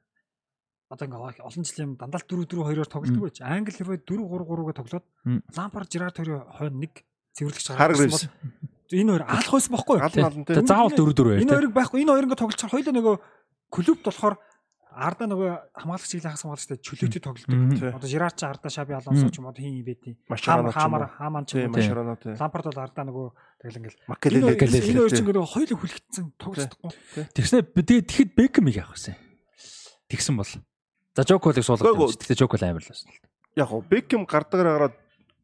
одоо 0.91 1.07
ингээ 1.07 1.47
олон 1.47 1.65
жилийн 1.65 1.95
дандаа 1.95 2.19
4 2.19 2.51
4 2.51 2.67
2-оор 2.67 2.91
тоглодог 2.91 3.23
байж 3.23 3.39
англи 3.47 3.71
хэрвээ 3.71 4.03
4 4.03 4.27
3 4.27 4.43
3-гаар 4.43 4.75
тоглоод 4.75 5.07
лампар 5.55 5.85
жирард 5.87 6.19
хоёрын 6.19 6.43
хойно 6.51 6.79
нэг 6.83 6.93
цэвэрлэгч 7.39 7.67
гаргасан 7.79 8.11
бол 8.11 8.27
энэ 8.91 9.11
хоёр 9.15 9.25
алах 9.31 9.53
байсан 9.55 9.71
байхгүй 9.71 9.97
юу 10.03 10.67
заавал 10.67 10.91
4 10.91 11.15
4 11.15 11.31
байх 11.31 11.43
энэ 11.47 11.55
хоёрыг 11.55 11.75
байхгүй 11.79 11.99
энэ 12.03 12.11
хоёр 12.11 12.27
ингээ 12.27 12.43
тоглолцоор 12.43 12.73
хоёулаа 12.75 12.95
нөгөө 12.99 13.17
клубт 13.71 14.03
болохоор 14.03 14.35
Арда 14.91 15.27
нөгөө 15.31 15.51
хамгаалагч 15.79 16.11
хилээ 16.11 16.27
хагас 16.35 16.43
хамгаалагчтай 16.43 16.79
чөлөөтэй 16.83 17.23
тоглодог. 17.23 17.59
Одоо 17.95 18.09
Жирар 18.11 18.35
ч 18.35 18.43
Арда 18.43 18.69
Шаби 18.71 18.99
Алонсо 18.99 19.31
ч 19.31 19.39
юм 19.39 19.47
одоо 19.47 19.63
хин 19.63 19.79
юм 19.79 19.87
бэдий. 19.87 20.19
Хаамар 20.27 20.75
Хааман 21.15 21.47
ч 21.47 21.63
юм 21.63 21.71
уу. 21.71 22.35
Лампард 22.35 22.67
бол 22.67 22.83
Арда 22.83 23.07
нөгөө 23.07 23.27
тэгэл 23.63 23.79
ингээл 23.87 23.99
Макелеле 24.11 24.59
энэ 24.59 24.99
хоёр 24.99 25.15
ч 25.15 25.23
ингээ 25.23 25.47
хоёулаа 25.47 25.79
хүлэгдсэн 25.79 26.27
тоглохгүй. 26.43 26.91
Тэгснэ 27.39 27.63
тэгээд 27.71 28.07
тэгэхэд 28.11 28.31
Бекэмиг 28.35 28.77
явах 28.83 28.99
гэсэн. 28.99 29.15
Тэгсэн 30.11 30.35
бол. 30.35 30.53
За 31.15 31.23
Жоколыг 31.23 31.63
суулгах. 31.63 32.19
Тэгтээ 32.19 32.43
Жокол 32.43 32.63
амар 32.67 32.83
л 32.83 32.91
байсан 32.91 33.15
л. 33.15 33.23
Яг 33.55 33.71
гоо 33.71 33.87
Бекэм 33.87 34.27
гардагаар 34.27 34.91
гараад 34.91 34.97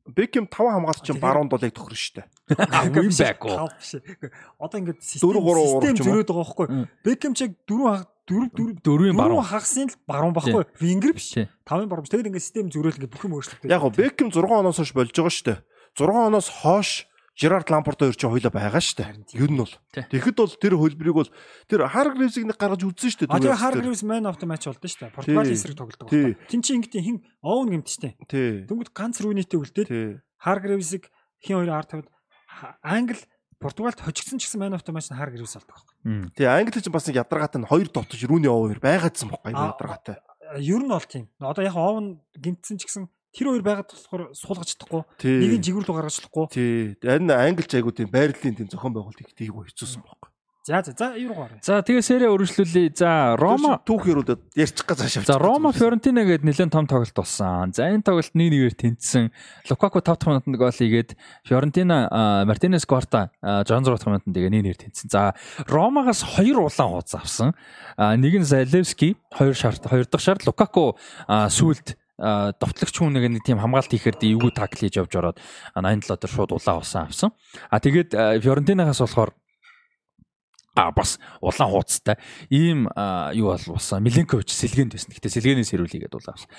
Бекэм 0.06 0.46
5 0.46 0.74
хамгаалагч 0.74 1.02
чинь 1.02 1.22
баруунд 1.22 1.50
бол 1.50 1.62
яг 1.62 1.74
шүү 1.74 2.22
дээ. 2.22 2.26
Win 2.94 3.10
back 3.10 3.42
уу. 3.42 3.66
Одоо 4.62 4.78
ингээд 4.78 5.02
систем 5.02 5.34
систем 5.34 5.98
зөрөөд 5.98 6.30
байгаа 6.30 6.46
байхгүй. 6.46 6.66
Бекэм 7.02 7.34
чиг 7.34 7.58
4 7.66 8.06
4 8.26 8.82
4-ийн 8.82 9.16
баруун 9.16 9.46
хагасны 9.46 9.86
л 9.86 9.96
баруун 10.06 10.34
байхгүй. 10.34 10.66
Вингер 10.82 11.14
биш. 11.14 11.32
5-ын 11.38 11.86
баруун. 11.86 12.06
Тэгээд 12.10 12.30
ингээд 12.30 12.42
систем 12.42 12.66
зөрөөл 12.74 12.98
ингээд 12.98 13.14
бүх 13.14 13.22
юм 13.22 13.38
өөрчлөгдөв. 13.38 13.70
Яг 13.70 13.80
гоо 13.86 13.94
Бекэм 13.94 14.34
6 14.34 14.42
оноос 14.50 14.82
хойш 14.82 14.90
болж 14.90 15.14
байгаа 15.14 15.30
шүү 15.30 15.46
дээ. 15.46 15.58
6 15.94 16.26
оноос 16.26 16.48
хойш 16.50 16.90
Жерард 17.36 17.68
Лампорт 17.68 18.00
хоёр 18.00 18.16
ч 18.16 18.24
хоёлаа 18.24 18.48
байгаа 18.48 18.80
шүү 18.80 18.96
дээ. 18.96 19.36
Ер 19.36 19.50
нь 19.52 19.60
бол. 19.60 19.74
Тэгэхэд 19.92 20.36
бол 20.40 20.54
тэр 20.56 20.74
хөлбөрийг 20.80 21.16
бол 21.20 21.30
тэр 21.68 21.84
Харгривсыг 21.84 22.48
нэг 22.48 22.56
гаргаж 22.56 22.80
үзсэн 22.80 23.12
шүү 23.12 23.20
дээ. 23.28 23.36
А 23.36 23.40
тэгээ 23.44 23.60
Харгривс 23.60 24.02
man 24.08 24.24
of 24.24 24.40
the 24.40 24.48
match 24.48 24.64
болдсон 24.64 24.88
шүү 24.88 25.00
дээ. 25.04 25.12
Португалийн 25.12 25.52
эсрэг 25.52 25.76
тоглодог 25.76 26.08
байна. 26.08 26.40
Тин 26.48 26.64
чи 26.64 26.72
ингэдэ 26.80 27.04
хин 27.04 27.20
оон 27.44 27.76
гэмт 27.76 27.92
шүү 27.92 28.02
дээ. 28.08 28.72
Дөнгөд 28.72 28.90
ганц 28.96 29.20
рүүнийтэй 29.20 29.60
үлдээд 29.60 29.88
Харгривсыг 30.40 31.12
хин 31.44 31.60
хоёр 31.60 31.76
ард 31.76 31.92
тавьд 31.92 32.08
Англи 32.80 33.20
Португалд 33.56 34.00
хожигдсан 34.00 34.36
ч 34.36 34.46
гэсэн 34.46 34.60
man 34.60 34.76
of 34.76 34.84
the 34.84 34.92
match 34.92 35.08
Харгривс 35.08 35.56
болдог 35.56 35.72
байхгүй. 35.72 35.94
Тэгээ 36.36 36.52
Англи 36.52 36.80
ч 36.84 36.88
бас 36.92 37.08
нэг 37.08 37.24
ядаргаатай 37.24 37.60
нь 37.64 37.70
хоёр 37.70 37.88
довтож 37.88 38.20
рүүний 38.20 38.52
овоор 38.52 38.80
байгаадсан 38.84 39.32
байхгүй 39.32 39.56
ядаргаатай. 39.56 40.16
Ер 40.60 40.84
нь 40.84 40.92
бол 40.92 41.08
тийм. 41.08 41.32
Одоо 41.40 41.64
яг 41.64 41.76
оон 41.76 42.20
гэмтсэн 42.36 42.76
ч 42.76 42.84
гэсэн 42.84 43.08
тэр 43.32 43.56
хоёр 43.56 43.64
байгаад 43.64 43.88
болохоор 43.88 44.36
суулгаж 44.36 44.76
чадахгүй. 44.76 45.02
Нэг 45.24 45.52
нь 45.56 45.64
жигүүр 45.64 45.88
рүү 45.88 45.96
гаргаж 45.96 46.20
чадахгүй. 46.20 46.46
Тий. 46.52 47.00
Харин 47.00 47.32
англи 47.32 47.64
айгуу 47.64 47.96
тийм 47.96 48.12
байрлалын 48.12 48.56
тийм 48.60 48.68
зохион 48.68 48.92
байгуулалт 48.92 49.24
их 49.24 49.32
тийгүү 49.32 49.72
хэцүүсэн 49.72 50.04
байхгүй. 50.04 50.30
За 50.66 50.82
за 50.82 50.92
за 50.98 51.14
юу 51.14 51.30
гоо. 51.30 51.46
За 51.62 51.78
тэгээ 51.78 52.02
сэрэ 52.02 52.26
өргөжлүүлээ. 52.26 52.98
За 52.98 53.38
Рома 53.38 53.78
түүх 53.86 54.10
яруудад 54.10 54.42
ярьчих 54.58 54.82
гэж 54.82 54.98
цааш 54.98 55.22
авчих. 55.22 55.30
За 55.30 55.38
Рома 55.38 55.70
Фиорентина 55.70 56.26
гээд 56.26 56.42
нэлээд 56.42 56.74
том 56.74 56.90
тоглолт 56.90 57.14
болсон. 57.14 57.70
За 57.70 57.86
энэ 57.86 58.02
тоглолт 58.02 58.34
1-1-ээр 58.34 58.74
тэнцсэн. 58.74 59.30
Лукаку 59.70 60.02
5 60.02 60.18
дахь 60.18 60.26
минутанд 60.26 60.58
гол 60.58 60.74
хийгээд 60.74 61.14
Фиорентина 61.46 62.10
Мартинес 62.50 62.82
Кварта 62.82 63.30
66 63.46 63.94
дахь 63.94 64.10
минутанд 64.10 64.34
тэгээ 64.34 64.50
1-1-ээр 64.50 64.78
тэнцсэн. 64.90 65.06
За 65.06 65.38
Ромагаас 65.70 66.26
2 66.34 66.58
улаан 66.58 66.90
хуудас 66.98 67.14
авсан. 67.14 67.54
Нэг 67.94 68.34
нь 68.34 68.42
Залевски, 68.42 69.14
2 69.38 69.54
шарт, 69.54 69.86
2 69.86 70.10
дахь 70.10 70.18
шарт 70.18 70.50
Лукаку 70.50 70.98
сүлд 71.30 71.94
довтлогч 72.18 72.96
хүн 72.98 73.14
нэг 73.14 73.38
тийм 73.46 73.62
хамгаалт 73.62 73.94
хийхээр 73.94 74.18
эвгүй 74.18 74.50
такл 74.50 74.82
хийж 74.82 74.98
явж 74.98 75.14
ороод 75.14 75.38
87 75.78 76.10
дээр 76.10 76.32
шууд 76.34 76.50
улаан 76.58 76.82
усан 76.82 77.06
авсан. 77.06 77.30
А 77.70 77.78
тэгээд 77.78 78.42
Фиорентинагаас 78.42 78.98
болохоор 78.98 79.30
а 80.76 80.92
бас 80.92 81.16
улаан 81.40 81.72
хуудастай 81.72 82.20
ийм 82.52 82.84
юу 83.32 83.48
бол 83.56 83.66
болсон 83.74 84.04
Миленкович 84.04 84.52
сэлгээнд 84.52 84.92
байсан. 84.92 85.10
Гэтэ 85.16 85.32
сэлгээнээс 85.32 85.72
хэрүүлээгээд 85.72 86.12
улаан 86.12 86.36
авсан. 86.36 86.50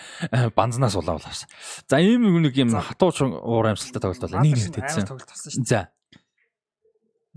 Банзнаас 0.58 0.96
улаан 0.98 1.22
авсан. 1.22 1.50
За 1.86 2.02
ийм 2.02 2.26
нэг 2.42 2.58
юм 2.58 2.74
хатуу 2.74 3.14
уур 3.14 3.70
амьсгалтай 3.70 4.02
тоглолт 4.02 4.26
бол 4.26 4.42
нэг 4.42 4.58
нэг 4.58 4.74
тэгсэн. 4.74 5.06
За. 5.64 5.94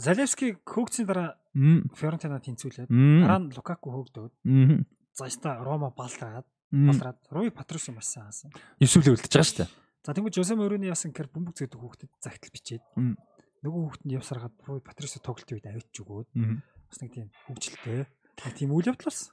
Залевски 0.01 0.57
хөөгцийн 0.65 1.05
дараа 1.05 1.37
Фиорентина 1.53 2.41
тэнцүүлээд 2.41 2.89
дараа 2.89 3.41
нь 3.45 3.53
Лукаку 3.53 3.93
хөөгдөөд. 3.93 4.33
Заста 5.13 5.61
Рома 5.61 5.93
балраад 5.93 6.49
болраад 6.73 7.19
Руи 7.29 7.51
Патрусо 7.53 7.93
маш 7.93 8.09
сайн 8.09 8.33
хаасан. 8.33 8.51
Эсвэл 8.81 9.13
үлдчихэж 9.13 9.37
байгаа 9.37 9.45
шүү 9.45 9.59
дээ. 9.61 9.71
За 10.01 10.15
тэгвэл 10.17 10.33
Жосе 10.33 10.57
Морины 10.57 10.89
ясан 10.89 11.13
гэхээр 11.13 11.29
бөмбөг 11.29 11.61
зээдэг 11.61 11.77
хүүхдэд 11.77 12.11
загтал 12.25 12.55
бичээд 12.55 12.81
нөгөө 13.61 13.81
хүүхдэнд 13.85 14.17
явсараад 14.17 14.55
Руи 14.65 14.81
Патрусо 14.81 15.21
тоглолтын 15.21 15.57
үед 15.61 15.67
авчиж 15.69 15.97
өгөөд 16.01 16.29
бас 16.91 16.99
нэг 17.05 17.11
тийм 17.13 17.29
хөвгчлээ. 17.47 18.05
Нэг 18.41 18.55
тийм 18.57 18.71
үйл 18.73 18.89
явдал 18.89 19.09
болсон. 19.13 19.33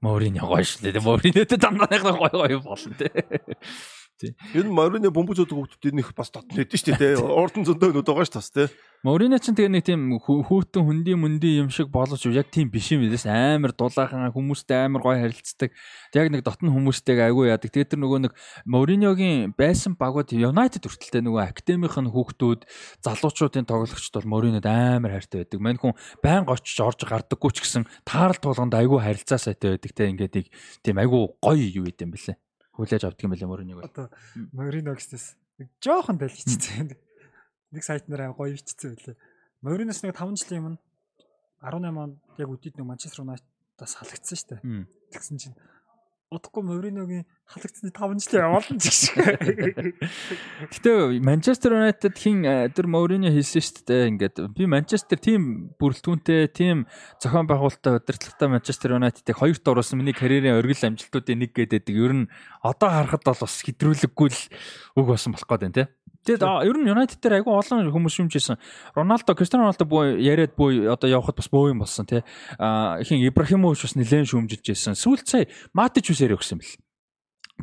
Морины 0.00 0.40
гоё 0.44 0.62
шүү 0.62 0.92
дээ. 0.92 1.02
Моринэтэй 1.02 1.58
дандаа 1.58 1.88
нэг 1.90 2.02
гоё 2.04 2.30
гоё 2.30 2.58
болно 2.62 2.94
те. 2.94 3.10
Тий. 4.16 4.32
Энэ 4.56 4.72
Морины 4.72 5.10
бомбоз 5.12 5.44
өдөг 5.44 5.52
хүүхдүүд 5.60 5.92
нэг 5.92 6.08
бас 6.16 6.32
дотн 6.32 6.56
хэдэж 6.56 6.88
шүү 6.88 6.96
дээ. 6.96 7.20
Урдан 7.20 7.68
зөндөө 7.68 7.92
нүд 7.92 8.08
байгаа 8.08 8.24
шүү 8.24 8.40
бас 8.40 8.48
тий. 8.48 8.68
Морино 9.04 9.36
ч 9.36 9.52
тэгээ 9.52 9.68
нэг 9.76 9.84
тийм 9.84 10.16
хүүтэн 10.16 10.88
хөнди 10.88 11.12
мөнди 11.20 11.50
юм 11.60 11.68
шиг 11.68 11.92
болож 11.92 12.24
яг 12.32 12.48
тийм 12.48 12.72
биш 12.72 12.96
юм 12.96 13.04
билээс 13.04 13.28
амар 13.28 13.76
дулаахан 13.76 14.32
хүмүүстэй 14.32 14.88
амар 14.88 15.04
гоё 15.04 15.20
харилцдаг. 15.20 15.68
Яг 16.16 16.32
нэг 16.32 16.40
дотн 16.48 16.72
хүмүүстэйг 16.72 17.28
айгүй 17.28 17.52
яадаг. 17.52 17.68
Тэгээ 17.68 17.92
тэр 17.92 18.00
нөгөө 18.00 18.20
нэг 18.24 18.32
Мориногийн 18.64 19.52
байсан 19.52 20.00
багууд 20.00 20.32
United 20.32 20.80
хүртэлтэй 20.80 21.20
нөгөө 21.20 21.52
академийн 21.52 22.08
хүүхдүүд 22.08 22.64
залуучуудын 23.04 23.68
тоглогчд 23.68 24.16
бол 24.16 24.32
Моринод 24.32 24.64
амар 24.64 25.20
хайртай 25.20 25.44
байдаг. 25.44 25.60
Мань 25.60 25.76
хүн 25.76 25.92
байн 26.24 26.48
очиж 26.48 26.80
орж 26.80 27.04
гардаггүй 27.04 27.52
ч 27.52 27.68
гэсэн 27.68 27.84
таарал 28.08 28.40
туулганд 28.40 28.80
айгүй 28.80 28.96
харилцаа 29.04 29.36
сайтай 29.36 29.76
байдаг. 29.76 29.92
Тэ 29.92 30.08
ингээд 30.08 30.48
тийм 30.80 30.96
айгүй 30.96 31.36
гоё 31.36 31.68
юу 31.84 31.84
идэм 31.84 32.16
бэлээ 32.16 32.40
хүлээж 32.76 33.02
авдаг 33.08 33.24
юм 33.24 33.32
байна 33.32 33.48
Мориныг. 33.48 33.80
Одоо 33.82 34.12
Морино 34.52 34.92
гэснээс 34.92 35.34
нэг 35.58 35.68
жоохон 35.80 36.20
дэлгэцсэн. 36.20 36.92
Нэг 37.72 37.82
сайт 37.82 38.06
нэр 38.06 38.36
гоё 38.36 38.52
бичсэн 38.52 38.94
байлээ. 38.94 39.16
Мориноос 39.64 40.04
нэг 40.04 40.12
5 40.12 40.36
жилийн 40.36 40.76
өмнө 40.76 40.80
18 41.64 41.96
онд 41.96 42.16
яг 42.36 42.48
үдид 42.52 42.76
нэг 42.76 42.86
Манчестер 42.86 43.24
Юнайтедаас 43.24 43.96
халагдсан 43.96 44.36
шүү 44.36 44.48
дээ. 44.60 44.86
Тэгсэн 45.10 45.36
чинь 45.40 45.56
удахгүй 46.26 46.62
Мориногийн 46.66 47.22
халагдсны 47.46 47.94
5 47.94 48.18
жилийн 48.18 48.50
яваалан 48.50 48.78
ч 48.82 49.14
гэх. 49.14 49.38
Гэтэ 50.74 51.22
Манчестер 51.22 51.78
Юнайтед 51.78 52.18
хин 52.18 52.42
э, 52.42 52.66
тэр 52.74 52.90
Морино 52.90 53.30
хэлсэн 53.30 53.62
шүү 53.62 53.86
дээ. 53.86 54.10
Ингээд 54.10 54.36
би 54.50 54.66
Манчестер 54.66 55.22
тим 55.22 55.70
бүрэлдэхүүнтэй, 55.78 56.50
тим 56.50 56.90
зохион 57.22 57.46
байгуулалттай 57.46 58.02
удирдлагатай 58.02 58.48
Манчестер 58.50 58.98
Юнайтедыг 58.98 59.38
хоёрт 59.38 59.62
оруулсан 59.62 60.02
миний 60.02 60.18
карьерийн 60.18 60.58
оргил 60.58 60.82
амжилтуудын 60.82 61.46
нэг 61.46 61.54
гэдэг. 61.54 61.94
Ер 61.94 62.26
нь 62.26 62.30
одоо 62.58 62.90
харахад 62.90 63.22
бол 63.22 63.46
бас 63.46 63.62
хэдрүүлэггүй 63.62 64.28
л 64.34 64.42
үг 64.98 65.06
болсон 65.06 65.30
болох 65.30 65.46
гээд 65.46 65.62
байна 65.62 65.78
те. 65.78 65.95
Тэгээд 66.26 66.42
ер 66.42 66.76
нь 66.76 66.90
United 66.90 67.22
дээр 67.22 67.38
айгүй 67.40 67.54
олон 67.54 67.86
хүмүүс 67.94 68.14
шүмжсэн. 68.18 68.58
Роналдо, 68.98 69.38
Криштиано 69.38 69.70
Роналдо 69.70 69.86
буу 69.86 70.02
яриад 70.18 70.58
буу 70.58 70.74
одоо 70.90 71.06
явхад 71.06 71.38
бас 71.38 71.46
боо 71.46 71.70
юм 71.70 71.86
болсон 71.86 72.06
тий. 72.06 72.26
А 72.58 72.98
ихэн 72.98 73.22
Ибрахимович 73.30 73.86
бас 73.86 73.94
нэлээд 73.94 74.26
шүмжилж 74.34 74.66
байсан. 74.66 74.98
Сүүлд 74.98 75.26
сая 75.30 75.46
Матич 75.70 76.10
ус 76.10 76.18
яриа 76.18 76.34
өгсөн 76.34 76.58
бэл. 76.58 76.74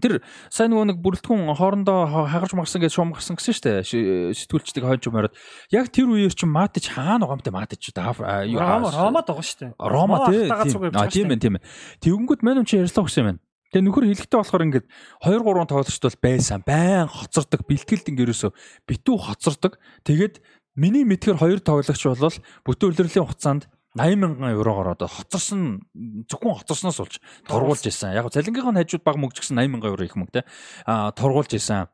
Тэр 0.02 0.26
сайн 0.50 0.74
нөгөө 0.74 0.90
нэг 0.90 0.98
бүрэлдэхүүн 1.06 1.54
хоорондоо 1.54 2.10
хагарч 2.10 2.58
марсан 2.58 2.82
гэж 2.82 2.98
шуум 2.98 3.14
гарсан 3.14 3.38
гэсэн 3.38 3.54
шүү 3.54 3.86
дээ. 3.86 4.34
Сэтгүүлчдийг 4.34 4.90
хойч 4.90 5.06
юмараад 5.06 5.38
яг 5.70 5.94
тэр 5.94 6.10
үеэр 6.10 6.34
чи 6.34 6.50
Матич 6.50 6.90
хаана 6.90 7.30
байгаа 7.30 7.38
юм 7.38 7.46
те 7.46 7.54
Матич 7.54 7.94
да 7.94 8.10
Рома 8.10 8.90
Ромад 8.90 9.30
байгаа 9.30 9.46
шүү 9.46 9.60
дээ. 9.62 9.72
Рома 9.78 10.18
тий. 10.34 10.50
А 10.50 11.06
тийм 11.06 11.30
ээ 11.30 11.38
тийм 11.38 11.62
ээ. 11.62 11.66
Тэгэнгүүт 12.02 12.42
мань 12.42 12.66
чи 12.66 12.82
ярьслаа 12.82 13.06
гэсэн 13.06 13.22
юм 13.22 13.28
байна. 13.38 13.42
Тэгээ 13.74 13.86
нөхөр 13.90 14.06
хэлэхдээ 14.06 14.38
болохоор 14.38 14.66
ингээд 14.70 14.88
2 15.26 15.42
3 15.42 15.66
тоглогчд 15.66 16.06
бол 16.06 16.20
байсан. 16.22 16.62
Байн 16.62 17.10
хоцордог, 17.10 17.66
бэлтгэлд 17.66 18.10
ингээд 18.14 18.26
ерөөсө 18.30 18.54
битүү 18.86 19.18
хоцордог. 19.18 19.82
Тэгээд 20.06 20.46
миний 20.78 21.02
мэдгээр 21.10 21.42
хоёр 21.42 21.58
тоглогч 21.58 21.90
бол 22.06 22.38
бүтэн 22.70 22.90
үлрэлийн 22.94 23.26
хугацаанд 23.26 23.66
80 23.98 24.18
мянган 24.22 24.54
еврогоор 24.58 24.94
одоо 24.98 25.10
хоцорсон 25.10 25.86
зөвхөн 26.30 26.62
хоцорсноос 26.62 26.98
болж 26.98 27.18
тургуулж 27.46 27.86
исэн. 27.86 28.18
Яг 28.18 28.30
цалингийнхаа 28.34 28.78
хажууд 28.78 29.06
баг 29.06 29.18
мөгж 29.22 29.42
гисэн 29.42 29.58
80 29.58 29.70
мянган 29.70 29.94
евро 29.94 30.06
их 30.06 30.18
мөнгө 30.18 30.34
те. 30.34 30.46
А 30.86 31.14
тургуулж 31.14 31.54
исэн. 31.54 31.90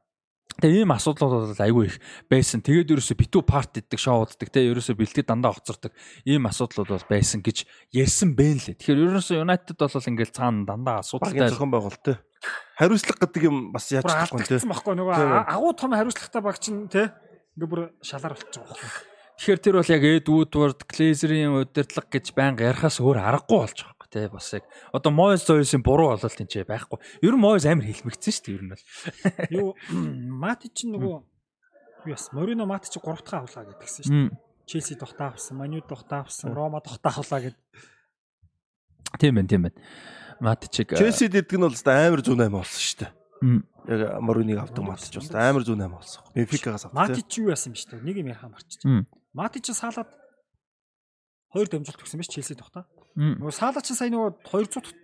Тэгээ 0.60 0.84
ийм 0.84 0.92
асуудлууд 0.92 1.54
бол 1.54 1.62
айгүй 1.62 1.86
их 1.88 1.98
байсан. 2.28 2.60
Тэгээд 2.66 2.92
ерөөсө 2.92 3.16
битүү 3.16 3.44
парт 3.48 3.80
иддэг, 3.80 4.02
шоу 4.02 4.26
уддаг 4.26 4.50
те. 4.50 4.66
Ерөөсө 4.66 4.98
бэлтгэд 4.98 5.30
дандаа 5.30 5.56
хоцордог. 5.56 5.94
Ийм 6.26 6.50
асуудлууд 6.50 6.90
бол 6.90 7.06
байсан 7.08 7.46
гэж 7.46 7.64
ярьсан 7.96 8.36
бэ 8.36 8.48
лээ. 8.58 8.76
Тэгэхээр 8.76 9.04
ерөөсө 9.08 9.40
United 9.40 9.78
бол 9.80 10.10
ингээл 10.12 10.36
цаана 10.36 10.68
дандаа 10.68 11.00
асуудалтай 11.00 11.54
зохион 11.54 11.72
байгуулалт 11.72 12.04
те. 12.04 12.20
Хариуцлага 12.76 13.24
гэдэг 13.24 13.44
юм 13.48 13.72
бас 13.72 13.88
яаж 13.94 14.10
чадахгүй 14.10 14.44
те. 14.48 14.60
Баггүй 14.68 14.96
нөгөө 15.00 15.48
агуу 15.48 15.72
том 15.80 15.96
хариуцлагатай 15.96 16.42
баг 16.44 16.60
чинь 16.60 16.92
те. 16.92 17.12
Ингээ 17.56 17.70
бүр 17.72 17.82
шалаар 18.04 18.36
болчихж 18.36 18.60
байгаа 18.60 18.80
юм. 18.84 18.92
Тэгэхээр 19.40 19.60
тэр 19.64 19.76
бол 19.80 19.94
яг 19.96 20.04
Эд 20.04 20.28
Вудворд, 20.28 20.84
Глейзерийн 20.84 21.56
удирдлага 21.56 22.12
гэж 22.12 22.36
байнга 22.36 22.68
ярахаас 22.68 23.00
өөр 23.00 23.24
аргагүй 23.24 23.60
болж 23.64 23.80
байгаа 23.88 23.99
тий 24.10 24.28
бас 24.28 24.54
яг 24.54 24.66
одоо 24.92 25.12
Моэс 25.14 25.46
Зойсын 25.46 25.86
буруу 25.86 26.12
болол 26.12 26.34
тэнцээ 26.34 26.66
байхгүй. 26.66 27.00
Ер 27.22 27.34
нь 27.38 27.42
Моэс 27.42 27.66
амар 27.70 27.86
хэлмэгцэн 27.86 28.34
шүү 28.34 28.46
дээ 28.46 28.58
ер 28.58 28.64
нь 28.66 28.74
бол. 28.74 28.86
Юу 29.54 29.68
Матич 30.44 30.84
нөгөө 30.90 31.18
юу 32.06 32.14
яс 32.14 32.30
Морино 32.34 32.66
Матич 32.66 32.98
3 32.98 33.06
дахь 33.22 33.38
авлаа 33.38 33.66
гэдгсэн 33.70 34.04
шүү 34.04 34.18
дээ. 34.34 34.38
Челси 34.70 34.96
тухтаа 35.02 35.34
авсан, 35.34 35.58
Маню 35.58 35.82
тухтаа 35.82 36.26
авсан, 36.26 36.54
Рома 36.54 36.82
тухтаа 36.82 37.18
авлаа 37.18 37.42
гэд. 37.42 37.58
Тийм 39.18 39.36
байна, 39.36 39.50
тийм 39.50 39.62
байна. 39.66 39.78
Матичиг 40.40 40.94
Челси 40.94 41.28
дэрдэг 41.28 41.58
нь 41.58 41.66
бол 41.66 41.74
амар 41.74 42.22
108 42.22 42.54
болсон 42.54 42.82
шүү 42.82 42.98
дээ. 43.02 43.12
Яг 43.90 44.22
Мориныг 44.22 44.60
авдаг 44.62 44.86
Матич 44.86 45.18
бол 45.18 45.34
амар 45.34 45.64
108 45.66 45.90
болсон. 45.90 46.22
Бенфикагаас 46.34 46.86
авдаг. 46.86 46.98
Матич 46.98 47.30
юу 47.42 47.50
яасан 47.50 47.74
юм 47.74 47.82
шүү 47.82 47.98
дээ. 47.98 48.06
Нэг 48.06 48.16
юм 48.22 48.30
ярихаа 48.30 48.50
марччих. 48.54 48.86
Матич 49.34 49.66
саалаад 49.74 50.10
хоёр 51.50 51.68
дамжуулт 51.68 52.02
өгсөн 52.06 52.22
байж 52.22 52.30
Челси 52.30 52.56
тухтаа. 52.56 52.86
Нөгөө 53.20 53.52
саалаа 53.52 53.84
чи 53.84 53.94
сая 53.98 54.08
нөгөө 54.14 54.32
200 54.48 54.96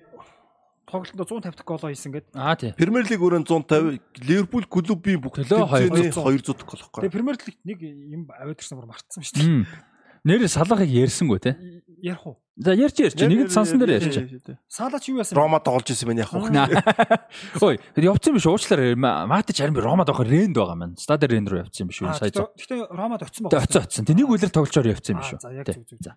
тоглолтод 0.86 1.28
150 1.28 1.52
дахь 1.52 1.66
голоо 1.68 1.90
хийсэн 1.92 2.14
гэдэг. 2.16 2.32
Аа 2.38 2.56
тий. 2.56 2.72
Премьер 2.78 3.04
лиг 3.10 3.20
өрөөнд 3.20 3.50
150, 3.50 4.00
Ливерпул 4.24 4.64
клубын 4.70 5.20
бүх 5.20 5.36
төлөө 5.36 5.68
200 5.92 6.14
200 6.14 6.56
дахь 6.56 6.70
гол 6.70 6.80
байхгүй. 6.80 7.02
Тэгээ 7.04 7.16
Премьер 7.16 7.36
лиг 7.42 7.58
нэг 7.66 7.80
юм 7.84 8.24
аваад 8.30 8.62
ирсэн 8.62 8.78
бүр 8.80 8.88
мартсан 8.94 9.26
шүү 9.26 9.36
дээ. 9.36 9.66
Нэр 10.24 10.48
салахыг 10.48 10.90
ярьсангүй 10.90 11.40
те. 11.42 11.58
Ярих 12.00 12.24
уу? 12.24 12.38
За 12.56 12.72
ярьж 12.72 12.95
ярьж 13.03 13.19
нэгэд 13.19 13.52
сансан 13.52 13.84
дээр 13.84 13.99
ярьж. 13.99 14.15
Саалаа 14.72 15.03
чи 15.03 15.11
юу 15.11 15.19
яасан? 15.19 15.36
Рома 15.36 15.60
тоглож 15.60 15.91
исэн 15.91 16.15
байх 16.15 16.32
уу? 16.32 16.48
Ой, 17.68 17.76
явцсан 17.99 18.32
биш 18.32 18.48
уучлаарай. 18.48 18.95
Матич 18.95 19.60
харин 19.60 19.76
би 19.76 19.84
Ромад 19.84 20.07
авах 20.07 20.23
Ренд 20.23 20.56
байгаа 20.56 20.80
маань. 20.80 20.95
Стадер 20.95 21.36
Ренд 21.36 21.52
руу 21.52 21.68
явцсан 21.68 21.91
биш 21.91 21.99
үү? 21.99 22.15
Сая. 22.15 22.32
Гэтэ 22.32 22.95
Ромад 22.95 23.27
очсон 23.27 23.52
байна. 23.52 23.60
Очсон 23.60 23.84
очсон. 23.84 24.07
Тэнийг 24.07 24.32
үлэр 24.32 24.56
тоглолцоор 24.56 24.88
явцсан 24.88 25.19
биш 25.19 25.36
үү? 25.36 25.44
За 25.44 25.52
яг 25.52 25.68
зүг 25.68 25.84
зүг. 25.84 25.99
За. 25.99 26.15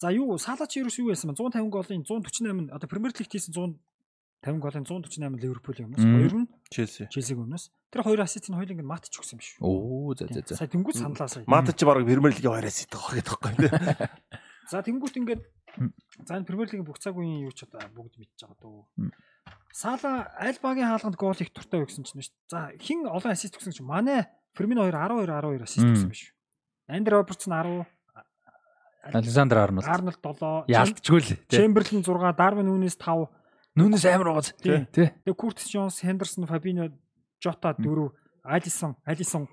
За 0.00 0.08
юу 0.16 0.40
Саалаа 0.40 0.64
чи 0.64 0.80
юу 0.80 1.12
яасан 1.12 1.36
бэ? 1.36 1.44
150 1.44 1.68
голын 1.68 2.00
148 2.08 2.72
одоо 2.72 2.88
Премьер 2.88 3.12
лигт 3.12 3.28
хийсэн 3.36 3.52
100 3.52 3.76
50 4.48 4.60
голын 4.64 4.84
148 4.88 5.44
Ливерпулийн 5.44 5.92
өмнөөс 5.92 6.08
хоёр 6.08 6.34
нь 6.40 6.48
Челси. 6.72 7.12
Челсиг 7.12 7.36
өмнөөс. 7.36 7.68
Тэр 7.92 8.00
хоёр 8.00 8.24
ассист 8.24 8.48
нь 8.48 8.56
хоёуланг 8.56 8.80
нь 8.80 8.86
матч 8.86 9.12
өгсөн 9.12 9.36
биш 9.36 9.58
үү? 9.58 9.64
Оо 9.64 10.14
за 10.16 10.24
за 10.30 10.40
за. 10.40 10.56
Сая 10.56 10.72
тэнгуут 10.72 10.96
саналаа 10.96 11.28
сая. 11.28 11.44
Матч 11.44 11.82
баг 11.84 12.00
Премьер 12.00 12.32
лигийн 12.32 12.54
хоёр 12.54 12.64
ассист 12.64 12.92
байгаа 12.94 13.20
гэдэг 13.20 13.36
байхгүй. 13.44 13.68
За 14.66 14.82
тэнгуут 14.82 15.16
ингээд 15.16 15.42
за 16.26 16.36
энэ 16.36 16.46
Премьер 16.46 16.68
лигийн 16.70 16.86
бүх 16.86 16.98
цаг 16.98 17.14
үеийн 17.14 17.46
юу 17.46 17.54
ч 17.54 17.66
одоо 17.66 17.86
бүгд 17.94 18.18
мэдчихэж 18.18 18.42
байгаа 18.42 18.58
дөө. 18.60 19.10
Сала 19.70 20.32
аль 20.40 20.58
багийн 20.58 20.90
хаалганд 20.90 21.16
гол 21.20 21.38
их 21.38 21.52
туртай 21.52 21.84
өгсөн 21.84 22.02
чинь 22.02 22.24
шүү. 22.24 22.34
За 22.50 22.72
хин 22.80 23.06
олон 23.06 23.30
ассист 23.30 23.54
өгсөн 23.54 23.76
чинь 23.76 23.86
манай 23.86 24.26
Фермино 24.56 24.88
2 24.88 24.90
12 24.90 25.28
12 25.28 25.62
ассист 25.62 25.86
өгсөн 25.86 26.10
биш? 26.10 26.32
Андер 26.88 27.20
Робертсон 27.20 27.52
10 27.52 27.86
Александр 29.12 29.58
Арнольд. 29.58 29.86
Арнольд 29.86 30.18
7. 30.18 30.66
Яалтчгүй 30.66 31.20
л. 31.22 31.30
Чемберлен 31.46 32.02
6, 32.02 32.34
Дарвин 32.34 32.66
Нүнес 32.66 32.98
5. 32.98 33.30
Нүнес 33.78 34.02
амар 34.08 34.42
тий. 34.42 34.82
Тий. 34.90 35.12
Тэгээ 35.22 35.36
Куртис 35.36 35.70
Джонс, 35.70 36.00
Хендерсон, 36.00 36.48
Фабино, 36.48 36.90
Жота 37.38 37.76
4, 37.78 38.10
Алисон, 38.42 38.96
Алисон 39.04 39.46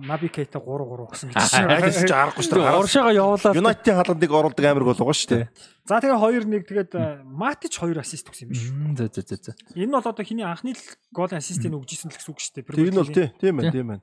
Наби 0.00 0.28
Кейта 0.32 0.58
3 0.58 0.64
3 0.64 1.06
гэсэн 1.12 1.28
гэж 1.30 1.36
байна. 1.36 1.76
Алис 1.76 2.00
ч 2.00 2.12
аргагүй 2.12 2.42
шүү 2.44 2.56
дээ. 2.56 2.74
Оршоогоо 2.80 3.14
явуулаад 3.14 3.58
Юнайтийн 3.60 3.96
хаалгандыг 4.00 4.30
оруулдаг 4.32 4.64
амар 4.64 4.84
гол 4.88 4.96
байгаа 4.96 5.16
шүү 5.16 5.30
дээ. 5.30 5.44
За 5.84 6.00
тэгээ 6.00 6.18
2 6.18 6.48
1 6.48 6.64
тэгээд 6.64 6.92
Матич 7.28 7.74
2 7.76 8.00
ассист 8.00 8.26
өгсөн 8.32 8.48
юм 8.48 8.52
биш 8.56 8.64
үү? 8.72 8.96
За 8.96 9.06
за 9.12 9.20
за 9.20 9.36
за. 9.36 9.52
Энэ 9.76 9.92
бол 9.92 10.08
одоо 10.08 10.24
хиний 10.24 10.46
анхны 10.48 10.72
л 10.72 10.84
голын 11.12 11.38
ассистийг 11.38 11.76
өгжсэн 11.76 12.08
л 12.08 12.16
гэсэн 12.16 12.32
үг 12.32 12.40
шүү 12.40 12.54
дээ. 12.56 12.64
Тэр 12.80 12.90
нь 12.90 12.98
бол 12.98 13.12
тий, 13.12 13.28
тийм 13.36 13.54
байна, 13.60 13.72
тийм 13.72 13.86
байна. 13.92 14.02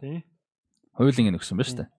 Хоёулын 0.93 1.29
энэ 1.33 1.39
өгсөн 1.41 1.57
ба 1.57 1.65
шүү 1.65 1.77
дээ. 1.81 1.89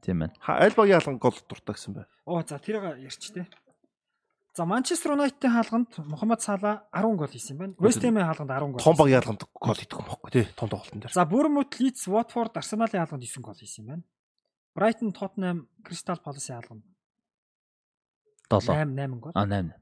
Тийм 0.00 0.16
байна. 0.24 0.32
Аль 0.44 0.76
багийн 0.76 1.00
хаалганд 1.00 1.20
гол 1.20 1.36
дуртай 1.44 1.74
гэсэн 1.76 1.92
бай. 1.94 2.04
Оо 2.24 2.40
за 2.44 2.56
тэрийг 2.60 2.84
ярьч 3.00 3.32
тээ. 3.32 3.44
За 4.54 4.64
Манчестер 4.64 5.10
Юнайтедийн 5.12 5.52
хаалганд 5.52 5.98
Мухаммад 5.98 6.40
Сала 6.40 6.86
10 6.94 7.16
гол 7.18 7.26
хийсэн 7.26 7.58
байна. 7.58 7.74
Вест 7.78 7.98
Хэмийн 7.98 8.22
хаалганд 8.22 8.50
10 8.54 8.70
гол. 8.70 8.84
Том 8.86 8.94
багийн 8.94 9.18
хаалганд 9.18 9.42
гол 9.50 9.74
хийдэг 9.74 9.98
юм 9.98 10.06
баггүй 10.06 10.30
тий. 10.30 10.46
Том 10.54 10.68
тоглолтын 10.70 11.00
дээр. 11.02 11.10
За 11.12 11.26
Бүрмут, 11.26 11.74
Лидс, 11.82 12.06
Watford, 12.06 12.54
Арсеналын 12.54 13.02
хаалганд 13.02 13.26
9 13.26 13.42
гол 13.42 13.58
хийсэн 13.58 13.82
байна. 13.82 14.04
Брайтон, 14.78 15.10
Тоттенхэм, 15.10 15.66
Кристал 15.82 16.22
Паласын 16.22 16.54
хаалганд 16.54 16.84
7 18.46 18.78
8 18.78 18.94
8 18.94 19.18
гол. 19.18 19.32
А 19.34 19.42
8. 19.42 19.74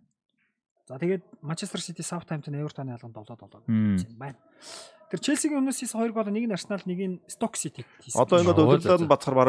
За 0.89 0.97
тэгээд 0.97 1.24
Манчестер 1.43 1.81
Сити, 1.81 2.01
Саутгемптон, 2.01 2.57
Эвертоны 2.57 2.97
хаалганд 2.97 3.28
7 3.28 3.69
7 3.69 4.01
хийсэн 4.01 4.16
байна. 4.16 4.40
Тэр 5.12 5.20
Челсигийн 5.20 5.61
өмнөөс 5.61 5.85
хийсэн 5.85 6.01
2 6.01 6.16
гол 6.16 6.32
нэг 6.32 6.49
нь 6.49 6.53
Арсенал 6.57 6.81
нэг 6.89 7.01
нь 7.05 7.20
Сток 7.28 7.61
Сити 7.61 7.85
хийсэн. 8.01 8.16
Одоо 8.16 8.40
ингээд 8.40 8.57
удирдлаад 8.57 9.05
нь 9.05 9.12
бацхаар 9.12 9.36
баг 9.36 9.49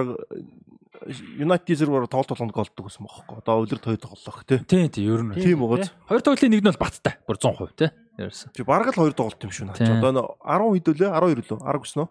Юнайтед 1.10 1.78
зэрэг 1.78 2.08
тоглолт 2.08 2.32
болгонд 2.32 2.54
голддог 2.56 2.86
гэсэн 2.88 3.04
бохоо. 3.04 3.40
Одоо 3.44 3.64
өдөрт 3.64 3.84
хоёр 3.84 4.00
тоглох 4.00 4.44
тий. 4.48 4.60
Тий, 4.64 4.88
тий, 4.88 5.04
ер 5.08 5.24
нь. 5.24 5.36
Тийм 5.36 5.64
угаз. 5.64 5.92
Хоёр 6.08 6.22
тоглолтын 6.24 6.52
нэг 6.52 6.64
нь 6.64 6.70
бол 6.72 6.84
баттай. 6.84 7.20
Бүр 7.28 7.38
100% 7.38 7.76
тий. 7.76 7.90
Ярьсан. 8.18 8.52
Чи 8.56 8.64
бараг 8.64 8.94
л 8.94 9.00
хоёр 9.00 9.14
тоглолт 9.14 9.42
юм 9.44 9.52
шүү 9.52 9.68
наа. 9.68 9.76
Одоо 9.76 10.38
10 10.46 10.80
хэд 10.80 10.88
үлээ? 10.94 11.12
12 11.12 11.50
лөө? 11.50 11.60
10 11.66 11.82
гэсэн 11.84 12.00
үү? 12.04 12.10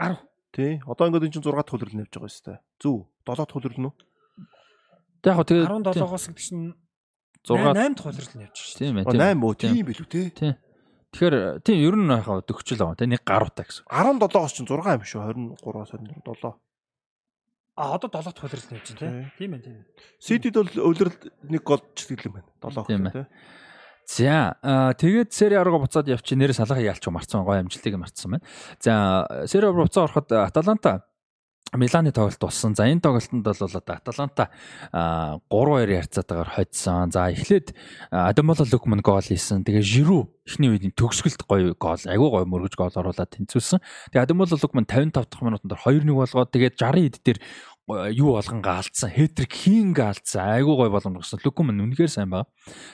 10. 0.00 0.18
Тий. 0.54 0.72
Одоо 0.86 1.04
ингээд 1.10 1.26
энэ 1.28 1.34
чинь 1.34 1.46
6 1.46 1.68
төлөрлөл 1.68 1.98
нэвж 2.00 2.12
байгаа 2.14 2.30
юм 2.30 2.42
байна. 2.48 2.62
Зүв. 2.80 2.96
7 3.26 3.50
төлөрлөл 3.52 3.82
нь. 3.84 3.94
Тэг 5.24 5.30
яг 5.34 5.46
тэгээ 5.48 5.66
17-оос 5.68 6.24
гэдэг 6.30 6.44
чинь 6.44 6.66
6 7.44 7.74
8 7.74 7.98
төлөрлөл 8.00 8.38
нэвж 8.40 8.56
шүү. 8.56 8.78
Тийм 8.80 8.94
ээ. 8.98 9.04
8 9.04 9.40
өө 9.44 9.54
тийм 9.60 9.84
билүү 9.84 10.08
тий. 10.08 10.26
Тий. 10.32 10.52
Тэгэхээр 11.14 11.62
тийм 11.62 11.78
ер 11.78 11.96
нь 12.00 12.10
яхаа 12.10 12.42
төгчл 12.42 12.80
байгаа 12.80 12.98
тий 12.98 13.08
нэг 13.08 13.22
гаруутай 13.22 13.64
гэсэн. 13.68 13.84
17-оос 13.86 14.52
чинь 14.56 14.66
6 14.66 14.80
юм 14.80 15.04
шүү. 15.04 15.20
23-аас 15.62 15.92
24 15.94 16.24
7. 16.40 16.63
А 17.76 17.94
одоо 17.94 18.08
7 18.08 18.30
дахь 18.30 18.38
хөлрөл 18.38 18.70
нэмж 18.70 18.88
байна 18.94 19.30
тийм 19.34 19.52
ээ 19.54 19.62
тийм 19.66 19.76
ээ. 19.82 19.86
Ситид 20.22 20.54
бол 20.54 20.70
өвлөрл 20.70 21.16
нэг 21.50 21.62
гол 21.66 21.82
чиглэл 21.98 22.30
юм 22.30 22.34
байна. 22.38 22.48
7 22.62 22.86
тийм 22.86 23.06
ээ. 23.10 23.26
За 24.06 24.54
тэгээд 24.62 25.32
Сери 25.32 25.56
арга 25.58 25.80
буцаад 25.80 26.06
явчих 26.06 26.38
нэрээ 26.38 26.54
салахыг 26.54 26.86
ялч 26.86 27.02
марцсан 27.08 27.42
гоё 27.42 27.64
амжилтыг 27.64 27.96
марцсан 27.98 28.36
байна. 28.36 28.44
За 28.78 29.26
Сери 29.50 29.66
арга 29.66 29.88
буцаа 29.88 30.06
ороход 30.06 30.30
Аталанта 30.30 31.08
Миланы 31.74 32.12
тоглолт 32.12 32.38
болсон. 32.38 32.74
За 32.74 32.86
энэ 32.86 33.00
тоглолтод 33.02 33.42
бол 33.42 33.58
одоо 33.58 33.82
Аталанта 33.98 34.50
3-2 34.92 35.90
ярцаатаагаар 35.90 36.50
хоцсон. 36.54 37.10
За 37.10 37.30
эхлээд 37.34 37.74
Адамоло 38.10 38.62
Лукман 38.70 39.00
гол 39.02 39.20
хийсэн. 39.20 39.66
Тэгээ 39.66 39.82
Жиру 39.82 40.30
эхний 40.46 40.70
үед 40.70 40.94
төгсгөлт 40.94 41.42
гоё 41.50 41.74
гол, 41.74 41.98
агүй 41.98 42.30
гоё 42.30 42.46
мөргөж 42.46 42.78
гол 42.78 42.94
оруулаад 42.94 43.34
тэнцвүүлсэн. 43.34 43.82
Тэгээ 44.14 44.22
Адамоло 44.22 44.54
Лукман 44.54 44.86
55 44.86 45.26
дахь 45.26 45.42
минутанд 45.42 45.74
2-1 45.74 46.14
болгоод 46.14 46.50
тэгээд 46.54 46.78
60 46.78 47.10
эд 47.10 47.16
дээр 47.26 47.38
юу 48.14 48.38
болгонгаа 48.38 48.80
алдсан. 48.80 49.10
Хэтрик 49.10 49.52
хийнгээ 49.52 50.08
алдсан. 50.08 50.56
Айгуу 50.56 50.76
гой 50.78 50.90
боломж 50.94 51.20
гэсэн. 51.20 51.42
Лукман 51.44 51.82
үнэхээр 51.84 52.08
сайн 52.08 52.30
байна. 52.30 52.48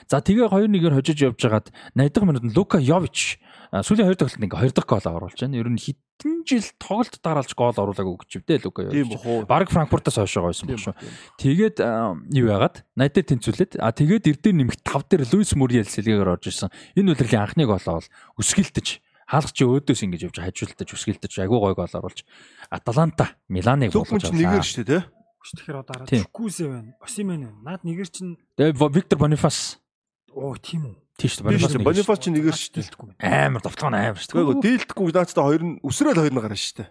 За 0.09 0.19
тэгээ 0.19 0.49
2-1-ээр 0.51 0.97
хожиж 0.97 1.21
явж 1.21 1.39
хагаад 1.39 1.71
80 1.95 2.27
минутанд 2.27 2.57
Лука 2.57 2.81
Йович 2.81 3.39
сүүлийн 3.71 4.11
хоёр 4.11 4.19
тоглолтод 4.19 4.43
ингээ 4.43 4.61
хоёр 4.67 4.73
дахь 4.75 4.89
гол 4.91 5.07
оруулж 5.15 5.39
байна. 5.39 5.55
Ер 5.55 5.71
нь 5.71 5.79
хэдэн 5.79 6.43
жил 6.43 6.67
тоглолт 6.75 7.15
дараалж 7.23 7.51
гол 7.55 7.71
оруулаагүй 7.71 8.15
гэж 8.19 8.31
дээ 8.43 8.59
Лука 8.67 8.83
Йович. 8.83 8.99
Тийм 8.99 9.09
бохоо. 9.15 9.47
Бараг 9.47 9.71
Франкфуртаас 9.71 10.19
хойшоо 10.19 10.51
гойсон 10.51 10.67
баг 10.67 10.83
шүү. 10.83 10.95
Тэгээд 11.39 11.79
юу 11.79 12.47
яагаад 12.51 12.83
80-д 12.99 13.31
тэнцвүүлээд 13.31 13.71
а 13.79 13.95
тэгээд 13.95 14.27
эрдээ 14.27 14.53
нэмэх 14.59 14.83
5 14.83 15.07
дээр 15.07 15.23
Луис 15.31 15.55
Муриэл 15.55 15.87
сэлгээгээр 15.87 16.33
орж 16.35 16.51
ирсэн. 16.51 16.67
Энэ 16.99 17.15
үлрэлийн 17.15 17.43
анхны 17.47 17.63
гол 17.63 17.79
бол 17.79 18.07
өсгөлтөж 18.43 18.87
хаалгач 19.31 19.55
чи 19.55 19.63
өөдөөс 19.63 20.01
ингэж 20.03 20.21
явж 20.27 20.37
хажуултаж 20.43 20.89
өсгөлтөж 20.91 21.31
айгуу 21.39 21.63
гой 21.63 21.71
гол 21.71 21.87
оруулж 21.87 22.27
Аталанта 22.67 23.39
Миланыг 23.47 23.95
болгож 23.95 24.27
авлаа. 24.27 24.59
Нэгээр 24.59 24.67
шүү 24.67 24.83
дээ. 24.83 25.03
Тэгэхээр 25.41 25.79
одоо 25.79 25.93
хараад 25.95 26.11
Чукусе 26.11 26.67
байна. 26.67 26.91
Осимен 26.99 27.47
байна. 27.47 27.55
Наад 27.63 27.87
нэгээр 27.87 28.09
чин 28.11 28.35
Тэгээ 28.59 28.75
Виктор 28.91 29.17
Бонифас. 29.17 29.79
Оо 30.35 30.59
тийм 30.59 30.91
үү. 30.91 31.00
Тийш 31.17 31.39
шүү. 31.39 31.47
Бонифац 31.49 31.75
Бонифац 31.81 32.19
чинь 32.23 32.35
нэгээр 32.37 32.57
шүү 32.57 32.71
дээ. 32.77 32.87
Амар 33.19 33.61
довтлогоо 33.61 33.91
амар 33.91 34.19
шүү. 34.19 34.31
Тэгэхгүй 34.31 34.61
дийлдэхгүй 34.61 35.11
наачтай 35.11 35.43
хоёр 35.43 35.63
нь 35.63 35.75
өсрөөл 35.83 36.19
хоёр 36.21 36.33
нь 36.33 36.41
гарна 36.41 36.57
шүү 36.57 36.77
дээ. 36.81 36.89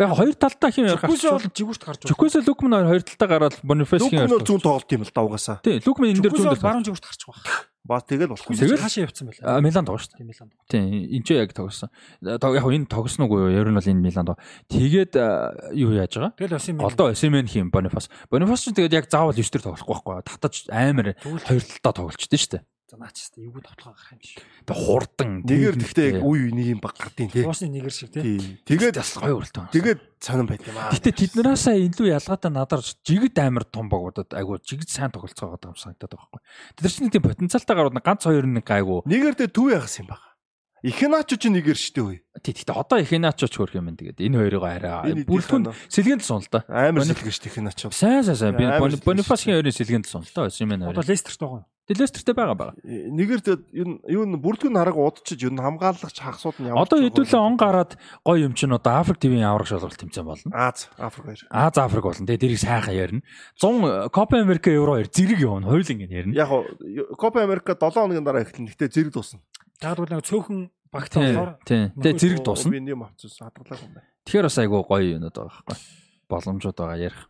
Яг 0.00 0.16
хоёр 0.16 0.32
талдаа 0.32 0.70
хин 0.72 0.88
ярих 0.88 1.02
Чүкүс 1.04 1.24
бол 1.28 1.44
гарч. 1.44 1.52
жигүүрт 1.60 1.82
гарч. 1.84 2.00
Чүкүс 2.08 2.34
Лукман 2.48 2.72
хоёр 2.72 2.88
хоёр 2.88 3.02
талдаа 3.04 3.28
гараад 3.28 3.56
Бонифац 3.60 4.00
хин 4.00 4.24
Лукман 4.24 4.44
зүүн 4.48 4.62
тоглолт 4.64 4.90
юм 4.96 5.04
л 5.04 5.12
да 5.12 5.20
угаасаа. 5.20 5.60
Тий, 5.60 5.76
Лукман 5.84 6.08
энэ 6.16 6.24
дээр 6.24 6.34
зүүн 6.40 6.56
дээр. 6.56 6.64
баруун 6.64 6.84
жигүүрт 6.88 7.04
гарч 7.04 7.22
байгаа. 7.28 7.68
Баа 7.80 8.00
тэгэл 8.04 8.32
болохгүй. 8.32 8.56
Тэгэл? 8.60 8.80
Хаашаа 8.80 9.04
явцсан 9.08 9.24
байлаа. 9.28 9.56
А 9.56 9.60
Милан 9.64 9.84
тоглож 9.88 10.04
шүү. 10.04 10.16
Тийм 10.20 10.28
Милан. 10.28 10.48
Тийм, 10.68 10.84
энэ 11.16 11.24
ч 11.24 11.28
яг 11.32 11.52
тоглосон. 11.56 11.88
Тог 12.20 12.52
яг 12.56 12.64
энэ 12.68 12.88
тоглосон 12.92 13.24
уу 13.24 13.40
юу? 13.40 13.52
Ер 13.52 13.68
нь 13.68 13.76
бол 13.76 13.88
энэ 13.88 14.04
Милан 14.04 14.24
доо. 14.28 14.36
Тэгээд 14.68 15.12
юу 15.76 15.90
яаж 15.96 16.12
байгаа? 16.12 16.32
Тэгэл 16.36 16.56
Осим 16.60 16.76
Голдоо 16.76 17.08
Осимен 17.12 17.48
хийм 17.48 17.72
Бонифас. 17.72 18.12
Бонифас 18.28 18.68
ч 18.68 18.76
тэгээд 18.76 18.96
яг 19.00 19.06
заавал 19.08 19.32
9 19.32 19.48
төр 19.48 19.64
тоглохгүй 19.64 19.96
байхгүй. 19.96 20.28
Татаж 20.28 20.68
амар 20.68 21.16
хоёр 21.24 21.64
талдаа 21.64 21.92
тоглолчтой 21.96 22.36
шүү 22.36 22.52
дээ. 22.60 22.64
За 22.90 22.98
наач 22.98 23.14
тест 23.22 23.38
эвгүй 23.38 23.62
тоглоо 23.62 23.94
гарах 23.94 24.10
юм 24.10 24.18
шиг. 24.18 24.42
Тэгээд 24.66 24.74
хурдан. 24.74 25.30
Нэгээр 25.46 25.76
гэхдээ 25.78 26.08
яг 26.10 26.26
үе 26.26 26.50
нэг 26.50 26.66
юм 26.74 26.80
баг 26.82 26.94
гардыг 26.98 27.30
тий. 27.30 27.46
Уусны 27.46 27.70
нэгэр 27.70 27.94
шиг 27.94 28.10
тий. 28.10 28.58
Тэгээд 28.66 28.98
бас 28.98 29.14
гоё 29.14 29.38
үлдэн. 29.38 29.70
тэгээд 29.70 30.00
сонирн 30.18 30.48
байт 30.50 30.66
юм 30.66 30.74
аа. 30.74 30.90
Гэтэ 30.90 31.10
тэднээсээ 31.14 31.86
илүү 31.86 32.08
ялгаатай 32.18 32.50
надаар 32.50 32.82
жигд 32.82 33.38
амар 33.38 33.62
том 33.62 33.86
богудад 33.86 34.34
айгу 34.34 34.58
жигд 34.58 34.90
сайн 34.90 35.14
тоглолцоо 35.14 35.54
байгаа 35.54 35.70
юм 35.70 35.78
санагдаад 35.78 36.10
байгаа 36.18 36.30
байхгүй. 36.34 36.42
Тэд 36.74 36.82
нар 36.82 36.94
чинь 36.98 37.12
тийм 37.14 37.22
потенциалтай 37.22 37.74
гарууд 37.78 37.94
ганц 38.02 38.22
хоёр 38.26 38.46
нэг 38.50 38.66
айгу. 38.66 39.06
Нэгээр 39.06 39.38
дэ 39.38 39.46
төв 39.54 39.70
ягас 39.70 40.02
юм 40.02 40.10
баг. 40.10 40.26
Ихэнаач 40.80 41.36
чинь 41.36 41.60
нэгээр 41.60 41.76
штэ 41.76 42.00
үе. 42.00 42.24
Тий, 42.40 42.56
гэтэ 42.56 42.72
одоо 42.72 43.04
их 43.04 43.12
наач 43.12 43.44
ч 43.44 43.52
хөрх 43.52 43.76
юм 43.76 43.92
тэгээд 43.92 44.16
энэ 44.16 44.36
хоёрыг 44.40 44.64
арай 44.64 45.12
Энэ 45.12 45.28
бүрэлдэхүүн 45.28 45.76
сэлгэнд 45.92 46.24
сун 46.24 46.40
л 46.40 46.48
да. 46.48 46.64
Амар 46.72 47.04
сэлгэж 47.04 47.36
штэ 47.36 47.52
ихэнаач. 47.52 47.84
Сайн 47.92 48.24
сайн 48.24 48.56
сайн. 48.56 48.56
Би 48.56 48.64
Бонифасгийн 49.04 49.60
хоёрын 49.60 49.76
сэлгэнд 49.76 50.08
сун 50.08 50.24
л 50.24 50.32
да. 50.32 50.48
Осимен 50.48 50.80
Одоо. 50.80 51.04
Лестерт 51.04 51.36
байгаа 51.36 51.60
юм. 51.60 51.68
Лестертэй 51.90 52.34
байгаа 52.38 52.54
байгаа. 52.54 52.76
Нэгээр 52.86 53.40
дэ 53.42 53.52
юу 53.74 53.98
юу 54.06 54.24
бүрэлдэхүүн 54.38 54.78
хараг 54.78 54.94
удчиж 54.94 55.42
юу 55.42 55.58
хамгаалагч 55.58 56.22
хагасууд 56.22 56.62
нь 56.62 56.70
ямар 56.70 56.86
Одоо 56.86 57.02
хэдүүлээ 57.02 57.42
он 57.42 57.58
гараад 57.58 57.98
гоё 58.22 58.46
юм 58.46 58.54
чинь 58.54 58.70
одоо 58.70 59.02
Африк 59.02 59.18
ТV-ийн 59.18 59.42
аврах 59.42 59.66
шалгалт 59.66 59.98
тэмцээн 59.98 60.22
болно. 60.22 60.54
Аз 60.54 60.86
Африк 60.94 61.26
хоёр. 61.26 61.42
Аз 61.50 61.74
Африк 61.82 62.06
болно. 62.06 62.26
Тэгээ 62.30 62.42
дэрийг 62.46 62.62
сайхан 62.62 62.94
ярина. 62.94 63.22
100 63.58 64.14
Копа 64.14 64.38
Америк 64.38 64.70
Евро 64.70 65.02
2 65.02 65.10
зэрэг 65.10 65.42
явна. 65.42 65.66
Хоёул 65.66 65.90
ингэ 65.90 66.06
ярина. 66.06 66.34
Яг 66.38 66.50
Копа 67.18 67.42
Америка 67.42 67.74
7 67.74 67.90
хоногийн 67.90 68.22
дараа 68.22 68.46
эхэлнэ. 68.46 68.70
Гэтэ 68.70 68.86
зэрэг 68.86 69.10
дуусна. 69.10 69.42
Бол 69.82 70.06
нэг 70.06 70.22
цөөхөн 70.22 70.70
багт 70.94 71.10
болохоор. 71.10 71.58
Тэгээ 71.66 72.14
зэрэг 72.14 72.46
дуусна. 72.46 72.70
Би 72.70 72.86
юм 72.86 73.02
авчихсан 73.02 73.50
хадгалаа 73.50 73.82
юм 73.82 73.98
байна. 73.98 74.06
Тэгэхээр 74.30 74.46
бас 74.46 74.58
айгүй 74.62 74.80
гоё 74.86 75.06
юмнууд 75.18 75.34
байгаа 75.34 75.58
байхгүй. 75.66 75.78
Боломжууд 76.30 76.78
байгаа 76.78 76.98
ярих. 77.02 77.26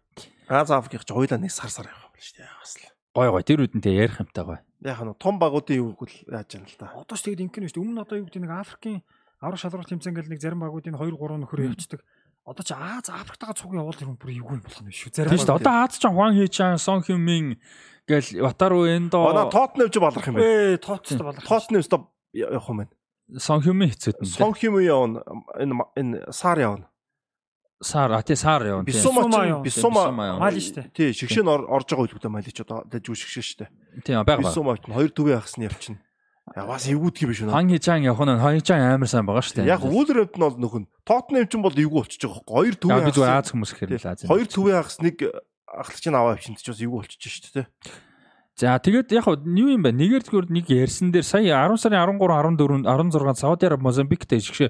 Аз 0.52 0.68
Африкч 0.68 1.08
хоёулаа 1.08 1.40
нэг 1.40 1.48
сар 1.48 1.72
сар 1.72 1.88
явах 1.88 2.12
юм 2.12 2.20
шүү 2.20 2.44
дээ. 2.44 2.52
Бас 2.60 2.76
л. 2.76 2.99
Гоё 3.10 3.30
гоё 3.34 3.42
тэр 3.42 3.66
үдэнтэй 3.66 3.94
ярих 4.06 4.22
юмтай 4.22 4.44
гоё. 4.46 4.60
Яг 4.86 5.02
нь 5.02 5.14
том 5.18 5.42
багуудын 5.42 5.82
юу 5.82 5.98
гэл 5.98 6.14
яаж 6.30 6.54
юм 6.54 6.64
л 6.64 6.76
та. 6.78 6.94
одоо 6.94 7.16
ч 7.18 7.26
тэгэд 7.26 7.42
ингэнэ 7.42 7.66
шүү 7.66 7.76
дээ. 7.78 7.84
Өмнө 7.84 7.94
нь 7.98 8.04
одоо 8.06 8.16
юу 8.22 8.26
гэдэг 8.30 8.42
нэг 8.46 8.54
Африкийн 8.54 9.02
аврах 9.42 9.58
шалралт 9.58 9.90
тэмцээн 9.90 10.14
гэл 10.14 10.30
нэг 10.30 10.38
зарим 10.38 10.62
багуудын 10.62 10.94
2 10.94 11.18
3 11.18 11.42
нөхөр 11.42 11.66
явцдаг. 11.74 12.00
Одоо 12.46 12.62
ч 12.62 12.70
Аз 12.70 13.10
Африктагаа 13.10 13.58
цуг 13.58 13.74
явуул 13.74 13.98
юм 13.98 14.14
бүр 14.14 14.30
эвгүй 14.30 14.56
юм 14.58 14.62
болох 14.62 14.82
юм 14.82 14.94
шүү. 14.94 15.10
Зарим 15.10 15.30
Тийм 15.34 15.42
шүү 15.42 15.50
дээ. 15.50 15.58
Одоо 15.58 15.74
Аз 15.82 15.98
ч 15.98 16.04
Хуан 16.06 16.34
Хийчан, 16.38 16.78
Сон 16.78 17.02
Хюмин 17.02 17.58
гэл 18.06 18.28
Ватару 18.46 18.86
Эндо 18.86 19.26
Манай 19.26 19.50
Тотнем 19.50 19.90
ч 19.90 19.96
балах 19.98 20.26
юм 20.26 20.34
байна. 20.38 20.46
Ээ 20.46 20.78
тооцтой 20.78 21.18
болох. 21.18 21.46
Тотнем 21.46 21.82
стоп 21.82 22.14
явах 22.32 22.66
юм 22.70 22.78
байна. 22.86 22.94
Сон 23.38 23.62
Хюмин 23.62 23.90
хэцүүд 23.90 24.18
нь. 24.22 24.26
Сон 24.26 24.54
Хим 24.54 24.78
явна. 24.82 25.22
Энэ 25.58 25.74
энэ 25.94 26.32
сар 26.34 26.58
явна. 26.58 26.89
Сар 27.82 28.12
а 28.12 28.22
тий 28.22 28.36
сар 28.36 28.66
явна. 28.66 28.84
тий. 28.84 28.92
Бисума 28.92 29.62
Бисума. 29.62 30.36
Мали 30.38 30.60
штэ. 30.60 30.92
Тий, 30.92 31.12
шигшэн 31.16 31.48
орж 31.48 31.88
байгаа 31.88 32.04
үйл 32.04 32.12
хөдлөө 32.12 32.28
Мали 32.28 32.52
ч 32.52 32.60
одоо 32.60 32.84
дэж 32.84 33.08
шигшэн 33.08 33.42
штэ. 33.42 33.66
Тийм 34.04 34.20
байгаа 34.20 34.36
байгаа. 34.36 34.52
Бисума 34.52 34.76
ч 34.76 34.84
хоёр 34.84 35.08
төвөө 35.08 35.40
хагасны 35.40 35.64
явчихна. 35.64 35.98
Я 36.56 36.66
бас 36.66 36.84
эвгүүдг 36.90 37.24
юм 37.24 37.30
биш 37.30 37.40
үү? 37.46 37.54
Хан 37.54 37.70
Хийчан 37.70 38.02
явах 38.02 38.26
нь 38.26 38.36
Хан 38.36 38.54
Хийчан 38.58 38.82
амар 38.82 39.08
сайн 39.08 39.24
байгаа 39.24 39.44
шүү 39.46 39.62
дээ. 39.62 39.70
Яг 39.70 39.86
Вулверэмптон 39.86 40.42
бол 40.44 40.58
нөхөн. 40.58 40.84
Тотнем 41.06 41.46
ч 41.46 41.54
бол 41.56 41.70
эвгүй 41.70 42.00
болчихж 42.04 42.26
байгаа 42.26 42.42
хөөе. 42.42 42.50
Хоёр 42.50 42.74
төвөө 42.74 42.98
Яг 42.98 43.06
би 43.06 43.12
зүгээр 43.14 43.32
хагас. 43.38 44.26
Хоёр 44.26 44.46
төвөө 44.50 44.74
хагас 44.74 44.98
нэг 44.98 45.16
ахлагчийн 45.70 46.16
аваа 46.18 46.34
авчин 46.34 46.58
ч 46.58 46.66
бас 46.66 46.82
эвгүй 46.82 46.98
болчихж 47.06 47.22
штэ 47.30 47.48
тий. 47.54 47.66
За 48.60 48.76
тэгээд 48.76 49.08
яг 49.16 49.24
юу 49.24 49.72
юм 49.72 49.80
бэ? 49.80 49.96
Нэгээр 49.96 50.20
зүгээр 50.28 50.48
нэг 50.52 50.68
ярьсан 50.68 51.08
дээр 51.08 51.24
сая 51.24 51.64
10 51.64 51.80
сарын 51.80 52.04
13, 52.20 52.60
14, 52.60 52.84
16 52.84 53.40
Сауди 53.40 53.64
Араб 53.64 53.80
Мозамбиктэй 53.80 54.36
жигшээ 54.36 54.68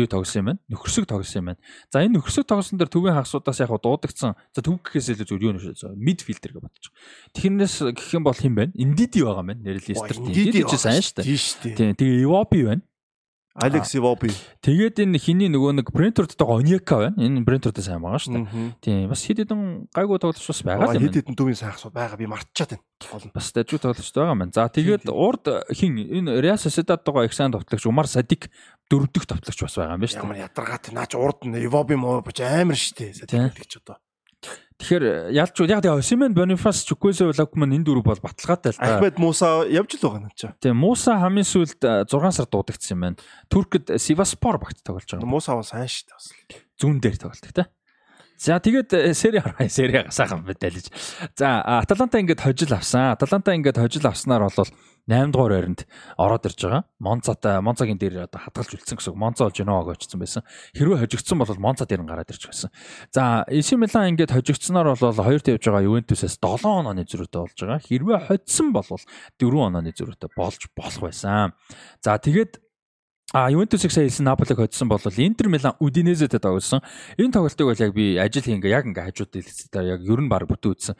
юу 0.00 0.08
тогсон 0.08 0.40
юм 0.40 0.46
байна? 0.56 0.60
Нөхөрсөг 0.72 1.04
тогсон 1.04 1.44
юм 1.44 1.46
байна. 1.52 1.60
За 1.92 2.00
энэ 2.00 2.16
нөхөрсөг 2.16 2.48
тогсон 2.48 2.80
дээр 2.80 2.88
төвийн 2.88 3.20
хагасуудаас 3.20 3.60
яг 3.60 3.68
дуудагдсан. 3.68 4.32
За 4.32 4.64
төв 4.64 4.80
гэхээс 4.80 5.12
илүү 5.12 5.28
зүгээр 5.28 5.44
юу 5.44 5.52
нэ 5.60 6.00
мидфилдер 6.00 6.56
гэж 6.56 6.62
бодож 6.64 6.84
байгаа. 6.88 7.36
Тэрнээс 7.36 7.76
гэх 7.92 8.16
юм 8.16 8.24
бол 8.24 8.32
хин 8.32 8.56
байна? 8.56 8.72
Индиди 8.72 9.20
байгаа 9.20 9.44
маань 9.44 9.60
нэр 9.60 9.76
листер. 9.76 10.16
Индиди 10.24 10.64
ч 10.64 10.72
сайн 10.80 11.04
шүү 11.04 11.20
дээ. 11.20 11.76
Тийм. 11.76 11.92
Тэгээ 12.00 12.24
Ивопи 12.24 12.64
байна. 12.64 12.87
Алекс 13.58 13.90
Ивоби. 13.98 14.30
Тэгээд 14.62 15.02
энэ 15.02 15.18
хиний 15.18 15.50
нөгөө 15.50 15.82
нэг 15.82 15.86
Брентфордтойгоо 15.90 16.62
Оньяка 16.62 17.10
байна. 17.10 17.18
Энэ 17.18 17.42
Брентфордтой 17.42 17.82
сайн 17.82 17.98
байгаа 17.98 18.22
шүү 18.22 18.46
дээ. 18.46 18.78
Тийм. 18.78 19.10
Бас 19.10 19.26
хэд 19.26 19.42
хэдэн 19.42 19.90
гайгүй 19.90 20.18
тоглогч 20.22 20.46
бас 20.46 20.62
байгаа 20.62 20.94
юм. 20.94 21.02
Хэд 21.02 21.16
хэдэн 21.26 21.34
төвийн 21.34 21.58
сайн 21.58 21.74
хасууд 21.74 21.94
байгаа 21.94 22.16
би 22.16 22.30
мартчихад 22.30 22.78
байна. 22.78 23.34
Бас 23.34 23.50
дажгүй 23.50 23.80
тоглогч 23.82 24.10
байгаа 24.14 24.36
маань. 24.38 24.54
За 24.54 24.70
тэгээд 24.70 25.10
урд 25.10 25.44
хин 25.74 25.98
энэ 25.98 26.38
Real 26.38 26.58
Sociedad-тойгоо 26.58 27.26
их 27.26 27.34
сайн 27.34 27.50
товтлогч 27.50 27.82
Умар 27.90 28.06
Садик 28.06 28.46
дөрөвдөх 28.86 29.26
товтлогч 29.26 29.58
бас 29.66 29.74
байгаа 29.74 29.98
юм 29.98 30.02
байна 30.06 30.12
шүү 30.14 30.22
Ямар 30.22 30.36
дээ. 30.38 30.46
ядаргаат 30.46 30.84
наач 30.94 31.12
урд 31.18 31.40
нь 31.42 31.58
Ивоби 31.66 31.98
моо 31.98 32.22
бич 32.22 32.38
амар 32.40 32.78
штэ. 32.78 33.26
Тийм. 33.26 33.50
Сэтгүүлэгч 33.50 33.82
одоо. 33.82 33.98
Тэгэхээр 34.78 35.34
ялч 35.34 35.58
яг 35.66 35.82
тэгээ 35.82 35.98
Осимен 35.98 36.34
Бонифас 36.38 36.86
Чуквесо 36.86 37.34
Лакман 37.34 37.74
энэ 37.74 37.82
дөрөв 37.82 38.06
бол 38.06 38.22
баталгаатай 38.22 38.70
л 38.70 38.78
да. 38.78 39.02
Ахмед 39.02 39.18
Муса 39.18 39.66
явж 39.66 39.98
л 39.98 40.06
байгаа 40.06 40.22
наа 40.22 40.34
чи. 40.38 40.46
Тэгээ 40.62 40.78
Муса 40.78 41.18
хамгийн 41.18 41.50
сүүлд 41.50 41.82
6 41.82 42.14
сар 42.30 42.46
дуудагдсан 42.46 42.94
юм 42.94 43.02
байна. 43.02 43.18
Туркд 43.50 43.90
Сиваспор 43.98 44.62
багт 44.62 44.78
тоглож 44.86 45.10
байгаа. 45.10 45.26
Муса 45.26 45.58
бас 45.58 45.74
сайн 45.74 45.90
штэ 45.90 46.14
бас. 46.14 46.30
Зүүн 46.78 47.02
дээр 47.02 47.18
тоглолт 47.18 47.42
тэ. 47.42 47.66
За 48.38 48.62
тэгээд 48.62 49.18
сери 49.18 49.42
хараа 49.42 49.66
сери 49.66 50.06
сайхан 50.14 50.46
мэдээлж. 50.46 50.94
За 51.34 51.58
Аталанта 51.82 52.22
ингээд 52.22 52.38
хожил 52.38 52.70
авсан. 52.78 53.18
Аталанта 53.18 53.50
ингээд 53.50 53.82
хожил 53.82 54.06
авснаар 54.06 54.46
бол 54.46 54.70
8 55.08 55.32
дугаар 55.32 55.52
байранд 55.56 55.88
ороод 56.20 56.44
ирж 56.44 56.60
байгаа. 56.60 56.84
Монцатай 57.00 57.60
Монцагийн 57.64 57.96
дээр 57.96 58.28
одоо 58.28 58.44
хадгалж 58.44 58.76
үлдсэн 58.76 59.00
гэсэн. 59.00 59.16
Монцо 59.16 59.48
бол 59.48 59.56
Женоваг 59.56 59.96
очсон 59.96 60.20
байсан. 60.20 60.44
Хэрвээ 60.76 61.08
хожигдсон 61.08 61.40
бол 61.40 61.56
Монца 61.56 61.88
дээр 61.88 62.04
нь 62.04 62.10
гараад 62.12 62.28
ирж 62.28 62.44
байсан. 62.44 62.68
За 63.08 63.48
AC 63.48 63.72
Milan 63.80 64.12
ингээд 64.12 64.36
хожигдсноор 64.36 64.92
бол 65.00 65.16
хоёрт 65.16 65.48
явж 65.48 65.64
байгаа 65.64 65.88
Ювентусээс 65.88 66.36
7 66.36 66.60
онооны 66.68 67.08
зөрүүтэй 67.08 67.40
болж 67.40 67.56
байгаа. 67.56 67.80
Хэрвээ 67.80 68.18
хоцсон 68.28 68.68
бол 68.76 68.84
4 68.84 69.00
онооны 69.40 69.96
зөрүүтэй 69.96 70.30
болж 70.36 70.62
болох 70.76 71.02
байсан. 71.08 71.56
За 72.04 72.20
тэгээд 72.20 72.67
А 73.34 73.50
Ювентусыг 73.52 73.92
сая 73.92 74.08
хэлсэн 74.08 74.24
Наполиг 74.24 74.56
хоцсон 74.56 74.88
бол 74.88 75.00
Интер 75.04 75.52
Милан 75.52 75.76
Удинезэтэй 75.84 76.40
тоглосон. 76.40 76.80
Энэ 77.20 77.36
тоглолтыг 77.36 77.66
бол 77.68 77.76
яг 77.76 77.92
би 77.92 78.16
ажил 78.16 78.40
хийнгээ 78.40 78.72
яг 78.72 78.88
ингээ 78.88 79.04
хажууд 79.12 79.36
дэлгэцтэй 79.36 79.84
яг 79.84 80.00
ер 80.00 80.20
нь 80.24 80.32
баг 80.32 80.48
бүтэн 80.48 80.72
үтсэн. 80.72 80.96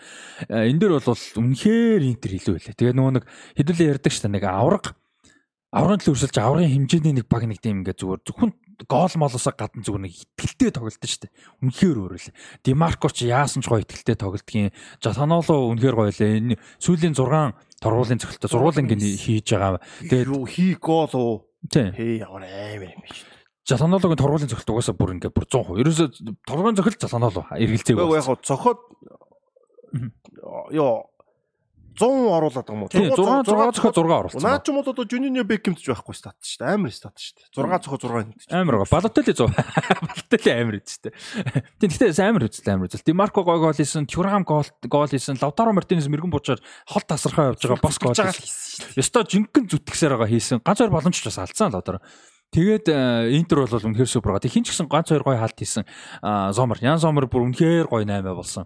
Э, 0.52 0.68
Энэ 0.68 0.76
дээр 0.76 1.00
бол 1.00 1.08
үнэхээр 1.08 2.04
Интер 2.04 2.30
илүү 2.36 2.54
байлаа. 2.60 2.76
Тэгээ 2.76 2.96
нөгөө 3.00 3.12
нэг 3.16 3.24
хэдүүлээ 3.56 3.90
ярьдаг 3.96 4.12
шүү 4.12 4.28
дээ 4.28 4.36
нэг 4.36 4.44
авраг 4.44 4.84
аврагын 5.72 6.00
төлөв 6.04 6.16
өрсөлж 6.16 6.36
аврагын 6.36 6.72
хэмжээний 6.72 7.14
нэг 7.16 7.26
баг 7.32 7.44
нэг 7.48 7.60
тийм 7.64 7.80
ингээ 7.80 7.96
зүгээр 7.96 8.20
зөвхөн 8.24 8.52
гол 8.88 9.14
молосоо 9.20 9.52
гадна 9.52 9.84
зүгээр 9.84 10.04
нэг 10.04 10.14
итгэлтэй 10.16 10.70
тоглолт 10.72 11.00
шүү 11.00 11.28
дээ. 11.28 11.32
Үнэхээр 11.64 11.96
өөрөөлээ. 11.96 12.36
Димарко 12.64 13.08
ч 13.08 13.28
яасан 13.28 13.60
ч 13.60 13.72
гоё 13.72 13.84
итгэлтэй 13.84 14.16
тоглолтгийн. 14.16 14.72
Жатаноло 15.00 15.68
үнэхээр 15.72 15.96
гоё 15.96 16.12
лээ. 16.12 16.40
Энэ 16.40 16.60
сүүлийн 16.80 17.12
6 17.12 17.56
торгуулийн 17.84 18.20
цогцолтой 18.20 18.48
зургуулын 18.48 18.88
гин 18.88 19.00
хийж 19.00 19.48
байгаа. 19.52 19.80
Тэгээд 20.08 20.28
хий 20.48 20.72
гол 20.80 21.12
уу? 21.12 21.47
Хээ 21.72 22.24
ямар 22.24 22.44
амар 22.48 22.90
юм 22.94 23.02
биш. 23.04 23.24
Жаланологын 23.68 24.16
торгуулийн 24.16 24.48
цогцолт 24.48 24.72
угаасаа 24.72 24.96
бүр 24.96 25.14
ингээ 25.20 25.32
бүр 25.32 25.44
100%. 25.44 25.80
Ерөөсө 25.84 26.04
торгуулийн 26.48 26.78
цогцолт 26.80 27.04
жаланолоо 27.04 27.44
эргэлзээг 27.52 27.96
Гэхдээ 28.00 28.16
яг 28.16 28.40
цохоод 28.40 28.80
ёо 30.72 31.08
100 31.98 32.30
оруулаад 32.30 32.62
байгаа 32.62 32.78
юм 32.78 32.82
уу? 32.86 32.92
Тийм 32.94 33.10
6 33.10 33.50
6 33.50 33.74
цохоо 33.74 33.90
6 33.90 34.06
оруулсан. 34.06 34.42
Наа 34.46 34.62
ч 34.62 34.70
юм 34.70 34.78
бол 34.78 34.86
одоо 34.86 35.02
Жуниор 35.02 35.46
Беккэмд 35.50 35.82
ч 35.82 35.90
байхгүй 35.90 36.14
стат 36.14 36.38
шүү 36.38 36.62
дээ. 36.62 36.74
Амар 36.78 36.94
стат 36.94 37.18
шүү 37.18 37.34
дээ. 37.42 37.58
6 37.58 37.82
цохоо 37.82 37.98
6 37.98 38.30
нэг. 38.30 38.38
Амар 38.54 38.76
гоо. 38.78 38.86
Балотели 38.86 39.34
100. 39.34 39.50
Балотели 40.06 40.50
амар 40.54 40.78
үстэй. 40.78 41.12
Тийм 41.82 41.90
гэхдээ 41.90 42.22
амар 42.22 42.46
үзэл 42.46 42.70
амар 42.70 42.86
үзэл. 42.86 43.02
Димарко 43.02 43.42
гой 43.42 43.58
гол 43.58 43.74
хийсэн, 43.74 44.06
Тюрам 44.06 44.46
гол 44.46 44.70
гол 44.86 45.10
хийсэн, 45.10 45.42
Лавтаро 45.42 45.74
Мартинес 45.74 46.06
мэрэгэн 46.06 46.30
буучаар 46.30 46.62
хол 46.86 47.02
тасархаа 47.02 47.50
явж 47.50 47.66
байгаа 47.66 47.82
бос 47.82 47.98
гол. 47.98 48.14
хийсэн. 48.14 48.67
Ёстой 48.96 49.24
жинхэнэ 49.28 49.68
зүтгэсээр 49.68 50.14
байгаа 50.16 50.30
хийсэн. 50.30 50.62
Ганц 50.62 50.78
хоёр 50.78 50.92
боломж 50.92 51.16
ч 51.18 51.24
бас 51.26 51.38
алдсан 51.38 51.72
Лавтаро. 51.72 52.02
Тэгээд 52.52 52.86
э, 52.88 53.36
Интер 53.36 53.68
бол 53.68 53.76
үнэхээр 53.76 54.08
супер 54.08 54.32
гоо. 54.32 54.40
Хин 54.40 54.64
ч 54.64 54.72
гэсэн 54.72 54.88
ганц 54.88 55.12
хоёр 55.12 55.22
гой 55.22 55.36
хаалт 55.36 55.58
хийсэн. 55.58 55.84
Зомер, 56.56 56.80
Ян 56.80 56.96
Зомер 56.96 57.28
бүр 57.28 57.44
үнэхээр 57.52 57.86
гой 57.92 58.08
8 58.08 58.24
болсон. 58.32 58.64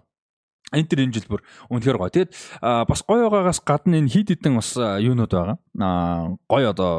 Интер 0.71 1.03
энэ 1.03 1.19
жил 1.19 1.27
бүр 1.27 1.43
үнэхээр 1.67 1.99
гоё. 1.99 2.09
Тэгээд 2.09 2.31
бас 2.63 3.01
гоё 3.03 3.27
байгаагаас 3.27 3.59
гадна 3.61 3.99
энэ 3.99 4.09
хид 4.09 4.31
хідэн 4.31 4.55
бас 4.57 4.73
а, 4.79 4.97
юунууд 4.97 5.29
байгаа. 5.29 5.57
Аа 5.77 6.39
гоё 6.47 6.71
одоо 6.71 6.91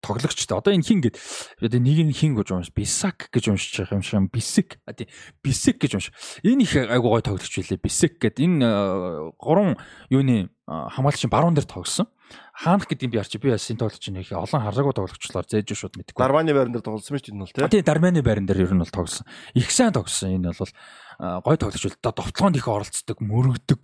тоглогчтой. 0.00 0.58
Одоо 0.58 0.72
энэ 0.74 0.84
хин 0.84 1.00
гээд 1.00 1.16
одоо 1.60 1.80
нэг 1.80 1.98
нь 2.08 2.16
хин 2.16 2.34
гэж 2.34 2.48
унш 2.52 2.72
Бисак 2.74 3.28
гэж 3.32 3.52
уншиж 3.52 3.84
байгаа 3.84 4.00
юм 4.00 4.04
шиг 4.04 4.32
Бисик. 4.32 4.68
А 4.84 4.92
тий 4.92 5.08
Бисик 5.44 5.80
гэж 5.80 5.92
унш. 5.94 6.06
Энэ 6.42 6.64
их 6.64 6.76
айгу 6.76 7.12
гоё 7.12 7.22
тоглогч 7.22 7.52
билээ. 7.52 7.80
Бисик 7.80 8.18
гэд 8.18 8.40
энэ 8.40 9.36
гурван 9.38 9.76
юуны 10.08 10.50
а, 10.66 10.88
хамгаалагчийн 10.90 11.30
баруун 11.30 11.54
дээр 11.54 11.68
тоглосон. 11.68 12.08
хаанах 12.54 12.86
гэдэг 12.86 13.06
юм 13.08 13.12
би 13.12 13.18
арчи 13.18 13.38
би 13.38 13.50
бас 13.50 13.66
энэ 13.70 13.80
тоглож 13.80 13.98
чинь 13.98 14.20
их 14.20 14.32
олон 14.32 14.62
хараагүй 14.62 14.94
тоглогчлоор 14.94 15.46
зээж 15.48 15.74
шууд 15.74 15.96
мэдгүй. 15.96 16.20
Дарваны 16.20 16.52
байран 16.54 16.72
дээр 16.72 16.84
тоглосон 16.84 17.16
мэт 17.16 17.30
энэ 17.30 17.42
бол 17.42 17.50
тий. 17.50 17.68
тий 17.68 17.82
Дарманы 17.82 18.22
байран 18.22 18.46
дээр 18.46 18.68
ер 18.68 18.74
нь 18.74 18.82
бол 18.84 18.94
тоглосон. 18.94 19.26
Их 19.54 19.70
сайн 19.70 19.92
тоглосон. 19.92 20.38
Энэ 20.38 20.54
бол 20.54 20.72
гой 21.42 21.56
тоглож 21.56 21.82
бол 21.82 21.96
одоо 21.98 22.12
довтлоонд 22.20 22.56
их 22.56 22.68
оролцдог, 22.68 23.18
мөрөгдөг 23.18 23.82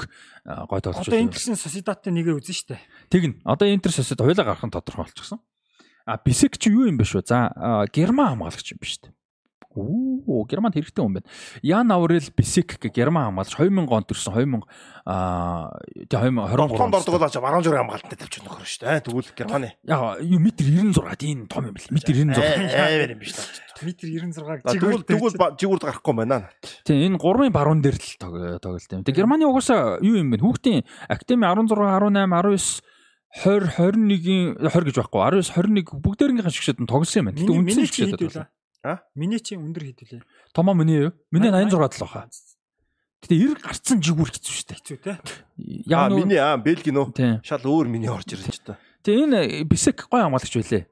гой 0.70 0.80
тоглож. 0.80 1.08
Одоо 1.08 1.20
Интерсэн 1.20 1.56
Сосидаттай 1.56 2.12
нэгээ 2.12 2.38
үзэн 2.38 2.54
штэ. 2.54 2.78
Тэгнь. 3.10 3.42
Одоо 3.42 3.66
Интер 3.66 3.90
сосед 3.90 4.20
хоёлаа 4.20 4.46
гарах 4.46 4.62
нь 4.62 4.70
тодорхой 4.70 5.08
болчихсон. 5.08 5.40
А 6.06 6.16
Бисек 6.24 6.54
чи 6.58 6.70
юу 6.70 6.86
юм 6.86 6.96
бэ 6.96 7.04
шүү? 7.04 7.26
За 7.26 7.50
герман 7.90 8.38
хамгаалагч 8.38 8.72
юм 8.72 8.78
биш 8.78 9.02
үү? 9.02 9.10
Оо, 9.76 10.46
германд 10.48 10.72
хэрэгтэй 10.78 11.02
хүн 11.04 11.18
байна. 11.20 11.28
Ян 11.60 11.90
Аврел 11.92 12.24
Бисек 12.32 12.78
гэх 12.80 12.94
герман 12.94 13.28
хамгаалагч 13.34 13.58
2000 13.58 13.90
онд 13.90 14.06
төрсэн 14.08 14.32
2000 14.32 14.62
аа 15.04 15.68
тэгээ 16.08 16.30
2023 16.32 16.70
Тоглоонд 16.72 16.94
ордог 16.96 17.12
бол 17.18 17.42
баруун 17.42 17.64
зүрх 17.66 17.76
хамгаалттай 17.82 18.16
тавьчих 18.16 18.42
нөхөр 18.46 18.64
шүү 18.64 18.80
дээ. 18.86 19.02
Тэгвэл 19.04 19.30
Германы. 19.36 19.68
Яг 19.84 20.22
юу 20.24 20.38
метр 20.40 20.64
96 20.64 21.18
тийм 21.20 21.38
том 21.50 21.66
юм 21.68 21.74
бэл. 21.76 21.90
Метр 21.92 22.14
96. 22.14 22.38
Амар 22.38 23.10
юм 23.12 23.20
биш 23.20 23.32
таа. 23.36 23.44
Метр 23.84 24.06
96-г 24.08 24.62
Тэгвэл 24.64 25.04
тэгвэл 25.04 25.36
ба- 25.36 25.52
жигүүрд 25.60 25.84
гарахгүй 25.90 26.12
юм 26.14 26.18
байна. 26.24 26.48
Тийм 26.86 26.96
энэ 27.12 27.18
гурвын 27.20 27.52
баруун 27.52 27.82
дээр 27.84 27.98
л 28.00 28.14
тог- 28.16 28.62
тоглолт 28.64 28.90
юм. 28.94 29.04
Тэгээ 29.04 29.26
Германы 29.26 29.44
угаасаа 29.44 30.00
юу 30.00 30.16
юм 30.16 30.30
бэ? 30.32 30.40
Хүүхдийн 30.40 30.86
академи 31.10 31.44
16, 31.44 31.76
18, 31.76 32.30
19 32.32 32.80
20 33.44 33.76
21-ийн 33.76 34.56
20 34.64 34.88
гэж 34.88 34.96
байхгүй 34.96 35.20
19 35.44 35.52
21 35.52 36.00
бүгдээрнийхэн 36.00 36.54
шгшэд 36.56 36.80
нь 36.80 36.88
тоглосон 36.88 37.20
юм 37.20 37.26
байна. 37.28 37.40
Миний 37.40 37.58
үндсэн 37.60 37.86
шгшэд 37.90 38.20
вэ? 38.24 38.48
А? 38.86 39.04
Миний 39.12 39.40
чи 39.40 39.60
өндөр 39.60 39.84
хэд 39.92 40.00
вэ? 40.08 40.20
Томо 40.56 40.72
миний 40.72 41.10
юу? 41.10 41.12
Миний 41.28 41.52
86 41.52 42.00
л 42.00 42.04
баха. 42.06 42.30
Гэтэ 43.20 43.36
90 43.36 43.60
гарцсан 43.60 43.98
жигүүр 44.00 44.30
хэцүү 44.32 44.52
шүү 44.56 44.66
дээ. 44.72 44.78
Хэцүү 44.80 44.98
те. 45.04 45.14
Нөө 45.84 46.22
миний 46.24 46.40
аа 46.40 46.56
Бэлги 46.56 46.94
нөө 46.94 47.44
шал 47.44 47.64
өөр 47.64 47.92
миний 47.92 48.08
орж 48.08 48.32
ирж 48.32 48.60
та. 48.64 48.80
Тэгээ 49.04 49.24
энэ 49.26 49.68
бисек 49.68 50.08
гой 50.08 50.24
хамгаалагч 50.24 50.54
байлээ. 50.56 50.84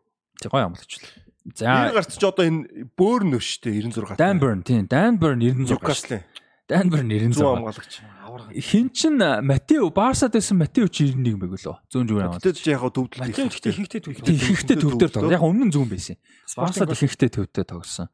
Тэг 0.43 0.51
гой 0.53 0.63
хамгаалагч 0.65 0.93
байлээ. 1.01 1.25
За 1.55 1.93
гарч 1.93 2.17
ч 2.17 2.25
одоо 2.25 2.45
энэ 2.45 2.89
бөөр 2.97 3.23
нөө 3.29 3.43
шүү 3.45 3.61
дээ 3.69 4.17
96 4.17 4.17
Dan 4.17 4.41
Burn 4.41 4.65
тийм 4.65 4.89
Burn 5.21 5.45
96 5.45 6.25
100 6.65 7.05
96. 7.05 7.45
хамгаалагч. 7.45 8.01
Аварга. 8.25 8.61
Хин 8.61 8.89
чин 8.89 9.21
Матео 9.45 9.91
Барсад 9.91 10.33
байсан 10.33 10.57
Матео 10.57 10.89
чи 10.89 11.13
91 11.13 11.37
байг 11.37 11.61
лөө. 11.61 11.77
Зүүн 11.93 12.09
зүгээр 12.09 12.25
хамгаалагч. 12.25 12.45
Тэгтээ 12.45 12.65
ч 12.65 12.69
яг 12.73 12.81
төвдөлт 12.89 13.21
Матео 13.21 13.45
ихэнхдээ 13.53 14.01
түүх. 14.01 14.25
Тийм 14.25 14.37
ихэнхдээ 14.41 14.79
төвдөр 14.81 15.11
тоглоо. 15.13 15.35
Яг 15.37 15.45
өмнө 15.45 15.69
нь 15.69 15.75
зүүн 15.77 15.89
байсан. 15.93 16.17
Барсад 16.57 16.89
ихэнхдээ 16.89 17.31
төвдөө 17.37 17.65
тоглосон. 17.69 18.09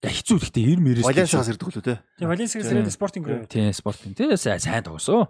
Яг 0.00 0.16
хэцүү 0.16 0.36
гэхдээ 0.40 0.64
90 0.64 0.80
мэрээс. 0.80 1.04
Валенсиас 1.04 1.48
ирдэг 1.52 1.68
лөө 1.68 1.84
те. 1.84 1.94
Тийм 2.16 2.28
Валенсиагаас 2.32 2.72
ирээд 2.72 2.88
спортинг 2.88 3.24
руу. 3.28 3.44
Тийм 3.44 3.68
спортинг. 3.76 4.16
Тийм 4.16 4.32
сайн 4.40 4.80
тоглосон. 4.80 5.28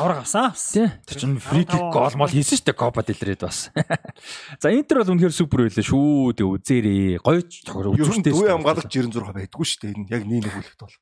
Аварга 0.00 0.24
авсан. 0.24 0.56
Тийм. 0.56 0.88
Тэр 1.04 1.16
чинь 1.20 1.36
фри 1.36 1.68
кик 1.68 1.84
гол 1.92 2.16
мол 2.16 2.32
хийсэн 2.32 2.56
шүү 2.56 2.72
дээ 2.72 2.80
Копа 2.80 3.04
дэлрээд 3.04 3.44
бас. 3.44 3.68
За 4.62 4.72
Интер 4.72 5.04
бол 5.04 5.12
үнэхээр 5.12 5.36
супер 5.36 5.68
байлаа 5.68 5.84
шүү. 5.84 6.32
Тэг 6.32 6.48
үзээрээ. 6.48 7.20
Гоё 7.20 7.44
ч 7.44 7.60
тоглоо. 7.60 7.92
Үзүүштэй. 7.92 8.32
дүү 8.32 8.56
хамгаалагч 8.56 8.88
96 8.88 9.36
байдгүй 9.36 9.66
шүү 9.68 9.80
дээ. 9.84 9.92
Энэ 10.00 10.08
яг 10.16 10.22
нэг 10.24 10.48
нэг 10.48 10.52
хүлэгт 10.56 10.80
бол. 10.80 10.96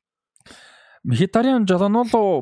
Мхитариан 1.05 1.67
Жолоноло 1.69 2.41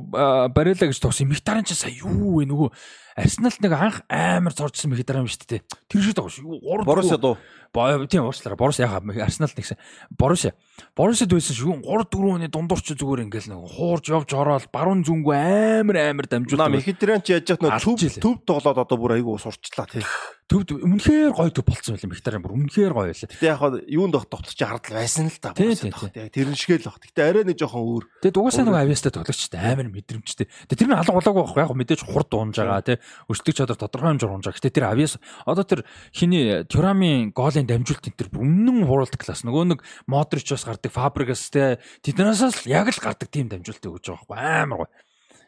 Барела 0.50 0.88
гэж 0.88 1.00
тогсон. 1.04 1.28
Мхитариан 1.28 1.68
ч 1.68 1.76
сая 1.76 1.92
юу 1.92 2.40
вэ 2.40 2.48
нөгөө 2.48 2.70
Арсеналт 3.16 3.62
нэг 3.62 3.74
анх 3.78 4.02
амар 4.10 4.54
зоржсон 4.58 4.90
Мхитариан 4.94 5.30
шүү 5.30 5.46
дээ. 5.46 5.62
Тэр 5.86 6.02
шиг 6.02 6.18
тоглож 6.18 6.34
шүү. 6.34 6.60
Гурав 6.66 6.86
Боруссия 6.86 7.18
дуу. 7.22 7.38
Тийм 7.74 8.26
уучлаарай. 8.26 8.58
Борус 8.58 8.78
яхаа 8.78 9.02
Арсенал 9.02 9.54
нэгсэн. 9.54 9.78
Боруссия. 10.18 10.54
Боруссид 10.98 11.30
байсан 11.30 11.54
шүү. 11.58 11.82
3 11.86 12.10
4 12.10 12.10
хүний 12.10 12.50
дундуурч 12.50 12.94
зүгээр 12.98 13.26
ингээл 13.30 13.54
нэг 13.54 13.66
хуурж 13.70 14.06
явж 14.14 14.30
ороод 14.34 14.70
баруун 14.74 15.06
зүнгүү 15.06 15.34
амар 15.34 15.98
амар 16.10 16.26
Наа 16.30 16.42
дамжуулдаг. 16.42 16.74
Мехитран 16.74 17.22
ч 17.22 17.38
яаж 17.38 17.50
яах 17.50 17.62
нөө 17.62 17.82
төв 17.82 18.18
төв 18.22 18.36
тоглоод 18.46 18.78
одоо 18.82 18.98
бүр 18.98 19.18
айгүй 19.18 19.38
сурчлаа 19.42 19.90
тий. 19.90 20.06
Төвд 20.50 20.70
үнэхээр 20.86 21.34
гоё 21.34 21.50
төв 21.50 21.66
болцсон 21.66 21.98
байл 21.98 22.10
Мхитариан 22.14 22.46
бүр 22.46 22.54
үнэхээр 22.62 22.94
гоё 22.94 23.10
байлаа. 23.10 23.30
Гэтэ 23.30 23.50
яг 23.50 23.58
хаа 23.58 23.82
юунд 23.90 24.14
дох 24.14 24.30
тоглож 24.30 24.54
чи 24.54 24.66
хардл 24.66 24.94
байсан 24.94 25.34
л 25.34 25.38
та. 25.42 25.54
Боруссия 25.58 26.30
тэрэн 26.30 26.54
шигээл 26.54 26.90
баг. 26.94 27.02
Гэтэ 27.02 27.22
арай 27.26 27.44
нэг 27.48 27.58
жоохон 27.58 27.82
өөр. 27.82 28.04
Тэгээд 28.22 28.38
угаасаа 28.38 28.66
нэг 28.70 28.78
авьяастай 28.78 29.12
тоглогчтой 29.18 29.62
амар 29.62 29.90
мэдрэмжтэй. 29.90 30.46
Тэгээд 30.70 30.82
тэр 30.84 30.90
нь 30.92 30.98
алга 31.00 31.16
болоогүй 31.16 31.42
байхгүй 31.42 31.64
яг 31.64 31.74
мэдээж 31.74 32.02
хурд 32.06 32.30
дуунж 32.30 32.60
байгаа 32.60 32.86
тий. 32.86 32.98
Өсдөг 33.28 33.56
чадвар 33.56 33.80
тодорхой 33.80 34.16
хэмжээр 34.16 34.34
унж 34.34 34.46
байгаа. 34.48 34.60
Гэтэ 34.60 34.76
тэр 34.76 34.86
авьяас 34.90 35.14
одоо 35.46 35.64
тэр 35.64 35.82
хиний 36.12 36.64
Тюрамын 36.68 37.32
гоолын 37.32 37.68
дамжуулт 37.68 38.08
энэ 38.08 38.20
тэр 38.20 38.30
өмнөн 38.34 38.88
world 38.88 39.16
class 39.18 39.44
нөгөө 39.44 39.64
нэг 39.76 39.80
Модрич 40.08 40.52
бас 40.52 40.66
гардаг 40.68 40.92
Фабригас 40.92 41.50
тий. 41.52 41.80
Тэднээсээс 42.06 42.66
л 42.66 42.72
яг 42.72 42.92
л 42.92 43.04
гардаг 43.04 43.30
тийм 43.30 43.48
дамжуулт 43.52 43.84
өгж 43.84 44.12
байгаа 44.12 44.28
байхгүй 44.28 44.62
амар 44.64 44.80
гоё. 44.86 44.92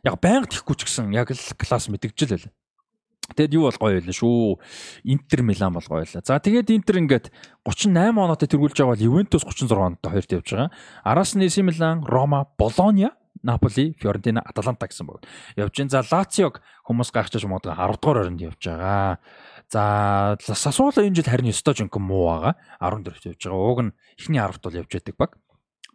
Яг 0.05 0.15
байнга 0.21 0.51
тэхгүй 0.51 0.75
ч 0.77 0.81
гэсэн 0.85 1.13
яг 1.15 1.33
л 1.33 1.41
класс 1.57 1.89
мэдгэж 1.89 2.19
л 2.25 2.33
байлаа. 2.35 2.53
Тэгэд 3.33 3.57
юу 3.57 3.65
бол 3.65 3.79
гоё 3.81 3.97
байлаа 3.97 4.13
шүү. 4.13 4.61
Интер 5.09 5.41
Милан 5.41 5.73
бол 5.73 5.81
гоё 5.81 6.05
байлаа. 6.05 6.21
За 6.21 6.37
тэгээд 6.37 6.69
Интер 6.69 7.01
ингээд 7.01 7.33
38 7.65 8.13
оноотой 8.13 8.45
тэргүүлж 8.45 8.77
байгаа 8.77 8.93
бол 8.93 9.07
Ювентус 9.09 9.41
36 9.41 9.73
оноотой 9.73 10.11
хоёрт 10.13 10.29
явж 10.29 10.47
байгаа. 10.53 10.69
Араас 11.01 11.33
нь 11.33 11.41
AC 11.41 11.65
Милан, 11.65 12.05
Рома, 12.05 12.45
Болония, 12.53 13.17
Наполи, 13.43 13.93
Фиорентина, 13.99 14.41
Аталанта 14.41 14.87
гэсэн 14.87 15.05
баг. 15.07 15.25
Явж 15.55 15.75
гин. 15.75 15.89
За 15.89 16.03
Лациог 16.05 16.61
хүмүүс 16.87 17.11
гайхчихж 17.11 17.45
магадгүй 17.49 17.75
10 17.75 17.99
дугаар 17.99 18.21
оронд 18.23 18.41
явж 18.41 18.61
байгаа. 18.61 19.17
За 19.69 20.37
Сасуоло 20.55 21.03
энэ 21.03 21.15
жил 21.19 21.29
харин 21.29 21.51
9 21.51 21.75
жинхэнэ 21.75 22.05
муу 22.05 22.29
байгаа. 22.31 22.53
14-т 22.79 23.35
явж 23.35 23.41
байгаа. 23.45 23.71
Уг 23.71 23.81
нь 23.83 23.95
эхний 24.17 24.39
10-т 24.39 24.61
бол 24.63 24.79
явж 24.79 24.91
байдаг 24.93 25.15
баг. 25.17 25.31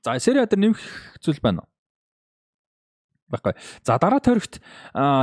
За 0.04 0.18
Сери 0.18 0.38
А 0.40 0.46
дээр 0.46 0.60
нэмэх 0.60 0.80
зүйл 1.20 1.40
байна 1.40 1.64
уу? 1.64 1.68
Баггүй. 3.30 3.54
За 3.86 3.98
дараа 3.98 4.20
тойрогт 4.20 4.60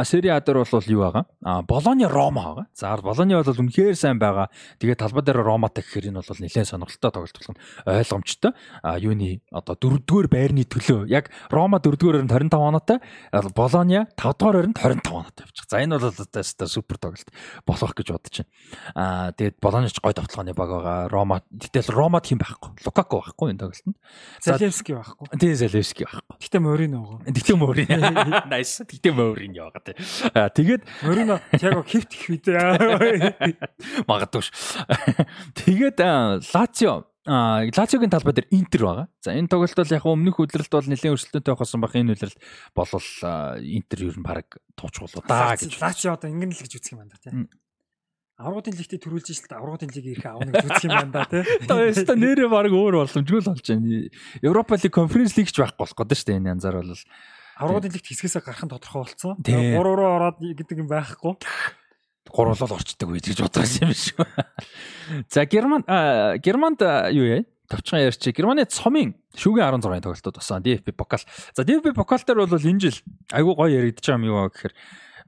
Сери 0.07 0.29
А 0.31 0.39
дээр 0.39 0.63
бол 0.63 0.83
юу 0.87 1.01
байгаа? 1.03 1.25
Болони 1.67 2.05
Рома 2.07 2.41
байгаа. 2.43 2.65
За 2.73 2.95
Болони 2.97 3.35
бол 3.35 3.43
үнэхээр 3.43 3.95
сайн 3.95 4.19
байгаа. 4.19 4.47
Тэгээд 4.79 4.99
талбай 5.03 5.23
дээр 5.23 5.43
Роматай 5.43 5.83
гэхээр 5.83 6.09
энэ 6.15 6.23
бол 6.23 6.39
нэлээд 6.39 6.67
сонирхолтой 6.71 7.11
тоглолт 7.11 7.35
болох 7.35 7.51
нь 7.51 7.59
ойлгомжтой. 7.85 8.51
А 8.83 8.97
юуны 8.97 9.41
одоо 9.51 9.75
дөрөвдүгээр 9.75 10.27
байрны 10.31 10.63
төлөө 10.63 11.07
яг 11.11 11.29
Рома 11.51 11.79
дөрөвдүгээр 11.83 12.23
оронд 12.23 12.31
25 12.31 12.55
оноотой, 12.55 12.99
Болони 13.55 14.07
5 14.15 14.39
дугаар 14.39 14.57
оронд 14.63 14.77
25 14.79 15.11
оноотой 15.11 15.43
явчих. 15.45 15.65
За 15.67 15.83
энэ 15.83 15.99
бол 15.99 16.07
одоо 16.07 16.67
супер 16.67 16.97
тоглолт 16.97 17.29
болох 17.67 17.91
гэж 17.93 18.07
бодож 18.15 18.35
байна. 18.39 18.51
А 18.95 19.31
тэгээд 19.35 19.59
Болони 19.59 19.89
ч 19.91 19.99
гой 19.99 20.13
тоглооны 20.13 20.53
баг 20.55 20.69
байгаа. 20.71 21.07
Рома 21.11 21.41
гэтэл 21.51 21.91
Ромад 21.91 22.23
хэм 22.27 22.39
байхгүй. 22.39 22.71
Лукако 22.87 23.19
байхгүй 23.19 23.51
энэ 23.51 23.59
тоглолтод. 23.59 23.95
За- 24.39 24.57
Залевски 24.57 24.95
байхгүй. 24.95 25.27
Тийм 25.39 25.55
Залевски 25.55 26.03
байхгүй. 26.07 26.35
Гэтэ 26.39 26.59
Морино 26.63 26.97
байгаа. 27.03 27.33
Тэгтээ 27.35 27.57
мөрийн. 27.57 27.87
Nice. 28.53 28.83
Тэгтээ 28.85 29.13
мөрийн 29.13 29.53
яваа 29.57 29.81
тий. 29.83 29.95
Аа 30.33 30.49
тэгээд 30.53 30.81
Морино 31.03 31.41
яг 31.57 31.85
хифт 31.87 32.11
их 32.13 32.25
үдээ. 32.37 34.05
магадгүй 34.07 34.41
ш. 34.43 34.49
Тэгээд 35.57 35.97
Лацио 36.53 37.05
А 37.27 37.67
Лациогийн 37.67 38.07
талбай 38.07 38.31
дээр 38.31 38.47
Интер 38.55 38.81
байгаа. 38.87 39.07
За 39.19 39.35
энэ 39.35 39.51
тоглолт 39.51 39.75
бол 39.75 39.91
яг 39.91 40.05
өмнөх 40.07 40.39
хөдлөлт 40.39 40.71
бол 40.71 40.87
нэлээд 40.87 41.11
өрсөлдөөнтэй 41.11 41.53
байхсан 41.59 41.83
бах 41.83 41.91
энэ 41.91 42.15
хөдлөлт 42.15 42.39
болвол 42.71 43.09
а, 43.27 43.59
Интер 43.59 43.99
ер 44.07 44.15
нь 44.15 44.23
баг 44.23 44.47
туучгуулуу 44.79 45.27
даа 45.27 45.59
гэж. 45.59 45.75
Лачи 45.75 46.07
одоо 46.07 46.31
ингэн 46.31 46.55
л 46.55 46.63
гэж 46.63 46.79
үзэх 46.79 46.95
юм 46.95 47.03
байна 47.03 47.11
да 47.19 47.27
Мм. 47.35 47.51
тий. 47.51 47.59
Аврагын 48.39 48.79
лигтээ 48.79 49.01
төрүүлж 49.03 49.27
шил 49.35 49.51
аврагын 49.59 49.91
лиг 49.91 50.07
ирэх 50.07 50.23
аавна 50.23 50.55
гэж 50.55 50.65
үзэх 50.71 50.87
юм 50.87 50.95
байна 50.95 51.11
да 51.11 51.23
тий. 51.27 51.43
Одоо 51.67 51.83
яста 51.83 52.15
нэрээ 52.15 52.47
баг 52.47 52.71
өөр 52.71 52.95
боломжгүй 53.03 53.39
л 53.43 53.49
болж 53.51 53.67
байна. 53.75 54.07
Европа 54.39 54.79
лиг 54.79 54.93
конференц 54.95 55.35
лиг 55.35 55.51
ч 55.51 55.59
байхгүй 55.59 55.83
болох 55.83 55.99
гэдэг 55.99 56.15
шүү 56.15 56.27
дээ 56.31 56.39
энэ 56.39 56.51
янзаар 56.55 56.79
бол. 56.79 56.95
Аврагын 57.57 57.91
лигт 57.93 58.07
хэсгээс 58.07 58.39
гарах 58.39 58.63
нь 58.63 58.71
тодорхой 58.71 59.03
болсон. 59.09 59.35
Тий. 59.41 59.73
3 59.73 59.81
руу 59.81 59.97
ороод 59.97 60.37
гэдэг 60.39 60.77
юм 60.77 60.87
байхгүй. 60.87 61.35
гурлал 62.29 62.75
орчдөг 62.75 63.07
үед 63.09 63.27
гэж 63.27 63.39
байсан 63.49 63.87
юм 63.87 63.93
шүү. 63.95 64.25
За 65.31 65.45
Герман 65.45 65.83
Германд 66.43 66.81
юу 67.11 67.25
яа? 67.25 67.43
Товчхон 67.67 67.99
ярьчих. 67.99 68.35
Германы 68.35 68.63
цомын 68.63 69.15
шүүгийн 69.35 69.67
16 69.75 70.03
тоглолтод 70.03 70.39
басан 70.39 70.63
DFB 70.63 70.95
покал. 70.95 71.23
За 71.55 71.63
DFB 71.67 71.93
покал 71.95 72.23
дээр 72.23 72.47
бол 72.47 72.55
энэ 72.55 72.79
жил 72.79 72.97
айгүй 73.31 73.53
гоё 73.55 73.75
яригдчих 73.83 74.15
юм 74.15 74.23
юу 74.23 74.47
гэхээр 74.47 74.73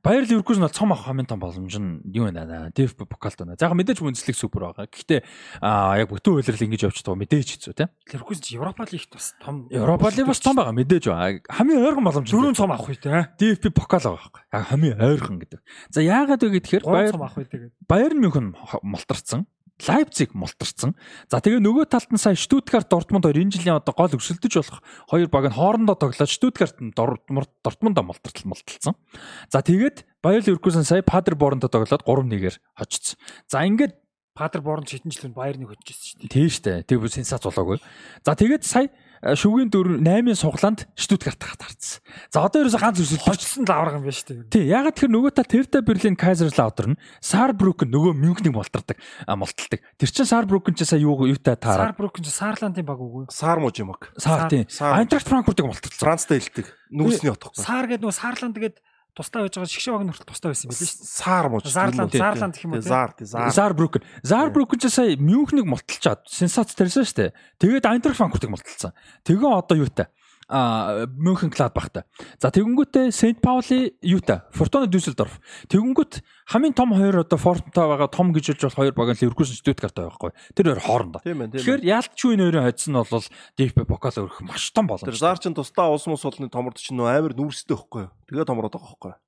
Баяр 0.03 0.23
Ливеркузен 0.23 0.63
бол 0.63 0.71
цом 0.71 0.91
авах 0.91 1.05
хамын 1.05 1.27
том 1.27 1.39
боломж 1.39 1.75
нь 1.75 2.01
юу 2.13 2.25
вэ 2.27 2.31
наа? 2.31 2.71
DFB 2.71 3.05
покалт 3.05 3.37
байна. 3.39 3.55
За 3.59 3.67
яг 3.67 3.75
мэдээж 3.75 3.99
Бундслиг 3.99 4.35
супер 4.35 4.71
байгаа. 4.71 4.87
Гэхдээ 4.87 5.21
яг 5.59 6.07
бүтэн 6.07 6.33
үйлрэл 6.39 6.65
ингэж 6.65 6.87
явж 6.87 7.03
байгаа 7.03 7.19
мэдээж 7.19 7.47
хэцүү 7.59 7.73
те. 7.75 7.89
Леркуз 8.07 8.39
чи 8.39 8.55
Европа 8.55 8.87
лигт 8.87 9.11
бас 9.11 9.35
том 9.43 9.67
Европа 9.69 10.11
лиг 10.15 10.27
бас 10.27 10.39
том 10.39 10.55
байгаа 10.55 10.73
мэдээж 10.73 11.03
байгаа. 11.11 11.43
Хамгийн 11.51 11.83
ойрхон 11.83 12.05
боломж 12.07 12.27
дөрөв 12.31 12.55
цом 12.55 12.71
авах 12.71 12.87
үү 12.87 12.99
те. 13.01 13.27
DFB 13.35 13.75
покал 13.75 13.99
байгаа 13.99 14.23
байхгүй. 14.23 14.43
Яг 14.55 14.63
хамгийн 14.71 14.99
ойрхон 15.03 15.37
гэдэг. 15.43 15.59
За 15.91 15.99
яагаад 15.99 16.43
вэ 16.43 16.59
гэхээр 16.63 16.83
3 16.87 17.19
Баяр. 17.19 17.69
Байерн 17.87 18.19
Мюнхен 18.23 18.55
молторцсон. 18.83 19.47
Лайпциг 19.79 20.35
молторцсон. 20.35 20.95
За 21.31 21.39
тэгээ 21.39 21.63
нөгөө 21.63 21.87
талд 21.87 22.11
нь 22.11 22.19
сая 22.19 22.35
Штутгарт 22.35 22.91
Дортмунд 22.91 23.23
хоёр 23.23 23.39
энэ 23.39 23.55
жилийн 23.55 23.79
одоо 23.79 23.95
гол 23.95 24.19
өсөлдөж 24.19 24.53
болох 24.59 24.83
хоёр 25.07 25.27
баг 25.31 25.47
нь 25.47 25.55
хоорондоо 25.55 25.95
тоглоод 25.95 26.27
Штутгарт 26.27 26.83
нь 26.83 26.91
Дортмунд 26.91 27.47
Дортмундаа 27.63 28.03
молтортол 28.03 28.51
молтолцсон. 28.51 28.99
За 29.47 29.63
тэгээд 29.63 30.03
Байер 30.19 30.43
Ливеркузен 30.43 30.83
сая 30.83 30.99
Падерборнтой 30.99 31.71
тоглоод 31.71 32.03
3-1-ээр 32.03 32.59
хожицсон. 32.75 33.15
За 33.47 33.63
ингээд 33.63 33.95
Патер 34.39 34.61
Борн 34.61 34.87
шитэн 34.87 35.11
жилийн 35.11 35.35
Баерны 35.35 35.67
хөжчихсэн 35.67 36.15
шүү 36.15 36.19
дээ. 36.23 36.31
тийм 36.31 36.47
штэ. 36.47 36.83
Тэг 36.87 37.03
бүр 37.03 37.11
сенсац 37.11 37.43
болоогүй. 37.43 37.83
За 38.23 38.39
тэгээд 38.39 38.63
сая 38.63 38.87
э, 39.21 39.35
шүгийн 39.35 39.69
дөрөв 39.73 39.99
8-ын 40.01 40.37
суглаанд 40.37 40.85
Штутгарт 40.95 41.43
хатарсан. 41.43 42.01
За 42.31 42.43
одоо 42.43 42.63
ерөөсө 42.63 42.79
ганц 42.79 42.99
үсэл 43.03 43.21
Хожсон 43.23 43.67
л 43.67 43.73
авраг 43.73 43.99
юм 43.99 44.05
байна 44.07 44.17
шүү 44.17 44.27
дээ. 44.29 44.49
Тий, 44.49 44.65
ягаад 44.69 44.95
тэр 44.95 45.11
нөгөө 45.13 45.31
та 45.35 45.43
Терта 45.43 45.81
Берлин 45.85 46.17
Кайзерлаутер 46.19 46.95
нь 46.95 46.99
Сарбрукен 47.19 47.91
нөгөө 47.91 48.13
Мюнхнийг 48.15 48.55
болтордог, 48.55 48.97
а 49.27 49.35
молтолдог. 49.35 49.79
Тэр 49.99 50.09
чин 50.09 50.25
Сарбрукен 50.25 50.75
ч 50.75 50.87
сая 50.87 51.03
юу 51.03 51.15
юутай 51.27 51.59
таараа. 51.59 51.91
Сарбрукен 51.91 52.23
ч 52.23 52.33
Саарландын 52.33 52.85
баг 52.87 52.99
үгүй. 52.99 53.29
Саар 53.29 53.59
мууж 53.59 53.79
юм 53.79 53.93
аг. 53.93 54.11
Сар 54.17 54.47
тий. 54.49 54.65
Саар. 54.69 55.03
Айнтрахт 55.03 55.27
Франкфуртыг 55.27 55.67
молтолцсон. 55.67 55.99
Францтай 55.99 56.39
хэлдэг. 56.39 56.71
Нүсний 56.89 57.31
отохгүй. 57.31 57.59
Саар 57.59 57.85
гэдэг 57.85 58.03
нөгөө 58.07 58.17
Саарланд 58.17 58.57
гэдэг 58.57 58.81
тустай 59.17 59.45
байж 59.45 59.53
байгаа 59.57 59.71
шгшээ 59.71 59.93
баг 59.95 60.03
нь 60.05 60.11
хүртэл 60.13 60.29
тустай 60.29 60.49
байсан 60.53 60.65
юм 60.67 60.71
билээ 60.75 60.89
шүү 60.89 60.99
дээ. 60.99 61.15
Саар 61.19 61.45
мууж. 61.49 61.63
Зарланд, 61.69 62.13
Зарланд 62.13 62.53
гэх 62.55 62.65
юм 62.65 62.73
уу, 62.75 62.83
тий 62.83 63.27
заар. 63.27 63.51
Зарбрукен. 63.51 64.03
Зарбрукен 64.23 64.79
ч 64.79 64.85
сая 64.91 65.17
Мюнхнийг 65.17 65.65
молтолчаад 65.65 66.23
сенсац 66.29 66.75
тарьсан 66.77 67.07
шүү 67.07 67.17
дээ. 67.17 67.35
Тэгээд 67.57 67.85
Айнтрахт 67.89 68.19
Франкфуртыг 68.19 68.53
молтолцсон. 68.53 68.93
Тэгээ 69.23 69.49
одоо 69.49 69.75
юутай? 69.77 70.07
а 70.07 70.18
Мюнхен 70.49 71.53
Гладбахтай. 71.53 72.09
За 72.41 72.49
тэгэнгүүтээ 72.49 73.13
Сент 73.13 73.37
Паули 73.37 73.93
юутай? 74.01 74.41
Фортуна 74.49 74.89
Дюссельдорф. 74.89 75.37
Тэгэнгүүт 75.69 76.25
хамгийн 76.49 76.73
том 76.73 76.89
хоёр 76.97 77.21
одоо 77.21 77.37
Фортунтай 77.37 77.85
байгаа 77.85 78.09
том 78.09 78.33
гэж 78.33 78.57
хэлж 78.57 78.61
бол 78.65 78.77
хоёр 78.81 78.93
баг 78.97 79.13
нь 79.13 79.21
Ливеркузен 79.21 79.61
Штутгарт 79.61 79.93
байхгүй. 79.93 80.33
Тэр 80.57 80.73
хоёр 80.73 80.81
хоорондоо. 80.81 81.21
Тэгэхээр 81.21 81.85
ялчгүй 81.85 82.33
нэрийн 82.33 82.65
хоцсон 82.65 82.97
нь 82.97 83.01
бол 83.05 83.29
DFB 83.61 83.85
покал 83.85 84.17
өрөх 84.25 84.41
маш 84.41 84.73
том 84.73 84.89
Тэр 84.89 84.97
боломж. 84.97 85.21
заар 85.21 85.37
чин 85.37 85.53
тусдаа 85.53 85.93
улс 85.93 86.09
мус 86.09 86.25
болны 86.25 86.49
томорд 86.49 86.81
чинь 86.81 86.97
нөө 86.97 87.13
амар 87.13 87.33
нүүрстэй 87.37 87.77
байхгүй 87.77 88.09
юу? 88.09 88.11
Тэгээ 88.25 88.49
томроод 88.49 88.73
байгаа 88.73 88.89
байхгүй 88.89 89.11
юу? 89.13 89.21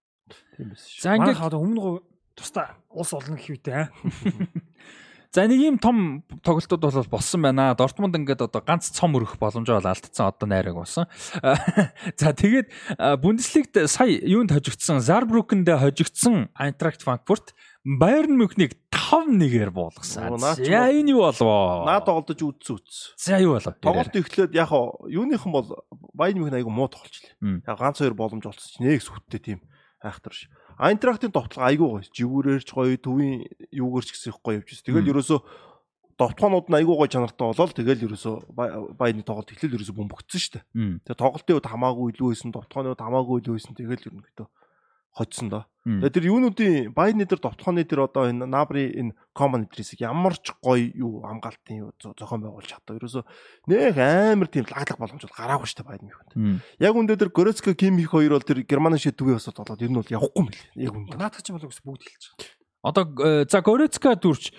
Тийм 0.57 0.73
шүү. 0.73 1.05
За 1.05 1.13
ингээд 1.21 1.37
одоо 1.37 1.61
өмнө 1.61 2.01
тустай 2.33 2.65
улс 2.89 3.13
олно 3.13 3.37
гэх 3.37 3.61
аа. 3.69 3.93
За 5.31 5.47
нэг 5.47 5.63
ийм 5.63 5.77
том 5.79 6.27
тоглолтууд 6.43 6.83
бол 6.83 7.07
болсон 7.07 7.39
байна. 7.39 7.71
Дортмунд 7.71 8.19
ингээд 8.19 8.51
одоо 8.51 8.59
ганц 8.59 8.91
цом 8.91 9.15
өрөх 9.15 9.39
боломж 9.39 9.63
бол 9.63 9.79
алдсан 9.79 10.27
одоо 10.27 10.43
найраг 10.43 10.75
болсон. 10.75 11.07
За 12.19 12.35
тэгээд 12.35 12.67
а, 12.99 13.15
Бундеслигт 13.15 13.79
сая 13.87 14.11
юунд 14.11 14.51
хожигдсан? 14.51 14.99
Зарбрукенд 14.99 15.71
хожигдсан 15.71 16.51
Айнтрахт 16.51 17.07
Франкфурт 17.07 17.55
Байерн 17.87 18.35
Мюнхнийг 18.35 18.75
5-1-ээр 18.91 19.71
буулгасан. 19.71 20.35
Наад 20.35 20.59
За 20.59 20.91
энэ 20.91 21.15
юу 21.15 21.23
болов? 21.23 21.87
Наа 21.87 22.03
тоглож 22.03 22.35
үдсэн 22.35 22.75
үтс. 22.75 23.15
За 23.15 23.39
юу 23.39 23.55
болов? 23.55 23.79
Тоглолт 23.79 24.11
эхлээд 24.11 24.51
яг 24.51 24.75
юуныхан 25.07 25.55
бол 25.55 25.79
Баян 26.11 26.43
мэх 26.43 26.59
айгу 26.59 26.75
муу 26.75 26.91
тоглолчлээ. 26.91 27.39
Мм. 27.39 27.63
Яг 27.63 27.79
ганц 27.79 28.03
хоёр 28.03 28.19
боломж 28.19 28.51
олцсон 28.51 28.83
чинь 28.83 28.83
нэг 28.83 28.99
сүттэй 28.99 29.39
тийм 29.39 29.59
айхтар 30.03 30.35
ш. 30.35 30.51
Айнтрахтын 30.77 31.31
товтлого 31.31 31.67
айгу 31.67 31.85
гоё. 31.97 32.05
Живүүрээрч 32.13 32.69
гоё, 32.71 32.95
төвийн 32.97 33.47
юугээрч 33.71 34.09
гэсэн 34.15 34.31
их 34.31 34.39
гоё 34.39 34.61
явж 34.61 34.69
байна. 34.71 34.85
Тэгэл 34.87 35.11
ерөөсөө 35.11 35.39
довтлогоонууд 36.21 36.67
нь 36.69 36.77
айгу 36.77 36.93
гоё 36.95 37.09
чанартай 37.09 37.45
болол 37.49 37.73
тэгэл 37.73 38.05
ерөөсөө 38.05 38.35
Баяны 38.95 39.25
тоглолт 39.25 39.51
эхлэл 39.51 39.75
ерөөсөө 39.75 39.97
бөмбөгдсөн 39.97 40.41
ш. 40.41 40.61
Мм. 40.77 41.01
Тэгээ 41.03 41.17
тоглолтын 41.17 41.55
үед 41.57 41.67
хамаагүй 41.67 42.07
илүү 42.13 42.27
байсан, 42.29 42.49
довтлогооны 42.53 42.93
үед 42.93 43.01
хамаагүй 43.01 43.35
илүү 43.41 43.53
байсан. 43.57 43.73
Тэгэл 43.73 44.05
ерөнхийдөө 44.05 44.47
хоцсон 45.11 45.49
доо. 45.49 45.65
Мм. 45.83 45.97
Тэгээ 46.05 46.13
тэр 46.13 46.25
юунуудын 46.29 46.93
Баяны 46.93 47.25
дээр 47.25 47.41
довтлогооны 47.41 47.83
дээр 47.83 48.05
одоо 48.05 48.29
энэ 48.29 48.45
Набри 48.45 48.93
энэ 48.93 49.17
Common 49.33 49.65
Address-ийг 49.65 50.05
ямар 50.05 50.37
ч 50.37 50.53
гоё 50.61 50.77
юу 50.93 51.25
хамгаалтын 51.25 51.77
юу 51.81 51.89
зо- 51.97 52.13
зохион 52.13 52.45
байгуулж 52.45 52.69
чадсан. 52.69 53.01
Ерөөсөө 53.01 53.23
нэг 53.65 53.97
амар 53.97 54.47
тийм 54.47 54.69
лаглах 54.69 55.01
боломж 55.01 55.25
бол 55.25 55.35
гараагүй 55.41 55.65
шүү 55.65 55.81
дээ 55.81 56.05
мөхөнд. 56.05 56.31
Мм. 56.37 56.57
Яг 56.77 56.93
үндэ 56.93 57.17
тэр 57.17 57.33
Горецка 57.33 57.73
Ким 57.73 57.97
их 57.97 58.13
хоёр 58.13 58.37
бол 58.37 58.45
тэр 58.45 58.61
Германы 58.61 59.01
шид 59.01 59.17
төвийн 59.17 59.41
осод 59.41 59.57
болоод 59.57 59.81
ер 59.81 59.89
нь 59.89 59.97
бол 59.97 60.05
явахгүй 60.05 60.43
билээ. 60.53 60.85
Яг 60.85 60.93
үндэ. 60.93 61.17
Наадах 61.17 61.41
чинь 61.41 61.57
бол 61.57 61.65
үс 61.65 61.81
бүгд 61.81 62.05
хэлж 62.05 62.23
байгаа. 62.37 62.61
Одоо 62.81 63.05
э, 63.21 63.45
за 63.45 63.61
Горецка 63.61 64.15
дүрч 64.17 64.53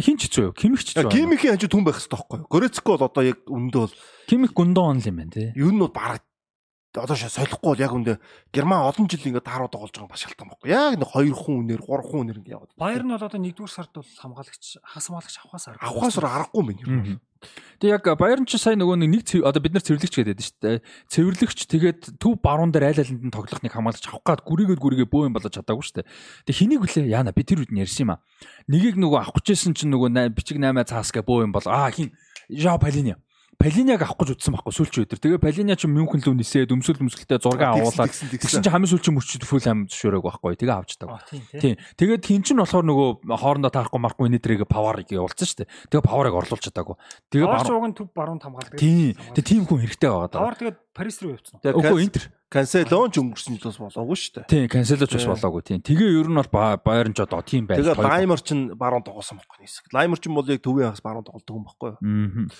хин 0.00 0.16
ч 0.16 0.28
хэцүү 0.32 0.44
юу? 0.48 0.52
Кимих 0.56 0.80
ч 0.80 0.96
хэцүү. 0.96 1.12
Ким 1.12 1.32
ихийн 1.36 1.56
хажуу 1.60 1.68
түн 1.68 1.84
байх 1.84 2.00
хэрэгтэй 2.00 2.16
байхгүй 2.16 2.38
юу? 2.40 2.48
Горецка 2.48 2.88
бол 2.96 3.04
одоо 3.04 3.20
яг 3.24 3.38
үндэ 3.44 3.76
бол 3.84 3.92
Кимих 4.28 4.52
гундон 4.56 4.96
онл 4.96 5.04
юм 5.04 5.16
байна 5.20 5.32
тий. 5.32 5.52
ер 5.52 5.68
нь 5.68 5.76
бол 5.76 5.92
бараг 5.92 6.24
одоо 6.94 7.14
солихгүй 7.14 7.70
бол 7.70 7.78
яг 7.78 7.92
үндэ 7.94 8.18
Герман 8.50 8.82
олон 8.90 9.06
жил 9.06 9.22
ингээд 9.22 9.46
таарууд 9.46 9.70
тоглож 9.70 9.94
байгаа 9.94 10.10
бас 10.10 10.22
шалтгаан 10.26 10.50
байхгүй. 10.50 10.68
Яг 10.74 10.98
нэг 10.98 11.06
хоёр 11.06 11.34
хүн 11.38 11.56
үнээр, 11.62 11.82
гурван 11.86 12.06
хүн 12.10 12.20
үнээр 12.26 12.38
ингээд 12.42 12.54
яваад. 12.58 12.70
Баяр 12.74 13.02
нь 13.06 13.12
бол 13.14 13.22
одоо 13.22 13.38
1-р 13.38 13.70
сард 13.70 13.92
бол 13.94 14.10
хамгаалагч 14.18 14.64
хас 14.82 15.06
хамгаалагч 15.06 15.36
авахаас 15.38 15.66
арга. 15.70 15.86
авахаас 15.86 16.16
аргагүй 16.18 16.62
юм 16.66 16.70
ер 16.74 16.88
нь. 17.14 17.20
Тэг 17.80 17.88
яг 17.94 18.04
Баярн 18.18 18.44
ч 18.44 18.58
сая 18.58 18.74
нөгөө 18.76 18.96
нэг 19.06 19.22
цэв- 19.24 19.46
одоо 19.46 19.62
бид 19.62 19.72
нар 19.72 19.86
цэвэрлэгч 19.86 20.12
гэдэг 20.12 20.36
шүү 20.44 20.60
дээ. 20.60 20.78
Цэвэрлэгч 21.08 21.58
тэгээд 21.72 22.00
төв 22.20 22.36
баруун 22.42 22.68
дээр 22.74 22.92
айл 22.92 23.00
айланд 23.00 23.24
нь 23.24 23.32
тоглох 23.32 23.62
нэг 23.64 23.72
хамгаалагч 23.72 24.04
авах 24.12 24.26
гад 24.26 24.44
гүрийгээд 24.44 24.82
гүрийгээ 24.82 25.08
бөө 25.08 25.30
юм 25.30 25.34
болж 25.38 25.48
чадаагүй 25.48 25.80
шүү 25.80 26.04
дээ. 26.04 26.08
Тэг 26.44 26.54
хэнийг 26.58 26.84
үлээ 26.84 27.08
яана 27.08 27.32
би 27.32 27.40
тэр 27.46 27.64
үед 27.64 27.72
нь 27.72 27.80
ярьсан 27.80 28.04
юм 28.04 28.12
а. 28.12 28.20
Нэгийг 28.68 29.00
нөгөө 29.00 29.18
авах 29.24 29.40
гэжсэн 29.40 29.72
чинь 29.72 29.88
нөгөө 29.88 30.36
бичиг 30.36 30.60
8 30.60 30.84
цаасгаа 30.84 31.24
бөө 31.24 31.48
юм 31.48 31.52
бол 31.56 31.64
аа 31.64 31.88
хин 31.88 32.12
Жаа 32.50 32.76
Палини. 32.76 33.14
Палиниаг 33.60 34.00
авах 34.00 34.16
гэж 34.16 34.40
утсан 34.40 34.56
байхгүй 34.56 34.72
сүүлч 34.72 34.94
өдөр. 35.04 35.18
Тэгээ 35.20 35.36
Палиниа 35.44 35.76
ч 35.76 35.84
Мюнхен 35.84 36.24
лөө 36.24 36.32
нисээд 36.40 36.72
өмсөл 36.72 36.96
өмсөлтөө 36.96 37.44
6 37.44 37.60
авуулаад 37.60 38.08
Тэгсэн 38.08 38.64
чинь 38.64 38.72
хамгийн 38.72 38.88
сүүлчийн 38.96 39.14
мөрчид 39.20 39.44
фул 39.44 39.60
ам 39.68 39.84
зөвшөөрөөг 39.84 40.24
байхгүй. 40.24 40.56
Тэгээ 40.56 40.76
авч 40.80 40.96
таг. 40.96 41.12
Аа 41.12 41.20
тийм. 41.60 41.76
Тэгээд 42.00 42.24
хин 42.24 42.40
ч 42.40 42.56
нь 42.56 42.60
болохоор 42.64 42.88
нөгөө 42.88 43.08
хоорондоо 43.36 43.68
таарахгүй 43.68 44.00
марахгүй 44.00 44.26
энэдрийг 44.32 44.64
паварыг 44.64 45.12
явуулсан 45.12 45.44
шүү 45.44 45.58
дээ. 45.60 45.68
Тэгээ 45.92 46.08
паварыг 46.08 46.34
орлуулж 46.40 46.62
чадаагүй. 46.72 46.96
Тэгээ 47.28 47.48
баруун- 47.52 47.92
төв 48.00 48.08
баруун 48.16 48.40
хамгаалдаг. 48.40 48.80
Тийм. 48.80 49.12
Тэгээ 49.36 49.44
тийм 49.44 49.62
хүн 49.68 49.84
хэрэгтэй 49.84 50.08
байгаа 50.08 50.28
даа. 50.32 50.40
Тавар 50.40 50.56
тэгээд 50.56 50.78
Парис 50.90 51.16
руу 51.22 51.36
явцсан. 51.36 51.60
Үгүй 51.62 52.00
интер. 52.02 52.22
Канселон 52.50 53.12
ч 53.14 53.16
өнгөрсөн 53.22 53.54
жил 53.60 53.70
бас 53.70 53.78
болоогүй 53.78 54.16
шүү 54.18 54.32
дээ. 54.42 54.46
Тийм, 54.50 54.66
канселж 54.66 55.06
бас 55.06 55.22
болоогүй 55.28 55.62
тийм. 55.62 55.78
Тэгээ 55.86 56.18
ер 56.18 56.26
нь 56.26 56.34
бол 56.34 56.50
Ба- 56.50 56.80
Байерн 56.82 57.14
ч 57.14 57.22
одоо 57.22 57.44
тийм 57.46 57.68
байж. 57.70 57.78
Тэгээд 57.78 58.02
Лаймер 58.02 58.40
ч 58.42 58.50
баруун 58.74 59.04
тоглосон 59.06 59.38
байхгүй 59.38 59.62
нисэг. 59.62 59.86
Лаймер 59.94 60.18
ч 60.18 60.26
бол 60.26 60.42
яг 60.50 60.58
төвийн 60.58 60.90
хагас 60.90 61.04
баруун 61.04 61.22
тоглодог 61.22 61.54
юм 61.54 61.64
байхгүй 61.70 61.88
юу? 61.94 61.98
Аа. 62.02 62.50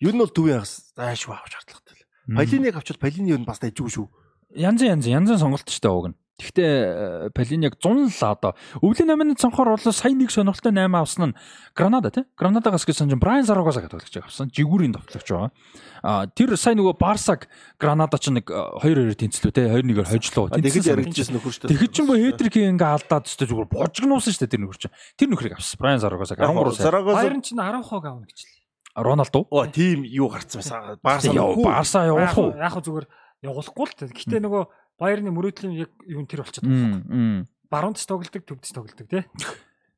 Ер 0.00 0.14
нь 0.14 0.18
бол 0.18 0.32
төвийн 0.32 0.62
хагас 0.62 0.94
зайшгүй 0.96 1.34
авч 1.34 1.52
шаардлагатай 1.54 1.94
л. 1.94 2.04
Палиныг 2.34 2.74
авчвал 2.78 2.98
Палины 2.98 3.30
ер 3.30 3.40
нь 3.40 3.46
бас 3.46 3.60
дайжгүй 3.62 3.90
шүү. 3.90 4.08
янз 4.54 4.82
янз 4.82 5.06
янзын 5.06 5.38
сонголт 5.38 5.66
ч 5.66 5.80
таа 5.82 5.94
уг 5.94 6.08
нь. 6.10 6.16
Гэхдээ 6.34 7.30
Палин 7.30 7.62
яг 7.62 7.78
100 7.78 8.10
л 8.10 8.26
одоо 8.26 8.58
өвлийн 8.82 9.06
8-ны 9.06 9.38
цонхоор 9.38 9.78
бол 9.78 9.92
сая 9.94 10.10
нэг 10.10 10.34
сонирхолтой 10.34 10.74
8 10.74 10.90
авсан 10.98 11.30
нь 11.30 11.34
Гранада 11.78 12.10
тий. 12.10 12.26
Гранадагаас 12.34 12.82
гэсэн 12.82 13.06
чинь 13.06 13.22
Брайан 13.22 13.46
Зарагоса 13.46 13.78
гэдэг 13.78 14.02
авсан. 14.18 14.50
Жигүүрийн 14.50 14.98
тоглогч 14.98 15.30
байгаа. 15.30 15.54
А 16.02 16.26
тэр 16.26 16.58
сая 16.58 16.74
нөгөө 16.74 16.98
Барсаг 16.98 17.46
Гранада 17.78 18.18
ч 18.18 18.34
нэг 18.34 18.50
2-2-ээр 18.50 19.14
тэнцлүү 19.14 19.52
тий. 19.54 19.66
2-1-ээр 19.78 20.10
хожлоо. 20.10 20.50
Тэгэхэд 20.50 20.90
яригдчихсэн 20.90 21.38
нөхөр 21.38 21.54
шүү 21.54 21.62
дээ. 21.62 21.70
Тэгэхэд 21.70 21.92
ч 21.94 21.96
юм 22.02 22.06
бо 22.10 22.18
хетрик 22.18 22.54
ингээ 22.58 22.90
алдаад 22.98 23.30
өстой 23.30 23.46
зүгээр 23.46 23.70
божгнуусан 23.70 24.34
шүү 24.34 24.42
дээ 24.42 24.52
тэр 24.58 24.62
нөхөр 24.66 24.78
чинь. 24.82 24.94
Тэр 25.14 25.28
нөхрийг 25.30 25.54
авсан. 25.54 25.78
Брайан 25.78 26.02
Зарагоса 26.02 26.34
13 26.34 26.82
сая. 26.82 26.90
Зарагоос 26.90 27.14
Баяр 27.14 27.38
нь 27.38 27.46
чинь 27.46 27.62
10 27.62 27.78
хог 27.86 28.02
авна 28.10 28.26
гэж 28.26 28.42
л. 28.42 28.53
Роналдо. 28.94 29.46
Оо 29.50 29.66
тийм 29.66 30.06
юу 30.06 30.30
гарцсан 30.30 30.62
байсан. 30.62 30.98
Барса 31.02 31.34
Яа, 31.34 31.54
Барса 31.58 32.06
явуулах 32.06 32.38
уу? 32.38 32.54
Яг 32.54 32.78
зүгээр 32.78 33.06
явуулахгүй 33.42 33.86
л. 33.90 33.94
тэ. 33.98 34.14
Гэхдээ 34.14 34.40
нөгөө 34.46 34.62
Баярны 34.94 35.34
мөрөөдлийн 35.34 35.74
яг 35.74 35.90
юу 36.06 36.22
н 36.22 36.30
тэр 36.30 36.46
болчиход. 36.46 36.70
Мм. 36.70 37.02
мм. 37.10 37.38
Баруунд 37.66 37.98
ч 37.98 38.06
тоглодог, 38.06 38.46
төвд 38.46 38.62
ч 38.62 38.70
тоглодог 38.70 39.06
тий. 39.10 39.26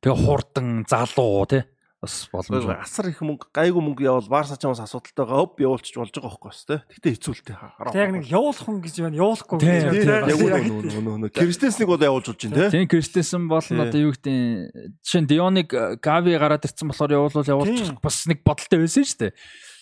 Тэгээ 0.01 0.17
хурдан 0.25 0.89
залуу 0.89 1.45
тий. 1.45 1.69
Бас 2.07 2.49
боломж 2.51 2.65
байна. 2.67 2.83
асар 2.87 3.09
их 3.11 3.21
мөнгө 3.21 3.51
гайгүй 3.51 3.83
мөнгө 3.83 4.03
явал 4.07 4.29
Барса 4.31 4.57
ч 4.57 4.65
бас 4.71 4.81
асуудалтайгаа 4.81 5.43
өв 5.43 5.59
явуулчих 5.59 5.97
болж 5.99 6.13
байгаа 6.15 6.31
байхгүй 6.31 6.51
бас 6.51 6.63
тий. 6.65 6.79
Гэтэ 6.95 7.09
хэцүүлтэй. 7.19 7.57
Тэг 7.57 8.01
яг 8.01 8.11
нэг 8.15 8.25
явуулах 8.31 8.63
хүн 8.63 8.79
гэж 8.81 8.95
байна. 9.03 9.17
Явуулахгүй 9.19 9.57
Тийм, 9.59 9.73
гэж 9.87 10.05
тийм, 10.07 10.51
байна. 10.57 11.29
Кристенсник 11.35 11.89
бол 11.89 12.01
явуулж 12.01 12.27
болж 12.31 12.41
байна 12.47 12.57
тий. 12.71 12.71
Тийм 12.79 12.89
Кристенсен 12.89 13.49
бол 13.49 13.61
одоо 13.67 14.01
юу 14.01 14.13
гэдэг 14.15 15.03
жишээ 15.03 15.21
нь 15.23 15.29
Дионыг 15.31 15.69
Гави 16.01 16.37
гараад 16.39 16.65
ирсэн 16.67 16.89
болохоор 16.89 17.13
явуулвал 17.13 17.47
явуулчих 17.47 17.91
Тийм. 17.93 17.99
бас 18.03 18.17
нэг 18.31 18.41
бодолтой 18.47 18.79
байсан 18.83 19.05
шүү 19.05 19.19
дээ. 19.27 19.33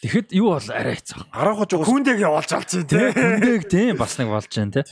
Тэгэхэд 0.05 0.29
юу 0.37 0.53
бол 0.57 0.69
арай 0.69 0.95
хэцүү. 1.01 1.21
Гараахаж 1.33 1.71
уус 1.77 1.89
хүндэг 1.89 2.19
явуулж 2.21 2.51
алцсан 2.53 2.85
Тий, 2.85 3.09
тий. 3.09 3.13
хүндэг 3.13 3.63
тийм 3.69 3.95
бас 3.97 4.17
нэг 4.21 4.29
болж 4.29 4.49
जैन 4.53 4.71
тий. 4.73 4.85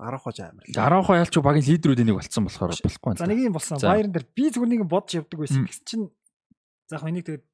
гараахаж 0.00 0.36
амар. 0.40 0.64
л. 0.64 0.72
12 0.72 1.20
ялч 1.20 1.34
багийн 1.44 1.66
лидерүүдийн 1.76 2.08
нэг 2.08 2.16
болцсон 2.16 2.48
болохоор 2.48 2.72
болохгүй. 2.72 3.18
За 3.20 3.28
нэг 3.28 3.36
юм 3.44 3.52
болсон. 3.52 3.76
Баярн 3.84 4.12
дээр 4.16 4.26
би 4.32 4.44
зүгээр 4.48 4.70
нэг 4.80 4.82
бодож 4.88 5.12
явдаг 5.12 5.38
байсан. 5.44 5.68
Тэгс 5.68 5.80
чинь 5.84 6.08
за 6.90 6.98
яг 6.98 7.06
энийг 7.06 7.24
тэгээд 7.30 7.44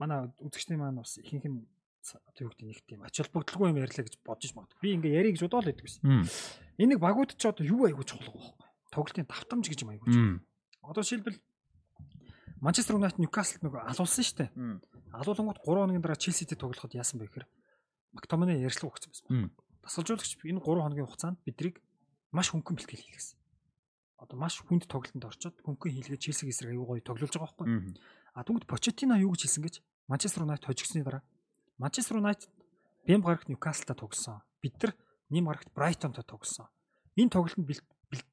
манай 0.00 0.32
үзэгчний 0.40 0.80
маань 0.80 1.04
бас 1.04 1.20
ихэнх 1.20 1.44
нь 1.44 1.68
юу 2.40 2.48
гэдэг 2.48 2.64
нэг 2.64 2.80
тийм 2.88 3.00
ач 3.04 3.20
холбогдолгүй 3.20 3.68
юм 3.72 3.80
ярьлаа 3.80 4.04
гэж 4.04 4.16
бодож 4.24 4.52
магадгүй. 4.56 4.80
Би 4.80 4.88
ингээ 4.96 5.20
ярих 5.20 5.32
гэж 5.36 5.42
бодоол 5.44 5.68
байдаг 5.68 5.84
байсан. 5.84 6.04
Энийг 6.80 7.00
багууд 7.00 7.36
ч 7.36 7.42
одоо 7.44 7.64
юу 7.64 7.84
айгуу 7.88 8.04
чухал 8.04 8.28
байхгүй. 8.32 8.68
Тоглолтын 8.92 9.28
давтамж 9.28 9.64
гэж 9.68 9.80
юм 9.84 9.92
айгуу 9.92 10.08
чухал. 10.08 10.40
Одоо 10.84 11.02
жишээлбэл 11.04 11.40
Манчестер 12.60 12.96
Юнайтед 12.96 13.20
Ньюкаслд 13.20 13.60
нөгөө 13.64 13.80
алуулсан 13.92 14.24
шүү 14.24 14.36
дээ. 14.40 14.50
Алуулангууд 15.12 15.60
3 15.60 15.84
хоногийн 15.84 16.04
дараа 16.04 16.16
Челситэй 16.16 16.56
тоглоход 16.56 16.96
яасан 16.96 17.20
бэ 17.20 17.28
гэхээр 17.28 17.46
Мактоманы 18.14 18.56
ярьслага 18.62 18.94
өгсөн 18.94 19.10
байсан. 19.10 19.26
Мм. 19.28 19.48
Тасгалжуулагч 19.82 20.32
энэ 20.46 20.62
3 20.62 20.80
хоногийн 20.80 21.08
хугацаанд 21.08 21.38
бидрийг 21.44 21.82
маш 22.30 22.54
хөнгөн 22.54 22.78
бэлтгэл 22.78 23.04
хийлгэсэн. 23.04 23.36
Одоо 24.22 24.36
маш 24.38 24.62
хүнд 24.62 24.86
тоглолтод 24.86 25.28
орчоод 25.28 25.56
хөнгөн 25.66 25.92
хийлгээ 25.92 26.22
Челсиг 26.22 26.48
эсрэг 26.48 26.72
аюу 26.72 26.86
гоё 26.88 27.02
тоглож 27.02 27.34
байгаа 27.34 27.52
байхгүй. 27.52 27.98
А 28.34 28.42
тэгвэл 28.42 28.66
Почетино 28.66 29.14
юу 29.16 29.32
гэж 29.32 29.46
хэлсэн 29.46 29.62
гэж 29.62 29.74
Манчестер 30.10 30.42
Юнайтед 30.42 30.66
хожигсны 30.66 31.06
дараа 31.06 31.22
Манчестер 31.78 32.18
Юнайтед 32.18 32.50
Бэм 33.06 33.22
гарагт 33.22 33.48
Ньюкаслтай 33.48 33.94
тоглосон. 33.96 34.42
Бид 34.60 34.74
нар 34.82 34.94
Ним 35.30 35.46
гарагт 35.46 35.70
Брайтонтой 35.72 36.24
тоглосон. 36.24 36.66
Энэ 37.16 37.30
тоглолтод 37.30 37.62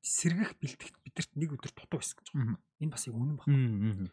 сэргэх 0.01 0.57
бэлтгэх 0.61 0.93
бидэрт 1.05 1.31
нэг 1.37 1.49
өдөр 1.57 1.71
дутуу 1.73 1.99
байсан 2.01 2.17
гэж 2.17 2.27
байна. 2.33 2.57
Энэ 2.81 2.91
бас 2.91 3.07
яг 3.07 3.15
үнэн. 3.15 3.37
Мм. 3.45 4.09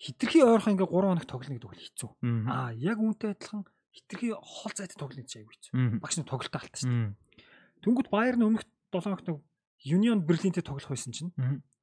Хитрхи 0.00 0.40
ойрхон 0.40 0.76
ингээ 0.76 0.88
3 0.88 1.08
хоног 1.12 1.26
тоглоно 1.28 1.54
гэдэг 1.56 1.68
бол 1.68 1.80
хэцүү. 1.80 2.10
Аа 2.48 2.72
яг 2.72 2.98
үүнтэй 3.00 3.36
адилхан 3.36 3.64
хитрхи 3.92 4.32
хол 4.32 4.72
зайд 4.72 4.96
тоглоно 4.96 5.24
гэж 5.24 5.32
аягүй 5.36 5.54
хэцүү. 5.60 6.00
Багш 6.00 6.16
нь 6.16 6.24
тоглолтоо 6.24 6.60
алдсан 6.60 6.80
шүү 6.80 6.88
дээ. 6.88 7.04
Мгм. 7.04 7.16
Тэнгүүд 7.84 8.08
Баерн 8.08 8.44
өмнөх 8.48 8.64
7 8.92 9.04
хоногт 9.04 9.28
Union 9.84 10.20
Berlin-тэй 10.24 10.64
тоглох 10.64 10.88
байсан 10.88 11.12
чинь. 11.12 11.32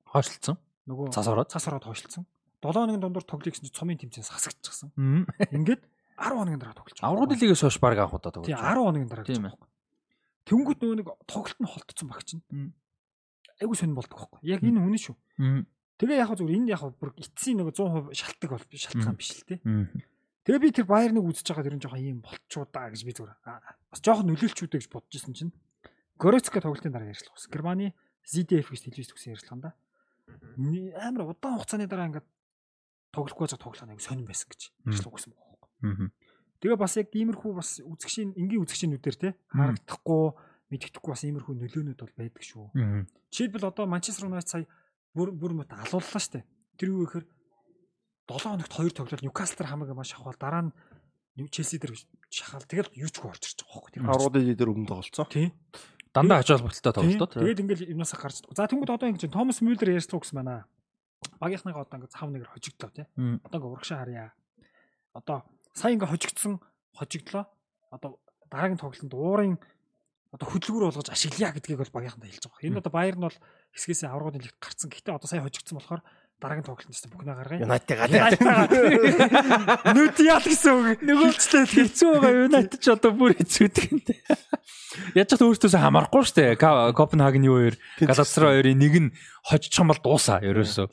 Хойшлцсон. 0.06 0.58
нөгөө 0.90 1.14
Цас 1.14 1.28
ороод. 1.28 1.50
цас 1.52 1.68
ороод 1.68 1.86
хойшлцсон. 1.86 2.26
7 2.64 2.74
хоногийн 2.74 3.02
дундуур 3.02 3.26
тоглоё 3.28 3.52
гэсэн 3.54 3.66
чинь 3.70 3.78
цомын 3.78 3.98
тэмцээнээс 4.02 4.32
хасагдчихсан. 4.34 4.90
Ингээд 5.54 5.82
10 6.18 6.34
хоногийн 6.34 6.58
дараа 6.62 6.74
тоглож 6.74 6.98
байгаа. 6.98 7.14
Аврагын 7.14 7.38
лигээс 7.38 7.62
хойш 7.62 7.78
баг 7.78 7.98
анх 8.02 8.14
удаа 8.18 8.32
тоглож. 8.34 8.50
10 8.50 8.58
хоногийн 8.58 9.10
дараа 9.12 9.26
Тийм 9.26 9.46
ээ. 9.46 9.54
байгаа. 9.54 9.70
Тэнгүүд 10.48 10.80
нөгөө 10.82 10.98
нэг 10.98 11.08
тоглолт 11.30 11.60
нь 11.62 11.70
холтцсон 11.70 12.08
баг 12.10 12.22
чинь. 12.26 12.42
Мм. 12.50 12.74
Айгу 13.62 13.76
сонь 13.78 13.94
болдог 13.94 14.18
байхгүй. 14.18 14.40
Яг 14.48 14.62
энэ 14.66 14.80
үнэн 14.82 15.02
шүү. 15.02 15.16
Тэгээ 15.98 16.18
яг 16.22 16.32
зүгээр 16.34 16.58
энд 16.62 16.70
яг 16.74 16.82
бүр 16.98 17.12
эцсийн 17.18 17.58
нөгөө 17.62 17.74
100% 17.74 18.14
шалтгаан 18.14 18.54
бол 18.58 18.66
шалтгаан 18.70 19.18
биш 19.18 19.30
л 19.38 19.46
тий. 19.50 19.60
Тэгээ 20.46 20.62
би 20.62 20.70
тэр 20.72 20.86
Баерныг 20.88 21.26
үзэж 21.26 21.52
байгаа 21.52 21.66
тэр 21.68 21.76
нь 21.76 21.82
жоохон 21.84 22.00
ийм 22.06 22.20
болчуудаа 22.22 22.88
гэж 22.94 23.02
би 23.04 23.12
зүгээр 23.18 23.34
бас 23.92 24.00
жоохон 24.00 24.30
нөлөөлчүүдэй 24.32 24.80
гэж 24.80 24.88
бодож 24.94 25.14
исэн 25.14 25.34
чинь 25.36 25.52
Горецка 26.22 26.62
тоглолтын 26.62 26.94
дараа 26.94 27.12
ярьслах 27.12 27.34
ус. 27.36 27.50
Германы 27.52 27.92
ZDF 28.24 28.72
гэж 28.72 28.88
телевиз 28.88 29.10
төгсөн 29.12 29.36
ярьслаханда 29.36 29.74
Ни- 30.62 30.94
амар 30.96 31.34
удаан 31.36 31.58
хугацааны 31.60 31.90
дараа 31.90 32.08
ингээд 32.14 32.28
тоглохгүй 33.14 33.46
байгаа 33.48 33.60
тоглох 33.62 33.86
нэг 33.88 34.00
сонирн 34.02 34.28
байсан 34.28 34.48
гэж 34.52 34.62
гэсэн 34.86 35.32
байна. 35.32 35.56
Мгм. 35.82 36.08
Тэгээ 36.62 36.78
бас 36.82 36.94
яг 36.98 37.08
иймэрхүү 37.14 37.52
бас 37.54 37.70
үзэгчийн 37.86 38.34
энгийн 38.34 38.66
үзэгчнүүдээр 38.66 39.18
те 39.22 39.30
Мм. 39.54 39.78
харагдахгүй 39.78 40.26
мэддэхгүй 40.74 41.12
бас 41.14 41.24
иймэрхүү 41.24 41.54
нөлөөнүүд 41.54 42.00
бол 42.02 42.16
байдаг 42.18 42.44
шүү. 42.44 42.66
Жишээлбэл 43.30 43.70
одоо 43.70 43.86
Манчестер 43.86 44.26
Юнайтед 44.26 44.50
сая 44.50 44.66
бүр 45.14 45.32
бүр 45.38 45.54
мөт 45.54 45.70
алууллаа 45.70 46.18
штэ. 46.22 46.44
Тэр 46.82 46.90
юу 46.98 47.06
гэхээр 47.06 47.26
7 48.28 48.42
хоногт 48.42 48.74
2 48.74 48.90
тоглолт 48.92 49.22
Ньюкаслтер 49.24 49.68
хамаагүй 49.70 49.96
маш 49.96 50.12
шахвал 50.12 50.36
дараа 50.36 50.64
нь 50.68 50.72
Нью- 51.38 51.48
Челси 51.54 51.78
дээр 51.78 51.94
шахаал 52.34 52.66
тэгэл 52.66 52.90
юучгүй 52.98 53.30
орж 53.30 53.54
байгаа 53.54 53.78
байхгүй 53.78 53.92
тэр. 53.94 54.02
Аврагын 54.10 54.46
лидер 54.50 54.68
өмнө 54.74 54.90
тоглолцсон. 54.90 55.30
тий. 55.30 55.54
Дандаа 56.10 56.42
ач 56.42 56.50
холбогдолтой 56.50 56.94
тоглолтоо. 56.98 57.30
Тэгээд 57.46 57.62
ингээл 57.62 57.94
юмнасаа 57.94 58.18
гарч. 58.18 58.42
За 58.58 58.66
тэнгууд 58.66 58.90
одоо 58.90 59.08
ингэ 59.14 59.22
чинь 59.22 59.36
Томас 59.38 59.62
Мюллер 59.62 59.94
ярьсан 59.94 60.18
гэсэн 60.18 60.34
байна. 60.42 60.66
Багийнхныгаа 61.40 61.86
одоо 61.86 61.98
ингэ 62.02 62.14
цав 62.14 62.30
нэгээр 62.30 62.54
хожигдлоо 62.54 62.92
тий. 62.94 63.06
Одоо 63.44 63.58
ингэ 63.58 63.72
урагшаа 63.74 64.00
харъя. 64.02 64.34
Одоо 65.14 65.44
сая 65.74 65.94
ингэ 65.94 66.06
хожигдсон 66.06 66.62
хожигдлоо. 66.94 67.46
Одоо 67.92 68.20
дараагийн 68.52 68.78
тоглолтод 68.82 69.14
уурын 69.14 69.58
одоо 70.32 70.48
хөдөлгүүр 70.50 70.92
болгож 70.92 71.10
ашиглая 71.10 71.54
гэдгийг 71.56 71.80
бол 71.80 71.96
багийнхандаа 71.96 72.30
хэлж 72.30 72.46
байгаа. 72.46 72.66
Энэ 72.68 72.80
одоо 72.84 72.92
Баер 72.92 73.16
нь 73.16 73.26
бол 73.26 73.38
хэсгээс 73.74 74.04
аврагын 74.06 74.44
лигт 74.44 74.60
гарцсан. 74.60 74.92
Гэтэ 74.92 75.16
одоо 75.16 75.28
сая 75.28 75.42
хожигдсон 75.42 75.80
болохоор 75.80 76.02
дараагийн 76.38 76.68
тоглолтод 76.68 76.94
ч 76.94 77.08
бүкнээ 77.10 77.36
гаргая. 77.38 77.64
Юнайтед 77.64 77.98
Нүд 79.98 80.18
яал 80.22 80.46
гэсэн 80.46 80.74
үг. 80.74 81.00
Нөгөөчлээ 81.02 81.66
хэцүү 81.74 82.10
байгаа 82.20 82.44
Юнайтед 82.46 82.82
ч 82.84 82.86
одоо 82.94 83.12
бүр 83.16 83.34
хэцүүдэг 83.40 83.86
юм 83.90 84.02
дээ. 84.06 84.22
Яаж 85.18 85.30
ч 85.34 85.42
өөртөөсөө 85.42 85.82
хамаарахгүй 85.82 86.24
шүү 86.28 86.38
дээ. 86.38 86.94
Копенгаген 86.94 87.48
юу 87.48 87.58
хоёр, 87.58 87.76
Галатсарай 87.98 88.62
хоёрын 88.62 88.78
нэг 88.78 88.94
нь 89.00 89.10
хожчих 89.48 89.80
юм 89.82 89.90
бол 89.90 90.02
дуусаа 90.04 90.44
ерөөсөө. 90.46 90.88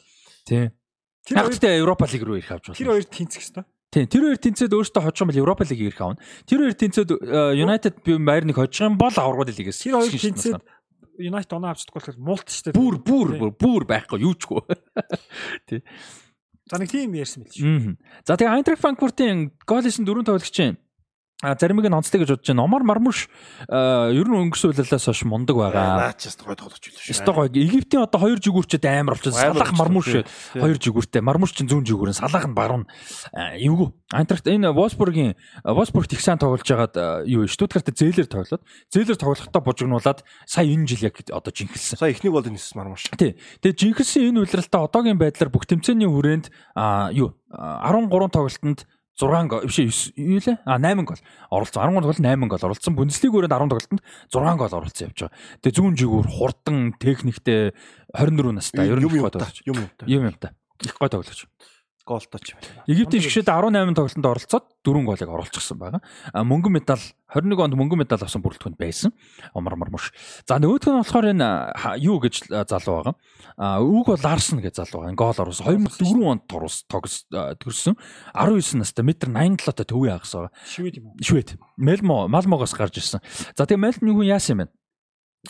Тий. 0.44 0.68
Тэр 1.24 1.34
Яг 1.34 1.48
хоёр 1.48 1.52
гэхдээ 1.56 1.80
Европа 1.80 2.04
лиг 2.04 2.22
рүү 2.22 2.36
ирэх 2.40 2.52
авч 2.52 2.64
тэр 2.72 2.76
болно. 2.76 2.92
хоёр 2.92 3.04
тэнцэх 3.08 3.42
хэвээр. 3.48 3.66
Тийм. 3.94 4.04
Тэр 4.10 4.22
хоёр 4.28 4.38
тэнцээд 4.44 4.72
өөртөө 4.76 5.02
хожих 5.08 5.22
юм 5.24 5.28
бол 5.32 5.40
Европа 5.40 5.62
лиг 5.64 5.80
ирэх 5.80 6.00
авна. 6.04 6.20
Тэр 6.44 6.58
хоёр 6.60 6.76
тэнцээд 6.76 7.10
Юнайтед 7.56 7.94
Байерныг 8.04 8.56
хожих 8.60 8.84
юм 8.84 9.00
бол 9.00 9.14
Аврагын 9.14 9.56
лигээс. 9.56 9.88
Тэр 9.88 9.96
хоёр 9.96 10.12
тэнцээд 10.12 10.60
Юнайтед 11.16 11.52
оноо 11.54 11.70
авчихдаггүй 11.72 12.00
болохоор 12.02 12.18
муулт 12.20 12.48
штэ. 12.50 12.74
бүр 12.74 12.98
бүр 13.00 13.28
бүр 13.40 13.50
бүр 13.54 13.82
байхгүй 13.88 14.18
юучгүй. 14.20 14.60
За 16.64 16.80
нэг 16.80 16.88
тийм 16.90 17.12
ярьсан 17.14 17.44
мэл 17.44 17.52
шүү. 17.52 17.96
За 18.24 18.36
тэгээ 18.40 18.56
Eintracht 18.56 18.80
Frankfurt-ийн 18.80 19.52
гол 19.68 19.84
хийсэн 19.84 20.08
дөрөв 20.08 20.24
тоглогчийн 20.26 20.74
а 20.74 20.76
заримыг 21.42 21.90
нь 21.90 21.96
онцлог 21.98 22.22
гэж 22.22 22.30
бодож 22.38 22.46
байна. 22.46 22.64
Омар 22.64 22.82
Мармуш 22.86 23.26
ер 23.66 24.26
нь 24.28 24.38
өнгөрсөн 24.38 24.70
үеэлээс 24.70 25.04
хойш 25.10 25.26
мундаг 25.26 25.58
байгаа. 25.58 26.14
Наачаас 26.14 26.38
гой 26.38 26.54
тоглож 26.54 26.78
билээ 26.78 27.02
шүү. 27.02 27.18
Стогоо 27.18 27.50
Египтийн 27.50 28.06
одоо 28.06 28.20
хоёр 28.22 28.38
жигүүрчэд 28.38 28.86
амар 28.86 29.18
болчихсон. 29.18 29.52
Салах 29.52 29.74
Мармуш 29.74 30.06
хоёр 30.54 30.78
жигүүртэй. 30.78 31.20
Мармуш 31.20 31.52
чинь 31.52 31.68
зүүн 31.68 31.84
жигүүрэн, 31.84 32.16
салах 32.16 32.46
нь 32.46 32.54
баруун. 32.54 32.86
Эвгүй. 33.34 33.92
Eintracht 34.14 34.46
энэ 34.46 34.70
Wolfsburg-ийн 34.72 35.34
Wolfsburg 35.66 36.08
их 36.14 36.22
сайн 36.22 36.38
тоглож 36.38 36.64
байгаад 36.64 37.26
юу 37.26 37.50
Штутгарт 37.50 37.90
зээлэр 37.90 38.30
тоглоод 38.30 38.62
зээлэр 38.94 39.18
тоглохдоо 39.18 39.60
бужигнуулаад 39.60 40.22
сая 40.46 40.70
энэ 40.70 40.86
жил 40.86 41.10
яг 41.10 41.18
одоо 41.34 41.50
жинхэлсэн. 41.50 41.98
Сая 41.98 42.14
ихнийг 42.14 42.32
бол 42.32 42.46
энэ 42.46 42.62
мармаш. 42.78 43.10
Тий. 43.18 43.34
Тэгээ 43.58 43.98
жинхэнсэн 43.98 44.30
энэ 44.30 44.46
үйлрэлтээ 44.46 44.80
одоогийн 44.86 45.18
байдлаар 45.18 45.50
бүх 45.50 45.66
тэмцээний 45.66 46.06
хүрээнд 46.06 46.46
юу 47.18 47.34
а, 47.50 47.90
13 47.90 48.30
тоглолтод 48.30 48.86
6 49.14 49.46
гол 49.46 49.62
биш 49.70 50.10
юу 50.18 50.40
лээ? 50.42 50.58
А 50.66 50.78
8 50.78 51.04
гол 51.06 51.20
оролцсон. 51.50 51.82
13 51.86 52.02
гол 52.02 52.18
8 52.18 52.48
гол 52.50 52.64
оролцсон. 52.66 52.94
Бундеслиг 52.98 53.30
хүрээнд 53.30 53.54
10 53.54 53.70
тоглолтод 53.70 54.02
6 54.30 54.58
гол 54.58 54.74
оролцсон 54.74 55.06
явж 55.06 55.18
байгаа. 55.22 55.34
Тэгээ 55.62 55.76
зүүн 55.78 55.94
жигүүр 55.94 56.26
хурдан 56.34 56.78
техниктэй 56.98 57.74
24 58.10 58.50
настай 58.58 58.90
ер 58.90 58.98
нь 58.98 59.06
юм 59.06 59.14
юм. 59.14 59.30
Юм 60.10 60.22
юм. 60.30 60.34
Их 60.82 60.98
гой 60.98 61.08
тоглож. 61.08 61.46
Голточ 62.04 62.52
юм 62.52 62.60
байна. 62.60 62.84
Египтийн 62.84 63.24
шгшэд 63.24 63.48
18 63.48 63.96
тоглолтод 63.96 64.28
оролцоод 64.28 64.64
4 64.84 65.04
голыг 65.08 65.28
оруулчихсан 65.28 65.78
байгаа. 65.80 66.00
А 66.36 66.44
мөнгөн 66.44 66.76
медаль 66.76 67.00
21 67.32 67.64
онд 67.64 67.74
мөнгөн 67.80 68.04
медаль 68.04 68.20
авсан 68.20 68.44
бүрэлдэхүүнд 68.44 68.76
байсан. 68.76 69.16
Омар 69.56 69.80
Мармуш. 69.80 70.12
За 70.44 70.60
нөгөөх 70.60 70.84
нь 70.84 71.00
болохоор 71.00 71.32
энэ 71.32 71.48
юу 72.04 72.20
гэж 72.20 72.52
залуу 72.52 72.94
байгаа. 73.00 73.14
А 73.56 73.80
үг 73.80 74.12
бол 74.12 74.20
Ларсон 74.20 74.60
гэж 74.60 74.84
залуу 74.84 75.08
байгаа. 75.08 75.16
Гол 75.16 75.40
оруулсан. 75.48 75.64
2004 75.64 76.28
онд 76.28 76.44
торус 76.44 76.84
тогс 76.84 77.24
а, 77.32 77.56
төрсөн. 77.56 77.96
19 78.36 78.84
настай 78.84 79.04
метр 79.04 79.32
87 79.32 79.72
та 79.72 79.88
төвийн 79.88 80.20
агас 80.20 80.36
байгаа. 80.36 80.52
Шивэд 80.68 81.00
юм 81.00 81.06
уу? 81.08 81.24
Швед. 81.24 81.56
Мелмо 81.80 82.28
Малмогоос 82.28 82.76
гарч 82.76 83.00
ирсэн. 83.00 83.24
За 83.56 83.64
тэгээ 83.64 83.80
Мелмо 83.80 84.12
юу 84.12 84.20
яасан 84.20 84.60
юм 84.60 84.68
бэ? 84.68 84.83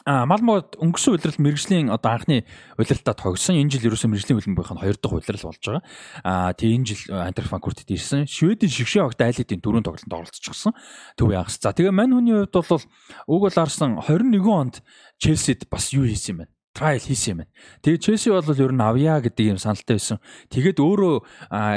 А 0.03 0.27
Малмогод 0.27 0.75
өнгөрсөн 0.83 1.15
удирдал 1.15 1.39
мэрэгжлийн 1.39 1.87
одоо 1.87 2.19
анхны 2.19 2.43
удирдалтаа 2.75 3.15
тогсон. 3.15 3.63
Энэ 3.63 3.79
жил 3.79 3.95
ерөөсөн 3.95 4.11
мэрэгжлийн 4.11 4.43
хөлбөмбөгийн 4.43 4.83
хоёр 4.83 4.99
дахь 4.99 5.15
удирдал 5.15 5.55
болж 5.55 5.63
байгаа. 5.63 5.83
А 6.27 6.51
тэгээ 6.51 6.77
энэ 6.83 6.89
жил 6.91 7.01
Антер 7.15 7.47
Франкфуртд 7.47 7.87
ирсэн. 7.87 8.27
Шведийн 8.27 8.75
шигшээ 8.75 9.07
огт 9.07 9.23
айлын 9.23 9.63
дөрөв 9.63 9.87
тоглолтод 9.87 10.19
оролцчихсон. 10.19 10.75
Төв 11.15 11.31
ягс. 11.31 11.63
За 11.63 11.71
тэгээ 11.71 11.95
мань 11.95 12.11
хүний 12.11 12.35
хувьд 12.35 12.59
бол 12.59 12.83
уг 13.31 13.41
бол 13.47 13.59
Арсан 13.63 14.03
21 14.03 14.43
онд 14.51 14.75
Челсид 15.23 15.71
бас 15.71 15.95
юу 15.95 16.11
хийсэн 16.11 16.35
юм 16.35 16.39
бэ? 16.43 16.54
Трайл 16.75 16.99
хийсэн 16.99 17.31
юм 17.31 17.39
байна. 17.47 17.53
Тэгээ 17.87 18.03
Челси 18.03 18.29
бол 18.35 18.51
ер 18.51 18.73
нь 18.75 18.83
авъя 18.83 19.23
гэдэг 19.23 19.55
юм 19.55 19.59
саналтай 19.63 19.95
байсан. 19.95 20.19
Тэгээд 20.51 20.79
өөрөө 20.83 21.15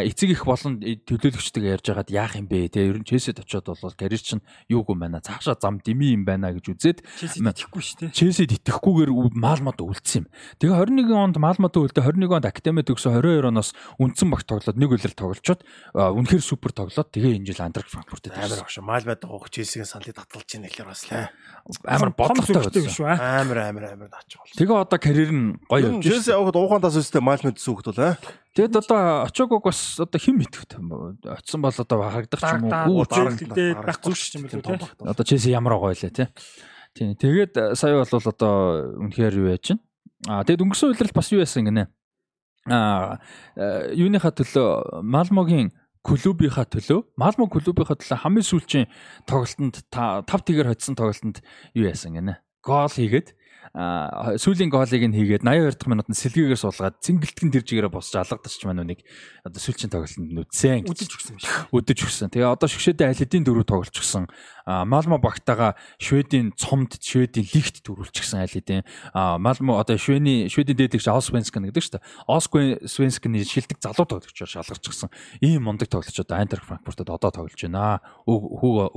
эцэг 0.09 0.29
их 0.33 0.43
болон 0.43 0.81
төлөөлөгчдөг 0.81 1.63
ярьж 1.63 1.85
байгаад 1.93 2.09
яах 2.09 2.33
юм 2.41 2.49
бэ? 2.49 2.73
Тэгээ 2.73 2.89
ер 2.89 2.97
нь 2.97 3.05
Челсид 3.05 3.37
очиод 3.37 3.69
бол 3.69 3.93
карьер 3.93 4.17
чинь 4.17 4.41
юугүй 4.65 4.97
байна. 4.97 5.21
Цаашаа 5.21 5.53
зам 5.61 5.77
дими 5.85 6.17
юм 6.17 6.25
байна 6.25 6.49
гэж 6.49 6.65
үзээд 6.73 6.99
итгэхгүй 7.21 7.81
шүү 7.85 8.09
дээ. 8.09 8.17
Челсид 8.17 8.57
итгэхгүйгээр 8.57 9.13
Малмод 9.37 9.77
үлдсэн 9.85 10.25
юм. 10.25 10.27
Тэгээ 10.57 11.05
21 11.05 11.13
онд 11.13 11.37
Малмод 11.37 11.77
үлдээ 11.77 12.01
21 12.01 12.41
онд 12.41 12.49
академи 12.49 12.81
төгсөө 12.81 13.21
22 13.21 13.53
оноос 13.53 13.77
үндсэн 14.01 14.33
багт 14.33 14.49
тоглоод 14.49 14.81
нэг 14.81 14.89
үлрэл 14.97 15.13
тоглолцоод 15.13 15.61
үнэхээр 15.93 16.41
супер 16.41 16.73
тоглоод 16.73 17.09
тэгээ 17.13 17.37
энэ 17.37 17.53
жил 17.53 17.61
Андрак 17.61 17.85
Франкфуртэд 17.93 18.33
Амар 18.33 18.65
багш. 18.65 18.81
Малбайд 18.81 19.21
байгаа 19.21 19.49
Челсигийн 19.53 19.85
саналыг 19.85 20.17
татгалж 20.17 20.49
ийн 20.57 20.65
гэхэлэр 20.65 20.89
бас 20.89 21.05
л 21.05 21.29
амар 21.85 22.11
бодлоготой 22.15 22.55
байсан. 22.63 22.83
биш 22.87 22.99
үү? 23.01 23.07
аа? 23.07 23.41
амар 23.43 23.57
амар 23.69 23.83
амар 23.93 24.09
наач 24.09 24.31
бол. 24.39 24.55
Тэгээ 24.55 24.77
одоо 24.87 24.99
карьер 24.99 25.31
нь 25.35 25.59
гоё 25.67 25.99
явж 25.99 26.03
Челси 26.07 26.31
байна. 26.31 26.39
явахад 26.39 26.55
уугаан 26.55 26.81
тас 26.81 26.95
өстэй 26.95 27.19
Малмайд 27.19 27.59
сүүхт 27.59 27.91
бол 27.91 27.99
аа. 27.99 28.15
Тэгэд 28.55 28.79
одоо 28.79 29.27
очоогоог 29.27 29.67
бас 29.67 29.99
одоо 29.99 30.19
хэн 30.19 30.39
мэдвэ 30.39 30.63
очсон 31.27 31.59
бол 31.61 31.75
одоо 31.75 31.97
харагдах 32.07 32.39
ч 32.39 32.47
юм 32.55 32.71
уу. 32.71 33.03
байхгүй 33.03 34.15
ч 34.15 34.39
юм 34.39 34.47
билүү, 34.47 34.63
тий? 34.63 34.79
Одоо 35.03 35.23
Челси 35.27 35.51
ямар 35.51 35.75
байгаа 35.75 35.91
байлаа 35.91 36.15
тий. 36.15 36.27
Тийм. 36.95 37.13
Тэгээд 37.19 37.53
э, 37.53 37.75
сая 37.75 37.99
бол 37.99 38.09
одоо 38.09 38.55
үнэхээр 39.03 39.35
юу 39.37 39.51
яаж 39.51 39.61
чинь. 39.75 39.81
Аа 40.25 40.41
тэгэд 40.47 40.65
өнгөрсөн 40.65 40.95
үйлрэл 40.95 41.13
бас 41.13 41.29
юу 41.29 41.43
яасан 41.43 41.69
гинэ. 41.69 41.91
Аа 42.71 43.21
э, 43.53 43.93
юуныхаа 43.93 44.33
төлөө 44.33 45.05
Малмогийн 45.05 45.75
клубийнхаа 46.01 46.65
төлөө 46.65 47.19
Малмо 47.19 47.45
клубийнхаа 47.51 47.99
төлөө 47.99 48.23
хамгийн 48.23 48.47
сүүлчийн 48.47 48.87
тоглолтод 49.27 49.85
5 49.91 50.25
тэгэр 50.25 50.71
хоцсон 50.71 50.95
тоглолтод 50.95 51.43
юу 51.75 51.85
яасан 51.85 52.15
гинэ. 52.15 52.39
Гол 52.63 52.89
хийгээд 52.89 53.35
сүүлийн 53.77 54.73
гоолыг 54.73 55.05
нь 55.05 55.13
хийгээд 55.13 55.45
82 55.45 55.77
дахь 55.77 55.85
минутанд 55.85 56.17
сэлгээгээр 56.17 56.57
суулгаад 56.57 56.97
цэнгэлтгэн 56.97 57.53
тэр 57.53 57.61
жигээрээ 57.61 57.93
босч 57.93 58.17
алгадчих 58.17 58.65
маань 58.65 58.81
үнийг 58.81 59.05
одоо 59.45 59.61
сүүлчийн 59.61 59.93
тоглолтод 59.93 60.25
нүдсэн 60.33 60.89
Үдэж 60.89 61.11
өгсөн 61.13 61.37
шиг. 61.37 61.69
өдөж 61.69 61.99
өгсөн. 62.01 62.33
Тэгээ 62.33 62.57
одоо 62.57 62.65
шгшээдээ 62.65 63.05
аль 63.05 63.21
хэдийн 63.21 63.45
дөрөв 63.45 63.69
тоглолцсон. 63.69 64.25
А 64.65 64.81
Малмо 64.81 65.21
багтаага 65.21 65.77
Шведийн 66.01 66.57
цомд 66.57 66.97
Шведийн 66.97 67.45
лигт 67.53 67.85
дөрүүлчихсэн 67.85 68.41
аль 68.41 68.49
хэдийн. 68.49 68.81
Малмо 69.13 69.77
одоо 69.77 70.01
Швений 70.01 70.49
Шведийн 70.49 70.81
дээдэгч 70.81 71.05
Освенскен 71.13 71.69
гэдэг 71.69 71.83
шүү 71.85 71.93
дээ. 72.01 72.05
Освен 72.25 72.81
Свенскений 72.81 73.45
шилдэг 73.45 73.77
залуу 73.77 74.09
тоглогчоор 74.09 74.49
шалгарчихсан. 74.49 75.13
Ийм 75.45 75.69
мундаг 75.69 75.93
тоглогч 75.93 76.17
одоо 76.17 76.41
Айнтрах 76.41 76.65
Франкфуртод 76.65 77.13
одоо 77.13 77.29
тоглож 77.29 77.61
байна. 77.61 78.01
Үг 78.25 78.41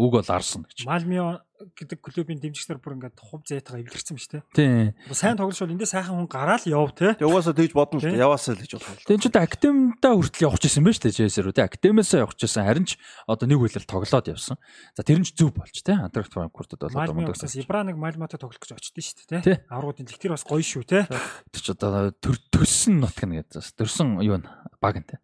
үг 0.00 0.10
бол 0.16 0.24
Арсон 0.24 0.64
гэж. 0.64 0.88
Малмио 0.88 1.44
гэдэг 1.76 1.98
клубын 2.00 2.40
дэмжигчдэр 2.40 2.80
бүр 2.80 2.96
ингээд 2.96 3.20
хув 3.20 3.44
зээтага 3.44 3.84
эвлэрсэн 3.84 4.16
ба 4.16 4.22
штэ. 4.24 4.40
Тийм. 4.56 4.96
Сайн 5.12 5.36
тоглож 5.36 5.60
бол 5.60 5.74
эндээ 5.76 5.90
сайхан 5.92 6.16
хүн 6.16 6.28
гараал 6.30 6.64
яв 6.64 6.92
те. 6.96 7.12
Угаасаа 7.20 7.52
тэгж 7.52 7.72
бодно 7.76 8.00
л 8.00 8.16
яваасаа 8.16 8.56
л 8.56 8.62
гэж 8.64 8.72
бодлоо. 8.80 9.04
Тэгээ 9.04 9.20
ч 9.20 9.26
одоо 9.28 9.42
академидаа 9.44 10.12
хүртэл 10.16 10.44
явах 10.48 10.60
гэсэн 10.64 10.84
байж 10.84 10.98
тээ 11.04 11.12
JS 11.20 11.36
рүү 11.44 11.54
тий. 11.54 11.64
Академиас 11.68 12.10
явах 12.16 12.36
гэсэн 12.40 12.64
харин 12.64 12.86
ч 12.88 12.96
одоо 13.28 13.46
нэг 13.46 13.58
хөлөөр 13.60 13.84
тоглоод 13.84 14.26
явсан. 14.32 14.56
За 14.96 15.02
тэр 15.04 15.20
нь 15.20 15.26
ч 15.28 15.36
зөв 15.36 15.52
болж 15.52 15.76
тий. 15.76 15.96
Антракт 15.96 16.32
Франкфуртод 16.32 16.80
бол 16.80 16.96
одоо 16.96 17.12
мундаг. 17.12 17.36
усаас 17.36 17.56
Ибраныг 17.60 18.00
Мальматай 18.00 18.40
тоглох 18.40 18.60
гэж 18.60 18.80
очдсон 18.80 19.04
шүү 19.04 19.28
дээ 19.28 19.44
Тий. 19.44 19.56
те. 19.60 19.64
Аврагуудын 19.68 20.08
лиг 20.08 20.16
тэр 20.16 20.32
бас 20.32 20.44
гоё 20.48 20.64
шүү 20.64 20.84
те. 20.88 21.04
Тэр 21.52 21.60
ч 21.60 21.68
одоо 21.76 22.08
төр 22.16 22.36
төссөн 22.48 23.04
нутг 23.04 23.20
нь 23.28 23.36
гэдэг. 23.36 23.60
Төрсөн 23.76 24.24
юу 24.24 24.40
н 24.40 24.48
баг 24.80 24.96
нь 24.96 25.04
тий. 25.04 25.20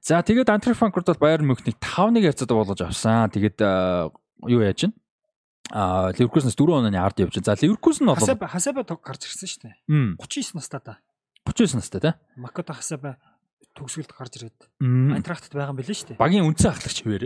За 0.00 0.24
тэгээд 0.24 0.48
Антракт 0.48 0.80
Франкфурт 0.80 1.12
бол 1.12 1.22
Баерн 1.28 1.44
Мюнхнийг 1.44 1.76
5-1 1.76 2.24
харьцаад 2.24 2.52
болгож 2.56 2.80
авсан. 2.80 3.28
Тэгээд 3.28 3.60
юу 4.48 4.60
яаж 4.64 4.78
чинь? 4.80 4.94
Аа 5.72 6.12
Ливеркузенс 6.12 6.54
4 6.56 6.76
онооны 6.84 6.98
ард 7.00 7.18
явж. 7.24 7.40
За 7.40 7.56
Ливеркузен 7.56 8.06
бол 8.06 8.14
Хасаба 8.16 8.46
Хасаба 8.48 8.84
тог 8.84 9.00
гарч 9.00 9.24
ирсэн 9.24 9.48
шүү 9.48 9.60
дээ. 9.64 9.74
Мм, 9.88 10.16
39 10.20 10.54
настай 10.60 10.80
та. 10.84 10.98
39 11.48 11.74
настай 11.80 12.00
тий. 12.00 12.12
Макото 12.36 12.72
Хасаба 12.76 13.16
төгсгөлд 13.74 14.12
гарч 14.12 14.36
ирээд 14.38 14.58
Мм. 14.80 15.14
Айнтрахтад 15.16 15.52
байгаа 15.56 15.72
юм 15.72 15.78
билээ 15.80 15.96
шүү 15.96 16.08
дээ. 16.14 16.20
Багийн 16.20 16.44
үнцэн 16.46 16.70
ахлагч 16.70 16.98
хിവэр. 17.02 17.24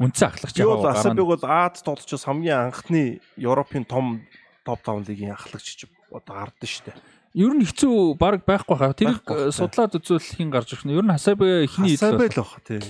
Үнцэн 0.00 0.26
ахлагч 0.32 0.56
Би 0.58 0.64
бол 0.64 0.82
гараа- 0.82 0.98
Асабиг 0.98 1.26
бол 1.28 1.44
Аад 1.44 1.76
тоглож 1.84 2.22
хамгийн 2.24 2.72
анхны 2.72 3.20
Европын 3.38 3.84
том 3.86 4.24
топ 4.64 4.80
5 4.82 5.06
лигийн 5.06 5.36
ахлагч 5.36 5.84
одоо 6.10 6.34
гардсан 6.34 6.66
шүү 6.66 6.84
дээ. 6.88 6.96
Ер 7.34 7.52
нь 7.54 7.62
хэцүү 7.66 8.18
баг 8.18 8.42
байхгүй 8.46 8.74
хаа. 8.78 8.94
Тэрийг 8.94 9.22
судлаад 9.54 9.94
үзвэл 9.98 10.22
хин 10.22 10.50
гарч 10.50 10.72
ирэх 10.74 10.86
нь. 10.88 10.94
Ер 10.98 11.04
нь 11.06 11.12
Хасаби 11.14 11.66
хиний 11.70 11.94
идэл 11.94 12.16
л 12.16 12.18
баг 12.18 12.62
тий. 12.66 12.80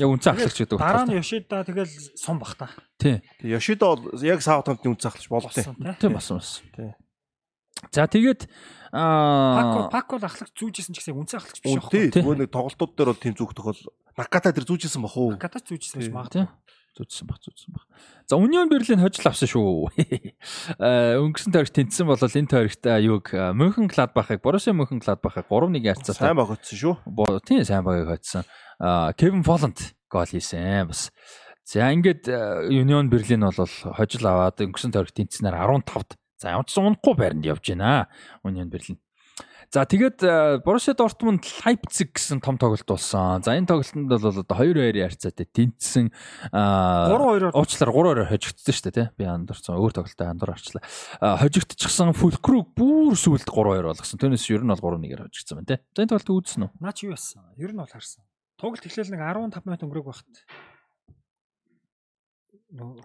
Яг 0.00 0.08
үнцэн 0.08 0.32
ахлагч 0.32 0.56
гэдэг 0.64 0.80
Дараа 0.80 1.04
нь. 1.04 1.20
Ёшида 1.20 1.60
тэгэл 1.68 1.92
сум 2.16 2.40
бах 2.40 2.56
та. 2.56 2.72
Тий. 2.96 3.20
Ёшидо 3.44 4.00
бол 4.00 4.16
яг 4.24 4.40
Саутгемптны 4.40 4.96
үнц 4.96 5.04
ахлагч. 5.04 5.28
Болсон. 5.28 5.76
Тийм 6.00 6.16
басан 6.16 6.40
бас. 6.40 6.64
Тий. 6.72 6.96
За 7.92 8.08
тэгээд 8.08 8.48
Пако 8.90 9.78
аа 9.86 9.92
Пако 9.92 10.16
л 10.16 10.24
ахлагч 10.24 10.56
зүүжсэн 10.56 10.96
ч 10.96 11.04
гэсэн 11.04 11.14
үнцэн 11.14 11.38
ахлагч 11.38 11.60
биш 11.60 11.76
байхгүй. 11.76 12.10
Тий. 12.10 12.22
нөгөө 12.24 12.36
нэг 12.42 12.50
тоглолтууд 12.50 12.92
дээр 12.96 13.12
бол 13.12 13.20
тийм 13.22 13.34
зүг 13.36 13.52
тохиол 13.54 13.80
Наката 14.16 14.52
тэр 14.52 14.66
зүүжсэн 14.66 15.00
бах 15.04 15.16
уу? 15.16 15.38
Катач 15.38 15.70
зүүжсэн 15.70 16.00
гэж 16.02 16.08
Тий. 16.08 16.16
магадгүй. 16.16 16.48
Тий. 16.94 17.04
Зүтсэн 17.04 17.26
баг 17.26 17.38
зүтсэн 17.38 17.70
баг. 17.72 17.86
За 18.26 18.36
Union 18.36 18.68
Berlin 18.68 19.00
хожил 19.00 19.30
авсан 19.30 19.48
шүү. 19.48 19.90
Аа 20.78 21.18
өнгөрсөн 21.22 21.52
тойрогт 21.54 21.74
тэнцсэн 21.78 22.06
бол 22.06 22.18
энэ 22.18 22.50
тойрогт 22.50 22.84
юуг 22.86 23.30
аа, 23.34 23.52
Мюнхен 23.54 23.86
Гладбахыг 23.86 24.42
Боруссия 24.42 24.74
Мюнхен 24.74 24.98
Гладбахыг 24.98 25.46
3-1 25.46 25.78
харьцаатай 25.86 26.26
Сайн 26.30 26.36
багтсан 26.36 26.78
шүү. 26.78 26.94
Бо- 27.06 27.38
тийм 27.40 27.64
сайн 27.64 27.84
багыг 27.86 28.10
хоцсон. 28.10 28.44
Кевин 29.14 29.42
Воланд 29.42 29.94
гол 30.10 30.26
хийсэн 30.26 30.86
бас. 30.90 31.10
За 31.64 31.90
ингээд 31.94 32.26
Union 32.70 33.06
Berlin 33.06 33.46
бол 33.46 33.70
хожил 33.94 34.26
аваад 34.26 34.58
өнгөрсөн 34.58 34.90
тойрогт 34.90 35.14
тэнцснээр 35.14 35.54
15-д. 35.54 36.18
За 36.40 36.50
ямар 36.56 36.66
ч 36.66 36.74
унахгүй 36.74 37.14
байранд 37.14 37.44
явж 37.46 37.70
байна. 37.70 38.08
Union 38.42 38.66
Berlin. 38.66 38.98
За 39.70 39.86
тэгээд 39.86 40.18
аа, 40.26 40.58
Borussia 40.66 40.98
Dortmund 40.98 41.46
Leipzig 41.62 42.10
гэсэн 42.10 42.42
том 42.42 42.58
тоглолт 42.58 42.82
болсон. 42.90 43.38
За 43.38 43.54
энэ 43.54 43.70
тоглолтод 43.70 44.02
бол 44.10 44.42
одоо 44.42 44.42
2-2 44.42 44.98
харьцаатай 44.98 45.46
тэнцсэн. 45.46 46.10
Аа 46.50 47.06
3-2-оор 47.14 47.54
уучлаар 47.54 47.94
3-2 47.94 48.34
хожигдсон 48.34 48.74
шүү 48.74 48.84
дээ 48.90 48.96
тий. 48.98 49.06
Би 49.14 49.30
андуурсан 49.30 49.78
өөр 49.78 49.94
тоглолттой 49.94 50.26
андуур 50.26 50.58
арчлаа. 50.58 50.82
Аа, 51.22 51.38
Хожигдчихсан 51.38 52.10
Fulkrug 52.18 52.74
бүр 52.74 53.14
сүлд 53.14 53.46
3-2 53.46 53.94
болгосон. 53.94 54.18
Түүнээс 54.18 54.50
ер 54.50 54.66
нь 54.66 54.74
бол 54.74 54.82
3-1-ээр 54.98 55.30
хожигдсан 55.30 55.62
байна 55.62 55.70
тий. 55.70 55.78
За 55.94 56.02
энэ 56.02 56.10
тоглолтыг 56.18 56.34
үзсэн 56.34 56.66
үү? 56.66 56.70
Наа 56.82 56.90
чи 56.90 57.06
юу 57.06 57.14
яасан? 57.14 57.46
Ер 57.54 57.70
нь 57.70 57.78
бол 57.78 57.86
харсан. 57.86 58.26
Тоглолт 58.58 58.82
эхлээл 58.90 59.14
нэг 59.14 59.22
15 59.22 59.70
минут 59.70 59.84
өнгөрөөг 59.86 60.08
багт. 60.10 60.34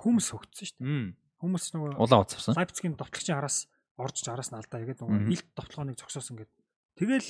Хүмүүс 0.01 0.33
хөгцсөн 0.33 0.65
шүү 0.65 0.77
дээ. 0.81 1.13
Хүмүүс 1.45 1.65
нөгөө 1.77 2.01
Улаан 2.01 2.25
уцавсан. 2.25 2.57
Лайпцигийн 2.57 2.97
довтлогчийн 2.97 3.37
араас 3.37 3.69
орж 3.97 4.17
араас 4.27 4.51
нь 4.51 4.57
алдаа 4.59 4.79
Мгм. 5.07 5.29
нөгөө 5.29 5.31
илт 5.31 5.47
довтлогооныг 5.55 5.97
зогсоосон 5.99 6.35
гэдэг. 6.39 6.55
Тэгэл 6.99 7.29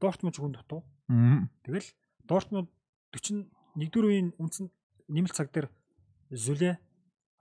Дортмунд 0.00 0.34
жүгэн 0.36 0.54
дутуу. 0.58 0.82
Мм. 1.08 1.50
Тэгэл 1.64 1.88
Дортмунд 2.26 2.68
41 3.14 3.50
үеийн 3.78 4.28
үндсэн 4.38 4.70
нэмэлт 5.10 5.34
цаг 5.34 5.50
дээр 5.50 5.70
Зүлэ 6.30 6.78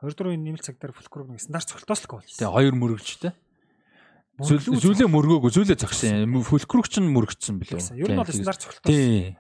24 0.02 0.34
үеийн 0.34 0.44
нэмэлт 0.44 0.66
цаг 0.66 0.78
дээр 0.78 0.94
Фулкруг 0.94 1.30
нэг 1.30 1.42
стандарт 1.42 1.70
цогтоос 1.70 2.02
л 2.06 2.10
гол 2.10 2.26
Тэгээ 2.26 2.54
хоёр 2.54 2.76
мөрөгчтэй. 2.78 3.34
Зүйлээ 4.42 5.10
мөргөөгүй 5.10 5.52
зүйлээ 5.54 5.78
зогсон. 5.78 6.42
Фулкруг 6.42 6.90
ч 6.90 6.98
мөрөгцсөн 7.02 7.62
цогтоос. 7.62 7.94
Ер 7.94 8.10
нь 8.10 8.18
бол 8.18 8.26
стандарт 8.26 8.62
цогтоос. 8.66 8.90
Тий. 8.90 9.38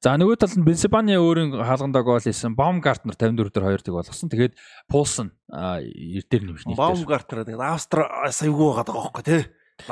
За 0.00 0.14
нөгөө 0.16 0.38
талд 0.40 0.56
нь 0.56 0.64
Бенсебаны 0.64 1.12
өөрийн 1.20 1.60
хаалгандаа 1.60 2.00
гол 2.00 2.24
хийсэн. 2.24 2.56
Baumgartner 2.56 3.12
54 3.20 3.52
дээр 3.52 3.84
2 3.84 3.84
дэг 3.84 3.92
болгосон. 3.92 4.32
Тэгээд 4.32 4.56
Pulsen 4.88 5.36
эрдээр 5.52 6.48
нэмэх 6.48 6.64
нэг. 6.64 6.80
Баумгартнер 6.80 7.44
гэдэг 7.44 7.60
Австра 7.60 8.08
саягүй 8.32 8.64
байгаа 8.72 8.88
даа 8.88 8.96
байхгүй 8.96 9.24
тий. 9.28 9.42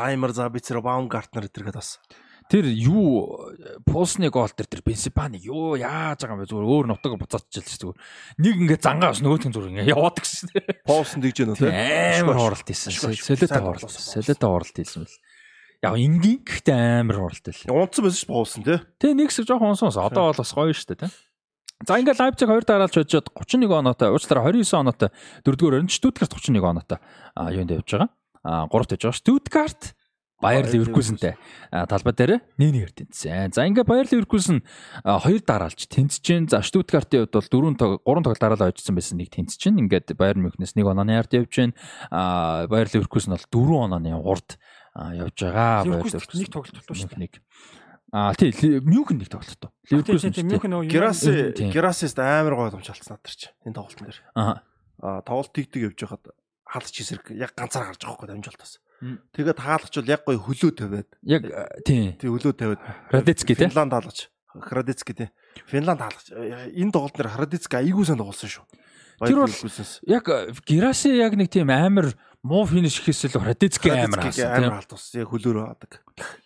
Лаймер 0.00 0.32
Забицер 0.32 0.80
Баумгартнер 0.80 1.52
гэдэргээд 1.52 1.76
бас. 1.76 2.00
Тэр 2.48 2.72
юу 2.72 3.52
Pulsen-ы 3.84 4.32
гол 4.32 4.48
дээр 4.48 4.72
тэр 4.72 4.80
Бенсебаны 4.80 5.36
юу 5.44 5.76
яаж 5.76 6.24
байгаа 6.24 6.40
юм 6.40 6.48
бэ? 6.48 6.48
Зүгээр 6.48 6.72
өөр 6.72 6.86
нутаг 6.88 7.12
буцааччихлаа 7.20 7.92
зүгээр. 7.92 7.98
Нэг 8.40 8.54
ингээд 8.64 8.80
зангаа 8.88 9.12
ус 9.12 9.20
нөгөөтгөн 9.20 9.52
зүгээр 9.52 9.70
ингээд 9.76 9.92
яваад 9.92 10.16
гэсэн. 10.24 10.48
Полсон 10.88 11.20
дэгж 11.20 11.44
гэнэ 11.44 11.60
тий. 11.60 11.68
Амар 12.24 12.40
хооролт 12.40 12.64
хийсэн. 12.64 12.96
Солиотой 12.96 13.60
хооролт. 13.60 13.92
Солиотой 13.92 14.48
хооролт 14.48 14.72
хийсэн 14.72 15.04
бэл 15.04 15.20
яг 15.82 15.94
энгийн 15.94 16.42
гэхдээ 16.42 17.02
амар 17.06 17.18
хуралтай 17.22 17.54
л. 17.54 17.70
Унцсан 17.70 18.02
байсан 18.04 18.20
шүү 18.22 18.30
боолсон 18.32 18.62
тий. 18.66 18.78
Тий 18.98 19.12
нэг 19.14 19.30
хэсэг 19.30 19.46
жоохон 19.46 19.74
унсан. 19.74 19.94
Одоо 19.94 20.30
бол 20.30 20.40
бас 20.42 20.52
гоё 20.54 20.74
шүү 20.74 20.94
дээ 20.94 21.06
тий. 21.06 21.10
За 21.86 21.94
ингээд 21.94 22.18
Лайпциг 22.18 22.50
хоёр 22.50 22.66
дараалж 22.66 22.94
хожоод 22.98 23.30
31 23.38 23.70
оноотой, 23.70 24.10
уучлаарай 24.10 24.50
29 24.50 24.82
оноотой, 24.82 25.14
дөрөвдүгээр 25.46 25.76
орон 25.78 25.86
Штутгарт 25.86 26.34
31 26.34 26.66
оноотой 26.66 26.98
аа 27.38 27.54
юунд 27.54 27.70
явж 27.70 27.86
байгаа. 27.94 28.10
Аа 28.42 28.66
гуравт 28.66 28.98
явж 28.98 29.06
байгаа. 29.06 29.22
Штутгарт 29.22 29.94
Баяр 30.38 30.70
Ливеркузентэй 30.70 31.34
талбай 31.70 32.14
дээр 32.14 32.32
1-1-ээр 32.62 32.92
тэнцсэн. 32.94 33.50
За 33.50 33.66
ингээд 33.66 33.90
Баяр 33.90 34.06
Ливеркузен 34.06 34.62
хоёр 35.02 35.42
дараалж 35.42 35.90
тэнцжээ. 35.90 36.46
За 36.46 36.62
Штутгартын 36.62 37.26
хувьд 37.26 37.50
бол 37.50 37.74
4 37.74 38.02
3 38.06 38.22
тоглолт 38.22 38.38
дараалал 38.38 38.70
очсон 38.70 38.94
байсан 38.94 39.18
нэг 39.18 39.34
тэнцжээ. 39.34 39.74
Ингээд 39.74 40.14
Баяр 40.14 40.38
Мюнхнээс 40.38 40.78
1 40.78 40.86
онооны 40.86 41.18
ард 41.18 41.34
явж 41.34 41.50
байна. 41.50 41.74
Аа 42.14 42.70
Баяр 42.70 42.86
Ливеркузен 42.86 43.34
бол 43.34 43.50
4 43.50 43.86
онооны 43.90 44.14
урд 44.14 44.62
явж 44.98 45.36
байгаа. 45.38 45.84
Bayer 45.86 46.02
Ливеркузен 46.02 46.42
нэг 46.42 46.50
тоглолт 46.50 46.74
болтоо 46.74 46.96
шүү 46.96 47.10
дээ. 47.14 47.40
А 48.12 48.32
тий 48.34 48.50
Мюнхен 48.80 49.18
нэг 49.20 49.28
тоглолтоо. 49.28 49.70
Ливеркузен 49.90 50.32
Ливеркузен 50.32 50.48
Мюнхен 50.48 50.70
нөгөө 50.74 50.88
Гераси. 50.90 51.32
Герасист 51.70 52.18
амар 52.18 52.54
гой 52.56 52.70
хэмжүүлсэн 52.72 53.12
надад 53.14 53.32
чи 53.36 53.52
энэ 53.62 53.76
тоглолтын 53.76 54.06
дээр. 54.08 54.20
Аа. 54.34 54.62
А 54.98 55.22
тоглолт 55.22 55.52
тэгдэг 55.52 55.92
явж 55.92 56.00
хахад 56.02 56.24
хаалч 56.66 56.94
эсрэг 57.00 57.30
яг 57.36 57.52
ганцаар 57.54 57.92
гарч 57.92 58.02
байгаа 58.02 58.16
байхгүй 58.16 58.28
дамжуултаас. 58.32 58.72
Тэгээд 58.98 59.62
хаалгач 59.62 59.94
бол 59.94 60.10
яг 60.10 60.22
гой 60.26 60.36
хөлөө 60.36 60.72
тавиад 60.74 61.08
Яг 61.22 61.42
тий. 61.86 62.16
тий 62.18 62.28
хөлөө 62.28 62.52
тавиад 62.58 62.80
Радецки 63.14 63.54
тий. 63.54 63.68
Финланд 63.68 63.92
хаалгач. 63.94 64.28
Храдецки 64.50 65.12
тий. 65.14 65.28
Финланд 65.70 66.02
хаалгач. 66.02 66.34
Энэ 66.74 66.92
тоглолт 66.92 67.14
дээр 67.14 67.30
Храдецки 67.30 67.78
айгүй 67.78 68.04
сайн 68.04 68.18
тоглосон 68.18 68.50
шүү. 68.50 68.66
Тэр 69.22 69.38
бол-. 69.46 69.54
Яг 70.06 70.24
Гераси 70.66 71.14
яг 71.14 71.38
нэг 71.38 71.48
тийм 71.50 71.70
амар 71.70 72.10
муу 72.42 72.66
финиш 72.66 73.00
хийсэл 73.02 73.34
Радецки 73.40 73.90
амар 73.90 74.30
амар 74.30 74.78
алдсан. 74.82 75.20
Яг 75.20 75.28
хөлөөрөө 75.32 75.64
хаадаг. 75.66 75.92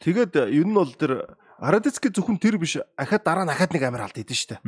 Тэгээд 0.00 0.32
ер 0.48 0.66
нь 0.66 0.74
бол 0.74 0.92
тэр 0.92 1.36
Храдецки 1.62 2.10
зөвхөн 2.10 2.38
тэр 2.42 2.58
биш. 2.58 2.78
Ахад 2.96 3.22
дараа 3.22 3.44
нь 3.44 3.52
ахад 3.52 3.72
нэг 3.72 3.82
амар 3.86 4.08
алд 4.08 4.18
идэв 4.18 4.36
штэ. 4.36 4.58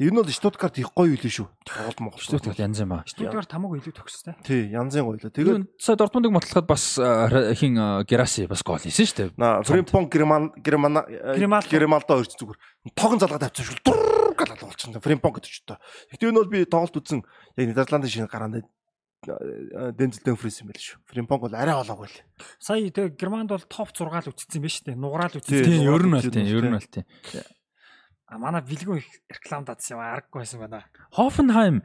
Тэг 0.00 0.08
энэ 0.16 0.24
бол 0.24 0.32
Штутгарт 0.32 0.80
их 0.80 0.92
гоё 0.96 1.12
үлээ 1.12 1.28
шүү. 1.28 1.48
Тоглолт 1.60 2.00
Монгол 2.00 2.20
Штутгарт 2.24 2.56
янз 2.56 2.80
юм 2.80 2.92
аа. 2.96 3.04
Штутгарт 3.04 3.52
хамаагүй 3.52 3.84
илүү 3.84 3.94
төгссөн. 4.00 4.32
Тий, 4.40 4.72
янзын 4.72 5.04
гоё 5.04 5.20
л. 5.20 5.28
Тэгээд 5.28 5.76
сая 5.76 5.96
Дортмундыг 6.00 6.32
мотлоход 6.32 6.64
бас 6.64 6.96
Ра- 6.96 7.52
хин 7.52 7.76
а, 7.76 8.00
Гераси 8.08 8.48
бас 8.48 8.64
гол 8.64 8.80
хийсэн 8.80 9.36
на 9.36 9.60
Фримпон 9.60 10.08
Герман 10.08 10.52
Герман. 10.56 11.04
Гермалдо 11.36 12.16
орч 12.16 12.32
зүгээр. 12.32 12.56
Тогон 12.96 13.20
залгаа 13.20 13.44
тавьчихсан 13.44 13.76
шүү. 13.76 13.84
Дур 13.84 14.32
гал 14.40 14.56
болчихсон. 14.56 14.96
Фримпон 15.04 15.36
гэдэг 15.36 15.52
ч 15.52 15.60
тоо. 15.68 15.76
Гэтэ 16.08 16.32
энэ 16.32 16.38
бол 16.40 16.48
би 16.48 16.64
тоглолт 16.64 16.96
үзсэн. 16.96 17.20
Яг 17.60 17.66
Нидерландын 17.68 18.08
шинэ 18.08 18.28
гараанд 18.32 18.64
Дензел 19.22 20.24
Дэнфрис 20.24 20.62
юм 20.64 20.72
байл 20.72 20.80
шүү. 20.80 20.96
Фримпон 21.12 21.40
бол 21.44 21.52
арай 21.52 21.76
олоогүй 21.76 22.08
л. 22.08 22.18
Сая 22.56 22.88
тэг 22.88 23.20
Германд 23.20 23.52
бол 23.52 23.60
топ 23.68 23.92
6 23.92 24.08
л 24.08 24.32
үтцсэн 24.32 24.62
байж 24.64 24.80
тээ. 24.80 24.96
Нуграал 24.96 25.28
Тий, 25.28 25.40
үтцсэн. 25.44 25.64
Тийм, 25.68 25.84
ер 25.84 26.04
нь 26.08 26.14
бол 26.16 26.24
тийм, 26.24 26.46
ер 26.48 26.64
нь 26.64 26.72
бол 26.72 26.88
тийм. 26.88 27.04
А 28.30 28.38
манай 28.40 28.64
бэлгүн 28.64 28.96
их 29.04 29.08
рекламад 29.28 29.76
адсан 29.76 30.00
юм 30.00 30.04
аргагүй 30.08 30.40
байсан 30.40 30.60
байна. 30.64 30.88
Хофенхайм 31.12 31.84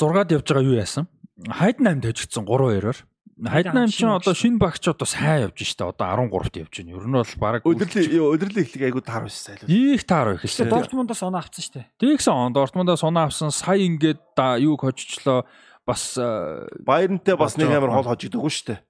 6-ад 0.00 0.32
явж 0.32 0.46
байгаа 0.48 0.64
юу 0.64 0.80
яасан? 0.80 1.04
Хайднаймд 1.44 2.08
хожигдсон 2.08 2.48
3-2-оор. 2.48 2.96
Хайднайм 3.40 3.88
ч 3.88 4.04
шинэ 4.04 4.20
одоо 4.20 4.32
шинэ 4.36 4.60
багч 4.60 4.84
одоо 4.84 5.08
сайн 5.08 5.48
явж 5.48 5.64
штэ 5.64 5.84
одоо 5.84 6.04
13-т 6.04 6.60
явж 6.60 6.74
байна. 6.80 6.96
Ер 6.96 7.04
нь 7.08 7.16
бол 7.16 7.32
баг 7.40 7.64
Өдөрлийн 7.64 8.24
өдөрлийн 8.24 8.64
ихлэг 8.68 8.84
айгуу 8.88 9.04
таар 9.04 9.24
байсан 9.24 9.56
байлгүй. 9.56 9.96
их 9.96 10.04
таар 10.04 10.36
байх 10.36 10.44
Тэгээ 10.44 10.56
шээ. 10.60 10.68
Дортмундаас 10.68 11.22
оноо 11.24 11.40
авсан 11.40 11.60
шүү 11.64 11.74
дээ. 11.80 11.86
Тэгсэн 12.00 12.36
он 12.36 12.52
Дортмундаас 12.52 13.00
оноо 13.04 13.24
авсан 13.28 13.48
сая 13.48 13.80
ингээд 13.80 14.20
да 14.36 14.60
юуг 14.60 14.84
хожичлоо 14.84 15.48
бас 15.90 16.04
а, 16.22 16.68
Байрнтай 16.86 17.36
бас 17.40 17.58
нэг 17.58 17.74
амар 17.74 17.94
хол 17.98 18.08
хожигдоогүй 18.12 18.54
шүү 18.54 18.66
дээ. 18.70 18.80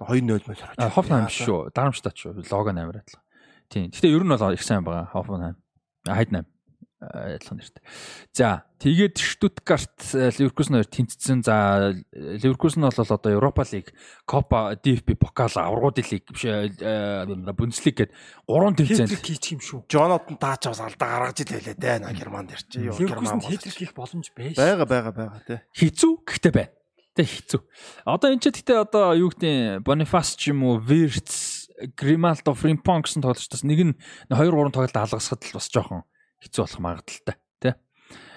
2-0 0.00 0.48
мэл 0.48 0.58
хараач. 0.58 0.94
Хофенхайм 0.96 1.28
биш 1.28 1.38
шүү. 1.44 1.60
Дарамштат 1.76 2.16
шүү. 2.18 2.40
Лого 2.48 2.72
амар 2.72 3.02
адилхан. 3.04 3.22
Тийм. 3.68 3.90
Гэтэ 3.92 4.10
ер 4.10 4.24
нь 4.24 4.32
бол 4.32 4.56
их 4.56 4.64
сайн 4.64 4.82
байгаа 4.82 5.12
Хофенхайм. 5.12 5.56
Хайднайм. 6.08 6.46
Адилхан 7.12 7.58
нэртэй. 7.60 7.82
За 8.32 8.64
тэгээд 8.80 9.16
Штутгарт 9.20 10.14
Ливеркузен 10.14 10.80
хоёр 10.80 10.88
тэнцсэн. 10.88 11.44
За 11.44 11.92
Ливеркузен 12.14 12.82
бол 12.86 12.94
одоо 12.94 13.30
Европа 13.32 13.64
лиг, 13.72 13.92
Копа, 14.24 14.78
DFB 14.78 15.16
покал, 15.16 15.52
аврагуудын 15.54 16.06
лиг 16.10 16.24
биш 16.32 16.48
Бундслиг 17.54 17.96
гээд 18.00 18.12
гурван 18.48 18.74
тэмцээнд 18.74 19.10
Хэтрик 19.10 19.26
хийчих 19.26 19.52
юм 19.56 19.62
шүү. 19.62 19.80
Жонатан 19.88 20.36
таач 20.38 20.68
бас 20.70 20.80
алдаа 20.80 21.08
гаргаж 21.32 21.44
илээ 21.44 21.76
дээ 21.76 21.98
на 22.00 22.12
Германд 22.12 22.52
ирч. 22.52 22.72
Юу 22.76 22.96
Ливеркузен 22.96 23.38
Герман 23.38 23.40
хэтрик 23.44 23.76
хийх 23.76 23.94
боломж 23.94 24.32
байж. 24.32 24.56
байгаа 24.56 24.86
байгаа 24.86 25.12
байгаа 25.12 25.42
тий. 25.46 25.58
хэцүү 25.74 26.12
гэхдээ 26.24 26.52
байна. 26.52 26.72
Тэ 27.14 27.22
хэцүү. 27.22 27.60
Одоо 28.10 28.28
энэ 28.34 28.42
ч 28.42 28.50
гэхдээ 28.50 28.78
одоо 28.82 29.14
юу 29.14 29.30
гэдэг 29.30 29.86
Бонифас 29.86 30.34
ч 30.34 30.50
юм 30.50 30.66
уу, 30.66 30.82
Вирц, 30.82 31.70
Грималдо, 31.94 32.54
Фримпон 32.54 33.02
гэсэн 33.02 33.22
тоглогчдоос 33.22 33.62
нэг 33.66 33.80
нь 33.82 33.94
2 34.30 34.50
3 34.50 34.74
тоглолт 34.74 34.94
алгасахад 34.94 35.42
л 35.46 35.54
бас 35.58 35.66
жоохон 35.70 36.02
хэцүү 36.44 36.62
болох 36.64 36.80
магадaltaй 36.84 37.36
тий. 37.58 37.74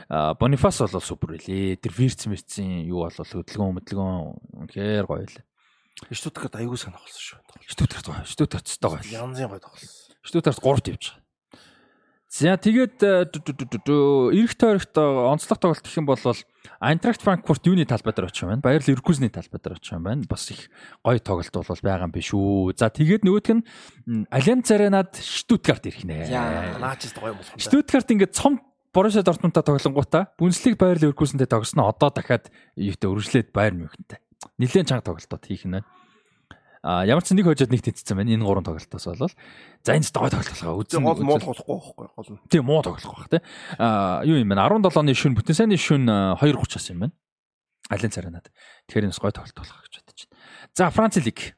А 0.10 0.34
Бонифас 0.40 0.80
бол 0.80 1.04
супер 1.04 1.36
байлээ. 1.36 1.76
Тэр 1.78 1.94
Вирц 1.94 2.26
мэрцэн 2.32 2.88
юу 2.88 3.04
бол 3.04 3.12
хөдөлгөөн 3.12 3.76
хөдөлгөөн 3.84 4.18
үнэхээр 4.64 5.06
гоё 5.06 5.28
байлаа. 5.28 5.44
Штутгарт 6.08 6.56
аягүй 6.56 6.78
сонирхолсон 6.80 7.22
шүү. 7.22 7.40
Штутгарт 7.68 8.06
гоё. 8.08 8.24
Штутгарт 8.24 8.66
ч 8.70 8.80
гоё. 8.80 9.02
Янзын 9.04 9.52
гоё 9.52 9.60
тоглосон. 9.60 10.16
Штутгарт 10.24 10.62
3-т 10.64 10.88
явж 10.96 11.06
байгаа. 11.12 11.26
За 12.28 12.54
тэгээд 12.60 13.00
э, 13.02 13.24
дү- 13.32 13.40
дү- 13.40 13.56
дү- 13.56 13.70
дү- 13.72 13.84
дү- 13.88 14.32
эх 14.36 14.52
тойрогт 14.60 14.94
онцлог 15.00 15.58
тоглолт 15.64 15.80
гэх 15.80 15.96
юм 15.96 16.06
бол 16.06 16.20
Eintracht 16.80 17.22
Frankfurt 17.22 17.66
юуны 17.66 17.86
талбай 17.86 18.14
дээр 18.14 18.30
очих 18.30 18.44
юм 18.44 18.54
байна. 18.54 18.64
Bayer 18.64 18.84
Leverkusen-ийн 18.84 19.34
талбай 19.34 19.60
дээр 19.60 19.78
очих 19.78 19.94
юм 19.94 20.04
байна. 20.04 20.24
Бас 20.30 20.50
их 20.52 20.70
гоё 21.04 21.20
тоглолт 21.20 21.54
бол 21.54 21.84
байгаа 21.84 22.08
юм 22.08 22.14
биш 22.14 22.32
үү. 22.34 22.78
За 22.78 22.90
тэгээд 22.90 23.26
нөгөөх 23.26 23.50
нь 23.58 23.64
Allianz 24.30 24.70
Arena-д 24.72 25.18
Stuttgart 25.18 25.84
ирэх 25.88 26.04
нэ. 26.06 26.30
Яа, 26.30 26.78
наач 26.78 27.08
ч 27.08 27.16
гоё 27.18 27.34
болох 27.34 27.54
юм. 27.54 27.62
Stuttgart 27.62 28.08
ингээд 28.12 28.36
цом 28.36 28.62
Borussia 28.94 29.22
Dortmund-та 29.22 29.62
тоглонгуудаа 29.62 30.34
Bundesliga 30.40 30.78
Bayer 30.78 30.98
Leverkusen-тэй 30.98 31.46
тогсноо 31.46 31.92
одоо 31.92 32.10
дахиад 32.10 32.50
юутай 32.74 33.10
өргөжлээд 33.12 33.54
Bayern 33.54 33.86
München-тэй. 33.86 34.18
Нилээн 34.58 34.90
чанга 34.90 35.06
тоглолтууд 35.06 35.46
хийх 35.46 35.70
нь 35.70 35.78
байна. 35.78 35.88
А 36.88 37.04
ямар 37.04 37.20
ч 37.20 37.36
нэг 37.36 37.44
хожоод 37.44 37.68
нэг 37.68 37.84
тэнцсэн 37.84 38.16
байна. 38.16 38.32
Энэ 38.32 38.48
гурван 38.48 38.64
тоглолтоос 38.64 39.12
болол. 39.12 39.36
За 39.84 39.92
энэ 39.92 40.08
гоё 40.08 40.32
тоглолт 40.32 40.56
байгаа. 40.56 40.80
Үзэн 40.80 41.04
гол 41.04 41.20
муу 41.20 41.36
болохгүй 41.36 41.68
байхгүй 41.68 42.08
гол 42.16 42.30
нь. 42.32 42.40
Тийм 42.48 42.64
муу 42.64 42.80
тоглох 42.80 43.28
байх 43.28 43.28
тий. 43.28 43.42
Аа 43.76 44.24
юу 44.24 44.40
юм 44.40 44.48
бэ? 44.48 44.56
17 44.56 44.96
оны 44.96 45.12
шүн 45.12 45.36
бүтэн 45.36 45.52
сайны 45.60 45.76
шүн 45.76 46.08
2:30-аас 46.08 46.88
юм 46.96 47.04
байна. 47.04 47.16
Алин 47.92 48.08
царинаад. 48.16 48.48
Тэгэхээр 48.88 49.04
энэ 49.04 49.12
бас 49.12 49.20
гоё 49.20 49.36
тоглолт 49.36 49.60
болох 49.60 49.84
гэж 49.84 49.94
бодож 50.00 50.22
байна. 50.32 50.40
За 50.80 50.88
Франц 50.88 51.20
лиг. 51.20 51.57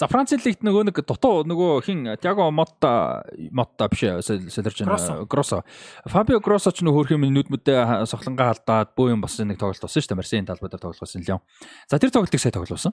За 0.00 0.08
Франц 0.10 0.32
лигт 0.34 0.64
нөгөө 0.66 0.88
нэг 0.90 0.98
дутуу 1.06 1.44
нөгөө 1.46 1.72
хин 1.86 2.00
Тиаго 2.18 2.48
Мотта 2.50 3.22
Мотта 3.54 3.88
биш 3.92 4.02
Селерж 4.26 4.82
Гроссо. 4.82 5.24
Гроссо. 5.26 5.62
Фабио 6.10 6.40
Гроссо 6.40 6.72
ч 6.74 6.82
нөгөө 6.82 7.06
хөрх 7.06 7.14
юм 7.14 7.26
нүд 7.30 7.52
мүдэ 7.52 8.06
сохлонгаа 8.10 8.54
алдаад 8.54 8.94
бөө 8.98 9.14
юм 9.14 9.22
бас 9.22 9.38
нэг 9.38 9.60
тоглолт 9.60 9.78
болсон 9.78 10.02
шүү 10.02 10.10
дээ. 10.10 10.18
Марсийн 10.18 10.48
талбай 10.50 10.70
дээр 10.72 10.82
тоглосон 10.82 11.22
Лион. 11.22 11.42
За 11.86 12.02
тэр 12.02 12.10
тоглолтыг 12.10 12.42
сая 12.42 12.50
тоглосон. 12.50 12.92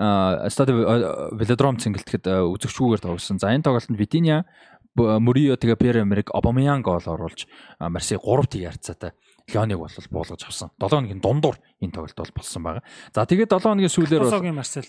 Аа 0.00 0.48
Стади 0.48 0.72
Велодром 0.72 1.76
цэнгэлтэхэд 1.76 2.32
үзэгчгүйгээр 2.32 3.04
тоглосон. 3.04 3.36
За 3.36 3.52
энэ 3.52 3.68
тоглолтод 3.68 4.00
Витиния 4.00 4.48
Мурио 4.98 5.54
тэгээ 5.54 5.76
Пьер 5.76 6.02
Эмерик 6.02 6.32
Обамянг 6.34 6.84
гол 6.84 7.04
оруулж 7.04 7.46
Марси 7.78 8.16
3 8.16 8.48
тэг 8.50 8.60
ярцаатай 8.72 9.12
Леоныг 9.52 9.78
бол 9.78 9.94
буулгаж 10.10 10.42
авсан. 10.42 10.70
7 10.80 10.90
хоногийн 10.90 11.20
дундуур 11.20 11.56
энэ 11.80 11.92
тоглолт 11.92 12.16
бол 12.16 12.32
болсон 12.34 12.62
байгаа. 12.62 12.82
За 13.14 13.24
тэгээд 13.24 13.52
7 13.52 13.62
хоногийн 13.62 13.92
сүүлээр 13.92 14.22
бол 14.26 14.32
Тосогийн 14.32 14.58
Марсел 14.58 14.88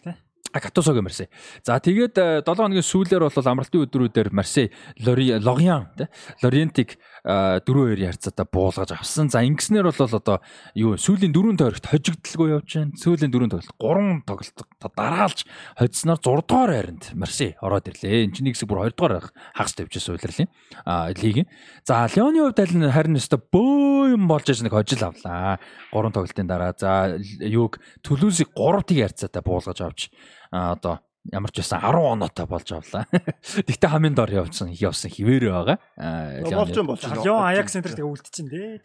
те. 0.53 0.59
Катосогийн 0.59 1.03
Марси. 1.03 1.29
За 1.63 1.79
тэгээд 1.79 2.43
7 2.43 2.55
хоногийн 2.57 2.85
сүүлээр 2.85 3.23
бол 3.27 3.49
амралтын 3.51 3.85
өдрүүдээр 3.85 4.29
Марси 4.33 4.71
Лориан 5.05 5.89
тий 5.97 6.07
Лориентиг 6.43 6.97
4-2 7.25 7.99
ярцаатай 7.99 8.45
буулгаж 8.47 8.93
авсан. 8.95 9.29
За 9.29 9.43
ингэснээр 9.43 9.89
бол 9.91 9.99
одоо 9.99 10.37
юу 10.75 10.95
сүүлийн 10.95 11.33
дөрөв 11.35 11.59
тойрогт 11.59 11.89
хожигдолгүй 11.91 12.49
явж 12.55 12.69
байна. 12.79 12.95
Сүүлийн 12.95 13.31
дөрөв 13.33 13.49
тоглолт 13.51 13.75
3 13.75 14.23
тоглолт 14.29 14.59
дараалж 14.95 15.39
хоцсноор 15.75 16.19
6 16.23 16.47
дугаар 16.47 16.71
хайранд 16.71 17.03
Марси 17.15 17.55
ороод 17.59 17.89
ирлээ. 17.91 18.23
Энд 18.29 18.35
чинь 18.39 18.47
нэг 18.47 18.55
хэсэг 18.55 18.69
бүр 18.69 18.87
2 18.87 18.95
дугаар 18.95 19.31
хагас 19.53 19.73
тавьчихсан 19.75 20.15
удирлын 20.15 20.47
а 20.85 21.11
лигийн. 21.11 21.47
За 21.83 22.07
Леоны 22.07 22.39
хувьд 22.39 22.59
аль 22.63 22.75
нь 22.77 22.87
харин 22.87 23.19
өстө 23.19 23.37
бөө 23.39 24.15
юм 24.15 24.27
болж 24.31 24.47
аж 24.47 24.63
нэг 24.63 24.71
хожил 24.71 25.03
авлаа. 25.03 25.59
3 25.91 26.15
тоглолтын 26.15 26.47
дараа 26.47 26.71
за 26.77 27.19
юуг 27.43 27.83
Төлөөсийг 28.05 28.55
3 28.55 28.87
тэг 28.87 28.97
ярцаатай 29.11 29.43
буулгаж 29.43 29.79
авч 29.83 30.09
одоо 30.51 31.03
ямар 31.27 31.51
ч 31.51 31.59
байсан 31.59 31.83
10 31.83 31.99
оноотой 31.99 32.47
болж 32.47 32.69
авлаа. 32.71 33.03
Тэгтээ 33.67 33.89
хамгийн 33.91 34.15
дор 34.15 34.31
явсан 34.31 34.71
явсан 34.71 35.11
хിവэрэ 35.11 35.51
байгаа. 35.51 35.77
Аа, 35.99 36.41
Болж 36.47 36.79
болж. 36.79 37.03
Леон 37.25 37.43
Аякс 37.43 37.75
центр 37.75 37.91
тэгээ 37.91 38.07
үлдчихээн 38.07 38.47
дээ. 38.47 38.79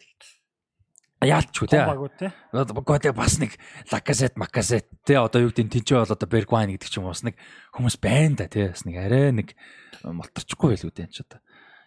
Яалтчгүй 1.25 1.67
те. 1.71 1.79
Багуу 1.87 2.99
те. 2.99 3.11
Бас 3.15 3.39
нэг 3.39 3.55
лакасет 3.89 4.35
макасет 4.37 4.85
те 5.07 5.17
одоо 5.17 5.47
юу 5.47 5.49
гэдэг 5.55 5.81
тэнцээ 5.81 6.03
бол 6.03 6.11
одоо 6.11 6.27
Бергвайн 6.29 6.75
гэдэг 6.75 6.89
ч 6.91 6.99
юм 6.99 7.07
уу 7.07 7.15
бас 7.15 7.23
нэг 7.23 7.39
хүмүүс 7.71 7.97
байна 8.03 8.43
да 8.43 8.51
те 8.51 8.75
бас 8.75 8.83
нэг 8.83 8.99
арай 8.99 9.31
нэг 9.31 9.55
малтарчихгүй 10.03 10.75
байлгүй 10.75 10.91
дээ 10.91 11.07
энэ 11.07 11.15
ч 11.15 11.23
одоо. 11.23 11.39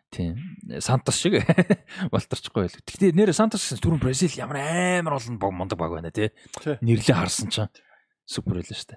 Тийм. 0.09 0.35
Сантос 0.81 1.21
шиг 1.21 1.45
малтарчихгүй 2.15 2.67
байлгүй. 2.67 2.83
Гэхдээ 2.89 3.13
нэр 3.15 3.37
Сантос 3.37 3.69
гэсэн 3.69 3.85
түрүүн 3.85 4.01
Бразил 4.03 4.33
ямар 4.41 4.65
амар 5.05 5.21
олон 5.21 5.37
баг 5.37 5.53
мундаг 5.53 5.79
баг 5.79 5.93
байна 5.93 6.11
те. 6.11 6.33
Тий. 6.65 6.81
Нэрлээ 6.81 7.15
харсан 7.21 7.53
чинь 7.53 7.71
супер 8.25 8.59
байлаа 8.59 8.75
штэ. 8.75 8.97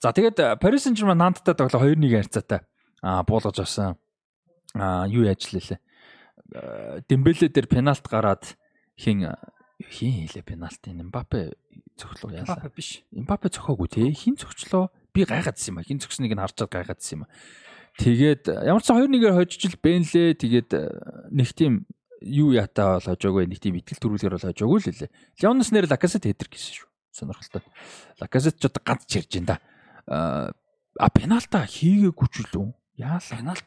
За 0.00 0.12
тэгээд 0.12 0.60
Paris 0.60 0.84
Saint-Germain 0.84 1.18
Нанттай 1.18 1.54
тоглоо 1.54 1.88
2-1 1.88 2.10
харьцаатай 2.10 2.60
аа 3.02 3.22
буулгаж 3.24 3.58
авсан. 3.58 3.96
Аа 4.74 5.06
юу 5.08 5.24
яаж 5.24 5.52
лээ. 5.52 5.80
Дембеле 7.08 7.48
дээр 7.48 7.66
пенальт 7.66 8.04
гараад 8.06 8.56
хин 8.96 9.32
хин 9.82 10.12
хийлээ 10.12 10.44
пенальти 10.44 10.92
Мбаппе 10.92 11.56
цогцлоо 11.96 12.32
яалаа. 12.32 12.56
Папа 12.56 12.70
биш. 12.74 13.02
Мбаппе 13.10 13.48
цохоогүй 13.48 13.88
те. 13.88 14.12
Хин 14.12 14.36
цогцлоо? 14.36 14.90
Би 15.12 15.24
гайхаадсан 15.24 15.74
юм 15.74 15.78
а. 15.80 15.86
Хин 15.86 15.98
цогцныг 15.98 16.32
нь 16.32 16.40
харж 16.40 16.54
чад 16.54 16.70
гайхаадсан 16.70 17.18
юм 17.18 17.22
а. 17.24 17.28
Тэгээд 17.98 18.48
ямар 18.48 18.82
ч 18.82 18.88
2-1-ээр 18.92 19.36
хожижл 19.36 19.76
бэнлээ. 19.80 20.28
Тэгээд 20.36 20.70
нэг 21.32 21.48
тийм 21.52 21.84
юу 22.20 22.52
ятаа 22.54 23.00
бол 23.00 23.08
хожоогүй 23.12 23.48
нэг 23.50 23.60
тийм 23.60 23.76
ихтгэл 23.76 24.00
төрүүлгээр 24.00 24.36
бол 24.36 24.48
хожоогүй 24.48 24.78
л 24.80 24.88
лээ. 25.04 25.10
Леоноос 25.42 25.70
нэр 25.74 25.90
Лакасет 25.90 26.24
хэдэр 26.24 26.48
гэсэн 26.48 26.72
шүү. 26.80 26.88
Сонирхолтой. 27.12 27.62
Лакасет 28.20 28.58
ч 28.58 28.66
одоо 28.66 28.82
ганц 28.84 29.04
чирж 29.06 29.36
ин 29.36 29.46
да. 29.46 29.60
А 30.08 31.08
пеналта 31.12 31.64
хийгээгүй 31.68 32.28
ч 32.32 32.48
үлээ. 32.48 32.72
Яалаа. 32.96 33.36
Пеналт 33.36 33.66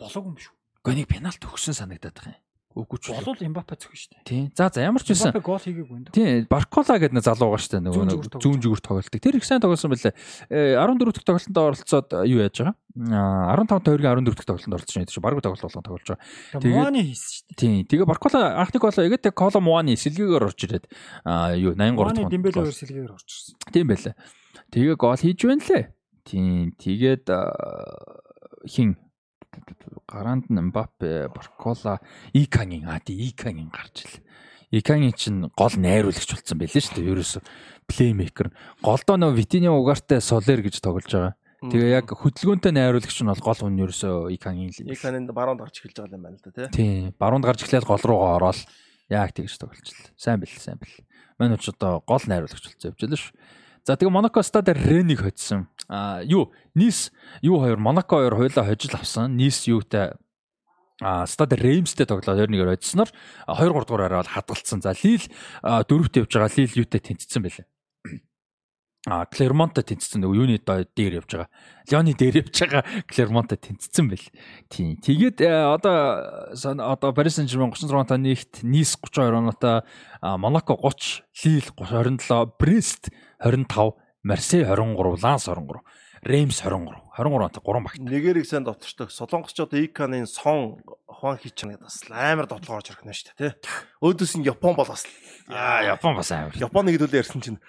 болоогүй 0.00 0.32
юм 0.32 0.38
шүү. 0.40 0.54
Гэхдээ 0.80 0.96
нэг 0.96 1.08
пеналт 1.08 1.42
өгсөн 1.44 1.76
санагдаад 1.76 2.16
байгаа 2.16 2.34
юм. 2.36 2.45
Үгүй 2.76 2.98
ч 3.00 3.08
Болол 3.08 3.40
Мбаппе 3.40 3.76
цохино 3.80 3.96
шүү 3.96 4.10
дээ. 4.12 4.24
Тийм. 4.28 4.44
За 4.52 4.68
за 4.68 4.84
ямар 4.84 5.00
ч 5.00 5.08
байсан. 5.16 5.32
Мбаппе 5.32 5.46
гол 5.48 5.62
хийгээгүй 5.64 5.98
да. 6.04 6.10
Тийм, 6.12 6.44
Баркола 6.52 6.96
гэдэг 7.00 7.16
нэг 7.16 7.24
залуу 7.24 7.48
байгаа 7.56 7.64
шүү 7.64 7.72
дээ. 7.72 7.84
Нөгөө 7.88 8.36
Зүүн 8.36 8.60
зүгүр 8.60 8.80
тоглолтыг. 8.84 9.20
Тэр 9.24 9.38
их 9.40 9.48
сайн 9.48 9.64
тоглосон 9.64 9.96
байлээ. 9.96 10.12
Э, 10.52 10.76
14 10.76 11.16
дэх 11.16 11.24
тоглолтод 11.24 11.56
оролцоод 11.56 12.08
юу 12.28 12.44
яаж 12.44 12.56
байгаа? 12.60 12.76
Аа 13.16 13.56
15 13.64 13.80
тойргийн 13.80 14.12
14 14.20 14.36
дэх 14.36 14.44
тоглолтод 14.44 14.76
оролцож 14.76 14.92
байна. 14.92 15.24
Бараг 15.24 15.40
тоглолт 15.40 15.64
болгон 15.64 15.86
тоглож 15.88 16.08
байгаа. 16.12 16.24
Тэгээ 16.60 16.76
Муаны 16.76 17.00
хийсэн 17.00 17.30
шүү 17.32 17.44
дээ. 17.48 17.56
Тийм. 17.56 17.80
Тэгээ 17.88 18.06
Баркола 18.12 18.40
анхны 18.60 18.76
гол 18.76 18.92
игээд 18.92 19.26
Коло 19.32 19.58
Муаны 19.64 19.96
сэлгээгээр 19.96 20.44
орж 20.44 20.60
ирээд 20.68 20.84
юу 21.56 21.72
83 21.72 21.96
Муаны 21.96 22.20
дахь 22.20 22.28
Дембеле 22.28 22.52
гол. 22.60 22.68
өөр 22.68 22.76
сэлгээр 22.76 23.12
орчихсон. 23.16 23.56
Тийм 23.72 23.86
байлаа. 23.88 24.14
Тэгээ 24.68 24.96
гол 25.00 25.16
хийж 25.16 25.40
байна 25.48 25.64
лээ. 25.64 25.84
Тийм. 26.28 26.76
Тэгээд 26.76 27.24
хин 28.68 29.00
гараанд 30.06 30.50
нь 30.50 30.60
Мбаппе, 30.70 31.28
Баркола, 31.28 32.00
Икангийн 32.32 32.88
аа 32.88 33.00
тий 33.00 33.30
Икангийн 33.30 33.70
гарч 33.70 34.04
ил. 34.04 34.16
Икангийн 34.70 35.14
чинь 35.14 35.50
гол 35.54 35.74
найруулагч 35.76 36.26
болсон 36.26 36.58
байлээ 36.58 36.82
шүү 36.82 36.98
дээ. 36.98 37.12
Ерөөсө 37.14 37.40
плеймейкер. 37.86 38.50
Голдоо 38.82 39.16
нөө 39.16 39.38
Витиня 39.38 39.70
Угартай 39.70 40.20
Солер 40.20 40.62
гэж 40.62 40.82
тоглож 40.82 41.06
байгаа. 41.06 41.34
Тэгээ 41.62 41.90
яг 41.96 42.10
хөдөлгөөнтэй 42.12 42.72
найруулагч 42.74 43.18
нь 43.22 43.30
бол 43.30 43.42
гол 43.46 43.60
хүн 43.62 43.80
ерөөсө 43.80 44.30
Икангийн 44.34 44.70
л 44.74 44.98
санаанд 44.98 45.30
баруунд 45.32 45.62
гарч 45.62 45.80
эхэлж 45.80 45.96
байгаа 46.02 46.18
юм 46.18 46.24
байна 46.26 46.36
л 46.36 46.44
да 46.44 46.50
тий. 46.52 46.68
Тийм. 46.74 47.14
Баруунд 47.16 47.46
гарч 47.46 47.62
эхлээд 47.64 47.86
гол 47.86 48.02
руугаа 48.02 48.36
ороод 48.36 48.60
яг 49.08 49.32
тэгж 49.32 49.54
тоглож 49.56 49.88
л. 49.88 50.10
Сайн 50.18 50.42
бил, 50.42 50.50
сайн 50.50 50.76
бил. 50.82 50.92
Манай 51.38 51.56
ч 51.56 51.70
одоо 51.70 52.02
гол 52.04 52.22
найруулагч 52.26 52.60
болсон 52.60 52.90
явж 52.90 53.00
байлаа 53.00 53.20
шүү. 53.22 53.32
За 53.86 53.94
тэгээ 53.94 54.10
Монако 54.10 54.42
стад 54.42 54.66
Ренийг 54.66 55.22
хоцсон. 55.22 55.70
А 55.88 56.22
юу? 56.22 56.52
Низ 56.74 57.12
юу 57.42 57.60
хоёр 57.60 57.78
Монако 57.78 58.16
хоёр 58.16 58.34
хоёлаа 58.34 58.64
хожил 58.64 58.94
авсан. 58.94 59.36
Низ 59.36 59.66
юутай 59.66 60.12
а 61.00 61.26
стад 61.26 61.52
Реймстэй 61.52 62.06
тоглоод 62.06 62.40
2-1-ээр 62.40 62.72
хоцсноор 62.72 63.10
2 63.46 63.68
3 63.68 63.84
дугаараар 63.84 64.24
бол 64.24 64.32
хадгалсан. 64.32 64.80
За 64.80 64.96
Лил 64.96 65.24
дөрөвт 65.62 66.16
явж 66.16 66.32
байгаа 66.32 66.56
Лил 66.56 66.72
юутай 66.72 67.00
тэнцсэн 67.00 67.42
байлаа. 67.44 67.66
А 69.06 69.22
Клермонтой 69.30 69.86
тэнцсэн 69.86 70.18
нөгөө 70.18 70.34
юуны 70.34 70.58
дээр 70.58 71.22
явж 71.22 71.30
байгаа. 71.30 71.50
Леоны 71.86 72.10
дээр 72.18 72.42
явж 72.42 72.58
байгаа 72.58 72.82
Клермонтой 73.06 73.54
тэнцсэн 73.54 74.10
байл. 74.10 74.26
Тийм. 74.66 74.98
Тэгээд 74.98 75.46
одоо 75.46 76.50
одоо 76.58 77.14
Paris 77.14 77.38
Saint-Germain 77.38 77.70
36 77.70 77.86
та 78.08 78.18
нэгт, 78.18 78.66
Nice 78.66 78.98
32 78.98 79.46
оноотой, 79.46 79.86
Monaco 80.42 80.74
30, 80.74 81.22
Lille 81.38 81.70
27, 81.70 82.58
Brest 82.58 83.14
25, 83.38 83.94
Marseille 84.26 84.66
23, 84.66 85.22
Lens 85.22 85.46
23. 85.46 85.80
Реймс 86.26 86.58
23. 86.58 86.98
23 87.14 87.46
онтой 87.46 87.62
3 87.62 87.82
багт. 87.86 87.98
Нэгэрийг 88.02 88.46
сайн 88.46 88.64
доторчдог. 88.66 89.14
Солонгосч 89.14 89.60
одоо 89.62 89.78
Иканы 89.78 90.26
сон 90.26 90.82
Хуан 91.06 91.38
Хичнэг 91.38 91.78
бас 91.78 92.02
амар 92.10 92.50
дотлоо 92.50 92.82
орж 92.82 92.90
ирэх 92.90 93.06
нь 93.06 93.14
шүү 93.14 93.38
дээ, 93.38 93.54
тий. 93.54 93.70
Өөдөөс 94.02 94.34
нь 94.34 94.46
Япон 94.50 94.74
бол 94.74 94.90
бас 94.90 95.06
Аа, 95.46 95.86
Япон 95.94 96.18
бас 96.18 96.34
амар. 96.34 96.58
Японы 96.58 96.90
хэдүүлээ 96.90 97.22
ярьсан 97.22 97.38
чинь 97.38 97.62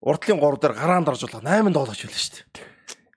урдлын 0.00 0.40
3 0.40 0.56
дээр 0.64 0.74
гараанд 0.80 1.12
орж 1.12 1.28
болох 1.28 1.44
8 1.44 1.76
доолооч 1.76 2.00
байлаа 2.00 2.16
шүү 2.24 2.48
дээ. 2.56 2.66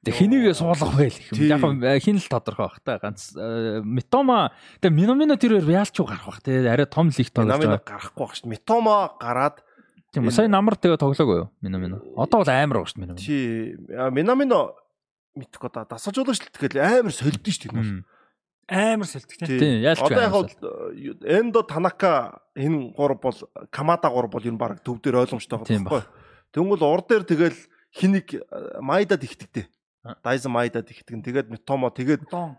Тэг 0.01 0.17
хэнийг 0.17 0.51
суулгах 0.57 0.97
вэ 0.97 1.07
гэх 1.13 1.29
юм. 1.37 1.79
Яг 1.85 2.01
нь 2.01 2.01
хин 2.01 2.17
л 2.17 2.27
тодорхой 2.27 2.67
бах 2.67 2.81
та 2.83 2.97
ганц 2.97 3.37
э, 3.37 3.85
Митома 3.85 4.51
тэг 4.81 4.91
Миномино 4.97 5.37
тэрээр 5.37 5.63
яалч 5.63 5.93
уу 6.01 6.09
гарах 6.09 6.25
бах 6.25 6.41
те 6.41 6.57
арай 6.65 6.89
том 6.89 7.13
лиг 7.13 7.29
тоглож 7.29 7.61
байгаа. 7.61 7.85
гарахгүй 7.85 8.25
байх 8.25 8.33
шүү. 8.33 8.49
Митомо 8.49 9.13
гараад 9.21 9.61
Тийм 10.11 10.27
сая 10.31 10.47
намар 10.51 10.75
тэгээ 10.75 10.99
тоглоогүй 10.99 11.37
юу 11.45 11.47
Миномино. 11.63 12.03
Одоо 12.19 12.43
бол 12.43 12.51
амар 12.51 12.83
баг 12.83 12.87
шүү 12.91 12.99
дээ 12.99 13.03
Миномино. 13.07 13.23
чи 13.23 13.35
Минамино 14.11 14.59
мэдхгүй 15.39 15.67
одоо 15.71 15.87
дасгалжуулагч 15.87 16.51
тэгэл 16.51 16.83
амар 16.83 17.15
солидсон 17.15 17.55
шүү 17.55 17.71
дээ. 17.71 18.03
Амар 18.71 19.07
сэлдэг 19.07 19.37
тий. 19.39 19.59
Тийм, 19.59 19.81
яалч 19.83 19.99
Одоо 19.99 20.21
яг 20.23 20.31
бол 20.31 20.47
Эндо 21.27 21.63
Танака 21.63 22.39
энэ 22.55 22.91
гур 22.95 23.15
бол 23.19 23.35
Камада 23.71 24.07
гур 24.11 24.27
бол 24.27 24.43
ер 24.43 24.51
нь 24.51 24.59
баг 24.59 24.79
төв 24.83 24.99
дээр 25.03 25.23
ойлгомжтой 25.27 25.59
байхгүй. 25.59 26.03
Тэнгүүл 26.55 26.83
ур 26.83 27.03
дээр 27.03 27.23
тэгэл 27.27 27.59
хиник 27.91 28.35
Майдад 28.79 29.23
ихтэгтэй. 29.23 29.67
А. 30.03 30.15
Дайза 30.23 30.47
Майдад 30.47 30.87
ихтгэн. 30.87 31.23
Тэгээд 31.23 31.51
Митомо 31.51 31.91
тэгээд 31.91 32.31
Дон. 32.31 32.55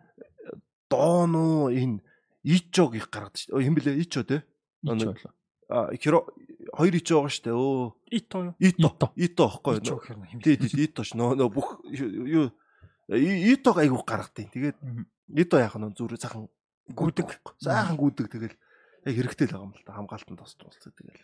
Доон 0.89 1.33
уу 1.37 1.69
энэ 1.73 2.01
Ичог 2.45 2.93
их 2.97 3.09
гаргадаг 3.09 3.39
шүү. 3.41 3.61
Хэн 3.61 3.75
блэ 3.77 3.97
Ичо 4.03 4.21
те? 4.25 4.45
Ич 4.85 4.93
Нэг- 5.01 5.17
болоо. 5.17 5.33
А 5.73 5.89
хиро 5.97 6.27
хоёр 6.73 6.94
Ичо 6.97 7.20
байгаа 7.23 7.41
дээ. 7.44 7.52
Өө 7.52 7.92
Ито? 8.12 8.39
Ито. 8.59 8.89
Ито. 8.89 9.07
Ито 9.17 9.42
аахгүй. 9.44 9.81
Тий, 10.42 10.57
тий, 10.57 10.84
Ито 10.89 11.05
ш. 11.05 11.12
Нөө 11.15 11.36
нөө 11.36 11.49
бүх 11.52 11.81
юу 11.92 12.51
И- 13.12 13.52
Итог 13.52 13.76
айгуух 13.78 14.07
гаргадیں۔ 14.09 14.49
Тэгээд. 14.49 14.76
Ито 15.36 15.59
яах 15.60 15.76
нь 15.76 15.92
зүрх 15.92 16.17
сайхан 16.17 16.49
Гүдэг. 16.94 17.28
Сайхан 17.60 17.97
гүдэг 17.97 18.26
тэгэл 18.33 18.57
яг 19.05 19.15
хэрэгтэй 19.17 19.47
л 19.49 19.52
байгаа 19.52 19.67
юм 19.68 19.75
л 19.76 19.84
та 19.84 19.92
хамгаалтанд 19.92 20.39
бас 20.41 20.55
тулцдаг 20.57 20.92
тэгэл. 20.97 21.23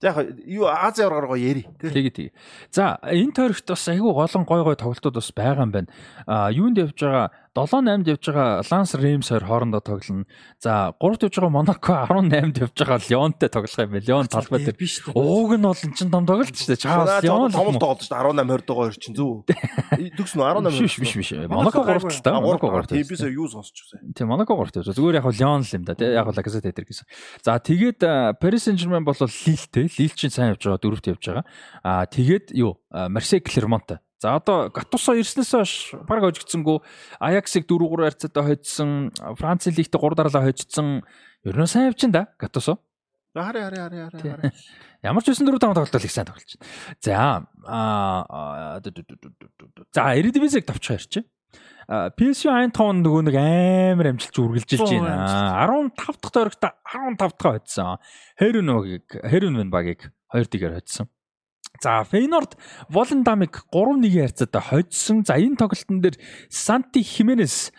За 0.00 0.14
яг 0.14 0.16
юу 0.46 0.66
Ази 0.66 1.02
аврагааргаа 1.02 1.38
яри 1.38 1.62
тий. 1.78 1.90
Тэгээ 1.90 2.12
тэгээ. 2.16 2.32
За 2.70 2.98
энэ 3.02 3.32
тойрогт 3.34 3.66
бас 3.66 3.86
айгүй 3.88 4.12
голон 4.14 4.44
гой 4.46 4.62
гой 4.64 4.76
тоглолтууд 4.76 5.14
бас 5.20 5.30
байгаа 5.30 5.64
юм 5.66 5.72
байна. 5.72 5.88
А 6.26 6.50
юунд 6.50 6.78
явж 6.78 6.96
байгаа 6.98 7.30
7-8-д 7.56 8.12
явж 8.12 8.24
байгаа 8.28 8.60
Ланс 8.68 8.92
Реймс 8.94 9.28
хоёр 9.32 9.44
хоорондоо 9.48 9.80
тоглоно. 9.80 10.28
За 10.60 10.92
3-т 11.00 11.26
явж 11.26 11.36
байгаа 11.40 11.48
Монако 11.48 12.04
18-д 12.12 12.68
явж 12.68 12.76
байгаа 12.76 13.00
Леонтэй 13.08 13.48
тоглох 13.48 13.78
юм 13.80 13.90
байна. 13.96 14.04
Леон 14.04 14.26
талбай 14.28 14.60
дээр. 14.60 14.76
биш? 14.76 15.00
Ууг 15.08 15.56
нь 15.56 15.64
бол 15.64 15.72
энэ 15.72 15.96
чин 15.96 16.10
том 16.12 16.26
тоглолт 16.28 16.52
шүү 16.52 16.76
дээ. 16.76 16.82
Чаас 16.84 17.24
Леон 17.24 17.48
том 17.48 17.80
тоглолт 17.80 18.04
шүү 18.04 18.12
дээ 18.12 18.36
18 18.36 18.44
20 18.44 18.66
дугаар 18.68 18.92
чинь 18.92 19.16
зүв. 19.16 19.48
Төгс 19.48 20.32
нөө 20.36 20.46
18 20.60 20.84
биш 20.84 20.96
биш 21.00 21.14
биш. 21.16 21.30
Монако 21.48 21.80
3-т 21.80 22.12
л 22.12 22.20
та. 22.20 22.40
Монако 22.44 22.68
3-т. 22.68 22.92
тий 22.92 23.04
би 23.08 23.16
сая 23.16 23.32
юу 23.32 23.48
сонсчихсан. 23.48 24.12
Тийм 24.12 24.28
Монако 24.28 24.52
3-т 24.52 24.84
явж. 24.84 24.92
Зүгээр 24.92 25.16
яг 25.22 25.26
Леон 25.32 25.64
л 25.64 25.72
юм 25.72 25.84
да. 25.88 25.96
Тэ 25.96 26.12
яг 26.12 26.28
Лаказет 26.28 26.68
дээр 26.68 26.84
гэсэн. 26.84 27.08
За 27.40 27.56
тэгээд 27.56 28.36
Paris 28.36 28.68
Saint-Germain 28.68 29.04
бол 29.04 29.16
Лилтэй. 29.16 29.88
Лил 29.88 30.12
чинь 30.12 30.34
сайн 30.34 30.52
явж 30.52 30.60
байгаа. 30.60 30.82
Дөрөвт 30.82 31.06
явж 31.08 31.24
байгаа. 31.24 31.44
А 31.80 32.04
тэгээд 32.04 32.52
юу 32.52 32.76
Марсей 32.92 33.40
Клермонт. 33.40 33.96
За 34.18 34.36
одоо 34.36 34.70
Гатусо 34.72 35.12
ирснээс 35.12 35.52
хойш 35.52 35.72
баг 36.08 36.24
хожигдсангүй 36.24 36.80
Аяксыг 37.20 37.68
4-3 37.68 38.00
харьцаатай 38.00 38.44
хоцсон, 38.48 39.12
Франц 39.36 39.68
лигтээ 39.68 40.00
3 40.00 40.16
дараалал 40.16 40.48
хоцсон. 40.48 41.04
Ер 41.44 41.56
нь 41.60 41.68
сайн 41.68 41.92
явж 41.92 42.00
ин 42.08 42.12
да 42.16 42.32
Гатусо. 42.40 42.80
За 43.36 43.44
хари 43.44 43.60
хари 43.60 43.76
Тий. 44.16 44.30
хари. 44.32 44.52
Ямар 45.04 45.20
ч 45.20 45.36
үсэн 45.36 45.44
4 45.44 45.60
5 45.60 45.76
тоглолт 45.76 46.04
их 46.04 46.12
сайн 46.12 46.24
тоглож 46.24 46.56
байна. 46.56 46.64
За 47.04 47.44
аа 47.68 48.80
за 49.92 50.02
Eredivisie-г 50.16 50.64
товч 50.64 50.88
харьч. 50.88 51.20
А 51.86 52.08
PSV 52.16 52.48
Eindhoven 52.50 53.04
нөгөө 53.04 53.22
нэг 53.28 53.36
амар 53.36 54.16
амжилт 54.16 54.40
үргэлжилж 54.40 54.96
байна. 54.96 55.92
15 55.92 55.92
дахь 55.92 56.32
тойрогт 56.32 56.64
15 56.64 57.20
дахь 57.20 57.36
хоцсон. 57.36 58.00
Хэрүнөгийг 58.40 59.06
Хэрүнвэн 59.28 59.68
багийг 59.68 60.08
2 60.32 60.48
дэгээр 60.48 60.80
хоцсон. 60.80 61.12
За 61.82 62.04
Фейнорд 62.04 62.56
Волендамыг 62.88 63.64
3-1 63.72 64.10
харьцаатай 64.10 64.62
хоцсон. 64.62 65.24
За 65.24 65.36
энэ 65.36 65.56
тоглолтын 65.56 66.00
дээр 66.00 66.16
Санти 66.48 67.02
Хименес 67.02 67.72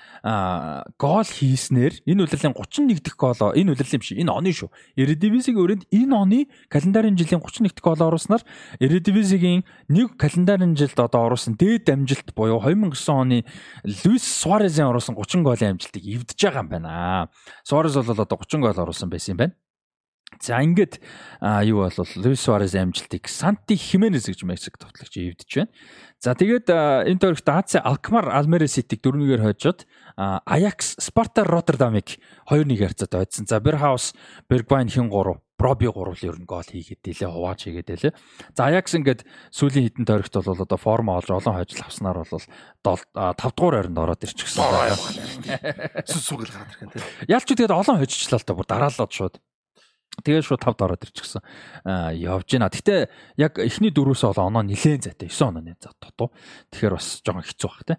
гол 0.98 1.26
хийснээр 1.26 2.04
энэ 2.06 2.24
удирлын 2.24 2.54
31 2.54 3.02
дахь 3.04 3.18
голоо 3.18 3.54
энэ 3.54 3.72
удирлын 3.74 4.02
биш 4.02 4.12
энэ 4.14 4.32
оны 4.32 4.52
шүү. 4.54 4.70
Eredivisie-гийн 4.98 5.62
өрөөнд 5.64 5.84
энэ 5.92 6.14
оны 6.16 6.40
календарийн 6.70 7.18
жилийн 7.18 7.42
31 7.42 7.74
дахь 7.74 7.86
гол 7.86 8.02
оруулснаар 8.08 8.44
Eredivisie-гийн 8.80 9.66
нэг 9.90 10.18
календарийн 10.18 10.76
жилд 10.76 11.00
одоо 11.00 11.32
оруулсан 11.32 11.56
дээд 11.56 11.90
амжилт 11.90 12.34
буюу 12.36 12.62
2009 12.62 13.10
оны 13.10 13.38
Луис 13.84 14.26
Суарезын 14.26 14.90
оруулсан 14.92 15.16
30 15.16 15.44
голын 15.44 15.78
амжилтыг 15.78 16.04
эвдэж 16.04 16.38
байгаа 16.38 16.64
юм 16.64 16.70
байна. 16.70 17.30
Суарез 17.64 17.96
бол 17.96 18.12
одоо 18.12 18.38
30 18.38 18.62
гол 18.62 18.78
оруулсан 18.78 19.10
байсан 19.10 19.34
юм 19.34 19.38
байна. 19.38 19.56
За 20.42 20.62
ингээд 20.62 21.00
юу 21.66 21.88
бол 21.88 22.08
Луис 22.20 22.42
Суарез 22.44 22.76
амжилтыг 22.76 23.28
Санти 23.28 23.76
Хименес 23.76 24.28
гэж 24.28 24.44
Мексик 24.44 24.78
товтлогч 24.78 25.18
эвдэж 25.18 25.50
байна. 25.50 25.72
За 26.20 26.36
тэгээд 26.36 26.68
энэ 26.70 27.20
тойрогт 27.20 27.48
АЦ 27.48 27.82
Алкмар 27.82 28.30
Алмерес 28.30 28.78
Ситиг 28.78 29.02
4-1-ээр 29.02 29.42
хойжоод 29.42 29.88
Аякс 30.18 31.00
Спарта 31.00 31.42
Роттердамыг 31.48 32.22
2-1 32.50 32.78
харьцаатай 32.78 33.20
хоцсон. 33.26 33.48
За 33.48 33.60
Берхаус 33.60 34.14
Бергвайн 34.50 34.90
хин 34.90 35.10
3 35.10 35.42
Проби 35.58 35.90
3 35.90 36.14
л 36.14 36.22
ер 36.22 36.38
нь 36.38 36.46
гол 36.46 36.62
хийгээд 36.62 37.02
дэлээ 37.02 37.34
хувааж 37.34 37.66
хийгээд 37.66 37.90
дэлээ. 37.90 38.14
За 38.54 38.70
Аякс 38.70 38.94
ингээд 38.94 39.26
сүүлийн 39.50 39.90
хитэн 39.90 40.06
тойрогт 40.06 40.38
бол 40.38 40.54
одоо 40.54 40.78
форма 40.78 41.18
олж 41.18 41.34
олон 41.34 41.58
хожил 41.58 41.82
авснаар 41.82 42.22
бол 42.22 42.46
5 42.86 43.58
дугаар 43.58 43.82
ойронд 43.82 43.98
ороод 43.98 44.22
ирчихсэн. 44.22 44.62
Сүсүгэл 46.06 46.54
гараад 46.54 46.70
ирэх 46.78 46.86
юм 46.86 46.94
тий. 46.94 47.02
Ялч 47.26 47.50
тэгээд 47.50 47.74
олон 47.74 47.98
хожичлаа 47.98 48.38
л 48.38 48.46
та 48.46 48.54
бүр 48.54 48.70
дараалаад 48.70 49.10
шууд. 49.10 49.42
Тэгээд 50.18 50.50
шууд 50.50 50.66
5-д 50.66 50.82
ороод 50.82 51.06
ирчихсэн. 51.06 51.42
Аа 51.86 52.10
явж 52.10 52.50
байна. 52.50 52.74
Гэтэ 52.74 53.06
яг 53.38 53.62
эхний 53.62 53.94
дөрөөсөө 53.94 54.34
бол 54.34 54.50
оноо 54.50 54.66
нилээн 54.66 55.06
зайтай 55.06 55.30
9 55.30 55.54
онооны 55.54 55.78
зат 55.78 55.94
тотоо. 56.02 56.34
Тэгэхээр 56.74 56.98
бас 56.98 57.22
жоохон 57.22 57.46
хэцүү 57.46 57.70
баг 57.70 57.84
те. 57.86 57.96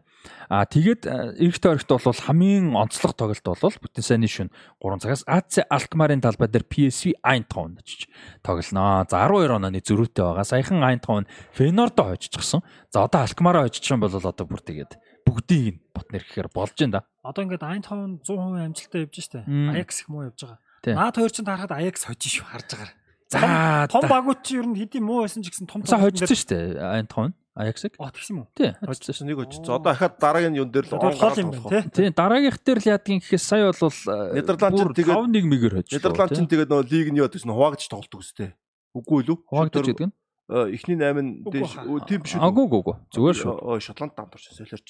Аа 0.50 0.66
тэгээд 0.66 1.06
эрэгт 1.06 1.62
орогт 1.62 1.86
бол 1.94 2.18
хамгийн 2.26 2.74
онцлог 2.74 3.14
тоглолт 3.14 3.46
бол 3.46 3.78
бүтэн 3.78 4.02
сайны 4.02 4.26
шүн 4.26 4.50
3 4.82 4.98
цагаас 4.98 5.22
АЦ 5.30 5.70
Алкмарын 5.70 6.18
талбай 6.18 6.50
дээр 6.50 6.66
PSV 6.66 7.22
Eindhoven 7.22 7.78
очиж 7.78 8.10
тоглоно. 8.42 9.06
За 9.06 9.22
12 9.22 9.54
онооны 9.54 9.78
зөрүүтэй 9.78 10.24
байгаа. 10.26 10.42
Саяхан 10.42 10.82
Eindhoven 10.82 11.30
Feyenoord-о 11.54 12.18
хожчихсон. 12.18 12.66
За 12.90 13.06
одоо 13.06 13.22
Алкмараа 13.22 13.70
хожчих 13.70 13.94
юм 13.94 14.02
бол 14.02 14.10
одоо 14.10 14.34
бүр 14.42 14.58
тэгээд 14.58 14.98
бүгдийг 15.22 15.78
нь 15.78 15.82
бот 15.94 16.10
нэрхээр 16.10 16.50
болж 16.50 16.74
байна 16.74 16.98
да. 16.98 17.06
Одоо 17.22 17.46
ингээд 17.46 17.62
Eindhoven 17.62 18.18
100% 18.26 18.66
амжилттай 18.66 19.06
явж 19.06 19.16
штэ. 19.22 19.46
Ajax 19.46 20.02
их 20.02 20.08
муу 20.10 20.26
явж 20.26 20.42
байгаа. 20.42 20.58
Тий. 20.82 20.94
Наад 20.94 21.14
хоёр 21.16 21.30
ч 21.32 21.38
харахад 21.42 21.72
Ajax 21.74 21.96
хожиж 22.06 22.32
шүү 22.38 22.46
харж 22.48 22.68
байгаа. 22.74 22.94
За 23.28 23.86
Том 23.92 24.04
багууд 24.08 24.40
чи 24.42 24.56
ер 24.56 24.66
нь 24.66 24.76
хэдийн 24.78 25.04
муу 25.04 25.22
байсан 25.26 25.42
ч 25.44 25.50
гэсэн 25.52 25.66
том 25.68 25.82
тоглолтын 25.84 26.16
хожсон 26.16 26.32
шүү 26.32 26.48
дээ. 26.48 27.32
Ajax-ыг. 27.58 27.92
дээр- 27.98 28.06
Оо 28.06 28.10
тэгсэн 28.14 28.32
юм 28.32 28.38
уу? 28.46 28.48
Тий. 28.54 28.70
Очсон 28.86 29.26
нэг 29.26 29.38
очсон. 29.42 29.62
Одоо 29.66 29.90
дахиад 29.90 30.14
дараагийн 30.22 30.54
юун 30.54 30.70
дээр 30.70 30.86
л 30.86 30.94
гараад 30.94 31.38
юм 31.42 31.50
байна 31.50 31.90
тий. 31.90 32.06
Тийм 32.06 32.14
дараагийнх 32.14 32.58
дээр 32.62 32.78
л 32.78 32.90
яадгийн 32.94 33.18
гэхээс 33.18 33.42
сая 33.42 33.74
бол 33.74 33.90
Нидерланд 34.38 34.78
ч 34.78 34.82
тэгээд- 34.94 35.18
5-1 35.18 35.46
мэгэр 35.50 35.72
хожиж. 35.82 35.92
Нидерланд 35.98 36.30
чинь 36.38 36.46
тэгээд 36.46 36.70
нөгөө 36.70 36.86
лиг 36.86 37.08
нь 37.10 37.18
яа 37.18 37.26
гэсэн 37.26 37.50
хуваагдж 37.50 37.84
тоглолт 37.90 38.14
үстэй. 38.14 38.54
Үгүй 38.94 39.20
юу? 39.26 39.42
хуваагдаж 39.50 39.82
гэдэг 39.90 40.06
нь. 40.06 40.14
Э, 40.48 40.70
Эхний 40.72 40.96
8 40.96 41.44
Үгүй 41.44 41.52
дээш 41.52 41.72
тийм 42.08 42.20
биш 42.22 42.32
үү? 42.38 42.46
Агуу 42.46 42.66
гоо 42.70 42.82
гоо. 42.86 42.96
Зүгээр 43.12 43.36
шүү. 43.36 43.82
Шотланд 43.82 44.14
орсон 44.16 44.54
солиорч. 44.54 44.88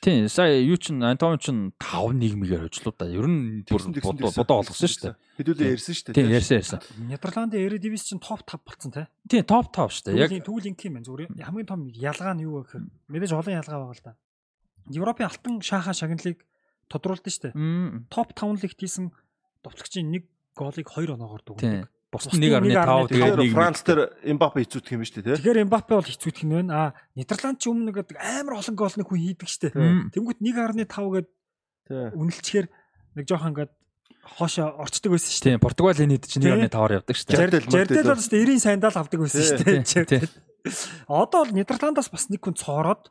Тийм 0.00 0.28
сая 0.32 0.56
юу 0.64 0.80
чин 0.80 1.04
Антон 1.04 1.36
чин 1.38 1.72
5-1 1.76 2.40
мэгэр 2.40 2.72
хожлоо 2.72 2.94
да. 2.96 3.04
Ер 3.04 3.28
нь 3.28 3.68
бодоо 3.68 4.64
олгосон 4.64 4.88
шүү 4.88 5.12
дээ. 5.12 5.16
Хэдүүлээ 5.36 5.72
ярьсан 5.76 5.92
шүү 5.92 6.04
дээ. 6.08 6.16
Тийм 6.16 6.32
ярьсан 6.32 6.56
ярьсан. 6.56 6.80
Нидерландын 7.04 7.60
Eredivisie 7.60 8.16
чинь 8.16 8.24
топ 8.24 8.40
5 8.48 8.64
болсон 8.64 8.90
тий. 8.96 9.04
Тийм 9.28 9.44
топ 9.44 9.68
топ 9.68 9.92
шүү 9.92 10.08
дээ. 10.08 10.24
Яг 10.24 10.32
Түүлийн 10.32 10.48
түүлийн 10.48 10.76
тим 10.80 10.96
байна 10.96 11.04
зүгээр. 11.04 11.36
Хамгийн 11.36 11.68
том 11.68 11.84
ялгаа 11.92 12.32
нь 12.32 12.48
юу 12.48 12.64
вэ 12.64 12.80
гэхээр 12.80 12.84
мэдээж 13.12 13.32
олон 13.36 13.58
ялгаа 13.60 13.78
байгаа 13.84 13.96
л 14.00 14.04
да. 14.08 14.16
Европын 14.88 15.28
алтан 15.28 15.54
шаахан 15.60 15.92
шагналыг 15.92 16.38
тодруулдаг 16.88 17.28
штэ. 17.28 17.52
Мм, 17.52 18.08
Топ 18.08 18.32
5 18.32 18.56
лигт 18.64 18.80
хийсэн 18.80 19.12
товтлогчийн 19.60 20.08
нэг 20.08 20.24
голыг 20.56 20.88
2 20.88 21.12
оноогоор 21.12 21.44
Тийм. 21.60 21.84
Бусдын 22.10 22.42
1.5 22.42 22.74
1.5 22.74 23.06
тэгээд 23.06 23.38
Тэгээд 23.38 23.54
1 23.54 23.54
Франц 23.54 23.78
дээр 23.86 24.00
Эмбапе 24.26 24.66
хэцүүдх 24.66 24.90
юм 24.98 25.02
шүү 25.06 25.14
дээ, 25.22 25.26
тий? 25.30 25.34
Тэгэхээр 25.38 25.62
Эмбапе 25.62 25.94
бол 25.94 26.02
хэцүүдх 26.10 26.42
нь 26.42 26.54
байна. 26.58 26.74
А 26.74 26.84
Нидерланд 27.14 27.58
ч 27.62 27.70
өмнө 27.70 27.94
нэг 27.94 28.02
амар 28.18 28.58
олон 28.58 28.74
гол 28.74 28.94
нэг 28.98 29.06
хүн 29.06 29.22
хийдэг 29.22 29.46
штэ. 29.46 29.70
Мм. 29.78 30.10
Тэнгүүт 30.10 30.42
1.5 30.42 30.90
гээд 30.90 31.28
Тий. 31.86 32.06
үнэлчихээр 32.18 32.66
нэг 33.14 33.24
жоохон 33.30 33.50
ингээд 33.54 33.72
хоошо 34.26 34.62
орчдөг 34.82 35.10
байсан 35.14 35.30
штэ. 35.38 35.46
Тийм 35.54 35.62
Португалийн 35.62 36.10
хэд 36.18 36.26
чинь 36.26 36.42
1.5-аар 36.50 36.98
явдаг 36.98 37.14
шүү 37.14 37.26
дээ. 37.30 37.38
Жардел, 37.70 38.10
бол 38.10 38.26
штэ 38.26 38.42
90 38.42 38.58
сандал 38.58 38.96
авдаг 38.98 39.18
байсан 39.22 39.38
Тий, 39.38 39.46
штэ. 39.46 39.62
тий, 39.62 39.78
тий. 39.86 39.86
Жардел. 39.86 40.30
Одоо 41.06 41.38
бол 41.46 41.54
Нидерландаас 41.54 42.10
бас 42.10 42.26
нэг 42.26 42.42
хүн 42.42 42.58
цоороод 42.58 43.06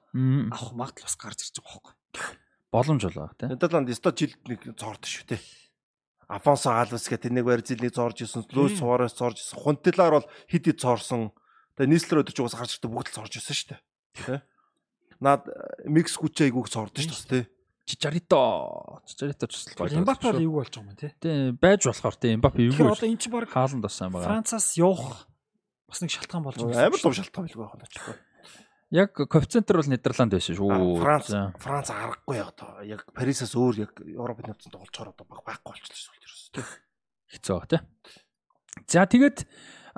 авах 0.51 0.71
магадлал 0.75 1.07
бас 1.07 1.15
гарч 1.15 1.39
ирж 1.47 1.63
байгаа 1.63 1.87
байхгүй. 1.87 2.35
Боломж 2.69 3.01
болоо 3.07 3.31
тийм. 3.39 3.49
Нидерланд 3.55 3.89
өстой 3.89 4.13
жилд 4.13 4.43
нэг 4.45 4.61
цоорд 4.77 5.03
шүү 5.07 5.23
дээ. 5.33 5.41
Афонсо 6.29 6.77
Алвес 6.77 7.09
гэдэг 7.09 7.33
нэг 7.33 7.45
Барзилийг 7.49 7.97
зорж 7.97 8.21
исэн, 8.21 8.45
Луис. 8.53 8.77
Суарес 8.77 9.17
зорж 9.17 9.41
исэн, 9.41 9.57
Хунтилаар 9.57 10.21
бол 10.21 10.27
хэд 10.45 10.69
хэд 10.69 10.77
цоорсон. 10.77 11.33
Тэгээ 11.73 11.89
нийслэр 11.89 12.21
өдөж 12.21 12.37
угаас 12.37 12.53
гарч 12.53 12.77
ирдэг 12.77 12.93
бүгд 12.93 13.09
л 13.09 13.17
зорж 13.17 13.33
исэн 13.41 13.55
шүү 13.57 13.69
дээ. 13.73 13.81
Тий? 14.13 14.39
Наад 15.19 15.49
микс 15.89 16.13
хүч 16.21 16.45
айгууг 16.45 16.69
цордож 16.69 17.01
шүү 17.01 17.33
дээ. 17.33 17.45
Чичарито. 17.89 19.01
Чичарито 19.09 19.49
ч 19.49 19.57
бас 19.57 19.73
гоё. 19.73 19.97
Эмбапе 19.97 20.29
бол 20.29 20.37
эвгүй 20.37 20.57
болж 20.61 20.73
байгаа 20.77 20.85
юм 20.85 20.99
тий. 21.01 21.11
Тийм 21.17 21.57
байж 21.57 21.81
болохоор 21.89 22.15
тийм 22.21 22.37
Эмбапе 22.37 22.69
юу 22.69 22.73
Тэгэхээр 22.77 22.93
одоо 22.93 23.09
эн 23.09 23.17
чинь 23.17 23.33
баг 23.33 23.49
хааланд 23.49 23.81
басан 23.81 24.13
байгаа. 24.13 24.29
Францаас 24.29 24.77
явах 24.77 25.25
бас 25.89 25.99
нэг 26.05 26.13
шалтгаан 26.13 26.43
болж 26.45 26.61
байгаа. 26.61 26.85
Амар 26.85 27.01
том 27.01 27.15
шалтгаан 27.17 27.45
билгүй 27.49 27.65
байх 27.65 27.75
нь 27.81 27.89
ч. 27.89 27.97
Яг 28.93 29.09
коэффициентэр 29.17 29.81
бол 29.81 29.89
Нидерланд 29.89 30.33
байсан 30.37 30.53
шүү. 30.53 31.01
Франц. 31.01 31.33
Франц 31.57 31.87
аргагүй 31.89 32.37
яг 32.37 32.53
одоо 32.53 32.69
яг 32.85 33.01
Парисаас 33.17 33.57
өөр 33.57 33.89
яг 33.89 33.91
Европын 34.05 34.53
навцанд 34.53 34.77
олцохоор 34.77 35.13
одоо 35.13 35.25
баг 35.25 35.41
байхгүй 35.45 35.73
болчихлоо 35.73 35.97
шүү 35.97 36.18
дээ. 36.53 36.65
хэцүү 37.35 37.59
тий. 37.69 37.79
За 38.89 39.05
тэгээд 39.05 39.45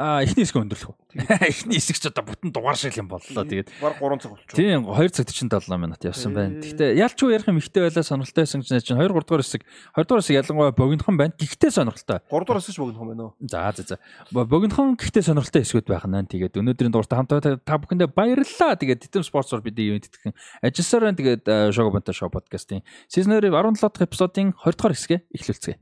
эхний 0.02 0.44
хэсэг 0.48 0.58
өндөрлөх. 0.58 0.98
Эхний 1.44 1.78
хэсэг 1.78 2.00
ч 2.00 2.08
одоо 2.10 2.24
бүтэн 2.26 2.50
дугаар 2.56 2.74
шиг 2.80 2.96
юм 2.98 3.12
боллоо. 3.12 3.44
Тэгээд 3.44 3.70
баг 3.84 4.00
3 4.00 4.18
цаг 4.24 4.32
болчихоо. 4.32 4.56
тийм 4.56 4.88
2 4.88 5.12
цаг 5.12 5.28
47 5.30 5.78
минут 5.78 6.02
явсан 6.02 6.32
байна. 6.34 6.58
Гэхдээ 6.64 6.96
ялчгүй 6.98 7.36
ярих 7.36 7.52
юм 7.52 7.60
ихтэй 7.60 7.84
байлаа 7.86 8.02
сонирхолтой 8.02 8.48
байсан 8.48 8.64
чинь 8.64 8.80
2 8.80 9.12
3 9.12 9.12
дугаар 9.12 9.44
хэсэг 9.44 9.62
20 9.94 10.08
дугаар 10.08 10.24
хэсэг 10.24 10.38
ялангуяа 10.42 10.72
богинохон 10.74 11.16
байна. 11.20 11.36
Гэхдээ 11.36 11.72
сонирхолтой. 11.76 12.18
3 12.32 12.48
дугаар 12.48 12.62
хэсэж 12.64 12.78
богино 12.80 12.98
юм 13.04 13.10
байна 13.12 13.24
уу? 13.28 13.36
За 13.44 13.60
за 13.76 13.84
за. 13.84 13.96
Бо- 14.32 14.48
Богинохон 14.48 14.96
гэхдээ 14.96 15.22
сонирхолтой 15.28 15.62
хэсгүүд 15.68 15.88
байх 15.92 16.08
нь. 16.08 16.26
Тэгээд 16.32 16.56
өнөөдрийн 16.58 16.92
дугаарт 16.96 17.12
хамтдаа 17.12 17.60
та 17.60 17.76
бүхэндээ 17.78 18.10
баярлалаа. 18.16 18.80
Тэгээд 18.80 19.04
Титэм 19.12 19.28
спортсор 19.28 19.60
бидний 19.62 19.92
ивент 19.92 20.08
итгэн 20.08 20.34
ажилласаар 20.64 21.04
байна. 21.12 21.20
Тэгээд 21.20 21.44
шоу 21.76 21.92
бонто 21.92 22.16
шоу 22.16 22.32
подкастын 22.32 22.82
сизон 23.12 23.36
2 23.38 23.52
17 23.52 23.84
дахь 23.84 24.08
эпизодын 24.08 24.56
20 24.56 24.80
дугаар 24.80 24.96
хэсгээ 24.96 25.20
эхлүүлцгээе. 25.36 25.78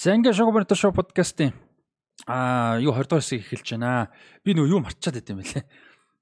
За 0.00 0.16
ингээ 0.16 0.32
шоу 0.32 0.48
бонто 0.48 0.72
шоу 0.72 0.96
подкастын 0.96 1.52
аа 2.24 2.80
юу 2.80 2.96
20 2.96 3.04
дугаар 3.04 3.20
хэсэг 3.20 3.44
эхэлж 3.44 3.76
байна. 3.76 4.08
Би 4.40 4.56
нөө 4.56 4.72
юу 4.72 4.80
марчаад 4.80 5.20
байт 5.20 5.28
юм 5.28 5.44
бэлээ. 5.44 5.68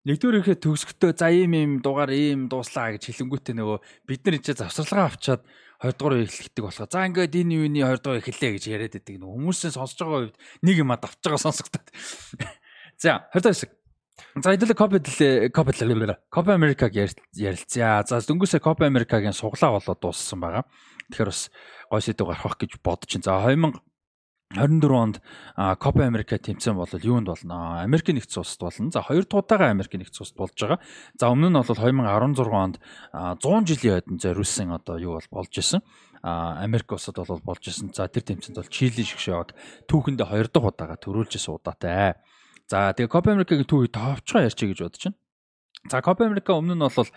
Нэгдүгээр 0.02 0.38
ирэхэд 0.42 0.62
төгсгөтөө 0.66 1.14
за 1.14 1.30
ийм 1.30 1.54
ийм 1.54 1.72
дугаар 1.78 2.10
ийм 2.10 2.50
дууслаа 2.50 2.98
гэж 2.98 3.06
хэлэнгүүтээ 3.06 3.54
нөгөө 3.54 3.78
бид 4.02 4.20
нар 4.26 4.34
энэ 4.34 4.58
завсралгаа 4.58 5.06
авчаад 5.14 5.46
20 5.78 5.94
дугаар 5.94 6.26
эхлэхдэг 6.26 6.64
болохоо. 6.66 6.90
За 6.90 7.06
ингээд 7.06 7.38
энэ 7.38 7.54
юуны 7.54 7.78
20 7.86 8.02
дугаар 8.02 8.18
эхэллээ 8.18 8.50
гэж 8.58 8.64
яриад 8.66 8.94
байдаг. 8.98 9.14
Нөгөө 9.14 9.36
хүмүүсээ 9.46 9.70
сонсож 9.70 9.98
байгаа 10.02 10.20
үед 10.26 10.36
нэг 10.66 10.76
юм 10.82 10.90
авч 10.90 11.22
байгаа 11.22 11.38
сонсогдоод. 11.46 11.86
За 12.98 13.30
20 13.30 13.46
дугаар 13.46 13.54
хэсэг. 13.54 13.70
За 14.38 14.54
хэдүүлээ 14.54 14.78
Копа 14.78 14.98
Копа 15.50 15.72
Копа 16.30 16.54
Америкаг 16.54 16.94
ярилцъя. 16.94 18.02
За 18.06 18.18
дөнгөсөө 18.18 18.60
Копа 18.60 18.86
Америкагийн 18.86 19.32
суглаа 19.34 19.78
болоод 19.78 20.00
дууссан 20.02 20.40
байгаа. 20.40 20.64
Тэгэхээр 21.10 21.30
бас 21.30 21.50
гой 21.90 22.02
сэдв 22.02 22.26
гарах 22.26 22.58
гэж 22.58 22.78
чинь. 23.06 23.22
За 23.22 23.38
2024 23.42 23.82
онд 24.90 25.22
Копа 25.78 26.06
Америка 26.06 26.38
тэмцээн 26.38 26.76
бол 26.76 26.88
юунд 26.90 27.28
болно? 27.28 27.82
Америкийн 27.82 28.18
нэгдсэн 28.18 28.42
улсад 28.42 28.62
болно. 28.62 28.90
За 28.90 29.02
хоёр 29.02 29.24
дугаагаа 29.24 29.70
Америкийн 29.70 30.02
нэгдсэн 30.02 30.22
улсад 30.22 30.38
болж 30.38 30.56
байгаа. 30.58 30.78
За 31.18 31.30
өмнө 31.30 31.48
нь 31.50 31.58
бол 31.58 31.66
2016 31.66 32.52
онд 32.52 32.76
100 33.12 33.66
жилийн 33.70 33.94
хойд 34.02 34.22
зориулсан 34.22 34.72
одоо 34.74 34.96
юу 34.98 35.12
бол 35.18 35.28
болж 35.30 35.52
исэн. 35.58 35.80
Америк 36.22 36.92
улсад 36.92 37.16
бол 37.16 37.40
болж 37.42 37.64
исэн. 37.68 37.94
За 37.94 38.08
тэр 38.08 38.22
тэмцээнд 38.22 38.58
бол 38.58 38.72
Чили 38.72 39.04
шиг 39.04 39.20
шаваад 39.20 39.54
түүхэндээ 39.86 40.26
хоёр 40.26 40.48
дахь 40.48 40.68
удаага 40.68 40.96
төрүүлж 40.96 41.36
исэн 41.36 41.54
удаатай. 41.54 42.16
За 42.68 42.92
тэгээ 42.92 43.08
Копа 43.08 43.32
Америкагийн 43.32 43.64
түүхийг 43.64 43.96
товчгоо 43.96 44.44
ярьчих 44.44 44.76
гэж 44.76 44.80
бодож 44.84 45.02
байна. 45.08 45.16
За 45.88 46.02
Копа 46.04 46.28
Америка 46.28 46.52
өмнө 46.52 46.76
нь 46.76 46.84
бол 46.84 47.08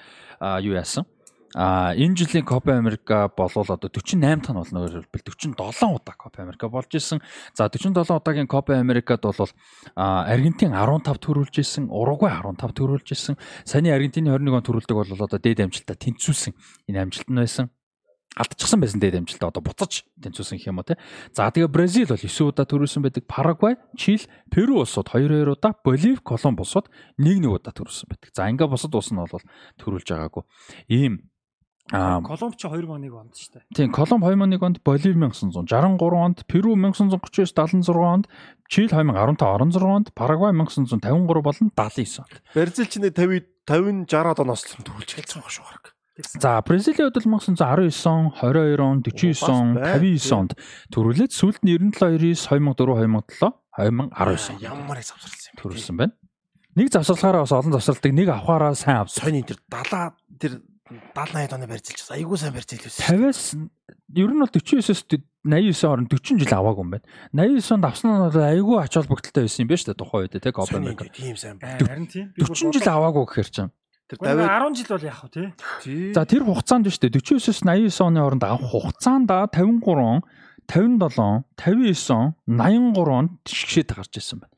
юу 0.63 0.75
яасан? 0.80 1.03
А 1.51 1.91
энэ 1.91 2.15
жилийн 2.15 2.47
Копа 2.47 2.80
Америка 2.80 3.27
болвол 3.27 3.67
одоо 3.67 3.91
48 3.91 4.47
тонн 4.47 4.63
болно 4.63 4.80
өөрөөр 4.88 5.11
хэлбэл 5.11 5.27
47 5.27 5.91
удаа 5.91 6.15
Копа 6.15 6.47
Америка 6.47 6.71
болж 6.71 6.95
исэн. 6.95 7.19
За 7.51 7.67
47 7.67 7.99
удаагийн 7.99 8.47
Копа 8.47 8.80
Америкад 8.80 9.27
бол 9.27 9.51
Аргентин 9.99 10.71
15 10.71 11.19
төрүүлж 11.19 11.59
исэн, 11.59 11.91
Уругвай 11.91 12.31
15 12.31 12.71
төрүүлж 12.71 13.11
исэн. 13.11 13.35
Саяны 13.67 13.91
Аргентины 13.91 14.31
21 14.31 14.55
он 14.55 14.63
төрүүлдэг 14.63 14.95
бол 14.95 15.11
одоо 15.11 15.35
дээд 15.35 15.67
амжилтаа 15.67 15.99
тэнцвүүлсэн 15.99 16.55
энэ 16.88 17.03
амжилт 17.03 17.27
нь 17.27 17.35
байсан 17.35 17.67
алдчихсан 18.35 18.80
байсан 18.80 19.03
дээд 19.03 19.19
амжилтаа 19.19 19.51
одоо 19.51 19.64
буцаж 19.64 20.08
тэнцвүүлсэн 20.24 20.56
гэх 20.56 20.72
юм 20.72 20.80
уу 20.80 20.88
те. 20.88 20.95
За 21.35 21.51
тэгээ 21.51 21.68
Бразил 21.68 22.08
бол 22.08 22.22
9 22.24 22.48
удаа 22.48 22.64
төрүүлсэн 22.64 23.03
байдаг. 23.03 23.27
Парагвай, 23.27 23.76
Чили, 24.00 24.24
Перу 24.48 24.80
улсууд 24.80 25.11
2-2 25.11 25.51
удаа, 25.51 25.76
Боливи, 25.84 26.16
Колумб 26.24 26.64
улсууд 26.64 26.88
1-1 27.19 27.43
удаа 27.51 27.76
төрүүлсэн 27.76 28.08
байдаг. 28.08 28.32
За 28.32 28.48
ингээ 28.48 28.72
бусад 28.72 28.95
улс 28.95 29.11
нь 29.11 29.19
бол 29.19 29.43
төрүүлж 29.84 30.08
байгаагүй. 30.08 30.43
Ийм 30.88 31.27
аа 31.92 32.24
Колумб 32.24 32.56
ч 32.56 32.72
2001 32.72 33.11
онд 33.11 33.35
шүү 33.35 33.51
дээ. 33.51 33.64
тийм 33.76 33.92
Колумб 33.92 34.24
2001 34.24 34.64
онд, 34.64 34.77
Боливи 34.80 35.11
1963 35.11 36.16
онд, 36.16 36.48
Перу 36.48 36.72
1939 36.80 37.84
76 37.84 38.00
онд, 38.00 38.32
Чили 38.72 38.88
2015 38.88 39.43
16 39.43 39.84
онд, 39.84 40.08
Парагвай 40.16 40.56
1953 40.56 41.43
болон 41.43 41.68
79 41.76 42.24
онд. 42.24 42.35
Бразил 42.56 42.88
ч 42.88 42.95
нэг 42.95 43.11
50 43.11 43.43
50 43.68 44.08
60 44.08 44.32
одоо 44.32 44.45
нослон 44.48 44.88
төрүүлж 44.88 45.19
эхэлж 45.19 45.35
байгаа 45.35 45.51
шүү 45.51 45.68
хараг. 45.68 45.85
За 46.40 46.61
Бразилийн 46.61 47.09
хувьд 47.11 47.24
бол 47.25 47.40
1919 47.40 48.06
он, 48.08 48.32
22 48.35 48.80
он, 48.82 49.01
49 49.03 49.50
он, 49.50 49.74
Бас 49.74 49.82
бай, 49.82 50.00
59 50.00 50.32
онд 50.38 50.51
төрүүлээд 50.93 51.32
сүүлд 51.32 51.59
нь 51.64 51.72
97 51.77 52.35
2004 52.50 52.75
2007 52.75 54.11
2019 54.11 54.51
он 54.51 54.58
Ямар 54.61 54.98
их 55.00 55.06
завсарласан 55.08 55.51
юм. 55.51 55.58
төрүүлсэн 55.61 55.95
байна. 55.98 56.14
Нэг 56.75 56.88
завсарлахаараа 56.91 57.43
бас 57.43 57.51
олон 57.51 57.74
завсралдаг, 57.75 58.11
нэг 58.16 58.27
авахаараа 58.32 58.75
сайн 58.75 58.98
авсан. 59.03 59.24
Сойны 59.24 59.43
тэр 59.43 59.59
70 59.67 60.16
тэр 60.40 60.51
70 60.91 61.11
80 61.16 61.56
оны 61.56 61.67
барьжилж 61.67 62.00
байсан. 62.03 62.16
Айгуу 62.19 62.35
сайн 62.38 62.53
барьж 62.56 62.69
илвэсэн. 62.75 63.03
50-аас 63.08 63.41
ер 64.16 64.32
нь 64.32 64.40
бол 64.40 64.51
49-оос 64.51 65.03
89 65.43 65.83
орн 65.88 66.06
40 66.11 66.40
жил 66.43 66.51
аваагүй 66.51 66.83
юм 66.83 66.91
байна. 66.91 67.06
89 67.32 67.72
онд 67.75 67.85
авсан 67.88 68.08
нь 68.11 68.35
айгүй 68.35 68.77
ач 68.83 68.93
холбогдолтой 69.00 69.43
байсан 69.48 69.64
юм 69.64 69.69
байна 69.72 69.80
шүү 69.80 69.88
дээ 69.91 70.00
тухайн 70.00 70.22
үед 70.27 70.35
Сойны 70.67 70.83
Америка. 70.91 71.03
тийм 71.16 71.35
сайн 71.40 71.58
барь. 71.59 71.80
Харин 71.80 72.08
тийм. 72.11 72.25
Би 72.35 72.43
бүр 72.43 72.56
40 72.59 72.75
жил 72.75 72.91
аваагүй 72.91 73.24
гэхэр 73.27 73.50
чинь. 73.51 73.72
Тэр. 74.19 74.35
50 74.35 74.75
10 74.75 74.75
жил 74.75 74.90
бол 74.91 75.07
яах 75.07 75.22
вэ 75.23 75.30
тий? 75.31 75.48
тий. 75.83 76.14
За 76.14 76.25
тэр 76.27 76.43
хугацаанд 76.43 76.91
шүү 76.91 77.07
дээ 77.07 77.22
49-оос 77.22 77.64
89 77.64 78.01
оны 78.03 78.19
хооронд 78.19 78.43
авах 78.43 78.67
хугацаанд 78.72 79.30
53 79.31 80.22
57 80.67 81.56
59 81.56 82.09
он 82.11 82.33
83 82.48 83.15
онд 83.15 83.31
шгшээд 83.48 83.90
гарч 83.95 84.14
ирсэн 84.19 84.40
байна. 84.43 84.56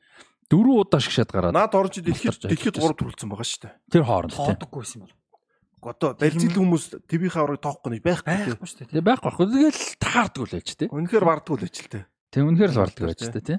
Дөрвөн 0.50 0.80
удаа 0.84 1.00
шгшээд 1.00 1.30
гараад 1.32 1.54
Наад 1.56 1.74
орж 1.74 1.98
дэлхийд 2.04 2.46
дэлхийд 2.46 2.78
ажиллаж 2.78 2.98
3 2.98 3.00
төрүүлсэн 3.00 3.28
байгаа 3.32 3.48
шүү 3.48 3.62
дээ. 3.64 3.74
тэр 3.90 4.04
хооронд 4.04 4.32
тийм. 4.34 4.46
Тоодоггүй 4.54 4.80
байсан 4.84 4.98
юм 5.00 5.08
бол. 5.08 5.16
Одоо 5.84 6.08
барьцил 6.16 6.52
хүмүүс 6.54 6.84
твийнхээ 7.08 7.40
аврыг 7.44 7.60
тоохгүй 7.60 7.90
нэг 7.92 8.02
байхгүй. 8.04 8.36
тий. 8.44 8.56
Шүү 8.56 8.78
дээ. 8.80 8.88
Тэгээ 8.94 9.04
байхгүй 9.04 9.28
байхгүй. 9.28 9.46
Тэгэл 9.52 9.82
таардаг 10.00 10.40
үл 10.40 10.54
байж 10.54 10.68
тээ. 10.80 10.88
Үнэхээр 10.88 11.24
бардггүй 11.28 11.56
л 11.60 11.66
ажилтай. 11.68 12.02
Тэг 12.32 12.42
үнэхээр 12.44 12.72
л 12.72 12.80
барддаг 12.80 13.04
байж 13.04 13.20
тээ 13.20 13.44
тий. 13.44 13.58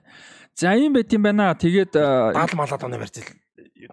За 0.57 0.73
ийм 0.73 0.93
байт 0.97 1.13
юм 1.13 1.21
байна. 1.21 1.53
Тэгээд 1.53 1.93
а, 2.01 2.33
Дал 2.33 2.55
малаад 2.57 2.81
оны 2.81 2.97
барьцил 2.97 3.29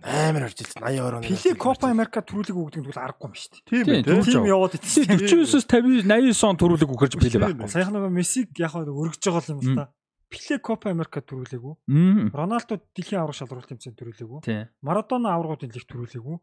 амар 0.01 0.43
барьжилсан 0.49 0.81
80 0.81 1.05
орон. 1.05 1.23
Пиле 1.23 1.53
Копа 1.61 1.91
Америка 1.93 2.23
төрүүлэг 2.25 2.57
өгдөг 2.57 2.81
нь 2.81 2.87
тэгвэл 2.89 3.05
аргагүй 3.05 3.29
юм 3.29 3.35
шүү 3.37 3.51
дээ. 3.53 3.63
Тийм 3.69 3.85
Тийм, 3.85 3.95
ээ. 3.95 4.05
төрүүлж 4.09 4.25
тий. 4.25 4.33
Тим 4.33 4.47
яваад 4.49 4.75
ицсэн. 4.79 5.05
49-оос 5.13 5.65
50 5.69 6.07
89 6.09 6.49
он 6.49 6.57
төрүүлэг 6.57 6.89
билээ 6.89 7.33
Тийм 7.33 7.43
байхгүй. 7.43 7.69
Саяхан 7.69 7.95
нөгөө 7.99 8.13
Мессиг 8.17 8.49
яг 8.57 8.71
хаа 8.73 8.87
өргөж 8.89 9.21
байгаа 9.21 9.53
юм 9.53 9.61
л 9.61 9.77
та. 9.77 9.85
Пиле 10.33 10.57
Копа 10.65 10.89
Америка 10.89 11.21
төрүүлээгүй. 11.21 11.75
Мм. 11.93 12.33
Роналдо 12.33 12.81
дэлхийн 12.97 13.21
аврах 13.21 13.37
шалралт 13.37 13.69
тэмцээнд 13.69 13.97
төрүүлээгүй. 14.01 14.41
Тий. 14.49 14.65
Марадона 14.81 15.37
аврагуудын 15.37 15.69
лиг 15.77 15.85
төрүүлээгүй. 15.85 16.37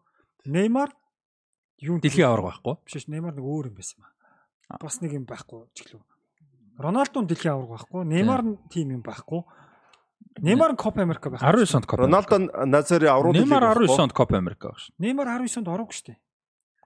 Неймар 0.54 0.94
юу 1.82 1.98
Дэлхийн 1.98 2.30
аварга 2.30 2.54
байхгүй. 2.54 2.76
биш 2.86 3.02
ш 3.02 3.10
Неймар 3.10 3.34
нэг 3.34 3.46
өөр 3.50 3.74
юм 3.74 3.76
байсан 3.82 3.98
юм 3.98 4.06
аа. 4.06 4.78
Бас 4.78 5.02
нэг 5.02 5.18
юм 5.18 5.26
байхгүй 5.26 5.66
ч 5.74 5.90
гэлөө. 5.90 6.06
Роналдо 6.78 7.26
дэлхийн 7.26 7.54
авраг 7.58 7.82
байхгүй. 7.82 8.06
Неймар 8.06 8.42
нь 8.46 8.56
тим 8.70 8.94
юм 8.94 9.02
байхгүй. 9.02 9.42
Неймар 10.38 10.76
Копа 10.76 11.02
Америка 11.02 11.30
байх. 11.30 11.42
19 11.42 11.76
онд 11.76 11.86
Копа. 11.86 12.04
Роналдо 12.04 12.40
Назари 12.66 13.06
аврууд 13.08 13.36
Неймар 13.36 13.64
19 13.76 14.00
онд 14.00 14.14
Копа 14.14 14.38
Америка 14.38 14.70
багш. 14.70 14.92
Неймар 15.00 15.28
19 15.28 15.58
онд 15.58 15.68
ороогүй 15.68 15.94
штэ. 15.98 16.16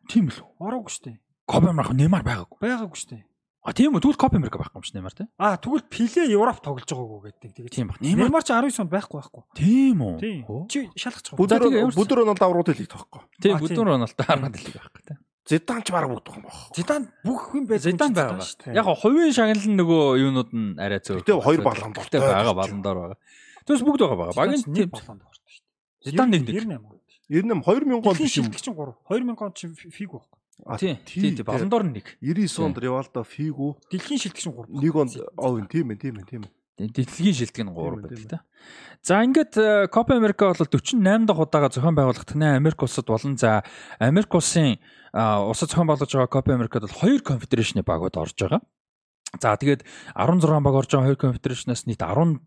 Тийм 0.10 0.30
л 0.32 0.38
үү. 0.40 0.48
Ороогүй 0.60 0.90
штэ. 0.90 1.20
Копа 1.46 1.70
Америка 1.70 1.94
Неймар 1.94 2.24
байгаагүй. 2.24 2.58
Байгаагүй 2.64 2.98
штэ. 2.98 3.24
А 3.64 3.72
тийм 3.72 3.94
үү. 3.96 4.02
Тэгвэл 4.04 4.18
Копа 4.20 4.36
Америка 4.40 4.58
байхгүй 4.60 4.80
юм 4.80 4.84
ш 4.84 4.92
Неймар 4.96 5.14
тий. 5.14 5.28
Аа 5.38 5.56
тэгвэл 5.60 5.86
Пиле 5.88 6.24
Европ 6.34 6.60
тоглож 6.64 6.88
байгаагүй 6.88 7.32
гэдэг. 7.32 7.52
Тэгээд 7.56 7.72
Тийм 7.76 7.88
баг. 7.88 8.02
Неймар 8.02 8.44
ч 8.44 8.52
19 8.52 8.80
онд 8.84 8.92
байхгүй 8.92 9.18
байхгүй. 9.22 9.44
тийм 9.56 9.98
үү. 10.04 10.68
Чи 10.68 10.90
шалгах 11.00 11.24
тэгээ 11.24 11.40
Бүдүр 11.40 11.64
ямар 11.72 11.94
ч- 11.94 12.00
бүдүр 12.00 12.18
Роналдо 12.24 12.44
аврууд 12.48 12.68
хэлийг 12.74 12.90
тоохгүй. 12.92 13.22
Тийм 13.40 13.56
А, 13.56 13.60
тийм. 13.60 13.64
бүдүүр 13.64 13.88
Роналдо 13.88 14.24
хараад 14.24 14.56
л 14.60 14.68
байхгүй 14.76 15.02
тий. 15.08 15.18
Зидан 15.44 15.84
ч 15.84 15.92
баг 15.92 16.08
бүгдэх 16.08 16.40
юм 16.40 16.44
байна. 16.48 16.72
Зидан 16.72 17.02
бүх 17.28 17.52
юм 17.52 17.66
байж 17.68 17.84
Зидан 17.84 18.16
байгаа. 18.16 18.40
Яг 18.72 18.88
хувийн 19.04 19.36
шагналын 19.36 19.76
нөгөө 19.76 20.04
юунууд 20.24 20.50
нь 20.56 20.80
арай 20.80 21.04
зөөр. 21.04 21.20
Гэтэ 21.20 21.36
хоёр 21.44 21.62
балан 21.68 21.92
Гэтэ 21.92 22.16
дортой 22.16 22.20
байгаа 22.32 22.56
баландаар 22.56 22.98
байгаа. 23.04 23.18
Тэс 23.68 23.84
бүгд 23.84 24.02
байгаа 24.08 24.20
байгаа. 24.24 24.40
Багийн 24.40 24.64
тийм. 24.64 24.88
болоонд 24.88 25.22
орсон 25.28 25.48
штэ. 25.52 25.68
Зидан 26.08 26.28
нэг 26.32 26.42
нэг. 26.48 26.56
98 26.64 26.80
онд. 26.80 27.04
98 27.28 27.60
2000 27.60 28.08
онд 28.08 28.20
биш 28.24 28.38
юм. 28.40 28.46
шилдэг 28.48 28.62
чинь 28.64 28.76
3. 28.80 28.96
2000 29.12 29.44
онд 29.44 29.56
чинь 29.60 29.76
фиг 29.76 30.10
байхгүй. 30.16 30.40
А, 30.64 30.78
Тийм. 30.78 30.96
Тийм 31.04 31.36
нь 31.36 31.94
нэг. 32.00 32.06
99 32.24 32.64
онд 32.64 32.78
Ривалдо 32.80 33.24
Фигу 33.28 33.76
Дэлхийн 33.92 34.20
шилдэг 34.24 34.40
чинь 34.40 34.56
3. 34.56 34.80
нэг 34.80 34.96
онд 34.96 35.12
оо 35.36 35.60
тийм 35.68 35.92
ээ 35.92 36.00
тийм 36.00 36.16
ээ 36.24 36.28
тийм 36.30 36.42
ээ. 36.48 36.52
Дэлхийн 36.77 37.38
шилдэг 37.38 37.64
нь 37.66 37.74
3 37.74 37.76
Тийм, 37.76 38.02
байдаг 38.02 38.30
та. 38.30 38.40
За 39.06 39.22
ингээд 39.22 39.53
э, 39.61 39.88
Копа 39.93 40.16
Америка 40.18 40.50
бол 40.50 40.58
48 40.58 41.26
дахь 41.26 41.38
удаага 41.38 41.69
зохион 41.69 41.93
байгуулах 41.93 42.26
тэнэ 42.26 42.58
Америк 42.58 42.82
улсад 42.82 43.06
болон 43.06 43.38
за 43.38 43.61
Америк 44.00 44.34
улсын 44.34 44.82
а, 45.14 45.45
улсад 45.45 45.69
зохион 45.69 45.88
байгуулж 45.88 46.10
байгаа 46.10 46.34
Копа 46.34 46.53
Америкад 46.58 46.90
бол 46.90 46.98
хоёр 46.98 47.22
конфедерашны 47.22 47.84
багууд 47.85 48.18
орж 48.18 48.34
байгаа. 48.34 48.61
За 49.42 49.58
тэгээд 49.58 49.82
16 50.14 50.62
баг 50.62 50.76
орж 50.78 50.94
байгаа 50.94 51.10
хоёр 51.10 51.18
конфедерашнаас 51.18 51.90
нийт 51.90 52.06
14 52.06 52.38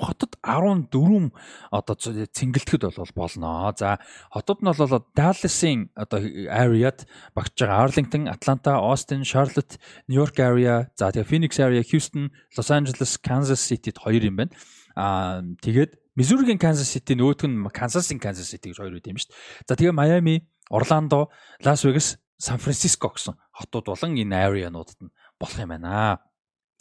хотод 0.00 0.40
14 0.40 1.36
одоо 1.68 1.94
цэнгэлдэхэд 2.00 2.88
бол 2.88 3.12
болно. 3.12 3.68
За 3.76 4.00
хотод 4.32 4.64
нь 4.64 4.72
бол 4.72 5.04
Dallas-ийн 5.12 5.92
одоо 5.92 6.24
areaд 6.24 7.04
багтж 7.36 7.60
байгаа 7.60 7.84
Arlington, 7.84 8.24
Atlanta, 8.24 8.80
Austin, 8.80 9.20
Charlotte, 9.20 9.76
New 10.08 10.16
York 10.16 10.40
area, 10.40 10.88
за 10.96 11.12
тэгээд 11.12 11.28
Phoenix 11.28 11.60
area, 11.60 11.84
Houston, 11.84 12.32
Los 12.56 12.72
Angeles, 12.72 13.20
Kansas 13.20 13.60
City-д 13.60 14.00
хоёр 14.00 14.24
юм 14.24 14.40
байна. 14.40 14.56
Аа 14.96 15.44
тэгээд 15.60 16.00
Missouri-гийн 16.16 16.56
Kansas 16.56 16.88
City 16.88 17.20
нөгөөх 17.20 17.44
нь 17.44 17.68
Kansas-ийн 17.68 18.16
Kansas 18.16 18.48
City 18.48 18.72
гэж 18.72 18.80
хоёр 18.80 18.96
үт 18.96 19.04
юм 19.12 19.20
шүү 19.20 19.28
дээ. 19.28 19.68
За 19.68 19.76
тэгээд 19.76 19.92
Miami, 19.92 20.48
Orlando, 20.72 21.28
Las 21.60 21.84
Vegas, 21.84 22.16
San 22.40 22.56
Francisco 22.56 23.12
гэсэн 23.12 23.36
хотууд 23.52 23.92
болон 23.92 24.16
энэ 24.16 24.40
area-нуудад 24.40 24.96
нь 25.04 25.12
болох 25.36 25.60
юм 25.60 25.76
байна. 25.76 26.29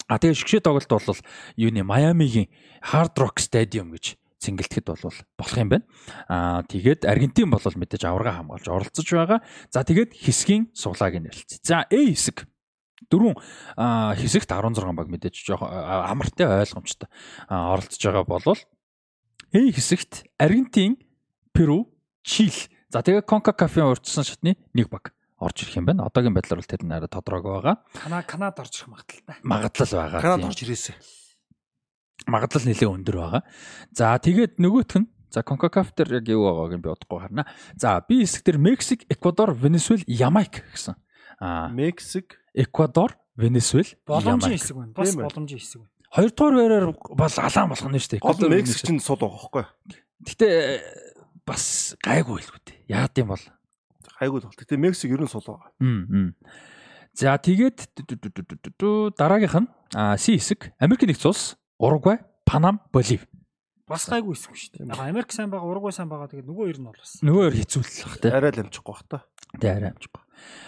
А 0.09 0.17
тэгээ 0.17 0.41
шгшээ 0.41 0.61
тоглолт 0.65 0.89
бол 0.89 1.21
юуны 1.53 1.85
Майамигийн 1.85 2.49
Hard 2.81 3.13
Rock 3.13 3.37
Stadium 3.37 3.93
гэж 3.93 4.17
цэнгэлдэхэд 4.41 4.85
бол 4.89 5.03
болох 5.37 5.57
юм 5.59 5.69
байна. 5.69 5.85
Аа 6.25 6.65
тэгээд 6.65 7.05
Аргентин 7.05 7.53
бол 7.53 7.61
мэдээж 7.61 8.09
аварга 8.09 8.41
хамгаалж 8.41 8.65
оролцож 8.65 9.05
байгаа. 9.05 9.39
За 9.69 9.85
тэгээд 9.85 10.17
хэсгийн 10.17 10.73
суглааг 10.73 11.13
нь 11.19 11.29
ярилцъя. 11.29 11.61
За 11.61 11.77
A 11.85 11.99
хэсэг 12.09 12.49
дөрвөн 13.11 13.37
хэсэгт 14.17 14.49
16 14.49 14.97
баг 14.97 15.07
мэдээж 15.11 15.35
жоох 15.45 15.61
амартай 15.61 16.47
ойлгомжтой 16.47 17.09
оролцож 17.51 18.01
байгаа 18.01 18.25
болвол 18.25 18.61
A 19.53 19.59
хэсэгт 19.59 20.25
Аргентин, 20.39 20.97
Перу, 21.53 21.91
Чили. 22.23 22.71
За 22.89 23.05
тэгээд 23.05 23.29
CONCACAF-ийн 23.29 23.91
урьдчилсан 23.91 24.25
шатны 24.25 24.57
нэг 24.73 24.89
баг 24.89 25.13
орж 25.39 25.57
ирэх 25.63 25.79
юм 25.79 25.87
байна. 25.87 26.05
Одоогийн 26.05 26.35
байдлаар 26.35 26.59
бол 26.59 26.69
тэр 26.69 26.83
нь 26.83 26.93
арай 26.93 27.09
тодорхойгүй 27.09 27.53
байгаа. 27.55 27.75
Канада 27.95 28.27
Канад 28.27 28.59
орж 28.59 28.73
ирэх 28.75 28.91
магадлалтай. 28.91 29.35
Магадлал 29.43 29.93
байгаа. 29.95 30.21
Канада 30.21 30.47
орж 30.51 30.59
ирээсэ. 30.63 30.93
Магадлал 32.27 32.65
нэлээд 32.67 32.93
өндөр 32.93 33.17
байгаа. 33.17 33.43
За 33.95 34.19
тэгээд 34.19 34.59
нөгөөх 34.59 34.93
нь 34.99 35.07
За 35.29 35.45
CONCACAF 35.45 35.93
дээр 35.93 36.25
яг 36.25 36.27
юу 36.33 36.49
байгааг 36.49 36.73
нь 36.73 36.81
би 36.81 36.89
бодохгүй 36.89 37.19
харна. 37.21 37.45
За 37.77 38.01
би 38.01 38.25
хэсэг 38.25 38.41
дээр 38.49 38.57
Мексик, 38.57 39.05
Эквадор, 39.13 39.53
Венесуэл, 39.53 40.01
Ямайк 40.09 40.65
гэсэн. 40.73 40.97
Аа 41.37 41.69
Мексик, 41.69 42.41
Эквадор, 42.57 43.13
Венесуэл, 43.37 43.93
боломжийн 44.09 44.57
хэсэг 44.57 44.73
байна. 44.73 44.93
Бас 44.97 45.13
боломжийн 45.13 45.61
хэсэг 45.61 45.85
байна. 45.85 45.93
Хоёрдугаар 46.09 46.55
байраар 46.57 46.85
бол 46.97 47.35
алаан 47.37 47.69
болох 47.69 47.85
нь 47.93 48.01
шүү 48.01 48.11
дээ. 48.17 48.25
Гол 48.25 48.49
Мексик 48.49 48.81
чинь 48.89 48.97
сул 48.97 49.21
байгаа 49.21 49.37
хөөхгүй. 49.37 49.65
Гэтэ 50.25 50.47
бас 51.45 51.93
гайгүй 52.01 52.41
л 52.41 52.49
үү. 52.49 52.89
Яад 52.89 53.13
юм 53.21 53.37
бол 53.37 53.43
хайгуул 54.19 54.43
бол. 54.43 54.59
Гэтэ 54.59 54.75
Мексик 54.75 55.11
ер 55.15 55.23
нь 55.23 55.31
сул 55.31 55.43
байгаа. 55.47 55.71
Аа. 55.79 56.35
За 57.15 57.39
тэгээд 57.39 57.87
дараагийнх 59.17 59.57
нь 59.63 59.69
Си 60.19 60.37
хэсэг 60.37 60.75
Америк 60.77 61.07
нэгдсэн 61.07 61.31
улс, 61.31 61.57
Уругвай, 61.79 62.19
Панам, 62.45 62.83
Боливи. 62.93 63.25
Бас 63.89 64.05
гайгүй 64.05 64.37
хэсэг 64.37 64.53
шүү 64.53 64.71
дээ. 64.77 64.93
Яг 64.93 65.01
Америк 65.01 65.33
сайн 65.33 65.49
байгаа, 65.49 65.65
Уругвай 65.65 65.95
сайн 65.95 66.11
байгаа. 66.11 66.29
Тэгээд 66.29 66.45
нөгөө 66.45 66.69
ер 66.69 66.77
нь 66.77 66.85
бол 66.85 66.99
бас. 66.99 67.17
Нөгөө 67.25 67.43
ер 67.49 67.55
хэцүүлэх 67.57 68.21
тий. 68.21 68.29
Арай 68.29 68.51
л 68.53 68.61
амжихгүй 68.61 68.93
бах 68.93 69.03
та. 69.09 69.25
Тий 69.57 69.71
арай 69.73 69.89
амжихгүй. 69.97 70.23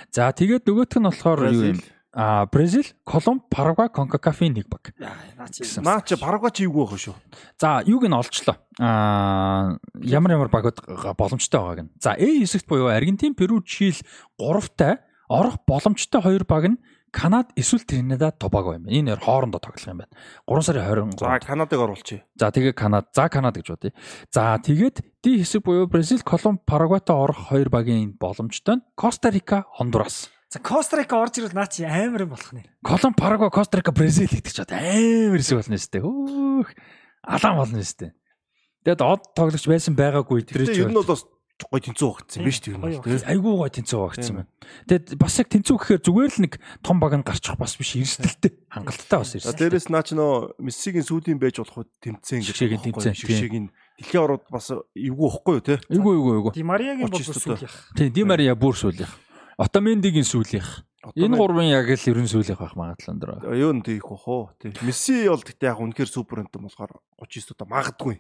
За 0.10 0.32
тэгээд 0.34 0.66
нөгөөх 0.66 0.98
нь 0.98 1.06
болохоор 1.06 1.40
юу 1.54 1.64
юм? 1.78 1.80
А 2.14 2.46
Бразил, 2.46 2.84
Колумб, 3.06 3.44
Парагвай, 3.50 3.88
Конкакафын 3.88 4.52
нэг 4.52 4.68
баг. 4.68 4.92
Наа 5.00 6.02
чи 6.04 6.16
Парагвай 6.20 6.52
чи 6.52 6.68
юу 6.68 6.84
байх 6.84 7.00
шүү? 7.00 7.16
За, 7.56 7.80
юуг 7.88 8.04
нь 8.04 8.12
олчлоо. 8.12 8.60
А 8.80 9.80
ямар 9.96 10.32
ямар 10.36 10.50
багууд 10.52 10.84
боломжтой 11.16 11.60
байгааг 11.62 11.80
нь. 11.88 11.92
За, 12.04 12.12
A 12.12 12.28
хэсэгт 12.44 12.68
буюу 12.68 12.92
Аргентин, 12.92 13.34
Перу, 13.34 13.64
Чили 13.64 13.96
гуравтай 14.38 15.00
орох 15.30 15.64
боломжтой 15.66 16.22
хоёр 16.22 16.44
баг 16.44 16.68
нь 16.68 16.78
Канад 17.12 17.52
эсвэл 17.56 17.84
Тринидад 17.88 18.40
Тобаго 18.40 18.76
юм. 18.76 18.88
Энэ 18.88 19.16
хоёр 19.16 19.20
хоорондоо 19.20 19.60
тоглох 19.60 19.88
юм 19.88 20.04
байна. 20.04 20.12
3 20.48 20.62
сарын 20.64 21.16
20. 21.16 21.20
За 21.20 21.40
Канадыг 21.40 21.80
оруулчих. 21.80 22.22
За 22.36 22.52
тэгээ 22.52 22.72
Канад. 22.76 23.08
За 23.16 23.28
Канад 23.28 23.56
гэж 23.56 23.68
бодъё. 23.72 23.92
За 24.32 24.60
тэгээд 24.60 25.00
D 25.24 25.40
хэсэг 25.40 25.64
буюу 25.64 25.88
Бразил, 25.88 26.24
Колумб, 26.24 26.64
Парагвайтай 26.64 27.16
орох 27.16 27.52
хоёр 27.52 27.68
багийн 27.68 28.16
боломжтой 28.20 28.80
нь 28.80 28.84
Коста 28.96 29.30
Рика, 29.30 29.64
Хондурас. 29.76 30.32
За 30.52 30.60
Кострика 30.60 31.16
орж 31.16 31.40
ирвэл 31.40 31.56
наа 31.56 31.68
чи 31.72 31.88
амар 31.88 32.28
юм 32.28 32.36
болох 32.36 32.52
нэ. 32.52 32.68
Колумб, 32.84 33.16
Парагвай, 33.16 33.48
Кострика, 33.48 33.96
Бразил 33.96 34.28
гэдэг 34.28 34.52
чад 34.52 34.76
амар 34.76 35.40
хэсэг 35.40 35.64
болно 35.64 35.80
шүү 35.80 35.92
дээ. 35.96 36.04
Хөөх. 36.04 36.70
Алаан 37.24 37.56
болно 37.56 37.80
шүү 37.80 38.00
дээ. 38.04 38.12
Тэгээд 38.84 39.00
од 39.00 39.22
тоглогч 39.32 39.66
байсан 39.72 39.96
байгаагүй 39.96 40.44
өдрөө 40.44 40.68
чи. 40.76 40.84
Ер 40.84 40.92
нь 40.92 40.98
бол 41.00 41.08
бас 41.08 41.24
гой 41.72 41.80
тэнцүү 41.88 42.10
багцсан 42.12 42.42
юм 42.42 42.52
биш 42.52 42.60
үү? 42.68 43.24
Айгүй 43.32 43.54
гой 43.64 43.72
тэнцүү 43.72 44.00
багцсан 44.02 44.36
байна. 44.42 44.50
Тэгээд 44.92 45.16
бас 45.24 45.40
яг 45.40 45.48
тэнцүү 45.56 45.76
гэхээр 45.80 46.02
зүгээр 46.04 46.32
л 46.36 46.44
нэг 46.44 46.54
том 46.84 46.98
баг 47.00 47.14
нь 47.16 47.24
гарчих 47.24 47.56
бас 47.56 47.78
биш 47.80 47.96
эрсдэлтэй 47.96 48.52
хангалттай 48.68 49.18
бас 49.24 49.32
эрсдэл. 49.38 49.56
Дээрээс 49.56 49.88
наа 49.88 50.04
чи 50.04 50.18
нөө 50.18 50.58
Мессигийн 50.60 51.06
сүүлийн 51.06 51.40
байж 51.40 51.62
болох 51.62 51.86
тэмцээн 52.02 52.42
гэж 52.42 52.58
шигийн 52.58 52.82
тэмцээн 52.82 53.16
шигийн 53.16 53.66
дэлхийн 54.02 54.24
орууд 54.26 54.50
бас 54.50 54.74
эвгүй 54.74 55.30
ихгүй 55.30 55.54
юу 55.54 55.64
те? 55.64 55.78
Эвгүй 55.86 56.14
эвгүй 56.18 56.34
эвгүй. 56.42 56.54
Ди 56.58 56.66
Мариягийн 56.66 57.06
бол 57.06 57.22
сүүлийнх. 57.22 57.78
Тийм, 57.94 58.10
Ди 58.10 58.22
Мария 58.26 58.58
бүр 58.58 58.74
сүүлийнх. 58.74 59.14
Отомендигийн 59.62 60.26
сүүлийнх. 60.26 60.82
Энэ 61.14 61.38
гурван 61.38 61.70
яг 61.70 61.86
л 61.86 62.10
ерөн 62.10 62.26
сүүлийнх 62.26 62.62
байх 62.62 62.74
магадлал 62.74 63.14
өндөр. 63.14 63.30
Юу 63.54 63.74
нь 63.78 63.86
тийх 63.86 64.06
бах 64.10 64.26
уу? 64.26 64.50
Тий. 64.58 64.74
Месси 64.82 65.30
бол 65.30 65.42
гэхдээ 65.42 65.70
яг 65.70 65.82
үнэхээр 65.82 66.10
супер 66.10 66.42
энтэн 66.46 66.66
болохоор 66.66 66.98
39 67.22 67.54
удаа 67.54 67.68
магадгүй. 67.70 68.16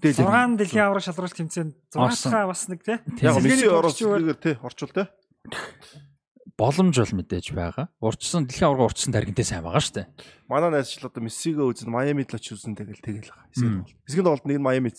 Тэгтэл 0.00 0.24
6 0.24 0.56
дэлхийн 0.60 0.84
авраг 0.88 1.04
шалралт 1.04 1.36
тэмцээнд 1.36 1.76
6-аа 1.92 2.48
бас 2.48 2.64
нэг 2.72 2.80
тий. 2.80 2.96
Яг 3.20 3.40
Месси 3.44 3.68
оролцуулгаар 3.68 4.40
тий 4.40 4.56
орчул 4.60 4.92
тий. 4.92 5.08
Боломж 6.56 6.96
бол 6.96 7.14
мэдээж 7.18 7.46
байгаа. 7.50 7.88
Урчсан 8.00 8.46
дэлхийн 8.48 8.68
авраг 8.72 8.92
урчсан 8.92 9.12
таргинтэй 9.12 9.44
сайн 9.44 9.64
байгаа 9.66 9.82
шүү 9.82 9.96
дээ. 10.00 10.06
Манай 10.46 10.70
найзчил 10.70 11.10
одоо 11.10 11.24
Мессигээ 11.24 11.66
үзэн 11.66 11.90
Майамид 11.90 12.30
л 12.30 12.38
очивсан 12.38 12.78
тэгэл 12.78 13.02
тэгэл 13.02 13.26
байгаа. 13.26 13.48
Хэсэг 13.50 13.68
бол. 13.74 13.92
Хэсгийн 14.06 14.26
тоглолт 14.28 14.46
нэг 14.46 14.60
Майамид. 14.62 14.96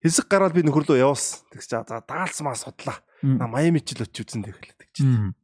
Хэсэг 0.00 0.26
гараад 0.32 0.56
би 0.56 0.64
нөхөрлөө 0.64 1.00
явуулсан. 1.00 1.44
Тэгс 1.52 1.68
за 1.68 1.84
даалцсан 1.84 2.44
маа 2.48 2.56
судлаа 2.56 2.98
На 3.22 3.46
Майами 3.46 3.84
ч 3.84 3.92
л 3.96 4.04
очиж 4.08 4.32
үзэн 4.32 4.48
тэгэл 4.48 4.64
гэдэг 4.64 4.88
чинь. 4.96 5.36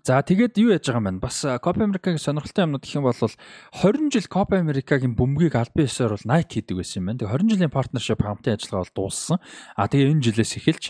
За 0.00 0.24
тэгээд 0.24 0.56
юу 0.56 0.72
яаж 0.72 0.88
байгаа 0.88 1.04
юм 1.04 1.20
бэ? 1.20 1.28
Бас 1.28 1.44
Copa 1.60 1.84
America-гийн 1.84 2.16
сонирхолтой 2.16 2.64
юмнууд 2.64 2.80
гэх 2.80 2.96
юм 2.96 3.04
бол 3.04 3.12
20 3.12 4.08
жил 4.08 4.28
Copa 4.32 4.56
America-гийн 4.56 5.12
бөмбөгийг 5.12 5.52
аль 5.52 5.68
биесээр 5.76 6.16
бол 6.16 6.24
Nike 6.24 6.64
хийдэг 6.64 6.80
байсан 6.80 7.04
юм 7.04 7.06
байна. 7.12 7.20
Тэгээд 7.28 7.44
20 7.44 7.52
жилийн 7.52 7.72
партнершип 7.76 8.24
хамтын 8.24 8.56
ажиллагаа 8.56 8.84
бол 8.88 8.96
дууссан. 8.96 9.36
А 9.76 9.84
тэгээд 9.84 10.12
энэ 10.16 10.24
жилээс 10.24 10.52
эхэлж 10.56 10.84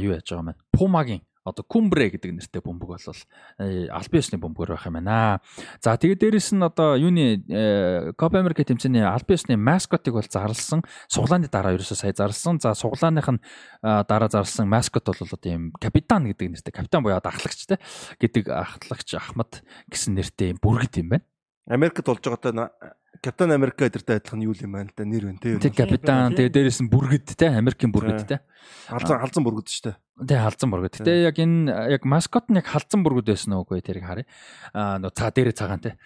юу 0.00 0.12
яаж 0.16 0.28
байгаа 0.32 0.40
юм 0.40 0.48
бэ? 0.48 0.60
Puma-гийн 0.72 1.22
одоо 1.44 1.64
Кумбре 1.68 2.08
гэдэг 2.08 2.32
нэртэй 2.40 2.62
бөмбөг 2.64 2.96
бол 2.96 3.20
Альбиосны 3.60 4.40
бөмбөгөр 4.40 4.72
байх 4.74 4.86
юм 4.88 4.96
байна. 4.96 5.44
За 5.84 5.96
тэгээд 6.00 6.24
дээрэс 6.24 6.56
нь 6.56 6.64
одоо 6.64 6.96
юуны 6.96 7.44
Copa 8.16 8.40
America 8.40 8.64
тэмцээний 8.64 9.04
Альбиосны 9.04 9.60
маскотыг 9.60 10.16
бол 10.16 10.24
зарлсан. 10.24 10.80
Суглааны 11.12 11.52
дараа 11.52 11.76
ерөөсөө 11.76 12.00
сая 12.00 12.16
зарлсан. 12.16 12.64
За 12.64 12.72
суглааных 12.72 13.28
нь 13.28 13.40
дараа 13.84 14.32
зарлсан 14.32 14.72
маскот 14.72 15.04
бол 15.04 15.20
одоо 15.20 15.38
ийм 15.44 15.72
капитан 15.76 16.24
гэдэг 16.32 16.48
нэртэй 16.48 16.72
капитан 16.72 17.04
буюу 17.04 17.20
ахлагч 17.20 17.68
те 17.68 17.76
гэдэг 18.16 18.48
ахлагч 18.48 19.14
Ахмад 19.20 19.60
гэсэн 19.92 20.16
нэртэй 20.16 20.56
бүргэд 20.56 21.04
юм 21.04 21.08
байна. 21.12 21.28
Америкт 21.66 22.04
болж 22.04 22.20
байгаатай 22.20 22.52
Капитан 23.24 23.52
Америка 23.52 23.86
эдэртэй 23.86 24.18
адилхан 24.20 24.42
юу 24.44 24.52
юм 24.52 24.74
байна 24.76 24.90
л 24.90 24.96
да 24.96 25.04
нэр 25.08 25.24
байна 25.30 25.40
тий. 25.40 25.56
Тэг 25.56 25.72
капитан 25.78 26.36
тэгээ 26.36 26.52
дээрэс 26.52 26.84
нь 26.84 26.92
бүргэд 26.92 27.32
те 27.38 27.56
Америкийн 27.56 27.88
бүргэд 27.88 28.26
те. 28.28 28.44
Халзан 28.90 29.22
халзан 29.24 29.44
бүргэд 29.48 29.68
шүү 29.72 29.84
дээ. 29.88 29.96
Тэг 30.28 30.38
халзан 30.44 30.68
бүргэд. 30.68 30.94
Гэтэ 31.00 31.14
яг 31.24 31.36
энэ 31.40 31.72
яг 31.94 32.04
маскот 32.04 32.52
нь 32.52 32.60
яг 32.60 32.68
халзан 32.68 33.00
бүргэд 33.00 33.32
байсан 33.32 33.56
уу 33.56 33.64
үгүй 33.64 33.80
тэрийг 33.80 34.04
харъя. 34.04 34.28
Аа 34.76 35.00
нөө 35.00 35.16
цаа 35.16 35.32
дээрээ 35.32 35.56
цагаан 35.56 35.80
те. 35.80 35.96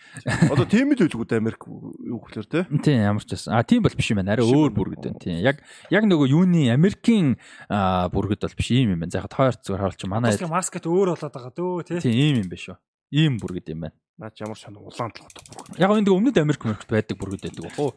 Одоо 0.47 0.69
тийм 0.69 0.95
л 0.95 1.03
үлгүүд 1.03 1.33
Америк 1.35 1.67
юу 1.67 2.23
гэхлээр 2.23 2.47
те. 2.47 2.61
Тийм 2.79 3.03
ямар 3.03 3.27
ч 3.27 3.35
байсан. 3.35 3.57
А 3.57 3.67
тийм 3.67 3.83
бол 3.83 3.99
биш 3.99 4.15
юм 4.15 4.23
байна. 4.23 4.39
Арай 4.39 4.47
өөр 4.47 4.71
бүргэд 4.79 5.11
байна. 5.11 5.19
Тийм. 5.19 5.43
Яг 5.43 5.65
яг 5.91 6.07
нөгөө 6.07 6.29
юуны 6.39 6.71
Америкийн 6.71 7.35
бүргэд 7.67 8.47
бол 8.47 8.55
биш 8.55 8.71
ийм 8.71 8.95
юм 8.95 9.03
байна. 9.03 9.11
За 9.11 9.27
яг 9.27 9.35
хоёр 9.35 9.59
зүгээр 9.59 9.83
харуулчих. 9.83 10.07
Манай 10.07 10.39
маскот 10.39 10.87
өөр 10.87 11.19
болоод 11.19 11.35
байгаа 11.35 11.51
дөө 11.51 11.83
те. 11.83 12.05
Тийм 12.05 12.15
ийм 12.15 12.47
юм 12.47 12.49
биш 12.53 12.71
үү. 12.71 12.79
Ийм 13.11 13.43
бүргэд 13.43 13.75
юм 13.75 13.89
байна. 13.89 13.97
Наач 14.19 14.41
ямар 14.43 14.59
сонир 14.59 14.83
улаан 14.83 15.15
толгойтой 15.15 15.47
бүргэд. 15.47 15.79
Яг 15.79 15.95
энэ 15.95 16.11
өмнөд 16.11 16.37
Америк 16.43 16.63
мөрөгт 16.67 16.91
байдаг 16.91 17.17
бүргэд 17.23 17.43
байдаг 17.47 17.63
бох 17.71 17.79
уу? 17.79 17.91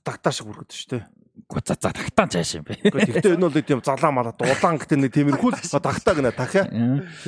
Тагтаа 0.00 0.32
шиг 0.32 0.48
бүргэд 0.48 0.72
шүү 0.72 0.88
дээ. 0.96 1.04
Гэхдээ 1.44 1.68
за 1.68 1.74
за 1.76 1.92
тагтаан 1.92 2.28
цааш 2.32 2.50
юм 2.56 2.64
бэ. 2.64 2.80
Гэхдээ 2.88 3.36
энэ 3.36 3.44
бол 3.44 3.60
тийм 3.60 3.84
залаа 3.84 4.12
малаа 4.16 4.32
улаан 4.32 4.80
гэдэг 4.80 4.96
нэг 4.96 5.12
тиймэрхүү 5.12 5.50
л 5.52 5.60
тагтаа 5.76 6.14
гэнэ 6.16 6.32
дахиа. 6.32 6.64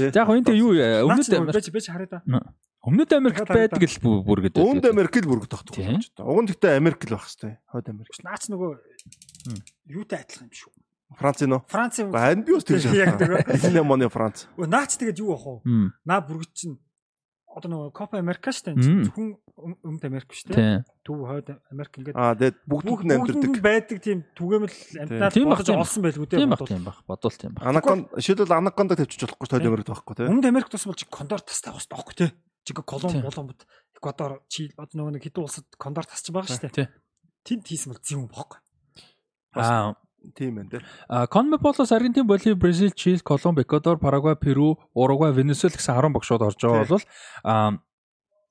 За 0.00 0.08
яг 0.08 0.28
энэ 0.32 0.56
юу 0.56 0.72
өмнөд 0.72 1.36
Америк 1.36 1.68
бэж 1.68 1.86
хараа 1.92 2.08
да. 2.08 2.24
Өмнөд 2.80 3.12
Америкт 3.12 3.44
байдаг 3.44 3.80
л 3.84 4.00
бүргэд. 4.00 4.56
Өмнөд 4.56 4.88
Америк 4.88 5.16
л 5.20 5.28
бүргэд 5.28 5.52
багтдаг. 5.52 6.24
Уг 6.24 6.40
нь 6.40 6.48
гэхдээ 6.48 6.80
Америк 6.80 7.04
л 7.04 7.16
байх 7.16 7.28
хэвээр. 7.28 7.60
Хойд 7.68 7.88
Америк. 7.92 8.12
Наач 8.24 8.48
нөгөө 8.48 8.70
юутай 9.88 10.24
адилхан 10.24 10.48
юм 10.48 10.56
шүү. 10.56 10.72
Франц 11.16 11.44
нөө. 11.44 11.60
Франц. 11.68 12.00
Анд 12.00 12.44
биус 12.44 12.64
тэгж. 12.64 12.92
Яг 12.96 13.16
тэгээ. 13.20 13.56
Итали 13.56 13.80
моны 13.80 14.08
Франц. 14.12 14.48
Наач 14.56 14.98
тэгээд 15.00 15.20
юу 15.22 15.32
ах 15.32 15.44
вэ? 15.64 15.92
Наа 16.04 16.20
бүргэд 16.24 16.52
чинь 16.52 16.76
одоо 17.54 17.68
нөгөө 17.70 17.90
Копа 17.94 18.18
Америка 18.18 18.50
дээ. 18.50 18.74
Зөвхөн 18.74 19.38
өмнөд 19.54 20.04
Америк 20.04 20.28
дээ. 20.34 20.82
Төв 21.06 21.22
хойд 21.22 21.48
Америк 21.70 21.92
ингээд 21.94 22.18
Аа 22.18 22.34
тэгээд 22.34 22.56
бүгд 22.66 22.86
бүгд 22.90 23.10
амьдэрдэг 23.14 23.54
байдаг 23.62 23.98
тийм 24.02 24.18
түгээмэл 24.34 24.76
амьтнаад 25.06 25.34
болгож 25.38 25.70
олсон 25.70 26.02
байлгүй 26.02 26.26
тийм 26.26 26.50
баг 26.50 26.66
тийм 26.66 26.82
баг 26.82 26.98
бодвол 27.06 27.38
тийм 27.38 27.52
баг. 27.54 27.62
Анакон 27.62 28.10
шийдэл 28.18 28.50
анаконда 28.50 28.98
тавьчих 28.98 29.30
болохгүй 29.30 29.46
хойд 29.46 29.70
Америкт 29.70 29.88
байхгүй 29.94 30.14
тийм. 30.18 30.28
Өмнөд 30.34 30.50
Америк 30.50 30.68
тус 30.68 30.84
бол 30.84 30.98
чи 30.98 31.06
кондор 31.06 31.40
тастай 31.46 31.70
бас 31.70 31.86
тоохгүй 31.86 32.14
тийм. 32.18 32.32
Чиг 32.64 32.80
колон 32.82 33.22
боломбод 33.22 33.62
Эквадор, 34.04 34.42
Чили 34.52 34.74
одоо 34.76 35.00
нөгөө 35.00 35.12
нэг 35.16 35.24
хэдэн 35.24 35.44
улсад 35.44 35.64
кондор 35.80 36.04
тасч 36.04 36.28
байгаа 36.28 36.48
шүү 36.52 36.68
дээ. 36.68 36.76
Тий. 36.76 36.88
Тэнд 37.44 37.64
хийсэн 37.64 37.92
бол 37.92 38.02
зөв 38.04 38.18
юм 38.20 38.28
бохгүй. 38.28 38.60
Аа 39.56 39.96
Тийм 40.32 40.56
байна. 40.56 40.80
А 41.08 41.26
Конмеболоос 41.26 41.92
Аргентин, 41.92 42.26
Боливи, 42.26 42.54
Бразил, 42.54 42.90
Чили, 42.90 43.18
Колумб, 43.18 43.60
Эквадор, 43.60 43.98
Парагвай, 43.98 44.36
Перу, 44.36 44.78
Уругвай, 44.94 45.32
Венесуэл 45.32 45.74
гэсэн 45.76 45.94
10 45.94 46.12
багшууд 46.14 46.42
орж 46.42 46.58
байгаа 46.60 46.88
бол 46.88 47.04
а 47.44 47.78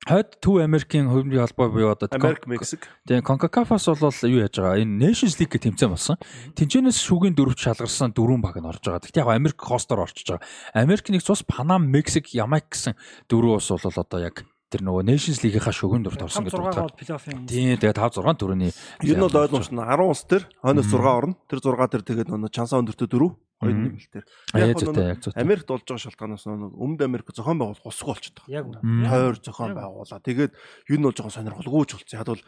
хойд 0.03 0.35
Төв 0.43 0.59
Америкийн 0.59 1.07
хөрөнгөний 1.07 1.39
холбоо 1.39 1.69
буюу 1.71 1.91
одоо 1.95 2.09
Америк, 2.11 2.47
Мексик. 2.47 2.87
Тэгээ 3.07 3.23
CONCACAF-аас 3.23 3.87
бол 3.87 4.11
юу 4.27 4.43
яаж 4.43 4.59
байгаа? 4.59 4.83
Энэ 4.83 4.99
Nations 4.99 5.39
League 5.39 5.55
гэх 5.55 5.63
тэмцээн 5.63 5.95
болсон. 5.95 6.19
Тэнцэнээс 6.59 6.99
шүүгийн 6.99 7.35
дөрөвч 7.39 7.63
шалгарсан 7.63 8.11
дөрвөн 8.11 8.43
баг 8.43 8.59
нь 8.59 8.67
орж 8.67 8.83
байгаа. 8.83 8.99
Гэхдээ 8.99 9.23
яг 9.23 9.31
Америк 9.31 9.63
хостоор 9.63 10.03
орчиж 10.03 10.27
байгаа. 10.27 10.43
Америк 10.75 11.07
нэг 11.07 11.23
цус 11.23 11.47
Панам, 11.47 11.87
Мексик, 11.87 12.35
Ямайк 12.35 12.67
гэсэн 12.67 12.99
дөрвөн 13.31 13.63
улс 13.63 13.71
бол 13.71 13.95
одоо 13.95 14.19
яг 14.19 14.43
тэр 14.73 14.81
нөгөө 14.81 15.03
Nations 15.05 15.39
League-ийнхаа 15.45 15.75
шүүгийн 15.77 16.03
дөрөвт 16.03 16.25
орсон 16.25 16.43
5 16.43 16.49
гэдэг 16.49 16.57
6 16.57 16.73
утгаар. 16.73 17.45
Тийм 17.45 17.77
тэгээ 17.77 17.93
5 17.93 18.17
6 18.25 18.41
төрөний 18.41 18.71
Ер 19.05 19.15
нь 19.17 19.23
бол 19.23 19.37
ойлгомжтой. 19.37 19.77
10 19.77 20.01
улс 20.09 20.23
төр 20.25 20.43
хойноос 20.65 20.89
6 20.89 21.05
орно. 21.05 21.33
Тэр 21.45 21.59
6 21.61 21.87
төр 21.93 22.01
тэгээд 22.01 22.29
нөгөө 22.33 22.49
чансаа 22.49 22.81
өндөртөө 22.81 23.07
4 23.13 23.29
хоёр 23.63 23.73
Мгм. 23.77 23.85
нэмэлтээр. 23.93 24.25
яг 24.57 24.67
Яг 24.67 24.77
зүйтэй. 24.81 25.39
Америкт 25.39 25.67
болж 25.69 25.83
байгаа 25.87 26.03
шалтгаанаас 26.03 26.43
нөгөө 26.49 26.69
Өмнөд 26.83 27.01
Америк 27.05 27.27
зохион 27.31 27.57
байгуул 27.61 27.79
усгүй 27.87 28.09
болчиход 28.11 28.37
байгаа. 28.43 28.51
яг 28.59 28.65
үнэ. 28.67 29.07
Тойр 29.07 29.35
зохион 29.39 29.71
байгуулаа. 29.77 30.19
Тэгээд 30.19 30.51
юу 30.91 30.97
нь 30.99 31.05
бол 31.07 31.15
жоохон 31.15 31.31
сонирхолгүй 31.37 31.83
ч 31.87 31.91
болсон. 31.95 32.17
Яг 32.19 32.27
бол 32.27 32.43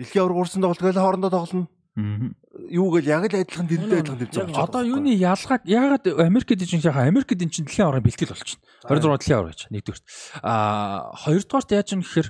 Дэлхийн 0.00 0.22
авраг 0.24 0.38
уурсан 0.40 0.62
тоглолт 0.64 0.80
гээл 0.80 1.02
хоорондоо 1.04 1.30
тоглоно. 1.30 1.68
Юу 1.96 2.86
гээл 2.94 3.10
яг 3.10 3.26
л 3.26 3.42
адилхан 3.42 3.66
дэндээ 3.66 4.00
адилхан 4.06 4.18
Яг 4.30 4.46
болчиход 4.46 4.62
Одоо 4.62 4.80
байгаа 4.80 4.92
юуны 4.94 5.10
ялгааг 5.10 5.62
яагаад 5.66 6.04
Америкт 6.22 6.54
чинь 6.70 6.86
яхаа 6.86 7.10
Америкт 7.10 7.34
энэ 7.34 7.50
чинь 7.50 7.66
дэлхийн 7.66 7.86
аврагын 7.90 8.06
бэлтгэл 8.06 8.30
болчихно. 8.30 8.62
26 8.86 9.18
дэлхийн 9.18 9.38
авраг 9.42 9.54
гэж 9.58 9.62
нэгдүгürt. 9.74 10.04
Аа 10.46 11.10
хоёрдугаарт 11.18 11.70
яаж 11.74 11.88
юм 11.98 12.02
гэхээр 12.06 12.28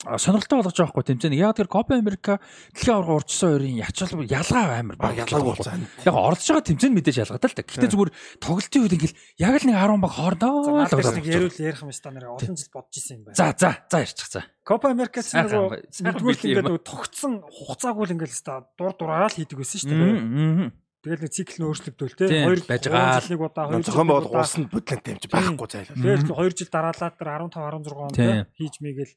сонирхолтой 0.00 0.56
болгож 0.64 0.76
байгаа 0.80 0.92
хгүй 0.96 1.04
тэмцээн. 1.12 1.36
Яг 1.36 1.56
тэр 1.60 1.68
Копа 1.68 1.92
Америка 2.00 2.40
дэлхийн 2.72 2.96
авраг 2.96 3.20
урьдчилсан 3.20 3.48
хоёрын 3.52 3.76
ячаал 3.84 4.24
ялгаа 4.24 4.64
амар 4.80 4.96
баг 4.96 5.12
ялгаагүй 5.20 5.52
болсон. 5.60 5.84
Яг 6.08 6.14
орж 6.16 6.40
байгаа 6.40 6.64
тэмцээн 6.64 6.94
мэдээж 6.96 7.16
ялгаатай 7.28 7.48
л 7.52 7.56
та. 7.60 7.62
Гэхдээ 7.68 7.92
зүгээр 7.92 8.10
тоглолтын 8.40 8.80
үед 8.80 8.94
ингээл 8.96 9.16
яг 9.44 9.54
л 9.60 9.66
нэг 9.68 9.76
10 9.76 10.00
баг 10.00 10.12
хоордоо 10.16 10.52
л 10.56 10.68
нэг 10.80 10.88
байгаа. 10.88 11.20
ярил 11.20 11.60
ярих 11.60 11.82
юм 11.84 11.92
ста 11.92 12.08
нэр 12.08 12.24
олон 12.32 12.56
жил 12.56 12.72
бодож 12.72 12.96
исэн 12.96 13.20
юм 13.20 13.22
байна. 13.28 13.36
За 13.36 13.52
за 13.52 13.70
за 13.92 13.96
ярьчих 14.00 14.28
за. 14.32 14.40
Копа 14.64 14.88
бай- 14.96 15.20
сайхан 15.20 15.68
нэгдүгээр 15.76 16.64
ингээд 16.64 16.84
тогтсон 16.88 17.32
хугацаагүй 17.44 18.04
л 18.08 18.14
ингээд 18.16 18.32
ста 18.32 18.64
дур 18.80 18.96
дураараа 18.96 19.28
л 19.28 19.36
хийдэг 19.36 19.60
байсан 19.60 19.78
шүү 19.84 19.92
дээ. 19.92 20.72
Тэгэл 21.00 21.24
нэг 21.24 21.32
цикл 21.32 21.56
нь 21.56 21.64
өөрчлөгдөв 21.64 22.12
те. 22.12 22.28
Тийм, 22.28 22.44
Хоёр 22.44 22.60
байж 22.68 22.84
байгаа. 22.92 23.24
жил 23.24 23.32
нэг 23.32 23.40
удаа 23.40 23.64
хоёр 23.72 23.80
Зохион 23.80 23.88
жил 23.88 23.96
нэг 24.04 24.04
байгуул 24.04 24.28
удаа. 24.28 24.40
уусанд 24.44 24.68
бодлонтой 24.68 25.12
юм 25.16 25.20
чи 25.24 25.28
байхгүй 25.32 25.68
зайлаа. 25.72 25.96
Тэгэл 25.96 26.24
2 26.28 26.58
жил 26.60 26.68
дараалаад 26.68 27.14
тэр 27.16 27.28
15 27.40 27.56
16 27.56 28.04
онд 28.04 28.16
хийж 28.52 28.74
мэйгээл 28.84 29.14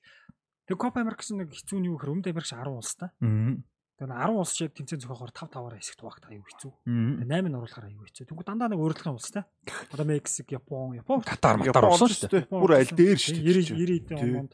Тэг 0.64 0.78
Копа 0.80 1.04
Америкс 1.04 1.32
нэг 1.36 1.52
хэцүү 1.52 1.78
нь 1.84 1.88
юу 1.92 2.00
гэхээр 2.00 2.14
Өмнөд 2.16 2.32
Америкс 2.32 2.56
10 2.56 2.72
улс 2.72 2.96
та. 2.96 3.12
Мм. 3.20 3.68
Тэгээ 4.00 4.16
10 4.16 4.40
улс 4.40 4.52
шиг 4.56 4.72
тэмцээн 4.74 5.02
зохиохоор 5.04 5.32
5 5.36 5.52
5-аар 5.54 5.76
хэсэгт 5.76 6.02
багт 6.02 6.24
аюу 6.26 6.44
хэцүү. 6.48 6.72
Тэгээ 6.84 7.30
8 7.30 7.52
нь 7.52 7.58
оруулахаар 7.60 7.88
аюу 7.92 8.04
хэцүү. 8.08 8.26
Тэгвэл 8.32 8.48
дандаа 8.48 8.70
нэг 8.72 8.80
өөрөлдсөн 8.80 9.14
улс 9.14 9.30
та. 9.30 9.44
Одоо 9.92 10.06
Мексик, 10.08 10.48
Япон, 10.56 10.96
Япон 10.98 11.20
Катар 11.22 11.60
матар 11.60 11.88
орсон 11.92 12.10
шүү 12.10 12.32
дээ. 12.32 12.48
Бүр 12.48 12.74
аль 12.80 12.90
дээр 12.90 13.20
шүү 13.20 13.38
дээ. 13.38 13.76
90 13.76 14.08
90 14.08 14.18
Тийм. 14.18 14.36
онд. 14.40 14.54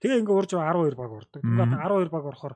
Тэгээ 0.00 0.18
ингээ 0.24 0.38
урж 0.40 0.50
12 0.56 0.96
баг 0.98 1.10
ордог. 1.14 1.40
Мгм. 1.44 1.78
12 1.78 2.10
баг 2.10 2.24
орохоор 2.32 2.54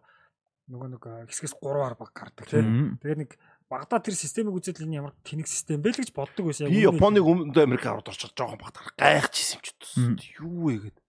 нөгөө 0.66 0.88
нэг 0.98 1.02
а, 1.06 1.22
хэсгээс 1.30 1.54
3-аар 1.62 1.94
баг 1.94 2.10
гардаг 2.10 2.44
тийм. 2.50 2.66
Мм. 2.66 2.88
Тэгээд 2.98 3.20
нэг 3.22 3.30
багада 3.70 4.02
тэр 4.02 4.18
системийг 4.18 4.58
үзээд 4.58 4.82
л 4.82 4.86
энэ 4.90 4.98
ямар 4.98 5.14
тэнэг 5.22 5.46
систем 5.46 5.78
бэ 5.78 5.94
л 5.94 6.00
гэж 6.02 6.10
боддог 6.10 6.50
байсан. 6.50 6.66
Би 6.66 6.82
Японыг 6.82 7.22
Өмнөд 7.22 7.54
Америк 7.54 7.86
аваад 7.86 8.10
орчод 8.10 8.34
жоохон 8.34 8.58
багтаар 8.58 8.90
гайхчихсан 8.98 9.62
юм 9.62 9.62
ч 9.62 9.68
гэсэн. 9.78 10.18
Юу 10.42 10.58
вэ 10.66 10.90
гэдэг. 10.90 11.05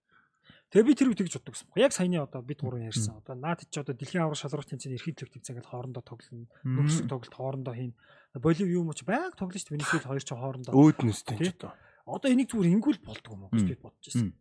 Тэгээ 0.68 0.84
би 0.84 0.92
тэр 0.92 1.08
үед 1.08 1.20
тэгж 1.24 1.34
боддог 1.40 1.54
байсан. 1.56 1.68
Яг 1.80 1.92
саяны 1.96 2.20
одоо 2.20 2.44
бид 2.44 2.60
гурван 2.60 2.84
ярьсан. 2.92 3.24
Одоо 3.24 3.34
наад 3.40 3.64
чи 3.72 3.80
одоо 3.80 3.96
дэлхийн 3.96 4.20
аврал 4.28 4.36
шалралт 4.36 4.68
тэмцээний 4.68 5.00
эрхийг 5.00 5.16
төлөв 5.16 5.32
тэмцээн 5.32 5.56
гэж 5.64 5.66
хоорондоо 5.72 6.04
тоглоно. 6.04 6.44
Нөхцөл 6.60 7.08
тоглолт 7.08 7.32
хоорондоо 7.32 7.72
хийн. 7.72 7.96
Боливи 8.36 8.76
юм 8.76 8.92
уу 8.92 8.96
ч 8.96 9.00
байг 9.08 9.32
тоглоно 9.40 9.56
шүү 9.56 9.72
дээ. 9.72 9.76
Венесуэл 9.80 10.08
хоёр 10.12 10.24
ч 10.24 10.30
хоорондоо. 10.36 10.72
Өөднөс 10.76 11.24
тийм 11.24 11.40
ч 11.40 11.48
Тий. 11.48 11.52
одоо. 11.56 11.72
Одоо 12.04 12.28
энийг 12.28 12.52
зүгээр 12.52 12.72
ингүүл 12.76 13.00
болдгоо 13.00 13.32
юм 13.32 13.42
уу 13.48 13.52
гэж 13.56 13.64
би 13.64 13.74
бодож 13.80 14.04
байсан. 14.12 14.36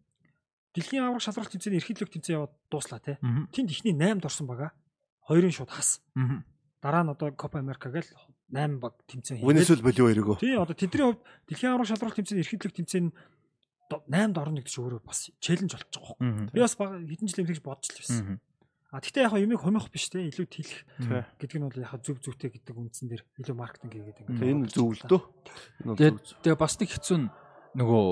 Дэлхийн 0.75 1.03
аврал 1.07 1.23
шалралт 1.23 1.51
тэмцээний 1.55 1.79
эрхийг 1.79 1.95
төлөв 1.95 2.11
тэмцээн 2.11 2.35
яваад 2.43 2.53
дууслаа 2.67 2.99
те. 2.99 3.15
Тэнд 3.23 3.71
ихний 3.71 3.95
8-д 3.95 4.27
орсон 4.27 4.47
бага. 4.51 4.75
Хоёрын 5.23 5.55
шууд 5.55 5.71
хас. 5.71 6.03
Дараа 6.83 7.07
нь 7.07 7.11
одоо 7.15 7.31
Копа 7.33 7.63
Америка 7.63 7.87
гэл 7.87 8.03
8 8.51 8.83
баг 8.83 8.99
тэмцээн 9.07 9.39
хийгээд. 9.39 9.47
Венесуэл 9.47 9.83
боливо 9.83 10.11
эргөө. 10.11 10.37
Тий 10.43 10.59
одоо 10.59 10.75
тэдний 10.75 11.03
хувьд 11.07 11.23
дэлхийн 11.47 11.71
аврал 11.71 11.87
шалралт 11.87 12.15
тэмцээний 12.19 12.43
эрхийг 12.43 12.61
төлөв 12.61 12.75
тэмцээн 12.83 13.05
8-д 13.87 14.37
орно 14.37 14.59
гэдэг 14.59 14.71
чинь 14.71 14.83
өөрөө 14.83 15.01
бас 15.05 15.31
челленж 15.39 15.73
юм. 15.75 16.15
Мм. 16.19 16.49
Би 16.51 16.59
бас 16.59 16.75
баг 16.75 16.99
хэдэн 16.99 17.27
жил 17.31 17.41
юм 17.43 17.49
тэгж 17.51 17.61
бодож 17.63 17.87
л 17.91 17.99
байсан. 18.03 18.39
А 18.91 19.03
тэгтээ 19.03 19.27
яг 19.27 19.35
юмыг 19.35 19.59
хумих 19.63 19.91
биш 19.91 20.07
те 20.07 20.23
илүү 20.27 20.47
тэлэх 20.47 20.79
гэдэг 21.39 21.57
нь 21.59 21.67
бол 21.67 21.83
яг 21.83 21.99
зөв 22.03 22.23
зөвтэй 22.23 22.51
гэдэг 22.55 22.75
үндсэн 22.75 23.11
дээр 23.11 23.23
илүү 23.43 23.55
маркетинг 23.55 23.91
хийгээд 23.91 24.19
Мм. 24.27 24.39
Тэгээ 24.39 24.53
энэ 24.55 24.71
зөв 24.71 24.89
л 24.95 25.03
дөө. 25.11 25.23
Тэгээ 26.43 26.55
бас 26.55 26.79
нэг 26.79 26.89
хэцүү 26.95 27.17
нь 27.19 27.27
нөгөө 27.77 28.05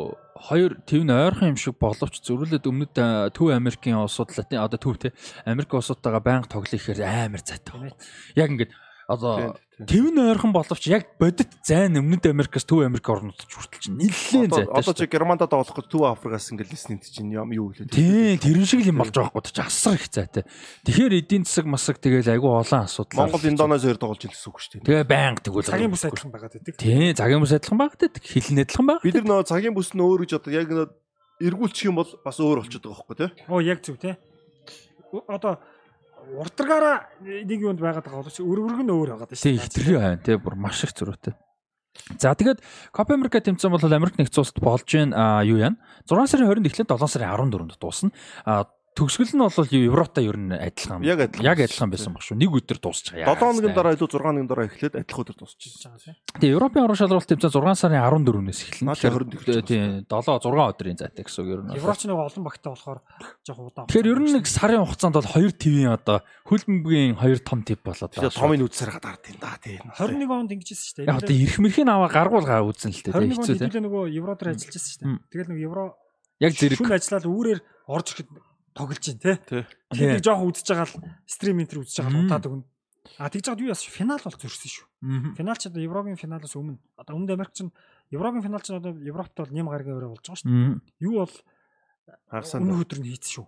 хоёр 0.51 0.71
төв 0.83 1.01
нь 1.07 1.15
ойрхон 1.15 1.55
юм 1.55 1.59
шиг 1.59 1.79
боловч 1.79 2.19
зөрүүлээд 2.21 2.69
өмнөд 2.69 2.93
Төв 3.33 3.49
Америкийн 3.55 3.97
улсууд 3.97 4.35
латин 4.35 4.61
одоо 4.61 4.77
төв 4.77 4.99
те 4.99 5.15
Америк 5.47 5.73
улсуудтайгаа 5.73 6.21
байнга 6.21 6.51
тоглох 6.51 6.75
ихээр 6.75 7.01
амар 7.01 7.41
зайтай. 7.41 7.95
Яг 8.35 8.51
ингээд 8.51 8.75
одоо 9.07 9.53
төв 9.85 10.05
нь 10.09 10.17
ойрхон 10.17 10.49
боловч 10.55 10.87
яг 10.89 11.19
бодит 11.19 11.51
зайн 11.67 11.99
өмнөд 11.99 12.25
Америкаас 12.31 12.63
Төв 12.65 12.81
Америк 12.87 13.05
орнууд 13.11 13.35
ч 13.37 13.51
хүртэл 13.53 13.81
чинь 13.83 13.97
нэлээд 13.99 14.49
Одоо 14.49 14.65
зайтай. 14.65 14.79
одоо 14.81 14.93
чи 14.95 15.05
Германдад 15.11 15.49
тоглох 15.51 15.75
гэж 15.75 15.87
Төв 15.91 16.03
Африкаас 16.09 16.47
ингээл 16.49 16.71
листнэд 16.73 17.03
чинь 17.05 17.29
юм 17.35 17.51
юу 17.53 17.69
гэлээ. 17.75 17.91
дээ. 17.91 18.39
Тийм 18.39 18.39
тэрэн 18.39 18.65
шиг 18.65 18.81
л 18.81 18.89
юм 18.95 18.97
болж 19.03 19.11
байгаа 19.13 19.35
байхгүй 19.35 19.51
ч 19.51 19.59
асар 19.61 19.99
их 19.99 20.07
зайтай. 20.09 20.43
Тэгэхээр 20.87 21.13
эдийн 21.21 21.43
засаг 21.45 21.65
масаг 21.67 21.99
тэгэл 21.99 22.31
айгүй 22.33 22.49
олон 22.55 22.81
асуудал. 22.87 23.19
Монгол 23.19 23.45
Индонез 23.45 23.83
хоёр 23.83 23.99
тоглож 23.99 24.23
ил 24.25 24.31
гэсэн 24.31 24.49
үг 24.49 24.57
шүү 24.63 24.71
дээ. 24.79 24.87
Тэгээ 24.87 25.05
байнга 25.11 25.41
тэгвэл 25.43 25.69
цагийн 25.69 25.91
бүс 25.91 26.05
адилхан 26.07 26.31
байгаад 26.31 26.53
байдаг. 26.55 26.73
Тийм 26.79 27.13
цагийн 27.19 27.41
бүс 27.43 27.53
адилхан 27.53 27.77
багтдаг. 27.83 28.11
Хилэн 28.23 28.59
адилхан 28.63 28.85
баг. 28.87 28.99
Бид 29.03 29.15
нар 29.19 29.27
нөгөө 29.27 29.45
цагийн 29.51 29.75
бүс 29.75 29.89
нь 29.91 30.01
өөр 30.01 30.19
гэж 30.23 30.31
одоо 30.39 30.51
яг 30.55 30.67
нэг 30.71 30.89
эргүүлчих 31.43 31.91
юм 31.91 31.99
бол 31.99 32.07
бас 32.23 32.39
өөр 32.39 32.63
болчиход 32.63 32.87
байгаа 32.87 33.03
байхгүй 33.05 33.17
тий. 33.19 33.29
Оо 33.51 33.59
яг 33.59 33.83
зөв 33.83 33.99
те. 33.99 34.15
Ö- 35.11 35.27
Одоо 35.29 35.59
уртгаараа 36.33 36.97
нэг 37.21 37.59
юунд 37.61 37.79
байгаад 37.79 38.05
байгаа 38.05 38.21
боловч 38.25 38.39
өргөрг 38.41 38.81
нь 38.81 38.93
өөр 38.93 39.09
байгаад 39.13 39.37
Тий 39.37 39.57
хитрхи 39.59 39.95
байна 39.95 40.17
тий 40.17 40.37
бүр 40.41 40.55
маш 40.57 40.83
их 40.83 40.95
зөрүүтэй. 40.97 41.33
За 42.19 42.35
тэгээд 42.35 42.59
Копа 42.91 43.15
Америка 43.15 43.39
тэмцээн 43.39 43.71
бол 43.71 43.93
Америк 43.93 44.17
нэгдсэн 44.19 44.41
улсад 44.43 44.59
болж 44.59 44.85
гин 44.89 45.13
а 45.15 45.41
юу 45.47 45.57
яана 45.57 45.79
6 46.09 46.27
сарын 46.27 46.49
20-нд 46.51 46.67
эхлээд 46.67 46.91
7 46.91 47.07
сарын 47.07 47.31
14-нд 47.31 47.79
дуусна. 47.79 48.11
Төгсгөл 48.95 49.35
нь 49.35 49.43
бол 49.43 49.67
Евротой 49.75 50.23
ер 50.23 50.39
нь 50.39 50.55
адилхан. 50.55 51.03
Яг 51.03 51.19
адилхан. 51.19 51.43
Яг 51.43 51.59
адилхан 51.59 51.91
байсан 51.91 52.15
баг 52.15 52.23
шүү. 52.23 52.39
Нэг 52.39 52.55
өдөр 52.55 52.79
дуусчих. 52.79 53.11
7 53.11 53.27
хоногийн 53.27 53.75
дараа 53.75 53.91
илүү 53.91 54.07
6 54.07 54.23
хоногийн 54.23 54.47
дараа 54.47 54.65
эхлээд 54.71 54.95
адилхан 54.95 55.23
өдөр 55.27 55.35
дуусчихсан. 55.35 55.99
Тэгээ 56.39 56.55
Европын 56.55 56.87
орон 56.87 56.95
шалралт 56.95 57.27
тэмцээн 57.27 57.51
6 57.51 57.75
сарын 57.75 57.99
14-өөс 57.99 58.59
эхэлнэ. 58.63 58.87
Наадах 58.87 59.03
20-нд 59.11 59.35
эхэлж 59.35 59.67
тий 59.67 59.83
7 60.07 60.39
6 60.39 60.47
өдрийн 60.47 60.95
зайтай 60.95 61.23
гэсэн 61.27 61.43
үг 61.43 61.51
ер 61.51 61.61
нь. 61.67 61.75
Евроч 61.75 62.01
нэг 62.07 62.15
олон 62.23 62.43
багтаа 62.47 62.71
болохоор 62.71 62.99
жоох 63.43 63.59
удаан. 63.67 63.87
Тэгэхээр 63.91 64.11
ер 64.15 64.19
нь 64.23 64.31
нэг 64.31 64.45
сарын 64.47 64.87
хугацаанд 64.87 65.15
бол 65.19 65.27
2 65.27 65.59
ТV-ийн 65.59 65.91
одоо 65.91 66.17
хөлбөмбөгийн 66.47 67.19
2 67.19 67.43
том 67.43 67.59
тип 67.67 67.83
болоод 67.83 68.15
байгаа. 68.15 68.31
томын 68.31 68.63
үдсээр 68.63 68.95
гадаар 68.95 69.19
тийм 69.19 69.43
да 69.43 69.59
тий. 69.59 69.75
21 69.75 70.23
онд 70.31 70.55
ингэжсэн 70.55 70.87
шүү 70.87 70.95
дээ. 71.03 71.11
Яг 71.11 71.19
одоо 71.19 71.35
ирэх 71.35 71.59
мэрхийн 71.59 71.91
аваа 71.91 72.07
гаргуулгаа 72.07 72.63
үзэн 72.63 72.95
л 72.95 73.03
тээ 73.03 73.11
21 73.11 73.43
онд 73.43 73.59
хэдүүлээ 73.59 73.83
нөгөө 73.91 74.03
евро 74.15 74.39
дээр 74.39 74.55
ажиллаж 74.55 74.71
байсан 74.71 74.87
шүү 74.87 75.03
дээ. 75.03 75.19
Тэгэл 75.35 75.51
нэг 75.51 75.59
евро 75.67 75.83
Яг 76.43 76.51
зэрэг 76.51 76.79
шүн 76.79 76.91
ажиллаад 76.91 77.25
үүрээр 77.31 77.59
орж 77.87 78.07
ирэхэд 78.11 78.27
тоглож 78.75 78.99
чинь. 78.99 79.17
Тий. 79.17 79.39
Тэгээд 79.95 80.27
жоох 80.27 80.43
үзэж 80.51 80.67
байгаа 80.67 80.87
л 80.91 80.95
стрим 81.25 81.63
энтер 81.63 81.79
үзэж 81.81 82.03
байгаа 82.03 82.11
л 82.11 82.27
удаад 82.27 82.45
өгнө. 82.51 82.65
А 83.17 83.31
тэгж 83.31 83.45
жаад 83.47 83.61
юу 83.63 83.71
яасан 83.71 83.95
финал 83.95 84.19
бол 84.19 84.35
зөрсөн 84.35 84.71
шүү. 84.75 84.85
Финал 85.39 85.55
ч 85.55 85.71
одоо 85.71 85.79
Еврогийн 85.79 86.19
финалаас 86.19 86.57
өмнө 86.57 86.81
одоо 86.99 87.15
Өмнөд 87.15 87.31
Америк 87.37 87.53
ч 87.55 87.63
Еврогийн 88.11 88.43
финал 88.43 88.59
ч 88.59 88.75
одоо 88.75 88.91
Европт 88.91 89.31
бол 89.37 89.53
нэм 89.53 89.71
гаргийн 89.71 89.95
өрөө 89.95 90.11
болж 90.19 90.25
байгаа 90.25 90.41
шүү. 90.41 90.81
Юу 90.99 91.23
бол 91.23 91.35
Хагасаа 92.29 92.61
өмнө 92.61 92.85
өдөр 92.85 92.99
нь 93.01 93.09
хийсэн 93.09 93.31
шүү. 93.33 93.45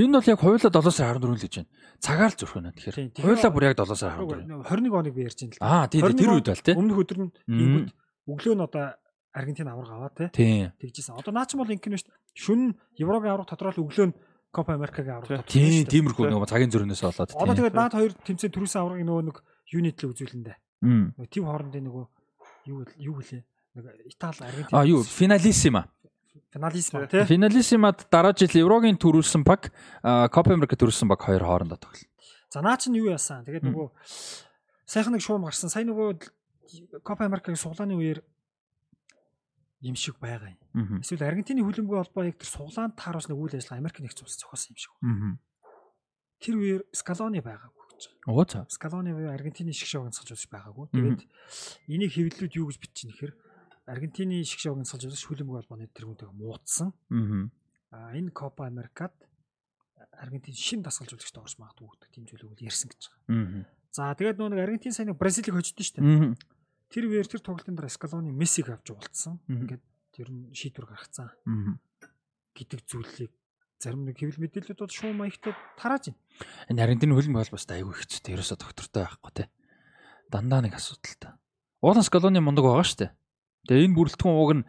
Энэ 0.00 0.08
нь 0.08 0.16
бол 0.16 0.30
яг 0.30 0.40
хоёулаа 0.40 0.72
7 0.72 0.88
сарын 0.88 1.20
14 1.20 1.36
л 1.36 1.44
гэж 1.44 1.54
байна. 1.60 1.70
Цагаар 2.00 2.32
л 2.32 2.38
зөрөх. 2.40 2.56
Тийм, 2.56 3.08
Тэгэхээр 3.12 3.24
хоёулаа 3.24 3.52
бүр 3.52 3.64
яг 3.68 3.76
7 3.76 3.96
сарын 3.96 4.18
14. 4.24 4.64
21 4.64 5.00
оныг 5.00 5.14
би 5.16 5.22
ярьж 5.24 5.38
байна 5.44 5.52
л 5.52 5.60
да. 5.60 5.68
Аа 5.68 5.84
тий 5.92 6.00
тэр 6.00 6.16
21 6.16 6.32
үед 6.32 6.48
бол 6.48 6.64
тий. 6.64 6.74
Өмнөх 6.80 6.98
өдөр 7.04 7.18
нь 7.20 7.30
хийгүүд 7.44 7.88
өглөө 8.24 8.54
нь 8.56 8.64
одоо 8.64 8.84
Аргентин 9.34 9.68
авраг 9.68 9.90
аваа. 9.90 10.30
Тий. 10.32 10.70
Тэгжсэн. 10.80 11.18
Одоо 11.18 11.32
наа 11.34 11.44
ч 11.44 11.58
бол 11.58 11.68
ингэнэ 11.68 11.98
шүү. 12.00 12.12
Шүн 12.38 12.60
Европын 12.96 13.34
авраг 13.34 13.50
тодорхой 13.52 13.84
өглөө 13.84 14.06
нь 14.08 14.16
Копа 14.54 14.74
Америкагийн 14.78 15.18
авраг 15.18 15.42
тодорхой. 15.42 15.50
Тий, 15.50 15.82
шүү 15.82 15.84
дээ. 15.84 15.92
тиймэрхүү 15.98 16.24
нөгөө 16.30 16.48
цагийн 16.48 16.70
зөрөнөөс 16.70 17.02
болоод 17.02 17.28
тий. 17.34 17.38
Одоо 17.42 17.54
тэгээд 17.58 17.74
наад 17.74 17.92
хоёр 17.98 18.12
тэмцээн 18.14 18.52
төрүүлсэн 18.54 18.80
аврагын 18.86 19.08
нөгөө 19.10 19.24
нэг 19.26 19.36
юнит 19.74 19.98
л 19.98 20.10
үзүүлэн 20.14 20.42
дээ. 20.46 20.56
Мм. 20.86 21.04
Нөгөө 21.18 21.30
Тив 21.34 21.42
хоорондын 21.44 21.84
нөгөө 21.90 22.04
юу 22.70 22.76
вэ- 22.86 22.96
юу 23.02 23.14
гэлээ? 23.18 23.42
Нэг 23.74 23.84
Итали 24.14 24.40
Аргентин. 24.46 24.70
А 24.78 24.86
юу, 24.86 25.02
финалиссима. 25.02 25.90
финалист 26.54 26.92
маа 26.94 27.06
те. 27.10 27.24
Финалиссимад 27.26 28.06
дараа 28.10 28.30
жил 28.30 28.54
Еврогийн 28.54 28.94
төрүүлсэн 28.94 29.42
баг, 29.42 29.74
Копа 30.30 30.54
Америка 30.54 30.78
төрүүлсэн 30.78 31.08
баг 31.10 31.18
хоёр 31.26 31.42
хоорондоо 31.42 31.78
тоглоно. 31.82 32.06
За 32.50 32.62
наа 32.62 32.78
чинь 32.78 32.94
юу 32.94 33.10
яасан? 33.10 33.42
Тэгээд 33.42 33.66
нөгөө 33.66 33.90
сайхан 34.86 35.18
нэг 35.18 35.22
шуум 35.26 35.42
гарсан. 35.50 35.66
Сайн 35.70 35.90
нөгөө 35.90 36.30
Копа 37.02 37.26
Америкагийн 37.26 37.58
суглааны 37.58 37.98
үеэр 37.98 38.22
юм 39.84 39.96
шиг 40.00 40.16
байгаа 40.18 40.56
юм. 40.56 40.60
Эсвэл 41.04 41.28
Аргентины 41.28 41.60
хөлбөмбөгийн 41.60 42.02
холбоо 42.08 42.24
яг 42.24 42.40
тэр 42.40 42.48
суглаанд 42.48 42.96
тааруулсан 42.96 43.36
үйл 43.36 43.52
ажиллагаа 43.52 43.80
Америк 43.84 44.00
нэгдсэн 44.00 44.24
улс 44.24 44.40
зохиосон 44.40 44.72
юм 44.72 44.78
шиг. 44.80 44.92
байна. 45.04 45.38
Тэр 46.40 46.54
үеэр 46.56 46.82
Скалони 46.96 47.44
байгаагүй 47.44 47.84
гэж. 47.92 48.02
Оо 48.26 48.44
за. 48.48 48.64
Скалони 48.72 49.12
буюу 49.12 49.30
Аргентины 49.30 49.76
шгшөөг 49.76 50.08
онцгож 50.08 50.32
үзэж 50.32 50.48
байгаагүй. 50.48 50.88
Тэгээд 50.96 51.22
энийг 51.92 52.12
хэвлэлүүд 52.16 52.52
юу 52.56 52.66
гэж 52.72 52.78
бичиж 52.80 53.04
нэхэр 53.12 53.32
Аргентины 53.84 54.40
шгшөөг 54.40 54.80
онцгож 54.80 55.02
үзэж 55.04 55.22
хөлбөмбөгийн 55.28 55.60
холбооны 55.68 55.92
тэргүүнтэйгээ 55.92 56.32
муудсан. 56.32 56.90
Мгм. 57.12 57.52
А 57.92 58.16
энэ 58.16 58.32
Копа 58.32 58.66
Америкад 58.66 59.12
Аргентин 60.18 60.54
шин 60.56 60.82
дасгалжуулагчтай 60.82 61.42
орж 61.42 61.54
магадгүй 61.60 61.88
гэдэг 61.92 62.10
тийм 62.10 62.24
зүйлийг 62.26 62.64
ярьсан 62.64 62.88
гэж 62.90 63.02
байгаа. 63.28 63.68
За 63.94 64.10
тэгээд 64.14 64.38
нөгөө 64.40 64.50
нэг 64.56 64.62
Аргентин 64.64 64.92
сайн 64.92 65.12
нэг 65.12 65.18
Бразилийг 65.20 65.54
хождсон 65.54 65.84
шүү 65.84 65.94
дээ. 66.02 66.34
Тэр 66.94 67.10
үеэр 67.10 67.26
тэр 67.26 67.42
тоглолтын 67.42 67.74
дараа 67.74 67.90
Скалони 67.90 68.30
Мессиг 68.30 68.70
авч 68.70 68.94
уулцсан. 68.94 69.42
Ингээд 69.50 69.82
тэр 70.14 70.30
нь 70.30 70.54
шийдвэр 70.54 70.86
гаргацсан 70.86 71.34
гэдэг 72.54 72.80
зүйлийг 72.86 73.34
зарим 73.82 74.06
нэг 74.06 74.14
хэвлэл 74.14 74.38
мэдээлэлүүд 74.46 74.78
бол 74.78 74.94
шууд 74.94 75.18
маягтад 75.18 75.58
тарааж 75.74 76.14
байна. 76.14 76.22
Энэ 76.70 76.82
Аргентины 76.86 77.18
хөлбөмбөг 77.18 77.50
холбоос 77.50 77.66
айгүй 77.66 77.94
хэцүүтэй. 77.98 78.38
Ерөөсө 78.38 78.56
доктортой 78.62 79.02
байхгүй 79.10 79.32
те. 79.34 79.44
Дандаа 80.30 80.62
нэг 80.62 80.78
асуудалтай. 80.78 81.34
Уулан 81.82 82.06
Скалоны 82.06 82.38
мундаг 82.38 82.62
байгаа 82.62 82.86
шүү 82.86 82.98
дээ. 83.02 83.12
Тэгээ 83.66 83.86
энэ 83.90 83.96
бүрэлдэхүүн 83.98 84.38
ууг 84.38 84.52
нь 84.54 84.64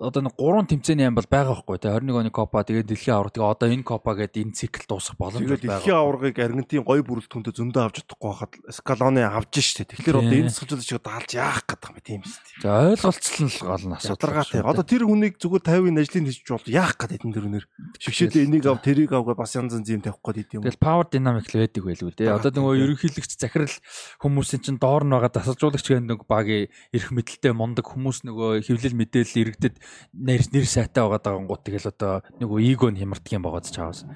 одоо 0.00 0.24
нэг 0.24 0.34
гурван 0.40 0.64
тэмцээний 0.64 1.04
аим 1.04 1.14
бол 1.14 1.28
байгаа 1.28 1.60
байхгүй 1.60 1.76
те. 1.76 1.92
21 1.92 2.16
оны 2.16 2.30
Копа 2.32 2.64
тэгээд 2.64 2.88
дэлхийн 2.88 3.16
авраг 3.20 3.36
тэгээ 3.36 3.52
одоо 3.52 3.68
энэ 3.68 3.84
Копа 3.84 4.16
гэдэг 4.16 4.40
энэ 4.48 4.56
цикл 4.56 4.84
дуусах 4.88 5.20
боломж 5.20 5.44
Тэгээд 5.44 5.60
бол 5.60 5.76
дэлхийн 5.76 5.92
байгаа. 5.92 6.04
аваргыг 6.08 6.36
Аргентин 6.40 6.84
гоё 6.88 7.02
бүрэлдэхүүнтэй 7.04 7.54
зөндөө 7.60 7.82
авч 7.84 7.96
чадахгүй 8.00 8.30
хахад 8.32 8.52
Скалоны 8.72 9.20
авж 9.28 9.54
штэ. 9.60 9.84
Тэгэхээр 9.92 10.16
одоо 10.16 10.32
Тийм. 10.32 10.40
энэ 10.48 10.54
сэлжүүлэгчийг 10.56 11.02
даалж 11.04 11.30
яах 11.36 11.60
гэдэг 11.68 11.84
юм 11.84 11.94
бэ 11.94 12.00
тийм 12.00 12.20
үстэй. 12.24 12.56
За 12.64 12.72
ойлголцол 12.88 13.40
нь 13.44 13.52
гол 13.60 13.84
нь 13.84 13.96
асуудал. 14.00 14.20
Ядаргаатай. 14.24 14.60
Одоо 14.64 14.84
тэр 14.88 15.02
хүнийг 15.04 15.34
зүгээр 15.36 15.64
50-ын 15.68 16.00
ажлыг 16.00 16.24
хийж 16.24 16.48
бол 16.48 16.68
яах 16.72 16.94
гэдэг 16.96 17.20
энэ 17.20 17.34
дөрөнөр. 17.36 17.64
Шигшээдээ 18.00 18.44
энийг 18.48 18.64
ав 18.72 18.80
тэрийг 18.80 19.12
авгаа 19.12 19.36
бас 19.36 19.52
янз 19.52 19.76
янз 19.76 19.88
юм 19.92 20.00
тавих 20.00 20.24
гээд 20.24 20.40
идэв 20.48 20.56
юм. 20.56 20.64
Тэгэл 20.64 20.80
power 20.80 21.06
dynamic 21.12 21.44
л 21.52 21.60
байдаг 21.60 21.82
байлгүй 21.84 22.12
дээ. 22.16 22.32
Одоо 22.32 22.50
нөгөө 22.56 22.72
Тийм. 22.72 22.84
ерөнхийлөгч 22.88 23.32
захирал 23.36 23.76
хүмүүсийн 24.24 24.62
чинь 24.64 24.80
доор 24.80 25.04
нь 25.04 25.12
байгаа 25.12 25.28
дасалжуулагч 25.28 25.84
гэдэг 25.84 26.08
нэг 26.08 26.24
багийн 26.24 26.72
эрх 26.96 27.08
мэдэлтэй 27.12 27.52
мундаг 27.52 27.84
хүмүүс 27.84 28.24
нөгөө 28.24 28.64
хэвлэл 28.64 28.96
мэдээлэл 28.96 29.40
иргэдэд 29.44 29.76
нэр 30.14 30.42
нэр 30.52 30.66
сайтай 30.66 31.02
байгаа 31.04 31.20
дагангууд 31.20 31.62
тэгэл 31.64 31.92
одоо 31.92 32.22
нөгөө 32.38 32.58
эго 32.70 32.90
нь 32.90 33.00
хямардаг 33.00 33.32
юм 33.32 33.44
байгаа 33.44 33.62
ч 33.64 33.74
чаавас. 33.74 34.06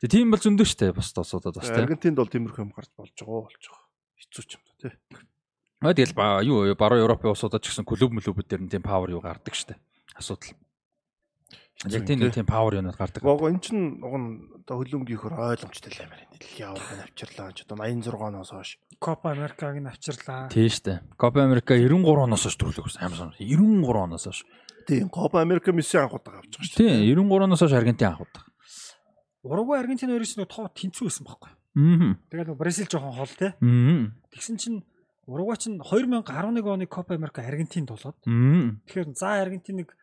Тэгээ 0.00 0.14
тийм 0.16 0.32
бол 0.32 0.40
зөндөө 0.40 0.66
штэ 0.66 0.96
бас 0.96 1.12
тосуудад 1.12 1.60
бас 1.60 1.68
тийм. 1.68 1.84
Аргентинд 1.84 2.16
бол 2.16 2.32
тиймэрхүү 2.32 2.64
юм 2.64 2.72
гарч 2.72 2.90
болж 2.96 3.12
байгаа 3.12 3.44
болж 3.44 3.62
байгаа. 3.68 3.84
Хэцүү 4.16 4.44
ч 4.48 4.50
юм 4.56 4.62
да 4.64 4.74
тий. 4.80 4.92
Аа 5.80 5.92
тэгэл 5.92 6.16
ба 6.16 6.40
юу 6.40 6.72
баруун 6.76 7.04
Европын 7.04 7.32
улсуудад 7.32 7.60
ч 7.60 7.72
гэсэн 7.72 7.84
клуб 7.84 8.12
мөлөбүүд 8.16 8.48
дээр 8.48 8.62
нь 8.64 8.72
тийм 8.72 8.84
power 8.84 9.12
юу 9.12 9.20
гардаг 9.20 9.52
штэ. 9.52 9.76
Асуудал. 10.16 10.56
Яг 11.88 12.04
тийм 12.04 12.20
нэг 12.20 12.36
тийм 12.36 12.44
power 12.44 12.76
юунууд 12.76 12.96
гардаг. 13.00 13.24
Гого 13.24 13.48
эн 13.48 13.56
чин 13.64 14.04
уг 14.04 14.14
нь 14.20 14.28
одоо 14.60 14.84
хөлөмгийнхөр 14.84 15.32
ойлгомжтой 15.32 15.88
л 15.96 16.04
амар 16.04 16.28
энэ 16.28 16.36
дэлхийн 16.36 16.68
аваргыг 16.76 17.00
авчирлаа 17.08 17.52
ч 17.56 17.64
одоо 17.64 17.76
86 17.80 18.20
оноос 18.20 18.52
хойш. 18.52 18.70
Копа 19.00 19.32
Америкаг 19.32 19.80
нь 19.80 19.88
авчирлаа. 19.88 20.52
Тийм 20.52 20.68
штэ. 20.68 21.00
Копа 21.16 21.40
Америка 21.40 21.72
93 21.72 22.04
оноос 22.04 22.44
хойш 22.44 22.56
төрлөг 22.60 22.84
амар 23.00 23.16
сонир. 23.16 23.40
93 23.40 23.96
оноос 23.96 24.24
хойш. 24.28 24.44
Тийм 24.90 25.08
Копа 25.08 25.40
Америка 25.40 25.70
Месси 25.70 25.98
анхудаага 26.02 26.42
авч 26.42 26.58
байгаа 26.58 26.66
шүү. 26.66 26.78
Тийм 26.82 27.06
93 27.14 27.46
оноос 27.46 27.62
хойш 27.62 27.74
Аргентин 27.78 28.08
анх 28.10 28.26
удаа. 28.26 28.42
Уругвай 29.46 29.78
Аргентин 29.78 30.10
хоёроос 30.10 30.34
нэг 30.34 30.50
тоо 30.50 30.66
тэнцүү 30.66 31.06
байсан 31.06 31.26
байхгүй. 31.30 31.52
Аа. 31.78 32.18
Тэгээд 32.34 32.58
Бразил 32.58 32.90
жоохон 32.90 33.14
хол 33.14 33.30
те. 33.38 33.54
Аа. 33.54 34.10
Тэгсэн 34.34 34.58
чинь 34.58 34.82
Уругвай 35.30 35.62
чинь 35.62 35.78
2011 35.78 36.66
оны 36.66 36.86
Копа 36.90 37.14
Америка 37.14 37.46
Аргентинд 37.46 37.86
болоод 37.94 38.18
Аа. 38.26 38.74
тэгэхээр 38.90 39.14
за 39.14 39.38
Аргентин 39.38 39.86
нэг 39.86 39.94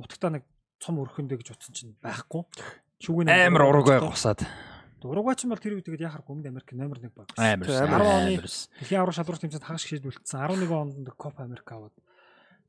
нутагтаа 0.00 0.40
нэг 0.40 0.48
цом 0.80 0.96
өрхөндөө 1.04 1.36
гэж 1.44 1.48
утсан 1.52 1.76
чинь 1.76 1.92
байхгүй. 2.00 2.48
Шүгэн 3.04 3.28
Амар 3.28 3.68
урагвай 3.68 4.00
гусаад. 4.00 4.48
Уругвай 5.04 5.36
ч 5.36 5.44
юм 5.44 5.52
бол 5.52 5.60
тэр 5.60 5.76
үед 5.76 5.84
тэгээд 5.84 6.08
яхаар 6.08 6.24
Өмнөд 6.24 6.48
Америк 6.48 6.72
номер 6.72 7.00
1 7.00 7.12
баг. 7.12 7.28
Амар. 7.36 7.68
Тийм, 7.68 7.84
амар. 7.88 8.00
амар. 8.24 8.48
Дэлхийн 8.48 9.00
аврах 9.00 9.16
шалралт 9.16 9.40
тэмцээнд 9.44 9.64
хагас 9.64 9.84
шийдвэрлэсэн 9.84 10.40
11 10.40 10.72
онд 10.72 11.08
Копа 11.16 11.44
Америка 11.44 11.76
аваад. 11.76 11.92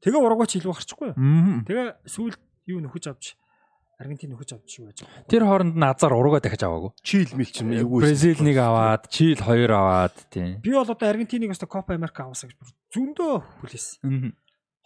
Тэгээ 0.02 0.22
Уругвай 0.22 0.48
ч 0.50 0.58
илүү 0.58 0.74
гарчихгүй 0.74 1.08
юу? 1.14 1.62
Тэгээ 1.66 1.88
сүүлд 2.10 2.42
юу 2.68 2.80
нөхөж 2.82 3.06
авч 3.10 3.38
Аргентин 4.02 4.34
нөхөж 4.34 4.50
авч 4.58 4.66
шүү 4.66 4.86
байж 4.90 5.00
байгаа. 5.06 5.30
Тэр 5.30 5.44
хооронд 5.46 5.78
нь 5.78 5.86
азар 5.86 6.14
урагвай 6.18 6.42
дахиж 6.42 6.66
аваагүй. 6.66 6.90
Чил 7.06 7.30
мил 7.38 7.46
ч 7.46 7.62
юм 7.62 7.70
эвгүй. 7.70 8.02
Бразил 8.02 8.42
нэг 8.42 8.58
аваад, 8.58 9.06
Чил 9.14 9.38
хоёр 9.38 9.72
аваад 9.78 10.16
тийм. 10.34 10.58
Би 10.58 10.74
бол 10.74 10.90
одоо 10.90 11.06
Аргентиныг 11.06 11.54
өстө 11.54 11.70
Копа 11.70 11.94
Америка 11.94 12.26
аваасаа 12.26 12.50
гэж 12.50 12.58
бүр 12.58 12.74
зөндөө 12.98 13.34
хүлээсэн. 13.62 14.02
Аа. 14.02 14.34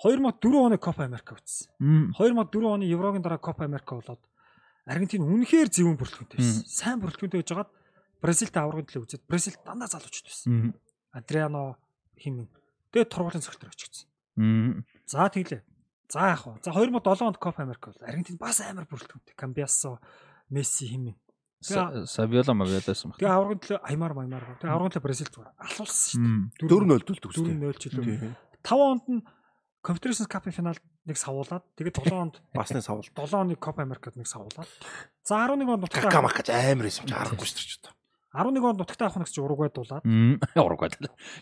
2004 0.04 0.68
оны 0.68 0.76
Копа 0.84 1.08
Америка 1.08 1.40
үзсэн. 1.40 2.12
Аа. 2.12 2.12
2004 2.20 2.76
оны 2.76 2.84
Еврогийн 2.92 3.24
дараа 3.24 3.40
Копа 3.40 3.64
Америка 3.64 3.96
болоод 3.96 4.20
Аргентин 4.84 5.24
үнэхээр 5.24 5.72
зөвүүн 5.72 5.96
бүрэлдэхүүнтэй 5.96 6.36
байсан. 6.44 6.68
Сайн 6.68 7.00
бүрэлдэхүүнтэй 7.00 7.40
байж 7.40 7.50
хагаад 7.56 7.72
Бразилтай 8.20 8.62
аврагын 8.68 8.88
төлөө 8.92 9.08
үзээд 9.08 9.24
Бразил 9.32 9.56
дандаа 9.64 9.88
залуучд 9.88 10.28
байсан. 10.28 10.76
Адриано 11.16 11.80
химэн. 12.20 12.52
Тэгээд 12.92 13.10
тургуулын 13.16 13.42
цогтөр 13.48 13.72
очигдсан. 13.72 14.12
За 15.06 15.30
тэглээ. 15.30 15.62
За 16.10 16.34
яах 16.34 16.46
вэ? 16.46 16.60
За 16.62 16.72
2007 16.72 17.26
онд 17.26 17.38
Копа 17.38 17.64
Америка 17.64 17.90
бол 17.94 18.08
Аргентин 18.08 18.38
бас 18.38 18.62
амар 18.62 18.86
бүрэлдэхүүнтэй. 18.90 19.34
Камбиасо, 19.38 20.00
Месси 20.50 20.88
химэн. 20.90 21.16
Савиола 21.66 22.54
мавиоласан 22.54 23.10
баг. 23.14 23.18
Тэгээ 23.18 23.34
аврагын 23.34 23.62
төлөө 23.66 23.80
Аймар 23.90 24.14
Маймар. 24.14 24.44
Тэгээ 24.62 24.70
аврагын 24.70 24.94
төлөө 24.94 25.06
Бразил 25.06 25.30
зүгээр 25.34 25.50
алуулсан 25.66 26.06
шүү 26.14 26.22
дээ. 26.62 26.70
4-0 26.70 27.06
дүүлдэг 27.10 27.32
4-0 27.34 27.82
ч 27.82 27.84
илүү. 27.90 28.04
Тийм. 28.06 28.36
5 28.62 28.86
онд 28.86 29.06
нь 29.10 29.22
Confederations 29.86 30.30
Cup-ын 30.30 30.54
финалд 30.54 30.82
нэг 31.10 31.18
савуулаад 31.18 31.66
тэгээд 31.78 31.98
7 32.06 32.14
онд 32.14 32.36
Басны 32.54 32.82
савл. 32.86 33.02
7 33.02 33.34
оны 33.34 33.58
Копа 33.58 33.82
Америкад 33.82 34.14
нэг 34.14 34.30
савуулаад. 34.30 34.70
За 35.26 35.42
11 35.42 35.66
онд 35.66 35.90
нутагтаа 35.90 36.10
Какамакач 36.14 36.50
амар 36.54 36.86
юм 36.86 37.06
чи 37.06 37.14
харахгүй 37.14 37.50
шүү 37.50 37.82
дээ. 37.82 37.95
11 38.36 38.60
онд 38.60 38.80
нутагтаа 38.84 39.08
авах 39.08 39.24
нэгс 39.24 39.32
чи 39.32 39.40
Уругвай 39.40 39.72
дуулаад. 39.72 40.04
Аа. 40.04 40.64
Урагвай. 40.68 40.92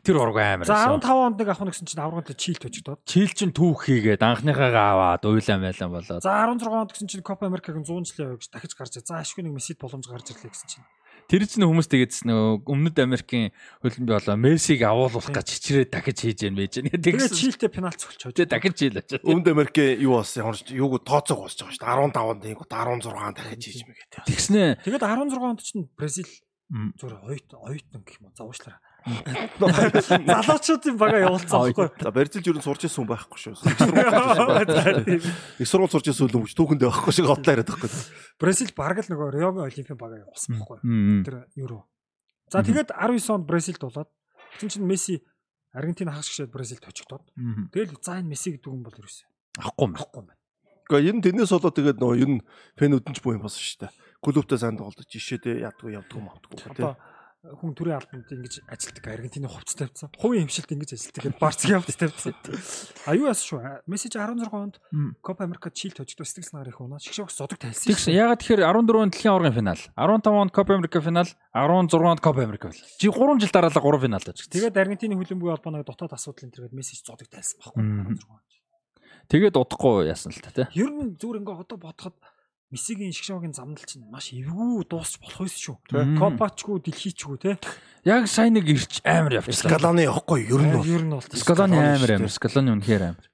Тэр 0.05 0.21
урагвай 0.21 0.53
амар. 0.53 0.69
За 0.69 0.85
15 0.85 1.09
онд 1.09 1.37
нэг 1.41 1.49
авах 1.49 1.65
нэгсэн 1.65 1.89
чинь 1.89 2.03
аврагын 2.03 2.33
төлөө 2.33 2.37
Чилд 2.37 2.63
очигдоод. 2.69 2.99
Чил 3.05 3.31
чин 3.33 3.51
түүх 3.53 3.89
хийгээд 3.89 4.21
анхныхаагаа 4.21 5.17
аваад 5.17 5.25
уйлаа 5.25 5.57
майлаа 5.57 5.89
болоод. 5.89 6.21
За 6.21 6.45
16 6.45 6.69
онд 6.69 6.91
гэсэн 6.93 7.07
чинь 7.09 7.25
Копа 7.25 7.47
Америкаг 7.47 7.77
100 7.77 8.13
жилийн 8.13 8.37
явж 8.37 8.49
дахиж 8.49 8.73
гарч 8.77 8.97
за 9.01 9.21
ашгүй 9.21 9.45
нэг 9.45 9.57
мессид 9.57 9.77
боломж 9.77 10.09
гарч 10.09 10.33
ирлээ 10.33 10.51
гэсэн 10.53 10.69
чинь. 10.69 10.85
Тэр 11.31 11.47
чинь 11.47 11.63
хүмүүс 11.63 11.87
тэгээдс 11.87 12.27
нөө 12.27 12.67
өмнөд 12.67 12.99
Америкийн 12.99 13.55
хөлбөмбө 13.79 14.11
болоо 14.11 14.35
Мессиг 14.35 14.83
авуулах 14.83 15.31
гэж 15.31 15.47
хичрээ 15.55 15.87
дахиж 15.87 16.19
хийж 16.19 16.39
яан 16.43 16.59
байж 16.59 16.83
Тэгсэн. 16.83 17.31
Чилтэй 17.31 17.71
пенальт 17.71 17.95
цогч 17.95 18.27
Тэгээ 18.27 18.51
дахиж 18.51 18.75
жийл 18.75 18.99
очоо. 18.99 19.23
Өмнөд 19.23 19.47
Америкийн 19.55 20.03
юу 20.03 20.19
болсон 20.19 20.43
ямар 20.43 20.59
ч 20.59 20.75
юуг 20.75 20.99
тооцоог 21.07 21.47
болж 21.47 21.55
байгаа 21.55 21.71
шүү 21.71 21.79
дээ. 21.79 22.11
15-нд 22.11 22.43
нэг 22.43 22.59
16 22.67 23.39
дахиж 23.39 23.61
хийж 23.63 23.83
мэгээ 23.87 24.07
тий. 24.11 24.23
Тэгснэ. 24.27 24.83
Тэгээд 24.83 25.07
16 25.07 25.39
онд 25.39 25.61
чинь 25.63 25.87
Бразил. 25.95 26.27
Зүгээр 26.73 27.15
оюут 27.21 27.49
оюутан 27.53 28.01
гэх 28.01 28.17
юм 28.17 28.25
уу 28.27 28.33
завуучлаараа. 28.33 28.81
Залуучуудын 30.43 30.97
бага 30.97 31.17
явуулсан 31.21 31.53
байхгүй. 31.53 31.87
За 32.01 32.09
Бразилж 32.15 32.45
юу 32.49 32.61
сурч 32.63 32.87
ирсэн 32.87 33.03
хүн 33.03 33.09
байхгүй 33.13 33.37
шүү. 33.37 33.53
Их 35.61 35.67
сургууль 35.69 35.93
сурч 35.93 36.07
ирсэн 36.09 36.33
хүн 36.33 36.49
түүхэндээ 36.57 36.89
байхгүй 36.89 37.13
шиг 37.13 37.29
хотлоо 37.29 37.53
яриад 37.53 37.69
байхгүй. 37.69 37.89
Бразил 38.41 38.71
бараг 38.73 39.03
л 39.05 39.11
нөгөө 39.13 39.29
Риогийн 39.37 39.67
олимпийн 39.69 39.99
бага 39.99 40.17
явуулсан 40.23 40.57
байхгүй. 40.57 40.77
Тэр 41.27 41.35
евро. 41.61 41.85
За 42.49 42.63
тэгээд 42.65 42.89
19 42.95 43.29
онд 43.37 43.45
Бразилд 43.45 43.81
болоод 43.85 44.09
тэгсэн 44.57 44.69
чинь 44.81 44.87
Месси 44.89 45.21
Аргентин 45.73 46.09
хагас 46.09 46.29
гişэд 46.29 46.49
Бразилд 46.53 46.85
очигдоод 46.85 47.25
тэгэл 47.73 47.97
за 48.01 48.17
энэ 48.17 48.33
Месси 48.33 48.57
гэдэг 48.57 48.69
хүн 48.71 48.81
бол 48.81 48.97
ерөөсөө 48.97 49.27
Авахгүй 49.61 49.85
юм. 49.89 49.93
авахгүй 49.97 50.19
юм 50.21 50.27
байна. 50.29 50.41
Гэхдээ 50.89 51.09
энэ 51.13 51.23
тэрнээс 51.25 51.51
болоо 51.53 51.71
тэгээд 51.73 51.97
нөгөө 52.01 52.17
ер 52.21 52.29
нь 52.33 52.41
фэнүүдэн 52.77 53.13
ч 53.13 53.19
буу 53.21 53.33
юм 53.37 53.45
болсон 53.45 53.61
шүү 53.61 53.79
дээ. 53.85 53.91
Клубтай 54.23 54.57
сайн 54.57 54.79
тоглож 54.79 55.07
жишээдээ 55.11 55.67
ядгүй 55.67 55.99
явдгүй 55.99 56.21
мавдгүй 56.23 56.57
тий. 56.63 56.71
Одоо 56.71 56.95
хүн 57.43 57.75
төрийн 57.75 57.99
албанд 57.99 58.31
ингэж 58.31 58.63
ажилтдаг 58.71 59.03
Аргентины 59.11 59.51
хувцас 59.51 59.75
тавьсан. 59.75 60.07
Хувийн 60.15 60.47
хэмшилт 60.47 60.71
ингэж 60.71 60.95
ажилтдаг 60.95 61.35
Барцгийн 61.43 61.83
хувцас 61.83 61.99
тавьсан. 61.99 62.31
А 63.03 63.11
юу 63.19 63.27
яасан 63.27 63.83
шүү? 63.83 63.83
Месси 63.83 64.07
16 64.07 64.47
онд. 64.47 64.79
Копа 65.19 65.43
Америкад 65.43 65.75
Чил 65.75 65.91
тожигдоо 65.91 66.23
сэтгэл 66.23 66.47
санаар 66.47 66.71
их 66.71 66.79
унаа. 66.79 67.03
Шгшөөс 67.03 67.35
зодог 67.35 67.59
тайлсан. 67.59 67.91
Тэгсэн. 67.91 68.15
Ягаад 68.15 68.39
тэгэхээр 68.39 68.63
14 68.63 68.95
онд 68.95 69.11
дэлхийн 69.11 69.33
аваргын 69.35 69.59
финал, 69.59 69.81
15 69.99 70.31
онд 70.31 70.51
Копа 70.55 70.71
Америка 70.79 71.03
финал, 71.03 71.27
16 71.51 71.99
онд 71.99 72.21
Копа 72.23 72.47
Америка 72.47 72.71
финал. 72.71 72.87
Жи 72.95 73.11
3 73.11 73.43
жил 73.43 73.51
дараалал 73.51 73.83
3 73.83 74.07
финалд 74.07 74.27
очсон. 74.31 74.47
Тэгээд 74.47 74.79
Аргентины 74.79 75.19
хөлбөмбөгийн 75.19 75.55
холбооны 75.59 75.83
дотоод 75.83 76.15
асуудал 76.15 76.47
энэ 76.47 76.55
төргээд 76.55 76.77
Месси 76.79 76.95
зодог 76.95 77.27
тайлсан 77.27 77.59
байхгүй. 77.59 77.83
Мм. 77.83 78.15
16 78.23 78.31
онд. 78.31 78.47
Тэгээд 79.27 79.55
удахгүй 79.59 80.07
яасан 80.07 80.31
л 80.31 80.39
та 80.39 80.51
тий. 80.51 80.67
Ер 80.79 80.91
нь 80.91 81.15
зүгээр 81.19 81.43
ингээ 81.43 81.59
одоо 81.59 81.75
бодоход 81.79 82.15
Мессигийн 82.73 83.13
шгшөөгийн 83.13 83.53
замнал 83.53 83.85
чинь 83.85 84.09
маш 84.09 84.33
эвгүй 84.33 84.81
дуусч 84.89 85.21
болох 85.21 85.45
байсан 85.45 85.61
шүү. 85.61 85.77
Копачгүй 86.17 86.81
дэлхийчгүй 86.81 87.37
те. 87.37 87.51
Яг 88.01 88.25
сайн 88.25 88.57
нэг 88.57 88.65
ирч 88.65 88.97
амар 89.05 89.37
явчихсан. 89.45 89.69
Скаланы 89.69 90.09
явахгүй 90.09 90.49
ер 90.49 90.57
нь 90.57 90.73
бол. 90.73 90.81
Ер 90.81 91.05
нь 91.05 91.13
бол 91.13 91.21
Скалоны 91.21 91.77
Скалоны 91.77 91.77
амар 91.77 92.09
дээ. 92.09 92.17
амар. 92.17 92.33
Скалоны 92.33 92.69
үнэхээр 92.73 93.03
амар. 93.13 93.25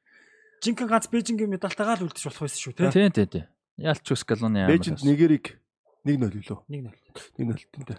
жинхэнэ 0.60 0.92
ганц 0.92 1.08
Бээжингийн 1.08 1.52
медальтайгаа 1.56 1.96
л 1.96 2.12
үлдэж 2.12 2.24
болох 2.28 2.44
байсан 2.44 2.60
шүү 2.60 2.74
те. 2.76 2.92
Тий, 2.92 3.08
тий, 3.16 3.28
тий. 3.32 3.44
Яалч 3.80 4.12
Скалоны 4.12 4.60
амар. 4.68 4.76
Леженд 4.76 5.00
нэгэрийг 5.08 5.56
1-0 6.04 6.36
лөө. 6.44 6.60
1-0. 6.68 7.00
1-0 7.40 7.64
тэнтэй. 7.72 7.98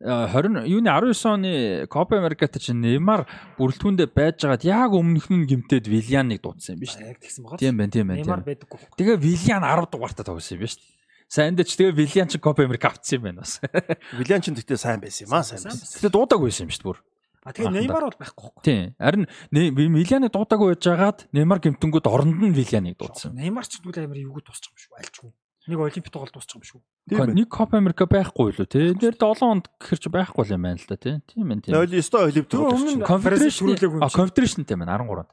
20 0.00 0.64
юуны 0.64 0.88
19 0.88 1.28
оны 1.28 1.86
Копа 1.86 2.16
Америкат 2.16 2.56
чинь 2.56 2.80
Неймар 2.80 3.28
бүрэлдэхүүндээ 3.60 4.08
байж 4.16 4.48
байгаад 4.48 4.64
яг 4.64 4.96
өмнөх 4.96 5.28
нь 5.28 5.44
гимтээд 5.44 5.92
Вильяныг 5.92 6.40
дуудсан 6.40 6.80
юм 6.80 6.80
биш 6.80 6.96
үү? 6.96 7.04
Яг 7.04 7.20
тэгсэн 7.20 7.44
байгаа. 7.44 7.60
Тийм 7.60 7.76
байна, 7.76 7.92
тийм 7.92 8.08
байна. 8.08 8.24
Неймар 8.24 8.40
байдаггүй. 8.40 8.80
Тэгээ 8.96 9.20
Вильян 9.20 9.60
10 9.60 9.92
дугаартаа 9.92 10.24
тоглосон 10.24 10.56
юм 10.56 10.64
биш 10.64 10.80
үү? 10.80 10.88
Сайн 11.28 11.52
дэч 11.52 11.76
тэгээ 11.76 11.92
Вильян 12.00 12.32
ч 12.32 12.40
Копа 12.40 12.64
Америк 12.64 12.88
авцсан 12.88 13.20
юм 13.20 13.28
байна 13.28 13.44
бас. 13.44 13.60
Вилиан 14.16 14.40
ч 14.40 14.56
гэхдээ 14.56 14.80
сайн 14.80 15.04
байсан 15.04 15.28
юм 15.28 15.36
аа, 15.36 15.44
сайн 15.44 15.68
байсан. 15.68 16.00
Тэгээ 16.00 16.16
дуудаагүй 16.16 16.48
байсан 16.48 16.64
юм 16.64 16.72
шүү 16.72 16.80
дээ 16.80 16.90
бүр. 16.90 16.98
А 17.44 17.52
тэгээ. 17.52 17.72
Неймар 17.76 18.04
бол 18.08 18.18
байхгүй 18.18 18.48
байхгүй. 18.50 18.64
Тийм. 18.64 18.84
Харин 18.96 19.24
Вильяныг 19.52 20.32
дуудаагүй 20.32 20.74
байж 20.74 20.84
байгаад 20.88 21.18
Неймар 21.36 21.60
гимтэнгүүд 21.60 22.08
оронд 22.08 22.40
нь 22.40 22.56
Вильяныг 22.56 22.96
дуудсан. 22.96 23.36
Неймар 23.36 23.68
ч 23.68 23.78
тэгвэл 23.78 24.10
амар 24.10 24.18
эвгүй 24.18 24.42
тусчих 24.42 24.72
юм 24.72 24.80
шүү. 24.80 24.96
Альчгүй. 24.96 25.30
Нэг 25.70 25.78
олимпик 25.78 26.10
тоглолт 26.10 26.34
тусчих 26.34 26.58
юм 26.58 26.62
шүү. 26.66 26.80
Тийм 27.08 27.18
байна. 27.22 27.34
нэг 27.38 27.46
Копа 27.48 27.78
Америка 27.78 28.04
байхгүй 28.10 28.50
юу 28.50 28.66
тий. 28.66 28.90
Тэр 28.98 29.14
7 29.14 29.46
онд 29.46 29.70
гэхэр 29.78 29.98
чи 30.02 30.08
байхгүй 30.10 30.44
юм 30.50 30.62
байна 30.66 30.82
л 30.82 30.88
да 30.90 30.96
тий. 30.98 31.14
Тийм 31.30 31.46
байна 31.46 31.62
тийм. 31.62 31.78
Ойл 31.78 31.94
өстой 31.94 32.26
ойл 32.26 32.42
Тэгээ 32.42 32.74
өмнө 32.74 32.92
нь 32.98 33.06
Конфедерашн 33.06 33.46
Бразил 33.46 33.58
төрүүлээгүй 33.70 33.96
юм 33.96 34.02
а 34.02 34.08
шиг. 34.10 34.18
конфедерашнтэй 34.18 34.76
байна 34.76 34.98
13-нд. 34.98 35.30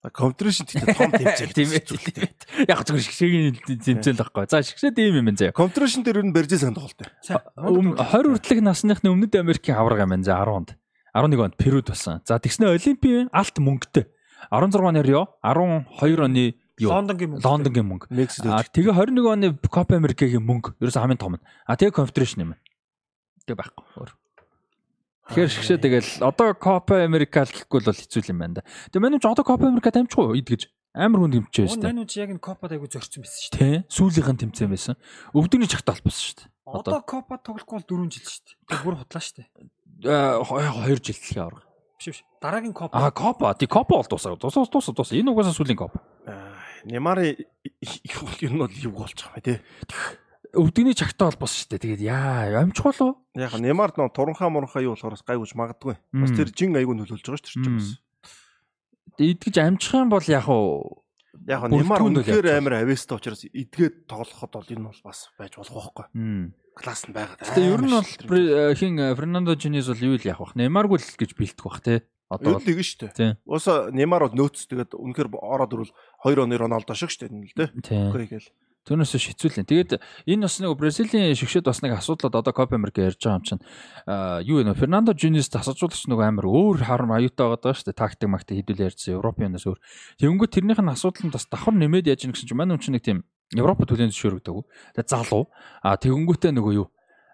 Конфедерашн 0.00 0.64
гэхдээ 0.64 0.96
том 0.96 1.10
тэмцээн. 1.20 1.50
Тийм 1.52 1.68
ээ. 1.76 1.82
тийм 1.84 2.24
ээ. 2.24 2.32
Яг 2.72 2.80
зөвхөн 2.88 3.04
шгшэгийн 3.04 3.56
тэмцээл 3.84 4.16
байхгүй. 4.16 4.48
За 4.48 4.64
шгшээ 4.64 4.96
тийм 4.96 5.12
юм 5.20 5.26
байна 5.28 5.36
заяа. 5.36 5.52
Конфедерашн 5.52 6.00
дээр 6.00 6.24
нь 6.24 6.32
Бразил 6.32 6.56
сан 6.56 6.72
тоглолт. 6.72 7.04
Сайн. 7.20 7.44
Өм- 7.60 8.00
20 8.00 8.32
хүртэлх 8.40 8.64
насныхны 8.64 9.12
өмнөд 9.12 9.36
Америкийн 9.36 9.76
авраг 9.76 10.00
юм 10.00 10.16
байна 10.16 10.24
за 10.24 10.40
10-нд. 10.40 10.72
11 11.12 11.44
онд 11.44 11.56
Перуд 11.60 11.84
болсон. 11.92 12.24
За 12.24 12.40
тэгснэ 12.40 12.72
Олимпийн 12.72 13.28
алт 13.28 13.56
мөнгөтэй. 13.60 14.08
16 14.48 14.80
оны 14.80 15.02
Рио, 15.04 15.36
12 15.44 16.24
оны? 16.24 16.56
Лондонгийн 16.88 17.30
мөнгө. 17.36 17.44
Лондонгийн 17.44 17.86
мөнгө. 17.90 18.06
А 18.48 18.64
тэгээ 18.64 18.94
21 18.96 19.28
оны 19.28 19.46
Копа 19.68 19.96
Америкийн 20.00 20.40
мөнгө 20.40 20.80
ерөөсөө 20.80 21.02
хамгийн 21.04 21.20
том 21.20 21.36
нь. 21.36 21.44
А 21.68 21.76
тэгээ 21.76 21.92
конфедерашн 21.92 22.40
юм. 22.40 22.54
Тэгээ 23.44 23.60
байхгүй. 23.60 23.84
өөр. 24.00 24.10
Тэгэхээр 25.30 25.50
шгшээ 25.52 25.78
тэгэл 25.78 26.10
одоо 26.24 26.56
Америка 27.04 27.44
л 27.44 27.52
гэхгүй 27.52 27.80
бол 27.84 27.94
хэцүү 27.94 28.30
юм 28.32 28.38
байна 28.40 28.54
да. 28.58 28.62
Тэгээ 28.90 29.02
манай 29.04 29.20
ч 29.20 29.26
одоо 29.28 29.44
Копа 29.44 29.68
Америка 29.68 29.92
дамжихгүй 29.92 30.24
юу 30.32 30.38
идгэж 30.40 30.72
амар 30.90 31.22
хүнд 31.22 31.34
тэмцэж 31.38 31.54
Уун 31.60 31.66
байсан. 31.70 31.82
манайд 31.86 32.10
ч 32.10 32.14
яг 32.18 32.30
энэ 32.34 32.42
копад 32.42 32.72
айгу 32.74 32.90
зорцсон 32.90 33.22
байсан 33.22 33.38
шүү 33.46 33.52
дээ. 33.54 33.86
Тэ 33.86 33.86
сүүлийнх 33.94 34.30
нь 34.34 34.40
тэмцээн 34.42 34.70
байсан. 34.74 34.94
Өвдөгний 35.30 35.70
чагт 35.70 35.86
албасан 35.86 36.18
шүү 36.18 36.36
дээ. 36.42 36.48
Одоо 36.66 36.98
копад 37.06 37.40
тоглохгүй 37.46 37.78
бол 37.78 37.86
4 37.86 38.10
жил 38.10 38.26
шүү 38.26 38.42
дээ. 38.42 38.58
Тэгээ 38.66 38.86
бүр 38.90 38.96
худлаа 38.98 39.22
шүү 39.22 39.36
дээ. 39.38 39.48
аа, 40.10 40.42
хо- 40.42 40.58
хоёр 40.82 40.98
жил 40.98 41.14
дэлхийн 41.14 41.44
авраг. 41.46 41.62
Биш 42.00 42.06
биш. 42.10 42.24
Дараагийн 42.42 42.72
коп. 42.74 42.90
А 42.96 43.10
Копа, 43.12 43.54
ти 43.54 43.66
Копа 43.70 44.00
бол 44.00 44.08
дуусаа. 44.08 44.34
Дуусаа 44.34 44.64
дуусаа 44.66 44.94
дуусаа. 44.96 45.14
Энэ 45.20 45.30
угаасаа 45.30 45.52
сүүлийн 45.54 45.76
Копа. 45.78 46.00
Немарын 46.84 47.36
ер 47.36 48.52
нь 48.52 48.60
бол 48.60 48.76
юу 48.80 48.94
болж 48.94 49.16
байгаа 49.16 49.42
тий. 49.44 49.58
Өвдөгний 50.50 50.96
чагтаа 50.98 51.30
холбоос 51.30 51.54
шүү 51.54 51.78
дээ. 51.78 51.84
Тэгээд 51.84 52.02
яа, 52.10 52.62
амжих 52.62 52.86
болов. 52.90 53.20
Яг 53.38 53.54
нь 53.54 53.66
Немар 53.68 53.94
нөө 53.94 54.10
туранхаа 54.10 54.50
муранхаа 54.50 54.82
юу 54.82 54.96
болохоор 54.98 55.14
бас 55.14 55.26
гайгүйж 55.26 55.52
магадгүй. 55.54 55.94
Бас 55.94 56.34
тэр 56.34 56.50
жин 56.50 56.74
айгүй 56.74 56.96
нөлөөлж 56.98 57.22
байгаа 57.22 57.46
шүү 57.46 57.62
дээ 57.62 57.76
бас. 57.78 57.90
Идгэж 59.20 59.56
амжих 59.62 59.94
юм 59.94 60.10
бол 60.10 60.26
яг 60.26 60.48
уу 60.50 61.04
Яг 61.46 61.62
нь 61.70 61.78
Немар 61.78 62.02
үнэхээр 62.02 62.58
амар 62.58 62.82
авьяастай 62.82 63.16
учраас 63.16 63.46
эдгээд 63.46 64.10
тоглоход 64.10 64.50
бол 64.50 64.66
энэ 64.66 64.86
бол 64.90 65.00
бас 65.06 65.30
байж 65.38 65.54
болох 65.56 65.94
байхгүй. 65.94 66.06
Класс 66.74 67.06
нь 67.06 67.14
байгаад. 67.14 67.38
Гэтэ 67.38 67.70
ер 67.70 67.80
нь 67.80 67.94
бол 67.94 68.10
э, 68.34 68.74
хин 68.74 68.98
э, 68.98 69.14
Фернандо 69.14 69.54
Жинис 69.54 69.86
бол 69.86 70.04
юу 70.04 70.18
л 70.18 70.26
яах 70.26 70.42
вэ? 70.42 70.58
Неймаргүй 70.58 70.98
л 70.98 71.16
гэж 71.16 71.30
бэлтгэх 71.38 71.64
бах 71.64 71.80
те. 71.80 72.02
Одоо 72.30 72.62
нэг 72.62 72.78
шүү 72.78 73.10
Тийм. 73.10 73.10
дээ. 73.10 73.32
Ууса 73.42 73.90
Немар 73.90 74.30
бол 74.30 74.38
нөөц 74.38 74.70
тэгээд 74.70 74.94
үнэхээр 74.94 75.28
ороод 75.34 75.74
ирвэл 75.74 75.94
2 76.22 76.46
оны 76.46 76.54
Роналдо 76.54 76.94
шиг 76.94 77.10
шүү 77.10 77.26
дээ 77.26 77.34
энэ 77.34 77.50
л 77.50 77.58
дээ. 77.58 77.68
Тийм. 77.82 78.14
Окей 78.14 78.26
гээл. 78.30 78.50
Түүнээс 78.86 79.12
шицүүлэн. 79.18 79.66
Тэгээд 79.66 79.98
энэ 80.30 80.46
бас 80.46 80.56
нэг 80.62 80.72
Бразилийн 80.78 81.36
шигшэд 81.36 81.68
бас 81.68 81.82
нэг 81.82 82.00
асуудлууд 82.00 82.38
одоо 82.38 82.54
Копа 82.54 82.78
Америк 82.78 82.96
ярьж 82.96 83.20
байгаа 83.20 83.42
юм 83.42 83.44
чинь 83.44 83.62
аа 84.08 84.40
юу 84.40 84.62
вэ 84.62 84.72
Фернандо 84.72 85.12
Жинис 85.12 85.52
тасалжуулагч 85.52 86.08
нөгөө 86.08 86.24
амар 86.24 86.46
өөр 86.48 86.86
харам 86.86 87.12
аюутай 87.12 87.44
байгаа 87.50 87.60
даа 87.60 87.74
шүү 87.76 87.92
дээ. 87.92 88.00
Тактик 88.00 88.30
мактик 88.32 88.56
хэдүүлээ 88.62 88.88
ярьсан 88.88 89.20
Европынаас 89.20 89.68
өөр. 89.68 89.78
Тэнгүү 90.22 90.48
тэрнийх 90.48 90.80
нь 90.80 90.94
асуудал 90.96 91.28
нь 91.28 91.34
бас 91.34 91.44
давхар 91.44 91.76
нэмээд 91.76 92.08
яаж 92.08 92.24
ийн 92.24 92.32
гэсэн 92.32 92.48
чинь 92.48 92.56
манай 92.56 92.80
хүн 92.80 92.84
чинь 92.88 92.96
нэг 92.96 93.04
тийм 93.04 93.18
Европ 93.52 93.84
төлөнд 93.84 94.16
зөвшөөрөгдөг. 94.16 94.64
Тэгээд 94.96 95.12
залуу 95.12 95.52
аа 95.84 96.00
тэгэнгүүтээ 96.00 96.54
нөгөө 96.56 96.72
юу 96.80 96.88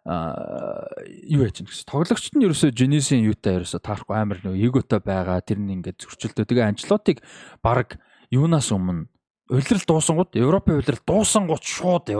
юу 0.06 1.42
яаж 1.42 1.58
ийн 1.58 1.66
гэсэн. 1.66 1.90
Тоглогчд 1.90 2.34
нь 2.38 2.46
ерөөсөө 2.46 2.70
Жинисийн 2.70 3.26
юутай 3.26 3.58
ерөөсөө 3.58 3.82
таарахгүй 3.82 4.14
амар 4.14 4.38
нөгөө 4.38 4.62
эготой 4.70 5.02
байгаа. 5.02 5.42
Тэр 5.42 5.58
нь 5.58 5.74
ингээд 5.82 5.98
зөрчилдөө. 5.98 6.46
Тэгээ 6.46 6.70
Анчлотыг 6.70 7.26
баг 7.58 7.98
юунаас 8.30 8.70
өмнө 8.70 9.10
Улирал 9.46 9.82
дуусангууд 9.86 10.34
Европын 10.34 10.82
улирал 10.82 11.02
дуусангууд 11.06 11.62
шууд 11.62 12.10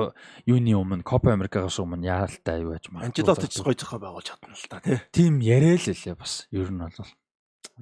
юуны 0.47 0.75
өмнө 0.79 1.03
Копа 1.03 1.35
Америкагаас 1.35 1.83
өмнө 1.83 2.07
яаралтай 2.07 2.63
юу 2.63 2.71
яаж 2.71 2.87
магадгүй 2.87 3.11
Анчелоти 3.11 3.51
ч 3.51 3.59
болов. 3.59 3.67
гоё 3.67 3.79
зохио 3.83 3.99
байгуулж 3.99 4.27
чадна 4.31 4.55
л 4.55 4.71
та 4.71 4.79
тий. 4.79 4.99
тийм 5.11 5.43
яриа 5.43 5.75
л 5.75 5.91
лээ 5.91 6.15
бас 6.15 6.47
ер 6.55 6.71
нь 6.71 6.79
бол. 6.79 7.11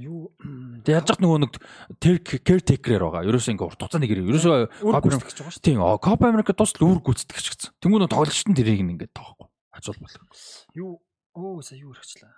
юу 0.00 0.32
Тэг 0.80 0.96
яаж 0.96 1.20
нөгөө 1.20 1.38
нэг 1.44 1.52
тэр 2.00 2.16
caretaker 2.24 3.04
байгаа. 3.04 3.28
Ерөөсөө 3.28 3.52
ингээ 3.52 3.68
урт 3.68 3.80
хугацааны 3.84 4.08
гэр. 4.08 4.24
Ерөөсөө 4.32 4.56
Копа 4.80 5.12
гүйцэтгэж 5.12 5.36
байгаа 5.36 5.52
шүү 5.52 5.60
тийм 5.60 5.78
Копа 6.00 6.24
Америка 6.32 6.56
тусал 6.56 6.88
үр 6.88 7.04
гүйцэтгэж 7.04 7.44
гэсэн. 7.52 7.70
Тэнгүү 7.84 8.00
нөө 8.00 8.10
тоглогчт 8.16 8.48
нь 8.48 8.56
тэрийг 8.56 8.80
ингээ 8.80 9.12
тоохгүй. 9.12 9.52
Хажуул 9.84 10.00
болох. 10.00 10.66
Юу 10.74 11.02
оо 11.34 11.60
сая 11.60 11.78
юу 11.78 11.92
хэрэгчлээ. 11.92 12.32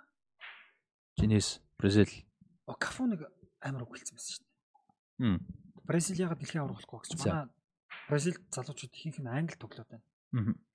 Жинэс 1.17 1.61
Бразил. 1.79 2.11
О 2.67 2.75
кафу 2.75 3.07
нэг 3.07 3.23
амар 3.63 3.87
үгэлцсэн 3.87 4.19
байсан 4.19 4.35
шүү 4.35 4.43
дээ. 4.43 4.51
Мм. 5.23 5.39
Бразил 5.87 6.19
ягаад 6.19 6.43
дэлхийн 6.43 6.67
аврах 6.67 6.83
болохгүй 6.83 6.99
гэж 7.07 7.23
манай 7.23 7.47
Бразил 8.11 8.35
залуучууд 8.51 8.91
ихэнх 8.91 9.19
нь 9.23 9.31
англи 9.31 9.55
тоглоод 9.55 9.87
байна. 9.87 10.03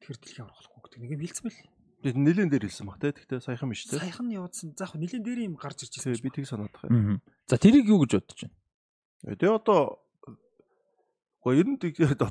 Тэгэхээр 0.01 0.17
дэлхийн 0.17 0.45
аврах 0.49 0.65
болохгүй 0.65 0.81
гэдэг 0.81 1.01
нэг 1.05 1.13
юм 1.13 1.21
хэлсэн 1.21 1.45
байл. 1.45 1.61
Тэгээд 2.03 2.19
нэлен 2.25 2.49
дээр 2.49 2.65
хэлсэн 2.65 2.87
баг 2.89 2.97
тий. 3.05 3.13
Гэхдээ 3.13 3.41
саяхан 3.45 3.69
биш 3.69 3.85
тий. 3.85 4.01
Саяхан 4.01 4.27
нь 4.33 4.37
явуулсан. 4.41 4.73
За 4.73 4.89
яг 4.89 4.97
нилийн 4.97 5.23
дээр 5.23 5.41
юм 5.45 5.61
гарч 5.61 5.85
ирж 5.85 6.01
ирсэн. 6.01 6.25
би 6.25 6.33
тийг 6.33 6.49
санаад 6.49 6.73
байгаа. 6.73 7.21
За 7.47 7.61
тэрийг 7.61 7.85
юу 7.85 8.01
гэж 8.01 8.17
бодож 8.17 8.41
байна? 8.49 8.57
Тэгээ 9.29 9.53
одоо 9.61 10.02
Гэхдээ 11.43 11.59
ер 11.59 11.67
нь 11.67 11.79
тэгээд 11.83 12.23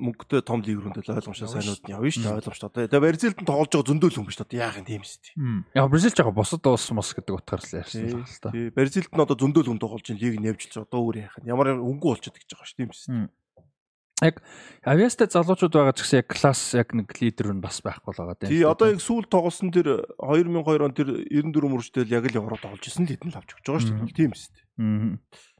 мөнгөтэй 0.00 0.40
том 0.40 0.64
лиг 0.64 0.80
рүүндээ 0.80 1.04
л 1.04 1.20
ойлгомжтой 1.20 1.52
Явна 1.52 1.60
сайнууд 1.60 1.84
нь 1.84 1.92
явна 1.92 2.08
шүү 2.08 2.24
дээ 2.24 2.38
ойлгомжтой. 2.40 2.88
Тэгээ 2.88 3.04
Бразилд 3.04 3.38
нь 3.44 3.48
тоглож 3.48 3.68
байгаа 3.76 3.88
зөндөл 3.92 4.16
хүн 4.16 4.24
биш 4.24 4.38
дээ. 4.40 4.56
Яах 4.64 4.80
юм 4.80 4.88
тийм 4.88 5.04
шүү 5.04 5.20
дээ. 5.20 5.36
Яг 5.76 5.92
Бразил 5.92 6.16
жаа 6.16 6.32
босод 6.32 6.64
уус 6.64 6.88
мос 6.96 7.12
гэдэг 7.12 7.34
утгаар 7.44 7.60
л 7.60 7.76
ярьсан 7.76 8.24
л 8.24 8.40
та. 8.40 8.48
Тий. 8.56 8.72
Бразилд 8.72 9.12
нь 9.12 9.20
одоо 9.20 9.36
зөндөл 9.36 9.68
хүн 9.68 9.80
тоглож 9.84 10.08
ин 10.08 10.16
лиг 10.16 10.40
л 10.40 10.80
одоо 10.80 11.00
өөр 11.04 11.16
яах 11.28 11.36
юм. 11.44 11.52
Ямар 11.52 11.76
өнгө 11.76 12.08
болчиход 12.08 12.40
гэж 12.40 12.48
байгаа 12.56 12.68
шүү 12.72 12.80
тийм 12.80 12.92
шүү. 12.96 13.28
Яг 14.24 14.40
авиастай 14.88 15.28
залуучууд 15.28 15.74
байгаа 15.74 15.92
ч 15.92 16.00
гэсэн 16.06 16.24
яг 16.24 16.28
класс 16.32 16.62
яг 16.72 16.88
нэг 16.96 17.12
лидер 17.20 17.52
нь 17.52 17.60
бас 17.60 17.84
байхгүй 17.84 18.16
л 18.16 18.20
байгаа 18.24 18.48
Тий 18.48 18.64
одоо 18.64 18.96
яг 18.96 19.04
сүүл 19.04 19.28
тоглосон 19.28 19.68
тэр 19.74 20.08
2002 20.22 20.86
он 20.86 20.94
тэр 20.96 21.20
94 21.28 21.68
мөрчдөл 21.68 22.14
яг 22.14 22.24
л 22.32 22.38
Европ 22.40 22.62
тоглож 22.62 22.86
исэн 22.88 23.04
л 23.04 23.12
хэдэн 23.12 23.34
л 23.34 23.38
авч 23.42 23.58
өгч 23.58 23.66
байгаа 23.68 23.82
шүү 23.84 23.96
дээ. 24.06 24.16
Тийм 24.16 24.32
шүү 24.32 24.52
дээ. 24.54 24.64
Аа. 24.80 25.53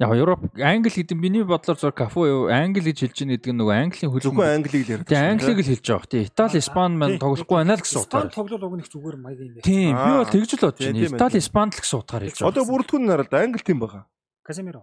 Яг 0.00 0.16
Европ 0.16 0.40
англи 0.56 0.88
гэдэг 0.88 1.12
нь 1.12 1.20
миний 1.20 1.44
бодлоор 1.44 1.76
зөв 1.76 1.92
кафу 1.92 2.24
юу 2.24 2.48
англи 2.48 2.80
гэж 2.88 3.04
хэлж 3.04 3.16
байгаа 3.20 3.36
гэдэг 3.36 3.52
нь 3.52 3.58
нөгөө 3.60 3.76
английн 3.84 4.08
Зөвхөн 4.08 4.32
хөлбөмбөг. 4.32 4.48
англиг 4.56 4.72
л 4.80 4.90
яриад. 4.96 5.04
Тэгээ 5.12 5.28
англиг 5.28 5.58
л 5.60 5.68
хэлж 5.68 5.86
байгаа. 5.92 6.08
Тэгээ 6.08 6.28
Итали, 6.32 6.56
Испани 6.56 6.96
маань 6.96 7.18
тоглохгүй 7.20 7.56
байна 7.60 7.76
л 7.76 7.84
гэсэн 7.84 8.00
утгаар. 8.00 8.28
тоглол 8.32 8.64
уг 8.64 8.74
нэг 8.80 8.88
зүгээр 8.88 9.16
маяг 9.20 9.38
юм 9.44 9.52
байна. 9.60 9.66
Тийм, 9.68 9.92
би 9.92 10.10
бол 10.16 10.32
тэгж 10.32 10.50
л 10.56 10.64
бодож 10.64 10.80
байна. 10.88 11.04
Итали, 11.04 11.20
байна. 11.20 11.36
Испани 11.44 11.70
л 11.76 11.80
гэсэн 11.84 11.98
утгаар 12.00 12.22
хэлж 12.24 12.38
Одоо 12.40 12.48
байгаа. 12.64 12.70
бүрэлдэхүүн 12.72 13.02
нь 13.04 13.10
хараад 13.12 13.34
англи 13.36 13.60
тийм 13.60 13.78
байгаа. 13.84 14.02
Каземиро. 14.40 14.82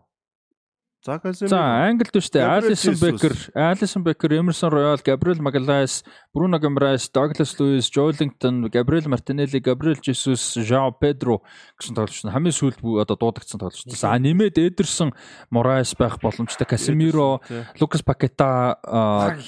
За 1.08 1.88
англид 1.88 2.12
биш 2.12 2.28
үү? 2.28 2.44
Gabriel 2.44 2.68
Алисон 2.68 2.94
Jesus. 2.94 3.12
Бекер, 3.16 3.34
Алисон 3.56 4.04
Бекер, 4.04 4.34
Эмерсон 4.36 4.70
Роял, 4.70 5.00
Габриэл 5.00 5.42
Магалайс, 5.42 6.04
Бруно 6.34 6.60
Гамрайс, 6.60 7.08
Доглас 7.10 7.58
Луис, 7.60 7.88
Жолингтон, 7.88 8.68
Габриэл 8.68 9.08
Мартинелли, 9.08 9.60
Габриэл 9.60 10.04
Жесус, 10.04 10.56
Жао 10.56 10.92
Педро 10.92 11.42
гэсэн 11.80 11.96
тоглогч 11.96 12.28
нь 12.28 12.32
хамгийн 12.32 12.52
сүүлд 12.52 12.84
одоо 12.84 13.16
дуудагдсан 13.16 13.56
тоглогч. 13.56 13.88
За, 13.96 14.12
нэмээд 14.20 14.60
Эдерсон, 14.60 15.16
Морайс 15.50 15.96
байх 15.96 16.20
боломжтой, 16.20 16.68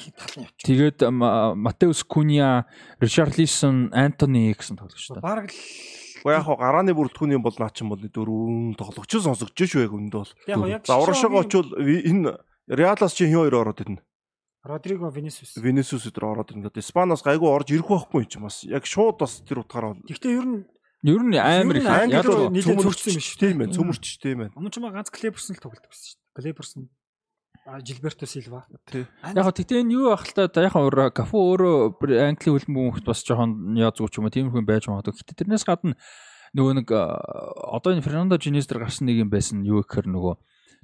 их 0.08 0.16
талны 0.16 0.48
явчих. 0.48 0.64
тэгээд 0.64 1.00
Матеус 1.12 2.04
Куня, 2.08 2.66
Ришарлисон, 3.04 3.92
Антони 3.92 4.56
гэсэн 4.56 4.80
тоглогч. 4.80 5.12
Бараг 5.20 5.52
л 5.52 5.56
Уу 6.26 6.32
яг 6.34 6.46
гарааны 6.48 6.94
бүрэлдэхүүний 6.96 7.40
бол 7.40 7.56
наа 7.60 7.72
чинь 7.72 7.90
бол 7.90 8.00
дөрвөн 8.02 8.76
тоглогч 8.76 9.12
сонсогдож 9.20 9.56
шүү 9.56 9.86
яг 9.88 9.94
өндөө 9.96 10.24
бол. 10.24 10.80
За 10.84 11.00
урагшаага 11.00 11.44
очвол 11.44 11.74
энэ 11.80 12.38
Реалас 12.70 13.14
чи 13.18 13.26
хин 13.26 13.42
хоёр 13.42 13.66
ороод 13.66 13.82
ирнэ. 13.82 14.02
Родриго 14.64 15.10
Винисиус. 15.10 15.56
Венесус 15.58 16.06
өдр 16.06 16.28
ороод 16.30 16.52
ирнэ. 16.52 16.68
Одоо 16.68 16.84
Испаноос 16.84 17.24
гайгүй 17.24 17.50
орж 17.50 17.72
ирэх 17.72 17.88
байхгүй 17.90 18.28
юм 18.28 18.30
чи 18.30 18.40
бас. 18.44 18.62
Яг 18.68 18.86
шууд 18.86 19.18
бас 19.18 19.40
тэр 19.42 19.64
утгаараа 19.64 19.96
бол 19.96 20.04
Гэхдээ 20.06 20.36
ер 20.36 20.46
нь 20.46 20.60
Ер 21.02 21.24
нь 21.24 21.40
амар 21.40 21.80
их 21.80 21.88
нь 21.88 22.12
яг 22.12 22.28
л 22.28 22.52
нийлээ 22.52 22.76
зөрчсөн 22.76 23.16
юм 23.16 23.24
шүү. 23.24 23.40
Тийм 23.40 23.64
ээ, 23.64 23.72
цөмөрч 23.72 24.06
тийм 24.20 24.40
ээ. 24.44 24.50
өмнө 24.52 24.68
ч 24.68 24.84
маа 24.84 24.92
ганц 24.92 25.08
Клеберсон 25.08 25.56
л 25.56 25.64
тоглодог 25.64 25.88
байсан 25.88 26.12
шүү 26.12 26.20
дээ. 26.20 26.36
Клеберсон. 26.36 26.82
А 27.66 27.80
Жилберто 27.84 28.26
Силва. 28.26 28.66
Яг 28.94 29.44
хөө 29.44 29.56
тэгтээ 29.60 29.84
энэ 29.84 29.94
юу 29.94 30.14
ах 30.16 30.24
л 30.26 30.34
та 30.36 30.64
яг 30.64 30.74
хөө 30.74 31.12
кафу 31.12 31.42
өөрөө 31.54 32.00
англи 32.24 32.56
хөлбөмбөгт 32.56 33.06
бас 33.06 33.22
жоохон 33.26 33.76
яазгүй 33.78 34.10
ч 34.10 34.18
юм 34.18 34.26
уу 34.26 34.34
тийм 34.34 34.50
хүн 34.50 34.66
байж 34.66 34.88
магадгүй. 34.88 35.20
Гэтэ 35.20 35.44
тэрнээс 35.44 35.68
гадна 35.68 36.00
нөгөө 36.56 36.74
нэг 36.82 36.88
одоо 36.90 37.94
энэ 37.94 38.06
Фернандо 38.06 38.42
Жинис 38.42 38.66
дээр 38.66 38.88
гарсан 38.88 39.06
нэг 39.06 39.22
юм 39.22 39.30
байсан 39.30 39.62
юу 39.68 39.86
гэхээр 39.86 40.08
нөгөө 40.10 40.34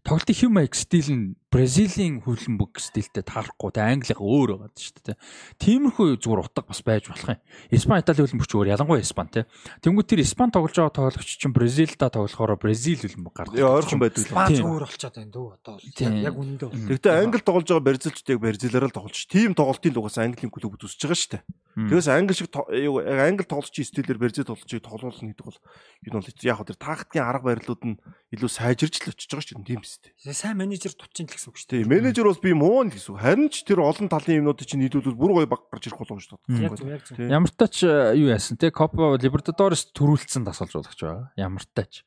тоглолтын 0.05 0.37
хэм 0.37 0.51
маяг 0.53 0.77
стил 0.77 1.09
нь 1.09 1.33
Бразилийн 1.55 2.19
хөлбөмбөг 2.19 2.83
стилтэй 2.83 3.23
таарахгүй 3.23 3.71
те 3.71 3.79
Англига 3.87 4.19
өөр 4.19 4.59
байгаа 4.59 4.75
шүү 4.75 5.07
дээ. 5.07 5.15
Тиймэрхүү 5.55 6.19
зүгээр 6.19 6.41
утга 6.51 6.67
бас 6.67 6.83
байж 6.83 7.07
болох 7.07 7.31
юм. 7.31 7.39
Испани 7.71 8.03
Итали 8.03 8.27
хөлбөмбөгч 8.27 8.51
өөр 8.59 8.71
ялангуяа 8.75 8.99
Испани 8.99 9.31
те. 9.31 9.41
Тэнгүүд 9.79 10.03
тэр 10.03 10.19
Испани 10.19 10.51
тоглож 10.51 10.75
байгаа 10.75 11.15
тоглогч 11.15 11.39
чинь 11.39 11.55
Бразилда 11.55 12.11
тоглохоор 12.11 12.59
Бразил 12.59 12.99
хөлбөмбөг 12.99 13.31
гардаг. 13.39 13.55
Яа 13.55 13.71
ойрхон 13.71 14.03
байдаг 14.03 14.19
л. 14.19 14.35
Бааз 14.35 14.51
Тийм. 14.51 14.67
өөр 14.67 14.83
болчиход 14.83 15.15
байна 15.15 15.31
дөө 15.31 15.47
одоо 15.55 15.73
бол. 15.79 15.87
Яг 16.27 16.35
үнэндээ. 16.35 16.69
Гэхдээ 16.91 17.13
англи 17.23 17.39
тоглож 17.39 17.67
байгаа 17.71 17.87
Бразилчдыг 17.87 18.37
Бразилаар 18.43 18.85
л 18.91 18.97
тоглож. 18.99 19.23
Тим 19.31 19.55
тоглолтын 19.55 19.95
лугаас 19.95 20.19
английн 20.19 20.51
клуб 20.51 20.75
үсэж 20.75 21.07
байгаа 21.07 21.15
шүү 21.15 21.31
дээ. 21.39 21.43
Тэгээс 21.75 22.07
англи 22.07 22.31
шиг 22.35 22.47
то- 22.51 22.67
юу, 22.71 23.03
яг 23.03 23.19
англи 23.19 23.43
тоглолчийн 23.43 23.83
стилээр 23.83 24.15
Бразил 24.19 24.47
тоглолчийг 24.47 24.79
тоглуулна 24.79 25.27
гэдэг 25.27 25.43
бол 25.43 25.59
энэ 26.07 26.15
бол 26.15 26.43
яг 26.47 26.59
тэр 26.63 26.79
тактикийн 26.79 27.27
арга 27.27 27.51
барилууд 27.51 27.83
нь 27.83 27.99
илүү 28.31 28.47
сайжирч 28.47 29.03
л 29.03 29.11
очиж 29.11 29.27
байгаа 29.27 29.43
шүү 29.43 29.55
дээ. 29.59 29.67
Тийм 29.67 29.81
биз 29.83 29.99
дээ. 29.99 30.31
Сайн 30.31 30.55
менежер 30.55 30.95
тутчин 30.95 31.27
л 31.27 31.44
гэсэн 31.45 31.51
үг 31.53 31.57
шүү 31.61 31.69
Тийм 31.69 31.89
менежер 31.93 32.25
бол 32.25 32.41
би 32.41 32.51
муу 32.57 32.81
л 32.81 32.89
гэсэн. 32.89 33.13
үг. 33.13 33.21
Харин 33.21 33.49
ч 33.53 33.61
тэр 33.61 33.85
олон 33.85 34.09
талын 34.09 34.41
юмнуудыг 34.41 34.65
чинь 34.65 34.81
нийлүүлвэл 34.81 35.13
бүр 35.13 35.31
гоё 35.37 35.45
баг 35.45 35.69
гарч 35.69 35.93
ирэх 35.93 36.01
болов 36.01 36.17
шүү 36.25 36.41
дээ. 36.41 36.65
Яг 36.65 36.73
дээ. 36.73 36.81
зөв 36.81 36.89
яг 36.89 37.03
зөв. 37.05 37.17
Ямар 37.21 37.51
тач 37.53 37.75
э, 37.85 38.17
юу 38.17 38.29
яасан 38.33 38.57
те 38.57 38.73
Copa 38.73 39.13
Libertadores 39.21 39.85
төрүүлсэн 39.93 40.41
дасгалжуулагч 40.41 40.97
байгаа. 40.97 41.29
Ямар 41.37 41.63
тач. 41.69 42.01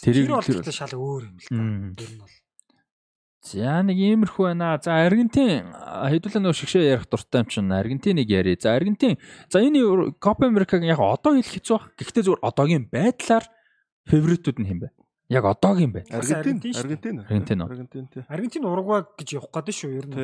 Тэр 0.00 0.24
Тэрийг 0.24 0.64
тэр 0.64 0.72
шал 0.72 0.96
өөр 0.96 1.28
юм 1.28 1.36
л 1.36 1.44
та. 1.44 2.00
Тэр 2.00 2.10
нь 2.16 2.20
бол. 2.24 2.34
За 3.40 3.80
нэг 3.80 3.96
иймэрхүү 3.96 4.52
байна. 4.52 4.76
За 4.84 5.00
Аргентин 5.00 5.72
хэдүүлээ 5.72 6.44
нөө 6.44 6.56
шигшээ 6.60 6.92
ярих 6.92 7.08
дуртай 7.08 7.40
юм 7.40 7.48
чинь 7.48 7.72
Аргентиныг 7.72 8.28
яри. 8.28 8.52
За 8.60 8.76
Аргентин 8.76 9.16
за 9.48 9.64
энэ 9.64 10.16
Copa 10.20 10.44
America-г 10.44 10.84
яг 10.84 11.00
одоо 11.00 11.40
хэлэх 11.40 11.56
хэцүү 11.56 11.76
баг. 11.76 11.88
Гэхдээ 11.96 12.24
зүгээр 12.28 12.44
одоогийн 12.44 12.84
байдлаар 12.92 13.44
фаворитууд 14.04 14.60
нь 14.60 14.68
хэм 14.68 14.80
бэ? 14.84 14.88
Яг 15.30 15.46
одоогийн 15.46 15.92
байд. 15.94 16.10
Аргентин, 16.10 16.74
Аргентин. 16.74 17.16
Аргентин. 17.22 17.62
Аргентин 17.62 18.06
тий. 18.10 18.24
Аргентин 18.26 18.64
Уругвай 18.66 19.06
гэж 19.14 19.38
явах 19.38 19.54
гэдэг 19.54 19.74
шүү 19.78 19.90
ер 19.94 20.06
нь. 20.10 20.14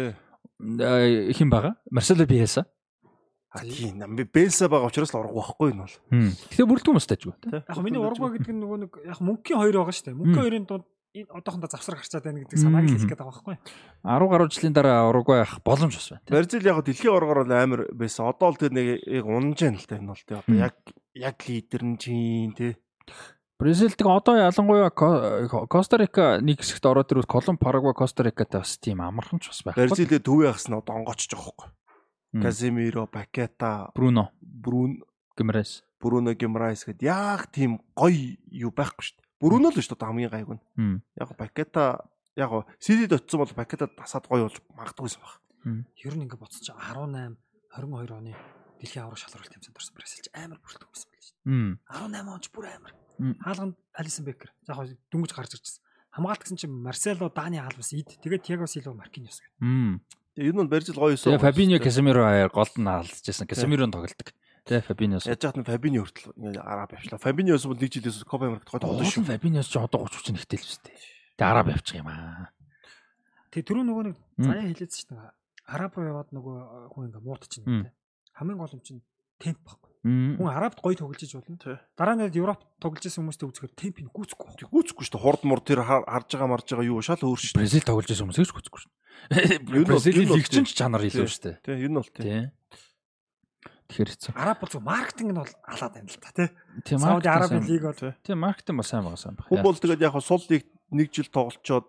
Э, 0.82 1.30
Хэм 1.30 1.50
байгаа? 1.50 1.78
Марсело 1.90 2.26
Биелса. 2.26 2.66
А 3.56 3.62
тийм 3.62 3.98
нам 4.02 4.16
би 4.16 4.24
бэлсэ 4.26 4.68
байгаа 4.68 4.90
учраас 4.90 5.14
л 5.14 5.22
урах 5.22 5.32
байхгүй 5.32 5.72
энэ 5.72 5.86
бол. 5.86 5.96
Тэгэхээр 6.10 6.68
бүрдгүй 6.68 6.92
юм 6.92 7.00
стаж 7.00 7.22
үү? 7.24 7.34
Тий. 7.40 7.62
Яг 7.62 7.78
миний 7.80 8.02
Уругвай 8.02 8.36
гэдэг 8.36 8.52
нь 8.52 8.60
нөгөө 8.60 8.78
нэг 8.84 8.92
яг 9.06 9.20
мөнхийн 9.22 9.60
хоёр 9.62 9.76
байгаа 9.80 9.94
шүү 9.96 10.06
дээ. 10.10 10.18
Мөнхийн 10.18 10.42
хоёрын 10.44 10.66
дунд 10.68 10.84
энэ 11.16 11.30
одоохондоо 11.32 11.70
завсар 11.72 11.96
гарчаад 11.96 12.24
байна 12.26 12.42
гэдэг 12.44 12.58
санааг 12.60 12.84
л 12.84 12.92
хэлэх 12.92 13.08
гээд 13.08 13.20
байгаа 13.22 13.32
байхгүй. 13.32 13.56
10 14.04 14.28
гаруй 14.28 14.48
жилийн 14.52 14.74
дараа 14.76 15.08
Уругвай 15.08 15.40
авах 15.40 15.62
боломж 15.64 15.94
бас 15.96 16.08
байна. 16.12 16.24
Бразил 16.28 16.68
яг 16.68 16.78
дэлхийн 16.84 17.14
оргоор 17.16 17.38
бол 17.46 17.54
амар 17.56 17.80
байсан. 17.96 18.28
Одоо 18.28 18.48
л 18.52 18.60
тэр 18.60 18.72
нэг 18.76 18.86
яг 19.08 19.24
унаж 19.24 19.56
яана 19.62 19.80
л 19.80 19.88
та 19.88 19.96
энэ 19.96 20.10
бол 20.12 20.20
тий. 20.20 20.36
Одоо 20.36 20.52
яг 20.52 20.76
яг 21.16 21.36
лидер 21.48 21.80
нь 21.80 21.96
чинь 21.96 22.52
тий. 22.52 22.76
Бразилд 23.58 23.96
одоо 24.02 24.36
ялангуяа 24.36 24.90
Ко- 24.90 25.66
Коста-Рика 25.66 26.40
нэг 26.44 26.60
хэсэгт 26.60 26.84
ороод 26.84 27.08
ирвэл 27.12 27.24
Колумб, 27.24 27.56
Парагвай, 27.58 27.94
Коста-Рикатай 27.96 28.60
бас 28.60 28.76
тийм 28.76 29.00
амархан 29.00 29.40
ч 29.40 29.48
бас 29.48 29.64
байх. 29.64 29.76
Бразилээ 29.80 30.20
төвөө 30.20 30.52
яхсан 30.52 30.76
одоо 30.76 31.00
онгоочж 31.00 31.32
байгаа 31.32 31.56
байхгүй. 31.56 31.68
Мм. 32.36 32.42
Каземиро, 32.44 33.06
Пакета, 33.08 33.88
Бруно, 33.96 34.28
Брун 34.44 35.00
Гимрес. 35.38 35.82
Бруно 36.00 36.34
Гимрайс 36.36 36.84
гэд 36.84 37.00
яг 37.00 37.48
тийм 37.48 37.80
гоё 37.96 38.36
юу 38.52 38.72
байхгүй 38.76 39.00
шүү 39.08 39.16
дээ. 39.16 39.40
Бруно 39.40 39.72
л 39.72 39.80
шүү 39.80 39.96
дээ 39.96 40.04
хамгийн 40.04 40.30
гайг 40.36 40.48
нь. 40.52 40.60
Яг 41.16 41.32
Пакета 41.40 42.04
яг 42.36 42.52
CD-д 42.76 43.16
очсон 43.16 43.40
бол 43.40 43.56
Пакета 43.56 43.88
тасаад 43.88 44.28
гоё 44.28 44.52
болж 44.52 44.60
магадгүйсэн 44.76 45.20
баг. 45.24 45.40
Ер 46.04 46.12
нь 46.12 46.28
ингээ 46.28 46.36
боцсон 46.36 46.60
чинь 46.60 46.76
18 46.76 47.40
22 47.72 48.12
оны 48.20 48.36
дэлхийн 48.84 49.08
аврах 49.08 49.16
шалралт 49.16 49.48
тэмцээнд 49.48 49.80
орсон 49.80 49.96
Бразилч 49.96 50.28
амар 50.36 50.60
бүрэлдэхүүн 50.60 50.92
байсан 50.92 51.08
байл 51.08 51.24
шүү 51.24 51.36
дээ. 51.40 51.56
18 51.88 52.36
онч 52.36 52.46
бүр 52.52 52.68
амар. 52.68 52.92
Мм. 53.18 53.36
Хаалганд 53.40 53.74
Алисон 53.94 54.24
Бекер. 54.24 54.52
Яг 54.68 54.96
дүнгэж 55.12 55.32
гарч 55.32 55.56
ирчихсэн. 55.56 55.82
Хамгаалт 56.12 56.42
гэсэн 56.44 56.56
чинь 56.56 56.72
Марсело, 56.72 57.28
Дани 57.28 57.58
хаалбас 57.60 57.92
ид. 57.92 58.16
Тэгээд 58.20 58.42
Тиаго 58.44 58.66
Силва. 58.66 58.96
Мм. 59.60 60.00
Тэгээ 60.36 60.52
энэ 60.52 60.62
нь 60.64 60.68
Бразил 60.68 60.96
гоё 61.00 61.16
юусэн. 61.16 61.40
Фабиньо 61.40 61.80
Касемиро 61.80 62.28
аяар 62.28 62.52
голд 62.52 62.76
нь 62.76 62.84
алдчихсан. 62.84 63.48
Касемиро 63.48 63.88
тоглолдог. 63.88 64.36
Тэгээ 64.68 64.84
Фабиньос. 64.84 65.24
Яаж 65.24 65.40
яхад 65.46 65.60
нь 65.60 65.68
Фабиньо 65.68 66.04
хүртэл 66.04 66.34
ингээ 66.36 66.60
араб 66.60 66.92
явчлаа. 66.92 67.22
Фабиньос 67.22 67.64
бол 67.64 67.78
нэг 67.78 67.88
жилээс 67.88 68.26
Копа 68.26 68.50
Америкт 68.50 68.68
гоё 68.68 68.82
тоглож 68.82 69.08
шүү. 69.14 69.30
Фабиньос 69.30 69.70
ч 69.70 69.78
одоо 69.78 70.04
30 70.10 70.34
30 70.34 70.36
нэгтэл 70.36 70.60
л 70.60 70.68
шүү 70.74 70.82
дээ. 70.84 70.98
Тэгээ 71.38 71.52
араб 71.54 71.66
явчих 71.70 72.02
юм 72.02 72.10
аа. 72.10 72.50
Тэгээ 73.54 73.68
түрүү 73.70 73.84
нөгөө 73.86 74.04
нэг 74.10 74.16
заяа 74.42 74.66
хэлээдсэн 74.66 75.00
шүү 75.06 75.10
дээ. 75.14 75.30
Араб 75.70 75.92
руу 75.94 76.10
яваад 76.10 76.30
нөгөө 76.34 76.56
хүн 76.92 77.04
ингээ 77.06 77.22
муутчихна 77.22 77.66
гэдэг. 77.86 77.94
Хамгийн 78.34 78.58
гол 78.58 78.74
юм 78.74 78.82
чинь 78.82 79.02
темп 79.38 79.60
баггүй. 79.62 79.85
Мм. 80.06 80.38
Хүн 80.38 80.46
Арабт 80.54 80.78
гоё 80.78 80.94
тоглож 80.94 81.18
болно. 81.34 81.58
Дараа 81.98 82.14
нь 82.14 82.30
Европ 82.30 82.62
тоглож 82.78 83.02
исэн 83.02 83.26
хүмүүстэй 83.26 83.48
үзэхээр 83.50 83.74
темпийг 83.74 84.08
гүйцэхгүй 84.14 84.46
байна. 84.46 84.70
Гүцэхгүй 84.70 85.02
шүү 85.02 85.14
дээ. 85.18 85.24
Хурд 85.26 85.42
мур 85.42 85.60
тэр 85.66 85.82
хар- 85.82 86.06
харж 86.06 86.28
байгаа 86.30 86.46
марж 86.54 86.66
байгаа 86.70 86.86
юу 86.86 87.02
шал 87.02 87.18
өөр 87.18 87.40
шүү 87.42 87.50
дээ. 87.50 87.58
Бразил 87.58 87.82
тоглож 87.82 88.06
байсан 88.06 88.24
хүмүүс 88.30 88.38
гэж 88.38 88.52
хүсэхгүй 88.54 88.80
шүү. 88.86 88.92
Нь 89.26 89.66
бол- 89.66 89.90
Бразилийн 89.90 90.22
нь 90.22 90.30
бол 90.30 90.38
лигчин 90.38 90.62
ч 90.62 90.70
чанар 90.78 91.02
илүү 91.02 91.26
шүү 91.26 91.42
дээ. 91.42 91.56
Тий, 91.66 91.74
энэ 91.74 91.90
нь 91.90 91.98
бол 91.98 92.10
тий. 92.14 92.22
Тий. 92.22 92.44
Тэгэхээр 93.86 94.10
хэцүү. 94.14 94.32
Араб 94.34 94.58
бол 94.62 94.70
зөв 94.70 94.82
маркетинг 94.82 95.30
нь 95.30 95.38
бол 95.42 95.52
алаад 95.66 95.92
байна 95.94 96.10
л 96.10 96.18
та 96.22 96.30
тий. 96.34 96.48
Тийм 96.86 96.98
Сауди 97.02 97.28
Арабын 97.30 97.62
лиг 97.66 97.82
бол 97.86 98.14
Тийм 98.22 98.38
маркетинг 98.42 98.76
бас 98.82 98.88
сайн 98.90 99.02
байгаа 99.06 99.18
сайн 99.18 99.34
байна. 99.38 99.46
Хүн 99.50 99.62
бол 99.62 99.78
тэгээд 99.78 100.02
яг 100.06 100.14
сул 100.22 100.42
лиг 100.50 100.66
нэг 100.90 101.08
жил 101.14 101.30
тоглолцоод 101.30 101.86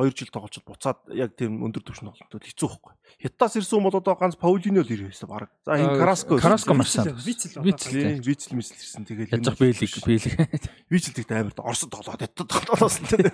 2 0.00 0.08
жил 0.16 0.30
тоглолцоод 0.32 0.64
буцаад 0.64 0.98
яг 1.12 1.36
тийм 1.36 1.60
өндөр 1.68 1.84
түвшинд 1.84 2.16
тоглолтод 2.16 2.48
хэцүү 2.48 2.64
байхгүй. 2.64 2.92
Хятадас 3.28 3.56
ирсэн 3.60 3.84
бол 3.84 3.92
одоо 3.92 4.14
ганц 4.16 4.36
Паулино 4.40 4.80
л 4.80 4.88
ирсэн 4.88 5.28
баг. 5.28 5.52
За 5.68 5.76
энэ 5.76 6.00
Караско. 6.00 6.40
Караско 6.40 6.72
маш 6.72 6.96
сайн. 6.96 7.12
Вицэл 7.12 7.60
Вицэл. 7.60 7.92
Тийм, 7.92 8.24
вицэл 8.24 8.56
мисэл 8.56 8.80
ирсэн. 8.80 9.04
Тэгээд 9.04 9.36
Яаж 9.36 9.52
бэлэг 9.60 9.92
бэлэг. 10.00 10.34
вицэл 10.88 11.12
тэгт 11.12 11.32
амар 11.36 11.52
Оросд 11.60 11.92
тоглоод 11.92 12.24
хятад 12.24 12.48
тоглосон 12.48 13.04
тийм. 13.04 13.28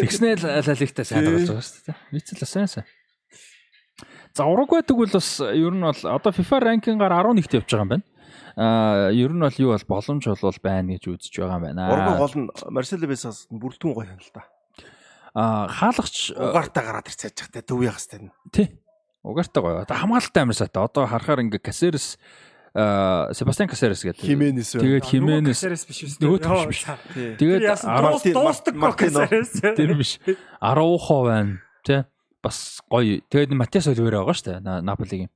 Тэгснээр 0.00 0.40
лалигтай 0.64 1.04
сайн 1.04 1.20
Тий. 1.20 1.28
тоглож 1.28 1.48
байгаа 1.52 1.66
шүү 1.68 1.84
дээ. 1.92 1.96
Вицэл 2.16 2.40
бас 2.40 2.50
сайн 2.56 2.68
сайн. 2.72 2.86
За 4.32 4.48
Уругвай 4.48 4.80
тэгвэл 4.80 5.12
бас 5.12 5.28
ер 5.44 5.72
нь 5.76 5.84
бол 5.84 6.00
одоо 6.08 6.32
FIFA 6.32 6.56
ранкингаар 6.72 7.12
11-т 7.20 7.52
явж 7.60 7.68
байгаа 7.68 7.84
юм 7.84 7.92
байна. 8.00 8.06
Аа 8.56 9.12
ер 9.12 9.32
нь 9.36 9.44
бол 9.44 9.60
юу 9.60 9.76
бол 9.76 9.84
боломж 9.92 10.24
бол 10.24 10.58
байна 10.64 10.96
гэж 10.96 11.04
үзэж 11.04 11.34
байгаа 11.36 11.60
юм 11.60 11.64
байна. 11.68 11.92
Урган 11.92 12.16
гол 12.16 12.34
нь 12.38 12.48
Марсело 12.72 13.04
Бесас 13.04 13.44
бүрэлдэхүүн 13.52 13.92
гоё 13.92 14.08
юм 14.08 14.22
л 14.24 14.32
Аа 15.38 15.70
хаалгач 15.70 16.34
Угаартаа 16.34 16.82
гараад 16.82 17.06
ирцээж 17.06 17.34
захтай 17.38 17.62
төв 17.62 17.86
яах 17.86 18.02
хэвээр. 18.02 18.34
тий. 18.50 18.68
Угаартай 19.22 19.60
гоё. 19.62 19.82
Одоо 19.86 19.94
хамгаалалттай 19.94 20.42
амар 20.42 20.56
сайтай. 20.58 20.82
Одоо 20.82 21.06
харахаар 21.06 21.42
ингээ 21.46 21.62
Касерс 21.62 22.18
Себастьян 22.74 23.68
Касерс 23.68 24.02
гэдэг. 24.04 24.22
Хименес 24.22 24.74
байна. 24.74 24.82
Тэгээд 24.86 25.04
Хименес 25.04 25.58
Хименес 25.62 25.84
биш 25.86 25.98
үү? 26.04 26.10
Нөгөө 26.22 26.38
төвш 26.42 26.64
биш. 26.70 26.82
Тэгээд 27.38 27.62
дуустдаг 28.34 28.74
Мартино. 28.78 29.26
тэр 29.74 29.90
биш. 29.98 30.18
Араухо 30.60 31.16
байна. 31.26 31.58
Тий. 31.84 32.02
Бас 32.42 32.78
гоё. 32.90 33.18
Тэгээд 33.30 33.50
Матиас 33.54 33.88
Оливера 33.90 34.22
байгаа 34.22 34.34
шүү 34.38 34.46
дээ. 34.46 34.60
На- 34.62 34.82
Наполигийн. 34.82 35.30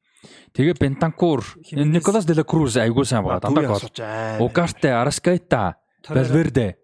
Тэгээ 0.55 0.79
Бентанкур. 0.79 1.43
Николас 1.75 2.25
де 2.25 2.35
ла 2.39 2.45
Круз 2.47 2.77
айгуу 2.79 3.03
сайн 3.05 3.27
байгаа. 3.27 3.43
Дандаа 3.43 3.67
гол. 3.75 3.83
Угарте, 4.47 4.95
Араскайта, 4.95 5.77
Валверде. 6.09 6.79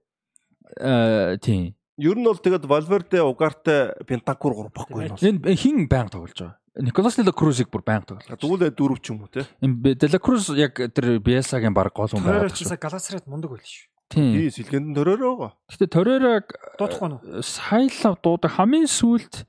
Э 0.80 1.38
тийм. 1.38 1.77
Ер 1.98 2.14
нь 2.14 2.22
бол 2.22 2.38
тэгээд 2.38 2.64
Valverde, 2.70 3.18
Ugarte, 3.26 3.98
Bentancur 4.06 4.54
гур 4.54 4.70
баггүй 4.70 5.10
юм. 5.10 5.18
Энэ 5.18 5.58
хин 5.58 5.88
байнга 5.90 6.14
тоглож 6.14 6.38
байгаа. 6.38 6.56
Николас 6.78 7.18
де 7.18 7.26
ла 7.26 7.34
Крузыг 7.34 7.70
бүр 7.74 7.82
байнга 7.82 8.14
тоглож 8.14 8.26
байгаа. 8.30 8.38
Тэгвэл 8.38 8.70
дөрөв 8.70 8.98
ч 9.02 9.10
юм 9.10 9.26
уу 9.26 9.30
те. 9.34 9.42
Энэ 9.58 9.98
де 9.98 10.06
ла 10.06 10.18
Круз 10.22 10.46
яг 10.54 10.78
тэр 10.78 11.18
Биесагийн 11.18 11.74
баг 11.74 11.90
гол 11.90 12.06
хүн 12.06 12.22
Тороор 12.22 12.46
байгаа 12.46 12.54
ч 12.54 12.62
шүү. 12.62 12.70
сая 12.70 12.78
Галасрат 12.78 13.26
мундаг 13.26 13.50
байл 13.50 13.66
шүү. 13.66 13.90
Тийм. 14.14 14.30
Тий, 14.38 14.48
сэлгэнд 14.54 14.86
нь 14.88 14.96
төрөөрөө 14.96 15.34
байгаа. 15.42 15.52
Гэтэ 15.74 15.86
Торераг 15.90 16.46
Дуудахгүй 16.78 17.08
нь. 17.10 17.42
сайлав 17.42 18.14
дуудаг 18.22 18.50
хамгийн 18.54 18.86
сүүлд 18.86 19.42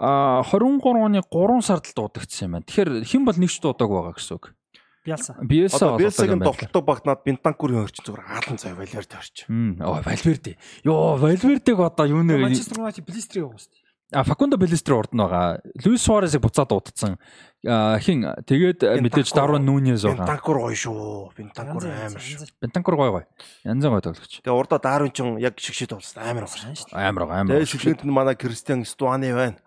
а 0.00 0.40
23 0.48 0.80
оны 0.96 1.20
3 1.20 1.60
сард 1.60 1.84
л 1.86 1.96
дуудагдсан 1.96 2.48
юм 2.48 2.52
байна. 2.56 2.66
Тэгэхээр 2.66 3.04
хэн 3.04 3.22
бол 3.28 3.36
нэгч 3.36 3.60
дуудаг 3.60 3.88
байгаа 3.92 4.16
гэсэн 4.16 4.34
үг. 4.40 4.56
Биалса. 5.06 5.36
Биеса 5.40 5.76
Одоо 5.76 5.98
Бесагийн 6.02 6.42
тоглолтоо 6.42 6.82
багнаад 6.82 7.22
Bentancur-ийн 7.22 7.86
орчин 7.86 8.02
зүгээр 8.02 8.26
аалан 8.26 8.58
цай 8.58 8.74
орчин. 8.74 9.46
Мм, 9.46 9.86
оо 9.86 10.02
Валверде. 10.02 10.58
Йоо, 10.82 11.14
Валвердег 11.16 11.78
одоо 11.78 12.06
юу 12.10 12.26
нэ 12.26 12.42
Манчестер 12.42 12.82
Юнайтед 12.82 13.06
Блистри 13.06 13.46
явах 13.46 13.62
шүү. 13.62 13.85
А 14.14 14.22
Факундо 14.22 14.56
Белестер 14.56 14.94
урд 14.94 15.10
нь 15.10 15.18
байгаа. 15.18 15.58
Луис 15.82 16.06
Суаресыг 16.06 16.38
буцаад 16.38 16.70
дуудсан. 16.70 17.18
Хин 17.66 18.22
тэгээд 18.46 19.02
мэдээж 19.02 19.34
Дарвин 19.34 19.66
Нуньес 19.66 20.06
байгаа. 20.06 20.38
Bentancur 20.38 20.62
гоё 20.62 20.78
шүү. 20.78 21.34
Bentancur 21.34 21.90
амар 21.90 22.22
шүү. 22.22 22.46
Бентанкур 22.62 22.94
гой 22.94 23.10
гой. 23.10 23.24
Янзан 23.66 23.90
гой 23.90 24.06
тоглогч. 24.06 24.46
Тэгээ 24.46 24.54
урдаа 24.54 24.78
Дарвин 24.78 25.10
ч 25.10 25.26
яг 25.42 25.58
шигшээд 25.58 25.98
болсон 25.98 26.22
амар 26.22 26.46
гоё. 26.46 26.70
Шүү. 26.70 26.94
Амар 26.94 27.26
гой 27.26 27.34
амар. 27.34 27.50
Тэгээ 27.58 27.66
сэлгэнд 27.66 28.06
нь 28.06 28.14
манай 28.14 28.38
Кристиан 28.38 28.86
Стуани 28.86 29.34
байна. 29.34 29.58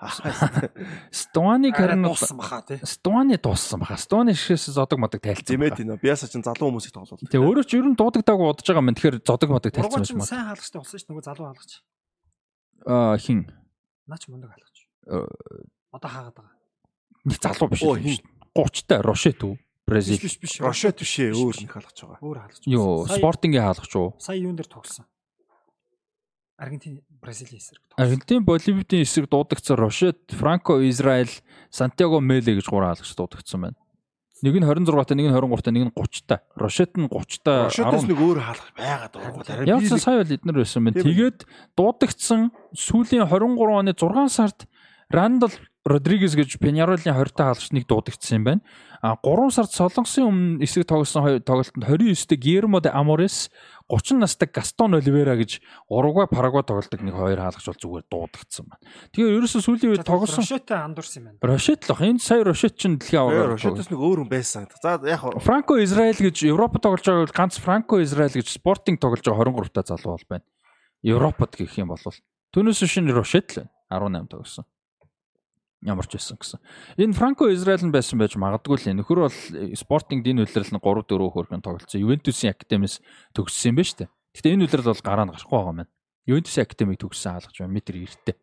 Стуани 1.12 1.76
харин 1.76 2.08
дууссан 2.08 2.40
баха 2.40 2.64
тий. 2.64 2.80
Стуани 2.80 3.36
дууссан 3.36 3.84
баха. 3.84 4.00
Стуани 4.00 4.40
шигээс 4.40 4.72
зодог 4.72 5.04
модог 5.04 5.20
тайлцсан. 5.20 5.60
Зэмэт 5.60 5.84
энэ 5.84 6.00
Биаса 6.00 6.32
ч 6.32 6.40
залуу 6.40 6.72
хүмүүсийг 6.72 6.96
тоглуулдаг. 6.96 7.28
Тэгээ 7.28 7.44
өөрөө 7.44 7.66
ч 7.68 7.76
ер 7.76 7.92
нь 7.92 8.00
дуудагдааг 8.00 8.40
удаж 8.40 8.64
байгаа 8.64 8.88
юм. 8.88 8.96
Тэгэхээр 8.96 9.20
зодог 9.20 9.52
модог 9.52 9.76
тайлцсан 9.76 10.08
юм 10.08 10.24
байна. 10.24 10.32
сайн 10.32 10.48
хаалгачтай 10.48 10.80
болсон 10.80 10.96
шүү. 10.96 11.12
Нөгөө 11.12 11.28
залуу 11.28 11.46
хаалгач. 11.52 11.72
А 12.88 13.20
хин 13.20 13.52
Наач 14.10 14.26
мундаг 14.28 14.50
хаалгач. 14.58 14.78
Э. 15.06 15.30
Одоо 15.94 16.10
хаагаад 16.10 16.36
байгаа. 16.36 16.56
нэг 17.30 17.38
залуу 17.38 17.70
биш 17.70 17.82
Оо, 17.86 17.94
үү? 17.94 18.02
хин? 18.02 18.18
30 18.58 18.88
та 18.90 18.96
Рошет 19.06 19.40
үү? 19.46 19.54
Бразил. 19.86 20.18
биш 20.18 20.36
биш. 20.42 20.58
Рошет 20.60 20.98
биш 20.98 21.14
ээ 21.22 21.38
өөр 21.38 21.56
нэг 21.62 21.70
халахж 21.70 21.98
байгаа. 22.02 22.20
Өөр 22.26 22.38
хаалгач. 22.42 22.64
Йоо, 22.66 23.06
спортингийн 23.06 23.64
хаалгач 23.70 23.94
уу? 23.94 24.18
Сая 24.18 24.42
юун 24.42 24.58
дээр 24.58 24.66
тогсон. 24.70 25.06
Аргентин, 26.58 27.02
Бразилийн 27.22 27.62
эсрэг. 27.62 27.80
Аргентин, 27.96 28.44
Боливийн 28.44 28.84
эсрэг 29.06 29.30
дуудагдсан 29.30 29.78
Рошет, 29.78 30.20
Франко, 30.28 30.84
Израиль, 30.90 31.32
Сантьяго 31.72 32.20
Меле 32.20 32.56
гэж 32.60 32.68
гурван 32.68 32.92
хаалгач 32.96 33.16
дуудагдсан 33.16 33.62
байна. 33.62 33.78
Нэг 34.40 34.56
нь 34.56 34.64
26 34.64 35.04
та, 35.04 35.16
нэг 35.16 35.28
нь 35.28 35.36
23 35.36 35.64
та, 35.64 35.72
нэг 35.72 35.84
нь 35.90 35.94
30 35.96 36.28
та. 36.28 36.36
Рошет 36.56 36.96
нь 36.96 37.12
30 37.12 37.44
та. 37.44 37.68
Рошетос 37.68 38.08
нэг 38.08 38.20
өөр 38.20 38.40
хаалгах 38.40 38.72
байгаад 38.78 39.14
байгаа. 39.20 39.68
Яасан 39.68 40.00
сая 40.00 40.24
бол 40.24 40.32
эднэр 40.32 40.58
байсан 40.64 40.84
байна. 40.88 41.04
Тэгээд 41.04 41.44
дуудагдсан 41.76 42.42
сүүлийн 42.72 43.28
23 43.28 43.84
оны 43.84 43.92
6 43.92 44.32
сард 44.32 44.68
Рандал 45.12 45.52
Родригес 45.84 46.36
гэж 46.38 46.60
Пеньяролын 46.62 47.12
20 47.12 47.36
та 47.36 47.52
хаалгач 47.52 47.72
нэг 47.76 47.84
дуудагдсан 47.90 48.40
юм 48.40 48.46
байна. 48.48 48.62
А 49.02 49.16
3 49.20 49.52
сард 49.52 49.72
Солонгосын 49.76 50.28
өмнө 50.28 50.64
эсрэг 50.64 50.88
тоглосон 50.88 51.40
тоглолтод 51.44 51.84
29 51.84 52.28
дэх 52.30 52.40
Гермо 52.40 52.80
де 52.80 52.92
Аморес 52.92 53.50
30 53.90 54.22
настай 54.22 54.50
Гастон 54.54 54.94
Оливера 54.94 55.36
гэж 55.36 55.60
Уругвай, 55.90 56.30
Парагвай 56.30 56.64
тоглолтог 56.64 57.02
нэг 57.02 57.18
хоёр 57.18 57.42
хаалгач 57.42 57.66
бол 57.66 57.82
зүгээр 57.82 58.06
дуудагдсан 58.06 58.66
байна. 58.70 58.86
Тэгээ 59.18 59.36
ерөөсөө 59.42 59.62
сүүлийн 59.66 59.92
үед 59.98 60.06
тоглосон 60.06 60.46
Рошеттэй 60.46 60.78
андуурсан 60.78 61.18
юм 61.20 61.26
байна. 61.34 61.42
Рошет 61.50 61.82
л 61.84 61.90
бах. 61.90 62.02
Энэ 62.06 62.22
сая 62.22 62.46
Рошет 62.46 62.78
чинь 62.78 63.02
дэлхийн 63.02 63.22
аваар. 63.26 63.58
Рошетос 63.58 63.90
нэг 63.90 64.00
өөр 64.00 64.24
хүн 64.24 64.30
байсан. 64.30 64.70
За 64.78 65.02
яг 65.10 65.26
Франко 65.42 65.82
Израиль 65.82 66.22
гэж 66.22 66.46
Европ 66.46 66.78
тоглож 66.78 67.02
байгаа 67.02 67.26
бол 67.26 67.34
ганц 67.34 67.58
Франко 67.58 68.04
Израиль 68.06 68.38
гэж 68.38 68.48
спортинг 68.54 69.02
тоглож 69.02 69.26
байгаа 69.26 69.50
23 69.50 69.74
та 69.74 69.82
залуу 69.90 70.22
бол 70.22 70.30
байна. 70.30 70.46
Европод 71.02 71.58
гэх 71.58 71.82
юм 71.82 71.90
бол 71.90 72.06
түүнээс 72.54 72.86
шинэ 72.86 73.10
Рошет 73.18 73.58
л 73.58 73.66
байна. 73.66 73.74
18 73.90 74.30
тоглосон 74.30 74.70
ямар 75.84 76.06
ч 76.08 76.20
байсан 76.20 76.36
гэсэн. 76.36 76.60
Энэ 77.00 77.16
Франко 77.16 77.48
Израиль 77.56 77.88
нь 77.88 77.96
байсан 77.96 78.20
байж 78.20 78.36
магадгүй 78.36 78.76
л 78.76 79.00
нөхөр 79.00 79.20
бол 79.24 79.40
спортинг 79.80 80.28
дин 80.28 80.44
үйлрэл 80.44 80.76
нь 80.76 80.82
3 80.84 81.08
4 81.08 81.08
хөргөн 81.08 81.64
тоглолцсон. 81.64 82.04
Ювентусын 82.04 82.52
академиэс 82.52 83.00
төгссөн 83.32 83.72
юм 83.72 83.80
шүү 83.80 83.98
дээ. 84.04 84.10
Гэтэ 84.36 84.54
энэ 84.60 84.64
үйлрэл 84.68 84.92
бол 84.92 85.08
гараа 85.08 85.26
нь 85.26 85.32
гарахгүй 85.32 85.56
байгаа 85.56 85.72
юм 85.72 85.80
байна. 85.84 85.92
Ювентусын 86.28 86.64
академиг 86.68 87.00
төгссөн 87.00 87.32
хаалгач 87.32 87.56
байна. 87.64 87.76
Метр 87.80 87.96
эрттэй. 87.96 88.36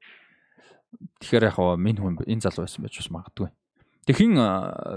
Тэгэхээр 1.21 1.45
яг 1.45 1.55
хаа 1.61 1.77
минь 1.77 2.01
хүн 2.01 2.25
энэ 2.25 2.41
залуу 2.41 2.65
байсан 2.65 2.81
байж 2.81 2.97
бас 2.97 3.13
магадгүй. 3.13 3.49
Тэхин 4.07 4.39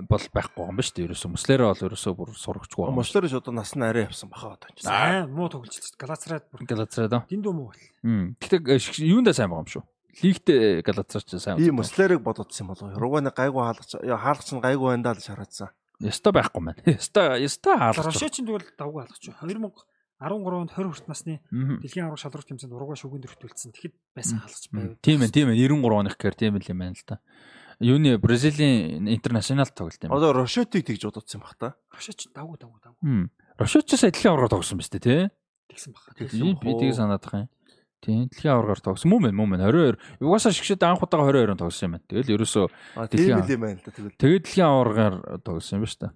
бол 0.06 0.26
байхгүй 0.32 0.64
юм 0.70 0.78
ба 0.78 0.84
шүү 0.86 0.96
дээ. 0.96 1.06
Ерөөсөө 1.10 1.30
Муслерэ 1.34 1.66
бол 1.66 1.82
ерөөсөө 1.90 2.14
бүр 2.14 2.30
сурагчгүй 2.38 2.94
байгаа. 2.94 3.26
Ч 3.26 3.34
одоо 3.42 3.54
нас 3.58 3.74
нь 3.74 3.82
арай 3.82 4.06
явсан 4.06 4.30
баха 4.30 4.54
одоо. 4.54 4.70
Аа 4.86 5.26
муу 5.26 5.50
тоглож 5.50 5.74
байна. 5.74 5.98
Галацраад 5.98 6.46
бүр 6.54 6.62
Галацраад. 6.70 7.26
Дэндүү 7.26 7.54
муу 7.58 7.74
бол. 7.74 7.82
Гэтэ 8.38 8.62
юундаа 9.10 9.34
сайн 9.34 9.50
байгаа 9.50 9.66
юм 9.66 9.74
шүү. 9.74 9.84
Лигт 10.24 10.50
Галацар 10.86 11.24
ч 11.24 11.38
сайн. 11.38 11.60
Ийм 11.62 11.80
Муслерыг 11.80 12.22
бодоодсан 12.22 12.68
болов. 12.68 12.98
Руганы 12.98 13.32
гайгүй 13.32 13.62
хаалгач 13.62 13.92
хаалгач 14.02 14.50
нь 14.54 14.64
гайгүй 14.64 14.88
байна 14.90 15.04
даа 15.04 15.16
л 15.16 15.22
шараадсан. 15.22 15.70
Яста 16.02 16.32
байхгүй 16.32 16.62
маань. 16.64 16.82
Яста 16.86 17.38
яста 17.38 17.78
хаалгач. 17.78 18.06
Рошеч 18.10 18.42
нь 18.42 18.48
тэгвэл 18.50 18.68
давгүй 18.74 19.06
хаалгач. 19.06 19.24
2013-онд 20.20 20.72
20 20.76 20.92
хүрт 20.92 21.08
насны 21.08 21.40
дэлхийн 21.48 22.10
авраг 22.10 22.20
шалралт 22.20 22.48
тэмцээнд 22.50 22.76
урагва 22.76 23.00
шүгэнд 23.00 23.30
өртүүлсэн. 23.30 23.72
Тэгэхэд 23.72 23.96
байсан 24.18 24.44
хаалгач 24.44 24.66
байв. 24.74 25.00
Тийм 25.00 25.24
ээ, 25.24 25.32
тийм 25.32 25.48
ээ. 25.54 25.64
93 25.64 25.96
оных 25.96 26.16
гэхээр 26.20 26.36
тийм 26.36 26.54
л 26.60 26.68
юм 26.68 26.80
байна 26.84 26.98
л 26.98 27.06
да. 27.08 27.24
Юуны 27.80 28.20
Бразилийн 28.20 29.08
интернэшнл 29.08 29.72
тоглолт 29.72 30.04
юм. 30.04 30.12
Одоо 30.12 30.36
Рошетыг 30.36 30.84
тэгж 30.84 31.08
бодоодсан 31.08 31.40
баг 31.40 31.56
та. 31.56 31.80
Рошеч 31.96 32.28
давгүй 32.36 32.60
давгүй 32.60 32.80
давгүй. 32.84 33.32
Рошеч 33.56 33.88
ч 33.88 33.96
сая 33.96 34.12
авраг 34.28 34.52
тогсон 34.52 34.84
биз 34.84 34.92
дээ, 34.92 35.00
тий? 35.00 35.32
Тэгсэн 35.72 35.96
баха. 35.96 36.12
Би 36.20 36.72
тийг 36.76 36.92
санаад 36.96 37.24
байгаа 37.24 37.48
юм. 37.48 37.50
Тийм 38.00 38.32
дэлхийн 38.32 38.56
аваргаар 38.56 38.80
тогсон 38.80 39.12
мөн 39.12 39.36
мөн 39.36 39.60
мөн 39.60 39.64
22 39.68 40.24
угаасаа 40.24 40.56
шигшээд 40.56 40.88
анх 40.88 41.04
удаага 41.04 41.36
22-оор 41.36 41.60
тогсон 41.60 41.86
юм 41.88 41.94
байна. 42.00 42.08
Тэгэл 42.08 42.34
ерөөсөө 42.40 42.66
дэлхийн 43.12 43.44
юм 43.44 43.62
байна 43.64 43.76
л 43.76 43.84
да 43.84 43.92
тэгэл. 43.92 44.16
Тэгээд 44.16 44.44
дэлхийн 44.48 44.70
аваргаар 44.72 45.16
тогсон 45.44 45.76
юм 45.80 45.84
ба 45.84 45.92
шүү 45.92 46.02
дээ. 46.08 46.14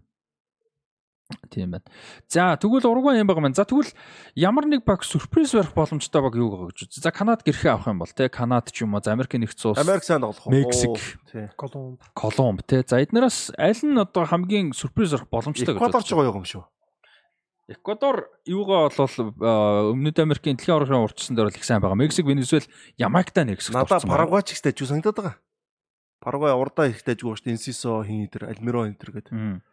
Тийм 1.50 1.72
байна. 1.72 1.84
За 2.28 2.56
тэгвэл 2.56 2.88
урагвай 2.88 3.20
юм 3.20 3.28
байгаа 3.28 3.44
маань. 3.44 3.58
За 3.58 3.66
тэгвэл 3.68 3.92
ямар 4.36 4.66
нэг 4.68 4.84
баг 4.88 5.04
сюрприз 5.04 5.56
барих 5.56 5.74
боломжтой 5.74 6.22
баг 6.22 6.36
юу 6.36 6.52
байгаа 6.52 6.72
гэж. 6.72 7.00
За 7.04 7.12
Канад 7.12 7.44
гэрхээ 7.44 7.74
авах 7.74 7.88
юм 7.92 8.00
бол 8.00 8.12
те 8.12 8.30
Канад 8.30 8.72
ч 8.72 8.84
юм 8.84 8.94
уу 8.96 9.02
Америкийн 9.04 9.44
нэгдсэн 9.44 9.76
улс. 9.76 9.80
Америк 9.80 10.04
сайн 10.04 10.22
тоглох. 10.22 10.48
Мексик, 10.48 11.20
Колумб. 11.56 12.00
Колумб 12.14 12.60
те. 12.68 12.84
За 12.88 13.00
эднээс 13.00 13.56
аль 13.60 13.84
нь 13.84 14.00
одоо 14.00 14.24
хамгийн 14.24 14.72
сюрприз 14.72 15.16
барих 15.16 15.28
боломжтой 15.32 15.74
гэж. 15.74 15.80
Эквадор 15.80 16.04
ч 16.04 16.12
гоё 16.14 16.32
юм 16.32 16.48
шүү. 16.48 16.64
Эквадор 17.68 18.28
юугаа 18.44 18.92
бол 18.92 19.96
Өмнөд 19.96 20.20
Америкийн 20.20 20.60
дэлхийн 20.60 20.76
аврагын 20.76 21.08
урчсан 21.08 21.36
дээр 21.36 21.48
бол 21.48 21.56
их 21.56 21.64
сайн 21.64 21.80
байгаа. 21.80 21.96
Мексик, 21.96 22.28
Венесуэл, 22.28 22.68
Ямайктай 23.00 23.48
нэг 23.48 23.64
хэсэг 23.64 23.80
тоглосон. 23.80 24.04
Надаа 24.04 24.12
Парагвай 24.12 24.44
ч 24.44 24.52
их 24.52 24.62
тажгүй 24.68 24.88
санагдаад 24.92 25.16
байгаа. 25.16 25.36
Парагвай 26.20 26.52
урдаа 26.60 26.92
их 26.92 27.00
тажгүй 27.08 27.40
шүү 27.40 27.48
дээ. 27.48 27.56
Инсисо 27.56 28.04
хин 28.04 28.28
энэ 28.28 28.52
Альмиро 28.52 28.84
энэ 28.92 29.00
төр 29.00 29.12
гэдэг. 29.16 29.64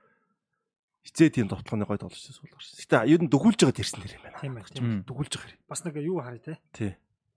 Хизээ 1.03 1.31
тийм 1.35 1.51
товтлооны 1.51 1.83
гой 1.83 1.99
тоглож 1.99 2.15
байсан 2.15 2.47
гарсан. 2.47 2.79
Гэтэ 2.79 3.11
юу 3.11 3.19
н 3.25 3.31
дөхүүлж 3.33 3.59
байгаа 3.59 3.79
тэрсэн 3.83 3.99
нэр 4.07 4.15
юм 4.15 4.23
байна. 4.23 4.39
Тийм 4.39 4.55
байх. 4.55 4.71
Дөхүүлж 4.71 5.33
байгаа. 5.35 5.59
Бас 5.67 5.83
нэг 5.83 5.99
юу 5.99 6.23
харъя 6.23 6.43
те. 6.47 6.55
Тий. 6.71 6.93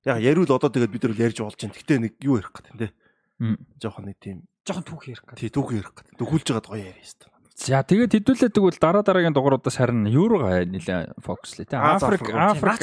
Яг 0.06 0.22
яриул 0.22 0.52
одоо 0.52 0.70
тэгээд 0.70 0.94
бид 0.94 1.04
нар 1.08 1.18
ярьж 1.18 1.42
болж 1.42 1.58
байна. 1.58 1.74
Гэтэ 1.74 1.98
нэг 1.98 2.14
юу 2.22 2.38
ярих 2.38 2.54
гэдэг 2.54 2.76
те. 2.78 2.94
Жохон 3.82 4.06
нэг 4.12 4.22
тийм. 4.22 4.46
Жохон 4.68 4.84
түүх 4.84 5.08
ярих 5.10 5.24
гэдэг. 5.24 5.40
Тий 5.40 5.50
түүх 5.50 5.72
ярих 5.74 5.96
гэдэг. 5.96 6.14
Дөхүүлж 6.20 6.46
байгаад 6.52 6.68
гоё 6.70 6.84
яриа 6.84 7.02
хэвээр. 7.02 7.33
За 7.54 7.86
тэгээд 7.86 8.18
хэдүүлээд 8.18 8.54
тэгвэл 8.58 8.82
дараа 8.82 9.06
дараагийн 9.06 9.38
дугааруудаас 9.38 9.78
харин 9.78 10.10
еврога 10.10 10.66
нэлээ 10.66 11.22
фокуслээ 11.22 11.70
тий. 11.70 11.78
Африк 11.78 12.26
Африк 12.34 12.82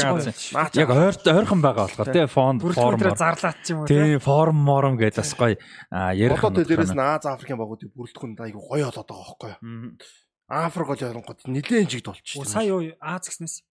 яг 0.79 0.91
ойрт 0.95 1.27
ойрхон 1.27 1.59
байгаа 1.59 1.91
болохоор 1.91 2.15
тий 2.15 2.27
фонд 2.31 2.63
форм 2.63 3.03
зарлаач 3.03 3.67
юм 3.67 3.83
уу 3.83 3.91
тий 3.91 4.23
форм 4.23 4.57
мором 4.63 4.95
гэж 4.95 5.19
бас 5.19 5.35
гоё 5.35 5.59
ярих. 6.15 6.39
Одоо 6.39 6.63
дээрээс 6.63 6.95
нь 6.95 7.03
Аз 7.03 7.27
Африкийн 7.27 7.59
багуудыг 7.59 7.91
бүрэлдэхүүн 7.99 8.39
айгу 8.39 8.63
гоё 8.63 8.87
болоод 8.95 9.11
байгаа 9.11 9.59
юу? 9.59 9.99
Африк 10.47 10.87
бол 10.87 11.03
ялангуяа 11.03 11.51
нэлээд 11.51 11.91
жигд 11.91 12.07
болчих. 12.07 12.47
Сая 12.47 12.71
юу 12.71 12.95
Аз 13.03 13.27
гэснээс. 13.27 13.67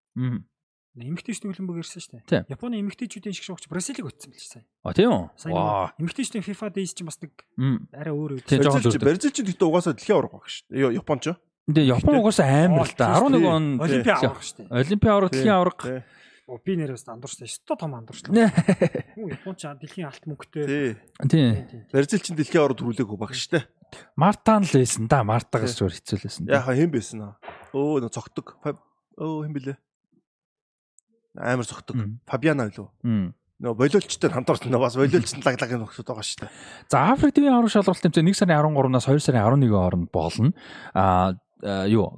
Эмэгтэйчдийн 0.96 1.52
хөлбөмбөг 1.52 1.84
ирсэн 1.84 2.00
шүү 2.00 2.24
дээ. 2.24 2.48
Японы 2.56 2.80
эмэгтэйчүүдийн 2.80 3.36
шиг 3.36 3.44
шуугч 3.52 3.68
Бразилийг 3.68 4.08
өтсөн 4.08 4.32
билж 4.32 4.48
сайн. 4.48 4.64
А 4.80 4.96
тийм 4.96 5.12
үү? 5.12 5.52
Ваа. 5.52 5.92
Эмэгтэйчдийн 6.00 6.40
FIFA 6.40 6.72
Days 6.72 6.96
чинь 6.96 7.12
бас 7.12 7.20
нэг 7.20 7.36
арай 7.92 8.16
өөр 8.16 8.40
үү. 8.40 9.04
Бразил 9.04 9.36
чинь 9.36 9.44
гэхдээ 9.44 9.68
угаасаа 9.68 9.92
дэлхийн 9.92 10.16
авраг 10.16 10.40
баг 10.40 10.48
шүү 10.48 10.72
дээ. 10.72 10.96
Япон 10.96 11.20
ч. 11.20 11.36
Тэгээ 11.68 12.00
Япон 12.00 12.16
угаасаа 12.24 12.48
амар 12.48 12.88
л 12.88 12.96
да. 12.96 13.12
11 13.20 13.44
он 13.44 13.66
Олимпиа 13.84 14.16
авраг 14.24 14.40
шүү 14.40 14.56
дээ. 14.56 14.72
Олимпиа 14.72 15.12
авраг 15.12 15.32
дэлхийн 15.36 15.58
авраг. 15.60 15.80
Оо 16.46 16.62
би 16.64 16.78
нэрээс 16.80 17.10
андуурчтай. 17.12 17.50
Өсто 17.50 17.76
том 17.76 17.92
андуурчлаа. 17.98 18.54
Хүү 19.20 19.36
Япон 19.36 19.56
ч 19.60 19.68
дэлхийн 19.68 20.08
алт 20.08 20.24
мөнгөтэй. 20.24 20.96
Тийм. 21.28 21.90
Бразил 21.92 22.24
чинь 22.24 22.40
дэлхийн 22.40 22.64
авраг 22.64 22.80
төрүүлээгүй 22.80 23.18
баг 23.20 23.36
шүү 23.36 23.60
дээ. 23.60 23.68
Мартан 24.16 24.64
л 24.64 24.78
байсан 24.80 25.10
да. 25.12 25.26
Мартагаас 25.28 25.76
зүгээр 25.76 25.98
хэцүүлсэн. 26.00 26.48
Яха 26.54 26.72
хэн 26.78 26.94
байсан 26.94 27.20
аа? 27.26 27.34
Өө 27.74 28.08
цогтөг. 28.14 28.62
Өө 29.18 29.50
хэн 29.50 29.54
блэ? 29.58 29.76
Амар 31.36 31.68
цогтөг. 31.68 31.96
Фабиана 32.28 32.70
гэлөө. 32.72 32.90
Нөө 33.56 33.72
болиолчтой 33.80 34.32
хамтарсан 34.36 34.68
нөө 34.68 34.84
бас 34.84 34.98
болиолчтой 35.00 35.40
лаглагын 35.40 35.80
нөхцөд 35.86 36.08
байгаа 36.08 36.28
шүү 36.28 36.44
дээ. 36.44 36.52
За 36.92 37.04
Африк 37.16 37.32
ТV 37.32 37.48
аврах 37.48 37.72
шалгалт 37.72 38.04
тэмцээн 38.04 38.28
1 38.28 38.36
сарын 38.36 38.60
13-наас 38.60 39.08
2 39.08 39.24
сарын 39.24 39.48
11-ийн 39.48 39.72
хооронд 39.72 40.12
болно. 40.12 40.52
Аа 40.92 41.40
юу 41.88 42.12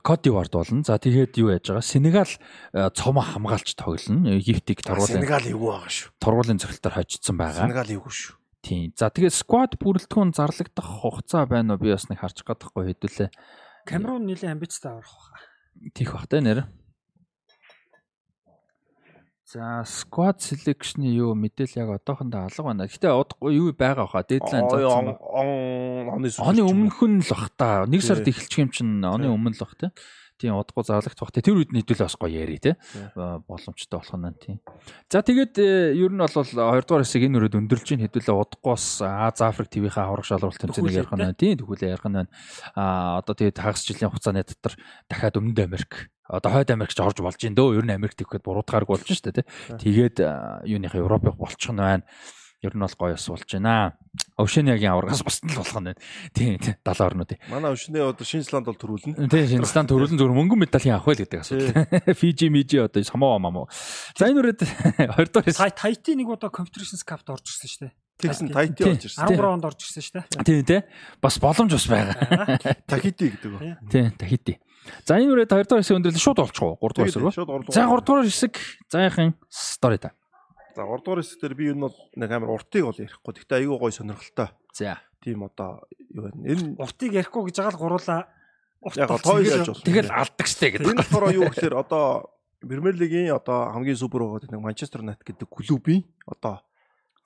Кодивард 0.00 0.52
болно. 0.52 0.82
За 0.82 0.96
тэгээд 0.96 1.36
юу 1.36 1.52
яаж 1.52 1.68
байгаа? 1.68 1.84
Сенегал 1.84 2.32
цомоо 2.96 3.20
хамгаалч 3.20 3.76
тоглоно. 3.76 4.32
Египтийг 4.40 4.80
тургуулын 4.80 5.20
Сенегал 5.20 5.44
эвгүй 5.44 5.68
байгаа 5.76 5.92
шүү. 5.92 6.08
Тургуулын 6.24 6.58
цогцолтоор 6.58 6.94
хожигдсан 6.96 7.36
байгаа. 7.36 7.68
Сенегал 7.68 7.92
эвгүй 7.92 8.14
шүү. 8.16 8.34
Тийм. 8.64 8.92
За 8.96 9.12
тэгээд 9.12 9.36
сквад 9.36 9.76
бүрэлдэхүүн 9.76 10.32
зарлагдах 10.32 10.88
хугацаа 11.04 11.44
байна 11.46 11.76
уу? 11.76 11.84
Би 11.84 11.92
бас 11.92 12.08
нэг 12.08 12.24
харж 12.24 12.42
чадахгүй 12.42 12.96
хэдүүлээ. 12.96 13.28
Камерун 13.86 14.26
нэлийн 14.26 14.56
амбицтай 14.56 14.96
аврах 14.96 15.14
баха. 15.14 15.38
Тих 15.94 16.16
бах 16.16 16.26
тэ 16.26 16.42
нэр. 16.42 16.66
За 19.48 19.80
squad 19.88 20.44
selection-ы 20.44 21.08
юу 21.08 21.32
мэдээл 21.32 21.80
яг 21.80 21.88
одоохондоо 21.96 22.44
алга 22.44 22.62
байна. 22.68 22.84
Гэтэ 22.84 23.08
юу 23.08 23.72
байгаа 23.72 24.04
баха 24.04 24.20
дедлайн. 24.28 24.68
Оны 24.68 26.28
оны 26.36 26.60
өмнөх 26.68 27.00
нь 27.08 27.24
л 27.24 27.28
бах 27.32 27.48
та. 27.56 27.88
Нэг 27.88 28.04
сард 28.04 28.28
эхэлчих 28.28 28.60
юм 28.60 28.68
чинь 28.68 29.00
оны 29.00 29.32
өмнө 29.32 29.56
л 29.56 29.60
бах 29.64 29.72
те. 29.80 29.88
Тийм 30.38 30.54
удахгүй 30.54 30.86
зарлагдах 30.86 31.18
бах 31.18 31.34
те. 31.34 31.42
Тэр 31.42 31.58
үед 31.58 31.74
нь 31.74 31.82
хэдүүлээ 31.82 32.06
бас 32.06 32.14
гоё 32.14 32.30
яри 32.30 32.62
те. 32.62 32.78
Боломжтой 33.18 33.98
болох 33.98 34.14
нь 34.14 34.38
тийм. 34.38 34.56
За 35.10 35.26
тэгээд 35.26 35.58
ер 35.98 36.12
нь 36.14 36.22
бол 36.22 36.30
2 36.30 36.54
дугаар 36.54 37.02
хэсэг 37.02 37.26
энэ 37.26 37.42
өрөөд 37.42 37.58
өндөрлж 37.58 37.88
ийн 37.98 38.06
хэдүүлээ 38.06 38.38
удахгүйс 38.38 39.02
Аз 39.02 39.42
Африк 39.42 39.66
ТV-ийн 39.66 39.98
аврах 39.98 40.30
шалралт 40.30 40.62
тэмцээнийг 40.62 40.94
ярих 40.94 41.10
нь 41.10 41.34
тийм 41.34 41.58
тэгвэл 41.58 41.90
ярих 41.90 42.06
нь. 42.06 42.30
А 42.78 43.18
одоо 43.18 43.34
тэгээд 43.34 43.58
хагас 43.58 43.82
жилийн 43.82 44.14
хугацааны 44.14 44.46
дотор 44.46 44.78
дахиад 45.10 45.42
Өмнөд 45.42 45.58
Америк 45.58 46.06
одоо 46.28 46.52
хойд 46.52 46.70
Америкч 46.70 47.00
орж 47.00 47.18
болж 47.18 47.40
ин 47.42 47.56
дөө 47.56 47.82
ер 47.82 47.84
нь 47.88 47.96
Америк 47.98 48.14
тэгхэд 48.14 48.44
буруудгаарг 48.44 48.86
болж 48.86 49.08
штэ 49.08 49.42
тий. 49.42 49.44
Тэгээд 49.74 50.22
юуных 50.68 50.94
Европыг 50.94 51.34
болчих 51.34 51.72
нь 51.72 51.80
байна. 51.82 52.04
Ер 52.62 52.76
нь 52.76 52.84
бол 52.84 52.94
гоё 52.94 53.16
ус 53.16 53.26
болж 53.26 53.48
байна. 53.48 53.96
Өвшөнягийн 54.38 54.94
аваргаас 54.94 55.26
бусд 55.26 55.42
л 55.50 55.58
болох 55.58 55.74
нь 55.82 55.86
байна. 55.90 56.00
Тийм 56.30 56.62
тийм 56.62 56.78
70 56.86 57.02
орнууд. 57.10 57.30
Манай 57.50 57.74
өвшнээ 57.74 58.06
одоо 58.06 58.22
Шинзланд 58.22 58.70
бол 58.70 58.78
төрүүлнэ. 58.78 59.26
Тийм 59.26 59.46
Шинзланд 59.58 59.90
төрүүлэн 59.90 60.14
зөвхөн 60.14 60.38
мөнгөн 60.38 60.62
медалийн 60.62 60.94
авах 60.94 61.10
байл 61.10 61.22
гэдэг 61.26 61.42
асуудал. 61.42 62.14
Фижи 62.22 62.46
мижи 62.46 62.78
одоо 62.78 63.02
Самоа 63.02 63.42
мамуу. 63.42 63.66
За 64.14 64.30
энэ 64.30 64.38
үрээд 64.38 64.62
20 65.18 65.34
дахь 65.34 65.74
Тайти 65.74 66.14
нэг 66.14 66.30
удаа 66.30 66.54
Competitions 66.54 67.02
Cup-д 67.02 67.34
орж 67.34 67.50
ирсэн 67.50 67.66
шүү 67.66 67.82
дээ. 67.90 67.92
Тэгсэн 68.22 68.46
Тайти 68.54 68.82
орж 68.86 69.02
ирсэн. 69.10 69.26
13 69.26 69.42
онд 69.58 69.66
орж 69.66 69.78
ирсэн 69.82 70.02
шүү 70.06 70.14
дээ. 70.22 70.46
Тийм 70.46 70.62
тий. 70.62 70.80
Бас 71.18 71.34
боломж 71.42 71.74
бас 71.74 71.86
байгаа. 71.90 72.78
Тахити 72.86 73.34
гэдэг 73.34 73.50
ба. 73.50 73.58
Тийм 73.90 74.14
Тахити. 74.14 74.62
За 75.02 75.18
энэ 75.18 75.34
үрээд 75.34 75.50
2 75.50 75.66
дахь 75.66 75.82
хэсэг 75.82 75.98
өндөрлөл 75.98 76.22
шууд 76.22 76.38
олчих 76.46 76.62
уу? 76.62 76.78
3 76.78 76.94
дахь 76.94 77.06
хэсэг. 77.10 77.34
Шууд 77.34 77.50
3 77.66 77.74
За 77.74 77.90
3 77.90 78.06
дахь 78.06 78.26
хэсэг 78.30 78.54
заяахан 78.86 79.34
стори 79.50 79.98
та. 79.98 80.14
За 80.78 80.86
3 80.86 81.02
дугаар 81.02 81.26
хэсэг 81.26 81.42
дээр 81.42 81.54
би 81.58 81.64
энэ 81.74 81.90
бол 81.90 81.96
нэг 82.14 82.30
амар 82.30 82.54
уртыг 82.54 82.86
бол 82.86 82.94
ярихгүй. 82.94 83.34
Гэхдээ 83.34 83.66
айгүй 83.66 83.78
гоё 83.82 83.90
сонирхолтой. 83.90 84.54
За. 84.70 85.02
Тийм 85.18 85.42
одоо 85.42 85.82
юу 86.14 86.30
вэ? 86.30 86.54
Энэ 86.54 86.78
Уртыг 86.78 87.18
ярихгүй 87.18 87.50
гэж 87.50 87.56
байгаа 87.58 87.74
л 87.74 87.82
гуруулаа. 87.82 88.22
Урт 88.86 88.94
яг 88.94 89.10
гэж 89.10 89.26
яаж 89.26 89.42
байна. 89.42 89.74
болно. 89.74 89.82
Тэгэл 89.90 90.14
алдаг 90.14 90.46
штэ 90.46 90.70
гэдэг. 90.78 90.86
Энэ 90.86 91.02
болохоор 91.02 91.34
юу 91.34 91.50
гэхээр 91.50 91.74
одоо 91.74 92.30
Премьер 92.62 92.94
лигийн 92.94 93.34
одоо 93.34 93.74
хамгийн 93.74 93.98
супер 93.98 94.22
байгаа 94.22 94.54
нэг 94.54 94.62
Манчестер 94.62 95.02
Юнайтед 95.02 95.26
гэдэг 95.26 95.50
клубийн 95.50 96.06
одоо 96.30 96.62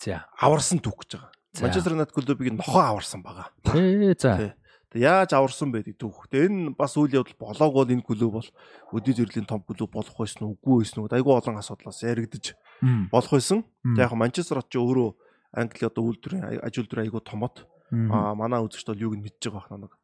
За. 0.00 0.24
аварсан 0.40 0.80
түүх 0.80 1.04
гэж 1.04 1.20
байгаа. 1.20 1.32
За. 1.52 1.60
Манчестер 1.68 1.92
Юнайтед 1.92 2.16
клубыг 2.16 2.48
нохоо 2.56 2.96
аварсан 2.96 3.20
байгаа. 3.20 3.52
Тэ 3.68 4.16
за. 4.16 4.32
Тий. 4.40 4.52
Тэг 4.96 5.00
яаж 5.04 5.36
аварсан 5.36 5.68
бэ 5.76 5.84
гэдэг 5.84 6.00
түүх. 6.00 6.24
Тэг 6.32 6.48
энэ 6.48 6.72
бас 6.72 6.96
үйл 6.96 7.20
явдал 7.20 7.36
болоог 7.36 7.84
бол 7.84 7.92
энэ 7.92 8.00
клуб 8.00 8.40
бол 8.40 8.48
өдөө 8.96 9.12
зэрлийн 9.12 9.44
том 9.44 9.60
клуб 9.60 9.92
болох 9.92 10.16
байсан 10.16 10.48
уу, 10.48 10.56
үгүй 10.56 10.84
байсан 10.84 11.04
уу? 11.04 11.12
Айгүй 11.12 11.32
олон 11.36 11.60
асуудлаас 11.60 12.00
яригдж 12.00 12.52
Мм. 12.52 12.71
Болох 13.10 13.30
байсан. 13.30 13.64
Тэг 13.82 14.02
яг 14.02 14.12
Манчестер 14.12 14.62
ч 14.66 14.76
өөрөө 14.76 15.14
Англи 15.52 15.84
одоо 15.84 16.02
үйлдвэрийн 16.08 16.64
аж 16.64 16.74
үйлдвэр 16.80 17.04
айгүй 17.06 17.20
томот. 17.22 17.66
Аа 17.92 18.32
манай 18.34 18.60
үзэгч 18.64 18.88
бол 18.88 19.04
юуг 19.04 19.14
нь 19.20 19.24
мэдж 19.24 19.52
байгаа 19.52 19.68
байна 19.68 19.86
нэг. 19.86 19.94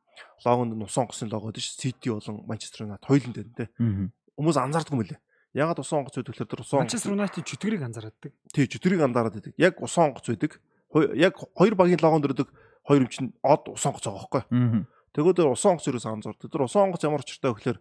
Логонд 0.44 0.76
нь 0.76 0.84
усан 0.84 1.08
онгоцны 1.08 1.28
лого 1.32 1.52
дээ 1.52 1.64
ш. 1.64 1.72
Сити 1.78 2.12
болон 2.12 2.44
Манчестер 2.44 2.84
Юнайтед 2.84 3.08
хоёуланд 3.08 3.36
байна 3.40 3.54
те. 3.56 3.64
Хүмүүс 4.36 4.56
анзаардгүй 4.60 4.96
мөлий. 4.98 5.18
Ягаад 5.56 5.80
усан 5.80 6.04
онгоц 6.04 6.14
тэгэхээр 6.20 6.52
тэр 6.52 6.60
усан 6.60 6.84
Манчестер 6.84 7.16
Юнайтед 7.16 7.48
чөтгөрийг 7.48 7.82
анзаардаг. 7.82 8.32
тий 8.52 8.66
чөтгөрийг 8.68 9.02
анзаараад 9.08 9.34
байдаг. 9.40 9.54
Яг 9.56 9.80
усан 9.80 10.12
онгоц 10.12 10.28
байдаг. 10.28 10.60
Яг 11.16 11.34
хоёр 11.56 11.74
багийн 11.74 11.98
логонд 12.04 12.28
өрдөг 12.28 12.52
хоёр 12.84 13.08
юм 13.08 13.08
чинь 13.08 13.32
од 13.40 13.64
усан 13.72 13.96
онгоц 13.96 14.04
байгаа 14.04 14.44
байхгүй. 14.44 14.86
Тэр 15.16 15.48
усан 15.48 15.80
онгоц 15.80 15.88
ерөөс 15.88 16.06
анзаардаг. 16.06 16.50
Тэр 16.52 16.62
усан 16.68 16.92
онгоц 16.92 17.02
ямар 17.08 17.24
учиртай 17.24 17.50
вэ 17.50 17.56
гэхээр 17.56 17.78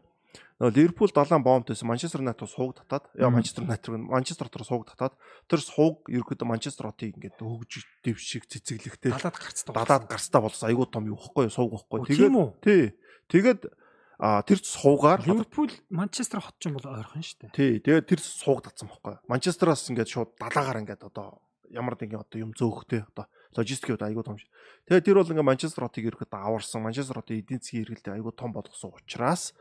нөгөө 0.58 0.74
Ливерпул 0.74 1.12
70 1.14 1.44
бомбтойсэн 1.46 1.86
Манчестер 1.86 2.22
Юнайтед 2.26 2.50
сууг 2.50 2.74
татаад 2.82 3.06
яа. 3.14 3.30
Манчестер 3.30 3.64
Юнайтед 3.64 3.94
Манчестер 3.94 4.50
дотор 4.50 4.66
сууг 4.66 4.90
татаад 4.90 5.14
тэр 5.46 5.62
сууг 5.62 6.10
ерөөдөө 6.10 6.50
Манчестер 6.50 6.90
хотыг 6.90 7.14
ингээд 7.14 7.38
хөгж 7.38 7.86
дэвшиг 8.02 8.50
цэцэглэхтэй 8.50 9.14
Далаад 9.14 9.38
гарцдаг. 9.38 9.74
далаад 9.78 10.06
гарстаа 10.10 10.42
болсон 10.42 10.70
айгуу 10.74 10.90
том 10.90 11.06
юу 11.06 11.22
ихгүй 11.22 11.54
сууг 11.54 11.78
ихгүй. 11.78 12.10
Үү? 12.10 12.58
тий. 12.66 12.98
Тэгээд 13.30 13.70
а 14.18 14.42
тэр 14.42 14.58
суугаар 14.66 15.22
Ливерпул 15.30 15.70
Манчестер 15.94 16.42
хот 16.42 16.58
ч 16.58 16.74
юм 16.74 16.82
бол 16.82 16.90
ойрхон 16.90 17.22
шүү 17.22 17.54
дээ. 17.54 17.54
Тий, 17.54 17.72
тэгээд 17.78 18.10
тэр 18.10 18.20
сууг 18.26 18.66
татсан 18.66 18.90
байхгүй. 18.90 19.22
Манчестераас 19.30 19.86
ингээд 19.94 20.10
шууд 20.10 20.42
далаагаар 20.42 20.82
ингээд 20.82 21.06
одоо 21.06 21.38
ямар 21.70 21.94
нэгэн 21.94 22.26
одоо 22.26 22.38
юм 22.42 22.52
зөөхтэй 22.58 23.06
одоо 23.06 23.30
логистик 23.54 23.94
үед 23.94 24.02
айгүй 24.02 24.24
том. 24.26 24.42
ш. 24.42 24.50
Тэгээд 24.90 25.06
тэр 25.06 25.18
бол 25.22 25.30
ингээд 25.30 25.50
Манчестер 25.54 25.86
хотыг 25.86 26.10
ирэхэд 26.10 26.34
аварсан. 26.34 26.82
Манчестер 26.82 27.22
хотын 27.22 27.46
эдийн 27.46 27.62
засгийн 27.62 27.86
эргэлтээ 27.86 28.18
айгүй 28.18 28.34
том 28.34 28.52
болгосон 28.58 28.96
учраас 28.98 29.54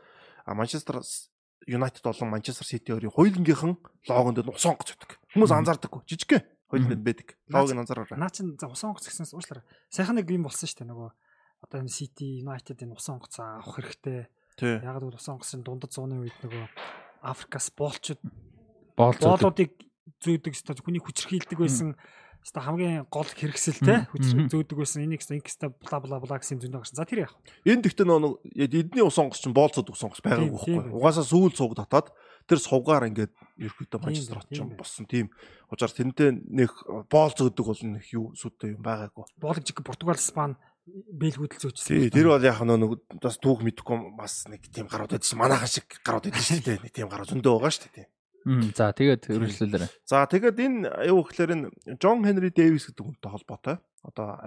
Манчестер 0.53 1.01
Юнайтед 1.67 2.03
болон 2.03 2.29
Манчестер 2.29 2.65
Сити 2.65 2.91
хоёрын 2.91 3.11
хоёулангийнхан 3.11 3.73
логонд 4.07 4.39
нь 4.39 4.51
усан 4.53 4.79
гоц 4.79 4.95
байдаг. 4.95 5.19
Хүмүүс 5.35 5.51
анзаардаггүй. 5.51 6.01
Жижигхэн 6.07 6.43
хоёуланд 6.71 7.03
байдаг. 7.03 7.35
Логог 7.51 7.73
нь 7.75 7.81
анзаараарай. 7.83 8.19
Наа 8.19 8.31
чин 8.31 8.55
усан 8.55 8.95
онгоц 8.95 9.07
гэснээс 9.07 9.35
уушлаарай. 9.35 9.65
Сайхан 9.91 10.15
нэг 10.15 10.31
юм 10.31 10.47
болсон 10.47 10.67
шүү 10.67 10.83
дээ 10.83 10.91
нөгөө 10.91 11.09
одоо 11.67 11.77
энэ 11.83 11.91
City 11.91 12.43
United 12.43 12.77
энэ 12.79 12.95
усан 12.95 13.19
онгоц 13.19 13.35
авах 13.39 13.75
хэрэгтэй. 13.75 14.31
Яг 14.63 14.95
л 15.03 15.11
усан 15.11 15.35
онгоцын 15.35 15.63
дундад 15.63 15.91
зууны 15.91 16.23
үед 16.23 16.37
нөгөө 16.39 16.65
Африкаас 17.27 17.71
боолчууд 17.75 18.21
Боол 18.95 19.13
зүйдэг. 19.13 19.27
боолуудыг 19.27 19.71
зөөдөг 20.23 20.53
өстой 20.55 20.79
хүний 20.79 21.01
хүчрхийлдэг 21.03 21.57
байсан. 21.59 21.99
Өстой 22.43 22.63
хамгийн 22.63 23.05
гол 23.11 23.27
хэрэгсэл 23.27 23.81
те 23.81 24.07
хүч 24.11 24.49
зөөдөг 24.51 24.77
байсан. 24.77 25.03
Энийг 25.03 25.21
инкста 25.21 25.69
бла 25.69 25.97
бла 25.99 26.17
бла 26.21 26.37
гэсэн 26.39 26.61
зөндөө 26.61 26.81
гарсан. 26.83 26.97
За 26.97 27.05
тэр 27.07 27.27
яах. 27.27 27.35
Энэ 27.67 27.83
тэгтээ 27.85 28.07
нөө 28.07 28.39
эдний 28.55 29.03
усан 29.03 29.29
гоц 29.29 29.41
чинь 29.41 29.55
боолцоод 29.57 29.89
усан 29.91 30.09
гоц 30.13 30.21
байгаагүй 30.23 30.55
байхгүй. 30.55 30.77
байх. 30.79 30.95
Угаасаа 30.95 31.25
сүүл 31.27 31.51
цуг 31.51 31.75
татаад 31.75 32.13
тэр 32.47 32.59
сувгаар 32.63 33.11
ингээд 33.11 33.33
ерөөхдөө 33.59 33.99
Манчестер 33.99 34.39
хот 34.39 34.47
тийм 34.47 34.57
чинь 34.57 34.69
байх. 34.71 34.79
болсон 34.79 35.05
тийм. 35.05 35.27
Учир 35.67 35.91
тэрнтэй 35.91 36.29
нэг 36.31 36.71
боол 37.11 37.33
зөөдөг 37.35 37.65
бол 37.67 37.81
нэг 37.83 38.05
юу 38.15 38.31
сүдтэй 38.31 38.79
юм 38.79 38.81
байгаагүй. 38.81 39.27
Боолог 39.35 39.67
жиг 39.67 39.83
Португал, 39.83 40.15
Спан, 40.15 40.55
Бельгүүд 40.87 41.59
л 41.59 41.61
зөөжсөн. 41.67 41.99
Тий, 41.99 42.07
тэр 42.07 42.31
бол 42.31 42.47
яг 42.47 42.63
нэг 42.63 43.03
бас 43.19 43.35
түүх 43.43 43.59
мэдхгүй 43.59 44.15
бас 44.15 44.47
нэг 44.47 44.63
тийм 44.71 44.87
гарууд 44.87 45.11
байдаг 45.11 45.27
шин 45.27 45.43
манайхан 45.43 45.67
шиг 45.67 45.99
гарууд 45.99 46.31
байдаг 46.31 46.47
шүү 46.47 46.63
дээ. 46.63 46.79
Нэг 46.79 46.93
тийм 46.95 47.11
гарууд 47.11 47.27
зөндөө 47.35 47.59
байгаа 47.59 47.75
шүү 47.75 47.91
дээ. 47.91 48.07
За 48.75 48.93
тэгээд 48.95 49.27
өргөжлүүлээрэй. 49.27 49.89
За 50.07 50.23
тэгээд 50.25 50.57
энэ 50.57 50.87
юу 51.11 51.21
гэхээр 51.27 51.51
энэ 51.51 51.67
Джон 51.99 52.23
Хенри 52.23 52.49
Дэвис 52.49 52.87
гэдэг 52.87 53.03
хүнтэй 53.03 53.31
холбоотой. 53.31 53.75
Одоо 54.07 54.39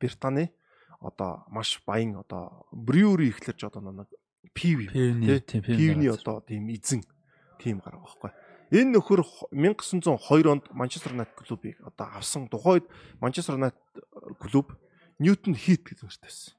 Британий 0.00 0.52
одоо 1.00 1.44
маш 1.48 1.80
баян 1.86 2.16
одоо 2.16 2.66
Брюри 2.72 3.28
ихлэрч 3.28 3.64
одоо 3.64 3.80
нэг 3.82 4.08
тий, 4.54 5.40
тийм 5.40 5.62
Пивний 5.76 6.08
одоо 6.10 6.40
тийм 6.40 6.68
эзэн 6.68 7.02
тийм 7.60 7.80
гараг 7.84 8.00
байхгүй. 8.04 8.30
Энэ 8.72 8.96
нөхөр 8.96 9.20
х- 9.22 9.48
1902 9.52 10.48
онд 10.48 10.64
Манчестер 10.72 11.12
Юнайтед 11.12 11.34
клубыг 11.36 11.76
одоо 11.84 12.08
авсан. 12.16 12.48
Тухайд 12.48 12.84
Манчестер 13.20 13.54
Юнайтед 13.54 13.80
клуб 14.40 14.72
Ньютон 15.18 15.54
Хит 15.54 15.84
гэдэг 15.84 16.04
нэртэй 16.08 16.24
байсан. 16.24 16.54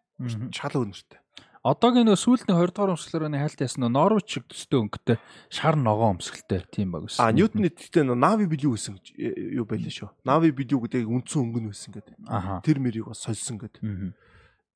Шал 0.53 0.77
өнөртэй. 0.77 1.19
Одоогийн 1.65 2.05
нөгөө 2.05 2.21
сүүлдний 2.21 2.53
20 2.53 2.75
дугаар 2.77 2.93
өмсгөлөөрөө 2.93 3.41
хайлт 3.41 3.61
ясан 3.65 3.81
нөгөө 3.81 3.95
Норвич 3.97 4.27
шиг 4.37 4.43
төстэй 4.53 4.77
өнгөтэй 4.85 5.17
шар 5.49 5.73
ногоон 5.73 6.19
өмсгөлтэй 6.21 6.61
тийм 6.69 6.93
баг 6.93 7.09
гэсэн. 7.09 7.25
А 7.25 7.33
Ньютон 7.33 7.65
гэхдээ 7.65 8.05
Нави 8.05 8.45
Блю 8.45 8.77
гэсэн 8.77 9.01
гэж, 9.01 9.05
э, 9.17 9.57
юу 9.57 9.65
байлээ 9.65 9.89
шүү. 9.89 10.13
Нави 10.29 10.53
Блю 10.53 10.77
гэдэг 10.85 11.09
үндсэн 11.09 11.41
өнгө 11.41 11.59
нь 11.65 11.69
байсан 11.73 11.89
гэдэг. 11.97 12.15
Тэр 12.61 12.77
мэрийг 12.77 13.09
бас 13.09 13.25
сольсон 13.25 13.57
гэдэг. 13.57 13.81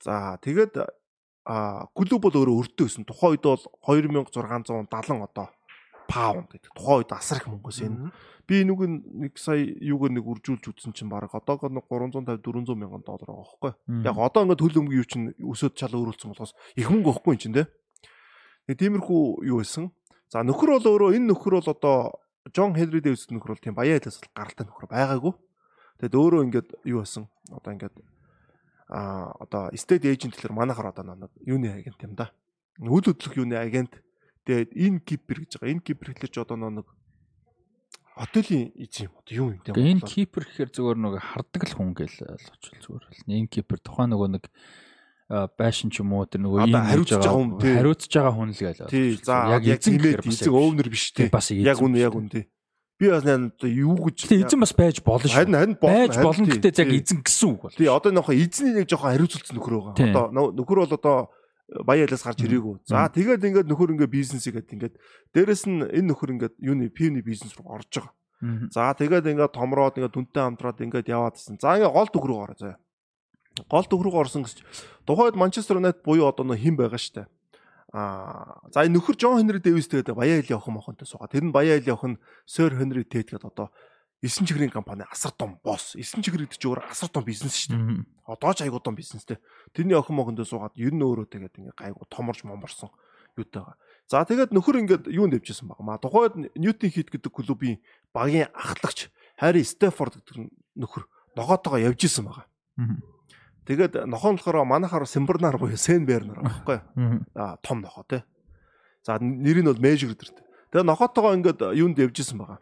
За 0.02 0.42
тэгээд 0.42 0.82
а 1.46 1.86
клуб 1.94 2.26
бол 2.26 2.34
өөрөө 2.42 2.58
өртөө 2.58 2.86
гэсэн. 2.90 3.06
Тухайн 3.06 3.38
үед 3.38 3.46
бол 3.46 3.62
2670 3.86 4.90
одоо 5.30 5.54
паунд 6.10 6.50
гэдэг. 6.50 6.74
Тухайн 6.74 7.06
үед 7.06 7.14
асар 7.14 7.38
их 7.38 7.48
мөнгөс 7.54 7.86
энэ. 7.86 8.10
Би 8.50 8.66
нүг 8.66 8.82
нэг 8.90 9.38
сая 9.38 9.62
юугаар 9.62 10.10
нэг 10.18 10.26
үржүүлж 10.26 10.74
үзсэн 10.74 10.98
чинь 10.98 11.06
баг 11.06 11.30
одоогоо 11.30 11.70
нэг 11.70 11.86
350 11.86 12.42
400 12.42 12.74
мянган 12.74 13.06
доллар 13.06 13.30
байгаа 13.30 13.46
байхгүй. 13.46 13.74
Яг 14.10 14.18
одоо 14.18 14.42
ингээд 14.50 14.64
хөл 14.66 14.80
өмг 14.82 14.92
юу 14.98 15.06
чинь 15.06 15.38
өсөд 15.38 15.78
чал 15.78 15.94
өөрүүлсэн 15.94 16.34
болохоос 16.34 16.58
их 16.74 16.90
мөнгө 16.90 17.14
өгөхгүй 17.14 17.38
юм 17.38 17.42
чинь 17.46 17.54
те. 17.54 17.70
Нэг 18.66 18.82
тиймэрхүү 18.82 19.46
юу 19.46 19.62
байсан. 19.62 19.94
За 20.34 20.42
нөхөр 20.42 20.82
бол 20.82 20.90
өөрөө 20.90 21.14
энэ 21.22 21.30
нөхөр 21.30 21.62
бол 21.62 21.70
одоо 21.70 22.18
Джон 22.50 22.74
Хенри 22.74 23.06
Дэвис 23.06 23.30
нөхөр 23.30 23.54
бол 23.54 23.62
тийм 23.62 23.78
баяа 23.78 24.02
хэлээс 24.02 24.18
гаралтай 24.34 24.66
нөхөр 24.66 24.90
байгаагүй. 24.90 25.34
Тэгэд 26.02 26.16
өөрөө 26.18 26.42
ингээд 26.50 26.70
юу 26.90 27.06
байсан. 27.06 27.30
Одоо 27.54 27.74
ингээд 27.78 28.02
а 28.90 29.30
одоо 29.38 29.70
state 29.78 30.10
agent 30.10 30.34
гэхэлэр 30.34 30.58
манайхаар 30.58 30.90
одоо 30.90 31.06
нэг 31.14 31.30
юуны 31.46 31.70
агент 31.70 32.02
юм 32.02 32.18
да. 32.18 32.34
Үйл 32.82 33.06
хөдлөх 33.06 33.38
юуны 33.38 33.62
агент. 33.62 34.02
Тэгээд 34.50 34.74
энэ 34.74 35.00
кипер 35.06 35.46
гэж 35.46 35.62
байгаа. 35.62 35.74
Энэ 35.78 35.86
кипер 35.86 36.08
гэхэлэр 36.18 36.34
чи 36.34 36.42
одоо 36.42 36.58
нэг 36.58 36.90
хотелийн 38.20 38.76
эзэн 38.76 39.08
юм. 39.08 39.14
Одоо 39.16 39.34
юу 39.40 39.50
юм 39.56 39.62
те. 39.64 39.72
Энэ 39.72 40.04
кипер 40.04 40.44
гэхээр 40.44 40.70
зүгээр 40.76 41.00
нөгөө 41.00 41.22
хардаг 41.24 41.64
л 41.64 41.76
хүн 41.80 41.92
гэл 41.96 42.18
ойлгочихвол 42.28 42.84
зүгээр 42.84 43.06
л. 43.08 43.32
Энэ 43.32 43.48
кипер 43.48 43.80
тухайн 43.80 44.12
нөгөө 44.12 44.30
нэг 44.36 44.44
байшин 45.30 45.94
ч 45.94 46.02
юм 46.02 46.12
уу 46.18 46.26
тэр 46.26 46.42
нөгөө 46.42 46.68
ийм 46.68 46.74
хариуцж 46.74 47.14
байгаа 47.16 47.34
хүн, 47.38 47.50
тий. 47.62 47.74
хариуцж 47.78 48.10
байгаа 48.10 48.34
хүн 48.34 48.50
л 48.50 48.60
гээл. 48.60 48.90
Тий, 48.90 49.10
за 49.22 49.36
яг 49.56 49.62
эзэн 49.62 49.94
гэхээр 50.02 50.22
эзэн 50.26 50.50
өвнөр 50.50 50.90
биш 50.90 51.06
тий, 51.14 51.30
бас 51.30 51.54
Яг 51.54 51.78
биш 51.78 52.02
яг 52.02 52.14
үнэ 52.18 52.30
тий. 52.34 52.46
Би 53.00 53.08
бас 53.14 53.24
нэ 53.24 53.54
одоо 53.54 53.70
юу 53.70 53.96
гэж 54.10 54.26
эзэн 54.26 54.60
бас 54.60 54.74
байж 54.74 54.98
болно 55.06 55.30
харин 55.30 55.54
шүү. 55.54 55.62
харин 55.62 55.76
болно, 55.78 55.94
Байж 55.94 56.12
харин 56.18 56.26
болно 56.26 56.46
гэхдээ 56.50 56.82
яг 56.82 56.92
эзэн 56.98 57.20
гэсэн 57.22 57.48
үг 57.54 57.62
бол. 57.62 57.78
Тий 57.78 57.88
одоо 57.94 58.12
нөхө 58.12 58.34
эзний 58.36 58.74
нэг 58.74 58.90
жоохон 58.90 59.10
хариуцуулсан 59.14 59.56
нөхөр 59.56 59.74
байгаа. 59.94 60.28
Одоо 60.28 60.50
нөхөр 60.58 60.78
бол 60.82 60.98
одоо 60.98 61.18
баяалаас 61.86 62.24
гарч 62.26 62.42
ирээгүй. 62.46 62.82
За 62.90 63.06
тэгээд 63.10 63.46
ингээд 63.46 63.68
нөхөр 63.70 63.94
ингээд 63.94 64.10
бизнес 64.14 64.46
игээд 64.50 64.74
ингээд 64.74 64.96
дээрэс 65.34 65.64
нь 65.70 65.86
энэ 65.86 66.10
нөхөр 66.10 66.34
ингээд 66.38 66.56
юуны 66.58 66.90
пивний 66.90 67.22
бизнес 67.22 67.54
руу 67.58 67.78
орж 67.78 67.90
байгаа. 67.94 68.14
За 68.74 68.94
тэгээд 68.96 69.30
ингээд 69.30 69.54
томроод 69.54 69.98
ингээд 70.00 70.16
дүнтэй 70.16 70.44
хамтраад 70.44 70.82
ингээд 70.82 71.12
яваадсэн. 71.12 71.62
За 71.62 71.78
ингээд 71.78 71.94
гол 71.94 72.10
төг 72.10 72.26
рүү 72.26 72.40
гараа 72.40 72.58
заяа. 72.58 72.80
Гол 73.68 73.86
төг 73.86 74.02
рүү 74.02 74.16
орсон 74.16 74.48
гэж 74.48 74.64
тухайд 75.06 75.36
Манчестер 75.36 75.78
Юнайтед 75.78 76.02
буюу 76.08 76.32
одоо 76.32 76.48
нөө 76.48 76.58
хэн 76.58 76.76
байгаа 76.80 76.98
штэ. 76.98 77.28
Аа 77.92 78.64
за 78.72 78.88
энэ 78.88 78.98
нөхөр 78.98 79.20
Джон 79.20 79.44
Хенри 79.44 79.60
Дэвис 79.60 79.92
тэгээд 79.92 80.16
баяа 80.16 80.40
хэл 80.40 80.56
явах 80.56 80.72
мохонтой 80.72 81.06
суугаа. 81.10 81.28
Тэр 81.28 81.50
нь 81.50 81.52
баяа 81.52 81.82
явах 81.84 82.06
нь 82.06 82.22
Сэр 82.46 82.78
Хенри 82.80 83.04
Тэт 83.04 83.36
гэдэг 83.36 83.50
одоо 83.50 83.74
9 84.22 84.46
чигрийн 84.48 84.70
компани 84.72 85.04
асар 85.10 85.32
том 85.32 85.60
босс. 85.64 85.96
9 85.96 86.20
чигэр 86.24 86.44
гэдэг 86.44 86.60
чинь 86.60 86.72
өөр 86.76 86.92
асар 86.92 87.08
том 87.10 87.24
бизнес 87.24 87.56
штэ. 87.56 87.76
Мгм. 87.76 88.04
Одоо 88.28 88.52
ч 88.54 88.68
айгуу 88.68 88.84
том 88.84 88.96
бизнестэй. 88.96 89.40
Тэрний 89.72 89.96
охин 89.96 90.16
мохондоо 90.20 90.44
суугаад 90.44 90.76
ер 90.76 90.92
нь 90.92 91.00
өөрөө 91.00 91.28
тэгээд 91.32 91.56
ингээ 91.56 91.76
гайгүй 91.80 92.06
томорж 92.12 92.44
моморсон 92.44 92.92
юутай 93.40 93.64
байгаа. 93.64 93.80
За 94.12 94.26
тэгээд 94.28 94.52
нөхөр 94.52 94.76
ингээд 94.84 95.04
юунд 95.08 95.40
явжсэн 95.40 95.72
баг. 95.72 95.80
Ма 95.80 95.96
тухайд 95.98 96.36
Ньютон 96.58 96.92
хит 96.92 97.08
гэдэг 97.08 97.32
клубын 97.32 97.80
багийн 98.12 98.52
ахлагч 98.52 99.08
Хари 99.40 99.64
Стефорд 99.64 100.20
гэдэг 100.20 100.52
нөхөр 100.76 101.08
ногоотойгоо 101.40 101.80
явжсэн 101.80 102.28
байгаа. 102.28 102.46
Тэгээд 103.70 104.04
нохоо 104.10 104.36
болохоор 104.36 104.66
манахаар 104.66 105.08
Симбернар 105.08 105.56
буюу 105.62 105.78
Сен 105.78 106.04
Бернер 106.06 106.42
байхгүй 106.42 106.82
Мгм. 106.96 107.26
а 107.36 107.56
том 107.64 107.80
нохоо 107.82 108.04
те. 108.04 108.26
За 109.06 109.16
нэр 109.22 109.62
нь 109.62 109.70
бол 109.70 109.78
Мэжгэр 109.80 110.18
дэрт. 110.18 110.42
Тэгээд 110.74 110.90
нохоотойгоо 110.90 111.38
ингээд 111.38 111.62
юунд 111.78 111.96
явжсэн 112.02 112.36
байгаа. 112.42 112.60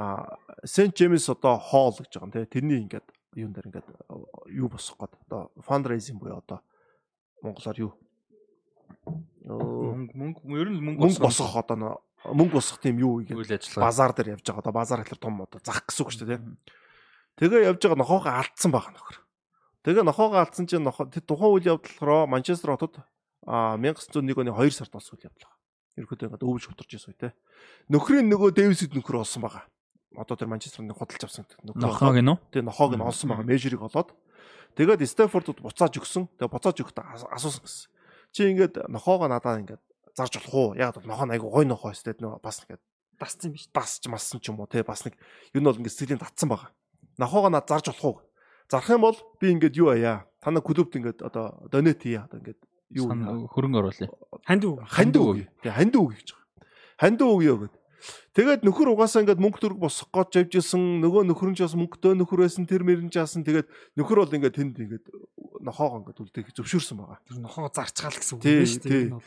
А 0.00 0.38
Сент 0.64 0.96
Джеймс 0.96 1.28
одоо 1.28 1.60
Холл 1.60 1.92
гэж 1.92 2.16
байгаа 2.16 2.32
те. 2.32 2.48
Тэрний 2.48 2.80
ингээд 2.80 3.04
юун 3.36 3.52
дээр 3.52 3.68
ингээд 3.68 3.88
юу 4.48 4.72
босох 4.72 4.96
гээд 4.96 5.12
одоо 5.28 5.52
фандрайзинг 5.60 6.16
буюу 6.16 6.40
одоо 6.40 6.64
монголоор 7.44 7.76
юу 7.76 7.92
Мөнгө 9.44 10.14
мөнгө 10.16 10.60
ер 10.60 10.68
нь 10.72 10.80
мөнгө 10.80 11.20
босгох 11.20 11.56
одоо 11.60 12.00
мөнгө 12.24 12.56
босгох 12.60 12.80
тийм 12.80 13.00
юу 13.00 13.20
ажиллагаа. 13.24 13.84
базар 13.88 14.12
дээр 14.16 14.40
явж 14.40 14.44
байгаа. 14.44 14.62
Одоо 14.64 14.72
базар 14.72 15.00
гэхэлэр 15.04 15.20
том 15.20 15.40
одоо 15.42 15.60
зах 15.64 15.84
гэсэн 15.84 16.04
үг 16.04 16.12
шүү 16.12 16.28
дээ. 16.28 16.40
Тэгээ 17.40 17.68
явж 17.72 17.80
байгаа 17.80 18.00
нохоогоо 18.00 18.32
алдсан 18.36 18.70
байгаа 18.72 18.92
нөхөр. 18.96 19.18
Тэгээ 19.84 20.04
нохоогоо 20.04 20.40
алдсан 20.40 20.64
чинь 20.68 20.84
нохоо 20.84 21.08
тухайн 21.08 21.52
үйл 21.56 21.70
явдлаараа 21.76 22.28
Манчестер 22.28 22.76
хотод 22.76 23.00
а 23.48 23.76
1901 23.80 24.36
оны 24.36 24.52
2 24.52 24.70
сард 24.70 24.92
болсон 24.92 25.16
үйл 25.16 25.28
явдал. 25.28 25.52
Ерөнхийдөө 25.96 26.26
ингээд 26.28 26.44
өвж 26.44 26.62
хөтөрж 26.68 26.90
ирсэн 26.94 27.12
үе 27.16 27.20
те. 27.20 27.28
Нөхрийн 27.88 28.28
нөгөө 28.28 28.52
Дэвисэд 28.52 28.92
нөхөр 28.92 29.24
олсон 29.24 29.48
байгаа. 29.48 29.64
Одоо 30.16 30.34
тэр 30.36 30.50
Манчестерны 30.50 30.94
худалдаж 30.94 31.30
авсан 31.30 31.46
нөхөр. 31.46 31.78
Нохоог 31.78 32.18
нь 32.18 32.30
уу? 32.30 32.38
Тэгээ 32.50 32.66
нохоог 32.66 32.98
нь 32.98 33.04
олсон 33.04 33.30
байгаа. 33.30 33.46
Межрийг 33.46 33.82
олоод 33.82 34.10
тэгээд 34.74 35.06
Стефордод 35.06 35.62
буцааж 35.62 35.94
өгсөн. 36.02 36.26
Тэгээ 36.38 36.50
буцааж 36.50 36.76
өгөхдөө 36.82 37.30
асуусан 37.30 37.62
гэсэн. 37.62 37.90
Чи 38.34 38.40
ингээд 38.50 38.74
нохоогоо 38.90 39.30
надад 39.30 39.62
ингээд 39.62 39.82
зарж 40.18 40.34
болох 40.42 40.54
уу? 40.54 40.68
Яг 40.74 40.98
бол 40.98 41.06
нохоо 41.06 41.30
айгу 41.30 41.50
гой 41.50 41.64
нохоо 41.66 41.94
өстэй 41.94 42.18
нөгөө 42.18 42.42
бас 42.42 42.62
ингээд 42.66 42.82
дасцсан 43.20 43.50
юм 43.50 43.54
биш. 43.54 43.68
дасч 43.70 44.02
массан 44.10 44.40
ч 44.40 44.50
юм 44.50 44.58
уу 44.58 44.66
те 44.66 44.82
бас 44.82 45.04
нэг 45.06 45.14
юу 45.54 45.62
нь 45.62 45.66
бол 45.66 45.78
ингээд 45.78 45.94
сэтгэлийн 45.94 46.22
татсан 46.22 46.50
байгаа. 46.50 46.70
Нохоогоо 47.18 47.50
над 47.50 47.68
зарж 47.70 47.94
болох 47.94 48.04
уу? 48.04 48.16
Зарах 48.70 48.90
юм 48.90 49.02
бол 49.06 49.18
би 49.38 49.50
ингээд 49.54 49.78
юу 49.78 49.94
аяа? 49.94 50.26
Танаа 50.40 50.62
клубт 50.62 50.94
ингээд 50.96 51.22
одоо 51.22 51.68
донет 51.70 52.02
хийе 52.02 52.26
одоо 52.26 52.38
ингээд 52.40 52.60
юу 52.94 53.06
хөрөнгө 53.50 53.78
оруулъя. 53.78 54.10
Ханд 54.46 54.64
үг. 54.64 54.78
ханд 54.88 55.16
үг. 55.16 55.46
Тэгээ 55.62 55.76
ханд 55.78 55.94
үг 55.94 56.10
гэж 56.18 56.28
байгаа. 56.34 56.48
Ханд 56.98 57.20
үг 57.22 57.40
ёо 57.46 57.56
гэд. 57.66 57.74
Тэгээд 58.32 58.64
нөхөр 58.64 58.94
угаасаа 58.96 59.22
ингээд 59.22 59.42
мөнгө 59.42 59.60
төрг 59.60 59.78
босгох 59.80 60.30
гэж 60.32 60.56
явжсэн 60.56 61.00
нөгөө 61.04 61.28
нөхөр 61.28 61.52
нь 61.52 61.56
ч 61.58 61.64
бас 61.66 61.76
мөнгөтэй 61.76 62.14
нөхөр 62.16 62.40
байсан 62.46 62.64
тэр 62.64 62.82
мөрөн 62.86 63.12
ч 63.12 63.20
яасан 63.20 63.44
тэгээд 63.44 63.68
нөхөр 64.00 64.18
бол 64.24 64.36
ингээд 64.36 64.56
тэнд 64.56 64.76
ингээд 64.80 65.06
нохоогоо 65.60 66.00
ингээд 66.00 66.20
үлдээх 66.24 66.56
зөвшөөрсөн 66.56 66.96
байгаа. 66.96 67.18
Тэр 67.28 67.38
нохоо 67.44 67.68
зарцгаал 67.68 68.16
гэсэн 68.16 68.34
үг 68.40 68.44
юм 68.48 68.60
биш 68.64 68.76
тий. 68.80 69.12
үү? 69.12 69.20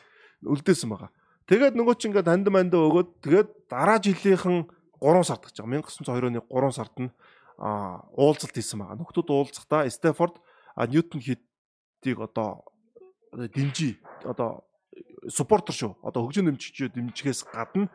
Үлдээсэн 0.50 0.90
байгаа. 0.90 1.12
Тэгээд 1.46 1.78
нөгөө 1.78 1.96
чи 2.00 2.06
ингээд 2.10 2.30
ханд 2.30 2.48
манд 2.50 2.74
өгөөд 2.74 3.10
тэгээд 3.22 3.50
дараа 3.70 4.00
жилийнхэн 4.02 4.66
3 4.98 5.28
сард 5.28 5.44
гэж 5.46 5.56
байгаа. 5.62 5.86
1902 5.86 6.32
оны 6.34 6.42
3 6.42 6.72
сард 6.74 6.96
нь 6.98 7.12
а 7.60 8.02
уулзалт 8.18 8.56
хийсэн 8.56 8.80
байгаа. 8.82 8.98
Нөхдүүд 8.98 9.30
уулзахдаа 9.30 9.86
Стефорд 9.90 10.42
Ньютон 10.74 11.22
хитийг 11.22 12.18
одоо 12.18 12.66
дэмжи 13.36 14.02
одоо 14.26 14.66
суппортер 15.30 15.76
шүү. 15.76 15.92
Одоо 16.02 16.26
хөгжин 16.26 16.50
дэмжигч 16.50 16.94
дэмжихээс 16.94 17.46
гадна 17.48 17.90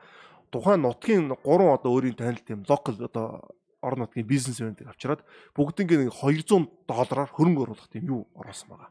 тухайн 0.51 0.83
нутгийн 0.83 1.33
3 1.33 1.45
одоо 1.45 1.91
өөрийн 1.93 2.17
танил 2.17 2.41
тийм 2.43 2.65
локал 2.69 2.97
одоо 2.99 3.49
орон 3.83 4.07
нутгийн 4.07 4.27
бизнесмэнүүдийг 4.27 4.89
авчираад 4.91 5.23
бүгднийг 5.55 6.11
нэг 6.11 6.13
200 6.13 6.67
доллараар 6.89 7.31
хөрөнгө 7.31 7.63
оруулах 7.63 7.89
тийм 7.89 8.11
юу 8.11 8.27
оруулсан 8.35 8.69
байгаа. 8.75 8.91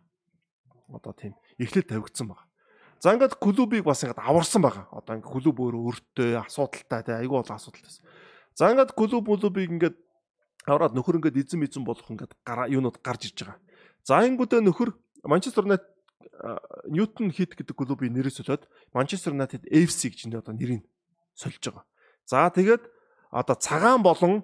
Одоо 0.94 1.14
тийм 1.14 1.34
эхлэл 1.60 1.84
тавигдсан 1.84 2.28
байгаа. 2.32 2.48
За 3.00 3.14
ингээд 3.14 3.38
клубыг 3.38 3.84
бас 3.84 4.02
ингээд 4.04 4.24
аварсан 4.24 4.62
байгаа. 4.64 4.88
Одоо 4.96 5.20
ингээд 5.20 5.34
клуб 5.34 5.58
өөрөө 5.60 5.82
өөртөө 5.92 6.30
асуудалтай 6.48 7.02
тий 7.04 7.16
айгүй 7.20 7.38
бол 7.38 7.52
асуудалтайсэн. 7.52 8.04
За 8.56 8.72
ингээд 8.72 8.96
клуб 8.96 9.26
клубыг 9.28 9.70
ингээд 9.70 9.98
аваад 10.66 10.96
нөхөр 10.96 11.20
ингээд 11.20 11.38
эзэн 11.38 11.64
эзэн 11.68 11.84
болох 11.84 12.08
ингээд 12.10 12.34
юунууд 12.48 12.98
гарч 13.04 13.30
ирж 13.30 13.38
байгаа. 13.44 13.60
За 14.08 14.24
ингүүдээ 14.24 14.64
нөхөр 14.64 14.96
Манчестер 15.28 15.68
Юнайтед 15.68 15.94
Ньютон 16.88 17.32
хит 17.32 17.54
гэдэг 17.54 17.76
клубын 17.76 18.14
нэрээ 18.14 18.34
солиод 18.34 18.66
Манчестер 18.94 19.34
Юнайтед 19.36 19.68
AFC 19.68 20.10
гэж 20.10 20.32
нэ 20.32 20.40
одоо 20.40 20.56
нэрийг 20.56 20.88
сольж 21.38 21.62
байгаа. 21.62 21.86
За 22.26 22.50
тэгээд 22.50 22.84
одоо 23.32 23.56
цагаан 23.56 24.02
болон 24.02 24.44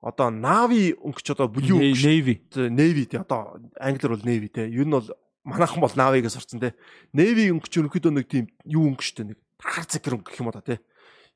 одоо 0.00 0.32
Navi 0.32 0.96
өнгөч 0.96 1.36
одоо 1.36 1.48
Blue 1.52 1.76
өнгөч 1.76 2.00
Navy. 2.04 2.34
Navy 2.72 3.04
тий 3.04 3.20
одоо 3.20 3.60
англиар 3.76 4.16
бол 4.16 4.24
Navy 4.24 4.48
тий 4.48 4.72
ер 4.72 4.88
нь 4.88 4.96
бол 4.96 5.08
манайхан 5.44 5.84
бол 5.84 5.92
Navy-гээс 5.92 6.36
сурцсан 6.40 6.60
тий 6.60 6.72
Navy 7.12 7.52
өнгөч 7.52 7.72
ерөнхийдөө 7.76 8.12
нэг 8.12 8.26
тийм 8.28 8.48
юу 8.64 8.88
өнгөчтэй 8.88 9.28
нэг 9.28 9.38
хар 9.60 9.84
цэгэр 9.84 10.16
өнгө 10.16 10.32
гэх 10.32 10.40
юм 10.40 10.52
та 10.52 10.64
тий 10.64 10.80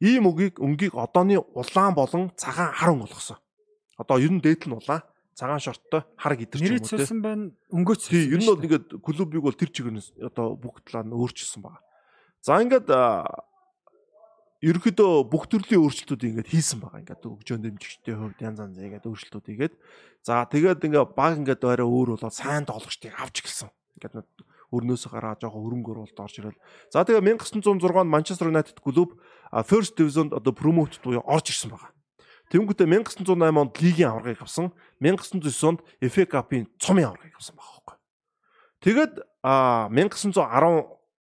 ийм 0.00 0.30
үгийг 0.30 0.62
өнгийг 0.62 0.94
одооны 0.94 1.42
улаан 1.42 1.94
болон 1.94 2.30
цагаан 2.38 2.72
хар 2.72 2.90
өнгө 2.94 3.08
болгосон. 3.10 3.38
Одоо 3.98 4.16
ер 4.22 4.30
нь 4.30 4.40
дээдл 4.40 4.70
нь 4.70 4.78
улаан 4.78 5.02
цагаан 5.34 5.58
шорттой 5.58 6.02
хар 6.14 6.38
гидэрч 6.38 6.62
юм 6.62 6.78
уу 6.78 6.86
тий 6.86 7.18
байна. 7.18 7.50
Өнгөөц. 7.74 8.02
Тий, 8.06 8.30
ер 8.30 8.38
нь 8.38 8.46
бол 8.46 8.62
ингээд 8.62 8.86
клубыг 9.02 9.42
бол 9.42 9.58
тэр 9.58 9.70
чигээрнээс 9.74 10.22
одоо 10.22 10.54
бүх 10.54 10.82
талаар 10.86 11.06
нь 11.10 11.16
өөрчилсөн 11.18 11.62
байгаа. 11.66 11.82
За 12.42 12.62
ингээд 12.62 12.86
аа, 14.58 14.66
ерөөхдөө 14.66 15.30
бүх 15.30 15.46
төрлийн 15.46 15.82
өөрчлөлтүүд 15.86 16.22
ингээд 16.28 16.50
хийсэн 16.50 16.82
байгаа. 16.82 17.02
Ингээд 17.06 17.22
өгжөөн 17.22 17.62
дэмжигчтэй 17.62 18.14
хувьд 18.18 18.42
янз 18.42 18.58
янз 18.58 18.78
ингээд 18.78 19.06
өөрчлөлтүүд 19.06 19.46
хийгээд 19.46 19.74
за 20.26 20.42
тэгээд 20.50 20.82
ингээд 20.82 21.14
баг 21.14 21.38
ингээд 21.38 21.62
арай 21.62 21.86
өөр 21.86 22.18
болоод 22.18 22.34
сайн 22.34 22.66
тоглогчдыг 22.66 23.14
авч 23.14 23.46
гэлсэн. 23.46 23.70
Ингээд 24.02 24.26
өрнөөсөө 24.74 25.10
гараа 25.14 25.38
жоохон 25.38 25.62
хөрөнгө 25.62 25.90
оруулалт 25.94 26.18
орж 26.18 26.34
ирэл. 26.42 26.62
За 26.90 27.06
тэгээ 27.06 27.22
1906 27.38 27.86
онд 27.86 28.10
Манчестер 28.10 28.50
Юнайтед 28.50 28.82
клуб 28.82 29.16
First 29.48 29.96
Division 29.96 30.34
одоо 30.34 30.52
промоут 30.52 30.98
буюу 31.00 31.22
орж 31.24 31.54
ирсэн 31.54 31.72
байгаа. 31.72 31.94
Тэнгүүтээ 32.52 32.88
1908 32.88 33.62
онд 33.62 33.72
лигийн 33.80 34.10
аваргыг 34.12 34.42
авсан, 34.44 34.72
1909 35.00 35.68
онд 35.68 35.80
FA 36.00 36.24
Cup-ын 36.28 36.68
цомын 36.80 37.12
аваргыг 37.12 37.36
авсан 37.36 37.56
байгаа 37.56 37.76
байхгүй. 37.80 37.96
Тэгээд 38.84 39.14
а 39.44 39.88
1910 39.88 40.36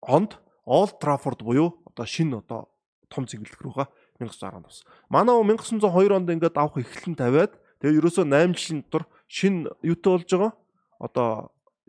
онд 0.03 0.39
Old 0.67 0.99
Trafford 1.03 1.43
буюу 1.43 1.83
одоо 1.87 2.07
шинэ 2.07 2.43
одоо 2.43 2.72
том 3.13 3.29
цэглэлт 3.29 3.61
рүүгээ 3.61 3.89
1910 4.25 4.57
онд 4.57 4.67
авсан. 4.73 4.89
Манай 5.13 5.37
1902 5.37 6.17
онд 6.17 6.33
ингээд 6.33 6.57
авах 6.57 6.81
эхлэн 6.81 7.15
тавиад 7.21 7.53
тэгээд 7.85 8.01
ерөөсөө 8.01 8.25
8 8.25 8.57
жилийн 8.57 8.81
дотор 8.89 9.05
шинэ 9.29 9.69
юутай 9.85 10.13
болж 10.17 10.31
байгаа. 10.33 10.53
Одоо 10.97 11.29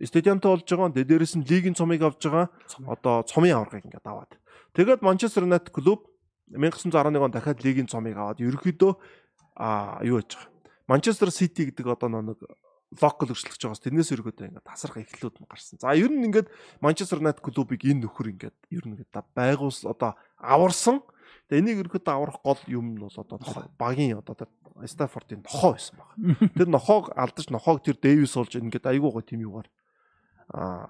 стадионтой 0.03 0.51
болж 0.51 0.67
байгаа. 0.67 0.91
Тэгээд 0.91 1.09
дээрэс 1.09 1.35
нь 1.39 1.47
лигийн 1.47 1.75
цомыг 1.79 2.03
авж 2.03 2.19
байгаа. 2.27 2.47
Одоо 2.87 3.23
цомын 3.23 3.55
аваргыг 3.55 3.87
ингээд 3.87 4.07
аваад. 4.07 4.31
Тэгээд 4.75 5.01
Манчестер 5.05 5.47
Юнайтед 5.47 5.71
клуб 5.71 6.09
1911 6.51 7.23
онд 7.23 7.33
дахиад 7.33 7.63
лигийн 7.63 7.87
цомыг 7.87 8.17
аваад 8.17 8.41
ерөөхдөө 8.41 8.91
а 9.55 10.01
юу 10.03 10.19
яаж 10.19 10.35
байгаа. 10.35 10.51
Манчестер 10.87 11.31
Сити 11.31 11.69
гэдэг 11.69 11.87
одоо 11.87 12.09
нэг 12.09 12.41
локал 13.01 13.31
өршлөгч 13.33 13.61
байгаас 13.61 13.81
тэрнээс 13.81 14.13
өргөдөө 14.13 14.49
ингээд 14.49 14.67
тасрах 14.67 15.01
эхлэлүүд 15.01 15.41
нь 15.41 15.49
гарсан. 15.49 15.77
За 15.81 15.95
ер 15.97 16.11
нь 16.11 16.25
ингээд 16.25 16.51
Манчестер 16.81 17.21
Юнайтед 17.21 17.41
клубыг 17.41 17.81
энэ 17.81 18.05
нөхөр 18.05 18.33
ингээд 18.33 18.57
ер 18.69 18.83
нь 18.85 18.93
ингээд 18.97 19.13
байгуус 19.33 19.85
одоо 19.87 20.13
аварсан. 20.37 21.01
Тэгээ 21.51 21.59
энийг 21.59 21.79
ерөөдөө 21.83 22.13
аврах 22.13 22.39
гол 22.43 22.61
юм 22.67 22.95
нь 22.95 23.01
бол 23.03 23.11
одоо 23.11 23.37
багийн 23.77 24.19
одоо 24.19 24.35
Стаффордын 24.83 25.43
нохоо 25.43 25.75
байсан 25.75 25.99
баг. 25.99 26.11
Тэр 26.55 26.69
нохоог 26.71 27.11
алдаж 27.13 27.47
нохоог 27.51 27.83
тэр 27.83 27.99
Дэвис 27.99 28.33
болж 28.35 28.55
ингээд 28.55 28.89
айгүй 28.89 29.11
гоо 29.11 29.21
тийм 29.21 29.43
юугаар 29.43 29.69
а 30.49 30.87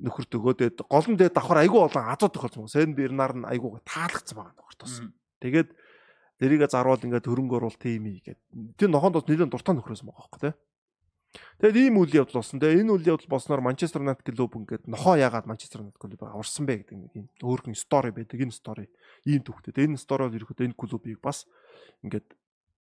нөхөрт 0.00 0.32
өгөөд 0.32 0.60
гол 0.88 1.06
нь 1.12 1.18
тэгээ 1.20 1.36
давхар 1.36 1.60
айгүй 1.62 1.80
олон 1.84 2.04
азууд 2.08 2.32
тохиолсон. 2.32 2.72
Сен 2.72 2.96
Бернар 2.96 3.36
нь 3.36 3.44
айгүй 3.44 3.80
таалагдсан 3.84 4.36
байгаа 4.40 4.56
нөхөр 4.56 4.76
тус. 4.80 5.04
Тэгээд 5.44 5.68
дэрийгэ 6.40 6.72
зарвал 6.72 7.00
ингээд 7.00 7.28
хөрөнгө 7.28 7.56
оруулалт 7.60 7.80
тийм 7.80 8.08
ээ 8.08 8.24
гэдэг. 8.24 8.80
Тэр 8.80 8.88
нохоонд 8.88 9.20
бас 9.20 9.28
нэлээд 9.28 9.52
дуртай 9.52 9.76
нөхрөөс 9.76 10.02
байгаа 10.08 10.24
байхгүй 10.24 10.40
тий. 10.40 10.54
Тэгээд 11.60 11.76
ийм 11.78 12.00
үйл 12.02 12.24
явдал 12.24 12.42
болсон. 12.42 12.58
Тэгээд 12.58 12.82
энэ 12.82 12.92
үйл 12.96 13.10
явдал 13.14 13.30
болсноор 13.30 13.62
Манчестер 13.62 14.02
Юнайтед 14.02 14.34
клуб 14.34 14.56
ингээд 14.58 14.90
нохоо 14.90 15.14
яагаад 15.14 15.46
Манчестер 15.46 15.84
Юнайтед 15.84 16.00
клубыг 16.02 16.26
аварсан 16.26 16.66
бэ 16.66 16.82
гэдэг 16.82 16.96
нэг 16.98 17.12
юм 17.14 17.26
өөрхөн 17.44 17.78
стори 17.78 18.10
байдаг. 18.10 18.40
Энэ 18.40 18.50
стори 18.56 18.90
ийм 19.28 19.44
төвхтэй. 19.46 19.70
Тэгээд 19.70 19.94
энэ 19.94 20.02
стори 20.02 20.26
бол 20.26 20.38
ерөөхдөө 20.40 20.66
энэ 20.66 20.78
клубыг 20.78 21.20
бас 21.22 21.46
ингээд 22.02 22.26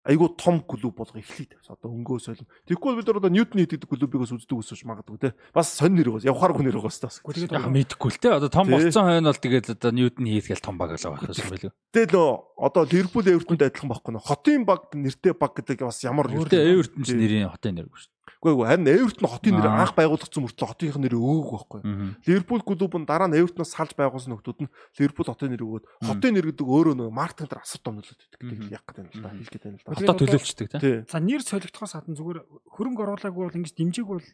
айгуу 0.09 0.29
том 0.29 0.61
клуб 0.61 0.95
болгох 0.95 1.19
эхлэе 1.19 1.51
тавьсан. 1.51 1.75
Одоо 1.75 1.91
өнгөө 1.91 2.19
солим. 2.23 2.47
Тэгэхгүй 2.65 2.95
бид 2.97 3.07
нар 3.07 3.19
одоо 3.19 3.29
Ньютон 3.29 3.59
хийдэг 3.59 3.83
клубыг 3.83 4.23
бас 4.23 4.31
үздэг 4.31 4.57
өсөж 4.57 4.81
магадгүй 4.87 5.19
те. 5.19 5.29
Бас 5.53 5.75
сонь 5.75 5.93
нэр 5.93 6.15
бас 6.15 6.23
явхааргүй 6.23 6.63
нэр 6.65 6.79
байгаас. 6.79 7.19
Тэгээд 7.19 7.51
Яг 7.51 7.67
мэдхгүй 7.67 8.09
л 8.15 8.21
те. 8.23 8.31
Одоо 8.31 8.49
том 8.49 8.65
Тий. 8.65 8.73
болцсон 8.79 9.05
хойно 9.05 9.29
бол 9.29 9.43
тэгээд 9.43 9.75
одоо 9.75 9.91
Ньютон 9.91 10.25
хийгээл 10.25 10.63
том 10.63 10.79
баг 10.79 10.95
л 10.95 11.03
байх 11.03 11.35
юм 11.35 11.51
байлгүй. 11.51 11.71
Тэгэл 11.91 12.15
нөө 12.15 12.29
одоо 12.57 12.83
Ливерпул 12.87 13.27
Эвертонд 13.27 13.61
адилхан 13.67 13.89
байхгүй 13.91 14.11
нөө. 14.15 14.23
Хотын 14.23 14.63
баг 14.63 14.81
нэртэй 14.95 15.33
баг 15.35 15.51
гэдэг 15.59 15.83
бас 15.83 15.99
ямар 16.07 16.31
Өөртөө 16.31 16.63
Эвертон 16.63 17.03
ч 17.03 17.11
нэрийн 17.13 17.51
хотын 17.51 17.75
нэр 17.75 17.91
шүү 17.91 18.18
Үгүй 18.39 18.53
ээ 18.53 18.69
харин 18.69 18.87
Эвертон 18.89 19.29
хотын 19.29 19.53
нэр 19.57 19.69
анх 19.69 19.93
байгуулагдсан 19.97 20.43
мөртлөө 20.45 20.69
хотынх 20.69 20.97
нь 20.97 21.03
нэр 21.09 21.15
өгөөг 21.17 21.49
байхгүй. 21.49 21.81
Ливерпул 22.27 22.61
клуб 22.63 22.93
нь 22.95 23.09
дараа 23.09 23.27
нь 23.27 23.37
Эвертоноос 23.37 23.73
салж 23.73 23.93
байгуулсан 23.97 24.31
нөхдүүд 24.37 24.59
нь 24.63 24.71
Ливерпул 25.01 25.27
хотын 25.27 25.51
нэр 25.53 25.63
өгөөд 25.65 25.83
хотын 26.05 26.33
нэр 26.37 26.45
гэдэг 26.53 26.67
өөрөө 26.67 26.95
нөө 26.97 27.09
маркетинг 27.09 27.49
дээр 27.49 27.63
асар 27.65 27.81
том. 27.83 27.99
Мгм. 27.99 28.07
Тэгэл 28.39 28.73
яг 28.73 28.83
гэдэг 28.87 29.03
юм 29.03 29.09
л 29.09 29.21
да. 29.23 29.29
Гэдэг 29.35 29.67
юм 29.69 29.75
л 29.75 29.83
да. 29.83 29.91
Одоо 29.99 30.15
төлөөлчдөг 30.19 30.67
те. 30.69 30.77
Тий. 30.79 30.95
За 31.09 31.19
нэр 31.19 31.41
солигдохоос 31.43 31.93
гадна 31.97 32.15
зүгээр 32.15 32.39
хөрөнгө 32.75 33.03
оруулаагүй 33.03 33.43
бол 33.49 33.57
ингэж 33.59 33.73
дэмжээгүй 33.75 34.15
бол 34.15 34.29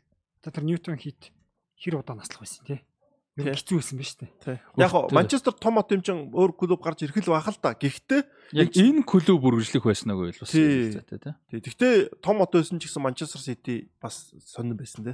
тэр 0.45 0.63
Ньютон 0.65 0.99
хит 1.01 1.33
хэр 1.79 1.99
удаа 1.99 2.15
наслах 2.15 2.45
байсан 2.45 2.65
тий. 2.65 2.79
Нь 3.35 3.51
хэцүү 3.51 3.83
байсан 3.83 3.99
ба 3.99 4.05
штэ. 4.07 4.27
Тий. 4.39 4.57
Яг 4.79 4.91
гоо 4.95 5.11
Манчестер 5.11 5.51
том 5.59 5.75
хот 5.75 5.91
юм 5.91 5.99
чин 5.99 6.31
өөр 6.31 6.55
клуб 6.55 6.79
гарч 6.79 7.03
ирэх 7.03 7.19
л 7.19 7.35
байх 7.35 7.51
л 7.51 7.59
да. 7.59 7.75
Гэхдээ 7.75 8.23
Яг 8.55 8.71
энэ 8.71 9.03
клуб 9.03 9.43
үргэлжлэх 9.43 9.83
байсан 9.83 10.15
уу 10.15 10.31
гэвэл 10.31 10.39
бас 10.39 10.55
зүйтэй 10.55 11.19
тий. 11.19 11.59
Гэхдээ 11.59 12.23
том 12.23 12.39
хот 12.39 12.55
байсан 12.55 12.79
ч 12.79 12.87
гэсэн 12.87 13.03
Манчестер 13.03 13.43
Сити 13.43 13.91
бас 13.99 14.31
сонирн 14.39 14.79
байсан 14.79 15.03
те. 15.03 15.13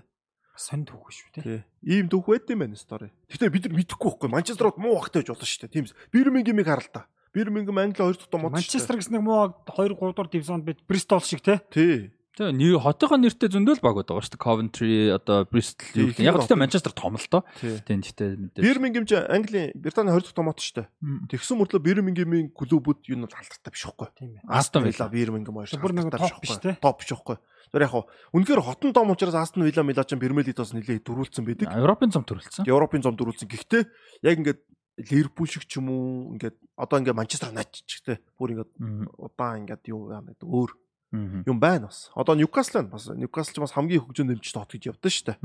Сонь 0.54 0.86
түүх 0.86 1.10
шүү 1.10 1.42
тий. 1.42 1.66
Ийм 1.82 2.14
дүүх 2.14 2.30
байд 2.30 2.46
юм 2.54 2.62
байна 2.62 2.78
стори. 2.78 3.10
Гэхдээ 3.26 3.50
бид 3.50 3.66
нар 3.66 3.76
мэдэхгүй 3.82 4.10
байхгүй. 4.14 4.30
Манчестерод 4.30 4.78
муу 4.78 5.02
багтай 5.02 5.26
байж 5.26 5.34
болно 5.34 5.50
шүү 5.50 5.66
дээ. 5.66 5.74
Тийм 5.74 5.86
эс. 5.90 5.98
Бирмингемийг 6.14 6.70
харалтаа. 6.70 7.10
Бирмингем 7.34 7.82
Англи 7.82 8.06
хоёр 8.06 8.22
дахь 8.22 8.30
том 8.30 8.46
дээ. 8.46 8.54
Манчестер 8.54 9.02
гэсэн 9.02 9.18
нэг 9.18 9.26
муу 9.26 9.50
2 9.66 9.98
3 9.98 9.98
дугаар 9.98 10.30
дивизонд 10.30 10.62
бид 10.62 10.86
Бристол 10.86 11.26
шиг 11.26 11.42
тий. 11.42 11.58
Тий. 11.74 12.14
Тэгээ 12.42 12.58
нэг 12.58 12.82
хотынхоо 12.82 13.20
нэртэй 13.22 13.50
зөндөл 13.54 13.82
баг 13.86 14.02
байгаа 14.02 14.18
шүү 14.18 14.34
дээ. 14.34 14.42
Coventry 14.42 14.94
одоо 15.14 15.46
Bristol 15.46 15.86
юу 15.94 16.10
гэх. 16.10 16.26
Яг 16.26 16.42
гэхдээ 16.42 16.58
Манчестер 16.58 16.94
том 16.98 17.14
л 17.14 17.28
доо. 17.30 17.46
Тийм 17.62 18.02
гэхдээ 18.02 18.30
мэдээж. 18.50 18.64
Бирмингем 18.66 19.06
ч 19.06 19.22
Английн 19.22 19.70
Британий 19.78 20.10
20 20.10 20.26
дахь 20.26 20.34
томот 20.34 20.58
шүү 20.58 20.82
дээ. 20.82 20.88
Тэгсэн 21.30 21.56
мөртлөө 21.62 21.86
Бирмингемийн 21.86 22.50
клубүүд 22.50 23.06
юу 23.14 23.22
нь 23.22 23.30
алдартай 23.30 23.70
биш. 23.70 23.86
Тийм 24.18 24.42
ээ. 24.42 24.50
Астон 24.50 24.90
Вилла 24.90 25.06
Бирмингем 25.06 25.54
хоёр 25.54 25.70
топ 25.70 26.42
биш 26.42 26.58
те. 26.58 26.74
Топ 26.82 26.98
биш 26.98 27.14
байхгүй. 27.14 27.38
Тэр 27.70 27.86
яг 27.86 27.94
үнэхээр 28.34 28.62
хотон 28.66 28.90
том 28.90 29.14
учраас 29.14 29.38
Астон 29.38 29.70
Вилла 29.70 29.86
Мила 29.86 30.02
ч 30.02 30.18
Премьер 30.18 30.42
Лигт 30.42 30.58
бас 30.58 30.74
нэлээд 30.74 31.06
дөрүүлсэн 31.06 31.46
байдаг. 31.46 31.70
Европын 31.70 32.10
зам 32.10 32.26
төрөлцсөн. 32.26 32.66
Европын 32.66 33.06
зам 33.06 33.14
дөрүүлсэн. 33.14 33.46
Гэхдээ 33.54 33.86
яг 34.26 34.36
ингээд 34.42 34.62
Ливерпул 34.98 35.48
шиг 35.48 35.70
ч 35.70 35.78
юм 35.78 35.94
уу 35.94 36.36
ингээд 36.36 36.58
одоо 36.76 37.00
ингээд 37.00 37.16
Манчестер 37.16 37.54
Юнайтед 37.54 37.86
ч 37.86 38.02
гэдэг 38.04 38.26
бүр 38.36 38.54
ингээд 38.58 38.72
удаан 39.18 39.64
ингээд 39.64 39.88
юу 39.88 40.12
яа 40.12 40.26
гэдэг 40.26 40.46
өөр 40.46 40.72
юм 41.12 41.60
байна 41.60 41.88
бас. 41.92 42.10
Одоо 42.16 42.36
Ньюкасл 42.36 42.80
байна 42.80 42.90
бас. 42.96 43.08
Ньюкасл 43.12 43.52
ч 43.52 43.60
бас 43.60 43.76
хамгийн 43.76 44.00
хөгжөөнд 44.02 44.32
дэмжиж 44.40 44.54
тот 44.56 44.72
гэж 44.72 44.96
явдсан 44.96 45.12
шүү 45.12 45.26
дээ. 45.28 45.38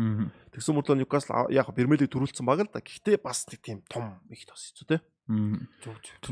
Тэгсэн 0.55 0.75
мөртлөө 0.79 0.97
Ньюкасл 1.03 1.51
яг 1.51 1.67
Премьер 1.75 1.99
Лиг 2.01 2.11
төрүүлсэн 2.15 2.47
баг 2.47 2.63
л 2.63 2.71
да. 2.71 2.79
Гэхдээ 2.79 3.19
бас 3.19 3.47
нэг 3.51 3.61
тийм 3.61 3.83
том 3.91 4.23
их 4.31 4.47
тос 4.47 4.71
хэвчээ 4.71 4.87
те. 4.87 5.03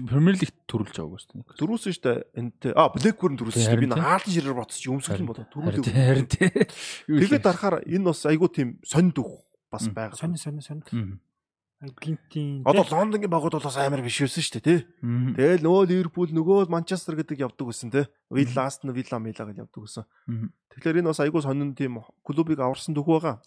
Премьер 0.06 0.38
Лиг 0.38 0.54
төрүүлж 0.70 0.94
байгаагүй 0.94 1.18
шүү 1.18 1.34
дээ. 1.34 1.58
Төрүүлсэн 1.58 1.92
шүү 1.98 2.04
дээ. 2.06 2.18
Энд 2.38 2.62
а 2.78 2.86
Блэкберн 2.94 3.38
төрүүлсэн 3.42 3.62
шүү 3.66 3.74
дээ. 3.74 3.82
Би 3.82 3.90
нэг 3.90 3.98
хаалтан 3.98 4.34
ширээр 4.38 4.54
ботсч 4.54 4.86
өмсгөл 4.86 5.26
бодоо 5.26 5.46
төрүүлээ. 5.50 5.98
Харин 5.98 6.28
тий. 6.30 6.50
Тэгээд 7.10 7.42
дарахаар 7.42 7.82
энэ 7.90 8.06
бас 8.06 8.22
айгүй 8.30 8.48
тийм 8.54 8.68
сонд 8.86 9.18
үг 9.18 9.42
бас 9.66 9.90
байгаа. 9.90 10.14
Сонь 10.14 10.38
сонь 10.38 10.62
сонь. 10.62 10.86
Гинтийн 12.00 12.62
Одоо 12.64 12.84
Лондонгийн 12.88 13.30
багууд 13.30 13.58
бол 13.58 13.68
бас 13.68 13.76
амар 13.76 14.00
биш 14.00 14.20
байсан 14.24 14.42
шүү 14.42 14.60
дээ 14.60 14.64
тий. 14.64 14.80
Тэгэл 15.36 15.64
нөгөө 15.64 15.82
Ливерпул 15.90 16.30
нөгөө 16.32 16.70
Манчестер 16.72 17.18
гэдэг 17.18 17.44
явдаг 17.44 17.66
гэсэн 17.68 17.90
тий. 17.92 18.04
Вилла 18.30 18.66
Астон 18.68 18.94
Вилла 18.94 19.18
Мила 19.20 19.44
гэж 19.44 19.56
явдаг 19.64 19.82
гэсэн. 19.84 20.04
Тэгэхээр 20.72 20.98
энэ 21.04 21.10
бас 21.12 21.20
айгүй 21.20 21.42
сонин 21.44 21.74
тийм 21.76 22.00
клубыг 22.24 22.58
аварсан 22.60 22.94
дөх 22.94 23.06
байгаа. 23.06 23.42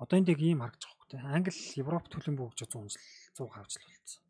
Одоо 0.00 0.16
энд 0.18 0.28
яг 0.32 0.40
ийм 0.42 0.64
харагдаж 0.64 0.84
байгаа 0.84 0.98
хөөхтэй. 0.98 1.20
Англи 1.22 1.54
Европ 1.78 2.04
төлөв 2.10 2.34
бөгж 2.34 2.58
100 2.66 2.96
100 3.36 3.48
хавжл 3.48 3.84
болсон. 3.84 4.22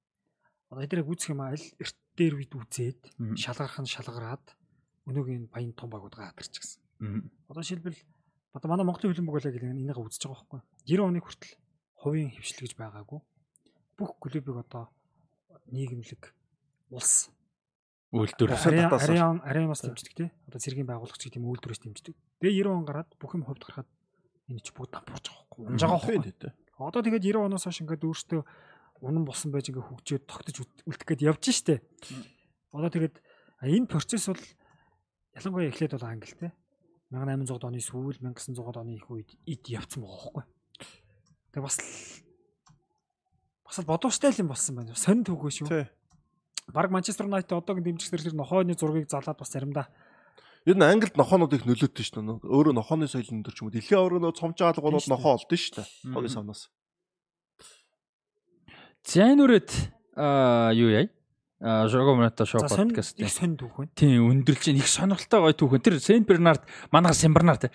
Одоо 0.69 0.83
эдгээр 0.85 1.09
үзэх 1.09 1.33
юм 1.33 1.41
аль 1.41 1.67
эрт 1.81 1.97
дээр 2.19 2.35
үед 2.37 2.53
үзээд 2.53 3.01
шалгарах 3.41 3.81
нь 3.81 3.89
шалгараад 3.89 4.45
өнөөгийн 5.09 5.49
баян 5.49 5.73
том 5.73 5.89
багууд 5.89 6.13
гатарч 6.13 6.61
гисэн. 6.61 6.85
Одоо 7.49 7.63
шилбэл 7.65 7.97
одоо 8.53 8.69
манай 8.69 8.85
Монголын 8.85 9.15
хөлбөмбөг 9.15 9.35
болоо 9.39 9.53
гэх 9.53 9.65
энийг 9.65 9.97
үзэж 9.97 10.29
байгаа 10.29 10.45
байхгүй. 10.45 10.61
90 10.85 11.09
оны 11.09 11.21
хүртэл 11.25 11.55
хувийн 11.97 12.31
хвшлэгж 12.37 12.75
байгаагүй. 12.77 13.21
Бүх 13.99 14.17
клубыг 14.23 14.63
одоо 14.63 14.89
нийгэмлэг 15.75 16.33
улс 16.95 17.29
үйлдвэр 18.15 18.55
ариан 18.55 19.43
арианаас 19.45 19.85
дэмждэг 19.85 20.15
тий. 20.17 20.31
Одоо 20.49 20.61
цэргийн 20.63 20.89
байгуулагч 20.89 21.21
гэдэг 21.29 21.43
юм 21.43 21.53
үйлдвэрээс 21.53 21.83
дэмждэг. 21.85 22.15
Тэгээ 22.41 22.65
90 22.65 22.73
он 22.73 22.87
гараад 22.89 23.11
бүх 23.21 23.37
юм 23.37 23.45
хувьд 23.45 23.67
гарахад 23.67 23.91
энэ 24.49 24.65
ч 24.65 24.73
бүгд 24.73 24.97
дампуурч 24.97 25.27
байгаа 25.29 25.45
байхгүй. 25.45 25.65
Унж 25.69 25.83
байгаа 25.85 26.01
байхгүй. 26.01 26.53
Одоо 26.81 27.01
тэгээд 27.05 27.27
90 27.29 27.47
оноос 27.53 27.65
хойш 27.69 27.81
ингээд 27.85 28.07
өөртөө 28.09 28.41
унан 29.05 29.25
болсон 29.29 29.51
байж 29.53 29.69
ингээ 29.69 29.85
хөгжөөд 29.93 30.25
тогтож 30.25 30.57
үлдэх 30.89 31.05
гээд 31.05 31.27
явж 31.29 31.45
штэ. 31.53 31.85
Одоо 32.73 32.89
тэгээд 32.89 33.21
энэ 33.67 33.91
процесс 33.91 34.31
бол 34.33 34.41
ялангуяа 35.37 35.69
эхлээд 35.69 35.93
бол 35.99 36.09
англи 36.09 36.33
те 36.33 36.49
1800 37.13 37.65
оны 37.65 37.81
сүүл 37.81 38.21
1900 38.21 38.81
оны 38.85 39.01
их 39.01 39.09
үед 39.09 39.33
ид 39.49 39.65
явцсан 39.69 40.05
байгаа 40.05 40.45
байхгүй. 40.45 40.45
Тэгээ 41.53 41.65
бас 41.65 41.77
бас 43.69 43.79
л 43.79 43.85
бодуустай 43.85 44.33
л 44.33 44.41
юм 44.41 44.49
болсон 44.57 44.81
байна. 44.81 44.97
Сонь 44.97 45.23
төгөө 45.29 45.53
шүү. 45.53 45.85
Бараг 46.73 46.93
Манчестер 46.93 47.29
Юнайтед 47.29 47.53
одоогийн 47.53 47.85
дэмжигчдэр 47.85 48.33
тэр 48.33 48.37
нохооны 48.37 48.73
зургийг 48.77 49.09
залаад 49.09 49.37
бас 49.37 49.53
заримдаа 49.53 49.89
Ер 50.69 50.77
нь 50.77 50.85
Англид 50.85 51.17
нохоонууд 51.17 51.55
их 51.57 51.65
нөлөөтэй 51.65 52.05
шүү 52.05 52.45
дээ. 52.45 52.45
Өөрөө 52.45 52.75
нохооны 52.77 53.09
соёлын 53.09 53.41
төр 53.41 53.57
ч 53.57 53.65
юм 53.65 53.69
уу. 53.69 53.73
Дэлхийн 53.73 54.01
авраг 54.05 54.21
нөө 54.21 54.37
цомч 54.37 54.61
аалга 54.61 54.85
бол 54.85 55.01
нохоо 55.01 55.41
олдсон 55.41 55.57
шүү 55.57 55.75
дээ. 55.81 55.87
Хогийн 56.13 56.35
савнаас. 56.35 56.69
За 59.01 59.33
энэ 59.33 59.49
үрээд 59.49 59.71
аа 60.13 60.77
юу 60.77 60.93
яа? 60.93 61.09
А 61.65 61.89
Жого 61.89 62.21
Монето 62.21 62.45
шоу 62.45 62.61
подкаст. 62.61 63.17
Их 63.17 63.33
сонь 63.33 63.57
түүхэн. 63.57 63.97
Тийм 63.97 64.29
өндөрлж 64.29 64.69
их 64.77 64.93
сонирхолтой 64.93 65.41
гоё 65.41 65.57
түүхэн. 65.57 65.81
Тэр 65.81 65.97
Сент 66.05 66.29
Бернард 66.29 66.69
манайх 66.93 67.17
Симбернард 67.17 67.73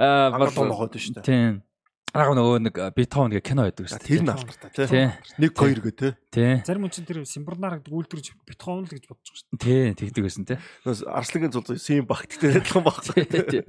аа 0.00 0.32
болоо 0.40 0.72
нохоод 0.72 0.96
шүү 0.96 1.20
дээ. 1.20 1.28
Тийм. 1.28 1.67
Аа 2.16 2.32
нөгөө 2.32 2.58
нэг 2.64 2.74
Бетховен 2.96 3.32
гэх 3.36 3.44
кино 3.44 3.68
байдаг 3.68 3.84
шүү 3.84 4.00
дээ. 4.00 4.08
Тэр 4.08 4.22
нь 4.24 4.32
алдартай 4.32 4.86
тий. 4.88 5.06
Нэг 5.36 5.52
хоёр 5.52 5.80
гэ 5.84 5.92
тий. 5.92 6.12
Тий. 6.32 6.52
Зарим 6.64 6.88
хүн 6.88 6.94
чинь 6.96 7.04
тэр 7.04 7.20
Симбернар 7.28 7.78
гэдэг 7.78 7.92
үйлдвэрж 7.92 8.26
Бетховен 8.48 8.88
л 8.88 8.92
гэж 8.92 9.04
бодож 9.12 9.28
байгаа 9.28 9.38
шүү 9.38 9.60
дээ. 9.60 9.92
Тий, 9.92 10.08
тэгдэг 10.08 10.24
байсан 10.24 10.44
тий. 10.48 10.58
Арслагын 10.88 11.52
зул 11.52 11.68
сим 11.76 12.08
багттай 12.08 12.56
адилхан 12.56 12.84
багтай. 12.86 13.64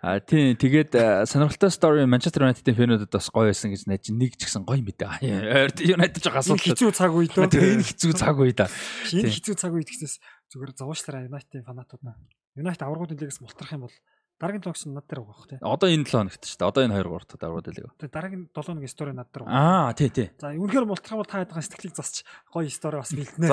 А 0.00 0.16
тийм 0.20 0.56
тэгээд 0.56 0.96
сонирхолтой 1.28 1.72
story 1.72 2.04
Manchester 2.08 2.44
United-ийн 2.44 2.76
фэнүүдэд 2.76 3.12
бас 3.12 3.28
гоё 3.32 3.52
байсан 3.52 3.68
гэж 3.72 3.84
найж 3.84 4.08
нэг 4.12 4.32
ч 4.36 4.48
гэсэн 4.48 4.64
гоё 4.64 4.80
мэдээ. 4.80 5.76
United 5.76 6.20
жоо 6.24 6.40
асуудал. 6.40 6.64
Хэцүү 6.64 6.92
цаг 6.96 7.12
үед 7.12 7.36
дөө. 7.36 7.52
Энэ 7.52 7.84
хэцүү 7.84 8.12
цаг 8.16 8.36
үед. 8.40 8.64
Энэ 9.12 9.28
хэцүү 9.28 9.54
цаг 9.60 9.76
үед 9.76 9.88
гэснээс 9.92 10.16
зүгээр 10.56 10.72
зовоочлаараа 10.80 11.28
United-ийн 11.28 11.68
фанатууд 11.68 12.00
наа. 12.00 12.16
United 12.56 12.80
аврагууд 12.80 13.12
лигээс 13.12 13.44
мултрах 13.44 13.76
юм 13.76 13.84
бол 13.84 13.96
дараагийн 14.40 14.64
тогс 14.64 14.88
над 14.88 15.04
дээр 15.04 15.20
байгаа 15.20 15.36
бох 15.36 15.44
тий. 15.44 15.58
Одоо 15.60 15.88
энэ 15.92 16.08
7 16.08 16.16
хоногт 16.16 16.42
шүү 16.48 16.56
дээ. 16.56 16.70
Одоо 16.72 16.82
энэ 16.88 16.96
2 16.96 17.04
3 17.04 17.28
дахь 17.28 17.44
аврагууд 17.44 17.68
лиг. 17.76 17.86
Тэгээд 18.00 18.14
дараагийн 18.16 18.44
7 18.48 18.64
хоногийн 18.64 18.88
стори 18.88 19.12
над 19.12 19.28
дээр 19.28 19.44
байгаа. 19.44 19.60
Аа 19.60 19.92
тий 19.92 20.08
тий. 20.08 20.28
За 20.40 20.48
үнэхээр 20.56 20.86
мултрах 20.88 21.18
бол 21.20 21.28
та 21.28 21.44
ядгаа 21.44 21.60
сэтгэлийг 21.60 21.94
засч 21.94 22.24
гоё 22.48 22.72
стори 22.72 22.96
бас 22.96 23.12
бэлтнэ. 23.12 23.46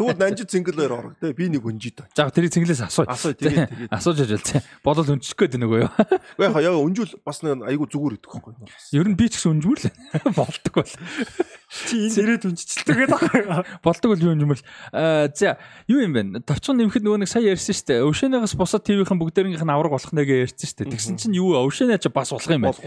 Тэгвэл 0.00 0.16
нанжид 0.16 0.48
цэнгэлээр 0.48 0.92
орох 0.96 1.14
тий. 1.20 1.36
Би 1.36 1.52
нэг 1.52 1.68
өнжид. 1.68 2.00
За 2.16 2.32
тэрийг 2.32 2.56
цэнгэлээс 2.56 2.88
асуу. 2.88 3.04
Асуу 3.04 3.36
тий. 3.36 3.68
Асууж 3.92 4.24
ажил 4.24 4.40
тий. 4.40 4.64
Бодол 4.80 5.12
өнжих 5.12 5.36
гээд 5.36 5.60
нөгөө 5.60 5.78
юу. 5.84 5.92
Үгүй 6.40 6.48
яа 6.48 6.64
яа 6.64 6.80
өнжүүл 6.80 7.20
бас 7.20 7.44
нэг 7.44 7.68
айгу 7.68 7.84
зүгээр 7.84 8.16
идэх 8.16 8.32
байхгүй. 8.40 8.56
Ер 8.96 9.06
нь 9.12 9.16
би 9.20 9.28
ч 9.28 9.36
гэсэн 9.36 9.60
өнжмөр 9.60 9.78
л 9.84 9.92
болдог 10.38 10.72
бол. 10.80 10.92
Чи 11.66 12.08
энэ 12.08 12.22
ирээд 12.22 12.46
үнчилдэг 12.46 12.96
гэдэг 13.04 13.20
болдог 13.84 14.08
бол 14.14 14.22
юу 14.22 14.32
юм 14.38 14.54
бол 14.54 14.62
за 15.34 15.58
юу 15.90 15.98
юм 15.98 16.14
бэ? 16.14 16.46
Товчхон 16.46 16.78
нэмэхэд 16.78 17.02
нөгөө 17.02 17.26
нэг 17.26 17.30
сая 17.30 17.42
ярьсан 17.42 17.74
шүү 17.74 17.86
дээ. 17.90 18.06
Өвшөнийгээс 18.06 18.54
бусад 18.54 18.86
ТV-ийн 18.86 19.18
бүгдээрийнх 19.18 19.66
нь 19.66 19.74
авраг 19.74 19.98
болох 20.06 20.14
нэгэ 20.14 20.34
ярьсан 20.46 20.66
шүү 20.70 20.78
дээ. 20.86 20.92
Тэгсэн 20.94 21.16
чинь 21.18 21.34
юу 21.34 21.58
өвшөнөө 21.58 21.98
ч 21.98 22.06
бас 22.14 22.30
болох 22.30 22.46
юм 22.46 22.62
байна. 22.62 22.78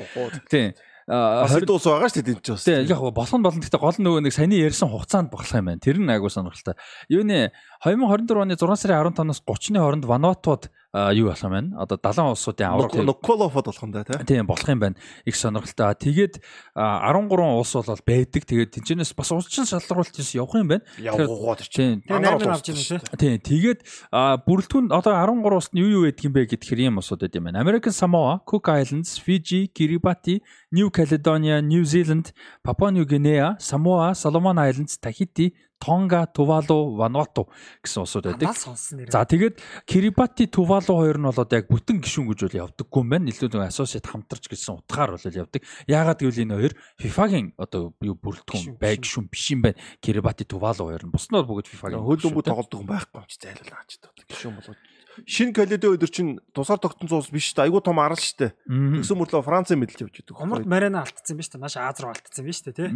Тийм. 0.47 0.71
Бас 1.09 1.51
дуус 1.65 1.85
байгаа 1.89 2.09
шүү 2.09 2.23
дээ 2.23 2.35
энэ 2.39 2.45
ч 2.45 2.49
бас. 2.55 2.63
Тийм 2.63 2.87
яг 2.87 3.01
болох 3.03 3.35
нь 3.35 3.43
болно. 3.43 3.59
Гэхдээ 3.59 3.83
гол 3.83 3.99
нөгөө 3.99 4.21
нэг 4.23 4.33
саяны 4.33 4.55
ярьсан 4.55 4.87
хугацаанд 4.93 5.29
болох 5.33 5.51
юм 5.51 5.67
байна. 5.67 5.83
Тэр 5.83 5.97
нь 5.99 6.07
айгуу 6.07 6.31
сонирхолтой. 6.31 6.79
Юуны 7.11 7.51
2024 7.83 8.45
оны 8.45 8.55
6 8.55 8.79
сарын 8.79 9.11
15-наас 9.11 9.43
30-ны 9.43 9.79
хооронд 9.83 10.05
Вануатууд 10.07 10.63
юу 10.93 11.29
болох 11.29 11.43
юм 11.43 11.51
байна? 11.51 11.69
Одоо 11.77 11.97
70 11.97 12.33
улсуудын 12.33 12.67
авраг 12.67 12.93
Ноколофод 12.95 13.65
болох 13.65 13.83
юм 13.83 13.91
да 13.91 14.03
тийм 14.03 14.47
болох 14.47 14.67
юм 14.67 14.79
байна. 14.79 14.95
Их 15.25 15.35
сонирхолтой. 15.35 15.93
Тэгээд 15.93 16.41
13 16.73 17.57
улс 17.57 17.73
бол 17.73 18.01
байдаг. 18.05 18.41
Тэгээд 18.45 18.73
тэнцэнээс 18.73 19.13
бас 19.13 19.31
улсын 19.31 19.69
шалгаруулалт 19.69 20.17
явах 20.17 20.55
юм 20.57 20.67
байна. 20.67 20.83
Явгууд 20.97 21.61
чинь. 21.69 22.01
Тэгээд 22.01 22.49
авч 22.49 22.73
ирнэ 22.73 23.05
тийм. 23.21 23.37
Тэгээд 23.37 23.79
бүрэлдэхүүн 24.09 24.89
одоо 24.89 25.13
13 25.13 25.45
улсад 25.45 25.73
нь 25.77 25.81
юу 25.85 26.01
юу 26.01 26.03
байдаг 26.09 26.25
юм 26.25 26.33
бэ 26.33 26.49
гэхээр 26.49 26.89
ийм 26.89 26.97
улсууд 26.97 27.21
байд 27.21 27.37
юм 27.37 27.45
байна. 27.45 27.61
American 27.61 27.93
Samoa, 27.93 28.41
Cook 28.49 28.65
Islands, 28.73 29.21
Fiji, 29.21 29.69
Kiribati, 29.69 30.41
New 30.73 30.89
Caledonia, 30.89 31.61
New 31.61 31.85
Zealand, 31.85 32.33
Papua 32.63 32.89
New 32.89 33.05
Guinea, 33.05 33.57
Samoa, 33.59 34.17
Solomon 34.17 34.57
Islands, 34.57 34.97
Tahiti, 34.97 35.53
Тонга, 35.79 36.27
Тувалу, 36.27 36.95
Вануату 36.99 37.47
гэсэн 37.81 38.03
улсууд 38.03 38.27
байдаг. 38.35 38.51
За 38.51 39.23
тэгээд 39.23 39.63
Кирибати, 39.87 40.45
Тувалу 40.51 40.99
хоёр 40.99 41.17
нь 41.17 41.27
бол 41.27 41.39
одоо 41.39 41.55
яг 41.55 41.71
бүтэн 41.71 42.03
гишүүн 42.03 42.27
гэж 42.27 42.39
бол 42.45 42.59
явдаггүй 42.67 42.99
юм 42.99 43.09
байна. 43.09 43.31
Илүү 43.31 43.47
нэг 43.55 43.71
асоосид 43.71 44.03
хамтарч 44.03 44.51
гэсэн 44.51 44.83
утгаар 44.83 45.15
бол 45.15 45.23
явдаг. 45.23 45.63
Яагаад 45.87 46.19
гэвэл 46.19 46.43
энэ 46.43 46.55
хоёр 46.59 46.73
FIFA-гийн 46.99 47.47
одоо 47.55 47.95
юу 48.03 48.19
бүрэлдэхүүн 48.19 48.75
бай 48.75 48.99
гишүүн 48.99 49.31
биш 49.31 49.45
юм 49.55 49.63
байна. 49.63 49.79
Кирибати, 50.03 50.43
Тувалу 50.43 50.91
хоёр 50.91 51.07
нь 51.07 51.13
бус 51.15 51.31
нь 51.31 51.35
бол 51.39 51.47
бүгд 51.47 51.71
FIFA-гийн 51.71 52.03
хөлбөмбөг 52.03 52.43
тоглодог 52.43 52.79
юм 52.83 52.89
байхгүй 52.91 53.23
юм 53.23 53.27
чи 53.31 53.39
зайлуулаа 53.39 53.83
ч 53.87 54.03
гишүүн 54.27 54.55
болгож 54.59 54.77
шинэ 55.25 55.53
Каледо 55.55 55.91
өдөр 55.95 56.11
чинь 56.11 56.37
тусаар 56.53 56.79
тогтсон 56.79 57.09
цус 57.09 57.31
биш 57.33 57.51
шүү 57.51 57.63
дээ. 57.63 57.65
Айгуу 57.67 57.81
том 57.83 57.99
арал 57.99 58.19
шүү 58.19 58.37
дээ. 58.47 58.51
Тэгсэн 58.99 59.17
мөрлөө 59.19 59.43
Францын 59.43 59.79
мэдэлж 59.79 59.99
явж 60.05 60.15
идэг. 60.21 60.37
Умард 60.37 60.67
Марена 60.69 61.03
алдсан 61.03 61.35
биш 61.39 61.49
үү? 61.51 61.59
Маш 61.59 61.75
Аз 61.75 61.99
руу 61.99 62.13
алдсан 62.13 62.43
биш 62.45 62.63
үү, 62.63 62.75
тий? 62.75 62.89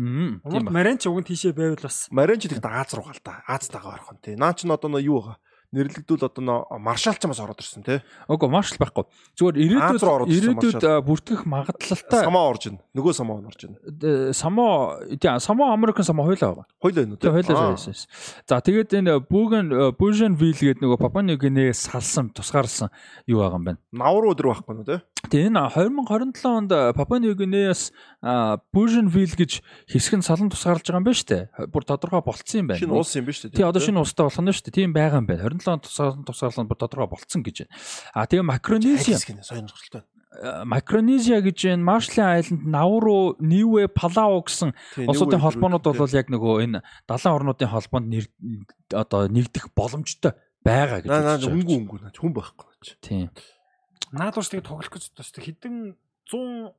Умард 0.44 0.70
Марен 0.72 0.98
ч 1.02 1.10
уг 1.10 1.20
нь 1.24 1.28
тийшээ 1.28 1.58
байвал 1.58 1.84
бас. 1.84 2.08
Марен 2.12 2.40
ч 2.40 2.48
тэгт 2.48 2.64
Аз 2.64 2.94
руу 2.94 3.08
галдаа. 3.08 3.44
Аз 3.48 3.68
тагаа 3.68 3.98
орхон 3.98 4.20
тий. 4.22 4.36
Наа 4.36 4.54
чи 4.54 4.70
одоо 4.70 5.00
юу 5.02 5.20
байгаа? 5.20 5.38
Нэрлэгдүүл 5.74 6.26
одоо 6.30 6.66
маршал 6.78 7.18
ч 7.18 7.26
бас 7.26 7.42
ороод 7.42 7.60
ирсэн 7.60 7.84
тий. 7.84 8.00
Үгүй 8.30 8.50
маршал 8.54 8.78
байхгүй. 8.78 9.06
Зүгээр 9.36 9.58
ирээдүйд 9.58 10.04
ирээдүйд 10.30 10.86
бүртгэх 11.10 11.44
магадлалтай 11.50 12.22
самаа 12.24 12.46
орж 12.54 12.70
ин. 12.70 12.78
Нөгөө 12.94 13.14
самаа 13.18 13.42
орж 13.42 13.66
ин. 13.66 13.74
Самаа 14.38 15.02
тий 15.18 15.34
самаа 15.42 15.74
Американ 15.74 16.06
самаа 16.06 16.30
хойлоо 16.30 16.64
байгаа. 16.64 16.68
Хойлоо 16.78 17.04
энэ 17.04 17.18
тий. 17.18 17.34
Хойлоо 17.34 17.74
байсан. 17.74 17.98
За 18.46 18.62
тэгээд 18.62 18.94
энэ 19.02 19.14
Бүгэн 19.26 19.98
Бужен 19.98 20.38
Вил 20.38 20.54
гэдэг 20.54 20.86
нөгөө 20.86 21.02
Папуа 21.02 21.26
Нью 21.26 21.42
Гинеээс 21.42 21.90
салсан 21.90 22.30
тусгаарлсан 22.30 22.94
юу 23.26 23.42
байгаа 23.42 23.58
юм 23.58 23.66
байна. 23.66 23.82
Навруу 23.92 24.38
өдр 24.38 24.54
байхгүй 24.54 24.78
нь 24.78 24.86
тий. 24.86 25.02
Тэгээ 25.30 25.50
энэ 25.50 25.72
2027 25.72 26.46
онд 26.46 26.72
Папуа 26.94 27.18
Нью-Гинеас 27.24 27.96
Bougainville 28.76 29.36
гэж 29.40 29.64
хэсэг 29.88 30.20
нь 30.20 30.26
салан 30.26 30.52
тусгаарлаж 30.52 30.84
байгаа 30.84 31.00
юм 31.00 31.08
байна 31.08 31.18
шүү 31.18 31.30
дээ. 31.32 31.44
Бүр 31.72 31.84
тодорхой 31.88 32.22
болцсон 32.22 32.60
юм 32.64 32.68
байна. 32.70 32.82
Шинэ 32.84 32.94
улс 32.94 33.16
юм 33.16 33.26
ба 33.26 33.32
шүү 33.32 33.50
дээ. 33.50 33.58
Тий 33.58 33.66
одоо 33.66 33.82
шинэ 33.82 34.00
улстай 34.04 34.24
болох 34.28 34.44
нь 34.44 34.52
шүү 34.52 34.66
дээ. 34.68 34.78
Тийм 34.78 34.92
байгаа 34.92 35.20
юм 35.24 35.28
байна. 35.32 35.48
27 35.48 35.74
онд 35.74 35.84
тусгаарлан 35.88 36.26
тусгаарлан 36.28 36.68
бүр 36.68 36.80
тодорхой 36.84 37.10
болцсон 37.10 37.42
гэж 37.42 37.56
байна. 37.64 37.74
А 38.14 38.28
тэгээ 38.28 38.46
Micronesia 38.46 39.18
сонирхолтой. 39.18 40.04
Micronesia 40.66 41.38
гэж 41.46 41.78
энэ 41.78 41.86
Marshall 41.86 42.42
Island, 42.42 42.66
Nauru, 42.66 43.38
Niue, 43.38 43.86
Palau 43.88 44.42
гэсэн 44.42 44.74
улсуудын 45.06 45.42
холбоонууд 45.42 45.86
бол 45.86 46.18
яг 46.18 46.28
нөгөө 46.34 46.66
энэ 46.66 46.82
далайн 47.06 47.36
орнуудын 47.38 47.70
холбоонд 47.70 48.10
нэр 48.10 48.26
одоо 48.98 49.30
нэгдэх 49.30 49.70
боломжтой 49.78 50.34
байгаа 50.66 51.06
гэж 51.06 51.48
үнгүй 51.48 51.78
үнгүй 51.86 52.00
наа 52.02 52.14
хүн 52.18 52.34
байхгүй. 52.34 52.66
Тийм. 53.06 53.30
Наадууш 54.12 54.52
тэгээ 54.52 54.68
тоглох 54.68 54.92
гэж 54.92 55.14
бас 55.16 55.32
хэдэн 55.32 55.96
100 56.28 56.74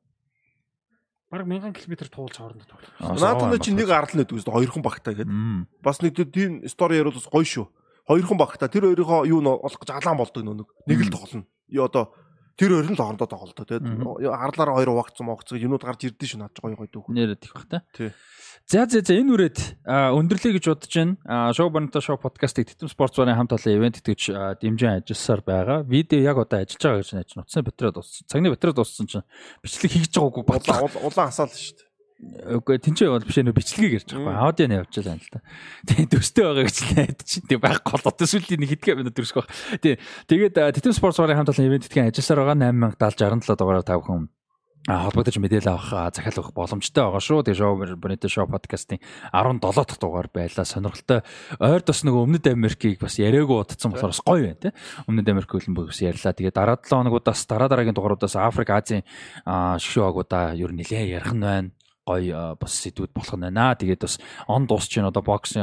бараг 1.33 1.47
1000 1.49 1.73
км 1.73 1.95
туулж 2.11 2.37
хоорондоо 2.37 2.69
тоглох. 2.69 2.93
Аа, 3.01 3.17
Наадад 3.17 3.41
саваа 3.41 3.59
чи 3.59 3.73
нэг 3.73 3.89
арал 3.91 4.15
нэт 4.15 4.31
үст 4.31 4.47
хоёр 4.47 4.71
хүн 4.71 4.85
багтаа 4.85 5.15
гэдэг. 5.17 5.35
Бас 5.83 5.99
нэг 6.05 6.15
тийм 6.31 6.63
стори 6.69 7.01
яриул 7.01 7.17
бас 7.17 7.27
гоё 7.27 7.47
шүү. 7.47 7.67
Хоёр 8.07 8.25
хүн 8.29 8.39
багтаа 8.39 8.69
тэр 8.69 8.93
хоёрынхоо 8.93 9.25
юу 9.27 9.41
н 9.41 9.49
олох 9.51 9.81
гэж 9.81 9.91
алаан 9.91 10.21
болдог 10.21 10.45
нэг. 10.45 10.69
Нэг 10.87 10.99
л 11.09 11.11
тоглоно. 11.11 11.49
Юу 11.73 11.89
одоо 11.89 12.13
тэр 12.55 12.71
хоёр 12.79 12.89
нь 12.91 12.95
л 12.95 13.03
хоорондоо 13.03 13.29
тоглолтоо 13.29 13.65
тэгээд 13.67 13.85
арлаараа 14.31 14.79
хоёр 14.79 14.91
увагцсан 14.95 15.27
могцсон 15.27 15.59
юмуд 15.59 15.83
гарч 15.83 16.07
ирдэ 16.07 16.27
шүү 16.27 16.41
наад 16.41 16.55
гоё 16.59 16.79
гоё 16.79 16.91
дүүх. 16.91 17.11
Нэрээд 17.11 17.45
их 17.45 17.53
бах 17.55 17.67
та. 17.67 17.83
Тий. 17.91 18.15
За 18.65 18.87
за 18.89 19.05
за 19.05 19.13
энэ 19.13 19.35
үрээд 19.35 19.59
өндөрлөе 19.85 20.57
гэж 20.57 20.65
бодож 20.73 20.95
байна. 20.97 21.53
Шоу 21.53 21.69
Бонто 21.69 22.01
шоу 22.01 22.17
подкастыг 22.17 22.71
Титэм 22.71 22.89
спортс 22.89 23.21
барын 23.21 23.37
хамт 23.37 23.53
олон 23.53 23.77
ивент 23.77 24.01
итгэж 24.01 24.57
дэмжин 24.63 25.05
ажилласаар 25.05 25.43
байгаа. 25.45 25.79
Видео 25.85 26.25
яг 26.25 26.41
одоо 26.41 26.65
ажиллаж 26.65 26.81
байгаа 26.81 27.03
гэж 27.05 27.11
найж 27.13 27.31
нутсан 27.37 27.61
батарей 27.61 27.93
дууссан. 27.93 28.25
Цагны 28.25 28.49
батарей 28.49 28.73
дууссан 28.73 29.05
чинь 29.05 29.29
бичлэг 29.61 29.93
хийж 29.93 30.17
байгаагүй 30.17 30.45
бодлоо. 30.49 30.89
Улаан 31.05 31.29
асаал 31.29 31.53
шүү 31.53 31.77
дээ. 31.77 31.84
Үгүй 32.23 32.79
тэнцээ 32.79 33.11
бол 33.11 33.27
биш 33.27 33.37
нөө 33.43 33.59
бичлэгийг 33.59 33.95
ярьж 33.99 34.11
байгаа. 34.15 34.47
Аудио 34.47 34.67
нь 34.71 34.79
явж 34.79 34.95
байгаа 34.95 35.19
юм 35.19 35.23
л 35.23 35.33
та. 35.35 35.43
Тэгээ 35.91 36.13
төстэй 36.15 36.45
байгаа 36.47 36.65
гэж 36.71 36.79
найдаж 36.95 37.27
чинь 37.27 37.49
тэг 37.51 37.59
байхгүй 37.59 37.91
бол 37.91 38.11
одоо 38.15 38.27
сүүлийн 38.31 38.61
нэг 38.63 38.71
хэдхэн 38.71 38.99
минут 39.03 39.19
өрсөх 39.19 39.43
баг. 39.43 39.51
Тий. 39.83 39.99
Тэгээд 40.31 40.55
Титэм 40.79 40.95
спортс 40.95 41.19
барын 41.19 41.43
хамт 41.43 41.51
олон 41.51 41.67
ивент 41.67 41.91
итгэж 41.91 42.15
ажилласаар 42.15 42.55
байгаа 42.55 42.95
8070 42.95 43.59
дугаараар 43.59 43.83
та 43.83 43.99
бүхэн 43.99 44.31
а 44.87 45.09
холбогдож 45.09 45.41
мэдээлэл 45.41 45.73
авах 45.73 45.93
а, 45.97 46.13
захиалах 46.13 46.53
боломжтой 46.53 47.09
байгаа 47.09 47.23
шүү. 47.25 47.41
Тэгээ 47.49 47.57
шоу 47.57 47.97
Bonito 47.97 48.29
шоу 48.29 48.45
подкастын 48.47 49.01
17 49.33 49.61
дахь 49.65 49.97
дугаар 49.97 50.29
байлаа. 50.29 50.69
Сонирхолтой 50.69 51.25
ойр 51.57 51.81
тос 51.81 52.05
нөгөө 52.05 52.29
өмнөд 52.29 52.45
Америкийг 52.53 53.01
бас 53.01 53.17
яриаггүй 53.17 53.65
удацсан 53.65 53.97
болохоор 53.97 54.13
бас 54.13 54.21
гоё 54.21 54.45
байна 54.45 54.61
те. 54.61 54.77
Өмнөд 55.09 55.29
Америк 55.33 55.49
хөлбөмбөг 55.57 55.89
бас 55.89 56.05
ярьлаа. 56.05 56.37
Тэгээ 56.37 56.53
дараа 56.53 56.77
7 56.77 57.01
хоногудаас 57.01 57.49
дараа 57.49 57.73
дараагийн 57.73 57.97
дугааруудаас 57.97 58.37
Африк, 58.37 58.77
Азийн 58.77 59.09
а, 59.49 59.81
шоугуудаа 59.81 60.53
ер 60.53 60.69
нь 60.69 60.85
нэлээд 60.85 61.17
ярих 61.17 61.33
нь 61.33 61.41
байна 61.41 61.73
гой 62.05 62.31
бас 62.61 62.73
сэдвүүд 62.85 63.13
болох 63.17 63.35
нь 63.35 63.45
байна. 63.49 63.75
Тэгээд 63.75 64.05
бас 64.05 64.21
он 64.47 64.69
дуусч 64.69 64.97
байна 64.97 65.09
одоо 65.09 65.25
бокс 65.25 65.57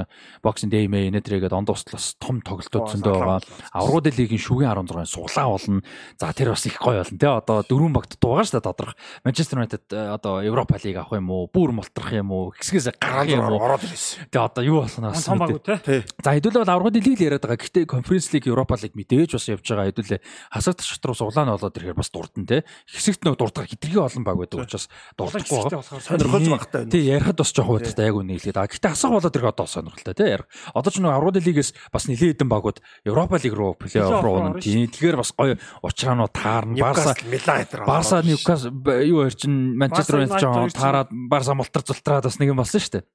боксинг 0.43 0.73
дэй 0.73 0.89
мэй 0.89 1.13
нэтрээгээд 1.13 1.53
он 1.53 1.65
дуустлаас 1.65 2.17
том 2.19 2.41
тоглолтууд 2.41 2.97
зөндөө 2.97 3.13
байгаа. 3.13 3.39
Аврагууд 3.71 4.09
лигийн 4.17 4.41
шүгэн 4.41 4.73
16-ын 4.73 5.05
суглаа 5.05 5.47
болно. 5.53 5.81
За 6.17 6.33
тэр 6.33 6.53
бас 6.57 6.65
их 6.65 6.81
гоё 6.81 7.05
болно 7.05 7.17
те. 7.17 7.29
Одоо 7.29 7.61
дөрвөн 7.61 7.93
багт 7.93 8.17
дуугаа 8.17 8.45
шүү 8.45 8.57
дээ 8.57 8.67
тодорхой. 8.67 8.97
Манчестер 9.23 9.57
Юнайтед 9.61 9.85
одоо 9.93 10.41
Европа 10.41 10.81
лиг 10.81 10.97
авах 10.97 11.21
юм 11.21 11.29
уу? 11.29 11.45
Бүр 11.47 11.71
мултрах 11.77 12.11
юм 12.13 12.31
уу? 12.33 12.53
Хэсгээс 12.57 12.97
гарах 12.97 13.29
юм 13.29 13.45
уу? 13.45 13.61
ороод 13.61 13.85
ирсэн. 13.85 14.25
Тэгээ 14.33 14.45
одоо 14.49 14.63
юу 14.65 14.81
болно 14.81 15.13
бас 15.13 15.25
Том 15.25 15.37
баг 15.37 15.53
үү 15.53 15.61
те. 15.61 15.77
Тий. 15.85 16.01
За 16.23 16.33
хэдүүлээ 16.33 16.61
бол 16.65 16.73
аврагууд 16.73 16.97
лиг 16.97 17.05
л 17.05 17.25
яриад 17.25 17.45
байгаа. 17.45 17.61
Гэхдээ 17.61 17.85
конференц 17.85 18.27
лиг, 18.33 18.49
Европа 18.49 18.75
лиг 18.81 18.93
мэдээж 18.97 19.37
бас 19.37 19.45
явж 19.45 19.65
байгаа. 19.69 19.89
Хэдүүлээ 19.93 20.19
хасагт 20.49 20.81
шат 20.81 21.05
руу 21.05 21.15
суглаа 21.15 21.45
нь 21.45 21.53
болоод 21.53 21.77
ирэхээр 21.77 21.99
бас 22.01 22.09
дурдан 22.09 22.45
те. 22.49 22.63
Хэсэгт 22.89 23.21
нэг 23.25 23.37
дурдах 23.37 23.69
хитрхи 23.69 23.99
олон 24.01 24.23
баг 24.25 24.37
байдаг 24.41 24.65
учраас 24.65 24.89
дурдахгүй 25.15 25.69
байгаа. 25.69 26.30
Сонирхолж 26.31 26.49
багтай 26.55 26.79
байна. 26.81 26.91
Тий 26.91 27.03
ярихад 27.03 27.37
бас 27.37 27.51
жоохон 27.51 27.75
удаатай 27.81 28.05
яг 28.07 28.15
үнэ 28.15 28.33
хэлээд. 28.39 28.57
А 28.57 28.67
гэхдээ 28.71 28.91
асах 28.91 29.11
болоод 29.11 29.35
ирэх 29.35 29.51
одоо 29.51 29.67
сонирхолтой 29.67 30.15
тий 30.15 30.29
ярих. 30.31 30.47
Одоо 30.73 30.91
ч 30.91 30.97
нэг 31.03 31.11
Аврал 31.11 31.35
лигээс 31.35 31.69
бас 31.91 32.07
нэлээд 32.07 32.39
хэдэн 32.39 32.49
багууд 32.49 32.77
Европа 33.05 33.35
лиг 33.37 33.53
руу 33.53 33.75
плей-офф 33.75 34.23
руу 34.23 34.35
унах. 34.39 34.63
Тий 34.63 34.87
тэгэхээр 34.87 35.19
бас 35.19 35.31
гоё 35.35 35.59
учраанууд 35.83 36.33
таарна. 36.33 36.75
Барса 36.79 37.13
Ньюкасл 37.13 37.27
Милан 37.27 37.57
энэ 37.61 37.85
Барса 37.85 38.17
Ньюкас 38.23 38.61
юу 38.65 39.17
хоёр 39.21 39.35
чин 39.35 39.77
Манчестер 39.77 40.15
Юнайтед 40.23 40.41
жоо 40.41 40.69
таарад 40.71 41.09
Барса 41.11 41.53
мултар 41.53 41.83
зултраад 41.85 42.25
бас 42.25 42.39
нэг 42.39 42.49
юм 42.49 42.61
болсон 42.63 42.79
шүү 42.79 43.01
дээ. 43.01 43.05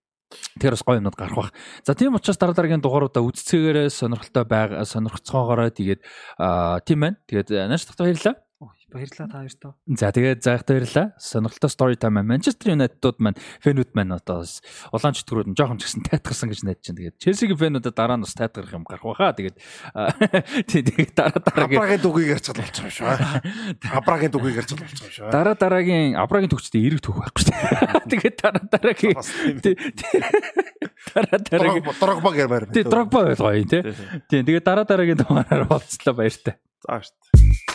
Тэр 0.58 0.74
бас 0.74 0.82
гоё 0.82 0.98
юмнууд 0.98 1.14
гарах 1.14 1.36
бах. 1.36 1.52
За 1.86 1.94
тийм 1.94 2.18
учраас 2.18 2.38
дараа 2.38 2.54
дараагийн 2.54 2.82
дугааруудаа 2.82 3.22
үзцгээгээрээ 3.22 3.94
сонирхолтой 3.94 4.44
байга 4.44 4.82
сонирхцоогоорой 4.82 5.70
тэгээд 5.70 6.00
аа 6.42 6.82
тийм 6.82 7.00
байна. 7.06 7.16
Тэгээд 7.30 7.70
нааш 7.70 7.86
тагт 7.86 8.02
баярлалаа. 8.02 8.34
Баярлалаа 8.92 9.26
та 9.26 9.38
хоёртоо. 9.42 9.72
За 9.90 10.12
тэгээд 10.14 10.40
заахт 10.46 10.66
баярлалаа. 10.70 11.12
Сонирхолтой 11.18 11.70
story 11.70 11.96
time 11.98 12.22
маань 12.22 12.30
Манчестер 12.38 12.78
Юнайтедууд 12.78 13.18
маань 13.18 13.38
фэнүүд 13.58 13.90
маань 13.98 14.14
одоо 14.14 14.46
улаан 14.94 15.14
чөтгөрүүд 15.18 15.48
нь 15.50 15.58
жоохон 15.58 15.78
ч 15.82 15.90
гэсэн 15.90 16.06
тайтгарсан 16.06 16.48
гэж 16.54 16.60
найдаж 16.62 16.86
байна. 16.86 16.98
Тэгээд 17.02 17.18
Челсигийн 17.18 17.58
фэнүүдэд 17.58 17.94
дараа 17.98 18.16
нь 18.16 18.22
бас 18.22 18.34
тайтгарах 18.38 18.70
юм 18.70 18.86
гарах 18.86 19.02
байхаа. 19.02 19.34
Тэгээд 19.34 19.56
тэгээд 20.70 21.12
дараа 21.18 21.40
дараагийн 21.42 21.78
Абрагийн 21.82 22.02
дугийг 22.06 22.30
ярьцгаал 22.38 22.62
болчих 22.62 22.84
юм 22.86 22.94
шүү. 22.94 23.10
Абрагийн 23.98 24.30
дугийг 24.30 24.56
ярьцгаал 24.62 24.82
болчих 24.86 25.02
юм 25.02 25.12
шүү. 25.18 25.30
дараа 25.34 25.56
дараагийн 25.58 26.14
Абрагийн 26.14 26.50
төгчдөө 26.54 26.80
эрэг 26.86 27.00
төгөх 27.02 27.22
байхгүй 27.26 27.42
шүү 27.42 27.54
дээ. 27.58 28.06
Тэгээд 28.14 28.36
дараа 28.38 28.64
дараагийн 28.70 29.14
дараа 31.10 31.38
дараагийн 31.42 31.84
Дрогба 31.98 32.30
гэрмээр. 32.30 32.64
тий 32.70 32.84
Дрогба 32.86 33.18
байлгоо 33.34 33.50
юм 33.50 33.66
тий. 33.66 33.82
Тий, 33.82 33.92
тий. 33.92 34.22
Тий 34.30 34.40
тэгээд 34.46 34.62
дараа 34.66 34.86
дараагийн 34.86 35.18
дугаараар 35.18 35.66
уулзлаа 35.66 36.14
баяртай. 36.14 36.54
За 36.86 37.02
шүү. 37.02 37.65